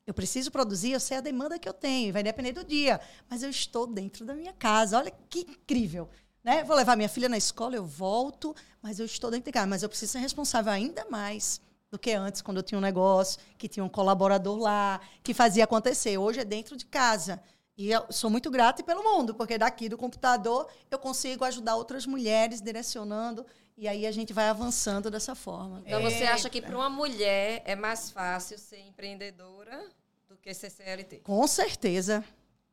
Eu 0.08 0.14
preciso 0.14 0.50
produzir, 0.50 0.92
eu 0.92 1.00
sei 1.00 1.18
a 1.18 1.22
demanda 1.22 1.60
que 1.60 1.70
eu 1.70 1.74
tenho, 1.74 2.14
vai 2.14 2.24
depender 2.24 2.52
do 2.52 2.64
dia, 2.64 3.00
mas 3.30 3.44
eu 3.44 3.50
estou 3.50 3.86
dentro 3.86 4.26
da 4.26 4.34
minha 4.34 4.54
casa. 4.54 4.98
Olha 4.98 5.14
que 5.30 5.42
incrível. 5.42 6.10
Né? 6.44 6.64
Vou 6.64 6.76
levar 6.76 6.96
minha 6.96 7.10
filha 7.10 7.30
na 7.30 7.38
escola, 7.38 7.76
eu 7.76 7.86
volto, 7.86 8.56
mas 8.82 9.00
eu 9.00 9.06
estou 9.06 9.30
dentro 9.30 9.46
de 9.46 9.52
casa. 9.52 9.68
Mas 9.68 9.84
eu 9.84 9.90
preciso 9.90 10.14
ser 10.14 10.20
responsável 10.20 10.72
ainda 10.72 11.06
mais 11.12 11.62
do 11.92 12.00
que 12.00 12.12
antes, 12.12 12.42
quando 12.42 12.58
eu 12.58 12.64
tinha 12.64 12.78
um 12.78 12.82
negócio, 12.82 13.40
que 13.58 13.68
tinha 13.68 13.84
um 13.84 13.90
colaborador 13.90 14.58
lá, 14.58 15.00
que 15.22 15.34
fazia 15.34 15.66
acontecer. 15.66 16.18
Hoje 16.18 16.40
é 16.40 16.46
dentro 16.46 16.76
de 16.76 16.86
casa. 16.86 17.42
E 17.78 17.92
eu 17.92 18.06
sou 18.10 18.30
muito 18.30 18.50
grata 18.50 18.84
pelo 18.84 19.04
mundo, 19.04 19.34
porque 19.36 19.58
daqui 19.58 19.88
do 19.88 19.98
computador 19.98 20.68
eu 20.90 20.98
consigo 20.98 21.46
ajudar 21.46 21.76
outras 21.76 22.06
mulheres 22.06 22.62
direcionando 22.62 23.46
e 23.80 23.88
aí 23.88 24.06
a 24.06 24.12
gente 24.12 24.34
vai 24.34 24.50
avançando 24.50 25.10
dessa 25.10 25.34
forma. 25.34 25.82
Então 25.86 26.02
você 26.02 26.26
acha 26.26 26.50
que 26.50 26.62
para 26.62 26.76
uma 26.76 26.90
mulher 26.90 27.64
é 27.66 27.78
mais 27.78 28.12
fácil 28.12 28.60
ser 28.60 28.82
empreendedora 28.82 29.88
do 30.28 30.36
que 30.36 30.54
ser 30.54 30.70
CLT? 30.70 31.20
Com 31.20 31.48
certeza. 31.48 32.22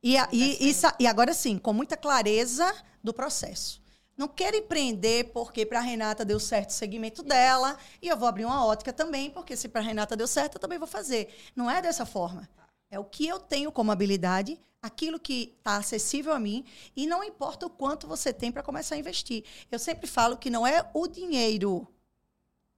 E, 0.03 0.17
e, 0.33 0.69
e, 0.69 0.75
e 0.99 1.07
agora 1.07 1.33
sim, 1.33 1.57
com 1.57 1.71
muita 1.71 1.95
clareza 1.95 2.75
do 3.01 3.13
processo. 3.13 3.81
Não 4.17 4.27
quero 4.27 4.57
empreender 4.57 5.31
porque 5.31 5.65
para 5.65 5.79
a 5.79 5.81
Renata 5.81 6.25
deu 6.25 6.41
certo 6.41 6.71
o 6.71 6.73
segmento 6.73 7.21
Isso. 7.21 7.29
dela 7.29 7.77
e 8.01 8.09
eu 8.09 8.17
vou 8.17 8.27
abrir 8.27 8.43
uma 8.43 8.65
ótica 8.65 8.91
também, 8.91 9.29
porque 9.29 9.55
se 9.55 9.69
para 9.69 9.79
a 9.79 9.83
Renata 9.85 10.13
deu 10.13 10.27
certo, 10.27 10.55
eu 10.55 10.59
também 10.59 10.77
vou 10.77 10.87
fazer. 10.87 11.33
Não 11.55 11.71
é 11.71 11.81
dessa 11.81 12.05
forma. 12.05 12.49
É 12.89 12.99
o 12.99 13.05
que 13.05 13.27
eu 13.27 13.39
tenho 13.39 13.71
como 13.71 13.91
habilidade, 13.91 14.59
aquilo 14.81 15.19
que 15.19 15.55
está 15.57 15.77
acessível 15.77 16.33
a 16.33 16.39
mim, 16.39 16.65
e 16.95 17.05
não 17.05 17.23
importa 17.23 17.65
o 17.65 17.69
quanto 17.69 18.07
você 18.07 18.31
tem 18.31 18.51
para 18.51 18.63
começar 18.63 18.95
a 18.95 18.97
investir. 18.97 19.43
Eu 19.71 19.79
sempre 19.79 20.07
falo 20.07 20.37
que 20.37 20.49
não 20.49 20.65
é 20.65 20.89
o 20.93 21.07
dinheiro. 21.07 21.87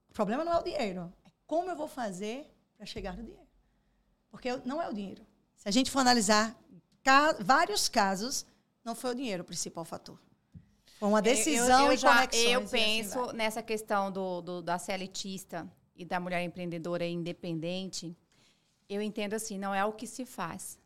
O 0.08 0.12
problema 0.12 0.44
não 0.44 0.52
é 0.52 0.58
o 0.58 0.64
dinheiro. 0.64 1.12
É 1.24 1.30
como 1.46 1.70
eu 1.70 1.76
vou 1.76 1.88
fazer 1.88 2.50
para 2.76 2.84
chegar 2.86 3.16
no 3.16 3.22
dinheiro. 3.22 3.46
Porque 4.30 4.56
não 4.64 4.82
é 4.82 4.88
o 4.88 4.94
dinheiro. 4.94 5.24
Se 5.56 5.68
a 5.68 5.72
gente 5.72 5.90
for 5.90 6.00
analisar 6.00 6.56
ca 7.02 7.32
vários 7.40 7.88
casos, 7.88 8.46
não 8.84 8.94
foi 8.94 9.12
o 9.12 9.14
dinheiro 9.14 9.42
o 9.42 9.46
principal 9.46 9.84
fator. 9.84 10.18
Foi 10.98 11.08
uma 11.08 11.22
decisão 11.22 11.80
eu, 11.80 11.86
eu, 11.86 11.86
eu 11.86 11.92
e 11.92 11.96
já, 11.96 12.14
conexões. 12.14 12.44
Eu 12.44 12.60
assim 12.60 12.70
penso 12.70 13.20
assim 13.20 13.36
nessa 13.36 13.62
questão 13.62 14.10
do, 14.10 14.40
do, 14.40 14.62
da 14.62 14.78
CLTista 14.78 15.70
e 15.94 16.04
da 16.04 16.18
mulher 16.18 16.42
empreendedora 16.42 17.06
independente 17.06 18.16
eu 18.90 19.00
entendo 19.00 19.34
assim, 19.34 19.56
não 19.56 19.72
é 19.72 19.84
o 19.84 19.92
que 19.92 20.06
se 20.06 20.26
faz. 20.26 20.76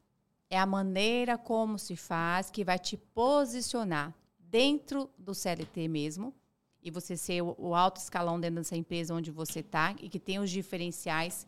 É 0.51 0.59
a 0.59 0.67
maneira 0.67 1.39
como 1.39 1.79
se 1.79 1.97
faz 1.97 2.51
que 2.51 2.63
vai 2.63 2.79
te 2.79 2.99
posicionar 2.99 4.15
dentro 4.39 5.11
do 5.19 5.35
CLT 5.35 5.89
mesmo 5.89 6.35
e 6.83 6.91
você 6.91 7.17
ser 7.17 7.41
o, 7.41 7.75
alto 7.75 7.97
escalão 7.97 8.39
dentro 8.39 8.57
dessa 8.57 8.77
empresa 8.77 9.15
onde 9.15 9.31
você 9.31 9.61
está 9.61 9.97
e 9.99 10.09
que 10.11 10.21
tem 10.21 10.39
os 10.39 10.51
diferenciais 10.51 11.47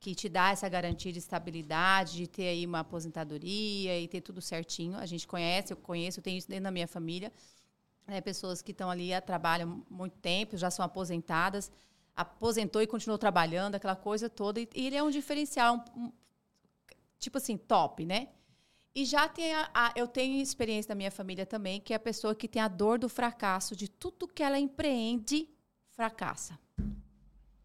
que 0.00 0.16
te 0.16 0.28
dá 0.28 0.50
essa 0.50 0.68
garantia 0.68 1.12
de 1.12 1.20
estabilidade, 1.20 2.16
de 2.16 2.26
ter 2.26 2.48
aí 2.48 2.66
uma 2.66 2.80
aposentadoria 2.80 3.98
e 4.00 4.08
ter 4.08 4.20
tudo 4.20 4.40
certinho. 4.40 4.96
A 4.98 5.06
gente 5.06 5.26
conhece, 5.28 5.72
eu 5.72 5.76
conheço, 5.76 6.18
eu 6.18 6.22
tenho 6.22 6.38
isso 6.38 6.48
dentro 6.48 6.64
da 6.64 6.70
minha 6.72 6.88
família. 6.88 7.32
Né, 8.06 8.20
pessoas 8.20 8.62
que 8.62 8.72
estão 8.72 8.90
ali, 8.90 9.10
trabalham 9.24 9.84
muito 9.88 10.16
tempo, 10.18 10.56
já 10.56 10.70
são 10.70 10.84
aposentadas, 10.84 11.70
aposentou 12.18 12.82
e 12.82 12.86
continuou 12.86 13.16
trabalhando, 13.16 13.76
aquela 13.76 13.94
coisa 13.94 14.28
toda. 14.28 14.60
E, 14.60 14.68
ele 14.74 14.96
é 14.96 15.02
um 15.02 15.10
diferencial, 15.10 15.84
um, 15.96 16.06
um, 16.06 16.12
tipo 17.16 17.38
assim, 17.38 17.56
top, 17.56 18.04
né? 18.04 18.30
E 18.92 19.04
já 19.04 19.28
tem 19.28 19.54
a, 19.54 19.70
a, 19.72 19.92
eu 19.94 20.08
tenho 20.08 20.42
experiência 20.42 20.88
da 20.88 20.96
minha 20.96 21.12
família 21.12 21.46
também, 21.46 21.80
que 21.80 21.92
é 21.92 21.96
a 21.96 22.00
pessoa 22.00 22.34
que 22.34 22.48
tem 22.48 22.60
a 22.60 22.66
dor 22.66 22.98
do 22.98 23.08
fracasso, 23.08 23.76
de 23.76 23.86
tudo 23.88 24.26
que 24.26 24.42
ela 24.42 24.58
empreende, 24.58 25.48
fracassa. 25.90 26.58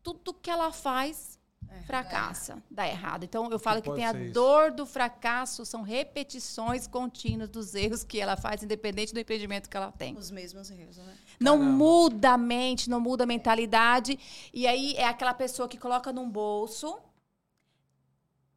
Tudo 0.04 0.36
que 0.36 0.52
ela 0.52 0.72
faz, 0.72 1.40
é, 1.70 1.82
fracassa, 1.84 2.54
é. 2.54 2.62
dá 2.70 2.88
errado. 2.88 3.24
Então, 3.24 3.50
eu 3.52 3.60
falo 3.60 3.82
que, 3.82 3.90
que 3.90 3.96
tem 3.96 4.06
a 4.06 4.14
isso. 4.14 4.34
dor 4.34 4.72
do 4.72 4.86
fracasso, 4.86 5.66
são 5.66 5.82
repetições 5.82 6.88
contínuas 6.88 7.50
dos 7.50 7.76
erros 7.76 8.04
que 8.04 8.20
ela 8.20 8.36
faz, 8.36 8.64
independente 8.64 9.14
do 9.14 9.20
empreendimento 9.20 9.70
que 9.70 9.78
ela 9.78 9.92
tem. 9.92 10.16
Os 10.16 10.32
mesmos 10.32 10.70
erros, 10.70 10.98
né? 10.98 11.18
Não 11.40 11.58
Caramba. 11.58 11.78
muda 11.78 12.32
a 12.32 12.38
mente, 12.38 12.90
não 12.90 13.00
muda 13.00 13.24
a 13.24 13.28
mentalidade. 13.28 14.20
E 14.54 14.68
aí 14.68 14.94
é 14.96 15.06
aquela 15.06 15.34
pessoa 15.34 15.68
que 15.68 15.78
coloca 15.78 16.12
num 16.12 16.30
bolso, 16.30 17.00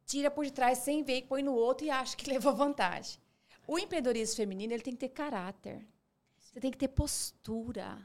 tira 0.05 0.31
por 0.31 0.45
detrás 0.45 0.79
sem 0.79 1.03
ver, 1.03 1.23
põe 1.23 1.43
no 1.43 1.53
outro 1.53 1.85
e 1.85 1.89
acha 1.89 2.15
que 2.15 2.29
levou 2.31 2.55
vantagem. 2.55 3.19
O 3.67 3.77
empreendedorismo 3.77 4.35
feminino 4.37 4.73
ele 4.73 4.83
tem 4.83 4.93
que 4.93 4.99
ter 4.99 5.09
caráter. 5.09 5.85
Você 6.39 6.59
tem 6.59 6.71
que 6.71 6.77
ter 6.77 6.87
postura 6.87 7.97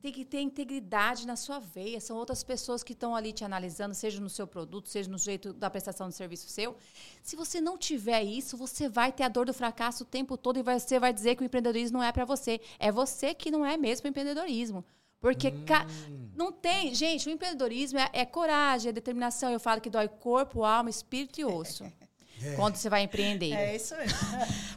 tem 0.00 0.12
que 0.12 0.24
ter 0.24 0.40
integridade 0.40 1.26
na 1.26 1.36
sua 1.36 1.58
veia. 1.58 2.00
São 2.00 2.16
outras 2.16 2.42
pessoas 2.42 2.82
que 2.82 2.92
estão 2.92 3.14
ali 3.14 3.32
te 3.32 3.44
analisando, 3.44 3.94
seja 3.94 4.20
no 4.20 4.30
seu 4.30 4.46
produto, 4.46 4.88
seja 4.88 5.10
no 5.10 5.18
jeito 5.18 5.52
da 5.52 5.68
prestação 5.68 6.08
de 6.08 6.14
serviço 6.14 6.48
seu. 6.48 6.76
Se 7.22 7.36
você 7.36 7.60
não 7.60 7.76
tiver 7.76 8.22
isso, 8.22 8.56
você 8.56 8.88
vai 8.88 9.12
ter 9.12 9.24
a 9.24 9.28
dor 9.28 9.46
do 9.46 9.54
fracasso 9.54 10.04
o 10.04 10.06
tempo 10.06 10.36
todo 10.36 10.58
e 10.58 10.62
você 10.62 10.98
vai 10.98 11.12
dizer 11.12 11.36
que 11.36 11.42
o 11.42 11.44
empreendedorismo 11.44 11.98
não 11.98 12.04
é 12.04 12.12
para 12.12 12.24
você. 12.24 12.60
É 12.78 12.90
você 12.90 13.34
que 13.34 13.50
não 13.50 13.64
é 13.64 13.76
mesmo 13.76 14.08
empreendedorismo. 14.08 14.84
Porque 15.20 15.48
hum. 15.48 16.30
não 16.34 16.50
tem. 16.50 16.94
Gente, 16.94 17.28
o 17.28 17.32
empreendedorismo 17.32 17.98
é, 17.98 18.08
é, 18.14 18.24
coragem, 18.24 18.88
é 18.88 18.92
determinação. 18.92 19.50
Eu 19.50 19.60
falo 19.60 19.80
que 19.80 19.90
dói 19.90 20.08
corpo, 20.08 20.64
alma, 20.64 20.88
espírito 20.88 21.40
e 21.40 21.44
osso. 21.44 21.84
É. 22.42 22.54
Quando 22.54 22.76
você 22.76 22.88
vai 22.88 23.02
empreender. 23.02 23.52
É 23.52 23.76
isso 23.76 23.94
mesmo. 23.96 24.16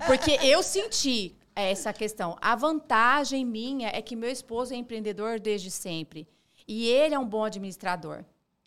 Porque 0.06 0.32
eu 0.32 0.62
senti 0.62 1.34
essa 1.56 1.94
questão. 1.94 2.38
A 2.42 2.56
vantagem 2.56 3.46
minha 3.46 3.90
é 3.90 4.02
que 4.02 4.16
meu 4.16 4.30
esposo 4.30 4.74
é 4.74 4.78
empreendedor 4.78 5.40
desde 5.40 5.70
sempre. 5.70 6.28
E 6.68 6.88
ele 6.88 7.14
é 7.14 7.20
um 7.20 7.26
bom 7.26 7.44
administrador. 7.44 8.24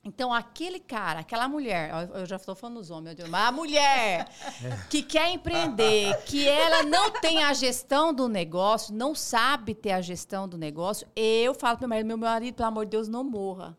Então, 0.07 0.33
aquele 0.33 0.79
cara, 0.79 1.19
aquela 1.19 1.49
mulher, 1.49 1.91
eu 2.15 2.25
já 2.27 2.37
estou 2.37 2.55
falando 2.55 2.77
dos 2.77 2.93
homens, 2.93 3.19
mas 3.29 3.49
a 3.49 3.51
mulher 3.51 4.29
que 4.89 5.03
quer 5.03 5.31
empreender, 5.31 6.23
que 6.23 6.47
ela 6.49 6.85
não 6.85 7.11
tem 7.11 7.43
a 7.43 7.53
gestão 7.53 8.15
do 8.15 8.29
negócio, 8.29 8.95
não 8.95 9.17
sabe 9.17 9.75
ter 9.75 9.91
a 9.91 10.01
gestão 10.01 10.49
do 10.49 10.57
negócio, 10.57 11.09
eu 11.17 11.53
falo 11.55 11.77
para 11.77 11.89
meu 11.89 11.97
marido, 11.97 12.07
meu 12.07 12.19
marido, 12.19 12.55
pelo 12.55 12.69
amor 12.69 12.85
de 12.85 12.93
Deus, 12.93 13.09
não 13.09 13.25
morra. 13.25 13.77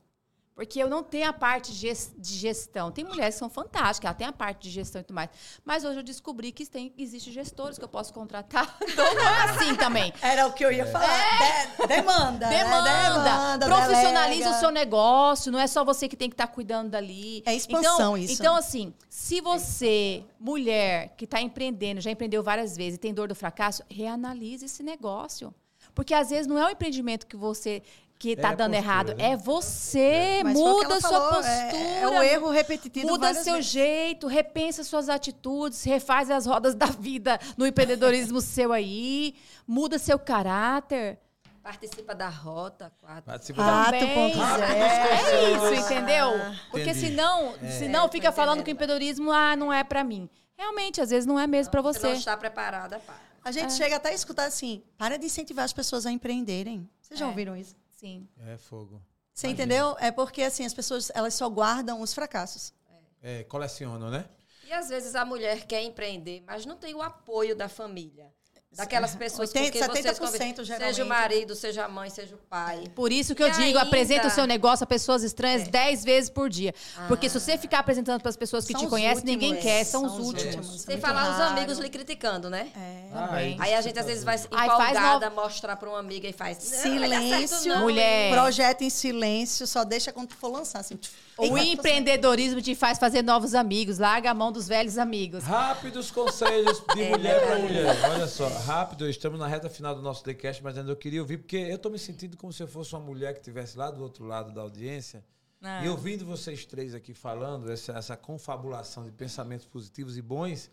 Porque 0.58 0.82
eu 0.82 0.90
não 0.90 1.04
tenho 1.04 1.30
a 1.30 1.34
parte 1.34 1.72
de 1.72 2.34
gestão. 2.40 2.92
Tem 2.92 3.06
mulheres 3.06 3.36
que 3.36 3.40
são 3.40 3.48
fantásticas, 3.48 4.10
ela 4.10 4.16
tem 4.16 4.26
a 4.26 4.32
parte 4.32 4.64
de 4.64 4.72
gestão 4.72 5.02
e 5.02 5.04
tudo 5.04 5.14
mais. 5.14 5.30
Mas 5.64 5.86
hoje 5.86 6.00
eu 6.00 6.04
descobri 6.04 6.52
que 6.52 6.66
tem, 6.66 6.92
existe 6.98 7.32
gestores 7.32 7.78
que 7.78 7.84
eu 7.84 7.88
posso 7.88 8.12
contratar. 8.12 8.76
Então 8.98 9.14
não 9.14 9.22
é 9.22 9.44
assim 9.44 9.76
também. 9.76 10.12
Era 10.20 10.48
o 10.48 10.54
que 10.54 10.66
eu 10.66 10.72
ia 10.72 10.88
falar. 10.88 11.06
É. 11.06 11.68
De, 11.68 11.88
demanda. 11.88 12.48
Demanda. 12.48 12.82
Né? 12.82 13.58
demanda 13.60 13.66
Profissionaliza 13.68 14.40
delega. 14.40 14.58
o 14.58 14.60
seu 14.60 14.72
negócio. 14.72 15.52
Não 15.52 15.60
é 15.60 15.68
só 15.68 15.86
você 15.86 16.08
que 16.08 16.16
tem 16.16 16.28
que 16.28 16.34
estar 16.34 16.48
tá 16.48 16.54
cuidando 16.54 16.90
dali. 16.90 17.44
É 17.46 17.54
expansão 17.54 17.94
então, 17.94 18.18
isso. 18.18 18.34
Então, 18.34 18.56
assim, 18.56 18.92
se 19.08 19.40
você, 19.42 20.24
mulher, 20.40 21.14
que 21.16 21.26
está 21.26 21.40
empreendendo, 21.40 22.02
já 22.02 22.10
empreendeu 22.10 22.42
várias 22.42 22.76
vezes 22.76 22.96
e 22.96 23.00
tem 23.00 23.14
dor 23.14 23.28
do 23.28 23.36
fracasso, 23.36 23.84
reanalise 23.88 24.66
esse 24.66 24.82
negócio. 24.82 25.54
Porque 25.94 26.14
às 26.14 26.32
vezes 26.32 26.48
não 26.48 26.58
é 26.58 26.66
o 26.66 26.70
empreendimento 26.70 27.28
que 27.28 27.36
você 27.36 27.84
que 28.18 28.30
está 28.32 28.52
é 28.52 28.56
dando 28.56 28.74
postura, 28.74 28.78
errado. 28.78 29.16
Né? 29.16 29.32
É 29.32 29.38
você. 29.38 30.42
Mas 30.44 30.54
muda 30.54 31.00
sua 31.00 31.10
falou, 31.10 31.30
postura. 31.36 31.78
É, 31.78 32.02
é, 32.02 32.08
o 32.08 32.24
erro 32.24 32.50
repetitivo. 32.50 33.08
Muda 33.08 33.34
seu 33.34 33.56
vezes. 33.56 33.72
jeito, 33.72 34.28
repensa 34.28 34.84
suas 34.84 35.10
atitudes, 35.10 35.84
refaz 35.84 36.30
as 36.32 36.46
rodas 36.46 36.74
da 36.74 36.88
vida 36.88 37.40
no 37.56 37.66
empreendedorismo 37.66 38.42
seu 38.42 38.74
aí, 38.74 39.36
muda 39.68 39.98
seu 40.00 40.18
caráter. 40.18 41.20
Participa 41.62 42.16
da 42.16 42.30
rota 42.30 42.94
4. 43.02 43.24
Participa 43.24 43.62
ah, 43.62 43.66
da 43.66 43.98
rota. 43.98 44.66
É, 44.74 45.34
é 45.34 45.52
isso, 45.52 45.74
entendeu? 45.74 46.32
Porque 46.72 46.92
Entendi. 46.92 47.08
senão, 47.08 47.56
é. 47.62 47.72
senão 47.72 48.10
fica 48.10 48.32
falando 48.32 48.64
que 48.64 48.72
o 48.72 48.74
empreendedorismo 48.74 49.34
ah, 49.34 49.54
não 49.54 49.72
é 49.72 49.84
para 49.84 50.02
mim. 50.02 50.30
Realmente, 50.58 51.02
às 51.02 51.10
vezes 51.10 51.26
não 51.26 51.38
é 51.38 51.46
mesmo 51.46 51.70
para 51.70 51.82
você. 51.82 52.00
Você 52.00 52.08
não 52.08 52.14
está 52.14 52.38
preparada 52.38 53.00
para. 53.00 53.16
A 53.44 53.52
gente 53.52 53.68
é. 53.68 53.70
chega 53.70 53.98
até 53.98 54.10
a 54.10 54.14
escutar 54.14 54.46
assim: 54.46 54.82
para 54.98 55.18
de 55.18 55.26
incentivar 55.26 55.66
as 55.66 55.74
pessoas 55.74 56.06
a 56.06 56.12
empreenderem. 56.12 56.90
Vocês 57.02 57.20
já 57.20 57.26
é. 57.26 57.30
ouviram 57.30 57.56
isso? 57.56 57.76
Sim. 57.98 58.30
É 58.38 58.58
fogo. 58.58 59.02
Você 59.34 59.48
Imagina. 59.48 59.64
entendeu? 59.66 59.98
É 60.00 60.12
porque 60.12 60.44
assim 60.44 60.66
as 60.66 60.74
pessoas 60.74 61.12
elas 61.14 61.34
só 61.34 61.50
guardam 61.50 62.00
os 62.02 62.14
fracassos. 62.14 62.74
É, 63.22 63.44
colecionam, 63.44 64.10
né? 64.10 64.30
E 64.66 64.72
às 64.72 64.90
vezes 64.90 65.16
a 65.16 65.26
mulher 65.26 65.66
quer 65.66 65.82
empreender, 65.82 66.44
mas 66.46 66.66
não 66.66 66.78
tem 66.78 66.94
o 66.94 67.02
apoio 67.02 67.56
da 67.56 67.68
família. 67.68 68.32
Daquelas 68.76 69.16
pessoas 69.16 69.50
80, 69.50 69.88
com 69.88 69.94
quem 69.94 70.04
70% 70.04 70.18
vocês 70.20 70.68
geralmente. 70.68 70.96
Seja 70.96 71.04
o 71.04 71.08
marido, 71.08 71.56
seja 71.56 71.86
a 71.86 71.88
mãe, 71.88 72.10
seja 72.12 72.36
o 72.36 72.38
pai. 72.38 72.84
Por 72.94 73.12
isso 73.12 73.34
que 73.34 73.42
e 73.42 73.46
eu 73.46 73.52
digo, 73.52 73.64
ainda... 73.64 73.82
apresenta 73.82 74.28
o 74.28 74.30
seu 74.30 74.46
negócio 74.46 74.84
a 74.84 74.88
pessoas 74.88 75.24
estranhas 75.24 75.64
é. 75.64 75.72
10 75.72 76.06
vezes 76.06 76.30
por 76.30 76.48
dia. 76.48 76.76
Ah. 76.96 77.06
Porque 77.08 77.28
se 77.28 77.40
você 77.40 77.58
ficar 77.58 77.80
apresentando 77.80 78.22
para 78.22 78.30
as 78.30 78.38
pessoas 78.38 78.66
que 78.66 78.74
são 78.74 78.82
te 78.82 78.88
conhecem, 78.88 79.24
últimos, 79.24 79.42
ninguém 79.42 79.56
quer, 79.60 79.84
são, 79.84 80.02
são 80.02 80.12
os 80.12 80.26
últimos. 80.26 80.56
últimos. 80.56 80.82
Sem 80.82 81.00
falar 81.00 81.24
raro. 81.24 81.34
os 81.34 81.52
amigos 81.52 81.80
lhe 81.80 81.90
criticando, 81.90 82.50
né? 82.50 82.72
É. 82.76 83.56
Aí 83.58 83.74
a 83.74 83.82
gente 83.82 83.98
às 83.98 84.06
vezes 84.06 84.24
vai 84.24 84.36
empolgada 84.36 85.30
no... 85.30 85.36
mostrar 85.36 85.76
para 85.76 85.90
uma 85.90 86.00
amiga 86.00 86.28
e 86.28 86.34
faz 86.34 86.58
silêncio, 86.58 87.80
mulher. 87.80 88.32
Projeto 88.34 88.84
em 88.84 88.90
silêncio, 88.90 89.66
só 89.66 89.84
deixa 89.84 90.12
quando 90.12 90.34
for 90.34 90.50
lançar 90.50 90.82
assim. 90.82 91.00
O 91.38 91.58
empreendedorismo 91.58 92.62
te 92.62 92.74
faz 92.74 92.98
fazer 92.98 93.22
novos 93.22 93.54
amigos. 93.54 94.00
Larga 94.00 94.32
a 94.32 94.34
mão 94.34 94.52
dos 94.52 94.68
velhos 94.68 94.98
amigos. 94.98 95.44
Rápidos 95.44 96.10
conselhos 96.10 96.82
de 96.96 97.04
é 97.04 97.10
mulher 97.10 97.46
para 97.46 97.60
mulher. 97.60 97.96
Olha 98.10 98.28
só, 98.28 98.50
rápido, 98.58 99.10
estamos 99.10 99.40
na 99.40 99.48
reta 99.48 99.70
final 99.70 99.96
do 99.96 100.02
nosso 100.02 100.24
podcast, 100.24 100.64
mas 100.64 100.78
ainda 100.78 100.92
eu 100.92 100.96
queria 100.96 101.22
ouvir, 101.22 101.38
porque 101.38 101.58
eu 101.58 101.76
estou 101.76 101.92
me 101.92 102.00
sentindo 102.00 102.36
como 102.36 102.52
se 102.52 102.62
eu 102.62 102.68
fosse 102.68 102.94
uma 102.94 103.02
mulher 103.02 103.34
que 103.34 103.40
estivesse 103.40 103.78
lá 103.78 103.92
do 103.92 104.02
outro 104.02 104.26
lado 104.26 104.52
da 104.54 104.62
audiência. 104.62 105.24
Ah. 105.62 105.84
E 105.84 105.90
ouvindo 105.90 106.26
vocês 106.26 106.66
três 106.66 106.94
aqui 106.94 107.14
falando, 107.14 107.72
essa, 107.72 107.94
essa 107.94 108.18
confabulação 108.18 109.04
de 109.04 109.12
pensamentos 109.12 109.66
positivos 109.66 110.18
e 110.18 110.22
bons, 110.22 110.70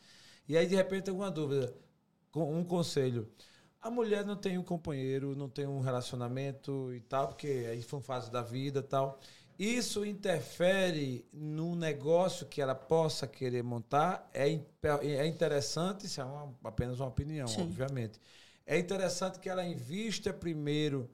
e 0.49 0.57
aí 0.57 0.67
de 0.67 0.75
repente 0.75 1.11
alguma 1.11 1.31
dúvida, 1.31 1.75
um 2.35 2.65
conselho. 2.65 3.29
A 3.81 3.91
mulher 3.91 4.25
não 4.25 4.37
tem 4.37 4.57
um 4.57 4.63
companheiro, 4.63 5.37
não 5.37 5.49
tem 5.49 5.67
um 5.67 5.81
relacionamento 5.81 6.93
e 6.95 7.01
tal, 7.01 7.29
porque 7.29 7.67
aí 7.71 7.83
foi 7.83 7.99
uma 7.99 8.05
fase 8.05 8.31
da 8.31 8.43
vida 8.43 8.81
e 8.81 8.83
tal. 8.83 9.21
Isso 9.59 10.05
interfere 10.05 11.25
no 11.33 11.77
negócio 11.77 12.47
que 12.47 12.61
ela 12.61 12.75
possa 12.75 13.27
querer 13.27 13.63
montar? 13.63 14.29
É, 14.35 14.49
é 15.03 15.27
interessante, 15.27 16.07
isso 16.07 16.21
é 16.21 16.25
uma, 16.25 16.53
apenas 16.65 16.99
uma 16.99 17.09
opinião, 17.09 17.47
Sim. 17.47 17.63
obviamente. 17.63 18.21
É 18.67 18.79
interessante 18.79 19.39
que 19.39 19.49
ela 19.49 19.65
invista 19.65 20.33
primeiro 20.33 21.09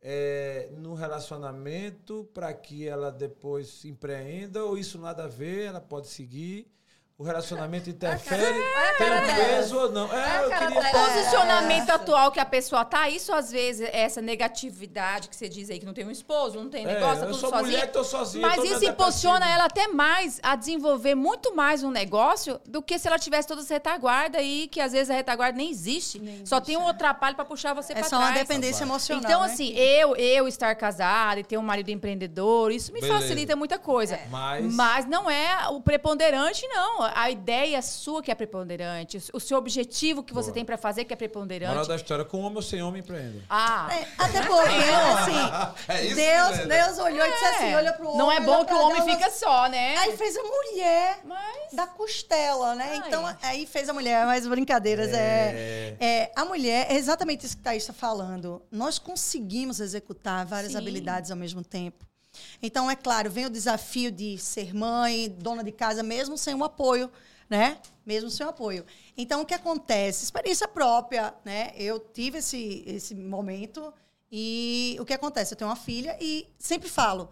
é, 0.00 0.68
no 0.76 0.94
relacionamento 0.94 2.28
para 2.34 2.52
que 2.52 2.86
ela 2.86 3.10
depois 3.10 3.84
empreenda, 3.84 4.64
ou 4.64 4.76
isso 4.76 4.98
nada 4.98 5.24
a 5.24 5.28
ver, 5.28 5.66
ela 5.66 5.80
pode 5.80 6.08
seguir 6.08 6.70
o 7.18 7.24
relacionamento 7.24 7.88
interfere, 7.88 8.62
tem 8.98 9.10
um 9.10 9.36
peso 9.36 9.78
ou 9.78 9.90
não. 9.90 10.12
É, 10.12 10.44
eu 10.44 10.50
queria... 10.50 10.80
O 10.80 10.92
posicionamento 10.92 11.88
é. 11.88 11.92
atual 11.92 12.30
que 12.30 12.38
a 12.38 12.44
pessoa 12.44 12.84
tá, 12.84 13.08
isso 13.08 13.32
às 13.32 13.50
vezes, 13.50 13.88
é 13.90 14.02
essa 14.02 14.20
negatividade 14.20 15.30
que 15.30 15.34
você 15.34 15.48
diz 15.48 15.70
aí, 15.70 15.78
que 15.78 15.86
não 15.86 15.94
tem 15.94 16.04
um 16.04 16.10
esposo, 16.10 16.58
não 16.58 16.68
tem 16.68 16.84
é, 16.84 16.92
negócio, 16.92 17.20
tá 17.20 17.26
tudo 17.26 17.38
sozinha. 17.38 17.62
Mulher, 17.62 17.90
tô 17.90 18.04
sozinha. 18.04 18.46
Mas 18.46 18.62
isso 18.64 18.84
impulsiona 18.84 19.48
ela 19.48 19.64
até 19.64 19.88
mais 19.88 20.38
a 20.42 20.54
desenvolver 20.56 21.14
muito 21.14 21.56
mais 21.56 21.82
um 21.82 21.90
negócio 21.90 22.60
do 22.66 22.82
que 22.82 22.98
se 22.98 23.08
ela 23.08 23.18
tivesse 23.18 23.48
toda 23.48 23.62
essa 23.62 23.72
retaguarda 23.72 24.36
aí, 24.36 24.68
que 24.68 24.78
às 24.78 24.92
vezes 24.92 25.08
a 25.08 25.14
retaguarda 25.14 25.56
nem 25.56 25.70
existe. 25.70 26.18
Nem 26.18 26.44
só 26.44 26.56
existe. 26.56 26.66
tem 26.66 26.76
um 26.76 26.82
outro 26.82 27.06
atrapalho 27.06 27.34
para 27.34 27.46
puxar 27.46 27.72
você 27.72 27.94
é 27.94 27.96
para 27.96 28.08
trás. 28.10 28.22
É 28.22 28.26
só 28.26 28.30
uma 28.30 28.38
dependência 28.38 28.84
emocional. 28.84 29.24
Então, 29.24 29.40
né? 29.40 29.46
assim, 29.46 29.72
eu, 29.74 30.14
eu 30.16 30.46
estar 30.46 30.74
casada 30.74 31.40
e 31.40 31.44
ter 31.44 31.56
um 31.56 31.62
marido 31.62 31.88
empreendedor, 31.88 32.70
isso 32.70 32.92
me 32.92 33.00
Beleza. 33.00 33.20
facilita 33.20 33.56
muita 33.56 33.78
coisa. 33.78 34.16
É. 34.16 34.26
Mas... 34.30 34.74
Mas 34.74 35.06
não 35.06 35.30
é 35.30 35.66
o 35.70 35.80
preponderante, 35.80 36.68
não 36.68 37.05
a 37.14 37.30
ideia 37.30 37.80
sua 37.82 38.22
que 38.22 38.30
é 38.30 38.34
preponderante, 38.34 39.18
o 39.32 39.40
seu 39.40 39.58
objetivo 39.58 40.22
que 40.22 40.32
você 40.32 40.48
Boa. 40.48 40.54
tem 40.54 40.64
para 40.64 40.76
fazer 40.76 41.04
que 41.04 41.12
é 41.12 41.16
preponderante. 41.16 41.70
Moral 41.70 41.86
da 41.86 41.96
história, 41.96 42.24
com 42.24 42.40
homem 42.40 42.56
ou 42.56 42.62
sem 42.62 42.82
homem 42.82 43.00
empreende. 43.00 43.44
Ah. 43.48 43.88
É, 43.92 44.06
até 44.18 44.42
porque, 44.42 44.68
assim, 44.68 45.84
é 45.92 46.06
isso 46.06 46.16
Deus, 46.16 46.66
Deus 46.66 46.98
olhou 46.98 47.24
é. 47.24 47.28
e 47.28 47.32
disse 47.32 47.44
assim, 47.44 47.74
olha 47.74 47.92
pro 47.92 48.08
homem. 48.08 48.18
Não 48.18 48.32
é 48.32 48.40
bom 48.40 48.64
que 48.64 48.72
o 48.72 48.80
homem 48.80 49.02
fica 49.02 49.30
só, 49.30 49.68
né? 49.68 49.96
Aí 49.98 50.16
fez 50.16 50.36
a 50.36 50.42
mulher 50.42 51.20
mas... 51.24 51.72
da 51.72 51.86
costela, 51.86 52.74
né? 52.74 52.88
Ai. 52.90 53.08
Então, 53.08 53.36
aí 53.42 53.66
fez 53.66 53.88
a 53.88 53.92
mulher, 53.92 54.26
mas 54.26 54.46
brincadeiras. 54.46 55.12
É. 55.12 55.96
é, 56.00 56.06
é 56.06 56.32
a 56.34 56.44
mulher, 56.44 56.86
é 56.90 56.94
exatamente 56.94 57.46
isso 57.46 57.56
que 57.56 57.62
Thaís 57.62 57.82
está 57.82 57.92
falando. 57.92 58.62
Nós 58.70 58.98
conseguimos 58.98 59.80
executar 59.80 60.44
várias 60.46 60.72
Sim. 60.72 60.78
habilidades 60.78 61.30
ao 61.30 61.36
mesmo 61.36 61.62
tempo. 61.62 62.06
Então, 62.62 62.90
é 62.90 62.96
claro, 62.96 63.30
vem 63.30 63.46
o 63.46 63.50
desafio 63.50 64.10
de 64.10 64.38
ser 64.38 64.74
mãe, 64.74 65.28
dona 65.28 65.62
de 65.62 65.72
casa, 65.72 66.02
mesmo 66.02 66.36
sem 66.36 66.54
um 66.54 66.64
apoio, 66.64 67.10
né? 67.48 67.78
Mesmo 68.04 68.30
sem 68.30 68.44
um 68.46 68.50
apoio. 68.50 68.84
Então, 69.16 69.42
o 69.42 69.46
que 69.46 69.54
acontece? 69.54 70.24
Experiência 70.24 70.66
própria, 70.66 71.34
né? 71.44 71.72
Eu 71.76 71.98
tive 71.98 72.38
esse, 72.38 72.82
esse 72.86 73.14
momento 73.14 73.92
e 74.30 74.96
o 75.00 75.04
que 75.04 75.14
acontece? 75.14 75.54
Eu 75.54 75.58
tenho 75.58 75.70
uma 75.70 75.76
filha 75.76 76.16
e 76.20 76.48
sempre 76.58 76.88
falo, 76.88 77.30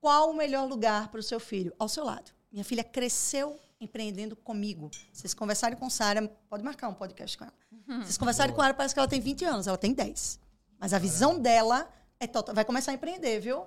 qual 0.00 0.30
o 0.30 0.34
melhor 0.34 0.68
lugar 0.68 1.08
para 1.08 1.20
o 1.20 1.22
seu 1.22 1.40
filho? 1.40 1.72
Ao 1.78 1.88
seu 1.88 2.04
lado. 2.04 2.30
Minha 2.52 2.64
filha 2.64 2.84
cresceu 2.84 3.58
empreendendo 3.80 4.34
comigo. 4.36 4.90
Vocês 5.12 5.34
conversarem 5.34 5.76
com 5.76 5.90
Sara, 5.90 6.26
pode 6.48 6.64
marcar 6.64 6.88
um 6.88 6.94
podcast 6.94 7.36
com 7.36 7.44
ela. 7.44 7.54
Uhum. 7.88 8.02
Vocês 8.02 8.16
conversarem 8.16 8.52
Boa. 8.52 8.62
com 8.62 8.64
ela, 8.64 8.74
parece 8.74 8.94
que 8.94 8.98
ela 8.98 9.08
tem 9.08 9.20
20 9.20 9.44
anos, 9.44 9.66
ela 9.66 9.76
tem 9.76 9.92
10. 9.92 10.40
Mas 10.78 10.92
a 10.92 10.98
visão 10.98 11.38
dela 11.38 11.88
é 12.18 12.26
total. 12.26 12.54
Vai 12.54 12.64
começar 12.64 12.92
a 12.92 12.94
empreender, 12.94 13.40
viu? 13.40 13.64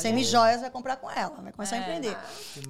Semi-joias 0.00 0.62
vai 0.62 0.70
comprar 0.70 0.96
com 0.96 1.10
ela, 1.10 1.36
vai 1.42 1.52
começar 1.52 1.76
é. 1.76 1.78
a 1.78 1.82
empreender. 1.82 2.16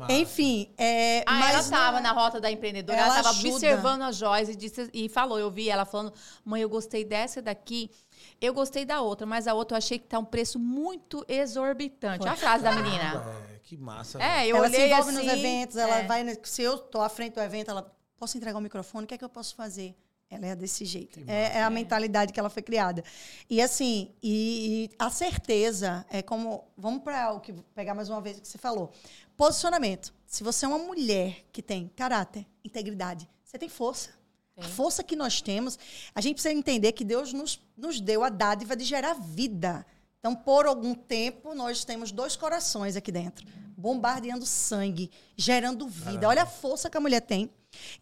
Enfim, 0.09 0.75
é, 0.77 1.23
ah, 1.25 1.35
mas 1.35 1.51
ela 1.51 1.61
estava 1.61 2.01
na 2.01 2.11
rota 2.11 2.41
da 2.41 2.51
empreendedora, 2.51 2.99
ela 2.99 3.21
estava 3.21 3.31
observando 3.31 4.03
as 4.03 4.17
joias 4.17 4.49
e, 4.49 4.57
disse, 4.57 4.91
e 4.93 5.09
falou, 5.09 5.39
eu 5.39 5.49
vi 5.49 5.71
ela 5.71 5.85
falando, 5.85 6.13
mãe, 6.45 6.63
eu 6.63 6.69
gostei 6.69 7.05
dessa 7.05 7.41
daqui, 7.41 7.93
eu 8.41 8.53
gostei 8.53 8.85
da 8.85 9.01
outra, 9.01 9.25
mas 9.25 9.47
a 9.47 9.55
outra 9.55 9.77
eu 9.77 9.79
achei 9.79 10.01
que 10.01 10.07
tá 10.07 10.19
um 10.19 10.25
preço 10.25 10.59
muito 10.59 11.25
exorbitante. 11.29 12.23
Olha 12.23 12.33
a 12.33 12.37
frase 12.37 12.65
da 12.65 12.73
menina. 12.73 13.25
É, 13.53 13.59
que 13.63 13.77
massa. 13.77 14.21
É, 14.21 14.45
eu 14.47 14.57
ela 14.57 14.67
olhei 14.67 14.81
se 14.81 14.87
envolve 14.87 15.11
assim, 15.11 15.27
nos 15.27 15.33
eventos, 15.33 15.77
ela 15.77 15.99
é. 15.99 16.07
vai, 16.07 16.39
se 16.43 16.63
eu 16.63 16.77
tô 16.77 17.01
à 17.01 17.09
frente 17.09 17.35
do 17.35 17.41
evento, 17.41 17.71
ela, 17.71 17.89
posso 18.19 18.37
entregar 18.37 18.59
o 18.59 18.63
microfone, 18.63 19.05
o 19.05 19.07
que 19.07 19.15
é 19.15 19.19
que 19.19 19.25
eu 19.25 19.29
posso 19.29 19.55
fazer? 19.55 19.97
Ela 20.29 20.47
é 20.49 20.57
desse 20.57 20.85
jeito. 20.85 21.21
É, 21.27 21.59
é, 21.59 21.63
a 21.63 21.71
mentalidade 21.71 22.33
que 22.33 22.41
ela 22.41 22.51
foi 22.51 22.63
criada. 22.63 23.05
E 23.49 23.63
assim, 23.63 24.13
e, 24.23 24.91
e 24.91 24.97
a 24.99 25.09
certeza 25.09 26.05
é 26.11 26.21
como. 26.21 26.65
Vamos 26.77 27.03
para 27.03 27.33
o 27.33 27.41
que 27.41 27.53
pegar 27.75 27.95
mais 27.95 28.09
uma 28.09 28.21
vez 28.21 28.39
o 28.39 28.43
que 28.43 28.49
você 28.49 28.59
falou. 28.59 28.93
Posicionamento. 29.37 30.13
Se 30.27 30.43
você 30.43 30.65
é 30.65 30.69
uma 30.69 30.79
mulher 30.79 31.45
que 31.53 31.63
tem 31.63 31.89
caráter, 31.95 32.45
integridade, 32.65 33.29
você 33.45 33.57
tem 33.57 33.69
força. 33.69 34.11
Sim. 34.11 34.63
A 34.63 34.65
força 34.65 35.05
que 35.05 35.15
nós 35.15 35.41
temos, 35.41 35.79
a 36.15 36.21
gente 36.21 36.35
precisa 36.35 36.55
entender 36.55 36.93
que 36.93 37.05
Deus 37.05 37.33
nos, 37.33 37.63
nos 37.77 38.01
deu 38.01 38.25
a 38.25 38.29
dádiva 38.29 38.75
de 38.75 38.85
gerar 38.85 39.15
vida. 39.15 39.87
Então, 40.27 40.35
por 40.35 40.67
algum 40.67 40.93
tempo, 40.93 41.55
nós 41.55 41.85
temos 41.85 42.11
dois 42.11 42.35
corações 42.35 42.97
aqui 42.97 43.13
dentro, 43.13 43.47
bombardeando 43.77 44.45
sangue, 44.45 45.09
gerando 45.37 45.87
vida. 45.87 46.05
Caramba. 46.05 46.27
Olha 46.27 46.43
a 46.43 46.47
força 46.47 46.91
que 46.91 46.97
a 46.97 47.01
mulher 47.01 47.21
tem. 47.21 47.49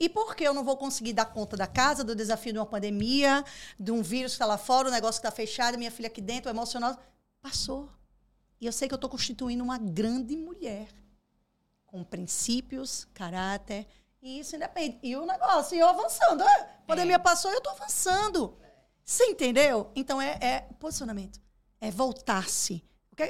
E 0.01 0.09
por 0.09 0.35
que 0.35 0.43
eu 0.43 0.55
não 0.55 0.65
vou 0.65 0.75
conseguir 0.75 1.13
dar 1.13 1.27
conta 1.27 1.55
da 1.55 1.67
casa, 1.67 2.03
do 2.03 2.15
desafio 2.17 2.55
de 2.55 2.59
uma 2.59 2.65
pandemia, 2.65 3.45
de 3.79 3.93
um 3.93 4.01
vírus 4.01 4.33
que 4.33 4.37
está 4.37 4.47
lá 4.47 4.57
fora, 4.57 4.89
o 4.89 4.91
negócio 4.91 5.21
que 5.21 5.27
está 5.27 5.37
fechado, 5.37 5.77
minha 5.77 5.91
filha 5.91 6.07
aqui 6.07 6.23
dentro, 6.23 6.51
o 6.51 6.55
emocional? 6.55 6.99
Passou. 7.43 7.91
E 8.59 8.65
eu 8.65 8.73
sei 8.73 8.89
que 8.89 8.95
eu 8.95 8.97
estou 8.97 9.11
constituindo 9.11 9.63
uma 9.63 9.77
grande 9.77 10.35
mulher. 10.35 10.89
Com 11.85 12.03
princípios, 12.03 13.07
caráter. 13.13 13.87
E 14.23 14.39
isso 14.39 14.57
independe. 14.57 14.99
E 15.03 15.15
o 15.15 15.27
negócio, 15.27 15.77
e 15.77 15.79
eu 15.79 15.89
avançando. 15.91 16.43
A 16.43 16.85
pandemia 16.87 17.17
é. 17.17 17.19
passou 17.19 17.51
e 17.51 17.55
eu 17.55 17.59
estou 17.59 17.75
avançando. 17.75 18.57
Você 19.05 19.27
entendeu? 19.27 19.91
Então 19.95 20.23
é, 20.23 20.39
é 20.41 20.61
posicionamento. 20.81 21.44
É 21.85 21.91
voltar-se. 21.91 22.83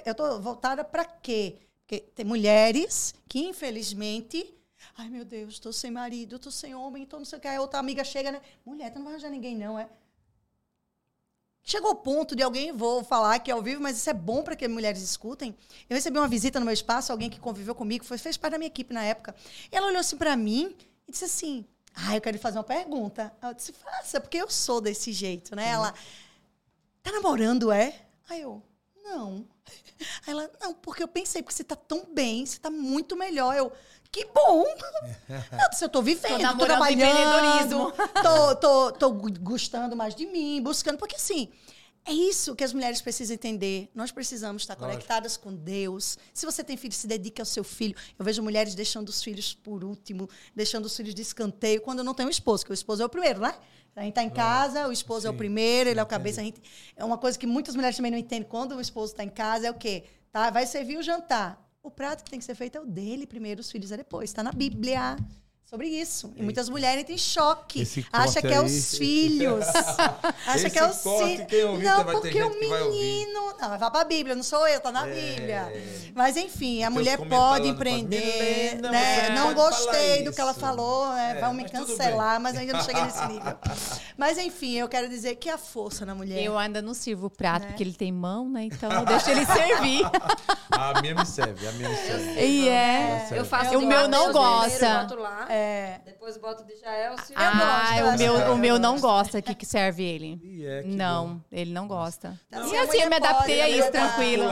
Eu 0.04 0.12
estou 0.12 0.40
voltada 0.40 0.84
para 0.84 1.04
quê? 1.04 1.58
Porque 1.80 1.98
tem 1.98 2.24
mulheres 2.24 3.12
que, 3.28 3.40
infelizmente, 3.40 4.54
ai 4.96 5.08
meu 5.08 5.24
Deus, 5.24 5.54
estou 5.54 5.72
sem 5.72 5.90
marido, 5.90 6.36
estou 6.36 6.52
sem 6.52 6.72
homem, 6.72 7.02
estou 7.02 7.18
não 7.18 7.26
sei 7.26 7.38
o 7.38 7.42
que. 7.42 7.48
Aí 7.48 7.58
outra 7.58 7.80
amiga 7.80 8.04
chega, 8.04 8.30
né? 8.30 8.40
Mulher, 8.64 8.92
tu 8.92 8.98
não 8.98 9.06
vai 9.06 9.14
arranjar 9.14 9.28
ninguém, 9.28 9.56
não, 9.56 9.76
é? 9.76 9.88
Chegou 11.64 11.90
o 11.90 11.96
ponto 11.96 12.36
de 12.36 12.44
alguém, 12.44 12.70
vou 12.70 13.02
falar 13.02 13.34
aqui 13.34 13.50
ao 13.50 13.60
vivo, 13.60 13.82
mas 13.82 13.96
isso 13.96 14.08
é 14.08 14.14
bom 14.14 14.44
para 14.44 14.54
que 14.54 14.68
mulheres 14.68 15.02
escutem. 15.02 15.52
Eu 15.90 15.96
recebi 15.96 16.16
uma 16.16 16.28
visita 16.28 16.60
no 16.60 16.64
meu 16.64 16.74
espaço, 16.74 17.10
alguém 17.10 17.28
que 17.28 17.40
conviveu 17.40 17.74
comigo, 17.74 18.04
foi, 18.04 18.18
fez 18.18 18.36
parte 18.36 18.52
da 18.52 18.58
minha 18.58 18.68
equipe 18.68 18.94
na 18.94 19.02
época. 19.02 19.34
E 19.72 19.76
ela 19.76 19.88
olhou 19.88 19.98
assim 19.98 20.16
para 20.16 20.36
mim 20.36 20.76
e 21.08 21.10
disse 21.10 21.24
assim: 21.24 21.64
Ah, 21.92 22.14
eu 22.14 22.20
quero 22.20 22.36
lhe 22.36 22.40
fazer 22.40 22.58
uma 22.58 22.64
pergunta. 22.64 23.34
Eu 23.42 23.52
disse: 23.52 23.72
Faça, 23.72 24.20
porque 24.20 24.36
eu 24.36 24.48
sou 24.48 24.80
desse 24.80 25.12
jeito, 25.12 25.56
né? 25.56 25.64
Uhum. 25.64 25.72
Ela, 25.72 25.94
tá 27.02 27.10
namorando, 27.10 27.72
é? 27.72 28.03
Aí 28.28 28.40
eu, 28.40 28.62
não. 29.04 29.46
Aí 30.26 30.32
ela, 30.32 30.50
não, 30.60 30.74
porque 30.74 31.02
eu 31.02 31.08
pensei, 31.08 31.42
porque 31.42 31.54
você 31.54 31.64
tá 31.64 31.76
tão 31.76 32.06
bem, 32.12 32.44
você 32.44 32.58
tá 32.58 32.70
muito 32.70 33.16
melhor. 33.16 33.54
Eu, 33.54 33.72
que 34.10 34.26
bom! 34.26 34.64
Eu 35.28 35.70
disse, 35.70 35.84
eu 35.84 35.88
tô 35.88 36.02
vivendo, 36.02 36.40
tô, 36.52 36.58
tô 36.58 36.66
trabalhando, 36.66 37.92
tô, 38.22 38.56
tô, 38.56 38.92
tô 38.92 39.12
gostando 39.40 39.96
mais 39.96 40.14
de 40.14 40.26
mim, 40.26 40.62
buscando, 40.62 40.98
porque 40.98 41.16
assim, 41.16 41.50
é 42.06 42.12
isso 42.12 42.54
que 42.54 42.62
as 42.62 42.72
mulheres 42.72 43.00
precisam 43.00 43.34
entender. 43.34 43.90
Nós 43.94 44.12
precisamos 44.12 44.62
estar 44.62 44.74
Lógico. 44.74 44.92
conectadas 44.92 45.36
com 45.36 45.54
Deus. 45.54 46.18
Se 46.34 46.44
você 46.44 46.62
tem 46.62 46.76
filho, 46.76 46.92
se 46.92 47.06
dedique 47.06 47.40
ao 47.40 47.46
seu 47.46 47.64
filho. 47.64 47.96
Eu 48.18 48.24
vejo 48.24 48.42
mulheres 48.42 48.74
deixando 48.74 49.08
os 49.08 49.22
filhos 49.22 49.54
por 49.54 49.82
último, 49.82 50.28
deixando 50.54 50.84
os 50.84 50.94
filhos 50.94 51.14
de 51.14 51.22
escanteio, 51.22 51.80
quando 51.80 52.04
não 52.04 52.12
tem 52.12 52.26
um 52.26 52.30
esposo, 52.30 52.62
porque 52.62 52.72
o 52.72 52.74
esposo 52.74 53.02
é 53.02 53.06
o 53.06 53.08
primeiro, 53.08 53.40
né? 53.40 53.54
A 53.96 54.00
gente 54.00 54.10
está 54.10 54.22
em 54.22 54.30
casa, 54.30 54.88
o 54.88 54.92
esposo 54.92 55.22
sim, 55.22 55.28
é 55.28 55.30
o 55.30 55.34
primeiro, 55.34 55.88
ele 55.88 56.00
é 56.00 56.02
o 56.02 56.06
cabeça. 56.06 56.40
A 56.40 56.44
gente, 56.44 56.60
é 56.96 57.04
uma 57.04 57.16
coisa 57.16 57.38
que 57.38 57.46
muitas 57.46 57.74
mulheres 57.74 57.96
também 57.96 58.10
não 58.10 58.18
entendem. 58.18 58.48
Quando 58.48 58.74
o 58.74 58.80
esposo 58.80 59.12
está 59.12 59.24
em 59.24 59.28
casa, 59.30 59.68
é 59.68 59.70
o 59.70 59.74
quê? 59.74 60.04
Tá, 60.32 60.50
vai 60.50 60.66
servir 60.66 60.98
o 60.98 61.02
jantar. 61.02 61.64
O 61.82 61.90
prato 61.90 62.24
que 62.24 62.30
tem 62.30 62.38
que 62.38 62.44
ser 62.44 62.54
feito 62.54 62.76
é 62.76 62.80
o 62.80 62.86
dele 62.86 63.26
primeiro, 63.26 63.60
os 63.60 63.70
filhos 63.70 63.92
é 63.92 63.96
depois. 63.96 64.30
Está 64.30 64.42
na 64.42 64.52
Bíblia 64.52 65.16
sobre 65.74 65.88
isso. 65.88 66.32
E 66.36 66.42
muitas 66.42 66.68
mulheres 66.68 67.04
têm 67.04 67.18
choque. 67.18 67.86
Acha 68.12 68.40
que 68.40 68.46
é 68.46 68.60
os 68.60 68.96
filhos. 68.96 69.66
Acha 70.46 70.70
que 70.70 70.78
é 70.78 70.88
os 70.88 71.02
filhos. 71.02 71.82
Não, 71.82 72.04
porque 72.04 72.42
o 72.42 72.50
menino. 72.60 73.54
Não, 73.60 73.78
vai 73.78 73.90
pra 73.90 74.04
Bíblia, 74.04 74.36
não 74.36 74.42
sou 74.42 74.66
eu, 74.68 74.80
tá 74.80 74.92
na 74.92 75.06
é... 75.06 75.12
Bíblia. 75.12 75.72
Mas 76.14 76.36
enfim, 76.36 76.84
a 76.84 76.90
mulher 76.90 77.18
pode 77.18 77.68
empreender. 77.68 78.76
Milena, 78.76 78.90
né? 78.90 79.30
Não 79.30 79.52
gostei 79.52 80.22
do 80.22 80.32
que 80.32 80.40
ela 80.40 80.54
falou, 80.54 81.08
né? 81.08 81.34
é, 81.36 81.40
vão 81.40 81.52
me 81.52 81.68
cancelar, 81.68 82.40
mas 82.40 82.56
ainda 82.56 82.74
não 82.74 82.82
cheguei 82.82 83.02
nesse 83.02 83.26
nível. 83.26 83.58
mas 84.16 84.38
enfim, 84.38 84.74
eu 84.74 84.88
quero 84.88 85.08
dizer 85.08 85.34
que 85.36 85.48
a 85.48 85.58
força 85.58 86.06
na 86.06 86.14
mulher. 86.14 86.40
Eu 86.40 86.56
ainda 86.56 86.80
não 86.80 86.94
sirvo 86.94 87.26
o 87.26 87.30
prato, 87.30 87.62
né? 87.62 87.68
porque 87.68 87.82
ele 87.82 87.94
tem 87.94 88.12
mão, 88.12 88.48
né? 88.48 88.64
Então 88.64 89.04
deixa 89.04 89.32
ele 89.32 89.44
servir. 89.44 90.02
a 90.70 91.00
minha 91.00 91.14
me 91.14 91.26
serve, 91.26 91.66
a 91.66 91.72
minha 91.72 91.88
me 91.88 91.96
serve. 91.96 92.46
E 92.46 92.68
é. 92.68 93.28
Eu 93.32 93.44
faço 93.44 93.76
o 93.76 93.86
meu 93.86 94.06
não 94.06 94.32
gosta. 94.32 95.08
É. 95.48 95.63
Depois 96.04 96.36
boto 96.36 96.64
de 96.64 96.76
Jael. 96.76 97.16
Se 97.18 97.32
ah, 97.36 98.00
gosto, 98.00 98.14
o 98.14 98.18
meu, 98.18 98.52
o 98.52 98.56
meu 98.56 98.78
não 98.78 99.00
gosta 99.00 99.40
que, 99.40 99.54
que 99.54 99.66
serve 99.66 100.02
ele. 100.02 100.64
É, 100.64 100.82
não, 100.84 101.34
bom. 101.34 101.40
ele 101.52 101.72
não 101.72 101.86
gosta. 101.86 102.38
Não, 102.50 102.66
e 102.66 102.76
assim, 102.76 103.00
eu 103.00 103.08
me 103.08 103.16
adaptei 103.16 103.60
a 103.60 103.68
isso, 103.68 103.90
tranquilo. 103.90 104.44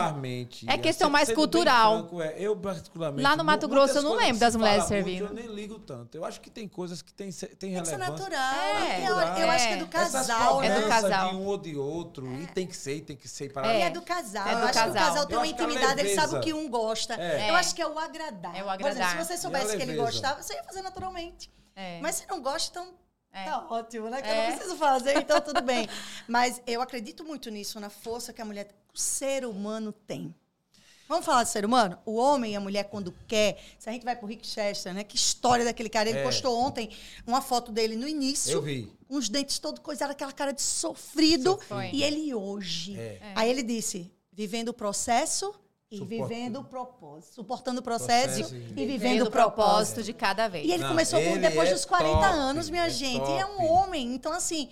É 0.67 0.79
questão 0.79 1.11
mais 1.11 1.33
cultural. 1.33 2.01
Franco, 2.01 2.23
é, 2.23 2.35
eu, 2.39 2.57
particularmente. 2.57 3.23
Lá 3.23 3.37
no 3.37 3.45
Mato 3.45 3.69
Grosso, 3.69 3.99
eu 3.99 4.03
não 4.03 4.15
lembro 4.15 4.39
das 4.39 4.57
mulheres 4.57 4.85
servindo. 4.85 5.27
Eu 5.27 5.35
nem 5.35 5.47
ligo 5.47 5.79
tanto. 5.79 6.17
Eu 6.17 6.25
acho 6.25 6.41
que 6.41 6.51
tem 6.51 6.69
coisas 6.69 7.03
que 7.03 7.13
tem, 7.13 7.31
tem 7.31 7.71
relevância. 7.71 7.95
Isso 7.95 8.05
é 8.05 8.11
natural. 8.11 8.55
É. 8.55 9.09
Eu, 9.09 9.17
eu 9.45 9.51
acho 9.51 9.69
que 9.69 9.75
é 9.75 9.77
do 9.77 9.87
casal, 9.87 10.61
né? 10.61 10.67
É 10.67 10.81
do 10.81 10.89
casal. 10.89 11.31
de 11.31 11.37
um 11.37 11.47
ou 11.47 11.59
de 11.59 11.77
outro. 11.77 12.33
E 12.41 12.47
tem 12.47 12.67
que 12.67 12.77
ser, 12.77 13.01
tem 13.03 13.17
que 13.17 13.29
ser. 13.29 13.53
Para 13.53 13.73
é. 13.73 13.83
é 13.83 13.91
do 13.91 14.03
casal. 14.03 14.47
É 14.47 14.55
do 14.55 14.61
eu 14.61 14.65
acho 14.65 14.75
casal. 14.75 14.93
que 14.93 14.99
o 14.99 15.01
casal 15.01 15.27
tem 15.27 15.37
uma 15.37 15.47
intimidade, 15.47 16.01
ele 16.01 16.15
sabe 16.15 16.37
o 16.37 16.41
que 16.41 16.53
um 16.53 16.69
gosta. 16.69 17.15
Eu 17.15 17.55
acho 17.55 17.75
que 17.75 17.83
é 17.83 17.87
o 17.87 17.99
agradar. 17.99 18.57
É 18.57 18.63
o 18.63 18.71
agradar. 18.71 19.11
se 19.11 19.17
você 19.17 19.37
soubesse 19.37 19.77
que 19.77 19.83
ele 19.83 19.97
gostava, 19.97 20.43
você 20.43 20.55
ia 20.55 20.63
fazer 20.63 20.83
naturalmente. 20.83 20.92
É. 21.75 22.01
Mas 22.01 22.17
se 22.17 22.29
não 22.29 22.43
gosta, 22.43 22.71
então 22.71 22.95
é. 23.33 23.45
tá 23.45 23.67
ótimo, 23.71 24.11
né? 24.11 24.21
Que 24.21 24.29
é. 24.29 24.33
eu 24.33 24.37
não 24.37 24.43
é. 24.43 24.57
preciso 24.57 24.77
fazer, 24.77 25.17
então 25.19 25.41
tudo 25.41 25.63
bem. 25.63 25.89
Mas 26.29 26.61
eu 26.67 26.81
acredito 26.81 27.25
muito 27.25 27.51
nisso, 27.51 27.81
na 27.81 27.91
força 27.91 28.33
que 28.33 28.43
a 28.43 28.45
mulher, 28.45 28.69
o 28.95 28.99
ser 28.99 29.45
humano 29.45 29.93
tem. 29.93 30.35
Vamos 31.09 31.27
falar 31.27 31.43
de 31.43 31.51
ser 31.51 31.65
humano? 31.65 31.99
O 32.07 32.15
homem 32.17 32.53
e 32.53 32.57
a 32.57 32.61
mulher, 32.61 32.85
quando 32.85 33.13
quer. 33.29 33.59
Se 33.79 33.89
a 33.89 33.93
gente 33.93 34.05
vai 34.05 34.17
pro 34.17 34.27
Rick 34.27 34.47
Chester, 34.47 34.95
né? 34.95 35.05
Que 35.05 35.17
história 35.17 35.63
daquele 35.63 35.91
cara. 35.91 36.09
Ele 36.09 36.21
é. 36.21 36.23
postou 36.23 36.59
ontem 36.59 36.89
uma 37.27 37.43
foto 37.43 37.71
dele 37.71 37.97
no 37.97 38.09
início. 38.09 38.51
Eu 38.51 38.63
vi. 38.63 38.91
Com 39.07 39.17
os 39.17 39.29
dentes 39.29 39.59
todo 39.59 39.83
coisados, 39.83 40.15
aquela 40.15 40.33
cara 40.33 40.53
de 40.53 40.63
sofrido. 40.63 41.53
Sofrido. 41.53 41.95
E 41.95 42.03
ele 42.03 42.33
hoje. 42.35 42.99
É. 42.99 43.21
Aí 43.35 43.51
ele 43.51 43.63
disse: 43.63 44.11
vivendo 44.33 44.71
o 44.71 44.73
processo 44.73 45.55
e 45.93 46.05
vivendo 46.05 46.61
o 46.61 46.65
propósito, 46.65 47.35
suportando 47.35 47.81
o 47.81 47.83
processo, 47.83 48.39
processo 48.41 48.55
e, 48.55 48.83
e 48.83 48.87
vivendo 48.87 49.23
o 49.23 49.31
propósito 49.31 50.03
de 50.03 50.13
cada 50.13 50.49
vez. 50.49 50.67
E 50.67 50.73
ele 50.73 50.83
Não, 50.83 50.91
começou 50.91 51.19
ele 51.19 51.39
depois 51.39 51.69
é 51.69 51.73
dos 51.75 51.85
40 51.85 52.15
top, 52.15 52.25
anos, 52.25 52.71
minha 52.71 52.87
é 52.87 52.91
gente. 52.91 53.19
Top. 53.19 53.31
E 53.31 53.35
é 53.39 53.47
um 53.47 53.71
homem. 53.71 54.15
Então, 54.15 54.33
assim, 54.33 54.71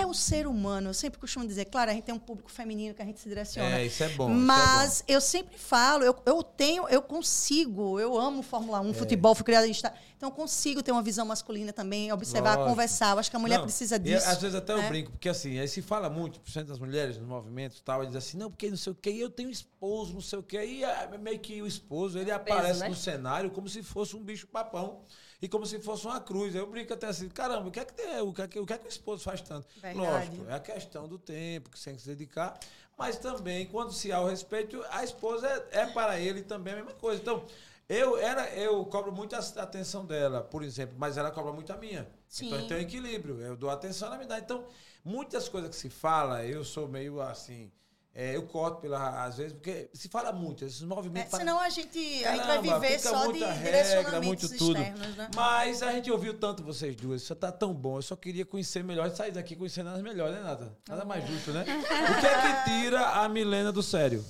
é 0.00 0.06
o 0.06 0.12
ser 0.12 0.46
humano. 0.46 0.90
Eu 0.90 0.94
sempre 0.94 1.18
costumo 1.18 1.46
dizer, 1.46 1.66
claro, 1.66 1.90
a 1.90 1.94
gente 1.94 2.04
tem 2.04 2.14
um 2.14 2.18
público 2.18 2.50
feminino 2.50 2.94
que 2.94 3.02
a 3.02 3.04
gente 3.04 3.20
se 3.20 3.28
direciona. 3.28 3.78
É, 3.78 3.86
isso 3.86 4.02
é 4.02 4.08
bom. 4.10 4.28
Mas 4.28 5.00
é 5.00 5.04
bom. 5.04 5.12
eu 5.14 5.20
sempre 5.20 5.58
falo, 5.58 6.04
eu, 6.04 6.16
eu 6.26 6.42
tenho, 6.42 6.88
eu 6.88 7.00
consigo, 7.00 8.00
eu 8.00 8.18
amo 8.18 8.42
Fórmula 8.42 8.80
1, 8.80 8.90
é. 8.90 8.94
futebol, 8.94 9.34
fui 9.34 9.44
criada 9.44 9.66
em 9.66 9.70
estado. 9.70 9.96
Então 10.16 10.28
eu 10.28 10.34
consigo 10.34 10.82
ter 10.82 10.90
uma 10.90 11.02
visão 11.02 11.26
masculina 11.26 11.72
também, 11.72 12.12
observar, 12.12 12.54
Lógico. 12.54 12.70
conversar. 12.70 13.12
Eu 13.14 13.18
acho 13.18 13.30
que 13.30 13.36
a 13.36 13.38
mulher 13.38 13.58
não, 13.58 13.64
precisa 13.64 13.98
disso. 13.98 14.26
E, 14.26 14.28
às 14.28 14.40
vezes 14.40 14.54
até 14.54 14.72
eu 14.72 14.78
né? 14.78 14.88
brinco, 14.88 15.10
porque 15.12 15.28
assim, 15.28 15.58
aí 15.58 15.68
se 15.68 15.82
fala 15.82 16.10
muito, 16.10 16.40
por 16.40 16.50
cento 16.50 16.68
das 16.68 16.78
mulheres 16.78 17.18
no 17.18 17.26
movimento 17.26 17.76
e 17.76 17.82
tal, 17.82 18.02
e 18.02 18.06
diz 18.06 18.16
assim, 18.16 18.36
não, 18.36 18.50
porque 18.50 18.68
não 18.70 18.76
sei 18.76 18.92
o 18.92 18.96
que, 18.96 19.10
eu 19.10 19.30
tenho 19.30 19.50
esposo, 19.50 20.14
não 20.14 20.20
sei 20.20 20.38
o 20.38 20.42
que, 20.42 20.62
e 20.62 20.84
é 20.84 21.18
meio 21.18 21.38
que 21.38 21.60
o 21.62 21.66
esposo, 21.66 22.18
ele 22.18 22.30
é 22.30 22.34
aparece 22.34 22.80
né? 22.80 22.88
no 22.88 22.94
cenário 22.94 23.50
como 23.50 23.68
se 23.68 23.82
fosse 23.82 24.16
um 24.16 24.22
bicho 24.22 24.46
papão 24.46 25.02
e 25.44 25.48
como 25.48 25.66
se 25.66 25.78
fosse 25.78 26.06
uma 26.06 26.18
cruz. 26.18 26.54
Eu 26.54 26.66
brinco 26.66 26.94
até 26.94 27.06
assim, 27.06 27.28
caramba, 27.28 27.68
o 27.68 27.70
que 27.70 27.78
é 27.78 27.84
que, 27.84 27.92
o 28.22 28.32
que, 28.32 28.42
é 28.42 28.48
que, 28.48 28.58
o 28.60 28.66
que, 28.66 28.72
é 28.72 28.78
que 28.78 28.86
o 28.86 28.88
esposo 28.88 29.24
faz 29.24 29.42
tanto? 29.42 29.68
Verdade. 29.76 29.98
Lógico, 29.98 30.48
é 30.48 30.54
a 30.54 30.60
questão 30.60 31.06
do 31.06 31.18
tempo, 31.18 31.68
que 31.68 31.78
tem 31.78 31.94
que 31.94 32.00
se 32.00 32.08
dedicar, 32.08 32.58
mas 32.96 33.18
também, 33.18 33.66
quando 33.66 33.92
se 33.92 34.10
há 34.10 34.22
o 34.22 34.26
respeito, 34.26 34.82
a 34.88 35.04
esposa 35.04 35.46
é, 35.70 35.80
é 35.80 35.86
para 35.86 36.18
ele 36.18 36.40
também 36.40 36.72
a 36.72 36.76
mesma 36.76 36.94
coisa. 36.94 37.20
Então, 37.20 37.44
eu, 37.86 38.16
era, 38.16 38.54
eu 38.54 38.86
cobro 38.86 39.12
muito 39.12 39.36
a 39.36 39.38
atenção 39.38 40.06
dela, 40.06 40.40
por 40.40 40.62
exemplo, 40.62 40.94
mas 40.98 41.18
ela 41.18 41.30
cobra 41.30 41.52
muito 41.52 41.70
a 41.74 41.76
minha. 41.76 42.08
Sim. 42.26 42.46
Então 42.46 42.66
tem 42.66 42.78
um 42.78 42.80
equilíbrio. 42.80 43.38
Eu 43.42 43.54
dou 43.54 43.68
atenção 43.68 44.08
na 44.08 44.16
minha. 44.16 44.38
Então, 44.38 44.64
muitas 45.04 45.46
coisas 45.46 45.68
que 45.68 45.76
se 45.76 45.90
fala, 45.90 46.42
eu 46.46 46.64
sou 46.64 46.88
meio 46.88 47.20
assim. 47.20 47.70
É, 48.16 48.36
eu 48.36 48.44
corto 48.44 48.80
pela, 48.80 49.24
às 49.24 49.38
vezes, 49.38 49.52
porque 49.52 49.90
se 49.92 50.08
fala 50.08 50.32
muito, 50.32 50.64
esses 50.64 50.82
movimentos. 50.82 51.34
É, 51.34 51.36
senão 51.36 51.58
a 51.58 51.68
gente, 51.68 52.20
Caramba, 52.22 52.42
a 52.44 52.54
gente 52.54 52.66
vai 52.68 52.80
viver 52.80 52.98
só 53.00 53.32
de 53.32 53.42
regra, 53.42 54.20
muito 54.22 54.48
tudo. 54.56 54.78
Externos, 54.78 55.16
né? 55.16 55.30
Mas 55.34 55.82
a 55.82 55.90
gente 55.90 56.12
ouviu 56.12 56.32
tanto 56.38 56.62
vocês 56.62 56.94
duas, 56.94 57.22
isso 57.22 57.34
tá 57.34 57.50
tão 57.50 57.74
bom. 57.74 57.98
Eu 57.98 58.02
só 58.02 58.14
queria 58.14 58.46
conhecer 58.46 58.84
melhor 58.84 59.08
e 59.08 59.16
sair 59.16 59.32
daqui 59.32 59.56
conhecendo 59.56 59.88
as 59.90 60.00
melhores, 60.00 60.36
né, 60.36 60.42
Nada? 60.42 60.78
Nada 60.88 61.04
mais 61.04 61.26
justo, 61.26 61.50
né? 61.50 61.62
o 61.62 62.20
que 62.20 62.26
é 62.26 62.40
que 62.40 62.64
tira 62.70 63.04
a 63.04 63.28
Milena 63.28 63.72
do 63.72 63.82
sério? 63.82 64.24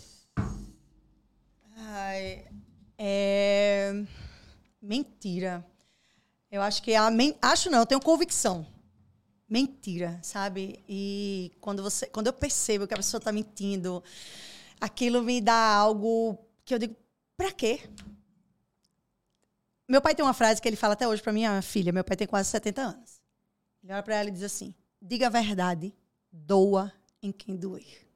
Ai, 1.77 2.47
é. 2.97 4.02
Mentira. 4.81 5.62
Eu 6.51 6.62
acho 6.62 6.82
que 6.82 6.93
é 6.93 6.97
a. 6.97 7.11
Men... 7.11 7.36
Acho 7.43 7.69
não, 7.69 7.81
eu 7.81 7.86
tenho 7.86 8.01
convicção 8.01 8.66
mentira, 9.55 10.18
sabe? 10.20 10.85
E 10.89 11.52
quando 11.60 11.81
você, 11.81 12.06
quando 12.06 12.26
eu 12.26 12.32
percebo 12.32 12.89
que 12.89 12.94
a 12.94 12.97
pessoa 12.97 13.18
está 13.20 13.31
mentindo, 13.31 14.02
aquilo 14.81 15.22
me 15.22 15.40
dá 15.40 15.76
algo 15.76 16.36
que 16.64 16.74
eu 16.74 16.78
digo, 16.78 16.97
para 17.36 17.52
quê? 17.52 17.81
Meu 19.89 20.02
pai 20.02 20.12
tem 20.12 20.24
uma 20.24 20.35
frase 20.35 20.60
que 20.60 20.66
ele 20.68 20.74
fala 20.76 20.94
até 20.94 21.06
hoje 21.06 21.22
para 21.22 21.32
minha 21.32 21.62
filha, 21.62 21.93
meu 21.93 22.02
pai 22.02 22.16
tem 22.16 22.26
quase 22.26 22.51
70 22.51 22.82
anos. 22.82 23.20
Ele 23.81 23.93
olha 23.93 24.02
para 24.02 24.16
ela 24.16 24.28
e 24.28 24.32
diz 24.32 24.43
assim: 24.43 24.74
"Diga 25.01 25.28
a 25.28 25.31
verdade, 25.31 25.94
doa 26.32 26.93
em 27.22 27.31
quem 27.31 27.55
doer". 27.55 28.09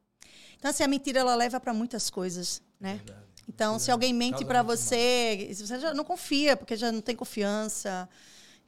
Então 0.57 0.73
assim, 0.73 0.83
a 0.83 0.89
mentira 0.89 1.21
ela 1.21 1.37
leva 1.37 1.61
para 1.61 1.73
muitas 1.73 2.11
coisas, 2.11 2.61
né? 2.81 2.97
Verdade. 2.97 3.29
Então, 3.49 3.79
se 3.79 3.91
alguém 3.91 4.13
mente 4.13 4.45
para 4.45 4.63
você, 4.63 5.49
você 5.55 5.79
já 5.79 5.95
não 5.95 6.05
confia, 6.05 6.55
porque 6.55 6.77
já 6.77 6.93
não 6.93 7.01
tem 7.01 7.17
confiança, 7.17 8.07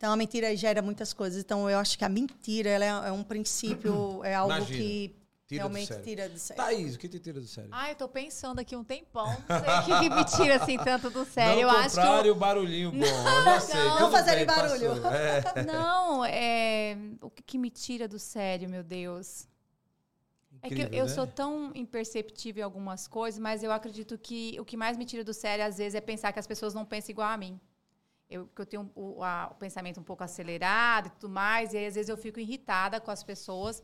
então, 0.01 0.15
a 0.15 0.17
mentira 0.17 0.57
gera 0.57 0.81
muitas 0.81 1.13
coisas. 1.13 1.43
Então, 1.43 1.69
eu 1.69 1.79
acho 1.79 1.99
que 1.99 2.07
a 2.07 2.09
mentira 2.09 2.71
ela 2.71 3.05
é, 3.05 3.09
é 3.09 3.13
um 3.13 3.23
princípio, 3.23 4.25
é 4.25 4.35
algo 4.35 4.55
Imagina. 4.55 4.79
que 4.79 5.15
tira 5.47 5.61
realmente 5.61 5.93
do 5.93 6.03
tira 6.03 6.27
do 6.27 6.39
sério. 6.39 6.65
Thaís, 6.65 6.95
o 6.95 6.99
que 6.99 7.07
te 7.07 7.19
tira 7.19 7.39
do 7.39 7.47
sério? 7.47 7.69
Ah, 7.71 7.91
eu 7.91 7.95
tô 7.95 8.09
pensando 8.09 8.61
aqui 8.61 8.75
um 8.75 8.83
tempão. 8.83 9.27
Não 9.47 9.61
sei 9.61 9.75
o 9.75 9.85
que, 9.85 10.09
que 10.09 10.15
me 10.15 10.25
tira 10.25 10.57
assim 10.57 10.79
tanto 10.79 11.11
do 11.11 11.23
sério. 11.27 11.53
Não 11.53 11.61
eu 11.61 11.69
acho 11.69 12.01
que 12.01 12.29
eu... 12.29 12.33
o 12.33 12.35
barulhinho 12.35 12.91
bom. 12.93 12.97
Não, 12.97 13.55
eu 13.55 13.61
sei. 13.61 13.77
Não, 13.77 14.01
não 14.01 14.11
fazer 14.11 14.43
barulho. 14.47 14.93
É. 15.09 15.63
Não, 15.71 16.25
é... 16.25 16.97
o 17.21 17.29
que, 17.29 17.43
que 17.43 17.59
me 17.59 17.69
tira 17.69 18.09
do 18.09 18.19
sério, 18.19 18.71
meu 18.71 18.83
Deus? 18.83 19.47
Incrível, 20.65 20.87
é 20.87 20.89
que 20.89 20.97
eu, 20.97 20.99
eu 21.01 21.07
né? 21.09 21.13
sou 21.13 21.27
tão 21.27 21.73
imperceptível 21.75 22.63
em 22.63 22.65
algumas 22.65 23.07
coisas, 23.07 23.39
mas 23.39 23.63
eu 23.63 23.71
acredito 23.71 24.17
que 24.17 24.59
o 24.59 24.65
que 24.65 24.79
mais 24.79 24.97
me 24.97 25.05
tira 25.05 25.23
do 25.23 25.35
sério, 25.35 25.63
às 25.63 25.77
vezes, 25.77 25.95
é 25.95 26.01
pensar 26.01 26.33
que 26.33 26.39
as 26.39 26.47
pessoas 26.47 26.73
não 26.73 26.87
pensam 26.87 27.11
igual 27.11 27.29
a 27.29 27.37
mim. 27.37 27.61
Eu, 28.31 28.47
que 28.47 28.63
eu 28.63 28.67
tenho 28.67 28.91
o, 28.95 29.25
a, 29.25 29.49
o 29.51 29.57
pensamento 29.57 29.99
um 29.99 30.05
pouco 30.05 30.23
acelerado 30.23 31.09
e 31.09 31.11
tudo 31.11 31.29
mais, 31.29 31.75
e 31.75 31.79
aí, 31.79 31.87
às 31.87 31.97
vezes 31.97 32.09
eu 32.09 32.17
fico 32.17 32.39
irritada 32.39 33.01
com 33.01 33.11
as 33.11 33.25
pessoas 33.25 33.83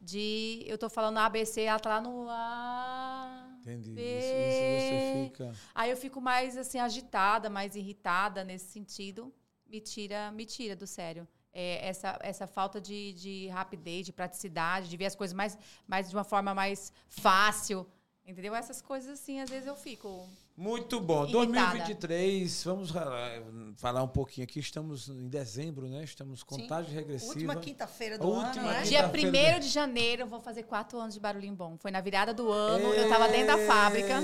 de 0.00 0.64
eu 0.68 0.78
tô 0.78 0.88
falando 0.88 1.18
ABC, 1.18 1.62
ela 1.62 1.80
tá 1.80 1.90
lá 1.90 2.00
no 2.00 2.28
A. 2.30 3.58
Entendi. 3.60 3.90
B, 3.90 4.00
isso, 4.00 4.28
isso 4.28 4.88
você 4.88 5.24
fica. 5.24 5.52
Aí 5.74 5.90
eu 5.90 5.96
fico 5.96 6.20
mais 6.20 6.56
assim 6.56 6.78
agitada, 6.78 7.50
mais 7.50 7.74
irritada 7.74 8.44
nesse 8.44 8.70
sentido. 8.70 9.34
Me 9.66 9.80
tira, 9.80 10.30
me 10.30 10.46
tira 10.46 10.76
do 10.76 10.86
sério 10.86 11.26
é, 11.52 11.88
essa, 11.88 12.16
essa 12.22 12.46
falta 12.46 12.80
de, 12.80 13.12
de 13.14 13.48
rapidez, 13.48 14.06
de 14.06 14.12
praticidade, 14.12 14.88
de 14.88 14.96
ver 14.96 15.06
as 15.06 15.16
coisas 15.16 15.34
mais, 15.34 15.58
mais 15.88 16.08
de 16.08 16.14
uma 16.14 16.24
forma 16.24 16.54
mais 16.54 16.92
fácil. 17.08 17.86
Entendeu? 18.24 18.54
Essas 18.54 18.80
coisas 18.80 19.10
assim, 19.10 19.40
às 19.40 19.50
vezes 19.50 19.66
eu 19.66 19.74
fico 19.74 20.28
muito 20.58 21.00
bom. 21.00 21.24
Irritada. 21.24 21.44
2023, 21.44 22.64
vamos 22.64 22.94
eh, 22.94 23.42
falar 23.76 24.02
um 24.02 24.08
pouquinho 24.08 24.44
aqui. 24.44 24.58
Estamos 24.58 25.08
em 25.08 25.28
dezembro, 25.28 25.86
né? 25.88 26.02
Estamos 26.02 26.42
contagem 26.42 26.90
Sim. 26.90 26.96
regressiva. 26.96 27.32
Última 27.32 27.56
quinta-feira 27.56 28.18
do 28.18 28.26
última 28.26 28.70
ano, 28.70 28.80
né? 28.80 28.82
Dia 28.82 29.06
1 29.06 29.60
de 29.60 29.68
janeiro, 29.68 30.26
vou 30.26 30.40
fazer 30.40 30.64
quatro 30.64 30.98
anos 30.98 31.14
de 31.14 31.20
Barulhinho 31.20 31.54
Bom. 31.54 31.76
Foi 31.78 31.92
na 31.92 32.00
virada 32.00 32.34
do 32.34 32.50
ano, 32.50 32.88
Eita, 32.88 32.96
eu 32.96 33.04
estava 33.04 33.28
dentro 33.28 33.56
da 33.56 33.66
fábrica. 33.66 34.20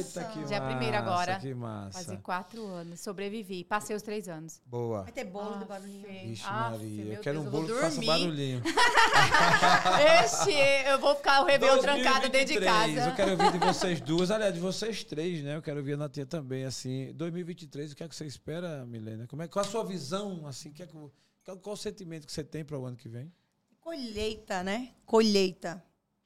Dia 0.46 0.60
1 0.60 0.94
agora. 0.96 1.38
Que 1.38 1.54
massa. 1.54 1.98
Fazer 2.00 2.16
quatro 2.18 2.66
anos. 2.66 2.98
Sobrevivi. 2.98 3.62
Passei 3.62 3.94
os 3.94 4.02
três 4.02 4.28
anos. 4.28 4.60
Boa. 4.66 5.02
Vai 5.02 5.12
ter 5.12 5.24
bolo 5.24 5.54
ah, 5.54 5.58
de 5.58 5.64
barulhinho. 5.66 6.32
Ixi, 6.32 6.44
Maria. 6.44 7.14
eu 7.14 7.20
quero 7.20 7.40
Deus, 7.40 7.46
um 7.46 7.50
bolo 7.50 7.66
que 7.68 7.80
faça 7.80 8.02
barulhinho. 8.02 8.60
este, 10.24 10.52
eu 10.88 10.98
vou 10.98 11.14
ficar 11.14 11.42
o 11.42 11.44
Réveillon 11.44 11.78
trancado 11.78 12.28
dentro 12.28 12.54
de 12.54 12.60
casa. 12.60 13.08
Eu 13.08 13.14
quero 13.14 13.30
ouvir 13.30 13.52
de 13.52 13.58
vocês 13.58 14.00
duas, 14.00 14.32
aliás, 14.32 14.52
de 14.52 14.60
vocês 14.60 15.04
três, 15.04 15.44
né? 15.44 15.54
Eu 15.54 15.62
quero 15.62 15.78
ouvir 15.78 15.92
a 15.92 15.96
Também, 16.26 16.64
assim. 16.64 17.12
2023, 17.14 17.92
o 17.92 17.96
que 17.96 18.02
é 18.02 18.08
que 18.08 18.14
você 18.14 18.26
espera, 18.26 18.84
Milena? 18.86 19.26
Como 19.26 19.42
é, 19.42 19.48
qual 19.48 19.64
a 19.64 19.68
sua 19.68 19.84
visão, 19.84 20.46
assim? 20.46 20.72
Que 20.72 20.82
é, 20.82 20.86
qual, 20.86 21.10
qual 21.58 21.74
o 21.74 21.76
sentimento 21.76 22.26
que 22.26 22.32
você 22.32 22.44
tem 22.44 22.64
para 22.64 22.78
o 22.78 22.84
ano 22.84 22.96
que 22.96 23.08
vem? 23.08 23.32
Colheita, 23.80 24.62
né? 24.62 24.92
Colheita. 25.04 25.82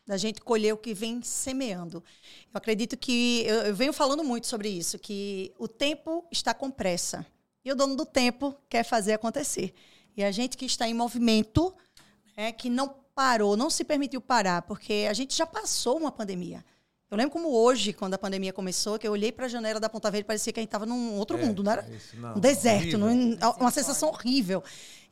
Da 0.06 0.16
gente 0.16 0.40
colher 0.40 0.72
o 0.72 0.78
que 0.78 0.94
vem 0.94 1.22
semeando. 1.22 2.02
Eu 2.52 2.58
acredito 2.58 2.96
que. 2.96 3.42
Eu, 3.46 3.62
eu 3.62 3.74
venho 3.74 3.92
falando 3.92 4.24
muito 4.24 4.46
sobre 4.46 4.68
isso, 4.68 4.98
que 4.98 5.52
o 5.58 5.68
tempo 5.68 6.26
está 6.30 6.54
com 6.54 6.70
pressa. 6.70 7.26
E 7.64 7.70
o 7.70 7.74
dono 7.74 7.96
do 7.96 8.06
tempo 8.06 8.56
quer 8.68 8.84
fazer 8.84 9.12
acontecer. 9.12 9.74
E 10.16 10.24
a 10.24 10.30
gente 10.30 10.56
que 10.56 10.64
está 10.64 10.88
em 10.88 10.94
movimento, 10.94 11.74
é, 12.36 12.50
que 12.50 12.70
não 12.70 12.88
parou, 13.14 13.56
não 13.56 13.68
se 13.68 13.84
permitiu 13.84 14.20
parar, 14.20 14.62
porque 14.62 15.06
a 15.10 15.12
gente 15.12 15.36
já 15.36 15.44
passou 15.44 15.98
uma 15.98 16.10
pandemia. 16.10 16.64
Eu 17.10 17.16
lembro 17.16 17.30
como 17.30 17.48
hoje, 17.48 17.92
quando 17.94 18.14
a 18.14 18.18
pandemia 18.18 18.52
começou, 18.52 18.98
que 18.98 19.08
eu 19.08 19.12
olhei 19.12 19.32
para 19.32 19.46
a 19.46 19.48
janela 19.48 19.80
da 19.80 19.88
Ponta 19.88 20.10
Verde 20.10 20.24
e 20.24 20.26
parecia 20.26 20.52
que 20.52 20.60
a 20.60 20.62
gente 20.62 20.68
estava 20.68 20.84
num 20.84 21.16
outro 21.16 21.38
é, 21.38 21.44
mundo, 21.44 21.62
não 21.62 21.72
era 21.72 21.88
isso, 21.88 22.16
não. 22.16 22.36
um 22.36 22.40
deserto, 22.40 22.98
num, 22.98 23.38
uma 23.58 23.70
sensação 23.70 24.10
horrível. 24.10 24.62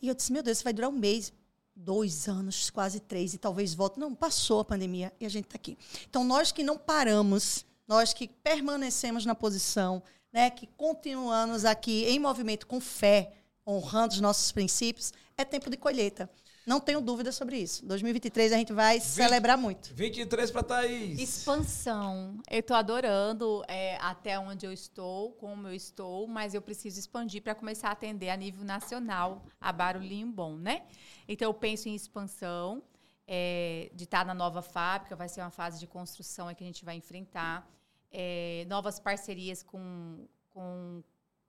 E 0.03 0.09
eu 0.09 0.15
disse, 0.15 0.31
meu 0.31 0.43
Deus, 0.43 0.59
isso 0.59 0.65
vai 0.65 0.75
durar 0.75 0.91
um 0.91 0.93
mês, 0.93 1.33
dois 1.75 2.29
anos, 2.29 2.69
quase 2.69 3.01
três, 3.01 3.33
e 3.33 3.39
talvez 3.39 3.73
volte. 3.73 3.99
Não, 3.99 4.15
passou 4.15 4.61
a 4.61 4.65
pandemia 4.65 5.11
e 5.19 5.25
a 5.25 5.29
gente 5.31 5.47
está 5.47 5.57
aqui. 5.57 5.79
Então, 6.09 6.23
nós 6.23 6.53
que 6.53 6.63
não 6.63 6.77
paramos, 6.77 7.65
nós 7.89 8.13
que 8.13 8.29
permanecemos 8.29 9.25
na 9.25 9.35
posição, 9.35 10.03
né, 10.31 10.51
que 10.51 10.67
continuamos 10.77 11.65
aqui 11.65 12.05
em 12.05 12.19
movimento 12.19 12.67
com 12.67 12.79
fé, 12.79 13.33
honrando 13.67 14.13
os 14.13 14.21
nossos 14.21 14.53
princípios, 14.53 15.15
é 15.35 15.47
tempo 15.47 15.71
de 15.71 15.79
colheita. 15.79 16.29
Não 16.67 16.81
tenho 16.81 17.01
dúvida 17.01 17.31
sobre 17.31 17.59
isso. 17.59 17.87
2023 17.87 18.53
a 18.53 18.57
gente 18.57 18.73
vai 18.73 18.99
20, 18.99 19.05
celebrar 19.05 19.57
muito. 19.57 19.95
23 19.95 20.51
para 20.51 20.65
Thaís. 20.65 21.17
Expansão. 21.17 22.41
Eu 22.51 22.59
estou 22.59 22.77
adorando 22.77 23.63
é, 23.69 23.97
até 24.01 24.37
onde 24.37 24.67
eu 24.67 24.73
estou, 24.73 25.31
como 25.35 25.69
eu 25.69 25.75
estou, 25.75 26.27
mas 26.27 26.55
eu 26.55 26.61
preciso 26.61 26.99
expandir 26.99 27.41
para 27.41 27.55
começar 27.55 27.91
a 27.91 27.93
atender 27.93 28.31
a 28.31 28.37
nível 28.37 28.65
nacional 28.65 29.47
a 29.61 29.73
barulhinho 29.73 30.27
bom, 30.27 30.57
né? 30.57 30.83
Então 31.29 31.49
eu 31.49 31.55
penso 31.55 31.89
em 31.89 31.95
expansão, 31.95 32.83
é, 33.29 33.89
de 33.95 34.03
estar 34.03 34.19
tá 34.19 34.25
na 34.25 34.35
nova 34.35 34.61
fábrica, 34.61 35.15
vai 35.15 35.29
ser 35.29 35.43
uma 35.43 35.51
fase 35.51 35.79
de 35.79 35.87
construção 35.87 36.53
que 36.53 36.65
a 36.65 36.67
gente 36.67 36.85
vai 36.85 36.97
enfrentar. 36.97 37.65
É, 38.11 38.67
novas 38.69 38.99
parcerias 38.99 39.63
com, 39.63 40.27
com 40.51 41.01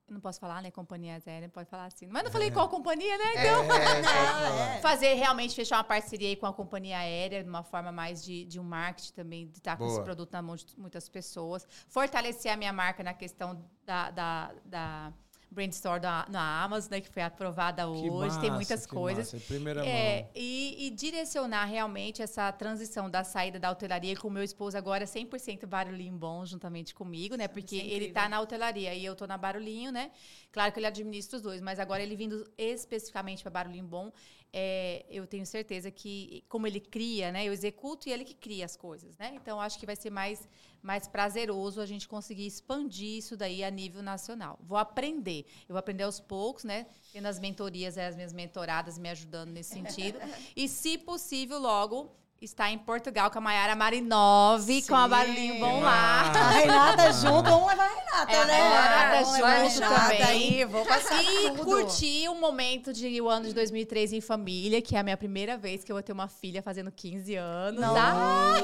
não 0.10 0.20
posso 0.20 0.40
falar, 0.40 0.62
né? 0.62 0.72
Companhia 0.72 1.22
aérea, 1.26 1.50
pode 1.50 1.70
falar 1.70 1.86
assim. 1.86 2.08
Mas 2.08 2.24
não 2.24 2.32
falei 2.32 2.48
é. 2.48 2.52
qual 2.52 2.70
companhia, 2.70 3.18
né? 3.18 3.32
Então, 3.36 3.64
é, 3.64 4.02
não, 4.02 4.60
é. 4.60 4.80
fazer 4.80 5.14
realmente 5.16 5.54
fechar 5.54 5.78
uma 5.78 5.84
parceria 5.84 6.30
aí 6.30 6.36
com 6.36 6.46
a 6.46 6.54
companhia 6.54 6.98
aérea, 6.98 7.44
de 7.44 7.50
uma 7.50 7.64
forma 7.64 7.92
mais 7.92 8.24
de, 8.24 8.46
de 8.46 8.60
um 8.60 8.64
marketing 8.64 9.14
também, 9.14 9.48
de 9.48 9.58
estar 9.58 9.76
Boa. 9.76 9.90
com 9.90 9.96
esse 9.96 10.04
produto 10.04 10.32
na 10.32 10.42
mão 10.42 10.56
de 10.56 10.66
muitas 10.78 11.10
pessoas. 11.10 11.68
Fortalecer 11.88 12.52
a 12.52 12.58
minha 12.58 12.72
marca 12.72 13.04
na 13.04 13.14
questão 13.14 13.64
da, 13.86 14.12
da, 14.12 14.54
da 14.66 15.14
Brandstore 15.49 15.99
da, 16.02 16.26
na 16.30 16.64
Amazon, 16.64 16.91
né, 16.91 17.02
que 17.02 17.10
foi 17.10 17.24
aprovada 17.24 17.84
que 17.84 18.10
hoje, 18.10 18.28
massa, 18.28 18.41
tem 18.41 18.52
muitas 18.52 18.86
coisas. 18.86 19.34
Massa. 19.34 19.45
Primeira 19.48 19.86
é, 19.86 20.22
mão. 20.22 20.32
E, 20.36 20.88
e, 20.88 20.90
direcionar 20.90 21.65
realmente 21.65 22.22
essa 22.22 22.52
transição 22.52 23.10
da 23.10 23.24
saída 23.24 23.60
da 23.60 23.72
hotelaria 23.72 24.15
com 24.15 24.28
o 24.28 24.32
meu 24.32 24.44
esposo 24.44 24.78
agora 24.78 25.06
100% 25.06 25.65
barulhinho 25.65 26.15
bom 26.15 26.45
juntamente 26.45 26.94
comigo, 26.94 27.36
né? 27.36 27.48
Porque 27.48 27.78
é 27.78 27.86
ele 27.86 28.06
está 28.06 28.28
na 28.28 28.41
hotelaria 28.41 28.94
e 28.94 29.06
eu 29.06 29.14
estou 29.14 29.28
na 29.28 29.38
barulhinho, 29.38 29.91
né? 29.91 30.11
Claro 30.52 30.72
que 30.72 30.80
ele 30.80 30.88
administra 30.88 31.38
os 31.38 31.41
dois, 31.41 31.61
mas 31.61 31.80
agora 31.80 32.03
ele 32.03 32.15
vindo 32.15 32.45
especificamente 32.57 33.41
para 33.41 33.52
barulhinho 33.52 33.86
bom, 33.86 34.11
é, 34.60 35.06
eu 35.08 35.28
tenho 35.28 35.46
certeza 35.46 35.92
que, 35.92 36.44
como 36.50 36.66
ele 36.66 36.80
cria, 36.80 37.32
né? 37.32 37.46
Eu 37.46 37.54
executo 37.54 38.10
e 38.10 38.12
ele 38.12 38.26
que 38.26 38.34
cria 38.34 38.66
as 38.66 38.76
coisas, 38.76 39.16
né? 39.16 39.34
Então, 39.36 39.62
acho 39.62 39.78
que 39.78 39.86
vai 39.86 39.96
ser 39.96 40.10
mais, 40.10 40.50
mais 40.82 41.08
prazeroso 41.08 41.80
a 41.80 41.86
gente 41.86 42.08
conseguir 42.08 42.48
expandir 42.48 43.20
isso 43.20 43.38
daí 43.38 43.64
a 43.64 43.70
nível 43.70 44.02
nacional. 44.02 44.58
Vou 44.64 44.80
aprender. 44.80 45.46
Eu 45.70 45.74
vou 45.74 45.78
aprender 45.78 46.06
aos 46.06 46.20
poucos, 46.20 46.64
né? 46.64 46.88
Tendo 47.14 47.28
as 47.28 47.40
mentorias, 47.40 48.00
as 48.00 48.16
minhas 48.16 48.34
mentoradas 48.34 48.98
me 48.98 49.10
ajudando 49.10 49.52
nesse 49.52 49.76
sentido. 49.76 50.18
e, 50.58 50.68
se 50.68 50.98
possível, 50.98 51.60
logo 51.60 52.12
está 52.41 52.69
em 52.69 52.77
Portugal 52.77 53.31
com 53.31 53.39
a 53.39 53.41
Mayara 53.41 53.76
Marinove, 53.76 54.81
Sim. 54.81 54.88
com 54.88 54.95
a 54.95 55.07
Barulhinho 55.07 55.59
Bom 55.59 55.81
lá. 55.81 56.31
A 56.31 56.49
Renata 56.51 57.11
junto, 57.11 57.49
vamos 57.49 57.68
levar 57.68 57.85
a 57.85 57.95
Renata, 57.95 58.31
é, 58.31 58.45
né? 58.45 58.61
A 58.61 59.09
Renata 59.09 59.69
junto 59.72 59.80
também. 59.80 60.23
Aí, 60.23 60.65
vou 60.65 60.85
passar 60.85 61.23
e 61.23 61.51
tudo. 61.51 61.65
curtir 61.65 62.30
o 62.30 62.35
momento 62.35 62.93
de 62.93 63.19
o 63.22 63.27
ano 63.27 63.47
de 63.47 63.53
2003 63.53 64.14
em 64.14 64.22
família, 64.22 64.81
que 64.81 64.95
é 64.95 64.99
a 64.99 65.03
minha 65.03 65.18
primeira 65.18 65.57
vez 65.57 65.84
que 65.84 65.91
eu 65.91 65.95
vou 65.95 66.03
ter 66.03 66.11
uma 66.11 66.27
filha 66.27 66.61
fazendo 66.61 66.91
15 66.91 67.35
anos. 67.35 67.81
Não. 67.81 67.95
Ai! 67.95 68.61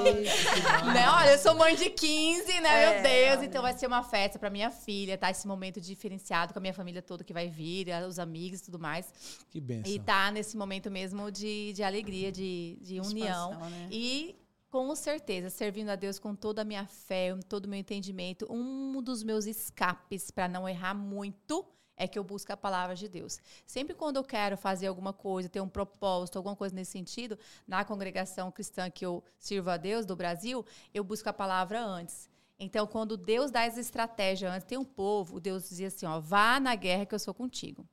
né? 0.93 1.09
Olha, 1.09 1.31
eu 1.31 1.39
sou 1.39 1.55
mãe 1.55 1.75
de 1.75 1.89
15, 1.89 2.61
né? 2.61 2.83
É, 2.83 2.93
Meu 2.93 3.03
Deus, 3.03 3.43
então 3.43 3.61
vai 3.61 3.73
ser 3.73 3.87
uma 3.87 4.03
festa 4.03 4.37
para 4.37 4.49
minha 4.49 4.69
filha, 4.69 5.17
tá? 5.17 5.31
Esse 5.31 5.47
momento 5.47 5.81
diferenciado 5.81 6.53
com 6.53 6.59
a 6.59 6.61
minha 6.61 6.73
família 6.73 7.01
toda 7.01 7.23
que 7.23 7.33
vai 7.33 7.47
vir, 7.47 7.87
os 8.07 8.19
amigos 8.19 8.59
e 8.59 8.63
tudo 8.65 8.77
mais. 8.77 9.11
Que 9.49 9.59
benção. 9.59 9.91
E 9.91 9.99
tá 9.99 10.29
nesse 10.31 10.55
momento 10.55 10.91
mesmo 10.91 11.31
de, 11.31 11.73
de 11.73 11.83
alegria, 11.83 12.31
de, 12.31 12.77
de 12.81 12.99
união 12.99 13.62
né? 13.69 13.87
E 13.91 14.35
com 14.69 14.95
certeza, 14.95 15.49
servindo 15.49 15.89
a 15.89 15.95
Deus 15.95 16.17
com 16.17 16.35
toda 16.35 16.63
a 16.63 16.65
minha 16.65 16.87
fé, 16.87 17.35
todo 17.47 17.65
o 17.65 17.69
meu 17.69 17.79
entendimento, 17.79 18.51
um 18.51 19.01
dos 19.01 19.23
meus 19.23 19.45
escapes 19.45 20.31
para 20.31 20.47
não 20.47 20.67
errar 20.67 20.95
muito 20.95 21.63
é 21.95 22.07
que 22.07 22.17
eu 22.17 22.23
busco 22.23 22.51
a 22.51 22.57
palavra 22.57 22.95
de 22.95 23.07
Deus. 23.07 23.39
Sempre 23.65 23.93
quando 23.93 24.17
eu 24.17 24.23
quero 24.23 24.57
fazer 24.57 24.87
alguma 24.87 25.13
coisa, 25.13 25.47
ter 25.47 25.61
um 25.61 25.69
propósito, 25.69 26.37
alguma 26.37 26.55
coisa 26.55 26.73
nesse 26.73 26.91
sentido, 26.91 27.37
na 27.67 27.85
congregação 27.85 28.51
cristã 28.51 28.89
que 28.89 29.05
eu 29.05 29.23
sirvo 29.37 29.69
a 29.69 29.77
Deus 29.77 30.05
do 30.05 30.15
Brasil, 30.15 30.65
eu 30.93 31.03
busco 31.03 31.29
a 31.29 31.33
palavra 31.33 31.83
antes. 31.83 32.29
Então, 32.59 32.87
quando 32.87 33.17
Deus 33.17 33.51
dá 33.51 33.63
essa 33.63 33.79
estratégia 33.79 34.51
antes, 34.51 34.67
tem 34.67 34.77
um 34.77 34.85
povo, 34.85 35.39
Deus 35.39 35.69
dizia 35.69 35.87
assim: 35.87 36.05
ó, 36.05 36.19
vá 36.19 36.59
na 36.59 36.75
guerra 36.75 37.05
que 37.05 37.13
eu 37.13 37.19
sou 37.19 37.33
contigo. 37.33 37.87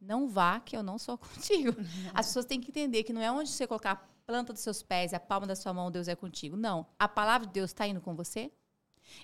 Não 0.00 0.28
vá 0.28 0.58
que 0.58 0.76
eu 0.76 0.82
não 0.82 0.98
sou 0.98 1.16
contigo. 1.18 1.76
As 2.12 2.26
pessoas 2.26 2.44
têm 2.44 2.60
que 2.60 2.70
entender 2.70 3.04
que 3.04 3.12
não 3.12 3.22
é 3.22 3.30
onde 3.30 3.50
você 3.50 3.66
colocar 3.66 4.11
planta 4.26 4.52
dos 4.52 4.62
seus 4.62 4.82
pés, 4.82 5.12
a 5.12 5.20
palma 5.20 5.46
da 5.46 5.54
sua 5.54 5.72
mão, 5.72 5.90
Deus 5.90 6.08
é 6.08 6.14
contigo. 6.14 6.56
Não. 6.56 6.86
A 6.98 7.08
palavra 7.08 7.46
de 7.46 7.52
Deus 7.52 7.70
está 7.70 7.86
indo 7.86 8.00
com 8.00 8.14
você? 8.14 8.50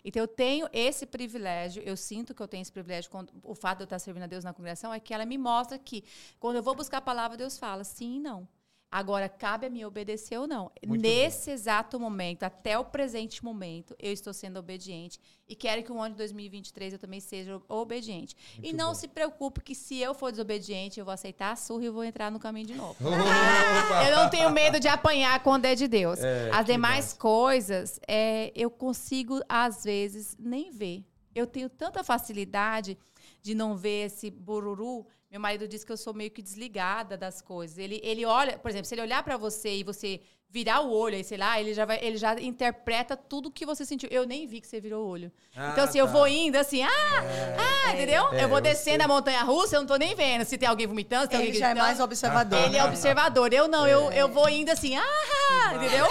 Então, 0.05 0.23
eu 0.23 0.29
tenho 0.29 0.69
esse 0.73 1.07
privilégio, 1.07 1.83
eu 1.83 1.97
sinto 1.97 2.35
que 2.35 2.43
eu 2.43 2.49
tenho 2.49 2.62
esse 2.62 2.73
privilégio, 2.73 3.11
o 3.43 3.55
fato 3.55 3.79
de 3.79 3.83
eu 3.85 3.87
estar 3.87 3.99
servindo 3.99 4.25
a 4.25 4.27
Deus 4.27 4.45
na 4.45 4.53
congregação, 4.53 4.93
é 4.93 5.01
que 5.01 5.15
ela 5.15 5.25
me 5.25 5.39
mostra 5.39 5.79
que, 5.79 6.05
quando 6.39 6.57
eu 6.57 6.62
vou 6.62 6.75
buscar 6.75 6.99
a 6.99 7.03
palavra, 7.03 7.37
Deus 7.37 7.57
fala 7.57 7.85
sim 7.85 8.16
e 8.16 8.20
não. 8.20 8.49
Agora, 8.90 9.28
cabe 9.28 9.66
a 9.66 9.70
mim 9.70 9.85
obedecer 9.85 10.39
ou 10.39 10.47
não. 10.47 10.70
Muito 10.86 11.02
Nesse 11.02 11.51
bom. 11.51 11.55
exato 11.55 12.01
momento, 12.01 12.44
até 12.44 12.78
o 12.78 12.85
presente 12.86 13.44
momento, 13.44 13.94
eu 13.98 14.10
estou 14.12 14.32
sendo 14.32 14.59
obediente 14.59 15.20
e 15.47 15.55
quero 15.55 15.82
que 15.82 15.93
o 15.93 16.01
ano 16.01 16.12
de 16.15 16.19
2023 16.19 16.94
eu 16.94 16.98
também 16.98 17.20
seja 17.20 17.60
obediente. 17.69 18.35
Muito 18.55 18.66
e 18.66 18.73
não 18.73 18.89
bom. 18.89 18.94
se 18.94 19.06
preocupe 19.06 19.60
que 19.60 19.74
se 19.74 19.98
eu 19.98 20.15
for 20.15 20.31
desobediente, 20.31 20.98
eu 20.98 21.05
vou 21.05 21.12
aceitar 21.12 21.52
a 21.52 21.56
surra 21.56 21.85
e 21.85 21.90
vou 21.90 22.02
entrar 22.02 22.31
no 22.31 22.39
caminho 22.39 22.66
de 22.66 22.74
novo. 22.74 22.97
eu 24.09 24.16
não 24.16 24.31
tenho 24.31 24.51
medo 24.51 24.81
de 24.81 24.89
apanhar 24.89 25.43
quando 25.43 25.66
é 25.66 25.74
de 25.74 25.86
Deus. 25.86 26.19
É, 26.20 26.51
As 26.51 26.65
demais 26.65 27.12
bom. 27.12 27.19
coisas, 27.20 28.01
é, 28.09 28.51
eu 28.56 28.70
consigo, 28.70 29.39
às 29.47 29.85
vezes, 29.85 30.35
nem 30.39 30.70
ver. 30.70 31.05
Eu 31.35 31.47
tenho 31.47 31.69
tanta 31.69 32.02
facilidade 32.02 32.97
de 33.43 33.55
não 33.55 33.77
ver 33.77 34.06
esse 34.06 34.31
bururu 34.31 35.06
Meu 35.30 35.40
marido 35.40 35.68
diz 35.68 35.84
que 35.84 35.92
eu 35.92 35.96
sou 35.96 36.14
meio 36.14 36.30
que 36.30 36.40
desligada 36.40 37.16
das 37.16 37.42
coisas. 37.42 37.76
Ele, 37.76 38.00
ele 38.02 38.24
olha, 38.24 38.59
por 38.59 38.70
exemplo, 38.70 38.86
se 38.86 38.94
ele 38.94 39.02
olhar 39.02 39.22
para 39.22 39.36
você 39.36 39.76
e 39.76 39.84
você 39.84 40.20
virar 40.50 40.80
o 40.80 40.90
olho, 40.90 41.14
aí, 41.14 41.22
sei 41.22 41.36
lá, 41.36 41.60
ele 41.60 41.74
já, 41.74 41.84
vai, 41.84 41.98
ele 42.00 42.16
já 42.16 42.32
interpreta 42.40 43.14
tudo 43.14 43.50
que 43.50 43.66
você 43.66 43.84
sentiu. 43.84 44.09
Eu 44.10 44.26
nem 44.26 44.46
vi 44.46 44.62
que 44.62 44.66
você 44.66 44.80
virou 44.80 45.05
o 45.05 45.09
olho. 45.09 45.30
Ah, 45.55 45.68
então, 45.72 45.84
assim, 45.84 45.98
tá. 45.98 46.00
eu 46.05 46.09
vou 46.09 46.26
indo 46.26 46.56
assim, 46.56 46.82
ah, 46.82 47.22
é, 47.22 47.56
ah, 47.59 47.92
entendeu? 47.92 48.32
É, 48.32 48.44
eu 48.44 48.48
vou 48.48 48.60
descendo 48.60 48.98
você... 48.98 49.05
a 49.05 49.09
montanha 49.09 49.42
russa, 49.42 49.76
eu 49.76 49.80
não 49.80 49.86
tô 49.86 49.96
nem 49.96 50.14
vendo 50.14 50.46
se 50.46 50.56
tem 50.56 50.66
alguém 50.66 50.86
vomitando, 50.86 51.24
se 51.24 51.28
tem 51.28 51.40
ele 51.40 51.48
alguém 51.48 51.60
já 51.60 51.70
é 51.70 51.74
mais 51.74 52.00
observador. 52.00 52.64
Ele 52.64 52.78
é 52.78 52.84
observador. 52.84 53.52
Eu 53.52 53.68
não, 53.68 53.84
é. 53.84 53.92
eu, 53.92 54.10
eu 54.12 54.28
vou 54.28 54.48
indo 54.48 54.70
assim, 54.70 54.96
ah, 54.96 55.74
entendeu? 55.74 56.06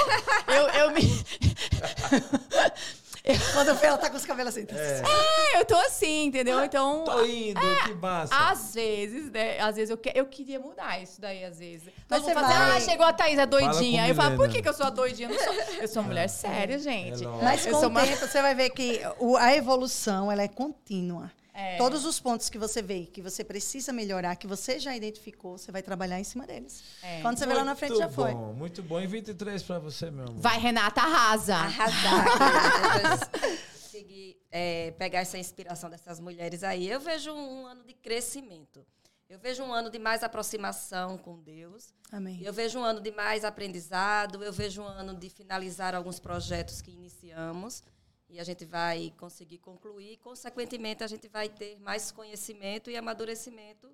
Eu, 0.48 0.68
eu 0.82 0.92
me. 0.92 1.02
Quando 3.54 3.76
vê, 3.76 3.88
ela 3.88 3.98
tá 3.98 4.10
com 4.10 4.18
os 4.18 4.26
cabelos 4.26 4.56
assim. 4.56 4.68
É, 4.70 5.56
é 5.56 5.62
eu 5.62 5.66
tô 5.66 5.76
assim, 5.76 6.26
entendeu? 6.26 6.64
Então. 6.64 7.04
Tô 7.04 7.24
indo, 7.26 7.60
é, 7.60 7.88
que 7.88 7.94
massa. 7.94 8.34
Às 8.36 8.74
vezes, 8.74 9.32
né? 9.32 9.60
Às 9.60 9.76
vezes 9.76 9.90
eu, 9.90 9.98
que, 9.98 10.12
eu 10.14 10.26
queria 10.26 10.60
mudar 10.60 11.02
isso 11.02 11.20
daí, 11.20 11.44
às 11.44 11.60
vezes. 11.60 11.90
Mas 12.10 12.24
você 12.24 12.34
fala, 12.34 12.48
vai... 12.48 12.78
ah, 12.78 12.80
chegou 12.80 13.06
a 13.06 13.14
Thaís, 13.14 13.38
é 13.38 13.46
doidinha. 13.46 14.04
Aí 14.04 14.10
eu 14.10 14.16
falo, 14.16 14.36
por 14.36 14.50
que, 14.50 14.62
que 14.62 14.70
eu 14.70 14.74
sou 14.74 14.86
a 14.86 14.90
doidinha? 14.90 15.30
Eu, 15.30 15.40
sou, 15.40 15.54
eu 15.82 15.88
sou 15.88 16.04
mulher 16.04 16.28
séria, 16.30 16.76
é 16.76 16.80
gente. 16.80 17.26
É 17.26 17.28
Mas 17.44 17.66
com 17.66 17.76
o 17.76 17.90
tempo, 17.90 18.28
você 18.28 18.42
vai 18.42 18.56
ver 18.56 18.70
que 18.72 19.02
a 19.40 19.56
evolução, 19.56 20.32
ela 20.32 20.44
é 20.44 20.48
contínua. 20.48 21.32
É. 21.60 21.76
Todos 21.76 22.06
os 22.06 22.20
pontos 22.20 22.52
que 22.52 22.58
você 22.60 22.84
vê 22.84 23.08
que 23.08 23.20
você 23.20 23.44
precisa 23.44 23.92
melhorar, 23.92 24.36
que 24.36 24.46
você 24.46 24.80
já 24.80 24.96
identificou, 24.96 25.58
você 25.58 25.72
vai 25.72 25.82
trabalhar 25.82 26.20
em 26.20 26.24
cima 26.24 26.46
deles. 26.46 26.84
É. 27.02 27.20
Quando 27.24 27.40
você 27.40 27.48
muito 27.48 27.56
vê 27.56 27.62
lá 27.62 27.66
na 27.66 27.76
frente, 27.76 27.98
já 27.98 28.08
foi. 28.08 28.32
Bom, 28.32 28.54
muito 28.54 28.84
bom. 28.84 29.02
E 29.02 29.08
23 29.08 29.64
para 29.64 29.80
você, 29.80 30.12
meu 30.12 30.26
amor. 30.26 30.40
Vai, 30.40 30.60
Renata, 30.60 31.02
arrasa. 31.02 31.56
Arrasar. 31.56 33.30
conseguir 33.98 34.38
é, 34.52 34.92
pegar 34.92 35.22
essa 35.22 35.40
inspiração 35.40 35.90
dessas 35.90 36.20
mulheres 36.20 36.64
aí. 36.64 36.88
Eu 36.88 37.00
vejo 37.00 37.34
um 37.34 37.66
ano 37.66 37.84
de 37.84 37.94
crescimento. 37.96 38.86
Eu 39.28 39.40
vejo 39.40 39.64
um 39.64 39.74
ano 39.74 39.90
de 39.90 39.98
mais 39.98 40.22
aproximação 40.22 41.18
com 41.18 41.42
Deus. 41.42 41.92
Amém. 42.12 42.40
Eu 42.44 42.54
vejo 42.54 42.80
um 42.80 42.84
ano 42.84 43.02
de 43.02 43.12
mais 43.12 43.44
aprendizado. 43.44 44.44
Eu 44.44 44.54
vejo 44.54 44.84
um 44.84 44.88
ano 44.88 45.16
de 45.16 45.28
finalizar 45.28 45.96
alguns 45.96 46.20
projetos 46.20 46.82
que 46.84 46.92
iniciamos 46.92 47.84
e 48.30 48.40
a 48.40 48.44
gente 48.44 48.66
vai 48.66 49.14
conseguir 49.18 49.58
concluir. 49.60 50.18
Consequentemente, 50.18 51.04
a 51.04 51.08
gente 51.08 51.28
vai 51.28 51.50
ter 51.50 51.80
mais 51.80 52.12
conhecimento 52.12 52.90
e 52.90 52.98
amadurecimento 52.98 53.90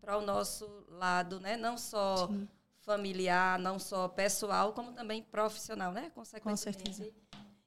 para 0.00 0.16
o 0.16 0.22
nosso 0.22 0.84
lado, 0.88 1.40
né? 1.40 1.56
Não 1.56 1.76
só 1.76 2.28
Sim. 2.28 2.48
familiar, 2.80 3.58
não 3.58 3.78
só 3.78 4.08
pessoal, 4.08 4.72
como 4.72 4.92
também 4.92 5.22
profissional, 5.22 5.92
né? 5.92 6.10
Consequentemente. 6.14 6.82
Com 6.82 6.92
certeza. 6.92 7.14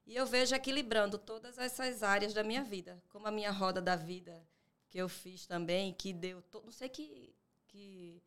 E 0.06 0.15
eu 0.15 0.26
vejo 0.26 0.56
equilibrando 0.56 1.18
todas 1.18 1.57
essas 1.57 2.02
áreas 2.02 2.34
da 2.34 2.44
minha 2.44 2.64
vida, 2.64 3.02
como 3.10 3.27
a 3.27 3.31
minha 3.31 3.52
roda 3.52 3.81
da 3.81 3.95
vida 3.95 4.41
que 4.89 4.98
eu 4.98 5.10
fiz 5.10 5.45
também, 5.45 5.94
que 5.94 6.14
deu, 6.14 6.41
to... 6.44 6.61
não 6.64 6.72
sei 6.72 6.88
que 6.88 7.35
que, 7.68 8.22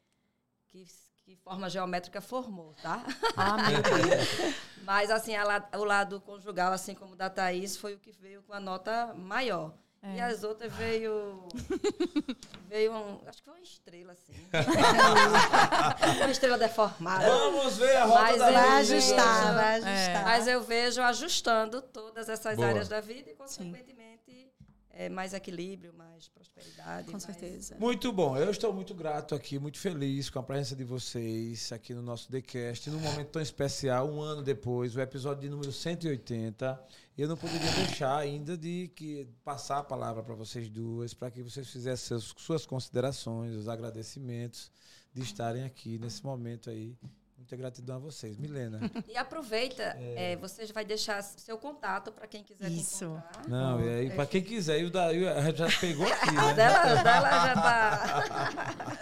que 0.69 0.87
que 1.31 1.36
forma 1.36 1.70
geométrica 1.70 2.20
formou, 2.20 2.74
tá? 2.82 3.05
Ah, 3.36 3.57
meu 3.57 3.81
Deus. 3.82 4.55
Mas, 4.82 5.11
assim, 5.11 5.32
o 5.77 5.85
lado 5.85 6.20
conjugal, 6.20 6.73
assim 6.73 6.93
como 6.93 7.12
o 7.12 7.16
da 7.16 7.31
Thaís, 7.31 7.77
foi 7.77 7.94
o 7.94 7.98
que 8.01 8.11
veio 8.11 8.43
com 8.43 8.52
a 8.52 8.59
nota 8.59 9.15
maior. 9.15 9.73
É. 10.02 10.16
E 10.16 10.20
as 10.20 10.43
outras 10.43 10.73
veio. 10.73 11.47
veio 12.66 12.93
um. 12.93 13.20
Acho 13.27 13.39
que 13.39 13.44
foi 13.44 13.52
uma 13.52 13.62
estrela, 13.62 14.12
assim. 14.12 14.32
uma 16.16 16.31
estrela 16.31 16.59
deformada. 16.59 17.27
Vamos 17.27 17.77
ver 17.77 17.97
a 17.97 18.05
rota 18.07 18.23
Mas 18.23 18.39
da 18.39 18.51
Vai 18.51 18.81
ajustar, 18.81 19.55
vai 19.55 19.74
ajustar. 19.74 20.23
É. 20.23 20.24
Mas 20.24 20.47
eu 20.48 20.62
vejo 20.62 21.02
ajustando 21.02 21.82
todas 21.82 22.28
essas 22.28 22.57
Boa. 22.57 22.69
áreas 22.69 22.89
da 22.89 23.01
vida 23.01 23.31
e, 23.31 23.35
consequentemente, 23.35 24.00
é, 25.01 25.09
mais 25.09 25.33
equilíbrio, 25.33 25.95
mais 25.95 26.29
prosperidade. 26.29 27.07
Com 27.07 27.13
mais... 27.13 27.23
certeza. 27.23 27.75
Muito 27.79 28.13
bom. 28.13 28.37
Eu 28.37 28.51
estou 28.51 28.71
muito 28.71 28.95
grato 28.95 29.35
aqui, 29.35 29.59
muito 29.59 29.79
feliz 29.79 30.29
com 30.29 30.39
a 30.39 30.43
presença 30.43 30.77
de 30.77 30.85
vocês 30.85 31.73
aqui 31.73 31.95
no 31.95 32.03
nosso 32.03 32.29
TheCast, 32.29 32.91
num 32.91 33.01
momento 33.01 33.29
tão 33.29 33.41
especial, 33.41 34.11
um 34.11 34.21
ano 34.21 34.43
depois, 34.43 34.95
o 34.95 35.01
episódio 35.01 35.41
de 35.41 35.49
número 35.49 35.73
180. 35.73 36.79
Eu 37.17 37.29
não 37.29 37.37
poderia 37.37 37.73
deixar 37.73 38.19
ainda 38.19 38.59
de 38.59 38.89
que 38.95 39.27
passar 39.43 39.79
a 39.79 39.85
palavra 39.85 40.23
para 40.23 40.35
vocês 40.35 40.69
duas, 40.69 41.15
para 41.15 41.31
que 41.31 41.43
vocês 41.43 41.67
fizessem 41.71 42.19
suas 42.21 42.67
considerações, 42.67 43.55
os 43.55 43.69
agradecimentos 43.69 44.71
de 45.15 45.23
estarem 45.23 45.65
aqui 45.65 45.99
nesse 45.99 46.23
momento 46.23 46.69
aí 46.69 46.95
Muita 47.51 47.57
gratidão 47.57 47.97
a 47.97 47.99
vocês. 47.99 48.37
Milena. 48.37 48.79
E 49.09 49.17
aproveita, 49.17 49.83
é... 49.99 50.35
É, 50.35 50.37
você 50.37 50.67
vai 50.67 50.85
deixar 50.85 51.21
seu 51.21 51.59
contato 51.59 52.13
para 52.13 52.29
quem 52.29 52.45
quiser 52.45 52.71
Isso. 52.71 53.07
Encontrar. 53.07 53.49
Não, 53.49 53.85
e 53.85 53.89
aí, 53.89 54.11
para 54.11 54.25
quem 54.25 54.41
quiser, 54.41 54.81
e 54.81 54.85
o 54.85 54.91
Daí 54.91 55.23
já 55.57 55.67
pegou 55.81 56.07
aqui, 56.07 56.31
né? 56.31 56.55
dela, 56.55 57.03
dela 57.03 57.31
já 57.47 57.55
tá. 57.55 58.25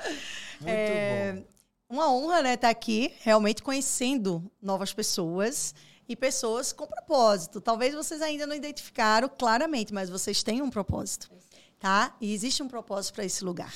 Muito 0.60 0.70
é, 0.70 1.32
bom. 1.34 1.44
Uma 1.90 2.10
honra, 2.10 2.40
né, 2.42 2.54
estar 2.54 2.68
tá 2.68 2.70
aqui, 2.70 3.12
realmente 3.20 3.62
conhecendo 3.62 4.50
novas 4.62 4.94
pessoas 4.94 5.74
e 6.08 6.16
pessoas 6.16 6.72
com 6.72 6.86
propósito. 6.86 7.60
Talvez 7.60 7.94
vocês 7.94 8.22
ainda 8.22 8.46
não 8.46 8.56
identificaram 8.56 9.28
claramente, 9.28 9.92
mas 9.92 10.08
vocês 10.08 10.42
têm 10.42 10.62
um 10.62 10.70
propósito, 10.70 11.30
tá? 11.78 12.16
E 12.18 12.32
existe 12.32 12.62
um 12.62 12.68
propósito 12.68 13.14
para 13.14 13.26
esse 13.26 13.44
lugar. 13.44 13.74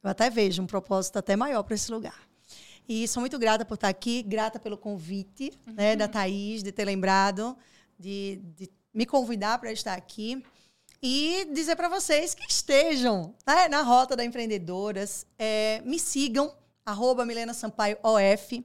Eu 0.00 0.10
até 0.10 0.30
vejo 0.30 0.62
um 0.62 0.66
propósito 0.66 1.18
até 1.18 1.34
maior 1.34 1.64
para 1.64 1.74
esse 1.74 1.90
lugar. 1.90 2.31
E 2.94 3.08
sou 3.08 3.22
muito 3.22 3.38
grata 3.38 3.64
por 3.64 3.72
estar 3.72 3.88
aqui, 3.88 4.22
grata 4.22 4.60
pelo 4.60 4.76
convite 4.76 5.50
uhum. 5.66 5.72
né, 5.72 5.96
da 5.96 6.06
Thaís, 6.06 6.62
de 6.62 6.70
ter 6.70 6.84
lembrado, 6.84 7.56
de, 7.98 8.38
de 8.54 8.70
me 8.92 9.06
convidar 9.06 9.58
para 9.58 9.72
estar 9.72 9.94
aqui. 9.94 10.44
E 11.02 11.46
dizer 11.54 11.74
para 11.74 11.88
vocês 11.88 12.34
que 12.34 12.44
estejam 12.46 13.34
né, 13.46 13.66
na 13.66 13.80
Rota 13.80 14.14
da 14.14 14.22
Empreendedoras. 14.22 15.24
É, 15.38 15.80
me 15.86 15.98
sigam, 15.98 16.54
arroba 16.84 17.24
Milena 17.24 17.54
Sampaio 17.54 17.96
OF. 18.02 18.62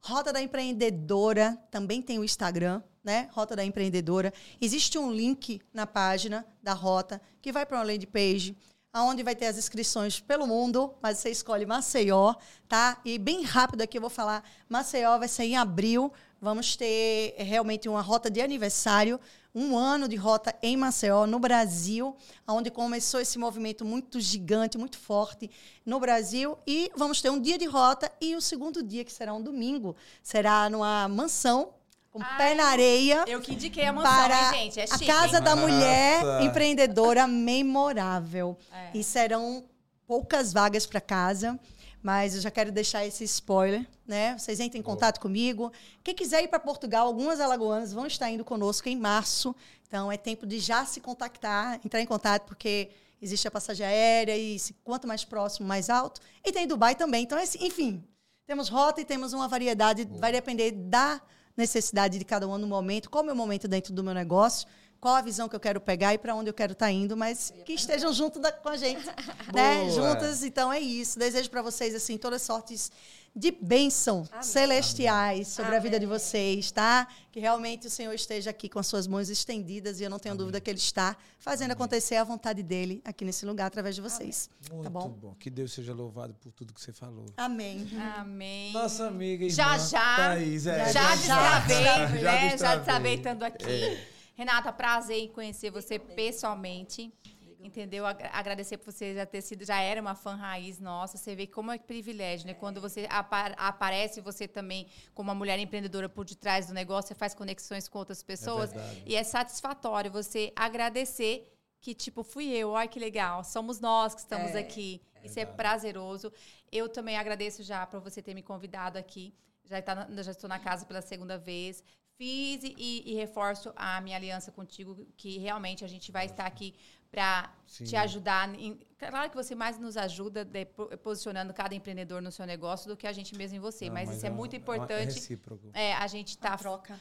Rota 0.00 0.32
da 0.32 0.42
Empreendedora, 0.42 1.56
também 1.70 2.02
tem 2.02 2.18
o 2.18 2.24
Instagram, 2.24 2.82
né? 3.04 3.28
Rota 3.30 3.54
da 3.54 3.64
Empreendedora. 3.64 4.32
Existe 4.60 4.98
um 4.98 5.12
link 5.12 5.60
na 5.72 5.86
página 5.86 6.44
da 6.60 6.72
Rota 6.72 7.22
que 7.40 7.52
vai 7.52 7.64
para 7.64 7.78
uma 7.78 7.84
landing 7.84 8.06
page 8.06 8.56
aonde 8.92 9.22
vai 9.22 9.34
ter 9.34 9.46
as 9.46 9.58
inscrições 9.58 10.20
pelo 10.20 10.46
mundo, 10.46 10.94
mas 11.02 11.18
você 11.18 11.30
escolhe 11.30 11.66
Maceió, 11.66 12.34
tá? 12.68 13.00
E 13.04 13.18
bem 13.18 13.42
rápido 13.42 13.82
aqui 13.82 13.98
eu 13.98 14.00
vou 14.00 14.10
falar, 14.10 14.42
Maceió 14.68 15.18
vai 15.18 15.28
ser 15.28 15.44
em 15.44 15.56
abril, 15.56 16.12
vamos 16.40 16.76
ter 16.76 17.34
eh, 17.36 17.42
realmente 17.42 17.88
uma 17.88 18.00
rota 18.00 18.30
de 18.30 18.40
aniversário, 18.40 19.20
um 19.54 19.76
ano 19.76 20.08
de 20.08 20.16
rota 20.16 20.54
em 20.62 20.76
Maceió, 20.76 21.26
no 21.26 21.38
Brasil, 21.38 22.16
onde 22.46 22.70
começou 22.70 23.20
esse 23.20 23.38
movimento 23.38 23.84
muito 23.84 24.20
gigante, 24.20 24.78
muito 24.78 24.98
forte 24.98 25.50
no 25.84 25.98
Brasil. 25.98 26.56
E 26.66 26.90
vamos 26.96 27.20
ter 27.20 27.30
um 27.30 27.40
dia 27.40 27.58
de 27.58 27.66
rota 27.66 28.10
e 28.20 28.36
o 28.36 28.40
segundo 28.40 28.82
dia, 28.82 29.04
que 29.04 29.12
será 29.12 29.34
um 29.34 29.42
domingo, 29.42 29.96
será 30.22 30.70
numa 30.70 31.08
mansão 31.08 31.74
com 32.10 32.22
Ai, 32.22 32.36
pé 32.36 32.54
na 32.54 32.66
areia. 32.66 33.24
Eu 33.26 33.40
que 33.40 33.54
indiquei 33.54 33.84
a 33.84 33.92
mansão, 33.92 34.12
para 34.12 34.56
hein, 34.56 34.64
gente? 34.64 34.80
É 34.80 34.86
chique, 34.86 35.10
a 35.10 35.14
Casa 35.14 35.38
hein? 35.38 35.44
da 35.44 35.56
Mulher 35.56 36.24
Nossa. 36.24 36.44
Empreendedora 36.44 37.26
Memorável. 37.26 38.56
É. 38.72 38.90
E 38.98 39.04
serão 39.04 39.64
poucas 40.06 40.52
vagas 40.52 40.86
para 40.86 41.00
casa. 41.00 41.58
Mas 42.00 42.36
eu 42.36 42.40
já 42.40 42.50
quero 42.50 42.70
deixar 42.70 43.04
esse 43.04 43.24
spoiler, 43.24 43.84
né? 44.06 44.38
Vocês 44.38 44.60
entrem 44.60 44.80
em 44.80 44.84
contato 44.84 45.18
comigo. 45.18 45.72
Quem 46.02 46.14
quiser 46.14 46.44
ir 46.44 46.48
para 46.48 46.60
Portugal, 46.60 47.08
algumas 47.08 47.40
alagoanas 47.40 47.92
vão 47.92 48.06
estar 48.06 48.30
indo 48.30 48.44
conosco 48.44 48.88
em 48.88 48.96
março. 48.96 49.54
Então 49.86 50.10
é 50.10 50.16
tempo 50.16 50.46
de 50.46 50.60
já 50.60 50.84
se 50.84 51.00
contactar, 51.00 51.80
entrar 51.84 52.00
em 52.00 52.06
contato, 52.06 52.46
porque 52.46 52.90
existe 53.20 53.48
a 53.48 53.50
passagem 53.50 53.84
aérea 53.84 54.36
e 54.36 54.58
se, 54.58 54.74
quanto 54.84 55.08
mais 55.08 55.24
próximo, 55.24 55.66
mais 55.66 55.90
alto. 55.90 56.20
E 56.44 56.52
tem 56.52 56.68
Dubai 56.68 56.94
também. 56.94 57.24
Então, 57.24 57.36
assim, 57.36 57.58
enfim, 57.66 58.04
temos 58.46 58.68
rota 58.68 59.00
e 59.00 59.04
temos 59.04 59.32
uma 59.32 59.48
variedade, 59.48 60.04
Boa. 60.04 60.20
vai 60.20 60.32
depender 60.32 60.70
da 60.70 61.20
necessidade 61.58 62.18
de 62.18 62.24
cada 62.24 62.46
um 62.46 62.56
no 62.56 62.66
momento, 62.66 63.10
qual 63.10 63.22
é 63.22 63.24
o 63.24 63.26
meu 63.26 63.34
momento 63.34 63.66
dentro 63.66 63.92
do 63.92 64.02
meu 64.02 64.14
negócio, 64.14 64.66
qual 65.00 65.14
a 65.14 65.20
visão 65.20 65.48
que 65.48 65.54
eu 65.54 65.60
quero 65.60 65.80
pegar 65.80 66.14
e 66.14 66.18
para 66.18 66.34
onde 66.34 66.48
eu 66.50 66.54
quero 66.54 66.72
estar 66.72 66.86
tá 66.86 66.92
indo, 66.92 67.16
mas 67.16 67.52
que 67.64 67.72
estejam 67.72 68.12
junto 68.12 68.38
da, 68.38 68.50
com 68.50 68.68
a 68.68 68.76
gente, 68.76 69.04
né? 69.52 69.90
Juntas, 69.90 70.42
então 70.42 70.72
é 70.72 70.80
isso. 70.80 71.18
Desejo 71.18 71.50
para 71.50 71.62
vocês 71.62 71.94
assim 71.94 72.16
todas 72.16 72.42
sortes 72.42 72.90
de 73.38 73.52
bênção 73.52 74.26
Amém. 74.32 74.42
celestiais 74.42 75.48
sobre 75.48 75.68
Amém. 75.68 75.78
a 75.78 75.82
vida 75.82 76.00
de 76.00 76.06
vocês, 76.06 76.72
tá? 76.72 77.06
Que 77.30 77.38
realmente 77.38 77.86
o 77.86 77.90
Senhor 77.90 78.12
esteja 78.12 78.50
aqui 78.50 78.68
com 78.68 78.80
as 78.80 78.86
suas 78.86 79.06
mãos 79.06 79.30
estendidas 79.30 80.00
e 80.00 80.04
eu 80.04 80.10
não 80.10 80.18
tenho 80.18 80.32
Amém. 80.32 80.38
dúvida 80.40 80.60
que 80.60 80.68
Ele 80.68 80.78
está 80.78 81.16
fazendo 81.38 81.70
acontecer 81.70 82.16
a 82.16 82.24
vontade 82.24 82.62
dele 82.62 83.00
aqui 83.04 83.24
nesse 83.24 83.46
lugar 83.46 83.66
através 83.66 83.94
de 83.94 84.00
vocês. 84.00 84.50
Tá 84.68 84.74
Muito 84.74 84.84
tá 84.84 84.90
bom? 84.90 85.08
bom? 85.10 85.34
Que 85.38 85.48
Deus 85.48 85.72
seja 85.72 85.94
louvado 85.94 86.34
por 86.34 86.50
tudo 86.52 86.74
que 86.74 86.80
você 86.80 86.92
falou. 86.92 87.26
Amém. 87.36 87.88
Amém. 88.16 88.72
Nossa 88.72 89.06
amiga 89.06 89.44
irmã 89.44 89.54
já 89.56 89.78
já 89.78 90.16
Thaís, 90.16 90.66
é, 90.66 90.92
já, 90.92 90.92
já 90.92 91.14
destravei, 91.14 91.80
né? 92.22 92.56
Já 92.58 92.76
destravei 92.76 93.14
estando 93.14 93.42
aqui. 93.44 93.64
É. 93.64 94.08
Renata, 94.34 94.72
prazer 94.72 95.18
em 95.18 95.28
conhecer 95.28 95.70
você 95.70 95.98
pessoalmente 95.98 97.12
entendeu? 97.60 98.04
Agradecer 98.06 98.78
por 98.78 98.92
você 98.92 99.14
já 99.14 99.26
ter 99.26 99.42
sido, 99.42 99.64
já 99.64 99.80
era 99.80 100.00
uma 100.00 100.14
fã 100.14 100.34
raiz 100.34 100.78
nossa. 100.78 101.16
Você 101.16 101.34
vê 101.34 101.46
como 101.46 101.72
é 101.72 101.78
privilégio, 101.78 102.46
né? 102.46 102.54
Quando 102.54 102.80
você 102.80 103.06
apa 103.10 103.46
aparece, 103.56 104.20
você 104.20 104.46
também, 104.46 104.86
como 105.14 105.28
uma 105.28 105.34
mulher 105.34 105.58
empreendedora 105.58 106.08
por 106.08 106.24
detrás 106.24 106.66
do 106.66 106.74
negócio, 106.74 107.08
você 107.08 107.14
faz 107.14 107.34
conexões 107.34 107.88
com 107.88 107.98
outras 107.98 108.22
pessoas. 108.22 108.72
É 108.72 109.02
e 109.06 109.16
é 109.16 109.24
satisfatório 109.24 110.10
você 110.10 110.52
agradecer 110.54 111.52
que, 111.80 111.94
tipo, 111.94 112.22
fui 112.22 112.48
eu, 112.48 112.70
olha 112.70 112.88
que 112.88 112.98
legal, 112.98 113.44
somos 113.44 113.80
nós 113.80 114.14
que 114.14 114.20
estamos 114.20 114.54
é, 114.54 114.58
aqui, 114.58 115.00
Isso 115.22 115.38
é 115.38 115.44
prazeroso. 115.44 116.32
Eu 116.70 116.88
também 116.88 117.16
agradeço 117.16 117.62
já 117.62 117.86
por 117.86 118.00
você 118.00 118.22
ter 118.22 118.34
me 118.34 118.42
convidado 118.42 118.98
aqui. 118.98 119.34
Já, 119.64 119.82
tá 119.82 120.08
já 120.22 120.30
estou 120.30 120.48
na 120.48 120.58
casa 120.58 120.86
pela 120.86 121.02
segunda 121.02 121.36
vez. 121.36 121.82
Fiz 122.16 122.64
e, 122.64 123.02
e, 123.06 123.14
reforço 123.14 123.72
a 123.76 124.00
minha 124.00 124.16
aliança 124.16 124.50
contigo, 124.50 125.06
que 125.16 125.38
realmente 125.38 125.84
a 125.84 125.88
gente 125.88 126.10
vai 126.10 126.26
estar 126.26 126.46
aqui 126.46 126.74
para 127.10 127.50
te 127.66 127.96
ajudar. 127.96 128.54
Em, 128.54 128.78
claro 128.98 129.30
que 129.30 129.36
você 129.36 129.54
mais 129.54 129.78
nos 129.78 129.96
ajuda 129.96 130.44
de, 130.44 130.64
posicionando 131.02 131.54
cada 131.54 131.74
empreendedor 131.74 132.20
no 132.20 132.30
seu 132.30 132.46
negócio 132.46 132.88
do 132.88 132.96
que 132.96 133.06
a 133.06 133.12
gente 133.12 133.34
mesmo 133.36 133.56
em 133.56 133.60
você. 133.60 133.86
Não, 133.86 133.94
mas, 133.94 134.08
mas, 134.08 134.16
isso 134.18 134.26
é, 134.26 134.28
é 134.28 134.32
muito 134.32 134.54
é 134.54 134.56
importante. 134.56 135.38
É, 135.72 135.94
a 135.94 136.06
gente 136.06 136.30
está 136.30 136.58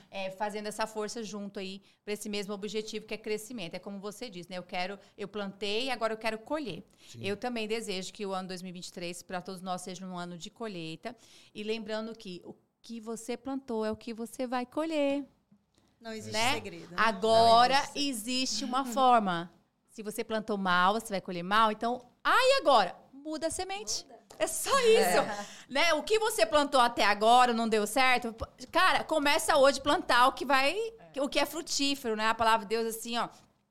é, 0.09 0.31
fazendo 0.31 0.67
essa 0.67 0.87
força 0.87 1.21
junto 1.23 1.59
aí 1.59 1.81
para 2.03 2.13
esse 2.13 2.29
mesmo 2.29 2.53
objetivo 2.53 3.05
que 3.05 3.13
é 3.13 3.17
crescimento. 3.17 3.75
É 3.75 3.79
como 3.79 3.99
você 3.99 4.29
disse, 4.29 4.49
né? 4.49 4.57
Eu 4.57 4.63
quero, 4.63 4.97
eu 5.17 5.27
plantei, 5.27 5.89
agora 5.89 6.13
eu 6.13 6.17
quero 6.17 6.37
colher. 6.37 6.83
Sim. 7.07 7.19
Eu 7.21 7.35
também 7.35 7.67
desejo 7.67 8.13
que 8.13 8.25
o 8.25 8.33
ano 8.33 8.47
2023 8.47 9.23
para 9.23 9.41
todos 9.41 9.61
nós 9.61 9.81
seja 9.81 10.05
um 10.05 10.17
ano 10.17 10.37
de 10.37 10.49
colheita 10.49 11.15
e 11.53 11.63
lembrando 11.63 12.15
que 12.15 12.41
o 12.45 12.55
que 12.81 13.01
você 13.01 13.35
plantou 13.35 13.85
é 13.85 13.91
o 13.91 13.95
que 13.95 14.13
você 14.13 14.47
vai 14.47 14.65
colher. 14.65 15.25
Não 15.99 16.13
existe 16.13 16.31
né? 16.31 16.53
segredo. 16.53 16.91
Né? 16.91 16.95
Agora 16.97 17.77
existe. 17.95 17.99
existe 17.99 18.65
uma 18.65 18.85
forma 18.85 19.51
se 19.97 20.03
você 20.03 20.23
plantou 20.23 20.59
mal, 20.59 20.93
você 20.93 21.07
vai 21.09 21.19
colher 21.19 21.41
mal. 21.41 21.71
Então, 21.71 22.05
aí 22.23 22.51
ah, 22.55 22.61
agora? 22.61 22.95
Muda 23.11 23.47
a 23.47 23.49
semente. 23.49 24.05
Muda. 24.05 24.19
É 24.37 24.45
só 24.45 24.79
isso. 24.81 25.17
É. 25.17 25.45
Né? 25.67 25.93
O 25.95 26.03
que 26.03 26.19
você 26.19 26.45
plantou 26.45 26.79
até 26.79 27.03
agora 27.03 27.51
não 27.51 27.67
deu 27.67 27.87
certo. 27.87 28.35
Cara, 28.71 29.03
começa 29.03 29.57
hoje 29.57 29.79
a 29.79 29.81
plantar 29.81 30.27
o 30.27 30.33
que 30.33 30.45
vai. 30.45 30.77
É. 31.15 31.19
O 31.19 31.27
que 31.27 31.39
é 31.39 31.47
frutífero, 31.47 32.15
né? 32.15 32.27
A 32.27 32.35
palavra 32.35 32.67
de 32.67 32.75
Deus, 32.75 32.95
assim, 32.95 33.17
ó. 33.17 33.27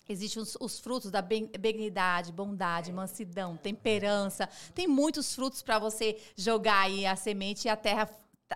Existem 0.08 0.42
os, 0.42 0.56
os, 0.60 0.80
frutos 0.80 1.12
da 1.12 1.22
benignidade, 1.22 2.32
bondade, 2.32 2.92
mansidão, 2.92 3.56
temperança. 3.56 4.48
Tem 4.74 4.88
muitos 4.88 5.32
frutos 5.32 5.62
para 5.62 5.78
você 5.78 6.20
jogar 6.36 6.86
aí 6.86 7.06
a 7.06 7.14
semente 7.14 7.66
e 7.66 7.68
a 7.68 7.76
terra 7.76 8.10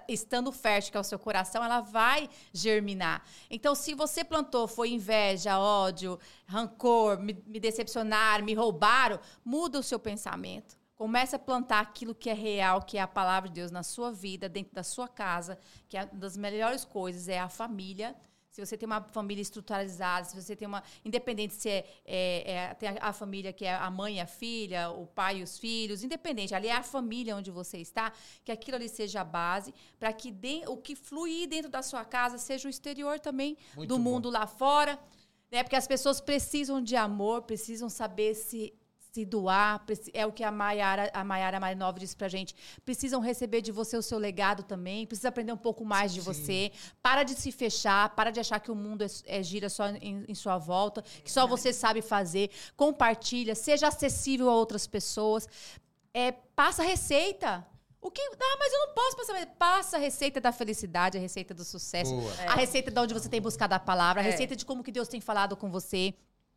estando 0.09 0.53
fértil, 0.53 0.93
que 0.93 0.97
é 0.97 1.01
o 1.01 1.05
seu 1.05 1.19
coração, 1.19 1.65
ela 1.65 1.81
vai 1.81 2.29
germinar. 2.53 3.25
Então, 3.51 3.75
se 3.75 3.95
você 3.95 4.25
plantou, 4.25 4.69
foi 4.69 4.91
inveja, 4.91 5.59
ódio, 5.59 6.19
rancor, 6.47 7.19
me, 7.19 7.43
me 7.47 7.61
decepcionaram, 7.61 8.45
me 8.45 8.55
roubaram, 8.55 9.19
muda 9.45 9.79
o 9.79 9.83
seu 9.83 9.99
pensamento. 9.99 10.79
Comece 10.95 11.35
a 11.35 11.39
plantar 11.39 11.81
aquilo 11.81 12.15
que 12.15 12.29
é 12.29 12.35
real, 12.35 12.83
que 12.83 12.99
é 12.99 13.01
a 13.01 13.09
palavra 13.09 13.49
de 13.49 13.55
Deus 13.55 13.71
na 13.71 13.83
sua 13.83 14.13
vida, 14.13 14.49
dentro 14.49 14.75
da 14.75 14.83
sua 14.83 15.09
casa, 15.09 15.59
que 15.89 15.97
é 15.97 16.03
uma 16.05 16.21
das 16.21 16.37
melhores 16.37 16.85
coisas 16.85 17.27
é 17.27 17.39
a 17.39 17.49
família 17.49 18.15
se 18.51 18.65
você 18.65 18.77
tem 18.77 18.87
uma 18.87 19.01
família 19.01 19.41
estruturalizada, 19.41 20.25
se 20.25 20.41
você 20.41 20.57
tem 20.57 20.67
uma. 20.67 20.83
Independente 21.05 21.55
se 21.55 21.69
é, 21.69 21.85
é, 22.05 22.53
é 22.53 22.75
tem 22.75 22.89
a, 22.89 22.97
a, 23.01 23.13
família 23.13 23.53
que 23.53 23.65
é 23.65 23.75
a 23.75 23.91
mãe 23.91 24.17
e 24.17 24.21
a 24.21 24.27
filha, 24.27 24.91
o 24.91 25.07
pai 25.07 25.39
e 25.39 25.43
os 25.43 25.57
filhos, 25.57 26.03
independente, 26.03 26.53
ali 26.55 26.67
é 26.67 26.75
a 26.75 26.83
família 26.83 27.37
onde 27.37 27.51
você 27.51 27.79
está, 27.79 28.13
que 28.45 28.51
aquilo 28.51 28.77
ali 28.77 28.89
seja 28.89 29.21
a 29.21 29.25
base, 29.25 29.73
para 29.99 30.13
que 30.13 30.33
de, 30.33 30.63
o 30.67 30.77
que 30.77 30.97
fluir 30.97 31.49
dentro 31.49 31.71
da 31.71 31.81
sua 31.81 32.05
casa 32.05 32.39
seja 32.39 32.67
o 32.67 32.71
exterior 32.71 33.21
também 33.21 33.57
Muito 33.77 33.89
do 33.89 33.99
mundo 33.99 34.31
bom. 34.31 34.39
lá 34.39 34.47
fora. 34.47 34.99
Né? 35.51 35.63
Porque 35.63 35.77
as 35.77 35.87
pessoas 35.87 36.21
precisam 36.21 36.83
de 36.83 36.97
amor, 36.97 37.43
precisam 37.43 37.89
saber 37.89 38.35
se 38.35 38.73
se 39.13 39.25
doar, 39.25 39.85
é 40.13 40.25
o 40.25 40.33
que 40.33 40.45
a 40.45 40.51
Maiara, 40.51 41.11
a 41.13 41.25
Maiara 41.25 41.59
Marinova 41.59 41.99
disse 41.99 42.17
pra 42.17 42.29
gente. 42.29 42.55
Precisam 42.85 43.21
receber 43.21 43.61
de 43.61 43.73
você 43.73 43.97
o 43.97 44.03
seu 44.03 44.19
legado 44.19 44.63
também, 44.63 45.07
precisa 45.07 45.29
aprender 45.29 45.53
um 45.53 45.57
pouco 45.57 45.85
mais 45.85 46.13
de 46.13 46.21
Sim. 46.21 46.27
você. 46.27 46.73
Para 47.03 47.23
de 47.23 47.35
se 47.35 47.51
fechar, 47.51 48.11
para 48.11 48.31
de 48.31 48.41
achar 48.41 48.61
que 48.61 48.71
o 48.71 48.75
mundo 48.75 49.03
é, 49.03 49.09
é 49.27 49.43
gira 49.43 49.69
só 49.69 49.89
em, 49.89 50.25
em, 50.29 50.35
sua 50.35 50.59
volta, 50.59 51.03
que 51.25 51.31
só 51.31 51.47
você 51.47 51.73
sabe 51.73 52.03
fazer. 52.03 52.51
Compartilha, 52.77 53.55
seja 53.55 53.89
acessível 53.89 54.49
a 54.49 54.55
outras 54.55 54.87
pessoas. 54.87 55.49
É, 56.15 56.33
passa 56.33 56.83
receita. 56.83 57.67
O 58.01 58.11
que. 58.11 58.23
Ah, 58.23 58.57
mas 58.59 58.73
eu 58.73 58.79
não 58.87 58.95
posso 58.95 59.17
passar. 59.17 59.47
Passa 59.59 59.97
a 59.97 60.01
receita 60.01 60.41
da 60.41 60.53
felicidade, 60.53 61.19
a 61.19 61.21
receita 61.21 61.53
do 61.53 61.65
sucesso, 61.65 62.15
é. 62.41 62.47
a 62.47 62.55
receita 62.55 62.91
de 62.91 62.99
onde 62.99 63.13
você 63.13 63.29
tem 63.29 63.41
buscado 63.41 63.75
a 63.75 63.79
palavra, 63.79 64.23
a 64.23 64.25
é. 64.25 64.31
receita 64.31 64.57
de 64.57 64.65
como 64.65 64.83
que 64.83 64.91
Deus 64.91 65.09
tem 65.09 65.21
falado 65.21 65.57
com 65.57 65.71
você. 65.71 66.15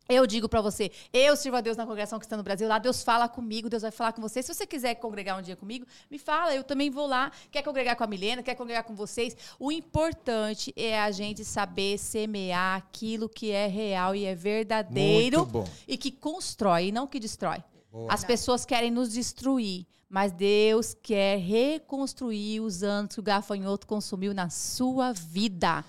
Eu 0.08 0.26
digo 0.26 0.48
para 0.48 0.60
você, 0.60 0.90
eu 1.12 1.34
sirvo 1.34 1.56
a 1.56 1.60
Deus 1.62 1.78
na 1.78 1.84
congregação 1.84 2.18
que 2.18 2.26
está 2.26 2.36
no 2.36 2.42
Brasil, 2.42 2.68
lá 2.68 2.78
Deus 2.78 3.02
fala 3.02 3.26
comigo, 3.26 3.70
Deus 3.70 3.82
vai 3.82 3.90
falar 3.90 4.12
com 4.12 4.20
você. 4.20 4.42
Se 4.42 4.52
você 4.52 4.66
quiser 4.66 4.94
congregar 4.96 5.38
um 5.38 5.42
dia 5.42 5.56
comigo, 5.56 5.86
me 6.10 6.18
fala, 6.18 6.54
eu 6.54 6.62
também 6.62 6.90
vou 6.90 7.06
lá. 7.06 7.32
Quer 7.50 7.62
congregar 7.62 7.96
com 7.96 8.04
a 8.04 8.06
Milena, 8.06 8.42
quer 8.42 8.54
congregar 8.54 8.84
com 8.84 8.94
vocês. 8.94 9.34
O 9.58 9.72
importante 9.72 10.74
é 10.76 11.00
a 11.00 11.10
gente 11.10 11.42
saber 11.42 11.96
semear 11.98 12.76
aquilo 12.76 13.30
que 13.30 13.50
é 13.50 13.66
real 13.66 14.14
e 14.14 14.26
é 14.26 14.34
verdadeiro 14.34 15.48
e 15.88 15.96
que 15.96 16.10
constrói, 16.10 16.88
e 16.88 16.92
não 16.92 17.06
que 17.06 17.18
destrói. 17.18 17.64
Boa. 17.90 18.12
As 18.12 18.24
pessoas 18.24 18.66
querem 18.66 18.90
nos 18.90 19.10
destruir, 19.12 19.86
mas 20.08 20.32
Deus 20.32 20.94
quer 21.02 21.38
reconstruir 21.38 22.60
os 22.60 22.82
anos 22.82 23.14
que 23.14 23.20
o 23.20 23.22
gafanhoto 23.22 23.86
consumiu 23.86 24.34
na 24.34 24.50
sua 24.50 25.12
vida. 25.12 25.82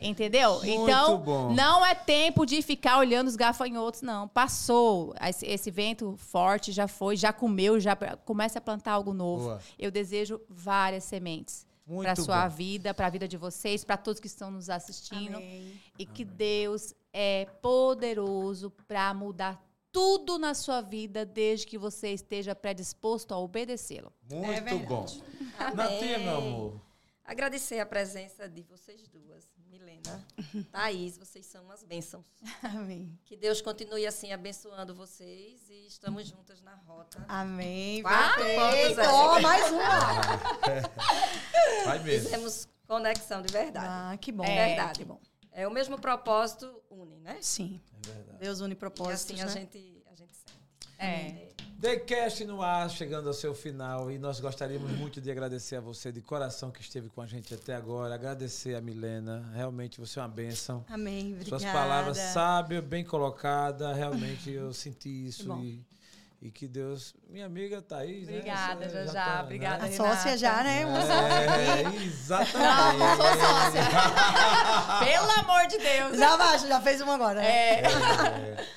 Entendeu? 0.00 0.54
Muito 0.54 0.68
então, 0.68 1.18
bom. 1.18 1.52
não 1.52 1.84
é 1.84 1.94
tempo 1.94 2.46
de 2.46 2.62
ficar 2.62 2.98
olhando 2.98 3.28
os 3.28 3.36
gafanhotos, 3.36 4.02
não. 4.02 4.28
Passou. 4.28 5.14
Esse, 5.20 5.46
esse 5.46 5.70
vento 5.70 6.16
forte 6.16 6.70
já 6.72 6.86
foi, 6.86 7.16
já 7.16 7.32
comeu, 7.32 7.80
já 7.80 7.96
começa 8.24 8.58
a 8.58 8.62
plantar 8.62 8.92
algo 8.92 9.12
novo. 9.12 9.44
Boa. 9.44 9.60
Eu 9.78 9.90
desejo 9.90 10.40
várias 10.48 11.04
sementes 11.04 11.66
para 11.96 12.12
a 12.12 12.16
sua 12.16 12.48
bom. 12.48 12.54
vida, 12.54 12.94
para 12.94 13.06
a 13.06 13.10
vida 13.10 13.26
de 13.26 13.36
vocês, 13.36 13.82
para 13.82 13.96
todos 13.96 14.20
que 14.20 14.26
estão 14.26 14.50
nos 14.50 14.68
assistindo. 14.68 15.36
Amém. 15.36 15.80
E 15.98 16.04
Amém. 16.04 16.14
que 16.14 16.24
Deus 16.24 16.94
é 17.12 17.46
poderoso 17.60 18.70
para 18.86 19.12
mudar 19.14 19.62
tudo 19.90 20.38
na 20.38 20.54
sua 20.54 20.80
vida, 20.80 21.24
desde 21.24 21.66
que 21.66 21.78
você 21.78 22.12
esteja 22.12 22.54
predisposto 22.54 23.32
a 23.32 23.38
obedecê-lo. 23.38 24.12
Muito 24.30 24.52
é 24.52 24.74
bom. 24.74 25.06
Natinha, 25.74 26.18
meu 26.18 26.36
amor. 26.36 26.80
Agradecer 27.24 27.78
a 27.78 27.86
presença 27.86 28.48
de 28.48 28.62
vocês 28.62 29.06
duas, 29.08 29.50
Milena, 29.68 30.26
Thaís, 30.72 31.18
vocês 31.18 31.44
são 31.46 31.64
umas 31.64 31.82
bênçãos. 31.82 32.24
Amém. 32.62 33.18
Que 33.24 33.36
Deus 33.36 33.60
continue 33.60 34.06
assim 34.06 34.32
abençoando 34.32 34.94
vocês 34.94 35.68
e 35.68 35.86
estamos 35.86 36.26
juntas 36.26 36.60
na 36.62 36.74
rota. 36.74 37.24
Amém. 37.28 38.02
Quatro 38.02 38.44
pontos. 38.44 39.06
Oh, 39.06 39.40
mais 39.40 39.70
uma. 39.70 39.84
Vai 41.84 41.98
mesmo. 42.00 42.24
Fizemos 42.30 42.68
conexão 42.86 43.42
de 43.42 43.52
verdade. 43.52 43.86
Ah, 43.88 44.16
que 44.16 44.32
bom. 44.32 44.44
É 44.44 44.68
verdade. 44.68 44.98
Que 45.00 45.04
bom. 45.04 45.20
É 45.52 45.66
o 45.66 45.70
mesmo 45.70 46.00
propósito 46.00 46.82
une, 46.90 47.18
né? 47.20 47.38
Sim. 47.40 47.80
É 48.06 48.12
verdade. 48.12 48.38
Deus 48.38 48.60
une 48.60 48.74
propósitos, 48.74 49.38
e 49.38 49.42
assim 49.42 49.44
né? 49.44 49.60
a 49.60 49.64
gente 49.64 50.02
a 50.06 50.14
gente 50.14 50.34
sente. 50.34 50.58
É. 50.98 51.47
TheCast 51.80 52.44
no 52.44 52.60
ar, 52.60 52.90
chegando 52.90 53.28
ao 53.28 53.32
seu 53.32 53.54
final. 53.54 54.10
E 54.10 54.18
nós 54.18 54.40
gostaríamos 54.40 54.90
muito 54.92 55.20
de 55.20 55.30
agradecer 55.30 55.76
a 55.76 55.80
você 55.80 56.10
de 56.10 56.20
coração 56.20 56.70
que 56.70 56.80
esteve 56.80 57.08
com 57.08 57.22
a 57.22 57.26
gente 57.26 57.54
até 57.54 57.74
agora. 57.74 58.14
Agradecer 58.14 58.74
a 58.74 58.80
Milena. 58.80 59.48
Realmente 59.54 60.00
você 60.00 60.18
é 60.18 60.22
uma 60.22 60.28
bênção. 60.28 60.84
Amém. 60.88 61.34
Obrigada. 61.34 61.48
Suas 61.48 61.64
palavras 61.64 62.18
sábias, 62.18 62.84
bem 62.84 63.04
colocadas. 63.04 63.96
Realmente 63.96 64.50
eu 64.50 64.72
senti 64.74 65.28
isso. 65.28 65.52
E 65.62 65.80
e 66.40 66.52
que 66.52 66.68
Deus. 66.68 67.14
Minha 67.28 67.46
amiga 67.46 67.82
Thaís. 67.82 68.26
Tá 68.26 68.32
Obrigada, 68.32 68.86
né? 68.86 68.88
já, 68.88 69.06
já. 69.06 69.24
Tá, 69.24 69.42
Obrigada, 69.42 69.86
né? 69.86 69.88
A 69.88 69.96
sócia 69.96 70.36
já, 70.36 70.62
né? 70.62 70.82
É, 70.82 72.04
exatamente. 72.04 72.98
Não, 72.98 73.16
sou 73.16 73.26
sócia. 73.26 73.82
Pelo 75.04 75.30
amor 75.40 75.66
de 75.66 75.78
Deus. 75.78 76.16
Já 76.16 76.36
baixo, 76.36 76.68
já 76.68 76.80
fez 76.80 77.00
uma 77.00 77.14
agora. 77.14 77.40
Né? 77.40 77.48
É. 77.48 77.82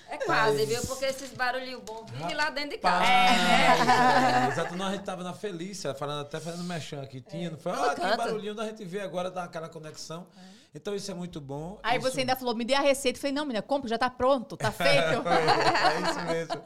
é. 0.09 0.10
É 0.21 0.25
quase, 0.25 0.65
viu? 0.65 0.81
Porque 0.85 1.05
esses 1.05 1.31
barulhinhos 1.31 1.81
bons 1.81 2.09
vivem 2.11 2.35
lá 2.35 2.49
dentro 2.49 2.71
de 2.71 2.77
casa. 2.77 3.05
É, 3.05 3.07
é. 3.07 4.45
é. 4.45 4.51
Exato, 4.51 4.75
nós 4.75 4.89
a 4.89 4.95
gente 4.95 5.05
tava 5.05 5.23
na 5.23 5.33
Felícia, 5.33 5.93
falando 5.93 6.21
até 6.21 6.39
fazendo 6.39 6.63
mexão 6.63 7.01
aqui. 7.01 7.21
Tinha, 7.21 7.47
é. 7.47 7.51
não 7.51 7.57
foi? 7.57 7.71
Ah, 7.71 7.95
que 7.95 8.17
barulhinho, 8.17 8.59
a 8.59 8.65
gente 8.65 8.85
vê 8.85 9.01
agora, 9.01 9.31
dá 9.31 9.43
aquela 9.43 9.69
conexão. 9.69 10.27
É. 10.37 10.61
Então 10.73 10.95
isso 10.95 11.11
é 11.11 11.13
muito 11.13 11.41
bom. 11.41 11.79
Aí 11.83 11.97
isso... 11.97 12.09
você 12.09 12.21
ainda 12.21 12.35
falou, 12.35 12.55
me 12.55 12.63
dê 12.63 12.73
a 12.73 12.81
receita. 12.81 13.17
Eu 13.17 13.21
falei, 13.21 13.33
não, 13.33 13.43
menina, 13.45 13.61
compra, 13.61 13.89
já 13.89 13.97
tá 13.97 14.09
pronto, 14.09 14.55
tá 14.55 14.71
feito. 14.71 15.27
é 15.27 16.09
isso 16.09 16.21
mesmo. 16.25 16.63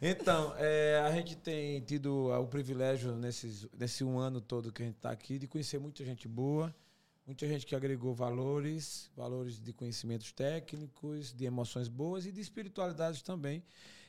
Então, 0.00 0.54
é, 0.58 1.02
a 1.04 1.10
gente 1.10 1.36
tem 1.36 1.80
tido 1.80 2.30
o 2.30 2.46
privilégio 2.46 3.16
nesses, 3.16 3.66
nesse 3.76 4.04
um 4.04 4.18
ano 4.18 4.40
todo 4.40 4.70
que 4.72 4.82
a 4.82 4.86
gente 4.86 4.96
está 4.96 5.10
aqui 5.10 5.38
de 5.38 5.48
conhecer 5.48 5.78
muita 5.78 6.04
gente 6.04 6.28
boa, 6.28 6.72
muita 7.28 7.46
gente 7.46 7.66
que 7.66 7.76
agregou 7.76 8.14
valores, 8.14 9.10
valores 9.14 9.60
de 9.60 9.70
conhecimentos 9.70 10.32
técnicos, 10.32 11.30
de 11.30 11.44
emoções 11.44 11.86
boas 11.86 12.24
e 12.24 12.32
de 12.32 12.40
espiritualidade 12.40 13.22
também. 13.22 13.62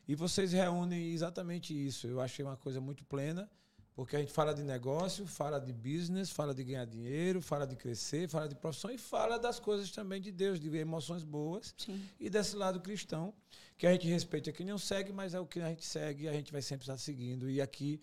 E 0.08 0.16
vocês 0.16 0.54
reúnem 0.54 1.12
exatamente 1.12 1.74
isso. 1.74 2.08
Eu 2.08 2.22
achei 2.22 2.46
uma 2.46 2.56
coisa 2.56 2.80
muito 2.80 3.04
plena, 3.04 3.52
porque 3.94 4.16
a 4.16 4.20
gente 4.20 4.32
fala 4.32 4.54
de 4.54 4.64
negócio, 4.64 5.28
fala 5.28 5.60
de 5.60 5.74
business, 5.74 6.30
fala 6.30 6.54
de 6.54 6.64
ganhar 6.64 6.86
dinheiro, 6.86 7.42
fala 7.42 7.68
de 7.68 7.76
crescer, 7.76 8.30
fala 8.30 8.48
de 8.48 8.56
profissão 8.56 8.90
e 8.90 8.98
fala 8.98 9.38
das 9.38 9.60
coisas 9.60 9.92
também 9.92 10.22
de 10.22 10.32
Deus, 10.32 10.58
de 10.58 10.74
emoções 10.78 11.22
boas 11.22 11.76
Sim. 11.78 12.02
e 12.22 12.30
desse 12.30 12.56
lado 12.56 12.80
cristão 12.80 13.34
que 13.78 13.86
a 13.86 13.92
gente 13.92 14.08
respeita 14.08 14.50
quem 14.54 14.66
não 14.66 14.78
segue, 14.78 15.12
mas 15.12 15.34
é 15.34 15.40
o 15.42 15.46
que 15.46 15.60
a 15.60 15.68
gente 15.68 15.86
segue 15.86 16.24
e 16.24 16.30
a 16.30 16.34
gente 16.34 16.54
vai 16.54 16.62
sempre 16.62 16.84
estar 16.84 16.98
seguindo. 16.98 17.50
E 17.50 17.60
aqui, 17.60 18.00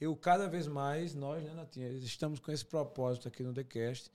eu 0.00 0.16
cada 0.16 0.48
vez 0.48 0.66
mais, 0.66 1.14
nós, 1.14 1.44
né, 1.44 1.54
Natinha, 1.54 1.88
estamos 1.90 2.40
com 2.40 2.50
esse 2.50 2.64
propósito 2.64 3.28
aqui 3.28 3.44
no 3.44 3.54
TheCast 3.54 4.10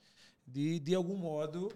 de, 0.46 0.78
de 0.80 0.94
algum 0.94 1.16
modo, 1.16 1.70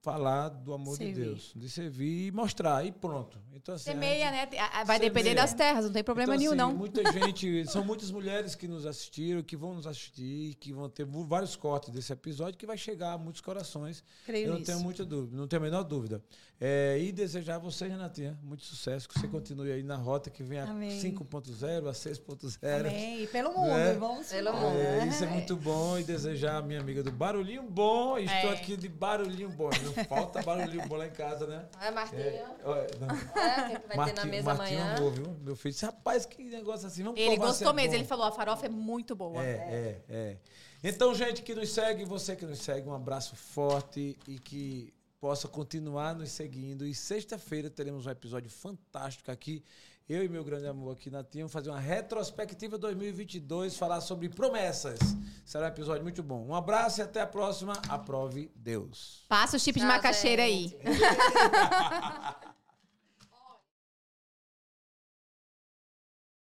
falar 0.00 0.48
do 0.48 0.72
amor 0.72 0.96
servir. 0.96 1.14
de 1.14 1.20
Deus, 1.20 1.52
de 1.54 1.68
servir 1.68 2.28
e 2.28 2.32
mostrar, 2.32 2.84
e 2.84 2.90
pronto. 2.90 3.38
Então, 3.52 3.74
assim, 3.74 3.84
Semeia, 3.84 4.30
né? 4.30 4.46
Vai 4.46 4.96
semeia. 4.96 5.00
depender 5.00 5.34
das 5.34 5.52
terras, 5.52 5.84
não 5.84 5.92
tem 5.92 6.02
problema 6.02 6.34
então, 6.34 6.38
nenhum, 6.38 6.52
assim, 6.52 6.72
não. 6.72 6.74
Muita 6.74 7.02
gente, 7.12 7.66
são 7.70 7.84
muitas 7.84 8.10
mulheres 8.10 8.54
que 8.54 8.66
nos 8.66 8.86
assistiram, 8.86 9.42
que 9.42 9.56
vão 9.56 9.74
nos 9.74 9.86
assistir, 9.86 10.54
que 10.54 10.72
vão 10.72 10.88
ter 10.88 11.04
vários 11.04 11.54
cortes 11.54 11.90
desse 11.90 12.12
episódio, 12.12 12.58
que 12.58 12.66
vai 12.66 12.78
chegar 12.78 13.12
a 13.12 13.18
muitos 13.18 13.42
corações. 13.42 14.02
Creio 14.24 14.48
Eu 14.48 14.54
não 14.54 14.62
tenho 14.62 14.80
muita 14.80 15.04
dúvida, 15.04 15.36
não 15.36 15.46
tenho 15.46 15.62
a 15.62 15.64
menor 15.64 15.82
dúvida. 15.82 16.22
É, 16.62 16.98
e 17.00 17.10
desejar 17.10 17.54
a 17.54 17.58
você, 17.58 17.88
Renatinha, 17.88 18.38
muito 18.42 18.66
sucesso, 18.66 19.08
que 19.08 19.18
você 19.18 19.26
continue 19.26 19.72
aí 19.72 19.82
na 19.82 19.96
rota 19.96 20.28
que 20.28 20.42
vem 20.42 20.60
a 20.60 20.66
5.0, 20.66 21.88
a 21.88 21.92
6.0. 21.92 22.80
Amém. 22.80 23.22
E 23.22 23.26
pelo 23.28 23.50
mundo, 23.54 23.68
né? 23.68 23.94
vamos 23.94 24.28
pelo 24.28 24.52
mundo. 24.52 24.76
É, 24.76 25.06
isso 25.06 25.24
é 25.24 25.26
muito 25.26 25.56
bom. 25.56 25.98
E 25.98 26.04
desejar 26.04 26.56
a 26.58 26.62
minha 26.62 26.78
amiga 26.78 27.02
do 27.02 27.10
Barulhinho 27.10 27.62
Bom. 27.62 28.18
Estou 28.18 28.50
é. 28.50 28.52
aqui 28.52 28.76
de 28.76 28.90
Barulhinho 28.90 29.48
Bom. 29.48 29.70
Não 29.82 30.04
falta 30.04 30.42
barulhinho 30.42 30.86
bom 30.86 30.96
lá 30.96 31.06
em 31.06 31.12
casa, 31.12 31.46
né? 31.46 31.64
É, 31.80 31.90
Marquinhos. 31.90 32.26
É, 32.26 32.36
é, 32.36 33.78
que 33.78 33.96
vai 33.96 34.12
ter 34.12 34.20
na 34.20 34.26
mesa 34.26 34.54
Marquinho 34.54 34.80
amanhã. 34.82 34.96
amou, 34.98 35.10
viu? 35.10 35.36
Meu 35.40 35.56
filho 35.56 35.72
disse, 35.72 35.86
rapaz, 35.86 36.26
que 36.26 36.42
negócio 36.42 36.86
assim. 36.86 37.02
Vamos 37.02 37.18
ele 37.18 37.38
gostou 37.38 37.72
mesmo. 37.72 37.94
Ele 37.94 38.04
falou, 38.04 38.26
a 38.26 38.32
farofa 38.32 38.66
é 38.66 38.68
muito 38.68 39.16
boa. 39.16 39.42
É, 39.42 39.48
é, 39.50 40.02
é. 40.10 40.36
Então, 40.84 41.14
gente 41.14 41.42
que 41.42 41.54
nos 41.54 41.72
segue, 41.72 42.04
você 42.04 42.36
que 42.36 42.44
nos 42.44 42.58
segue, 42.58 42.86
um 42.86 42.94
abraço 42.94 43.34
forte 43.34 44.18
e 44.28 44.38
que 44.38 44.92
possa 45.20 45.46
continuar 45.46 46.14
nos 46.14 46.30
seguindo. 46.32 46.86
E 46.86 46.94
sexta-feira 46.94 47.68
teremos 47.68 48.06
um 48.06 48.10
episódio 48.10 48.50
fantástico 48.50 49.30
aqui. 49.30 49.62
Eu 50.08 50.24
e 50.24 50.28
meu 50.28 50.42
grande 50.42 50.66
amor 50.66 50.94
aqui 50.94 51.08
na 51.08 51.22
TIM 51.22 51.46
fazer 51.46 51.70
uma 51.70 51.78
retrospectiva 51.78 52.76
2022, 52.76 53.76
falar 53.76 54.00
sobre 54.00 54.28
promessas. 54.28 54.98
Será 55.44 55.66
um 55.66 55.68
episódio 55.68 56.02
muito 56.02 56.20
bom. 56.20 56.44
Um 56.46 56.54
abraço 56.54 57.00
e 57.00 57.02
até 57.02 57.20
a 57.20 57.26
próxima. 57.26 57.74
Aprove 57.88 58.50
Deus. 58.56 59.24
Passa 59.28 59.56
o 59.56 59.60
chip 59.60 59.78
Tchau, 59.78 59.88
de 59.88 59.94
macaxeira 59.94 60.42
gente. 60.42 60.76
aí. 60.84 62.40